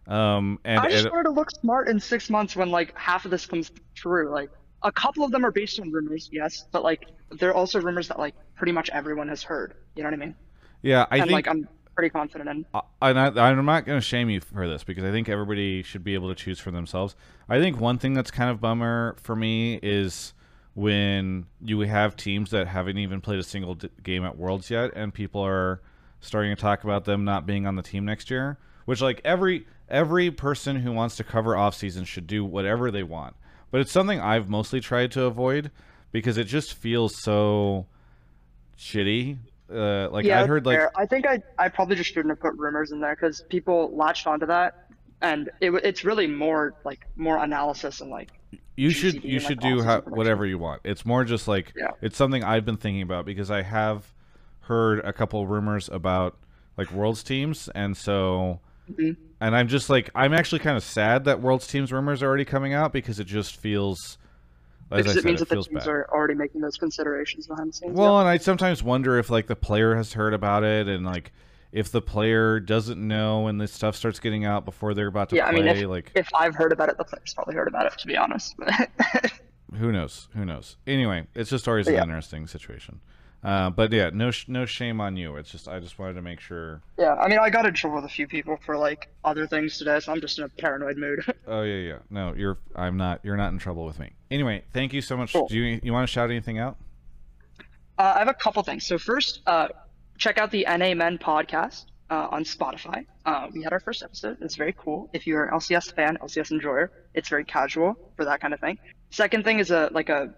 Um 0.06 0.60
and, 0.64 0.78
I 0.78 0.88
just 0.88 1.04
and 1.04 1.12
wanted 1.12 1.24
to 1.24 1.30
look 1.30 1.50
smart 1.50 1.88
in 1.88 1.98
six 1.98 2.30
months 2.30 2.54
when 2.54 2.70
like 2.70 2.96
half 2.96 3.24
of 3.24 3.32
this 3.32 3.44
comes 3.46 3.72
true. 3.94 4.30
Like 4.30 4.50
a 4.86 4.92
couple 4.92 5.24
of 5.24 5.32
them 5.32 5.44
are 5.44 5.50
based 5.50 5.78
on 5.80 5.90
rumors, 5.90 6.30
yes, 6.32 6.66
but 6.70 6.82
like 6.84 7.08
they're 7.38 7.54
also 7.54 7.80
rumors 7.80 8.08
that 8.08 8.18
like 8.18 8.34
pretty 8.54 8.72
much 8.72 8.88
everyone 8.90 9.28
has 9.28 9.42
heard. 9.42 9.74
You 9.96 10.02
know 10.04 10.08
what 10.10 10.14
I 10.14 10.24
mean? 10.24 10.34
yeah, 10.82 11.06
I 11.10 11.16
and 11.16 11.24
think 11.24 11.32
like 11.32 11.48
I'm 11.48 11.68
pretty 11.94 12.10
confident 12.10 12.48
in. 12.48 12.66
I- 12.72 13.10
and 13.10 13.18
I, 13.18 13.48
I'm 13.50 13.64
not 13.64 13.84
going 13.84 13.98
to 13.98 14.04
shame 14.04 14.30
you 14.30 14.40
for 14.40 14.68
this 14.68 14.84
because 14.84 15.04
I 15.04 15.10
think 15.10 15.28
everybody 15.28 15.82
should 15.82 16.04
be 16.04 16.14
able 16.14 16.28
to 16.28 16.34
choose 16.34 16.60
for 16.60 16.70
themselves. 16.70 17.16
I 17.48 17.58
think 17.58 17.80
one 17.80 17.98
thing 17.98 18.14
that's 18.14 18.30
kind 18.30 18.48
of 18.50 18.60
bummer 18.60 19.16
for 19.20 19.34
me 19.34 19.80
is 19.82 20.32
when 20.74 21.46
you 21.62 21.80
have 21.80 22.16
teams 22.16 22.50
that 22.50 22.68
haven't 22.68 22.98
even 22.98 23.20
played 23.20 23.38
a 23.38 23.42
single 23.42 23.74
d- 23.74 23.88
game 24.02 24.24
at 24.24 24.36
Worlds 24.38 24.70
yet, 24.70 24.92
and 24.94 25.12
people 25.12 25.40
are 25.40 25.80
starting 26.20 26.54
to 26.54 26.60
talk 26.60 26.84
about 26.84 27.04
them 27.06 27.24
not 27.24 27.46
being 27.46 27.66
on 27.66 27.74
the 27.76 27.82
team 27.82 28.04
next 28.04 28.30
year. 28.30 28.58
Which 28.84 29.00
like 29.00 29.20
every 29.24 29.66
every 29.88 30.30
person 30.30 30.76
who 30.76 30.92
wants 30.92 31.16
to 31.16 31.24
cover 31.24 31.56
off 31.56 31.74
season 31.74 32.04
should 32.04 32.26
do 32.28 32.44
whatever 32.44 32.90
they 32.90 33.02
want, 33.02 33.34
but 33.76 33.82
it's 33.82 33.92
something 33.92 34.18
I've 34.18 34.48
mostly 34.48 34.80
tried 34.80 35.12
to 35.12 35.24
avoid 35.24 35.70
because 36.10 36.38
it 36.38 36.44
just 36.44 36.72
feels 36.72 37.14
so 37.22 37.84
shitty. 38.78 39.36
Uh, 39.70 40.08
like 40.08 40.24
yeah, 40.24 40.40
I 40.40 40.46
heard 40.46 40.64
like 40.64 40.78
fair. 40.78 40.90
I 40.96 41.04
think 41.04 41.26
I 41.26 41.42
I 41.58 41.68
probably 41.68 41.94
just 41.96 42.08
shouldn't 42.08 42.30
have 42.30 42.40
put 42.40 42.54
rumors 42.54 42.90
in 42.90 43.00
there 43.00 43.14
because 43.14 43.42
people 43.50 43.94
latched 43.94 44.26
onto 44.26 44.46
that, 44.46 44.88
and 45.20 45.50
it, 45.60 45.72
it's 45.84 46.06
really 46.06 46.26
more 46.26 46.72
like 46.86 47.06
more 47.16 47.36
analysis 47.36 48.00
and 48.00 48.10
like 48.10 48.30
you 48.76 48.88
should 48.88 49.16
GCD 49.16 49.24
you 49.24 49.36
and, 49.36 49.44
like, 49.44 49.46
should 49.46 49.60
do 49.60 49.82
how, 49.82 50.00
whatever 50.00 50.46
you 50.46 50.56
want. 50.56 50.80
It's 50.82 51.04
more 51.04 51.26
just 51.26 51.46
like 51.46 51.74
Yeah. 51.76 51.90
it's 52.00 52.16
something 52.16 52.42
I've 52.42 52.64
been 52.64 52.78
thinking 52.78 53.02
about 53.02 53.26
because 53.26 53.50
I 53.50 53.60
have 53.60 54.10
heard 54.60 55.00
a 55.00 55.12
couple 55.12 55.46
rumors 55.46 55.90
about 55.90 56.38
like 56.78 56.90
worlds 56.92 57.22
teams, 57.22 57.68
and 57.74 57.94
so 57.94 58.58
Mhm. 58.90 59.16
and 59.40 59.56
I'm 59.56 59.68
just 59.68 59.90
like 59.90 60.10
I'm 60.14 60.32
actually 60.32 60.60
kind 60.60 60.76
of 60.76 60.82
sad 60.84 61.24
that 61.24 61.40
worlds 61.40 61.66
teams 61.66 61.92
rumors 61.92 62.22
are 62.22 62.26
already 62.26 62.44
coming 62.44 62.72
out 62.72 62.92
because 62.92 63.18
it 63.18 63.26
just 63.26 63.56
feels 63.56 64.18
because 64.88 65.06
I 65.06 65.10
it 65.10 65.14
said, 65.14 65.24
means 65.24 65.42
it 65.42 65.48
that 65.48 65.56
the 65.56 65.62
teams 65.62 65.84
bad. 65.84 65.88
are 65.88 66.10
already 66.12 66.34
making 66.34 66.60
those 66.60 66.76
considerations 66.76 67.46
behind 67.46 67.70
the 67.70 67.72
scenes. 67.72 67.96
Well, 67.96 68.20
and 68.20 68.28
I 68.28 68.38
sometimes 68.38 68.82
wonder 68.82 69.18
if 69.18 69.30
like 69.30 69.48
the 69.48 69.56
player 69.56 69.96
has 69.96 70.12
heard 70.12 70.32
about 70.32 70.62
it, 70.62 70.86
and 70.86 71.04
like 71.04 71.32
if 71.72 71.90
the 71.90 72.00
player 72.00 72.60
doesn't 72.60 72.96
know, 73.06 73.48
and 73.48 73.60
this 73.60 73.72
stuff 73.72 73.96
starts 73.96 74.20
getting 74.20 74.44
out 74.44 74.64
before 74.64 74.94
they're 74.94 75.08
about 75.08 75.30
to 75.30 75.36
yeah, 75.36 75.46
I 75.46 75.52
mean, 75.52 75.66
if, 75.66 75.86
like 75.88 76.12
if 76.14 76.28
I've 76.34 76.54
heard 76.54 76.72
about 76.72 76.88
it, 76.88 76.98
the 76.98 77.04
players 77.04 77.34
probably 77.34 77.54
heard 77.54 77.68
about 77.68 77.86
it. 77.86 77.98
To 77.98 78.06
be 78.06 78.16
honest, 78.16 78.54
who 79.76 79.90
knows? 79.90 80.28
Who 80.34 80.44
knows? 80.44 80.76
Anyway, 80.86 81.26
it's 81.34 81.50
just 81.50 81.66
always 81.66 81.88
an 81.88 81.94
yeah. 81.94 82.02
interesting 82.02 82.46
situation. 82.46 83.00
Uh, 83.46 83.70
but 83.70 83.92
yeah, 83.92 84.10
no, 84.12 84.32
sh- 84.32 84.48
no 84.48 84.66
shame 84.66 85.00
on 85.00 85.16
you. 85.16 85.36
It's 85.36 85.52
just 85.52 85.68
I 85.68 85.78
just 85.78 86.00
wanted 86.00 86.14
to 86.14 86.22
make 86.22 86.40
sure. 86.40 86.82
yeah, 86.98 87.14
I 87.14 87.28
mean, 87.28 87.38
I 87.38 87.48
got 87.48 87.64
in 87.64 87.74
trouble 87.74 87.96
with 87.96 88.04
a 88.04 88.08
few 88.08 88.26
people 88.26 88.58
for 88.66 88.76
like 88.76 89.08
other 89.24 89.46
things 89.46 89.78
today, 89.78 90.00
so 90.00 90.10
I'm 90.12 90.20
just 90.20 90.38
in 90.38 90.44
a 90.44 90.48
paranoid 90.48 90.96
mood. 90.96 91.20
Oh 91.46 91.62
yeah, 91.62 91.76
yeah. 91.76 91.98
No, 92.10 92.34
you're. 92.34 92.58
I'm 92.74 92.96
not. 92.96 93.20
You're 93.22 93.36
not 93.36 93.52
in 93.52 93.58
trouble 93.60 93.84
with 93.86 94.00
me. 94.00 94.10
Anyway, 94.32 94.64
thank 94.72 94.92
you 94.92 95.00
so 95.00 95.16
much. 95.16 95.32
Cool. 95.32 95.46
Do 95.46 95.56
you 95.56 95.78
you 95.80 95.92
want 95.92 96.08
to 96.08 96.12
shout 96.12 96.28
anything 96.28 96.58
out? 96.58 96.76
Uh, 97.96 98.14
I 98.16 98.18
have 98.18 98.28
a 98.28 98.34
couple 98.34 98.62
things. 98.64 98.84
So 98.84 98.98
first, 98.98 99.42
uh, 99.46 99.68
check 100.18 100.38
out 100.38 100.50
the 100.50 100.66
NA 100.68 100.94
Men 100.94 101.18
podcast 101.18 101.84
uh, 102.10 102.26
on 102.32 102.42
Spotify. 102.42 103.06
Uh, 103.24 103.46
we 103.54 103.62
had 103.62 103.72
our 103.72 103.78
first 103.78 104.02
episode. 104.02 104.38
It's 104.40 104.56
very 104.56 104.74
cool. 104.76 105.08
If 105.12 105.24
you're 105.26 105.44
an 105.44 105.54
LCS 105.54 105.94
fan, 105.94 106.18
LCS 106.20 106.50
enjoyer, 106.50 106.90
it's 107.14 107.28
very 107.28 107.44
casual 107.44 107.94
for 108.16 108.24
that 108.24 108.40
kind 108.40 108.52
of 108.52 108.58
thing. 108.58 108.76
Second 109.10 109.44
thing 109.44 109.60
is 109.60 109.70
a 109.70 109.88
like 109.92 110.08
a 110.08 110.34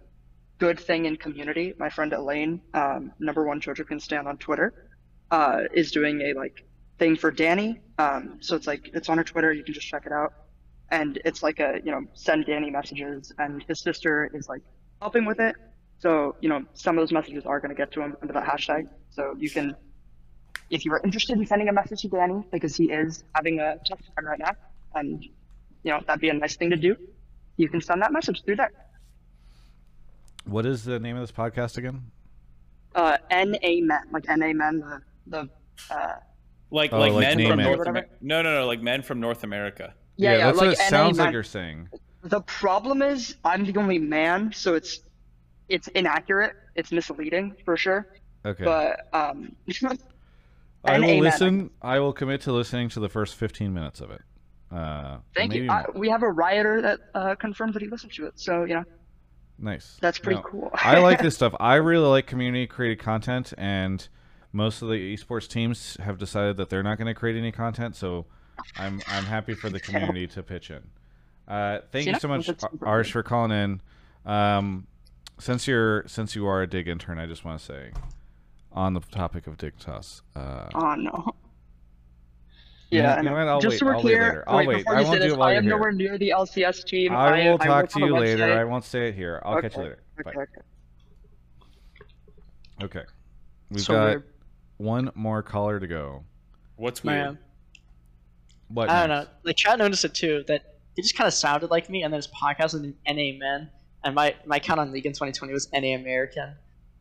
good 0.59 0.79
thing 0.79 1.07
in 1.07 1.17
community. 1.17 1.75
My 1.79 1.89
friend 1.89 2.13
Elaine, 2.13 2.61
um, 2.75 3.13
number 3.19 3.47
one 3.47 3.61
Jojo 3.61 3.87
can 3.87 4.01
stand 4.01 4.29
on 4.29 4.39
Twitter, 4.39 4.91
uh, 5.31 5.63
is 5.73 5.91
doing 5.93 6.21
a 6.23 6.33
like 6.35 6.65
thing 6.99 7.17
for 7.17 7.31
Danny. 7.31 7.81
Um, 7.99 8.39
so 8.41 8.57
it's 8.57 8.67
like 8.67 8.91
it's 8.95 9.09
on 9.09 9.19
her 9.19 9.25
Twitter. 9.25 9.53
You 9.53 9.65
can 9.65 9.75
just 9.75 9.87
check 9.87 10.07
it 10.07 10.13
out, 10.13 10.33
and 10.91 11.21
it's 11.25 11.43
like 11.43 11.61
a 11.61 11.81
you 11.85 11.93
know 11.93 12.03
send 12.15 12.47
Danny 12.47 12.71
messages, 12.71 13.33
and 13.39 13.63
his 13.69 13.81
sister 13.81 14.31
is 14.35 14.49
like 14.49 14.63
helping 15.01 15.25
with 15.25 15.41
it. 15.41 15.55
So, 16.01 16.37
you 16.41 16.49
know, 16.49 16.65
some 16.75 16.97
of 16.97 17.03
those 17.03 17.13
messages 17.13 17.45
are 17.45 17.59
going 17.61 17.71
to 17.71 17.75
get 17.75 17.91
to 17.93 18.01
him 18.01 18.17
under 18.23 18.33
that 18.33 18.45
hashtag. 18.45 18.89
So 19.11 19.35
you 19.37 19.51
can, 19.51 19.75
if 20.71 20.85
you 20.85 20.93
are 20.93 21.01
interested 21.03 21.37
in 21.37 21.45
sending 21.47 21.69
a 21.69 21.73
message 21.73 22.03
to 22.03 22.09
Danny, 22.09 22.45
because 22.53 22.77
he 22.77 22.85
is 22.85 23.25
having 23.35 23.59
a 23.59 23.79
tough 23.89 24.01
time 24.15 24.27
right 24.27 24.39
now, 24.39 24.53
and, 24.95 25.25
you 25.83 25.93
know, 25.93 26.01
that'd 26.07 26.21
be 26.21 26.29
a 26.29 26.35
nice 26.35 26.57
thing 26.57 26.71
to 26.71 26.77
do, 26.77 26.97
you 27.57 27.69
can 27.69 27.81
send 27.81 28.01
that 28.03 28.13
message 28.13 28.45
through 28.45 28.57
there. 28.57 28.71
What 30.49 30.65
is 30.65 30.85
the 30.85 30.99
name 30.99 31.15
of 31.17 31.21
this 31.23 31.33
podcast 31.33 31.77
again? 31.77 32.11
Uh, 32.95 33.19
NA 33.31 33.81
Men, 33.83 34.01
like 34.13 34.25
NA 34.29 34.53
Men, 34.55 34.81
the, 34.81 35.03
the 35.27 35.49
uh, 35.95 36.15
Like 36.71 36.93
Oh, 36.93 36.99
like, 36.99 37.13
like 37.13 37.37
men 37.37 37.47
from 37.49 37.61
it. 37.61 37.65
North 37.65 37.87
America. 37.87 38.11
No, 38.23 38.43
no, 38.43 38.55
no, 38.55 38.67
like 38.67 38.81
men 38.81 39.03
from 39.03 39.21
North 39.21 39.45
America. 39.45 39.95
yeah, 40.17 40.33
yeah, 40.33 40.47
that's 40.47 40.59
like 40.59 40.69
what 40.69 40.73
it 40.73 40.79
NA 40.79 40.89
sounds 40.89 41.19
like 41.19 41.33
you're 41.33 41.43
saying. 41.43 41.89
The 42.25 42.41
problem 42.43 43.03
is 43.03 43.37
I'm 43.45 43.65
the 43.65 43.79
only 43.79 43.99
man, 43.99 44.51
so 44.53 44.75
it's, 44.75 45.01
it's 45.69 45.89
inaccurate. 45.89 46.55
It's 46.75 46.91
misleading 46.93 47.55
for 47.65 47.77
sure. 47.77 48.09
Okay. 48.47 48.65
But, 48.65 49.09
um, 49.13 49.55
I 50.85 50.99
will 50.99 51.07
men. 51.09 51.21
listen. 51.21 51.71
I 51.83 51.99
will 51.99 52.13
commit 52.13 52.41
to 52.43 52.53
listening 52.53 52.89
to 52.91 53.01
the 53.01 53.09
first 53.09 53.35
15 53.35 53.75
minutes 53.75 54.01
of 54.01 54.11
it. 54.13 54.23
Uh, 54.73 55.19
thank 55.35 55.53
you. 55.55 55.69
I, 55.71 55.85
we 55.95 56.09
have 56.09 56.23
a 56.23 56.31
rioter 56.31 56.81
that 56.83 57.01
uh, 57.15 57.35
confirmed 57.35 57.75
that 57.75 57.83
he 57.83 57.89
listened 57.89 58.13
to 58.15 58.27
it. 58.27 58.39
So, 58.39 58.65
you 58.65 58.75
know, 58.75 58.85
Nice. 59.59 59.97
that's 60.01 60.19
pretty 60.19 60.41
cool. 60.45 60.71
I 60.75 60.99
like 61.01 61.21
this 61.21 61.35
stuff. 61.37 61.55
I 61.59 61.75
really 61.77 62.07
like 62.07 62.27
community 62.27 62.67
created 62.67 63.01
content, 63.01 63.53
and 63.59 64.07
most 64.53 64.83
of 64.83 64.89
the 64.89 65.17
esports 65.17 65.49
teams 65.49 65.97
have 66.01 66.19
decided 66.19 66.57
that 66.59 66.71
they're 66.71 66.83
not 66.83 66.97
going 66.99 67.07
to 67.09 67.15
create 67.15 67.37
any 67.37 67.53
content. 67.53 67.97
So 67.97 68.27
I'm 68.77 69.01
I'm 69.09 69.25
happy 69.25 69.55
for 69.55 69.69
the 69.69 69.81
community 69.89 70.27
to 70.29 70.43
pitch 70.43 70.71
in. 70.71 70.83
Uh, 71.47 71.81
thank 71.91 72.05
See, 72.05 72.11
you 72.11 72.19
so 72.19 72.29
much, 72.29 72.47
Arsh, 72.47 73.11
for 73.11 73.23
calling 73.23 73.51
in. 73.53 73.81
Um, 74.31 74.87
since 75.39 75.67
you're 75.67 76.05
since 76.07 76.35
you 76.37 76.47
are 76.47 76.63
a 76.63 76.67
dig 76.67 76.89
intern, 76.89 77.19
I 77.19 77.27
just 77.27 77.45
want 77.45 77.59
to 77.59 77.65
say, 77.65 77.93
on 78.73 78.95
the 78.95 79.01
topic 79.01 79.47
of 79.47 79.57
Dignitas, 79.57 80.23
uh, 80.37 80.69
Oh 80.75 80.95
no. 80.95 81.33
You 82.91 83.03
know- 83.03 83.09
Yeah, 83.09 83.15
I 83.15 83.17
you 83.19 83.23
know 83.25 83.31
know. 83.31 83.37
what? 83.37 83.49
I'll 83.49 83.61
Just 83.61 83.73
wait- 83.73 83.79
so 83.81 83.87
we're 83.87 83.93
I'll 83.93 83.97
wait 83.99 84.03
clear, 84.03 84.23
later. 84.29 84.45
I'll 84.47 84.67
wait. 84.67 84.77
before 84.79 84.97
I 84.97 85.01
you 85.01 85.05
won't 85.07 85.15
say 85.17 85.19
do 85.19 85.25
this, 85.25 85.33
it 85.33 85.39
while 85.39 85.49
I 85.49 85.51
you're 85.53 85.59
am 85.59 85.65
here. 85.65 85.73
nowhere 85.77 85.93
near 85.93 86.19
the 86.19 86.31
LCS 86.31 86.85
team. 86.87 87.13
I 87.13 87.49
will 87.51 87.59
talk 87.59 87.69
work 87.69 87.91
to 87.91 88.01
you 88.01 88.17
later. 88.19 88.45
website. 88.47 88.57
I 88.57 88.65
won't 88.65 88.85
say 88.85 89.09
it 89.09 89.15
here. 89.15 89.43
I'll 89.45 89.61
catch 89.61 89.77
you 89.77 89.83
later. 89.83 90.03
Okay, 90.21 90.37
Bye. 90.37 90.43
okay. 90.43 90.63
Okay. 92.85 93.03
We've 93.71 93.81
So 93.83 93.93
got 93.95 94.05
weird. 94.07 94.25
one 94.79 95.11
more 95.15 95.43
caller 95.43 95.79
to 95.81 95.87
go. 95.87 96.25
What's 96.77 97.03
weird? 97.05 97.17
Man, 97.25 97.39
What? 98.69 98.89
I 98.89 99.01
don't 99.01 99.09
know. 99.11 99.19
next? 99.21 99.31
Like 99.45 99.57
chat 99.57 99.79
noticed 99.79 100.05
it 100.05 100.15
too. 100.15 100.45
That 100.47 100.77
he 100.97 101.03
just 101.03 101.17
kind 101.17 101.27
of 101.29 101.35
sounded 101.35 101.71
like 101.71 101.91
me, 101.91 102.03
and 102.03 102.13
then 102.13 102.19
his 102.19 102.29
podcast 102.29 102.73
was 102.75 102.83
NA 103.07 103.33
Men, 103.39 103.71
and 104.05 104.15
my 104.15 104.35
my 104.47 104.57
account 104.57 104.81
on 104.81 104.93
League 104.93 105.07
in 105.07 105.13
2020 105.13 105.53
was 105.53 105.69
NA 105.73 105.95
American. 105.95 106.55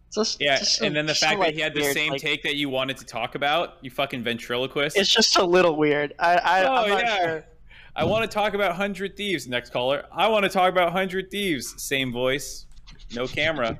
So 0.09 0.21
it's 0.21 0.37
Yeah, 0.39 0.57
just 0.57 0.81
and 0.81 0.95
then 0.95 1.05
the 1.05 1.11
just 1.11 1.19
so, 1.21 1.27
fact 1.27 1.39
like, 1.39 1.47
that 1.49 1.55
he 1.55 1.61
had 1.61 1.73
the 1.73 1.81
weird, 1.81 1.93
same 1.93 2.11
like, 2.13 2.21
take 2.21 2.43
that 2.43 2.55
you 2.55 2.69
wanted 2.69 2.97
to 2.97 3.05
talk 3.05 3.35
about, 3.35 3.75
you 3.81 3.89
fucking 3.91 4.23
ventriloquist. 4.23 4.97
It's 4.97 5.09
just 5.13 5.37
a 5.37 5.43
little 5.43 5.75
weird. 5.75 6.13
I 6.19 6.35
I 6.37 6.63
Oh, 6.63 6.73
I'm 6.83 6.89
not 6.89 7.01
yeah. 7.01 7.17
sure. 7.17 7.45
I 7.95 8.03
want 8.05 8.29
to 8.29 8.33
talk 8.33 8.53
about 8.53 8.75
Hundred 8.75 9.17
Thieves. 9.17 9.47
Next 9.47 9.71
caller. 9.71 10.05
I 10.11 10.27
want 10.27 10.43
to 10.43 10.49
talk 10.49 10.69
about 10.71 10.91
Hundred 10.91 11.29
Thieves. 11.31 11.73
Same 11.81 12.11
voice, 12.13 12.67
no 13.13 13.27
camera. 13.27 13.79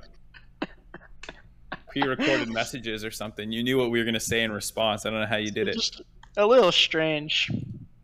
Pre-recorded 1.90 2.50
messages 2.50 3.04
or 3.06 3.12
something. 3.12 3.52
You 3.52 3.64
knew 3.64 3.78
what 3.78 3.90
we 3.92 4.00
were 4.00 4.06
gonna 4.06 4.20
say 4.20 4.44
in 4.44 4.52
response. 4.52 5.06
I 5.06 5.10
don't 5.10 5.22
know 5.22 5.26
how 5.28 5.38
you 5.38 5.52
did 5.52 5.68
it. 5.68 5.74
Just 5.76 6.02
a 6.36 6.46
little 6.46 6.72
strange, 6.72 7.50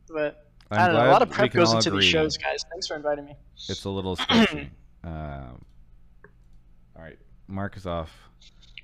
but 0.07 0.47
I'm 0.71 0.79
I 0.79 0.87
don't 0.87 0.95
know. 0.95 1.09
A 1.09 1.11
lot 1.11 1.21
of 1.21 1.29
prep 1.29 1.51
goes 1.51 1.73
into 1.73 1.91
these 1.91 2.05
shows, 2.05 2.37
guys. 2.37 2.63
Thanks 2.71 2.87
for 2.87 2.95
inviting 2.95 3.25
me. 3.25 3.35
It's 3.69 3.83
a 3.85 3.89
little 3.89 4.15
sketchy. 4.17 4.69
um, 5.03 5.63
all 6.95 7.01
right, 7.03 7.17
Mark 7.48 7.78
is 7.78 7.86
off. 7.86 8.11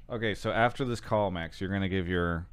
Okay, 0.10 0.34
so 0.34 0.52
after 0.52 0.86
this 0.86 1.00
call, 1.00 1.32
Max, 1.32 1.62
you're 1.62 1.70
gonna 1.72 1.90
give 1.90 2.08
your 2.08 2.46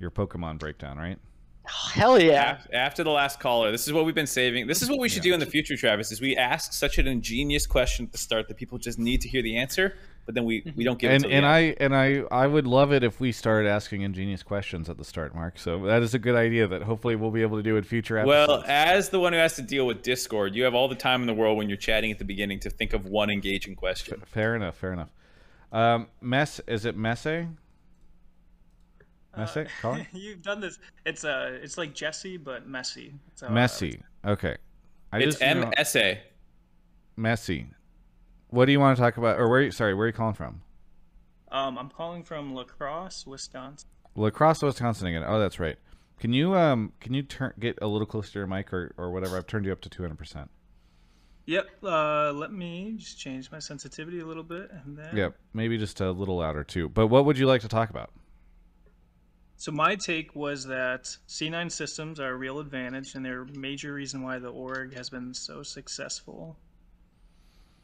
your 0.00 0.10
Pokemon 0.10 0.58
breakdown, 0.58 0.98
right? 0.98 1.18
Oh, 1.66 1.90
hell 1.94 2.20
yeah. 2.20 2.58
After 2.74 3.02
the 3.04 3.10
last 3.10 3.40
caller, 3.40 3.70
this 3.70 3.86
is 3.86 3.92
what 3.94 4.04
we've 4.04 4.14
been 4.14 4.26
saving. 4.26 4.66
This 4.66 4.82
is 4.82 4.90
what 4.90 4.98
we 4.98 5.08
should 5.08 5.24
Yeah. 5.24 5.30
do 5.30 5.34
in 5.34 5.40
the 5.40 5.46
future, 5.46 5.76
Travis. 5.78 6.12
Is 6.12 6.20
we 6.20 6.36
ask 6.36 6.74
such 6.74 6.98
an 6.98 7.06
ingenious 7.06 7.66
question 7.66 8.04
at 8.04 8.12
the 8.12 8.18
start 8.18 8.48
that 8.48 8.58
people 8.58 8.76
just 8.76 8.98
need 8.98 9.22
to 9.22 9.28
hear 9.30 9.40
the 9.40 9.56
answer, 9.56 9.96
but 10.26 10.34
then 10.34 10.44
we 10.44 10.62
we 10.76 10.84
don't 10.84 10.98
give 10.98 11.10
it 11.10 11.14
And 11.14 11.22
till 11.24 11.32
and. 11.32 11.46
I 11.46 11.74
and 11.80 11.96
I 11.96 12.24
I 12.30 12.46
would 12.46 12.66
love 12.66 12.92
it 12.92 13.02
if 13.02 13.18
we 13.18 13.32
started 13.32 13.66
asking 13.66 14.02
ingenious 14.02 14.42
questions 14.42 14.90
at 14.90 14.98
the 14.98 15.04
start, 15.04 15.34
Mark. 15.34 15.58
So 15.58 15.86
that 15.86 16.02
is 16.02 16.12
a 16.12 16.18
good 16.18 16.34
idea 16.34 16.66
that 16.66 16.82
hopefully 16.82 17.16
we'll 17.16 17.30
be 17.30 17.40
able 17.42 17.56
to 17.56 17.62
do 17.62 17.78
in 17.78 17.84
future 17.84 18.18
episodes. 18.18 18.48
Well, 18.48 18.64
as 18.66 19.08
the 19.08 19.20
one 19.20 19.32
who 19.32 19.38
has 19.38 19.54
to 19.56 19.62
deal 19.62 19.86
with 19.86 20.02
Discord, 20.02 20.54
you 20.54 20.64
have 20.64 20.74
all 20.74 20.88
the 20.88 20.94
time 20.96 21.22
in 21.22 21.26
the 21.26 21.34
world 21.34 21.56
when 21.56 21.68
you're 21.68 21.78
chatting 21.78 22.10
at 22.10 22.18
the 22.18 22.26
beginning 22.26 22.60
to 22.60 22.68
think 22.70 22.92
of 22.92 23.06
one 23.06 23.30
engaging 23.30 23.74
question. 23.74 24.20
fair 24.26 24.54
enough, 24.54 24.76
fair 24.76 24.92
enough. 24.92 25.08
Um, 25.74 26.06
mess 26.20 26.60
is 26.68 26.84
it 26.84 26.96
Messe? 26.96 27.48
Messy? 29.36 29.66
Colin? 29.82 30.06
You've 30.12 30.42
done 30.42 30.60
this. 30.60 30.78
It's 31.04 31.24
uh, 31.24 31.58
it's 31.60 31.76
like 31.76 31.94
Jesse, 31.94 32.36
but 32.36 32.68
messy. 32.68 33.12
That's 33.28 33.40
how 33.42 33.48
I- 33.48 33.50
Messy. 33.50 34.00
Okay. 34.24 34.56
I 35.12 35.18
It's 35.18 35.38
just 35.38 35.40
you 35.42 35.60
know- 35.62 35.70
MSA. 35.76 36.18
messy. 37.16 37.66
What 38.48 38.66
do 38.66 38.72
you 38.72 38.78
want 38.78 38.96
to 38.96 39.02
talk 39.02 39.16
about? 39.16 39.38
Or 39.40 39.48
where? 39.48 39.62
You, 39.62 39.70
sorry, 39.72 39.94
where 39.94 40.04
are 40.04 40.06
you 40.08 40.12
calling 40.12 40.34
from? 40.34 40.62
Um, 41.50 41.76
I'm 41.76 41.88
calling 41.90 42.22
from 42.22 42.54
La 42.54 42.62
Crosse, 42.64 43.26
Wisconsin. 43.26 43.88
La 44.14 44.30
Crosse, 44.30 44.62
Wisconsin 44.62 45.08
again. 45.08 45.24
Oh, 45.26 45.40
that's 45.40 45.58
right. 45.58 45.76
Can 46.20 46.32
you 46.32 46.54
um 46.54 46.92
can 47.00 47.14
you 47.14 47.22
turn 47.24 47.52
get 47.58 47.76
a 47.82 47.88
little 47.88 48.06
closer 48.06 48.32
to 48.32 48.38
your 48.38 48.46
mic 48.46 48.72
or, 48.72 48.94
or 48.96 49.10
whatever? 49.10 49.36
I've 49.36 49.48
turned 49.48 49.66
you 49.66 49.72
up 49.72 49.80
to 49.80 49.88
two 49.88 50.02
hundred 50.02 50.18
percent. 50.18 50.50
Yep. 51.46 51.66
Uh, 51.82 52.32
let 52.32 52.52
me 52.52 52.94
just 52.96 53.18
change 53.18 53.50
my 53.50 53.58
sensitivity 53.58 54.20
a 54.20 54.26
little 54.26 54.42
bit, 54.42 54.70
and 54.84 54.96
then. 54.96 55.14
Yep. 55.14 55.36
Maybe 55.52 55.76
just 55.76 56.00
a 56.00 56.10
little 56.10 56.38
louder 56.38 56.64
too. 56.64 56.88
But 56.88 57.08
what 57.08 57.24
would 57.26 57.38
you 57.38 57.46
like 57.46 57.60
to 57.62 57.68
talk 57.68 57.90
about? 57.90 58.10
So 59.56 59.70
my 59.70 59.94
take 59.94 60.34
was 60.34 60.66
that 60.66 61.04
C9 61.28 61.70
systems 61.70 62.18
are 62.18 62.30
a 62.30 62.36
real 62.36 62.58
advantage, 62.58 63.14
and 63.14 63.24
they're 63.24 63.42
a 63.42 63.58
major 63.58 63.94
reason 63.94 64.22
why 64.22 64.38
the 64.38 64.48
org 64.48 64.94
has 64.96 65.10
been 65.10 65.32
so 65.32 65.62
successful. 65.62 66.56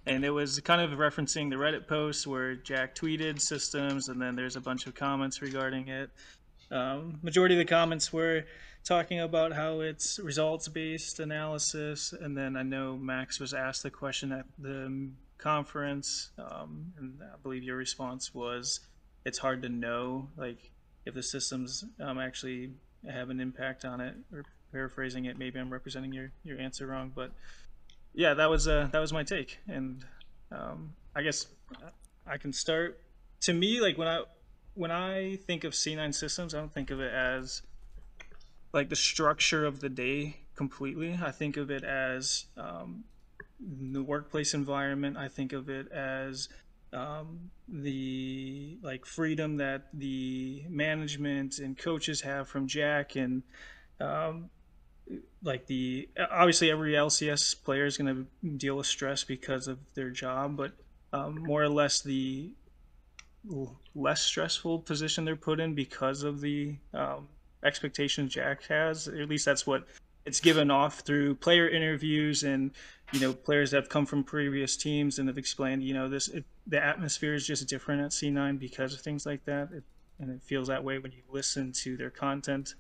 And 0.06 0.24
it 0.24 0.30
was 0.30 0.58
kind 0.60 0.80
of 0.80 0.98
referencing 0.98 1.50
the 1.50 1.56
Reddit 1.56 1.86
post 1.86 2.26
where 2.26 2.56
Jack 2.56 2.94
tweeted 2.94 3.40
systems, 3.40 4.08
and 4.08 4.20
then 4.20 4.34
there's 4.34 4.56
a 4.56 4.60
bunch 4.60 4.86
of 4.86 4.94
comments 4.94 5.42
regarding 5.42 5.88
it. 5.88 6.10
Um, 6.70 7.18
majority 7.22 7.54
of 7.54 7.58
the 7.58 7.64
comments 7.64 8.12
were 8.12 8.44
talking 8.84 9.20
about 9.20 9.52
how 9.52 9.80
it's 9.80 10.18
results-based 10.18 11.20
analysis, 11.20 12.12
and 12.12 12.36
then 12.36 12.56
I 12.56 12.62
know 12.62 12.96
Max 12.96 13.38
was 13.40 13.54
asked 13.54 13.82
the 13.82 13.90
question 13.90 14.32
at 14.32 14.46
the 14.58 15.10
conference, 15.38 16.30
um, 16.38 16.92
and 16.98 17.20
I 17.22 17.36
believe 17.42 17.62
your 17.62 17.76
response 17.76 18.34
was, 18.34 18.80
"It's 19.24 19.38
hard 19.38 19.62
to 19.62 19.68
know, 19.68 20.28
like." 20.36 20.70
if 21.06 21.14
the 21.14 21.22
systems 21.22 21.84
um, 22.00 22.18
actually 22.18 22.70
have 23.08 23.30
an 23.30 23.40
impact 23.40 23.84
on 23.84 24.00
it 24.00 24.14
or 24.32 24.44
paraphrasing 24.72 25.24
it 25.24 25.38
maybe 25.38 25.58
i'm 25.58 25.70
representing 25.70 26.12
your, 26.12 26.30
your 26.44 26.58
answer 26.58 26.86
wrong 26.86 27.10
but 27.14 27.32
yeah 28.14 28.34
that 28.34 28.50
was 28.50 28.68
uh, 28.68 28.88
that 28.92 29.00
was 29.00 29.12
my 29.12 29.22
take 29.22 29.58
and 29.66 30.04
um, 30.52 30.92
i 31.14 31.22
guess 31.22 31.46
i 32.26 32.36
can 32.36 32.52
start 32.52 33.00
to 33.40 33.52
me 33.52 33.80
like 33.80 33.96
when 33.96 34.08
i 34.08 34.22
when 34.74 34.90
i 34.90 35.36
think 35.46 35.64
of 35.64 35.72
c9 35.72 36.14
systems 36.14 36.54
i 36.54 36.58
don't 36.58 36.74
think 36.74 36.90
of 36.90 37.00
it 37.00 37.12
as 37.12 37.62
like 38.72 38.88
the 38.88 38.96
structure 38.96 39.64
of 39.64 39.80
the 39.80 39.88
day 39.88 40.36
completely. 40.54 41.18
I 41.22 41.30
think 41.30 41.56
of 41.56 41.70
it 41.70 41.84
as 41.84 42.46
um, 42.56 43.04
the 43.60 44.02
workplace 44.02 44.54
environment. 44.54 45.16
I 45.16 45.28
think 45.28 45.52
of 45.52 45.68
it 45.68 45.90
as 45.90 46.48
um, 46.92 47.50
the 47.68 48.78
like 48.82 49.06
freedom 49.06 49.56
that 49.58 49.86
the 49.92 50.64
management 50.68 51.58
and 51.58 51.76
coaches 51.76 52.20
have 52.22 52.48
from 52.48 52.66
Jack 52.66 53.16
and 53.16 53.42
um, 54.00 54.50
like 55.42 55.66
the 55.66 56.08
obviously 56.30 56.70
every 56.70 56.92
LCS 56.92 57.62
player 57.64 57.84
is 57.86 57.96
going 57.96 58.14
to 58.42 58.50
deal 58.56 58.76
with 58.76 58.86
stress 58.86 59.24
because 59.24 59.68
of 59.68 59.78
their 59.94 60.10
job, 60.10 60.56
but 60.56 60.72
um, 61.12 61.42
more 61.42 61.62
or 61.62 61.68
less 61.68 62.00
the 62.00 62.52
less 63.94 64.22
stressful 64.22 64.80
position 64.80 65.24
they're 65.24 65.36
put 65.36 65.60
in 65.60 65.74
because 65.74 66.22
of 66.22 66.40
the 66.40 66.76
um, 66.92 67.28
expectations 67.64 68.34
Jack 68.34 68.64
has. 68.64 69.08
At 69.08 69.28
least 69.28 69.44
that's 69.44 69.66
what 69.66 69.84
it's 70.24 70.40
given 70.40 70.70
off 70.70 71.00
through 71.00 71.34
player 71.36 71.68
interviews 71.68 72.42
and 72.42 72.72
you 73.12 73.20
know 73.20 73.32
players 73.32 73.70
that 73.70 73.78
have 73.78 73.88
come 73.88 74.06
from 74.06 74.22
previous 74.22 74.76
teams 74.76 75.18
and 75.18 75.28
have 75.28 75.38
explained 75.38 75.82
you 75.82 75.94
know 75.94 76.08
this 76.08 76.28
it, 76.28 76.44
the 76.66 76.82
atmosphere 76.82 77.34
is 77.34 77.46
just 77.46 77.66
different 77.68 78.02
at 78.02 78.10
C9 78.10 78.58
because 78.58 78.94
of 78.94 79.00
things 79.00 79.26
like 79.26 79.44
that. 79.46 79.70
It, 79.72 79.84
and 80.18 80.30
it 80.30 80.42
feels 80.42 80.68
that 80.68 80.84
way 80.84 80.98
when 80.98 81.12
you 81.12 81.22
listen 81.30 81.72
to 81.72 81.96
their 81.96 82.10
content. 82.10 82.74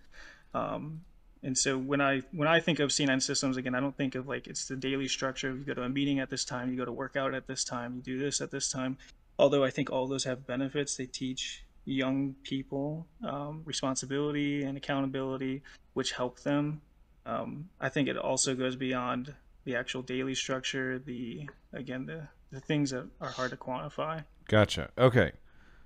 Um, 0.52 1.00
and 1.42 1.56
so 1.56 1.78
when 1.78 2.00
I 2.02 2.20
when 2.32 2.46
I 2.46 2.60
think 2.60 2.80
of 2.80 2.90
C9 2.90 3.22
systems 3.22 3.56
again 3.56 3.74
I 3.74 3.80
don't 3.80 3.96
think 3.96 4.14
of 4.14 4.28
like 4.28 4.46
it's 4.46 4.66
the 4.68 4.76
daily 4.76 5.08
structure. 5.08 5.48
You 5.48 5.64
go 5.64 5.74
to 5.74 5.82
a 5.82 5.88
meeting 5.88 6.20
at 6.20 6.30
this 6.30 6.44
time 6.44 6.70
you 6.70 6.76
go 6.76 6.84
to 6.84 6.92
workout 6.92 7.34
at 7.34 7.46
this 7.46 7.64
time 7.64 7.94
you 7.96 8.02
do 8.02 8.18
this 8.18 8.40
at 8.40 8.50
this 8.50 8.70
time. 8.70 8.98
Although 9.38 9.64
I 9.64 9.70
think 9.70 9.90
all 9.90 10.06
those 10.06 10.24
have 10.24 10.46
benefits 10.46 10.96
they 10.96 11.06
teach 11.06 11.64
young 11.92 12.34
people 12.42 13.06
um, 13.26 13.62
responsibility 13.64 14.62
and 14.62 14.76
accountability 14.76 15.62
which 15.94 16.12
help 16.12 16.40
them 16.40 16.80
um, 17.26 17.68
I 17.80 17.88
think 17.88 18.08
it 18.08 18.16
also 18.16 18.54
goes 18.54 18.76
beyond 18.76 19.34
the 19.64 19.76
actual 19.76 20.02
daily 20.02 20.34
structure, 20.34 20.98
the 20.98 21.48
again 21.72 22.06
the 22.06 22.28
the 22.50 22.60
things 22.60 22.90
that 22.90 23.06
are 23.20 23.28
hard 23.28 23.50
to 23.50 23.56
quantify. 23.56 24.24
Gotcha. 24.48 24.90
Okay. 24.98 25.32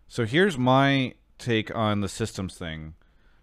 So 0.08 0.24
here's 0.24 0.56
my 0.56 1.14
take 1.38 1.74
on 1.74 2.00
the 2.00 2.08
systems 2.08 2.56
thing. 2.56 2.94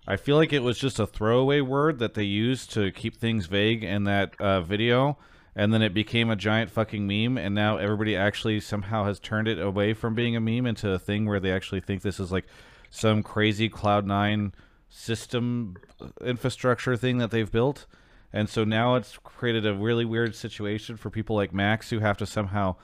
I 0.07 0.15
feel 0.15 0.35
like 0.35 0.51
it 0.51 0.63
was 0.63 0.79
just 0.79 0.99
a 0.99 1.05
throwaway 1.05 1.61
word 1.61 1.99
that 1.99 2.15
they 2.15 2.23
used 2.23 2.71
to 2.73 2.91
keep 2.91 3.17
things 3.17 3.45
vague 3.45 3.83
in 3.83 4.05
that 4.05 4.39
uh, 4.39 4.61
video, 4.61 5.17
and 5.55 5.73
then 5.73 5.81
it 5.81 5.93
became 5.93 6.29
a 6.29 6.35
giant 6.35 6.71
fucking 6.71 7.05
meme, 7.05 7.37
and 7.37 7.53
now 7.53 7.77
everybody 7.77 8.15
actually 8.15 8.59
somehow 8.59 9.05
has 9.05 9.19
turned 9.19 9.47
it 9.47 9.59
away 9.59 9.93
from 9.93 10.15
being 10.15 10.35
a 10.35 10.39
meme 10.39 10.65
into 10.65 10.91
a 10.91 10.99
thing 10.99 11.25
where 11.25 11.39
they 11.39 11.51
actually 11.51 11.81
think 11.81 12.01
this 12.01 12.19
is 12.19 12.31
like 12.31 12.45
some 12.89 13.23
crazy 13.23 13.69
Cloud 13.69 14.05
Nine 14.05 14.53
system 14.89 15.77
infrastructure 16.23 16.95
thing 16.95 17.17
that 17.17 17.31
they've 17.31 17.51
built. 17.51 17.85
And 18.33 18.47
so 18.49 18.63
now 18.63 18.95
it's 18.95 19.17
created 19.17 19.65
a 19.65 19.73
really 19.73 20.05
weird 20.05 20.35
situation 20.35 20.97
for 20.97 21.09
people 21.09 21.35
like 21.35 21.53
Max 21.53 21.89
who 21.89 21.99
have 21.99 22.17
to 22.17 22.25
somehow 22.25 22.75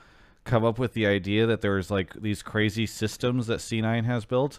come 0.44 0.64
up 0.64 0.78
with 0.78 0.94
the 0.94 1.06
idea 1.06 1.46
that 1.46 1.60
there's 1.60 1.90
like 1.90 2.14
these 2.14 2.42
crazy 2.42 2.86
systems 2.86 3.46
that 3.46 3.58
C9 3.58 4.04
has 4.04 4.24
built 4.24 4.58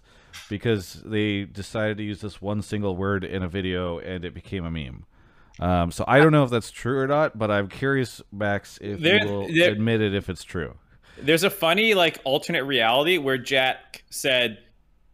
because 0.50 1.02
they 1.06 1.44
decided 1.46 1.98
to 1.98 2.04
use 2.04 2.22
this 2.22 2.42
one 2.42 2.62
single 2.62 2.96
word 2.96 3.24
in 3.24 3.44
a 3.44 3.48
video 3.48 3.98
and 4.00 4.24
it 4.24 4.34
became 4.34 4.66
a 4.66 4.72
meme. 4.72 5.06
Um, 5.60 5.92
so 5.92 6.06
I 6.08 6.20
don't 6.20 6.32
know 6.32 6.44
if 6.44 6.50
that's 6.50 6.72
true 6.72 7.00
or 7.00 7.08
not, 7.08 7.38
but 7.38 7.52
I'm 7.52 7.68
curious, 7.68 8.22
Max, 8.32 8.78
if 8.82 9.00
There- 9.00 9.20
you 9.26 9.32
will 9.32 9.48
there- 9.54 9.72
admit 9.72 10.02
it 10.02 10.14
if 10.14 10.30
it's 10.30 10.44
true. 10.44 10.76
There's 11.22 11.44
a 11.44 11.50
funny 11.50 11.94
like 11.94 12.18
alternate 12.24 12.64
reality 12.64 13.18
where 13.18 13.38
Jack 13.38 14.04
said 14.10 14.60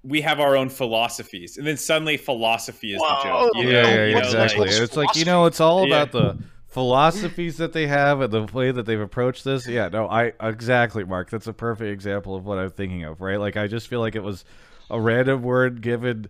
we 0.04 0.22
have 0.22 0.40
our 0.40 0.56
own 0.56 0.70
philosophies, 0.70 1.58
and 1.58 1.66
then 1.66 1.78
suddenly 1.78 2.16
philosophy 2.18 2.94
is 2.94 3.00
the 3.02 3.20
joke. 3.24 3.52
you 3.56 3.64
Yeah, 3.70 3.82
know? 3.82 3.90
yeah, 3.90 4.06
You 4.06 4.14
know, 4.14 4.20
exactly. 4.20 4.60
like- 4.68 4.72
it's 4.82 4.96
like 4.96 5.16
you 5.16 5.26
know, 5.26 5.46
it's 5.46 5.60
all 5.60 5.88
Yeah. 5.88 6.04
about 6.04 6.12
the 6.12 6.38
philosophies 6.68 7.58
that 7.58 7.74
they 7.74 7.88
have 7.88 8.22
and 8.22 8.32
the 8.32 8.44
way 8.54 8.70
that 8.70 8.86
they've 8.86 9.00
approached 9.02 9.44
this. 9.46 9.68
Yeah, 9.68 9.88
no, 9.88 10.08
I 10.08 10.34
exactly, 10.42 11.04
Mark. 11.06 11.32
That's 11.32 11.48
a 11.48 11.54
perfect 11.54 11.90
example 11.90 12.36
of 12.36 12.46
what 12.46 12.60
I'm 12.60 12.70
thinking 12.70 13.04
of, 13.04 13.20
right? 13.22 13.40
Like 13.40 13.58
I 13.58 13.66
just 13.68 13.88
feel 13.88 14.00
like 14.02 14.14
it 14.16 14.22
was 14.24 14.46
a 14.92 15.00
random 15.00 15.42
word 15.42 15.82
given 15.82 16.28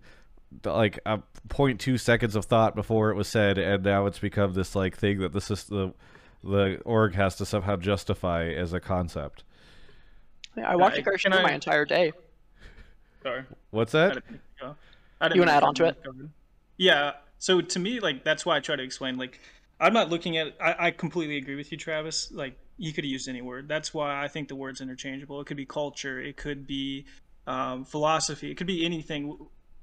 like 0.64 0.98
a 1.06 1.18
0.2 1.48 1.98
seconds 2.00 2.36
of 2.36 2.44
thought 2.44 2.74
before 2.74 3.10
it 3.10 3.14
was 3.16 3.28
said, 3.28 3.58
and 3.58 3.84
now 3.84 4.06
it's 4.06 4.18
become 4.18 4.54
this 4.54 4.74
like 4.74 4.96
thing 4.96 5.18
that 5.20 5.32
this 5.32 5.50
is 5.50 5.64
the 5.64 5.92
the 6.44 6.80
org 6.84 7.14
has 7.14 7.34
to 7.36 7.44
somehow 7.46 7.76
justify 7.76 8.46
as 8.48 8.72
a 8.72 8.78
concept. 8.80 9.42
Yeah, 10.56 10.70
I 10.70 10.76
watched 10.76 10.94
I- 10.94 11.00
the 11.00 11.10
Kirsten 11.10 11.32
can 11.32 11.42
my 11.42 11.52
entire 11.52 11.84
day. 11.84 12.12
Sorry. 13.22 13.44
What's 13.70 13.94
I 13.94 14.08
that? 14.08 14.14
didn't 14.14 14.30
mean. 14.30 14.40
I 15.20 15.28
didn't 15.28 15.36
You 15.36 15.40
wanna 15.42 15.52
add 15.52 15.62
on 15.64 15.74
to 15.76 15.84
it? 15.86 16.02
cover. 16.04 16.28
Yeah. 16.76 17.12
So 17.38 17.60
to 17.60 17.78
me, 17.78 18.00
like 18.00 18.22
that's 18.24 18.46
why 18.46 18.56
I 18.56 18.60
try 18.60 18.76
to 18.76 18.82
explain. 18.82 19.16
Like, 19.16 19.40
I'm 19.80 19.92
not 19.92 20.08
looking 20.10 20.36
at. 20.36 20.54
I, 20.60 20.86
I 20.86 20.90
completely 20.90 21.36
agree 21.36 21.54
with 21.56 21.72
you, 21.72 21.78
Travis. 21.78 22.30
Like, 22.32 22.56
you 22.78 22.92
could 22.92 23.04
have 23.04 23.10
used 23.10 23.28
any 23.28 23.42
word. 23.42 23.68
That's 23.68 23.92
why 23.92 24.22
I 24.22 24.28
think 24.28 24.48
the 24.48 24.54
word's 24.56 24.80
interchangeable. 24.80 25.40
It 25.40 25.46
could 25.46 25.56
be 25.56 25.66
culture. 25.66 26.20
It 26.20 26.36
could 26.36 26.66
be 26.66 27.06
um, 27.46 27.84
philosophy. 27.84 28.50
It 28.50 28.56
could 28.56 28.66
be 28.66 28.84
anything. 28.84 29.36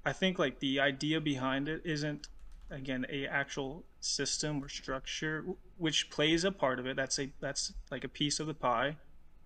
I 0.05 0.13
think 0.13 0.39
like 0.39 0.59
the 0.59 0.79
idea 0.79 1.21
behind 1.21 1.69
it 1.69 1.81
isn't 1.85 2.27
again 2.69 3.05
a 3.09 3.27
actual 3.27 3.85
system 3.99 4.63
or 4.63 4.69
structure, 4.69 5.45
which 5.77 6.09
plays 6.09 6.43
a 6.43 6.51
part 6.51 6.79
of 6.79 6.87
it. 6.87 6.95
That's 6.95 7.19
a 7.19 7.31
that's 7.39 7.73
like 7.91 8.03
a 8.03 8.09
piece 8.09 8.39
of 8.39 8.47
the 8.47 8.53
pie. 8.53 8.97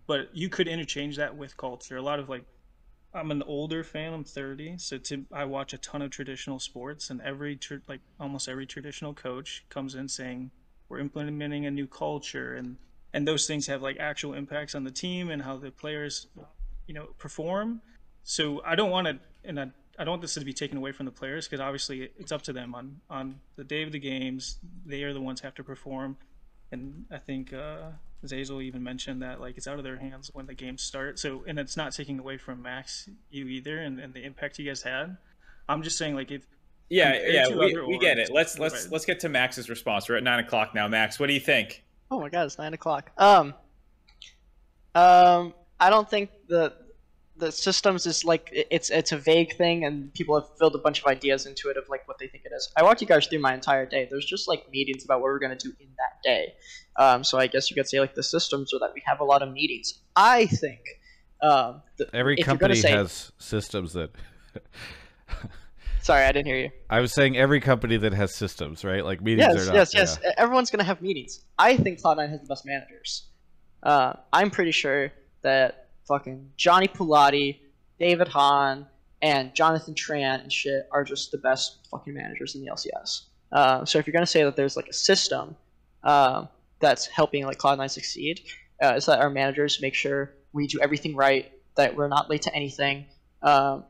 But 0.07 0.29
you 0.33 0.49
could 0.49 0.67
interchange 0.67 1.17
that 1.17 1.35
with 1.35 1.57
culture. 1.57 1.97
A 1.97 2.01
lot 2.01 2.19
of 2.19 2.29
like 2.29 2.45
I'm 3.13 3.31
an 3.31 3.43
older 3.43 3.83
fan. 3.83 4.13
I'm 4.13 4.23
30, 4.23 4.77
so 4.77 4.97
to 4.97 5.25
I 5.31 5.45
watch 5.45 5.73
a 5.73 5.77
ton 5.77 6.01
of 6.01 6.11
traditional 6.11 6.59
sports, 6.59 7.09
and 7.09 7.21
every 7.21 7.59
like 7.87 8.01
almost 8.19 8.47
every 8.49 8.65
traditional 8.65 9.13
coach 9.13 9.65
comes 9.69 9.95
in 9.95 10.07
saying 10.07 10.51
we're 10.89 10.99
implementing 10.99 11.65
a 11.65 11.71
new 11.71 11.87
culture, 11.87 12.55
and 12.55 12.77
and 13.13 13.27
those 13.27 13.47
things 13.47 13.67
have 13.67 13.81
like 13.81 13.97
actual 13.99 14.33
impacts 14.33 14.75
on 14.75 14.83
the 14.83 14.91
team 14.91 15.29
and 15.29 15.41
how 15.41 15.57
the 15.57 15.71
players, 15.71 16.27
you 16.87 16.93
know, 16.93 17.07
perform. 17.17 17.81
So 18.23 18.61
I 18.65 18.75
don't 18.75 18.91
want 18.91 19.07
to, 19.07 19.19
and 19.45 19.59
I, 19.59 19.71
I 19.97 20.03
don't 20.03 20.13
want 20.13 20.21
this 20.21 20.35
to 20.35 20.41
be 20.41 20.53
taken 20.53 20.77
away 20.77 20.91
from 20.91 21.05
the 21.05 21.11
players 21.11 21.47
because 21.47 21.59
obviously 21.59 22.09
it's 22.19 22.31
up 22.31 22.43
to 22.43 22.53
them 22.53 22.75
on 22.75 23.01
on 23.09 23.39
the 23.55 23.63
day 23.63 23.83
of 23.83 23.91
the 23.91 23.99
games. 23.99 24.59
They 24.85 25.03
are 25.03 25.13
the 25.13 25.21
ones 25.21 25.41
who 25.41 25.47
have 25.47 25.55
to 25.55 25.63
perform, 25.63 26.17
and 26.71 27.05
I 27.11 27.17
think 27.17 27.51
uh, 27.53 27.89
Zazel 28.25 28.61
even 28.63 28.83
mentioned 28.83 29.21
that 29.23 29.41
like 29.41 29.57
it's 29.57 29.67
out 29.67 29.77
of 29.77 29.83
their 29.83 29.97
hands 29.97 30.29
when 30.33 30.45
the 30.45 30.53
games 30.53 30.83
start. 30.83 31.17
So 31.19 31.43
and 31.47 31.57
it's 31.57 31.75
not 31.75 31.93
taking 31.93 32.19
away 32.19 32.37
from 32.37 32.61
Max 32.61 33.09
you 33.31 33.47
either 33.47 33.79
and, 33.79 33.99
and 33.99 34.13
the 34.13 34.23
impact 34.23 34.59
you 34.59 34.65
guys 34.65 34.83
had. 34.83 35.17
I'm 35.67 35.81
just 35.81 35.97
saying 35.97 36.15
like 36.15 36.31
if 36.31 36.45
Yeah, 36.89 37.19
yeah, 37.27 37.45
to 37.45 37.57
we, 37.57 37.71
other 37.71 37.85
we 37.87 37.97
get 37.97 38.19
it. 38.19 38.29
Let's 38.31 38.59
let's 38.59 38.83
Right. 38.83 38.91
let's 38.91 39.05
get 39.05 39.19
to 39.21 39.29
Max's 39.29 39.69
response. 39.69 40.07
We're 40.07 40.17
at 40.17 40.23
nine 40.23 40.39
o'clock 40.39 40.75
now. 40.75 40.87
Max, 40.87 41.19
what 41.19 41.27
do 41.27 41.33
you 41.33 41.39
think? 41.39 41.83
Oh 42.11 42.19
my 42.19 42.29
god, 42.29 42.45
it's 42.45 42.57
nine 42.57 42.73
o'clock. 42.73 43.11
Um, 43.17 43.53
um, 44.95 45.53
I 45.79 45.89
don't 45.89 46.09
think 46.09 46.29
the 46.47 46.73
the 47.37 47.51
systems 47.51 48.05
is 48.05 48.25
like 48.25 48.49
it's 48.51 48.89
it's 48.89 49.11
a 49.11 49.17
vague 49.17 49.55
thing, 49.55 49.85
and 49.85 50.13
people 50.13 50.39
have 50.39 50.49
filled 50.57 50.75
a 50.75 50.79
bunch 50.79 50.99
of 50.99 51.05
ideas 51.07 51.45
into 51.45 51.69
it 51.69 51.77
of 51.77 51.83
like 51.89 52.07
what 52.07 52.17
they 52.19 52.27
think 52.27 52.45
it 52.45 52.51
is. 52.55 52.69
I 52.75 52.83
walked 52.83 53.01
you 53.01 53.07
guys 53.07 53.27
through 53.27 53.39
my 53.39 53.53
entire 53.53 53.85
day. 53.85 54.07
There's 54.09 54.25
just 54.25 54.47
like 54.47 54.69
meetings 54.71 55.05
about 55.05 55.19
what 55.21 55.25
we're 55.25 55.39
gonna 55.39 55.55
do 55.55 55.69
in 55.79 55.87
that 55.97 56.21
day. 56.23 56.53
Um, 56.97 57.23
so 57.23 57.37
I 57.37 57.47
guess 57.47 57.69
you 57.69 57.75
could 57.75 57.87
say 57.87 57.99
like 57.99 58.15
the 58.15 58.23
systems 58.23 58.73
are 58.73 58.79
that 58.79 58.91
we 58.93 59.01
have 59.05 59.19
a 59.19 59.23
lot 59.23 59.41
of 59.41 59.51
meetings. 59.51 59.99
I 60.15 60.47
think. 60.47 60.79
Um, 61.41 61.83
the, 61.97 62.09
Every 62.15 62.33
if 62.33 62.39
you're 62.39 62.45
gonna 62.57 62.59
company 62.73 62.75
say- 62.81 62.91
has 62.91 63.31
systems 63.37 63.93
that. 63.93 64.09
Sorry, 66.01 66.23
I 66.23 66.31
didn't 66.31 66.47
hear 66.47 66.57
you. 66.57 66.69
I 66.89 67.01
was 67.01 67.13
saying 67.13 67.35
every 67.37 67.59
company 67.59 67.97
that 67.97 68.13
has 68.13 68.33
systems, 68.33 68.85
right? 68.85 69.03
Like 69.03 69.21
meetings 69.21 69.47
Yes, 69.53 69.63
are 69.63 69.65
not. 69.67 69.75
yes, 69.75 69.93
yeah. 69.93 69.99
yes. 70.01 70.19
Everyone's 70.37 70.69
gonna 70.71 70.83
have 70.85 71.01
meetings. 71.01 71.43
I 71.59 71.75
think 71.75 72.01
Cloud9 72.01 72.29
has 72.29 72.39
the 72.41 72.47
best 72.47 72.65
managers. 72.65 73.27
Uh, 73.83 74.13
I'm 74.31 74.49
pretty 74.49 74.71
sure 74.71 75.11
that 75.41 75.86
fucking 76.07 76.51
Johnny 76.57 76.87
Pulati, 76.87 77.59
David 77.99 78.27
Hahn, 78.27 78.87
and 79.21 79.53
Jonathan 79.55 79.93
Tran 79.93 80.41
and 80.41 80.51
shit 80.51 80.87
are 80.91 81.03
just 81.03 81.31
the 81.31 81.37
best 81.37 81.87
fucking 81.89 82.13
managers 82.13 82.55
in 82.55 82.63
the 82.63 82.71
LCS. 82.71 83.23
Uh, 83.51 83.85
so 83.85 83.97
if 83.97 84.07
you're 84.07 84.13
gonna 84.13 84.25
say 84.25 84.43
that 84.43 84.55
there's 84.55 84.75
like 84.75 84.87
a 84.87 84.93
system 84.93 85.55
um, 86.03 86.49
that's 86.79 87.07
helping 87.07 87.45
like 87.45 87.57
Cloud9 87.57 87.89
succeed, 87.89 88.41
uh, 88.83 88.93
is 88.95 89.05
that 89.07 89.19
our 89.19 89.29
managers 89.29 89.81
make 89.81 89.93
sure 89.93 90.33
we 90.53 90.67
do 90.67 90.79
everything 90.81 91.15
right, 91.15 91.51
that 91.75 91.95
we're 91.95 92.07
not 92.07 92.29
late 92.29 92.43
to 92.43 92.53
anything. 92.55 93.05
Um, 93.41 93.85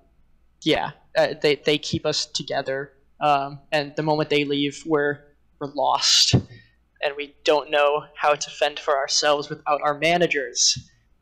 yeah, 0.62 0.92
uh, 1.18 1.34
they 1.42 1.56
they 1.56 1.78
keep 1.78 2.06
us 2.06 2.26
together. 2.26 2.94
Um, 3.20 3.60
and 3.72 3.96
the 3.96 4.04
moment 4.04 4.30
they 4.30 4.44
leave, 4.46 4.84
we're 4.86 5.20
we're 5.60 5.72
lost, 5.74 6.34
and 6.34 7.16
we 7.16 7.36
don't 7.44 7.72
know 7.72 8.06
how 8.16 8.36
to 8.36 8.50
fend 8.50 8.80
for 8.80 8.96
ourselves 8.96 9.50
without 9.50 9.82
our 9.84 9.98
managers. 9.98 10.78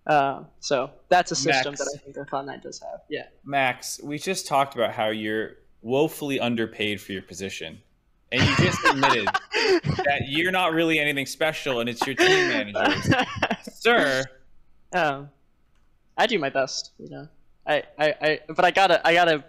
Um, 0.07 0.47
so 0.59 0.91
that's 1.09 1.31
a 1.31 1.35
system 1.35 1.71
Max. 1.71 1.79
that 1.79 1.91
I 1.95 1.97
think 1.97 2.15
that 2.15 2.27
Cloud9 2.29 2.61
does 2.61 2.79
have. 2.79 3.01
Yeah. 3.09 3.25
Max, 3.43 3.99
we 4.03 4.19
just 4.19 4.45
talked 4.47 4.75
about 4.75 4.93
how 4.93 5.09
you're 5.09 5.57
woefully 5.81 6.39
underpaid 6.39 7.01
for 7.01 7.11
your 7.11 7.21
position. 7.21 7.79
And 8.31 8.41
you 8.41 8.55
just 8.57 8.83
admitted 8.89 9.27
that 9.27 10.23
you're 10.27 10.51
not 10.51 10.73
really 10.73 10.99
anything 10.99 11.25
special 11.25 11.79
and 11.79 11.89
it's 11.89 12.05
your 12.05 12.15
team 12.15 12.27
managers. 12.27 13.13
Sir, 13.73 14.23
um, 14.93 15.29
I 16.17 16.27
do 16.27 16.39
my 16.39 16.49
best, 16.49 16.91
you 16.97 17.09
know. 17.09 17.27
I, 17.67 17.83
I, 17.97 18.15
I 18.21 18.39
but 18.47 18.63
I 18.63 18.71
gotta 18.71 19.05
I 19.07 19.13
gotta 19.13 19.43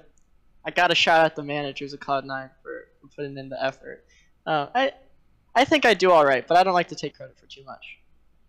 I 0.65 0.71
gotta 0.71 0.95
shout 0.95 1.25
out 1.25 1.37
the 1.37 1.43
managers 1.43 1.93
of 1.93 2.01
Cloud9 2.01 2.51
for, 2.63 2.89
for 3.01 3.09
putting 3.15 3.37
in 3.37 3.49
the 3.49 3.63
effort. 3.63 4.05
Uh, 4.47 4.69
I 4.75 4.93
I 5.55 5.65
think 5.65 5.85
I 5.85 5.95
do 5.95 6.11
all 6.11 6.25
right, 6.25 6.47
but 6.47 6.57
I 6.57 6.63
don't 6.65 6.75
like 6.75 6.89
to 6.89 6.95
take 6.95 7.17
credit 7.17 7.39
for 7.39 7.47
too 7.47 7.65
much 7.65 7.99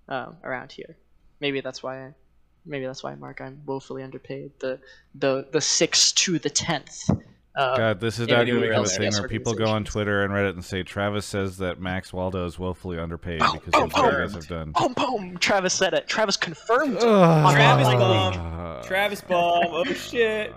um, 0.07 0.38
around 0.43 0.71
here. 0.71 0.97
Maybe 1.39 1.61
that's 1.61 1.84
why 1.84 2.07
I 2.07 2.14
maybe 2.65 2.85
that's 2.85 3.03
why 3.03 3.15
Mark 3.15 3.41
I'm 3.41 3.61
woefully 3.65 4.03
underpaid. 4.03 4.51
The 4.59 4.80
the 5.15 5.47
the 5.51 5.61
six 5.61 6.11
to 6.14 6.39
the 6.39 6.49
tenth. 6.49 7.09
Uh, 7.55 7.76
God, 7.76 7.99
this 7.99 8.19
is 8.19 8.27
not 8.27 8.38
now 8.38 8.43
going 8.43 8.61
to 8.61 8.68
become 8.68 8.85
a 8.85 8.88
thing 8.88 9.01
yes, 9.03 9.19
where 9.19 9.27
people 9.27 9.55
go 9.55 9.65
on. 9.65 9.84
Twitter 9.84 10.23
and 10.23 10.31
Reddit 10.31 10.51
and 10.51 10.64
say 10.64 10.84
Travis 10.84 11.26
says 11.26 11.57
that 11.57 11.81
Max 11.81 12.14
Waldo 12.14 12.45
is 12.45 12.59
woefully 12.59 12.99
underpaid 12.99 13.41
Oh, 13.41 13.53
because 13.53 13.72
oh, 13.73 13.85
of 13.85 13.93
what 13.93 14.14
you 14.14 14.19
guys 14.19 14.34
have 14.35 14.47
done. 14.47 14.73
Boom 14.73 14.93
boom! 14.93 15.38
Travis 15.39 15.73
said 15.73 15.95
it. 15.95 16.07
Travis 16.07 16.38
confirmed. 16.38 16.97
it. 16.97 17.03
Ugh. 17.03 17.53
Travis 17.55 17.88
Online 17.88 18.34
Bomb. 18.38 18.84
Travis 18.84 19.22
Bomb. 19.22 19.65
Oh 19.69 19.84
shit. 19.85 20.53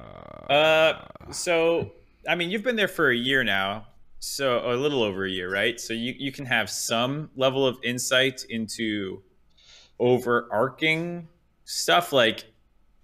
Uh, 0.50 0.94
so 1.30 1.90
I 2.28 2.34
mean, 2.34 2.50
you've 2.50 2.64
been 2.64 2.76
there 2.76 2.88
for 2.88 3.08
a 3.08 3.16
year 3.16 3.44
now, 3.44 3.86
so 4.18 4.70
a 4.70 4.76
little 4.76 5.02
over 5.02 5.24
a 5.24 5.30
year, 5.30 5.50
right? 5.50 5.80
So 5.80 5.94
you 5.94 6.14
you 6.18 6.32
can 6.32 6.44
have 6.44 6.68
some 6.68 7.30
level 7.34 7.66
of 7.66 7.78
insight 7.82 8.44
into 8.50 9.22
overarching 10.00 11.28
stuff. 11.64 12.12
Like, 12.12 12.44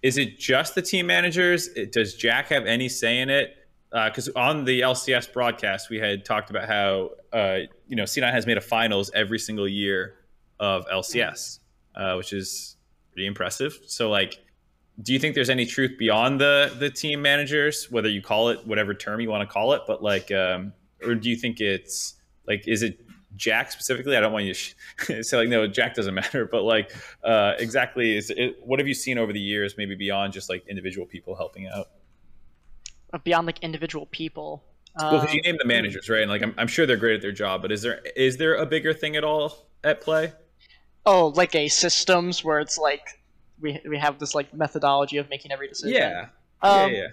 is 0.01 0.17
it 0.17 0.37
just 0.37 0.75
the 0.75 0.81
team 0.81 1.07
managers? 1.07 1.69
Does 1.91 2.15
Jack 2.15 2.47
have 2.49 2.65
any 2.65 2.89
say 2.89 3.19
in 3.19 3.29
it? 3.29 3.55
Because 3.91 4.27
on 4.29 4.65
the 4.65 4.81
LCS 4.81 5.31
broadcast, 5.31 5.89
we 5.89 5.97
had 5.97 6.25
talked 6.25 6.49
about 6.49 6.67
how 6.67 7.11
uh, 7.31 7.59
you 7.87 7.95
know 7.95 8.03
C9 8.03 8.29
has 8.31 8.45
made 8.45 8.57
a 8.57 8.61
finals 8.61 9.09
every 9.13 9.39
single 9.39 9.67
year 9.67 10.15
of 10.59 10.85
LCS, 10.87 11.59
uh, 11.95 12.15
which 12.15 12.33
is 12.33 12.75
pretty 13.13 13.27
impressive. 13.27 13.79
So 13.85 14.09
like 14.09 14.39
do 15.01 15.13
you 15.13 15.19
think 15.19 15.35
there's 15.35 15.49
any 15.49 15.65
truth 15.65 15.97
beyond 15.97 16.41
the 16.41 16.75
the 16.79 16.89
team 16.89 17.21
managers 17.21 17.89
whether 17.91 18.09
you 18.09 18.21
call 18.21 18.49
it 18.49 18.65
whatever 18.65 18.93
term 18.93 19.19
you 19.19 19.29
want 19.29 19.47
to 19.47 19.51
call 19.51 19.73
it 19.73 19.81
but 19.87 20.01
like 20.01 20.31
um 20.31 20.73
or 21.03 21.15
do 21.15 21.29
you 21.29 21.35
think 21.35 21.59
it's 21.59 22.15
like 22.47 22.67
is 22.67 22.81
it 22.81 22.99
jack 23.37 23.71
specifically 23.71 24.17
i 24.17 24.19
don't 24.19 24.33
want 24.33 24.43
you 24.45 24.53
to 24.53 24.59
sh- 24.59 24.75
say 25.21 25.37
like 25.37 25.47
no 25.49 25.65
jack 25.67 25.93
doesn't 25.93 26.13
matter 26.23 26.45
but 26.45 26.63
like 26.63 26.91
uh 27.23 27.53
exactly 27.59 28.17
is 28.17 28.29
it 28.31 28.57
what 28.65 28.79
have 28.79 28.87
you 28.87 28.93
seen 28.93 29.17
over 29.17 29.31
the 29.31 29.39
years 29.39 29.75
maybe 29.77 29.95
beyond 29.95 30.33
just 30.33 30.49
like 30.49 30.65
individual 30.67 31.05
people 31.05 31.35
helping 31.35 31.67
out 31.67 31.87
Uh, 33.13 33.17
beyond 33.23 33.45
like 33.47 33.59
individual 33.59 34.05
people. 34.07 34.63
well 34.99 35.21
because 35.21 35.33
you 35.33 35.39
Um, 35.41 35.51
name 35.51 35.57
the 35.59 35.65
managers 35.67 36.09
right 36.09 36.21
and 36.23 36.31
like 36.31 36.41
I'm, 36.43 36.53
I'm 36.57 36.67
sure 36.67 36.85
they're 36.85 36.97
great 36.97 37.15
at 37.15 37.21
their 37.21 37.31
job 37.31 37.61
but 37.61 37.71
is 37.71 37.81
there 37.81 38.01
is 38.15 38.37
there 38.37 38.55
a 38.55 38.65
bigger 38.65 38.93
thing 38.93 39.15
at 39.15 39.23
all 39.23 39.67
at 39.83 40.01
play 40.01 40.33
Oh, 41.05 41.27
like 41.27 41.55
a 41.55 41.69
systems 41.69 42.43
where 42.43 42.59
it's 42.59 42.77
like 42.77 43.21
we 43.61 43.79
we 43.87 43.97
have 43.97 44.19
this 44.19 44.35
like 44.35 44.53
methodology 44.53 45.17
of 45.17 45.29
making 45.29 45.51
every 45.53 45.67
decision. 45.69 45.95
yeah 45.95 46.27
Um, 46.61 46.91
yeah 46.91 46.97
yeah 46.97 47.07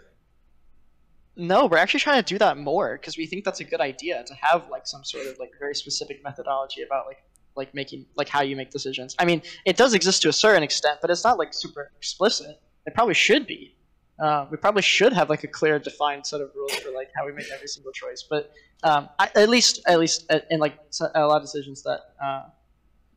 No, 1.37 1.67
we're 1.67 1.79
actually 1.79 2.01
trying 2.01 2.23
to 2.23 2.35
do 2.35 2.39
that 2.39 2.59
more 2.59 2.97
because 2.97 3.17
we 3.17 3.27
think 3.27 3.45
that's 3.45 3.61
a 3.61 3.65
good 3.65 3.81
idea 3.81 4.23
to 4.25 4.35
have 4.35 4.69
like 4.71 4.87
some 4.87 5.03
sort 5.05 5.27
of 5.27 5.39
like 5.39 5.51
very 5.59 5.75
specific 5.75 6.23
methodology 6.23 6.83
about 6.83 7.07
like 7.07 7.19
like 7.57 7.75
making 7.75 8.07
like 8.17 8.29
how 8.29 8.43
you 8.43 8.57
make 8.57 8.71
decisions. 8.71 9.15
I 9.19 9.25
mean, 9.25 9.43
it 9.65 9.77
does 9.77 9.95
exist 9.95 10.23
to 10.23 10.29
a 10.29 10.33
certain 10.33 10.63
extent, 10.63 10.99
but 11.01 11.11
it's 11.11 11.25
not 11.25 11.39
like 11.39 11.53
super 11.53 11.93
explicit. 11.97 12.61
It 12.87 12.95
probably 12.95 13.15
should 13.15 13.47
be. 13.47 13.77
Uh, 14.19 14.47
we 14.51 14.57
probably 14.57 14.83
should 14.83 15.13
have 15.13 15.29
like 15.29 15.43
a 15.43 15.49
clear, 15.49 15.79
defined 15.79 16.25
set 16.25 16.41
of 16.41 16.51
rules 16.55 16.75
for 16.77 16.91
like 16.93 17.11
how 17.17 17.27
we 17.27 17.33
make 17.33 17.47
every 17.53 17.67
single 17.67 17.93
choice. 17.93 18.25
But 18.29 18.53
um, 18.85 19.09
I, 19.19 19.29
at 19.35 19.49
least, 19.49 19.81
at 19.87 19.99
least 19.99 20.31
uh, 20.31 20.41
in 20.51 20.61
like 20.61 20.79
a 21.15 21.27
lot 21.27 21.37
of 21.37 21.43
decisions 21.43 21.83
that 21.83 22.01
uh, 22.23 22.43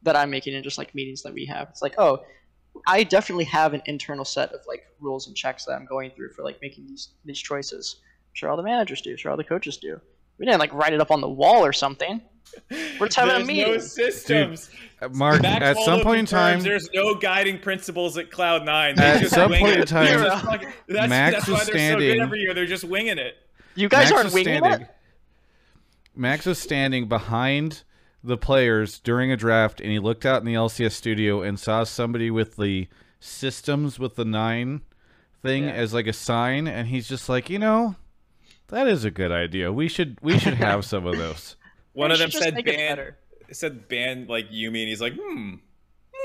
that 0.03 0.15
I'm 0.15 0.31
making 0.31 0.53
in 0.56 0.64
just 0.64 0.77
like 0.77 0.95
meetings 0.95 1.22
that 1.23 1.34
we 1.34 1.45
have, 1.45 1.69
it's 1.69 1.81
like, 1.81 1.95
oh, 1.99 2.23
I 2.88 3.04
definitely 3.04 3.45
have 3.45 3.74
an 3.74 3.82
internal 3.86 4.26
set 4.26 4.52
of 4.54 4.62
like 4.68 4.84
rules 4.99 5.28
and 5.28 5.36
checks 5.36 5.66
that 5.66 5.74
I'm 5.74 5.86
going 5.86 6.12
through 6.12 6.32
for 6.32 6.44
like 6.44 6.60
making 6.62 6.88
these 6.88 7.10
these 7.26 7.40
choices. 7.40 7.98
I'm 8.04 8.34
sure 8.34 8.49
all 8.49 8.58
the 8.58 8.64
managers 8.64 9.02
do. 9.02 9.16
Sure 9.18 9.32
all 9.32 9.38
the 9.38 9.44
coaches 9.44 9.78
do. 9.78 9.99
We 10.38 10.45
didn't 10.45 10.60
like 10.60 10.74
write 10.74 10.94
it 10.94 11.02
up 11.02 11.10
on 11.12 11.22
the 11.22 11.30
wall 11.30 11.66
or 11.66 11.74
something. 11.74 12.22
We're 12.99 13.08
just 13.08 13.16
having 13.18 13.34
a 13.34 13.38
There's 13.40 13.48
meeting. 13.48 13.74
no 13.74 13.80
systems 13.80 14.70
Uh, 15.02 15.10
Mark, 15.10 15.41
Max 15.41 15.64
at 15.64 15.78
some 15.84 16.02
point 16.02 16.20
in 16.22 16.26
time, 16.26 16.62
there's 16.62 16.90
no 16.94 17.14
guiding 17.16 17.60
principles 17.60 18.18
at 18.18 18.32
Cloud 18.32 18.64
Nine. 18.66 18.95
They 18.95 19.04
At 19.04 19.22
just 19.22 19.34
some 19.36 19.52
point 19.52 19.74
it. 19.74 19.80
in 19.82 19.86
time, 19.86 20.06
They're 20.06 20.24
just 20.24 20.45
fucking- 20.45 20.70
that's, 20.88 21.10
Max 21.10 21.36
that's 21.36 21.48
was 21.48 21.58
why 21.60 21.66
they're 21.66 21.91
so 21.94 21.98
good 21.99 22.20
every 22.20 22.40
year. 22.40 22.54
They're 22.54 22.66
just 22.66 22.84
winging 22.86 23.18
it. 23.18 23.36
You 23.76 23.90
guys 23.90 24.10
Max 24.10 24.12
aren't 24.24 24.34
winging 24.34 24.58
standing. 24.60 24.82
it. 24.88 24.95
Max 26.16 26.45
was 26.45 26.58
standing 26.58 27.08
behind 27.08 27.84
the 28.28 28.38
players 28.38 28.99
during 28.99 29.32
a 29.32 29.38
draft, 29.38 29.82
and 29.82 29.91
he 29.91 29.99
looked 29.99 30.26
out 30.26 30.41
in 30.41 30.45
the 30.45 30.54
LCS 30.54 30.91
studio 30.94 31.41
and 31.41 31.60
saw 31.60 31.84
somebody 31.84 32.30
with 32.30 32.56
the 32.58 32.88
systems 33.20 33.98
with 33.99 34.16
the 34.16 34.26
nine 34.26 34.82
thing 35.41 35.66
Yeah. 35.66 35.72
as 35.72 35.94
like 35.94 36.08
a 36.08 36.14
sign, 36.14 36.68
and 36.68 36.88
he's 36.88 37.08
just 37.08 37.30
like, 37.30 37.49
you 37.49 37.60
know, 37.60 37.95
that 38.68 38.88
is 38.88 39.06
a 39.06 39.12
good 39.12 39.32
idea. 39.32 39.72
We 39.72 39.88
should 39.88 40.18
we 40.22 40.38
should 40.38 40.56
have 40.56 40.86
some 40.86 41.06
of 41.06 41.18
those. 41.18 41.56
One 41.94 42.10
We 42.10 42.14
of 42.14 42.20
them 42.20 42.32
said 42.32 42.54
make 42.54 42.68
it 42.68 42.76
ban 42.78 43.14
said 43.52 43.88
ban 43.88 44.28
like 44.28 44.49
Yuumi, 44.52 44.82
and 44.82 44.90
he's 44.90 45.02
like, 45.02 45.14
hmm, 45.20 45.56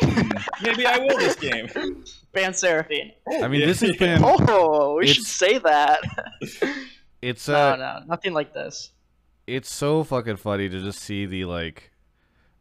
hmm, 0.03 0.31
maybe 0.63 0.85
I 0.87 0.99
will 0.99 1.17
this 1.19 1.37
game. 1.37 1.69
Ban 2.33 2.55
Seraphine. 2.55 3.13
I 3.43 3.47
mean, 3.49 3.61
Yeah. 3.61 3.67
this 3.67 3.81
has 3.83 3.95
been 3.99 4.21
Oh, 4.25 4.97
we 4.97 5.07
should 5.07 5.25
say 5.27 5.59
that. 5.59 6.01
it's 7.21 7.47
no, 7.47 7.55
uh, 7.55 7.77
no, 7.77 8.07
nothing 8.07 8.33
like 8.33 8.55
this. 8.55 8.91
it's 9.47 9.73
so 9.73 10.03
fucking 10.03 10.37
funny 10.37 10.69
to 10.69 10.81
just 10.81 10.99
see 10.99 11.27
the 11.27 11.45
like 11.45 11.92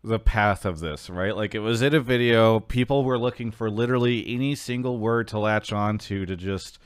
the 0.03 0.19
path 0.19 0.65
of 0.65 0.79
this, 0.79 1.09
right? 1.09 1.35
Like 1.35 1.53
it 1.53 1.59
was 1.59 1.81
in 1.81 1.93
a 1.93 1.99
video, 1.99 2.59
people 2.59 3.03
were 3.03 3.19
looking 3.19 3.51
for 3.51 3.69
literally 3.69 4.25
any 4.33 4.55
single 4.55 4.97
word 4.97 5.27
to 5.29 5.39
latch 5.39 5.71
on 5.71 5.97
to 5.99 6.25
to 6.25 6.35
just 6.35 6.79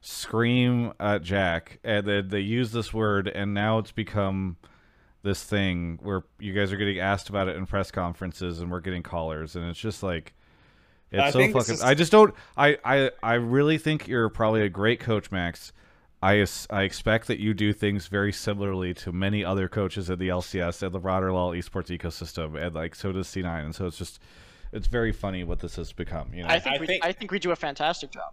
scream 0.00 0.92
at 0.98 1.22
Jack. 1.22 1.78
And 1.84 2.06
then 2.06 2.28
they 2.28 2.40
use 2.40 2.72
this 2.72 2.92
word 2.92 3.28
and 3.28 3.54
now 3.54 3.78
it's 3.78 3.92
become 3.92 4.56
this 5.22 5.44
thing 5.44 5.98
where 6.02 6.24
you 6.40 6.52
guys 6.52 6.72
are 6.72 6.76
getting 6.76 6.98
asked 6.98 7.28
about 7.28 7.48
it 7.48 7.56
in 7.56 7.66
press 7.66 7.90
conferences 7.90 8.60
and 8.60 8.70
we're 8.70 8.80
getting 8.80 9.04
callers 9.04 9.54
and 9.54 9.64
it's 9.68 9.78
just 9.78 10.02
like 10.02 10.34
it's 11.12 11.22
I 11.22 11.30
so 11.30 11.38
fucking 11.52 11.74
is- 11.74 11.82
I 11.82 11.94
just 11.94 12.10
don't 12.10 12.34
I, 12.56 12.76
I 12.84 13.10
I 13.22 13.34
really 13.34 13.78
think 13.78 14.08
you're 14.08 14.28
probably 14.30 14.62
a 14.62 14.68
great 14.68 14.98
coach 14.98 15.30
Max 15.30 15.72
I, 16.22 16.46
I 16.70 16.82
expect 16.82 17.26
that 17.26 17.40
you 17.40 17.52
do 17.52 17.72
things 17.72 18.06
very 18.06 18.32
similarly 18.32 18.94
to 18.94 19.10
many 19.12 19.44
other 19.44 19.68
coaches 19.68 20.08
in 20.08 20.18
the 20.20 20.28
LCS 20.28 20.82
and 20.82 20.92
the 20.92 21.00
broader 21.00 21.32
LoL 21.32 21.50
esports 21.50 21.96
ecosystem, 21.96 22.60
and 22.60 22.74
like 22.74 22.94
so 22.94 23.10
does 23.10 23.26
C9, 23.26 23.64
and 23.64 23.74
so 23.74 23.86
it's 23.86 23.98
just 23.98 24.20
it's 24.72 24.86
very 24.86 25.12
funny 25.12 25.42
what 25.42 25.58
this 25.58 25.76
has 25.76 25.92
become. 25.92 26.32
You 26.32 26.44
know, 26.44 26.48
I 26.48 26.60
think 26.60 26.76
I 26.76 26.80
we, 26.80 26.86
think- 26.86 27.04
I 27.04 27.12
think 27.12 27.30
we 27.32 27.38
do 27.38 27.50
a 27.50 27.56
fantastic 27.56 28.12
job. 28.12 28.32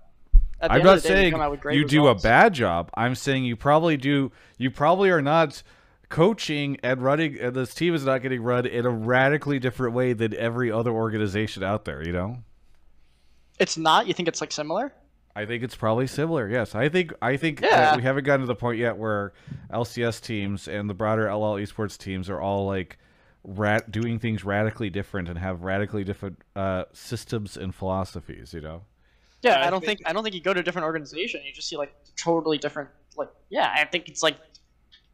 At 0.61 0.71
I'm 0.71 0.83
not 0.83 1.01
day, 1.01 1.07
saying 1.07 1.31
come 1.31 1.41
out 1.41 1.51
with 1.51 1.61
great 1.61 1.77
you 1.77 1.85
do 1.85 2.07
a 2.07 2.15
bad 2.15 2.53
job. 2.53 2.91
I'm 2.95 3.15
saying 3.15 3.45
you 3.45 3.55
probably 3.55 3.95
do. 3.97 4.31
You 4.57 4.69
probably 4.69 5.09
are 5.09 5.21
not 5.21 5.63
coaching 6.09 6.77
and 6.83 7.01
running, 7.01 7.39
and 7.39 7.55
this 7.55 7.73
team 7.73 7.95
is 7.95 8.03
not 8.03 8.21
getting 8.21 8.41
run 8.43 8.65
in 8.65 8.85
a 8.85 8.89
radically 8.89 9.57
different 9.57 9.95
way 9.95 10.13
than 10.13 10.35
every 10.35 10.69
other 10.71 10.91
organization 10.91 11.63
out 11.63 11.85
there. 11.85 12.05
You 12.05 12.11
know, 12.11 12.37
It's 13.57 13.77
not. 13.77 14.05
You 14.05 14.13
think 14.13 14.27
it's 14.27 14.41
like 14.41 14.51
similar? 14.51 14.91
I 15.39 15.45
think 15.45 15.63
it's 15.63 15.75
probably 15.75 16.07
similar. 16.07 16.49
Yes, 16.49 16.75
I 16.75 16.89
think 16.89 17.13
I 17.21 17.37
think 17.37 17.61
Yeah. 17.61 17.69
that 17.69 17.97
we 17.97 18.03
haven't 18.03 18.25
gotten 18.25 18.41
to 18.41 18.47
the 18.47 18.55
point 18.55 18.77
yet 18.77 18.97
where 18.97 19.33
LCS 19.71 20.19
teams 20.21 20.67
and 20.67 20.89
the 20.89 20.93
broader 20.93 21.23
LL 21.33 21.55
esports 21.55 21.97
teams 21.97 22.29
are 22.29 22.41
all 22.41 22.65
like 22.67 22.97
rat 23.43 23.89
doing 23.91 24.19
things 24.19 24.43
radically 24.43 24.89
different 24.89 25.29
and 25.29 25.39
have 25.39 25.63
radically 25.63 26.03
different 26.03 26.41
uh, 26.55 26.83
systems 26.93 27.55
and 27.57 27.73
philosophies. 27.73 28.53
You 28.53 28.61
know. 28.61 28.81
Yeah, 29.41 29.55
I 29.61 29.67
I 29.67 29.69
don't 29.69 29.79
think- 29.79 29.99
think 29.99 30.09
I 30.09 30.13
don't 30.13 30.23
think 30.23 30.35
you 30.35 30.41
go 30.41 30.53
to 30.53 30.59
a 30.59 30.63
different 30.63 30.85
organization. 30.85 31.41
You 31.45 31.53
just 31.53 31.69
see 31.69 31.77
like 31.77 31.93
totally 32.17 32.57
different. 32.57 32.89
Like, 33.15 33.29
yeah, 33.49 33.73
I 33.75 33.85
think 33.85 34.09
it's 34.09 34.21
like, 34.23 34.35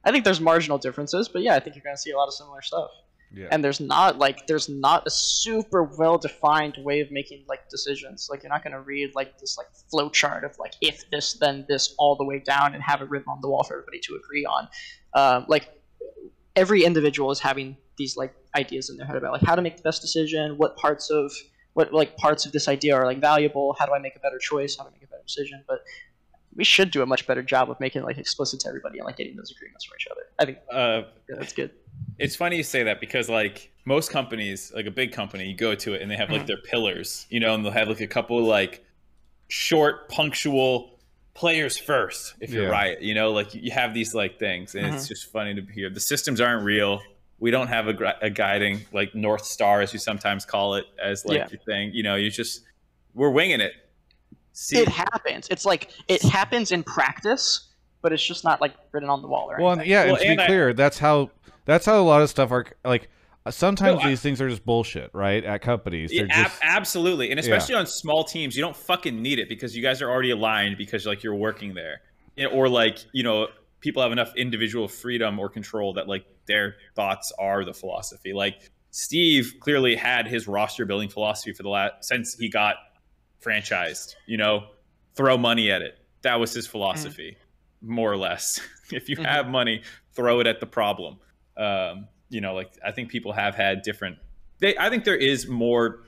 I 0.03 0.11
think 0.11 0.23
there's 0.26 0.41
marginal 0.41 0.77
differences, 0.80 1.27
but 1.30 1.41
yeah, 1.43 1.56
I 1.56 1.60
think 1.60 1.76
you're 1.76 1.84
gonna 1.84 1.97
see 1.97 2.11
a 2.11 2.18
lot 2.18 2.27
of 2.27 2.34
similar 2.34 2.61
stuff. 2.64 2.89
Yeah. 3.36 3.48
And 3.52 3.64
there's 3.64 3.82
not 3.82 4.18
like 4.18 4.48
there's 4.48 4.70
not 4.70 5.06
a 5.06 5.10
super 5.10 5.84
well 5.84 6.18
defined 6.18 6.78
way 6.80 7.02
of 7.02 7.12
making 7.12 7.44
like 7.49 7.68
decisions. 7.70 8.28
Like 8.32 8.44
you're 8.44 8.52
not 8.52 8.64
gonna 8.64 8.82
read 8.82 9.14
like 9.14 9.38
this 9.40 9.57
like 9.57 9.68
flow 9.91 10.10
chart 10.10 10.45
of 10.45 10.57
like 10.57 10.74
if 10.82 11.10
this 11.10 11.34
then 11.34 11.66
this 11.68 11.94
all 11.98 12.16
the 12.16 12.24
way 12.24 12.40
down 12.40 12.74
and 12.74 12.82
have 12.82 13.02
it 13.02 13.10
written 13.10 13.28
on 13.28 13.41
the 13.41 13.49
wall 13.49 13.64
for 13.64 13.74
everybody 13.74 13.99
to 13.99 14.16
agree 14.16 14.45
on. 14.45 14.70
Um, 15.14 15.45
like 15.49 15.70
every 16.56 16.86
individual 16.86 17.30
is 17.30 17.40
having 17.40 17.76
these 17.98 18.16
like 18.16 18.34
ideas 18.56 18.90
in 18.90 18.95
their 18.95 19.06
head 19.06 19.18
about 19.18 19.34
like 19.34 19.44
how 19.44 19.56
to 19.56 19.62
make 19.62 19.76
the 19.76 19.84
best 19.84 20.02
decision, 20.02 20.57
what 20.57 20.78
parts 20.78 21.10
of 21.10 21.32
what 21.74 21.94
like 21.94 22.16
parts 22.16 22.45
of 22.45 22.53
this 22.53 22.70
idea 22.70 22.95
are 22.95 23.06
like 23.06 23.20
valuable, 23.20 23.76
how 23.78 23.86
do 23.86 23.94
I 23.94 23.99
make 23.99 24.16
a 24.16 24.20
better 24.20 24.40
choice, 24.40 24.78
how 24.78 24.86
do 24.86 24.90
I 24.90 24.94
make 24.94 25.03
a 25.03 25.07
better 25.07 25.24
decision. 25.28 25.62
But 25.68 25.80
we 26.56 26.64
should 26.64 26.91
do 26.91 27.02
a 27.02 27.06
much 27.06 27.27
better 27.27 27.44
job 27.44 27.69
of 27.69 27.80
making 27.80 28.02
it 28.02 28.06
like 28.06 28.18
explicit 28.18 28.60
to 28.61 28.68
everybody 28.68 28.98
and 28.99 29.06
like 29.06 29.18
getting 29.18 29.36
those 29.36 29.52
agreements 29.52 29.84
from 29.86 29.95
each 29.99 30.07
other. 30.11 30.22
I 30.40 30.45
think 30.45 30.57
Uh, 30.72 31.02
yeah, 31.30 31.36
that's 31.40 31.53
good. 31.53 31.72
it's 32.18 32.36
funny 32.36 32.57
you 32.57 32.64
say 32.64 32.84
that 32.84 32.99
because 32.99 33.30
like 33.30 33.72
most 33.86 34.10
companies, 34.11 34.72
like 34.76 34.86
a 34.86 34.91
big 34.91 35.11
company, 35.11 35.48
you 35.48 35.56
go 35.56 35.76
to 35.76 35.94
it 35.94 36.02
and 36.02 36.10
they 36.10 36.15
have 36.15 36.30
like 36.32 36.48
their 36.48 36.57
pillars, 36.57 37.27
you 37.30 37.40
know, 37.40 37.53
and 37.53 37.64
they'll 37.64 37.72
have 37.72 37.88
like 37.90 37.99
a 38.02 38.07
couple 38.07 38.41
like 38.44 38.84
short, 39.48 40.10
punctual 40.10 40.98
players 41.34 41.77
first. 41.77 42.34
If 42.40 42.52
you're 42.52 42.64
Yeah. 42.64 42.69
right, 42.69 43.02
you 43.02 43.14
know, 43.14 43.32
like 43.32 43.53
you 43.53 43.72
have 43.72 43.94
these 43.94 44.14
like 44.15 44.40
things, 44.40 44.76
and 44.76 44.86
it's 44.95 45.07
just 45.07 45.32
funny 45.32 45.53
to 45.56 45.61
hear. 45.73 45.90
The 45.90 45.99
systems 45.99 46.40
aren't 46.41 46.64
real. 46.64 47.02
We 47.40 47.52
don't 47.52 47.68
have 47.68 47.88
a, 47.90 48.15
a 48.22 48.30
guiding 48.30 48.86
like 48.94 49.14
north 49.14 49.45
star, 49.45 49.82
as 49.82 49.91
you 49.94 49.99
sometimes 49.99 50.45
call 50.45 50.76
it, 50.76 50.86
as 51.02 51.26
like 51.26 51.38
Yeah. 51.40 51.48
your 51.52 51.60
thing. 51.61 51.91
You 51.94 52.03
know, 52.03 52.15
you 52.15 52.32
just 52.32 52.61
we're 53.14 53.30
winging 53.30 53.60
it. 53.61 53.73
See, 54.57 54.77
It 54.80 54.88
happens. 54.88 55.48
It's 55.52 55.65
like 55.65 55.91
it 56.07 56.22
happens 56.23 56.72
in 56.72 56.82
practice, 56.84 57.69
but 58.02 58.14
it's 58.14 58.26
just 58.26 58.44
not 58.44 58.61
like 58.61 58.73
written 58.94 59.10
on 59.10 59.22
the 59.22 59.27
wall 59.27 59.52
or 59.52 59.57
Well, 59.60 59.72
anything. 59.73 59.82
and, 59.82 59.90
yeah, 59.90 60.06
Well, 60.06 60.14
and 60.15 60.22
to 60.22 60.27
and 60.30 60.38
be 60.38 60.44
I- 60.44 60.48
clear, 60.48 60.73
that's 60.73 60.98
how 60.98 61.30
that's 61.65 61.86
how 61.86 61.99
a 61.99 62.03
lot 62.03 62.22
of 62.22 62.30
stuff 62.30 62.52
are 62.52 62.65
like. 62.86 63.10
uh, 63.45 63.52
Sometimes 63.52 63.99
No, 63.99 64.06
I- 64.06 64.10
these 64.10 64.22
things 64.22 64.40
are 64.41 64.49
just 64.49 64.65
bullshit, 64.65 65.10
right? 65.14 65.44
At 65.44 65.61
companies, 65.61 66.11
Yeah, 66.14 66.22
they're 66.22 66.32
ab- 66.32 66.45
just 66.45 66.60
absolutely, 66.64 67.30
and 67.32 67.40
especially 67.40 67.76
on 67.76 67.86
small 67.86 68.23
teams, 68.23 68.56
you 68.56 68.61
don't 68.64 68.76
fucking 68.76 69.22
need 69.22 69.38
it 69.40 69.49
because 69.49 69.76
you 69.76 69.84
guys 69.84 70.02
are 70.02 70.10
already 70.10 70.32
aligned 70.32 70.77
because 70.77 71.06
like 71.06 71.22
you're 71.22 71.36
working 71.36 71.73
there, 71.76 72.02
or 72.52 72.69
like 72.69 72.99
you 73.14 73.23
know 73.23 73.48
people 73.82 74.02
have 74.02 74.11
enough 74.11 74.34
individual 74.38 74.88
freedom 74.88 75.38
or 75.38 75.48
control 75.49 75.94
that 75.94 76.07
like 76.07 76.26
their 76.48 76.76
thoughts 76.95 77.32
are 77.38 77.64
the 77.65 77.73
philosophy. 77.73 78.32
Like 78.34 78.72
Steve 78.91 79.56
clearly 79.60 79.95
had 79.95 80.27
his 80.27 80.48
roster 80.48 80.86
building 80.86 81.10
philosophy 81.10 81.52
for 81.53 81.64
the 81.64 81.69
last 81.69 82.06
since 82.06 82.36
he 82.36 82.49
got 82.49 82.77
franchised. 83.46 84.16
You 84.26 84.38
know, 84.38 84.66
throw 85.16 85.38
money 85.38 85.72
at 85.72 85.82
it. 85.82 85.98
That 86.24 86.40
was 86.40 86.54
his 86.54 86.66
philosophy, 86.68 87.38
more 87.82 88.12
or 88.12 88.18
less. 88.18 88.60
if 88.92 89.10
you 89.10 89.18
Mhm. 89.18 89.26
have 89.26 89.48
money, 89.48 89.84
throw 90.14 90.40
it 90.40 90.48
at 90.48 90.60
the 90.60 90.66
problem. 90.66 91.18
Um, 91.58 92.08
you 92.30 92.42
know, 92.42 92.54
like 92.56 92.72
I 92.84 92.92
think 92.92 93.10
people 93.10 93.32
have 93.34 93.56
had 93.56 93.82
different. 93.84 94.18
They, 94.60 94.78
I 94.78 94.90
think 94.90 95.04
there 95.04 95.16
is 95.16 95.48
more, 95.48 96.06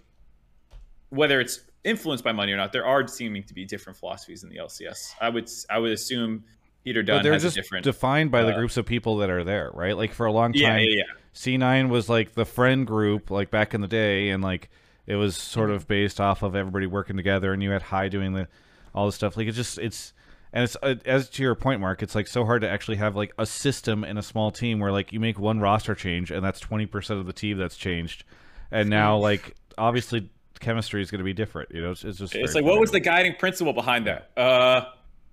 whether 1.10 1.40
it's 1.40 1.60
influenced 1.84 2.24
by 2.24 2.32
money 2.32 2.52
or 2.52 2.58
not. 2.58 2.72
There 2.74 2.86
are 2.86 3.08
seeming 3.08 3.44
to 3.44 3.54
be 3.54 3.66
different 3.66 3.98
philosophies 3.98 4.44
in 4.44 4.50
the 4.50 4.58
LCS. 4.58 5.14
I 5.22 5.30
would, 5.30 5.50
I 5.70 5.80
would 5.80 5.92
assume 5.92 6.44
Peter 6.84 7.04
Dun 7.04 7.18
but 7.18 7.24
they're 7.24 7.34
has 7.34 7.44
just 7.44 7.58
a 7.58 7.62
different. 7.62 7.84
defined 7.84 8.32
by 8.32 8.44
the 8.44 8.54
uh, 8.54 8.58
groups 8.58 8.78
of 8.78 8.86
people 8.86 9.18
that 9.18 9.30
are 9.30 9.44
there, 9.44 9.72
right? 9.74 9.96
Like 9.96 10.14
for 10.14 10.26
a 10.26 10.32
long 10.32 10.54
time, 10.54 10.62
yeah, 10.62 10.78
yeah, 10.78 10.96
yeah. 10.98 11.04
C9 11.34 11.90
was 11.90 12.10
like 12.10 12.34
the 12.34 12.46
friend 12.46 12.88
group, 12.88 13.30
like 13.30 13.52
back 13.52 13.74
in 13.74 13.82
the 13.82 13.88
day, 13.88 14.30
and 14.30 14.44
like 14.44 14.70
it 15.08 15.16
was 15.16 15.36
sort 15.36 15.72
of 15.72 15.88
based 15.88 16.20
off 16.20 16.44
of 16.44 16.56
everybody 16.56 16.86
working 16.86 17.18
together, 17.18 17.54
and 17.54 17.64
you 17.64 17.72
had 17.72 17.82
Hai 17.82 18.10
doing 18.10 18.34
the 18.34 18.48
all 18.94 19.06
this 19.06 19.16
stuff. 19.16 19.38
Like 19.38 19.48
it's 19.48 19.58
just 19.58 19.80
it's 19.80 20.14
and 20.54 20.64
it's 20.64 20.78
uh, 20.84 20.96
as 21.06 21.30
to 21.30 21.44
your 21.44 21.56
point, 21.56 21.82
Mark. 21.82 22.04
It's 22.04 22.14
like 22.14 22.28
so 22.28 22.46
hard 22.46 22.62
to 22.62 22.70
actually 22.70 22.98
have 22.98 23.16
like 23.16 23.34
a 23.38 23.46
system 23.46 24.04
in 24.04 24.18
a 24.18 24.24
small 24.24 24.52
team 24.52 24.80
where 24.80 24.92
like 24.92 25.14
you 25.14 25.20
make 25.20 25.40
one 25.40 25.60
roster 25.60 25.96
change, 25.96 26.30
and 26.30 26.44
that's 26.44 26.60
twenty 26.60 26.86
percent 26.86 27.20
of 27.20 27.26
the 27.26 27.34
team 27.34 27.58
that's 27.58 27.78
changed, 27.78 28.26
and 28.70 28.90
now 28.90 29.18
like 29.18 29.56
obviously 29.78 30.30
chemistry 30.60 31.02
is 31.02 31.12
going 31.12 31.20
to 31.20 31.26
be 31.26 31.34
different. 31.34 31.70
You 31.72 31.82
know, 31.82 31.92
it's, 31.92 32.04
it's 32.04 32.18
just 32.20 32.36
It's 32.36 32.56
like, 32.56 32.66
what 32.66 32.80
was 32.80 32.92
the 32.92 33.00
guiding 33.00 33.36
principle 33.36 33.74
behind 33.74 34.08
that? 34.08 34.32
Uh, 34.36 34.86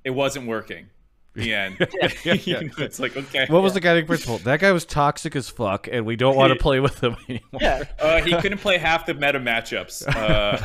it 0.04 0.10
wasn't 0.10 0.46
working. 0.46 0.88
The 1.34 1.52
end. 1.54 1.76
yeah, 1.80 2.08
You 2.34 2.40
yeah. 2.44 2.60
know, 2.60 2.70
it's 2.78 2.98
like 3.00 3.16
okay. 3.16 3.46
What 3.48 3.62
was 3.62 3.74
the 3.74 3.80
guiding 3.80 4.06
principle? 4.06 4.38
That 4.38 4.60
guy 4.60 4.70
was 4.72 4.84
toxic 4.84 5.34
as 5.34 5.48
fuck, 5.48 5.88
and 5.90 6.06
we 6.06 6.14
don't 6.16 6.36
want 6.36 6.52
to 6.52 6.58
play 6.58 6.78
with 6.80 7.02
him 7.02 7.16
anymore. 7.28 7.60
Yeah, 7.60 7.82
Uh, 7.98 8.20
he 8.22 8.36
couldn't 8.40 8.58
play 8.58 8.78
half 8.78 9.04
the 9.06 9.14
meta 9.14 9.40
matchups. 9.40 10.06
Uh, 10.06 10.64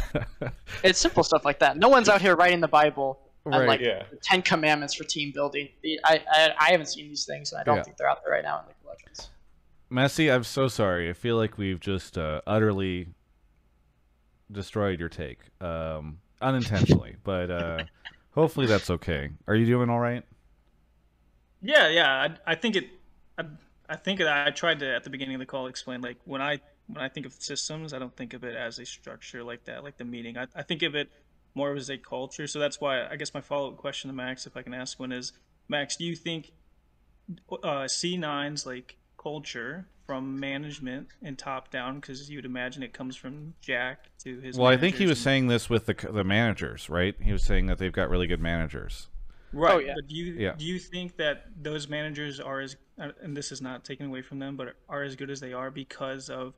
it's 0.83 0.99
simple 0.99 1.23
stuff 1.23 1.43
like 1.45 1.59
that. 1.59 1.77
No 1.77 1.89
one's 1.89 2.07
out 2.09 2.21
here 2.21 2.35
writing 2.35 2.59
the 2.59 2.67
Bible 2.67 3.19
Right, 3.45 3.59
and 3.59 3.67
like 3.67 3.79
yeah. 3.79 4.03
the 4.11 4.17
Ten 4.17 4.41
Commandments 4.43 4.93
for 4.93 5.05
team 5.05 5.31
building. 5.33 5.69
I, 6.05 6.21
I 6.31 6.53
I 6.59 6.71
haven't 6.71 6.87
seen 6.87 7.07
these 7.07 7.25
things, 7.25 7.51
and 7.51 7.61
I 7.61 7.63
don't 7.63 7.77
Yeah. 7.77 7.83
think 7.83 7.97
they're 7.97 8.09
out 8.09 8.19
there 8.23 8.33
right 8.33 8.43
now 8.43 8.59
in 8.59 8.65
League 8.67 8.75
of 8.83 8.89
Legends. 8.89 9.29
Messi, 9.91 10.31
I'm 10.31 10.43
so 10.43 10.67
sorry. 10.67 11.09
I 11.09 11.13
feel 11.13 11.35
like 11.37 11.57
we've 11.57 11.79
just 11.79 12.15
uh, 12.17 12.41
utterly 12.45 13.07
destroyed 14.51 14.99
your 14.99 15.09
take, 15.09 15.39
um, 15.61 16.19
unintentionally, 16.41 17.15
but 17.23 17.49
uh, 17.49 17.83
hopefully 18.31 18.65
that's 18.67 18.89
okay. 18.89 19.29
Are 19.47 19.55
you 19.55 19.65
doing 19.65 19.89
all 19.89 19.99
right? 19.99 20.23
Yeah, 21.61 21.89
yeah. 21.89 22.11
I, 22.45 22.51
I 22.51 22.55
think 22.55 22.75
it. 22.75 22.89
I, 23.37 23.45
I 23.87 23.95
think 23.95 24.19
that 24.19 24.47
I 24.47 24.51
tried 24.51 24.79
to 24.79 24.95
at 24.95 25.03
the 25.03 25.09
beginning 25.09 25.35
of 25.35 25.39
the 25.39 25.45
call 25.45 25.67
explain 25.67 26.01
like 26.01 26.17
when 26.25 26.41
I 26.41 26.59
when 26.87 27.03
I 27.03 27.09
think 27.09 27.25
of 27.25 27.33
systems, 27.33 27.93
I 27.93 27.99
don't 27.99 28.15
think 28.15 28.33
of 28.33 28.43
it 28.43 28.55
as 28.55 28.79
a 28.79 28.85
structure 28.85 29.43
like 29.43 29.65
that, 29.65 29.83
like 29.83 29.97
the 29.97 30.05
meeting. 30.05 30.37
I, 30.37 30.47
I 30.55 30.63
think 30.63 30.83
of 30.83 30.95
it 30.95 31.09
more 31.55 31.73
as 31.75 31.89
a 31.89 31.97
culture. 31.97 32.47
So 32.47 32.59
that's 32.59 32.79
why 32.79 33.07
I 33.07 33.15
guess 33.15 33.33
my 33.33 33.41
follow 33.41 33.69
up 33.69 33.77
question 33.77 34.09
to 34.09 34.15
Max, 34.15 34.45
if 34.45 34.55
I 34.55 34.61
can 34.61 34.73
ask 34.73 34.99
one, 34.99 35.11
is 35.11 35.33
Max, 35.67 35.95
do 35.95 36.05
you 36.05 36.15
think 36.15 36.51
uh, 37.51 37.85
C9's 37.85 38.65
like 38.65 38.97
culture 39.17 39.87
from 40.09 40.39
management 40.39 41.07
and 41.21 41.37
top 41.37 41.69
down, 41.69 41.99
because 41.99 42.31
you'd 42.31 42.45
imagine 42.45 42.81
it 42.81 42.93
comes 42.93 43.15
from 43.15 43.53
Jack 43.61 44.05
to 44.17 44.39
his. 44.39 44.57
Well, 44.57 44.67
I 44.67 44.75
think 44.75 44.95
he 44.95 45.05
was 45.05 45.19
saying 45.19 45.47
this 45.47 45.69
with 45.69 45.85
the 45.85 45.93
the 45.93 46.23
managers, 46.23 46.89
right? 46.89 47.15
He 47.21 47.31
was 47.31 47.43
saying 47.43 47.67
that 47.67 47.77
they've 47.77 47.93
got 47.93 48.09
really 48.09 48.25
good 48.25 48.39
managers. 48.39 49.07
Right. 49.51 49.73
Oh, 49.73 49.79
yeah. 49.79 49.93
But 49.95 50.07
do 50.07 50.15
you 50.15 50.33
Yeah. 50.33 50.55
do 50.55 50.65
you 50.65 50.79
think 50.79 51.17
that 51.17 51.45
those 51.61 51.87
managers 51.87 52.39
are 52.39 52.59
as 52.59 52.75
uh, 52.99 53.11
and 53.21 53.35
this 53.35 53.51
is 53.51 53.61
not 53.61 53.83
taken 53.83 54.05
away 54.05 54.21
from 54.21 54.39
them, 54.39 54.55
but 54.55 54.75
are 54.87 55.03
as 55.03 55.15
good 55.15 55.29
as 55.29 55.39
they 55.39 55.53
are 55.53 55.71
because 55.71 56.29
of 56.29 56.53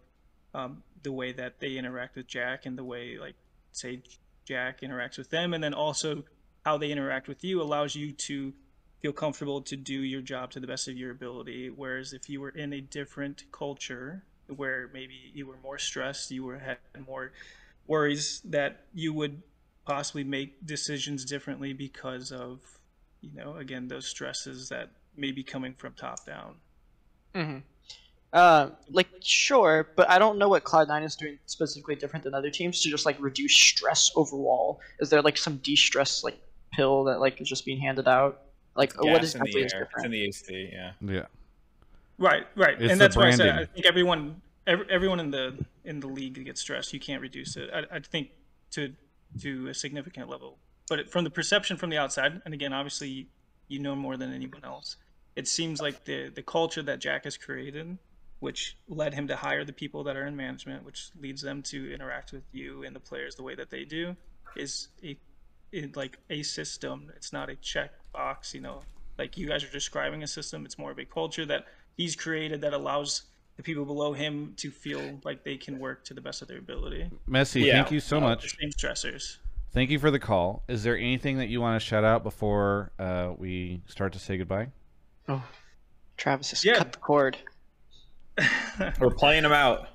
um, 0.54 0.84
the 1.04 1.12
way 1.12 1.32
that 1.32 1.60
they 1.60 1.78
interact 1.78 2.16
with 2.16 2.28
Jack 2.28 2.66
and 2.66 2.78
the 2.78 2.84
way 2.84 3.18
like 3.18 3.36
say 3.72 4.02
Jack 4.46 4.82
interacts 4.82 5.18
with 5.18 5.30
them, 5.30 5.54
and 5.54 5.64
then 5.64 5.74
also 5.74 6.24
how 6.66 6.78
they 6.78 6.92
interact 6.92 7.28
with 7.28 7.44
you 7.44 7.62
allows 7.62 7.96
you 7.96 8.12
to 8.12 8.54
feel 9.02 9.14
comfortable 9.14 9.62
to 9.62 9.76
do 9.76 10.02
your 10.04 10.22
job 10.22 10.52
to 10.52 10.60
the 10.60 10.68
best 10.68 10.88
of 10.88 10.98
your 10.98 11.12
ability. 11.12 11.70
Whereas 11.70 12.14
if 12.14 12.30
you 12.30 12.42
were 12.42 12.50
in 12.50 12.74
a 12.74 12.82
different 12.82 13.46
culture 13.52 14.24
where 14.48 14.90
maybe 14.94 15.32
you 15.34 15.48
were 15.48 15.58
more 15.64 15.78
stressed, 15.80 16.30
you 16.30 16.44
were 16.44 16.60
had 16.60 16.78
more 17.08 17.32
worries 17.88 18.42
that 18.46 18.86
you 18.94 19.14
would 19.14 19.42
possibly 19.86 20.24
make 20.24 20.64
decisions 20.66 21.26
differently 21.26 21.74
because 21.74 22.32
of 22.32 22.60
you 23.22 23.32
know 23.34 23.56
again 23.56 23.88
those 23.88 24.08
stresses 24.08 24.70
that 24.70 24.90
may 25.16 25.32
be 25.32 25.44
coming 25.44 25.74
from 25.74 25.94
top 25.94 26.26
down 26.26 26.56
Mm-hmm. 27.36 27.60
Uh, 28.34 28.70
like 28.90 29.10
sure, 29.20 29.90
but 29.96 30.10
I 30.10 30.18
don't 30.18 30.38
know 30.38 30.48
what 30.48 30.64
Cloud 30.64 30.88
Nine 30.88 31.04
is 31.04 31.16
doing 31.16 31.38
specifically 31.48 31.96
different 31.96 32.24
than 32.24 32.34
other 32.34 32.50
teams 32.50 32.82
to 32.82 32.90
just 32.90 33.06
like 33.06 33.18
reduce 33.20 33.54
stress 33.54 34.10
overall. 34.16 34.80
Is 35.00 35.10
there 35.10 35.22
like 35.22 35.38
some 35.38 35.58
de-stress 35.58 36.24
like 36.24 36.42
pill 36.72 37.04
that 37.06 37.20
like 37.20 37.42
is 37.42 37.50
just 37.50 37.66
being 37.66 37.80
handed 37.80 38.08
out? 38.08 38.44
Like 38.76 38.94
what 38.94 39.22
gas 39.22 39.24
is 39.24 39.36
in 39.36 39.42
the 39.42 39.48
exactly 39.48 39.64
is 39.64 39.74
air. 39.74 39.90
It's 39.96 40.06
in 40.06 40.12
the 40.12 40.26
AC, 40.26 40.70
yeah. 40.72 40.92
Yeah. 41.02 41.26
right 42.18 42.48
right 42.56 42.82
It's 42.82 42.92
and 42.92 43.02
that's 43.02 43.18
why 43.18 43.28
i 43.28 43.32
said 43.32 43.50
i 43.50 43.66
think 43.66 43.86
everyone 43.86 44.42
every, 44.66 44.86
everyone 44.90 45.20
in 45.20 45.32
the 45.32 45.58
in 45.84 46.00
the 46.00 46.08
league 46.08 46.44
gets 46.46 46.62
stressed 46.62 46.94
you 46.94 47.00
can't 47.00 47.22
reduce 47.22 47.58
it 47.58 47.70
i, 47.74 47.96
I 47.96 48.00
think 48.00 48.30
to 48.72 48.94
to 49.42 49.68
a 49.68 49.74
significant 49.74 50.30
level 50.30 50.58
but 50.92 51.10
from 51.10 51.24
the 51.24 51.30
perception 51.30 51.78
from 51.78 51.90
the 51.90 51.98
outside 51.98 52.42
and 52.46 52.54
again 52.54 52.74
obviously 52.74 53.28
you 53.70 53.80
know 53.80 53.96
more 53.96 54.18
than 54.18 54.34
anyone 54.34 54.64
else 54.66 54.98
it 55.38 55.48
seems 55.48 55.82
like 55.82 56.04
the 56.04 56.30
the 56.36 56.44
culture 56.44 56.84
that 56.84 57.00
jack 57.00 57.24
has 57.24 57.38
created 57.38 57.98
which 58.42 58.76
led 58.90 59.14
him 59.14 59.26
to 59.28 59.36
hire 59.36 59.64
the 59.64 59.72
people 59.74 60.04
that 60.04 60.16
are 60.18 60.26
in 60.28 60.36
management 60.36 60.84
which 60.84 61.10
leads 61.20 61.42
them 61.42 61.62
to 61.62 61.78
interact 61.94 62.34
with 62.34 62.44
you 62.52 62.84
and 62.84 62.94
the 62.96 63.00
players 63.00 63.36
the 63.36 63.44
way 63.44 63.56
that 63.56 63.70
they 63.70 63.86
do 63.86 64.16
is 64.56 64.90
a 65.04 65.18
in 65.72 65.90
like 65.96 66.18
a 66.30 66.44
system. 66.44 67.10
It's 67.16 67.32
not 67.32 67.50
a 67.50 67.56
check 67.56 67.92
box 68.12 68.54
you 68.54 68.60
know. 68.60 68.82
Like 69.18 69.38
you 69.38 69.48
guys 69.48 69.64
are 69.64 69.72
describing 69.72 70.22
a 70.24 70.28
system. 70.28 70.66
It's 70.66 70.78
more 70.78 70.92
of 70.92 71.00
a 71.00 71.06
culture 71.06 71.46
that 71.46 71.66
he's 71.96 72.14
created 72.16 72.60
that 72.62 72.74
allows 72.74 73.24
the 73.56 73.64
people 73.64 73.86
below 73.86 74.12
him 74.12 74.54
to 74.58 74.70
feel 74.70 75.20
like 75.24 75.46
they 75.46 75.56
can 75.56 75.80
work 75.80 76.04
to 76.06 76.14
the 76.14 76.20
best 76.20 76.42
of 76.42 76.48
their 76.50 76.58
ability. 76.58 77.10
Messi, 77.30 77.64
Yeah. 77.66 77.76
thank 77.78 77.92
you 77.92 78.00
so 78.00 78.18
without 78.18 78.30
much. 78.30 78.42
the 78.44 78.50
same 78.62 78.72
stressors 78.72 79.38
Thank 79.74 79.90
you 79.90 80.00
for 80.00 80.12
the 80.12 80.20
call. 80.20 80.64
Is 80.68 80.84
there 80.84 80.98
anything 80.98 81.38
that 81.38 81.48
you 81.48 81.62
want 81.62 81.80
to 81.80 81.86
shout 81.86 82.04
out 82.04 82.24
before 82.24 82.92
uh, 83.00 83.32
we 83.38 83.82
start 83.88 84.14
to 84.14 84.20
say 84.20 84.38
goodbye? 84.38 84.68
Oh, 85.30 85.44
Travis 86.18 86.50
just 86.50 86.66
Yeah. 86.66 86.78
cut 86.78 86.92
the 86.92 87.00
cord. 87.00 87.38
We're 89.00 89.12
playing 89.12 89.44
them 89.44 89.54
out. 89.54 89.88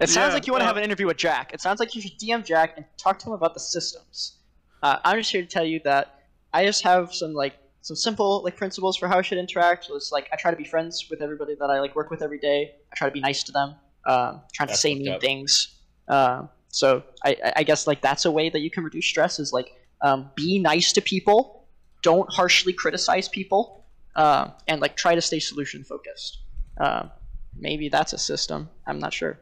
It 0.00 0.10
sounds 0.10 0.30
Yeah, 0.30 0.34
like 0.34 0.46
you 0.46 0.52
want 0.52 0.60
to 0.60 0.64
uh, 0.66 0.68
have 0.68 0.76
an 0.76 0.84
interview 0.84 1.06
with 1.06 1.16
Jack. 1.16 1.54
It 1.54 1.60
sounds 1.62 1.80
like 1.80 1.94
you 1.94 2.02
should 2.02 2.18
DM 2.18 2.44
Jack 2.44 2.74
and 2.76 2.84
talk 2.98 3.18
to 3.20 3.26
him 3.26 3.32
about 3.32 3.54
the 3.54 3.60
systems. 3.60 4.36
Uh, 4.82 4.98
I'm 5.04 5.18
just 5.18 5.32
here 5.32 5.40
to 5.40 5.48
tell 5.48 5.64
you 5.64 5.80
that 5.84 6.24
I 6.52 6.66
just 6.66 6.82
have 6.84 7.14
some 7.14 7.32
like 7.32 7.54
some 7.80 7.96
simple 7.96 8.42
like 8.42 8.56
principles 8.56 8.96
for 8.98 9.08
how 9.08 9.18
I 9.18 9.22
should 9.22 9.38
interact. 9.38 9.86
So 9.86 9.96
it's 9.96 10.12
like 10.12 10.28
I 10.32 10.36
try 10.36 10.50
to 10.50 10.56
be 10.56 10.64
friends 10.64 11.06
with 11.08 11.22
everybody 11.22 11.54
that 11.58 11.70
I 11.70 11.80
like 11.80 11.96
work 11.96 12.10
with 12.10 12.20
every 12.20 12.38
day. 12.38 12.72
I 12.92 12.96
try 12.96 13.08
to 13.08 13.12
be 13.12 13.20
nice 13.20 13.42
to 13.44 13.52
them. 13.52 13.74
Um, 14.06 14.42
trying 14.52 14.68
to 14.68 14.76
say 14.76 14.94
mean 14.94 15.08
up. 15.08 15.20
things. 15.22 15.74
Um, 16.08 16.50
so 16.76 17.02
I, 17.24 17.30
I- 17.42 17.52
I 17.56 17.62
guess 17.62 17.86
like 17.86 18.02
that's 18.02 18.26
a 18.26 18.30
way 18.30 18.50
that 18.50 18.60
you 18.60 18.70
can 18.70 18.84
reduce 18.84 19.06
stress 19.06 19.38
is 19.38 19.50
like 19.52 19.72
um, 20.02 20.30
be 20.34 20.58
nice 20.58 20.92
to 20.92 21.00
people. 21.00 21.64
Don't 22.02 22.30
harshly 22.30 22.74
criticize 22.74 23.28
people. 23.28 23.86
Um, 24.14 24.52
and 24.68 24.80
like 24.80 24.96
try 24.96 25.14
to 25.14 25.20
stay 25.20 25.40
solution 25.40 25.84
focused. 25.84 26.38
Um, 26.78 27.10
maybe 27.58 27.88
that's 27.88 28.12
a 28.12 28.18
system. 28.18 28.68
I'm 28.86 28.98
not 28.98 29.12
sure. 29.14 29.38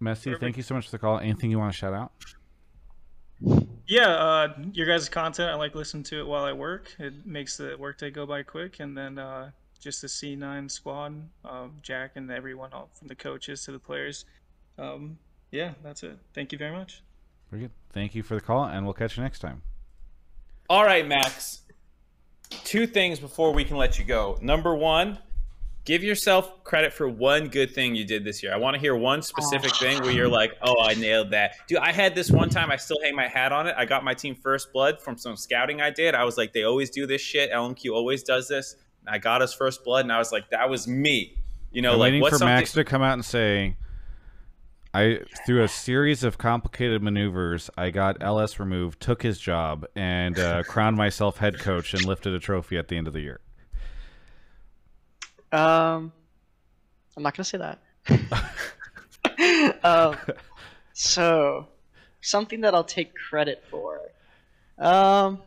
Messi, 0.00 0.38
thank 0.38 0.56
you 0.56 0.62
so 0.62 0.74
much 0.74 0.84
for 0.86 0.90
the 0.92 0.98
call. 0.98 1.18
Anything 1.18 1.50
you 1.50 1.58
want 1.58 1.72
to 1.72 1.78
shout 1.78 1.94
out? 1.94 2.12
Yeah, 3.86 4.08
uh, 4.08 4.54
your 4.72 4.86
guys' 4.86 5.08
content, 5.08 5.50
I 5.50 5.54
like 5.54 5.74
listening 5.74 6.02
to 6.04 6.20
it 6.20 6.26
while 6.26 6.44
I 6.44 6.52
work. 6.52 6.94
It 6.98 7.24
makes 7.26 7.56
the 7.56 7.76
workday 7.78 8.10
go 8.10 8.26
by 8.26 8.42
quick. 8.42 8.80
And 8.80 8.96
then 8.96 9.18
uh, 9.18 9.50
just 9.80 10.02
the 10.02 10.08
C9 10.08 10.70
squad, 10.70 11.14
um, 11.44 11.72
Jack 11.82 12.12
and 12.16 12.30
everyone, 12.30 12.72
all 12.72 12.90
from 12.94 13.08
the 13.08 13.14
coaches 13.14 13.64
to 13.64 13.72
the 13.72 13.78
players. 13.78 14.24
Um, 14.78 15.18
yeah, 15.50 15.72
that's 15.82 16.02
it. 16.02 16.18
Thank 16.34 16.52
you 16.52 16.58
very 16.58 16.72
much. 16.72 17.02
Very 17.50 17.62
good. 17.62 17.70
Thank 17.92 18.14
you 18.14 18.22
for 18.22 18.34
the 18.34 18.40
call, 18.40 18.64
and 18.64 18.84
we'll 18.84 18.94
catch 18.94 19.16
you 19.16 19.22
next 19.22 19.38
time. 19.38 19.62
All 20.68 20.84
right, 20.84 21.06
Max. 21.06 21.62
Two 22.64 22.86
things 22.86 23.18
before 23.18 23.52
we 23.52 23.64
can 23.64 23.76
let 23.76 23.98
you 23.98 24.04
go. 24.04 24.38
Number 24.40 24.74
one, 24.74 25.18
give 25.84 26.02
yourself 26.02 26.64
credit 26.64 26.92
for 26.92 27.08
one 27.08 27.48
good 27.48 27.72
thing 27.74 27.94
you 27.94 28.04
did 28.04 28.24
this 28.24 28.42
year. 28.42 28.52
I 28.52 28.56
want 28.56 28.74
to 28.74 28.80
hear 28.80 28.94
one 28.94 29.22
specific 29.22 29.74
thing 29.76 30.02
where 30.02 30.10
you're 30.10 30.28
like, 30.28 30.52
"Oh, 30.62 30.82
I 30.82 30.94
nailed 30.94 31.30
that." 31.30 31.56
Dude, 31.68 31.78
I 31.78 31.92
had 31.92 32.14
this 32.14 32.30
one 32.30 32.50
time. 32.50 32.70
I 32.70 32.76
still 32.76 32.98
hang 33.02 33.14
my 33.14 33.28
hat 33.28 33.52
on 33.52 33.66
it. 33.66 33.74
I 33.78 33.84
got 33.84 34.04
my 34.04 34.14
team 34.14 34.34
first 34.34 34.72
blood 34.72 35.00
from 35.00 35.16
some 35.16 35.36
scouting 35.36 35.80
I 35.80 35.90
did. 35.90 36.14
I 36.14 36.24
was 36.24 36.36
like, 36.36 36.52
"They 36.52 36.64
always 36.64 36.90
do 36.90 37.06
this 37.06 37.22
shit. 37.22 37.50
LMQ 37.50 37.92
always 37.92 38.22
does 38.22 38.48
this." 38.48 38.76
I 39.06 39.18
got 39.18 39.40
us 39.40 39.54
first 39.54 39.84
blood, 39.84 40.04
and 40.04 40.12
I 40.12 40.18
was 40.18 40.32
like, 40.32 40.50
"That 40.50 40.68
was 40.68 40.86
me." 40.88 41.42
You 41.70 41.82
know, 41.82 41.92
I'm 41.92 41.98
like 41.98 42.06
waiting 42.06 42.20
what's 42.20 42.34
for 42.34 42.38
something? 42.38 42.54
Max 42.54 42.72
to 42.72 42.84
come 42.84 43.02
out 43.02 43.14
and 43.14 43.24
say, 43.24 43.76
"I 44.96 45.20
through 45.44 45.62
a 45.62 45.68
series 45.68 46.24
of 46.24 46.38
complicated 46.38 47.02
maneuvers, 47.02 47.68
I 47.76 47.90
got 47.90 48.22
LS 48.22 48.58
removed, 48.58 48.98
took 49.00 49.22
his 49.22 49.38
job, 49.38 49.84
and 49.94 50.38
uh, 50.38 50.62
crowned 50.66 50.96
myself 50.96 51.36
head 51.36 51.58
coach, 51.58 51.92
and 51.92 52.04
lifted 52.04 52.32
a 52.32 52.38
trophy 52.38 52.78
at 52.78 52.88
the 52.88 52.96
end 52.96 53.06
of 53.06 53.12
the 53.12 53.20
year." 53.20 53.40
Um, 55.52 56.12
I'm 57.16 57.22
not 57.22 57.36
gonna 57.36 57.44
say 57.44 57.58
that. 57.58 57.78
um, 59.84 60.16
so 60.94 61.68
something 62.22 62.62
that 62.62 62.74
I'll 62.74 62.84
take 62.84 63.14
credit 63.14 63.62
for. 63.70 64.00
Um, 64.78 65.42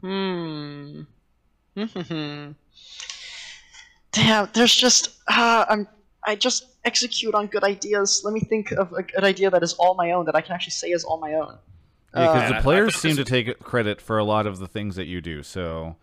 hmm. 0.00 1.02
Damn, 4.12 4.48
there's 4.52 4.74
just 4.74 5.10
uh, 5.28 5.64
I'm 5.68 5.86
I 6.26 6.34
just 6.34 6.66
execute 6.84 7.34
on 7.34 7.46
good 7.46 7.64
ideas. 7.64 8.22
Let 8.24 8.34
me 8.34 8.40
think 8.40 8.72
of 8.72 8.92
a 8.92 9.02
good 9.02 9.24
idea 9.24 9.50
that 9.50 9.62
is 9.62 9.72
all 9.74 9.94
my 9.94 10.12
own 10.12 10.26
that 10.26 10.34
I 10.34 10.40
can 10.40 10.52
actually 10.54 10.72
say 10.72 10.88
is 10.90 11.04
all 11.04 11.18
my 11.18 11.34
own. 11.34 11.58
Yeah, 12.14 12.20
because 12.20 12.28
Uh, 12.28 12.30
And 12.32 12.44
I- 12.44 12.48
the 12.48 12.56
I 12.56 12.60
players 12.62 12.96
seem 12.96 13.16
to 13.16 13.24
take 13.24 13.58
credit 13.60 14.00
for 14.00 14.18
a 14.18 14.24
lot 14.24 14.46
of 14.46 14.58
the 14.58 14.66
things 14.66 14.96
that 14.96 15.06
you 15.06 15.20
do. 15.20 15.42
So 15.42 15.96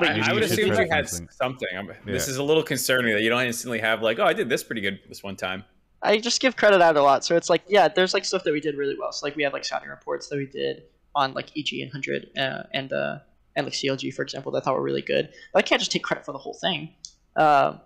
I, 0.00 0.04
maybe 0.12 0.20
I 0.22 0.32
would 0.32 0.42
assume 0.42 0.68
you 0.68 0.88
had 0.90 1.08
something. 1.08 1.28
something. 1.30 1.68
I'm, 1.76 1.90
This 2.04 2.28
is 2.28 2.36
a 2.36 2.42
little 2.42 2.62
concerning 2.62 3.14
that 3.14 3.22
you 3.22 3.30
don't 3.30 3.44
instantly 3.44 3.78
have 3.80 4.02
like, 4.02 4.18
"Oh, 4.18 4.24
I 4.24 4.32
did 4.32 4.48
this 4.48 4.62
pretty 4.62 4.80
good 4.80 5.00
this 5.08 5.22
one 5.22 5.36
time." 5.36 5.64
I 6.02 6.18
just 6.18 6.40
give 6.40 6.54
credit 6.56 6.80
out 6.80 6.96
a 6.96 7.02
lot. 7.02 7.24
So 7.24 7.34
it's 7.34 7.50
like, 7.50 7.62
yeah, 7.66 7.88
there's 7.88 8.14
like 8.14 8.24
stuff 8.24 8.44
that 8.44 8.52
we 8.52 8.60
did 8.60 8.76
really 8.76 8.96
well. 8.96 9.10
So 9.10 9.26
like 9.26 9.34
we 9.34 9.42
had 9.42 9.52
like 9.52 9.64
scouting 9.64 9.88
reports 9.88 10.28
that 10.28 10.36
we 10.36 10.46
did 10.46 10.84
on 11.16 11.32
like 11.32 11.48
EG 11.58 11.80
and 11.82 11.90
hundred 11.90 12.30
uh, 12.38 12.62
and 12.72 12.92
uh, 12.92 13.18
and 13.56 13.66
like 13.66 13.72
CLG 13.74 14.14
for 14.14 14.22
example 14.22 14.52
that 14.52 14.58
I 14.58 14.64
thought 14.64 14.74
were 14.76 14.82
really 14.82 15.02
good. 15.02 15.30
But 15.52 15.64
I 15.64 15.66
can't 15.66 15.80
just 15.80 15.90
take 15.90 16.04
credit 16.04 16.24
for 16.24 16.30
the 16.32 16.38
whole 16.38 16.54
thing. 16.54 16.94
Um, 17.34 17.80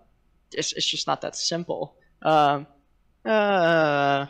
it's 0.53 0.73
it's 0.75 0.87
just 0.87 1.07
not 1.07 1.21
that 1.23 1.35
simple. 1.37 1.95
Um, 2.23 2.67
uh, 3.25 4.27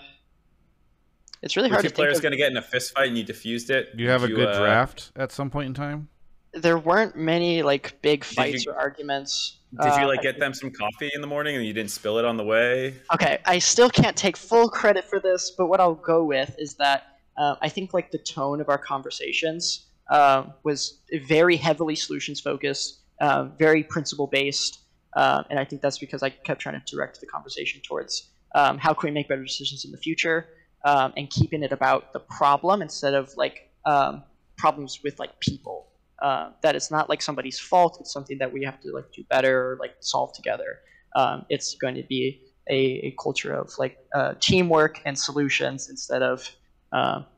it's 1.42 1.56
really 1.56 1.68
Were 1.68 1.74
hard 1.74 1.82
two 1.84 1.88
to 1.88 1.94
think 1.94 1.96
players 1.96 2.16
of- 2.18 2.22
going 2.22 2.32
to 2.32 2.38
get 2.38 2.50
in 2.50 2.56
a 2.56 2.62
fist 2.62 2.92
fight 2.94 3.08
and 3.08 3.18
you 3.18 3.24
defused 3.24 3.70
it? 3.70 3.96
do 3.96 4.02
you 4.02 4.10
have 4.10 4.22
a 4.22 4.28
Did 4.28 4.36
good 4.36 4.48
uh, 4.48 4.58
draft 4.58 5.12
at 5.16 5.32
some 5.32 5.50
point 5.50 5.66
in 5.68 5.74
time? 5.74 6.08
There 6.54 6.78
weren't 6.78 7.16
many 7.16 7.62
like 7.62 8.00
big 8.02 8.24
fights 8.24 8.64
you- 8.66 8.72
or 8.72 8.76
arguments. 8.78 9.58
Did 9.74 9.86
you 9.86 9.90
Uh, 10.04 10.06
like 10.08 10.20
I 10.20 10.22
get 10.22 10.38
them 10.38 10.52
some 10.52 10.70
coffee 10.70 11.10
in 11.14 11.22
the 11.22 11.26
morning 11.26 11.56
and 11.56 11.64
you 11.64 11.72
didn't 11.72 11.90
spill 11.90 12.18
it 12.18 12.26
on 12.26 12.36
the 12.36 12.44
way? 12.44 12.94
Okay, 13.14 13.38
I 13.46 13.58
still 13.58 13.88
can't 13.88 14.14
take 14.16 14.36
full 14.36 14.68
credit 14.68 15.04
for 15.04 15.18
this, 15.18 15.50
but 15.50 15.66
what 15.66 15.80
I'll 15.80 15.94
go 15.94 16.24
with 16.24 16.54
is 16.58 16.74
that 16.74 17.16
uh, 17.38 17.54
I 17.62 17.70
think 17.70 17.94
like 17.94 18.10
the 18.10 18.18
tone 18.18 18.60
of 18.60 18.68
our 18.68 18.76
conversations 18.76 19.86
uh, 20.10 20.44
was 20.62 20.98
very 21.26 21.56
heavily 21.56 21.96
solutions 21.96 22.38
focused, 22.38 23.00
uh, 23.22 23.44
very 23.58 23.82
principle 23.82 24.26
based, 24.26 24.80
uh, 25.16 25.42
and 25.50 25.58
I 25.58 25.64
think 25.64 25.82
that's 25.82 25.98
because 25.98 26.22
I 26.22 26.30
kept 26.30 26.60
trying 26.60 26.80
to 26.80 26.94
direct 26.94 27.20
the 27.20 27.26
conversation 27.26 27.80
towards 27.86 28.30
um, 28.54 28.78
how 28.78 28.94
can 28.94 29.08
we 29.08 29.12
make 29.12 29.28
better 29.28 29.42
decisions 29.42 29.84
in 29.84 29.92
the 29.92 29.98
future, 29.98 30.46
um, 30.84 31.12
and 31.16 31.28
keeping 31.30 31.62
it 31.62 31.72
about 31.72 32.12
the 32.12 32.20
problem 32.20 32.82
instead 32.82 33.14
of 33.14 33.30
like 33.36 33.58
um, 33.86 34.24
problems 34.58 35.00
with 35.04 35.18
like 35.18 35.38
people. 35.40 35.88
Uh, 36.22 36.50
that 36.62 36.76
it's 36.76 36.90
not 36.90 37.08
like 37.08 37.20
somebody's 37.20 37.58
fault; 37.58 37.96
it's 38.00 38.12
something 38.12 38.38
that 38.38 38.52
we 38.52 38.62
have 38.64 38.80
to 38.80 38.90
like 38.92 39.10
do 39.14 39.24
better 39.28 39.72
or 39.72 39.78
like 39.80 39.92
solve 40.00 40.32
together 40.34 40.78
um, 41.16 41.44
it's 41.48 41.74
going 41.80 41.96
to 41.96 42.04
be 42.08 42.42
a, 42.70 42.74
a 42.74 43.14
culture 43.20 43.52
of 43.52 43.72
like 43.78 43.96
uh, 44.14 44.34
teamwork 44.40 45.00
and 45.04 45.18
solutions 45.18 45.88
instead 45.90 46.22
of 46.22 46.48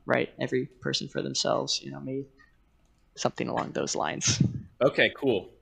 right 0.04 0.30
every 0.40 0.68
person 0.82 1.08
for 1.08 1.22
themselves 1.22 1.80
you 1.80 1.90
know 1.90 2.00
maybe 2.00 2.26
something 3.16 3.48
along 3.48 3.70
those 3.72 3.94
lines 3.94 4.42
Okay, 4.82 5.12
cool. 5.16 5.53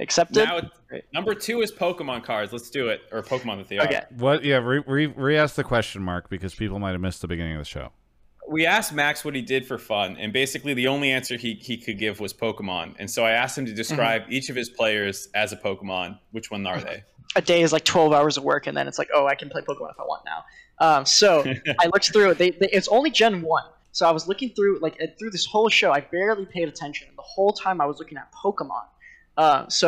Accepted 0.00 0.44
Now, 0.44 0.60
it- 0.90 1.04
number 1.12 1.34
two 1.34 1.60
is 1.60 1.70
Pokemon 1.70 2.24
cards. 2.24 2.52
Let's 2.52 2.70
do 2.70 2.88
it. 2.88 3.02
Or 3.12 3.22
Pokemon 3.22 3.58
that 3.58 3.68
they 3.68 3.78
are. 3.78 3.84
okay 3.84 4.02
What? 4.16 4.44
Yeah, 4.44 4.56
re, 4.56 4.82
re, 4.86 5.06
re-ask 5.06 5.54
the 5.54 5.64
question 5.64 6.02
mark 6.02 6.28
because 6.28 6.54
people 6.54 6.78
might 6.78 6.92
have 6.92 7.00
missed 7.00 7.20
the 7.20 7.28
beginning 7.28 7.52
of 7.52 7.60
the 7.60 7.64
show. 7.64 7.92
We 8.48 8.66
asked 8.66 8.92
Max 8.92 9.24
what 9.24 9.36
he 9.36 9.42
did 9.42 9.64
for 9.64 9.78
fun, 9.78 10.16
and 10.18 10.32
basically 10.32 10.74
the 10.74 10.88
only 10.88 11.12
answer 11.12 11.36
he, 11.36 11.54
he 11.54 11.76
could 11.76 11.98
give 11.98 12.18
was 12.18 12.32
Pokemon. 12.34 12.96
And 12.98 13.08
so 13.08 13.24
I 13.24 13.30
asked 13.30 13.56
him 13.56 13.64
to 13.66 13.72
describe 13.72 14.22
Mm-hmm. 14.22 14.32
each 14.32 14.50
of 14.50 14.56
his 14.56 14.68
players 14.68 15.28
as 15.34 15.52
a 15.52 15.56
Pokemon. 15.56 16.18
Which 16.32 16.50
one 16.50 16.66
are 16.66 16.80
they? 16.80 17.04
a 17.36 17.42
day 17.42 17.62
is 17.62 17.72
like 17.72 17.84
12 17.84 18.12
hours 18.12 18.36
of 18.36 18.42
work 18.42 18.66
and 18.66 18.76
then 18.76 18.88
it's 18.88 18.98
like 18.98 19.08
oh 19.14 19.24
i 19.28 19.36
can 19.36 19.48
play 19.48 19.60
pokemon 19.62 19.88
if 19.88 20.00
i 20.00 20.02
want 20.02 20.20
now 20.24 20.42
um, 20.84 21.06
so 21.06 21.44
i 21.78 21.86
looked 21.86 22.12
through 22.12 22.28
it 22.28 22.38
they, 22.38 22.50
they, 22.50 22.68
it's 22.72 22.88
only 22.88 23.08
gen 23.08 23.40
1 23.40 23.62
so 23.92 24.04
i 24.04 24.10
was 24.10 24.26
looking 24.26 24.48
through 24.50 24.80
like 24.80 24.96
uh, 25.00 25.06
through 25.16 25.30
this 25.30 25.46
whole 25.46 25.68
show 25.68 25.92
i 25.92 26.00
barely 26.00 26.44
paid 26.44 26.66
attention 26.68 27.06
the 27.14 27.22
whole 27.22 27.52
time 27.52 27.80
i 27.80 27.86
was 27.86 28.00
looking 28.00 28.18
at 28.18 28.28
pokemon 28.32 28.82
uh, 29.42 29.60
so 29.68 29.86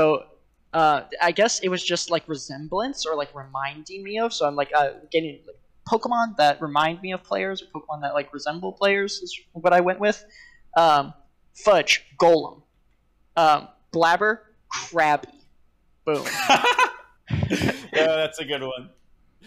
uh, 0.80 0.98
i 1.20 1.30
guess 1.40 1.60
it 1.66 1.68
was 1.74 1.82
just 1.92 2.10
like 2.14 2.24
resemblance 2.36 3.04
or 3.06 3.14
like 3.22 3.32
reminding 3.34 4.00
me 4.08 4.14
of 4.24 4.32
so 4.32 4.42
i'm 4.48 4.56
like 4.62 4.70
uh, 4.80 4.90
getting 5.14 5.34
like, 5.46 5.58
pokemon 5.92 6.36
that 6.36 6.60
remind 6.68 6.96
me 7.02 7.10
of 7.16 7.20
players 7.30 7.56
or 7.62 7.66
pokemon 7.74 8.00
that 8.04 8.14
like 8.14 8.28
resemble 8.32 8.72
players 8.72 9.12
is 9.24 9.30
what 9.64 9.72
i 9.72 9.80
went 9.88 9.98
with 10.06 10.18
um, 10.76 11.12
fudge 11.64 11.92
golem 12.22 12.62
um, 13.36 13.68
Blaber 13.92 14.32
krabby 14.74 15.34
boom 16.06 16.24
yeah, 17.92 18.16
that's 18.22 18.38
a 18.38 18.44
good 18.44 18.62
one. 18.62 18.90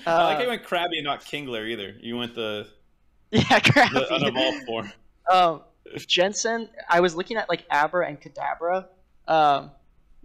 I 0.06 0.24
like 0.24 0.36
how 0.38 0.40
Uh, 0.40 0.44
you 0.44 0.48
went 0.50 0.64
Krabby 0.64 0.98
and 0.98 1.04
not 1.04 1.22
Kingler 1.24 1.68
either. 1.70 1.96
You 2.02 2.18
went 2.18 2.34
the, 2.36 2.68
Yeah, 3.32 3.42
the 3.60 3.70
Krabby. 3.72 4.12
unevolved 4.12 4.66
form. 4.66 4.92
um, 5.32 5.62
Jensen, 6.08 6.70
I 6.90 7.00
was 7.00 7.16
looking 7.16 7.38
at 7.38 7.48
like 7.50 7.66
Abra 7.72 8.08
and 8.08 8.20
Kadabra, 8.20 8.86
um, 9.28 9.72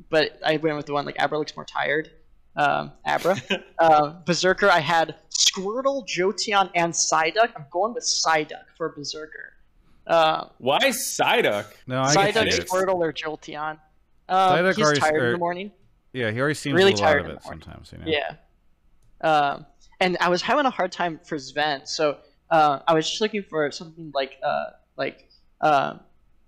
but 0.08 0.38
I 0.44 0.56
went 0.56 0.76
with 0.76 0.86
the 0.86 0.92
one 0.92 1.04
like 1.04 1.16
Abra 1.18 1.38
looks 1.38 1.54
more 1.54 1.64
tired. 1.64 2.10
Um, 2.56 2.92
Abra. 3.06 3.36
uh, 3.78 4.14
Berserker, 4.26 4.70
I 4.70 4.80
had 4.80 5.16
Squirtle, 5.30 6.06
Jolteon, 6.06 6.70
and 6.74 6.92
Psyduck. 6.92 7.52
I'm 7.56 7.66
going 7.70 7.94
with 7.94 8.04
Psyduck 8.04 8.64
for 8.76 8.90
Berserker. 8.90 9.54
Uh, 10.06 10.46
Why 10.58 10.78
Psyduck? 10.78 11.66
No, 11.86 12.02
I 12.02 12.32
get 12.32 12.34
Psyduck. 12.34 12.68
Squirtle, 12.68 12.94
or 12.96 13.12
Jolteon. 13.12 13.78
Um, 14.28 14.38
Psyduck 14.58 14.76
he's 14.76 14.84
already- 14.84 15.00
tired 15.00 15.16
in 15.16 15.22
er, 15.22 15.32
the 15.32 15.38
morning. 15.38 15.72
Yeah, 16.12 16.30
he 16.32 16.40
already 16.40 16.54
seems 16.54 16.74
Really 16.74 16.92
a 16.92 16.94
little 16.94 17.06
out 17.06 17.12
tired 17.12 17.26
of 17.26 17.36
it 17.36 17.42
sometimes. 17.44 17.92
You 17.92 17.98
know? 17.98 18.04
Yeah. 18.06 18.34
Um, 19.20 19.66
and 20.00 20.16
I 20.20 20.28
was 20.28 20.42
having 20.42 20.66
a 20.66 20.70
hard 20.70 20.90
time 20.90 21.20
for 21.24 21.36
Zven, 21.36 21.86
so 21.86 22.18
uh, 22.50 22.80
I 22.86 22.94
was 22.94 23.08
just 23.08 23.20
looking 23.20 23.42
for 23.42 23.70
something 23.70 24.10
like 24.14 24.38
uh, 24.42 24.70
like 24.96 25.28
uh, 25.60 25.98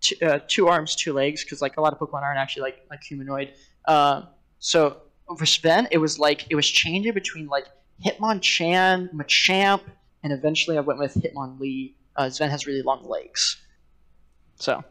two, 0.02 0.14
uh, 0.26 0.40
two 0.46 0.68
arms, 0.68 0.94
two 0.94 1.12
legs, 1.14 1.42
because 1.42 1.62
like 1.62 1.78
a 1.78 1.80
lot 1.80 1.92
of 1.94 1.98
Pokemon 1.98 2.22
aren't 2.22 2.38
actually 2.38 2.62
like 2.62 2.84
like 2.90 3.02
humanoid. 3.02 3.54
Um, 3.86 4.28
so 4.58 4.98
for 5.38 5.44
Zven, 5.46 5.88
it 5.90 5.98
was 5.98 6.18
like 6.18 6.46
it 6.50 6.54
was 6.54 6.68
changing 6.68 7.14
between 7.14 7.46
like 7.46 7.66
Hitmonchan, 8.04 9.10
Machamp, 9.14 9.80
and 10.22 10.32
eventually 10.32 10.76
I 10.76 10.80
went 10.80 10.98
with 10.98 11.14
Hitmonlee. 11.14 11.94
Uh, 12.16 12.24
Zven 12.24 12.50
has 12.50 12.66
really 12.66 12.82
long 12.82 13.08
legs, 13.08 13.62
so. 14.56 14.84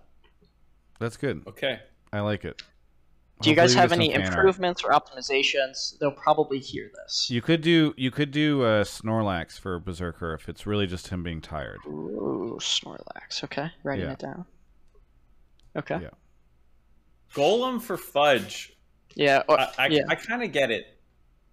That's 1.00 1.18
good. 1.18 1.44
Okay. 1.48 1.80
I 2.14 2.20
like 2.20 2.46
it. 2.46 2.62
Do 3.42 3.50
you 3.50 3.56
guys 3.56 3.74
Hopefully 3.74 3.76
we 3.76 3.82
have 3.82 3.92
any 3.92 4.06
some 4.14 4.22
fan 4.22 4.22
art. 4.22 4.38
improvements 4.40 4.84
or 4.84 4.92
optimizations? 4.92 5.98
They'll 5.98 6.12
probably 6.12 6.60
hear 6.60 6.92
this. 6.96 7.28
You 7.32 7.42
could 7.42 7.62
do 7.62 7.94
you 7.98 8.12
could 8.12 8.30
do 8.30 8.62
uh, 8.64 8.84
Snorlax 8.84 9.60
for 9.60 9.80
Berserker 9.80 10.36
if 10.36 10.48
it's 10.48 10.68
really 10.68 10.86
just 10.86 11.08
him 11.08 11.24
being 11.24 11.42
tired. 11.42 11.80
Ooh, 11.88 12.58
Snorlax. 12.62 13.44
Okay, 13.46 13.72
writing 13.84 14.06
Yeah. 14.06 14.12
it 14.12 14.20
down. 14.20 14.46
Okay. 15.76 16.00
Yeah. 16.02 16.10
Golem 17.34 17.82
for 17.82 17.98
Fudge. 17.98 18.74
Yeah. 19.16 19.44
or- 19.48 19.60
I, 19.60 19.70
I, 19.78 19.88
yeah. 19.88 20.02
I 20.10 20.16
kind 20.16 20.44
of 20.44 20.52
get 20.52 20.72
it. 20.72 20.86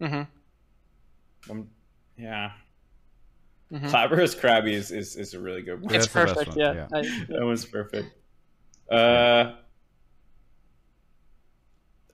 mm-hmm. 0.01 1.51
Um, 1.51 1.69
yeah. 2.17 2.51
Mhm. 3.73 3.89
Cloudburst 3.91 4.39
Krabby 4.41 4.73
is, 4.73 4.91
is, 4.91 5.17
is 5.17 5.35
a 5.35 5.41
really 5.41 5.63
good 5.63 5.83
one. 5.83 5.95
It's 5.95 6.07
That's 6.07 6.35
perfect. 6.35 6.57
one, 6.57 6.59
Yeah. 6.59 6.73
yeah. 6.75 6.99
I- 6.99 7.25
That 7.29 7.45
one's 7.45 7.65
perfect. 7.65 8.13
Uh, 8.91 9.53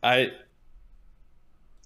I 0.02 0.32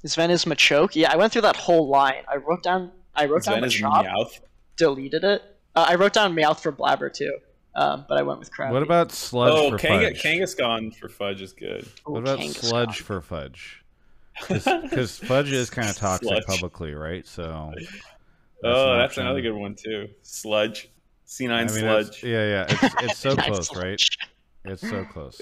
Zven 0.07 0.31
is 0.31 0.45
Machoke. 0.45 0.95
Yeah, 0.95 1.12
I 1.12 1.16
went 1.16 1.32
through 1.32 1.43
that 1.43 1.57
whole 1.57 1.89
line. 1.89 2.23
I 2.28 2.36
wrote 2.36 2.62
down. 2.62 2.90
I 3.15 3.27
wrote 3.27 3.43
Zven 3.43 3.55
down 3.57 3.65
is 3.65 3.74
Machop, 3.81 4.07
Meowth. 4.07 4.40
deleted 4.77 5.24
it. 5.24 5.43
Uh, 5.74 5.86
I 5.89 5.95
wrote 5.97 6.12
down 6.12 6.35
Meowth 6.35 6.61
for 6.61 6.73
Blaber 6.73 7.12
too, 7.12 7.36
um, 7.74 8.05
but 8.09 8.19
I 8.19 8.23
went 8.23 8.39
with 8.40 8.51
Krabby. 8.53 8.73
What 8.73 8.82
about 8.82 9.12
Sludge 9.12 9.53
Oh, 9.55 9.70
for 9.70 9.78
Kanga, 9.78 10.09
Fudge? 10.09 10.23
Kangaskhan 10.23 10.95
for 10.95 11.09
Fudge 11.09 11.43
is 11.43 11.53
good. 11.53 11.85
Ooh, 12.09 12.12
what 12.12 12.23
about 12.23 12.39
Kangaskhan. 12.40 12.65
Sludge 12.65 13.01
for 13.01 13.20
Fudge? 13.20 13.85
Because 14.49 15.19
Fudge 15.19 15.51
is 15.53 15.69
kind 15.70 15.89
of 15.89 15.97
toxic 15.99 16.28
Sludge. 16.28 16.47
publicly, 16.47 16.95
right? 16.95 17.27
So. 17.27 17.73
oh, 18.65 18.93
an 18.93 18.99
that's 18.99 19.16
another 19.19 19.40
good 19.40 19.53
one 19.55 19.74
too. 19.74 20.09
Sludge. 20.23 20.89
C9 21.27 21.51
I 21.51 21.59
mean, 21.61 21.69
Sludge. 21.69 22.23
yeah, 22.24 22.47
yeah. 22.49 22.66
It's, 22.69 22.95
it's 23.03 23.19
so 23.19 23.35
Nice 23.35 23.47
close, 23.47 23.77
right? 23.77 24.01
It's 24.65 24.81
so 24.89 25.05
close. 25.05 25.40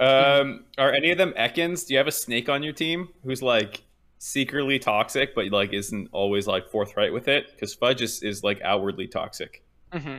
Um, 0.00 0.64
are 0.78 0.92
any 0.92 1.10
of 1.12 1.18
them 1.18 1.32
Ekans? 1.38 1.86
Do 1.86 1.94
you 1.94 1.98
have 1.98 2.08
a 2.08 2.12
snake 2.12 2.48
on 2.48 2.62
your 2.62 2.72
team 2.72 3.08
who's 3.24 3.42
like 3.42 3.82
secretly 4.18 4.78
toxic, 4.80 5.34
but 5.34 5.46
like 5.52 5.72
isn't 5.72 6.08
always 6.12 6.46
like 6.46 6.68
forthright 6.68 7.12
with 7.12 7.28
it? 7.28 7.52
Because 7.52 7.74
Fudge 7.74 8.02
is, 8.02 8.22
is 8.22 8.42
like 8.42 8.60
outwardly 8.62 9.06
toxic. 9.06 9.62
hmm 9.92 10.18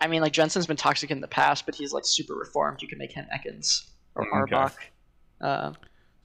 I 0.00 0.06
mean, 0.06 0.22
like 0.22 0.32
Jensen's 0.32 0.66
been 0.66 0.76
toxic 0.76 1.10
in 1.10 1.20
the 1.20 1.28
past, 1.28 1.66
but 1.66 1.74
he's 1.74 1.92
like 1.92 2.04
super 2.04 2.34
reformed. 2.34 2.82
You 2.82 2.88
can 2.88 2.98
make 2.98 3.12
him 3.12 3.26
Ekans 3.34 3.88
or 4.14 4.24
Mm, 4.26 4.42
Okay. 4.44 4.54
Arbok. 4.54 4.72
Uh, 5.40 5.72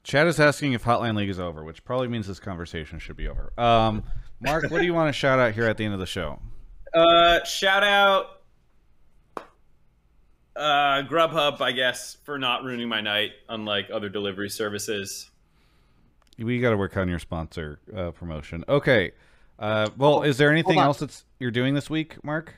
Chad 0.02 0.26
is 0.26 0.38
asking 0.38 0.74
if 0.74 0.84
Hotline 0.84 1.16
League 1.16 1.30
is 1.30 1.40
over, 1.40 1.64
which 1.64 1.82
probably 1.84 2.08
means 2.08 2.26
this 2.26 2.38
conversation 2.40 2.98
should 2.98 3.16
be 3.16 3.26
over. 3.28 3.52
Um, 3.58 4.04
Mark, 4.40 4.70
what 4.70 4.80
do 4.80 4.84
you 4.84 4.92
want 4.94 5.08
to 5.08 5.12
shout 5.12 5.38
out 5.38 5.54
here 5.54 5.64
at 5.64 5.76
the 5.78 5.84
end 5.84 5.94
of 5.94 6.00
the 6.00 6.06
show? 6.06 6.40
Uh, 6.94 7.42
shout 7.42 7.82
out 7.82 8.26
uh, 10.54 11.02
Grubhub, 11.02 11.60
I 11.60 11.72
guess, 11.72 12.18
for 12.22 12.38
not 12.38 12.62
ruining 12.62 12.88
my 12.88 13.00
night, 13.00 13.32
unlike 13.48 13.88
other 13.92 14.08
delivery 14.08 14.48
services. 14.48 15.28
We 16.38 16.60
got 16.60 16.70
to 16.70 16.76
work 16.76 16.96
on 16.96 17.08
your 17.08 17.18
sponsor 17.18 17.80
uh, 17.96 18.12
promotion. 18.12 18.64
Okay. 18.68 19.10
Uh, 19.58 19.88
well, 19.96 20.22
is 20.22 20.36
there 20.38 20.50
anything 20.52 20.78
else 20.78 20.98
that's 21.00 21.24
you're 21.40 21.50
doing 21.50 21.74
this 21.74 21.90
week, 21.90 22.22
Mark? 22.24 22.54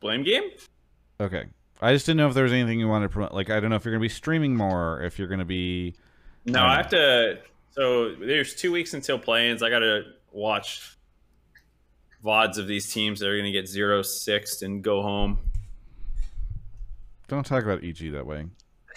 Blame 0.00 0.22
game? 0.24 0.50
Okay. 1.20 1.44
I 1.82 1.92
just 1.94 2.04
didn't 2.06 2.18
know 2.18 2.28
if 2.28 2.34
there 2.34 2.44
was 2.44 2.52
anything 2.52 2.78
you 2.78 2.88
wanted 2.88 3.06
to 3.08 3.12
promote. 3.12 3.32
Like, 3.32 3.48
I 3.50 3.58
don't 3.60 3.70
know 3.70 3.76
if 3.76 3.84
you're 3.84 3.92
going 3.92 4.00
to 4.02 4.04
be 4.04 4.08
streaming 4.14 4.54
more, 4.56 5.02
if 5.02 5.18
you're 5.18 5.28
going 5.28 5.38
to 5.40 5.44
be. 5.46 5.94
No, 6.44 6.60
I 6.60 6.62
I 6.62 6.68
know. 6.68 6.76
have 6.82 6.90
to. 6.90 7.38
So 7.72 8.14
there's 8.16 8.54
two 8.54 8.72
weeks 8.72 8.94
until 8.94 9.18
play-ins. 9.18 9.62
I 9.62 9.70
got 9.70 9.78
to 9.80 10.02
watch 10.32 10.96
vods 12.24 12.58
of 12.58 12.66
these 12.66 12.92
teams 12.92 13.20
that 13.20 13.28
are 13.28 13.34
going 13.36 13.50
to 13.50 13.52
get 13.52 13.66
zero 13.68 14.02
sixth 14.02 14.62
and 14.62 14.82
go 14.82 15.02
home. 15.02 15.38
Don't 17.28 17.46
talk 17.46 17.62
about 17.64 17.84
EG 17.84 18.12
that 18.12 18.26
way. 18.26 18.46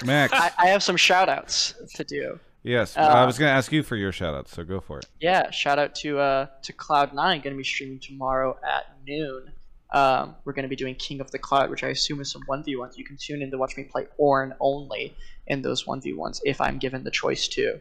Max. 0.04 0.34
I, 0.36 0.52
I 0.58 0.68
have 0.68 0.84
some 0.84 0.98
shout 0.98 1.30
outs 1.30 1.76
to 1.96 2.04
do. 2.04 2.40
yes. 2.64 2.98
Uh, 2.98 3.02
I 3.02 3.26
was 3.26 3.38
going 3.38 3.50
to 3.50 3.54
ask 3.54 3.72
you 3.72 3.84
for 3.84 3.96
your 3.96 4.12
shout 4.12 4.34
outs, 4.34 4.52
so 4.54 4.64
go 4.64 4.80
for 4.80 5.00
it. 5.00 5.06
Yeah, 5.22 5.52
shout 5.52 5.78
out 5.80 5.94
to 5.96 6.20
uh, 6.20 6.48
to 6.64 6.74
Cloud 6.74 7.14
Nine. 7.14 7.42
Going 7.42 7.54
to 7.54 7.58
be 7.58 7.64
streaming 7.64 8.00
tomorrow 8.00 8.58
at 8.68 8.98
noon. 9.08 9.52
Um, 9.94 10.36
we're 10.44 10.54
going 10.54 10.64
to 10.64 10.70
be 10.70 10.76
doing 10.76 10.96
King 10.96 11.22
of 11.22 11.30
the 11.30 11.38
Cloud, 11.38 11.70
which 11.70 11.84
I 11.84 11.90
assume 11.90 12.20
is 12.20 12.32
some 12.32 12.42
one 12.48 12.64
v 12.64 12.76
ones. 12.76 12.98
You 12.98 13.06
can 13.06 13.16
tune 13.16 13.42
in 13.44 13.52
to 13.52 13.58
watch 13.58 13.78
me 13.78 13.84
play 13.84 14.08
Ornn 14.20 14.56
only 14.60 15.16
in 15.46 15.62
those 15.62 15.86
one 15.86 16.02
v 16.02 16.14
ones 16.14 16.42
if 16.44 16.60
I'm 16.60 16.80
given 16.80 17.04
the 17.04 17.12
choice 17.12 17.48
to. 17.50 17.80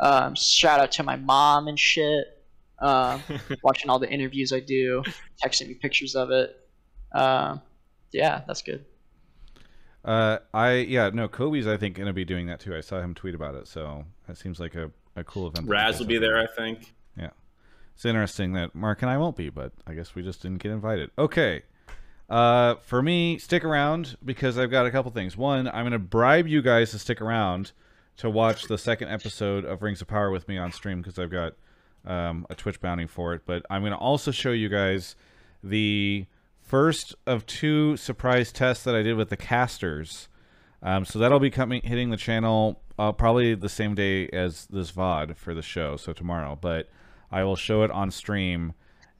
Um, 0.00 0.34
shout 0.34 0.80
out 0.80 0.92
to 0.92 1.04
my 1.04 1.16
mom 1.16 1.68
and 1.68 1.78
shit. 1.78 2.26
Um, 2.80 3.22
watching 3.62 3.90
all 3.90 4.00
the 4.00 4.10
interviews 4.10 4.52
I 4.52 4.58
do, 4.58 5.04
texting 5.42 5.68
me 5.68 5.74
pictures 5.74 6.16
of 6.16 6.32
it. 6.32 6.56
Um, 7.12 7.62
yeah, 8.10 8.42
that's 8.46 8.62
good. 8.62 8.84
Uh, 10.04 10.38
I 10.52 10.72
yeah 10.72 11.10
no 11.10 11.28
Kobe's 11.28 11.68
I 11.68 11.76
think 11.76 11.96
gonna 11.96 12.12
be 12.12 12.24
doing 12.24 12.46
that 12.46 12.58
too. 12.58 12.74
I 12.74 12.80
saw 12.80 13.00
him 13.00 13.14
tweet 13.14 13.36
about 13.36 13.54
it, 13.54 13.68
so 13.68 14.04
that 14.26 14.36
seems 14.36 14.58
like 14.58 14.74
a, 14.74 14.90
a 15.14 15.22
cool 15.22 15.46
event. 15.46 15.68
Raz 15.68 16.00
will 16.00 16.06
be 16.06 16.18
there. 16.18 16.38
I 16.38 16.46
think. 16.56 16.92
It's 17.94 18.04
interesting 18.04 18.52
that 18.54 18.74
Mark 18.74 19.02
and 19.02 19.10
I 19.10 19.18
won't 19.18 19.36
be, 19.36 19.50
but 19.50 19.72
I 19.86 19.94
guess 19.94 20.14
we 20.14 20.22
just 20.22 20.42
didn't 20.42 20.62
get 20.62 20.72
invited. 20.72 21.10
Okay. 21.18 21.62
Uh, 22.28 22.76
for 22.76 23.02
me, 23.02 23.38
stick 23.38 23.64
around 23.64 24.16
because 24.24 24.56
I've 24.58 24.70
got 24.70 24.86
a 24.86 24.90
couple 24.90 25.10
things. 25.10 25.36
One, 25.36 25.68
I'm 25.68 25.84
gonna 25.84 25.98
bribe 25.98 26.48
you 26.48 26.62
guys 26.62 26.90
to 26.92 26.98
stick 26.98 27.20
around 27.20 27.72
to 28.16 28.30
watch 28.30 28.64
the 28.64 28.78
second 28.78 29.08
episode 29.08 29.64
of 29.64 29.82
Rings 29.82 30.00
of 30.00 30.08
Power 30.08 30.30
with 30.30 30.48
me 30.48 30.56
on 30.56 30.72
stream 30.72 31.02
because 31.02 31.18
I've 31.18 31.30
got 31.30 31.54
um, 32.06 32.46
a 32.48 32.54
Twitch 32.54 32.80
bounty 32.80 33.06
for 33.06 33.34
it. 33.34 33.42
But 33.44 33.64
I'm 33.68 33.82
gonna 33.82 33.98
also 33.98 34.30
show 34.30 34.52
you 34.52 34.68
guys 34.68 35.14
the 35.62 36.26
first 36.60 37.14
of 37.26 37.44
two 37.44 37.96
surprise 37.96 38.50
tests 38.50 38.84
that 38.84 38.94
I 38.94 39.02
did 39.02 39.16
with 39.16 39.28
the 39.28 39.36
casters. 39.36 40.28
Um, 40.82 41.04
so 41.04 41.18
that'll 41.18 41.38
be 41.38 41.50
coming 41.50 41.82
hitting 41.82 42.10
the 42.10 42.16
channel 42.16 42.80
uh, 42.98 43.12
probably 43.12 43.54
the 43.54 43.68
same 43.68 43.94
day 43.94 44.28
as 44.28 44.66
this 44.66 44.90
VOD 44.92 45.36
for 45.36 45.54
the 45.54 45.62
show, 45.62 45.96
so 45.96 46.12
tomorrow. 46.12 46.56
But 46.60 46.88
I 47.32 47.44
will 47.44 47.56
show 47.56 47.82
it 47.82 47.90
on 47.90 48.10
stream 48.10 48.74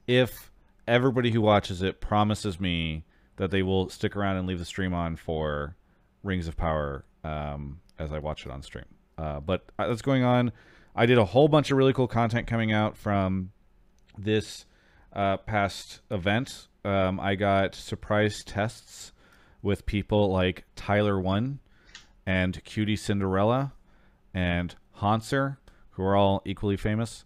if 0.07 0.51
everybody 0.87 1.31
who 1.31 1.41
watches 1.41 1.81
it 1.81 1.99
promises 1.99 2.59
me 2.59 3.05
that 3.37 3.51
they 3.51 3.63
will 3.63 3.89
stick 3.89 4.15
around 4.15 4.37
and 4.37 4.47
leave 4.47 4.59
the 4.59 4.65
stream 4.65 4.93
on 4.93 5.15
for 5.15 5.75
Rings 6.23 6.47
of 6.47 6.55
Power 6.55 7.05
um, 7.23 7.79
as 7.97 8.13
I 8.13 8.19
watch 8.19 8.45
it 8.45 8.51
on 8.51 8.61
stream. 8.61 8.85
Uh, 9.17 9.39
but 9.39 9.65
uh, 9.79 9.87
that's 9.87 10.01
going 10.01 10.23
on. 10.23 10.51
I 10.95 11.05
did 11.05 11.17
a 11.17 11.25
whole 11.25 11.47
bunch 11.47 11.71
of 11.71 11.77
really 11.77 11.93
cool 11.93 12.07
content 12.07 12.45
coming 12.45 12.71
out 12.71 12.95
from 12.95 13.51
this 14.17 14.65
uh, 15.13 15.37
past 15.37 16.01
event. 16.11 16.67
Um, 16.85 17.19
I 17.19 17.35
got 17.35 17.73
surprise 17.73 18.43
tests 18.43 19.11
with 19.61 19.85
people 19.85 20.31
like 20.31 20.65
Tyler1 20.75 21.57
and 22.25 22.63
QTCinderella 22.63 23.71
and 24.33 24.75
Hanser, 24.99 25.57
who 25.91 26.03
are 26.03 26.15
all 26.15 26.41
equally 26.45 26.77
famous. 26.77 27.25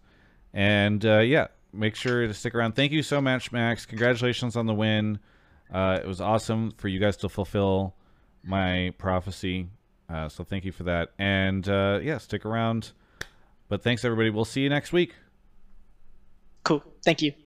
And 0.58 1.06
uh, 1.06 1.20
yeah, 1.20 1.46
make 1.72 1.94
sure 1.94 2.26
to 2.26 2.34
stick 2.34 2.52
around. 2.52 2.72
Thank 2.72 2.90
you 2.90 3.04
so 3.04 3.20
much, 3.20 3.52
Max. 3.52 3.86
Congratulations 3.86 4.56
on 4.56 4.66
the 4.66 4.74
win. 4.74 5.20
Uh, 5.72 6.00
it 6.02 6.06
was 6.06 6.20
awesome 6.20 6.72
for 6.72 6.88
you 6.88 6.98
guys 6.98 7.16
to 7.18 7.28
fulfill 7.28 7.94
my 8.42 8.92
prophecy. 8.98 9.68
Uh, 10.08 10.28
so 10.28 10.42
thank 10.42 10.64
you 10.64 10.72
for 10.72 10.82
that. 10.82 11.10
And 11.16 11.68
uh, 11.68 12.00
yeah, 12.02 12.18
stick 12.18 12.44
around. 12.44 12.90
But 13.68 13.84
thanks, 13.84 14.04
everybody. 14.04 14.30
We'll 14.30 14.44
see 14.44 14.62
you 14.62 14.68
next 14.68 14.92
week. 14.92 15.14
Cool. 16.64 16.82
Thank 17.04 17.22
you. 17.22 17.32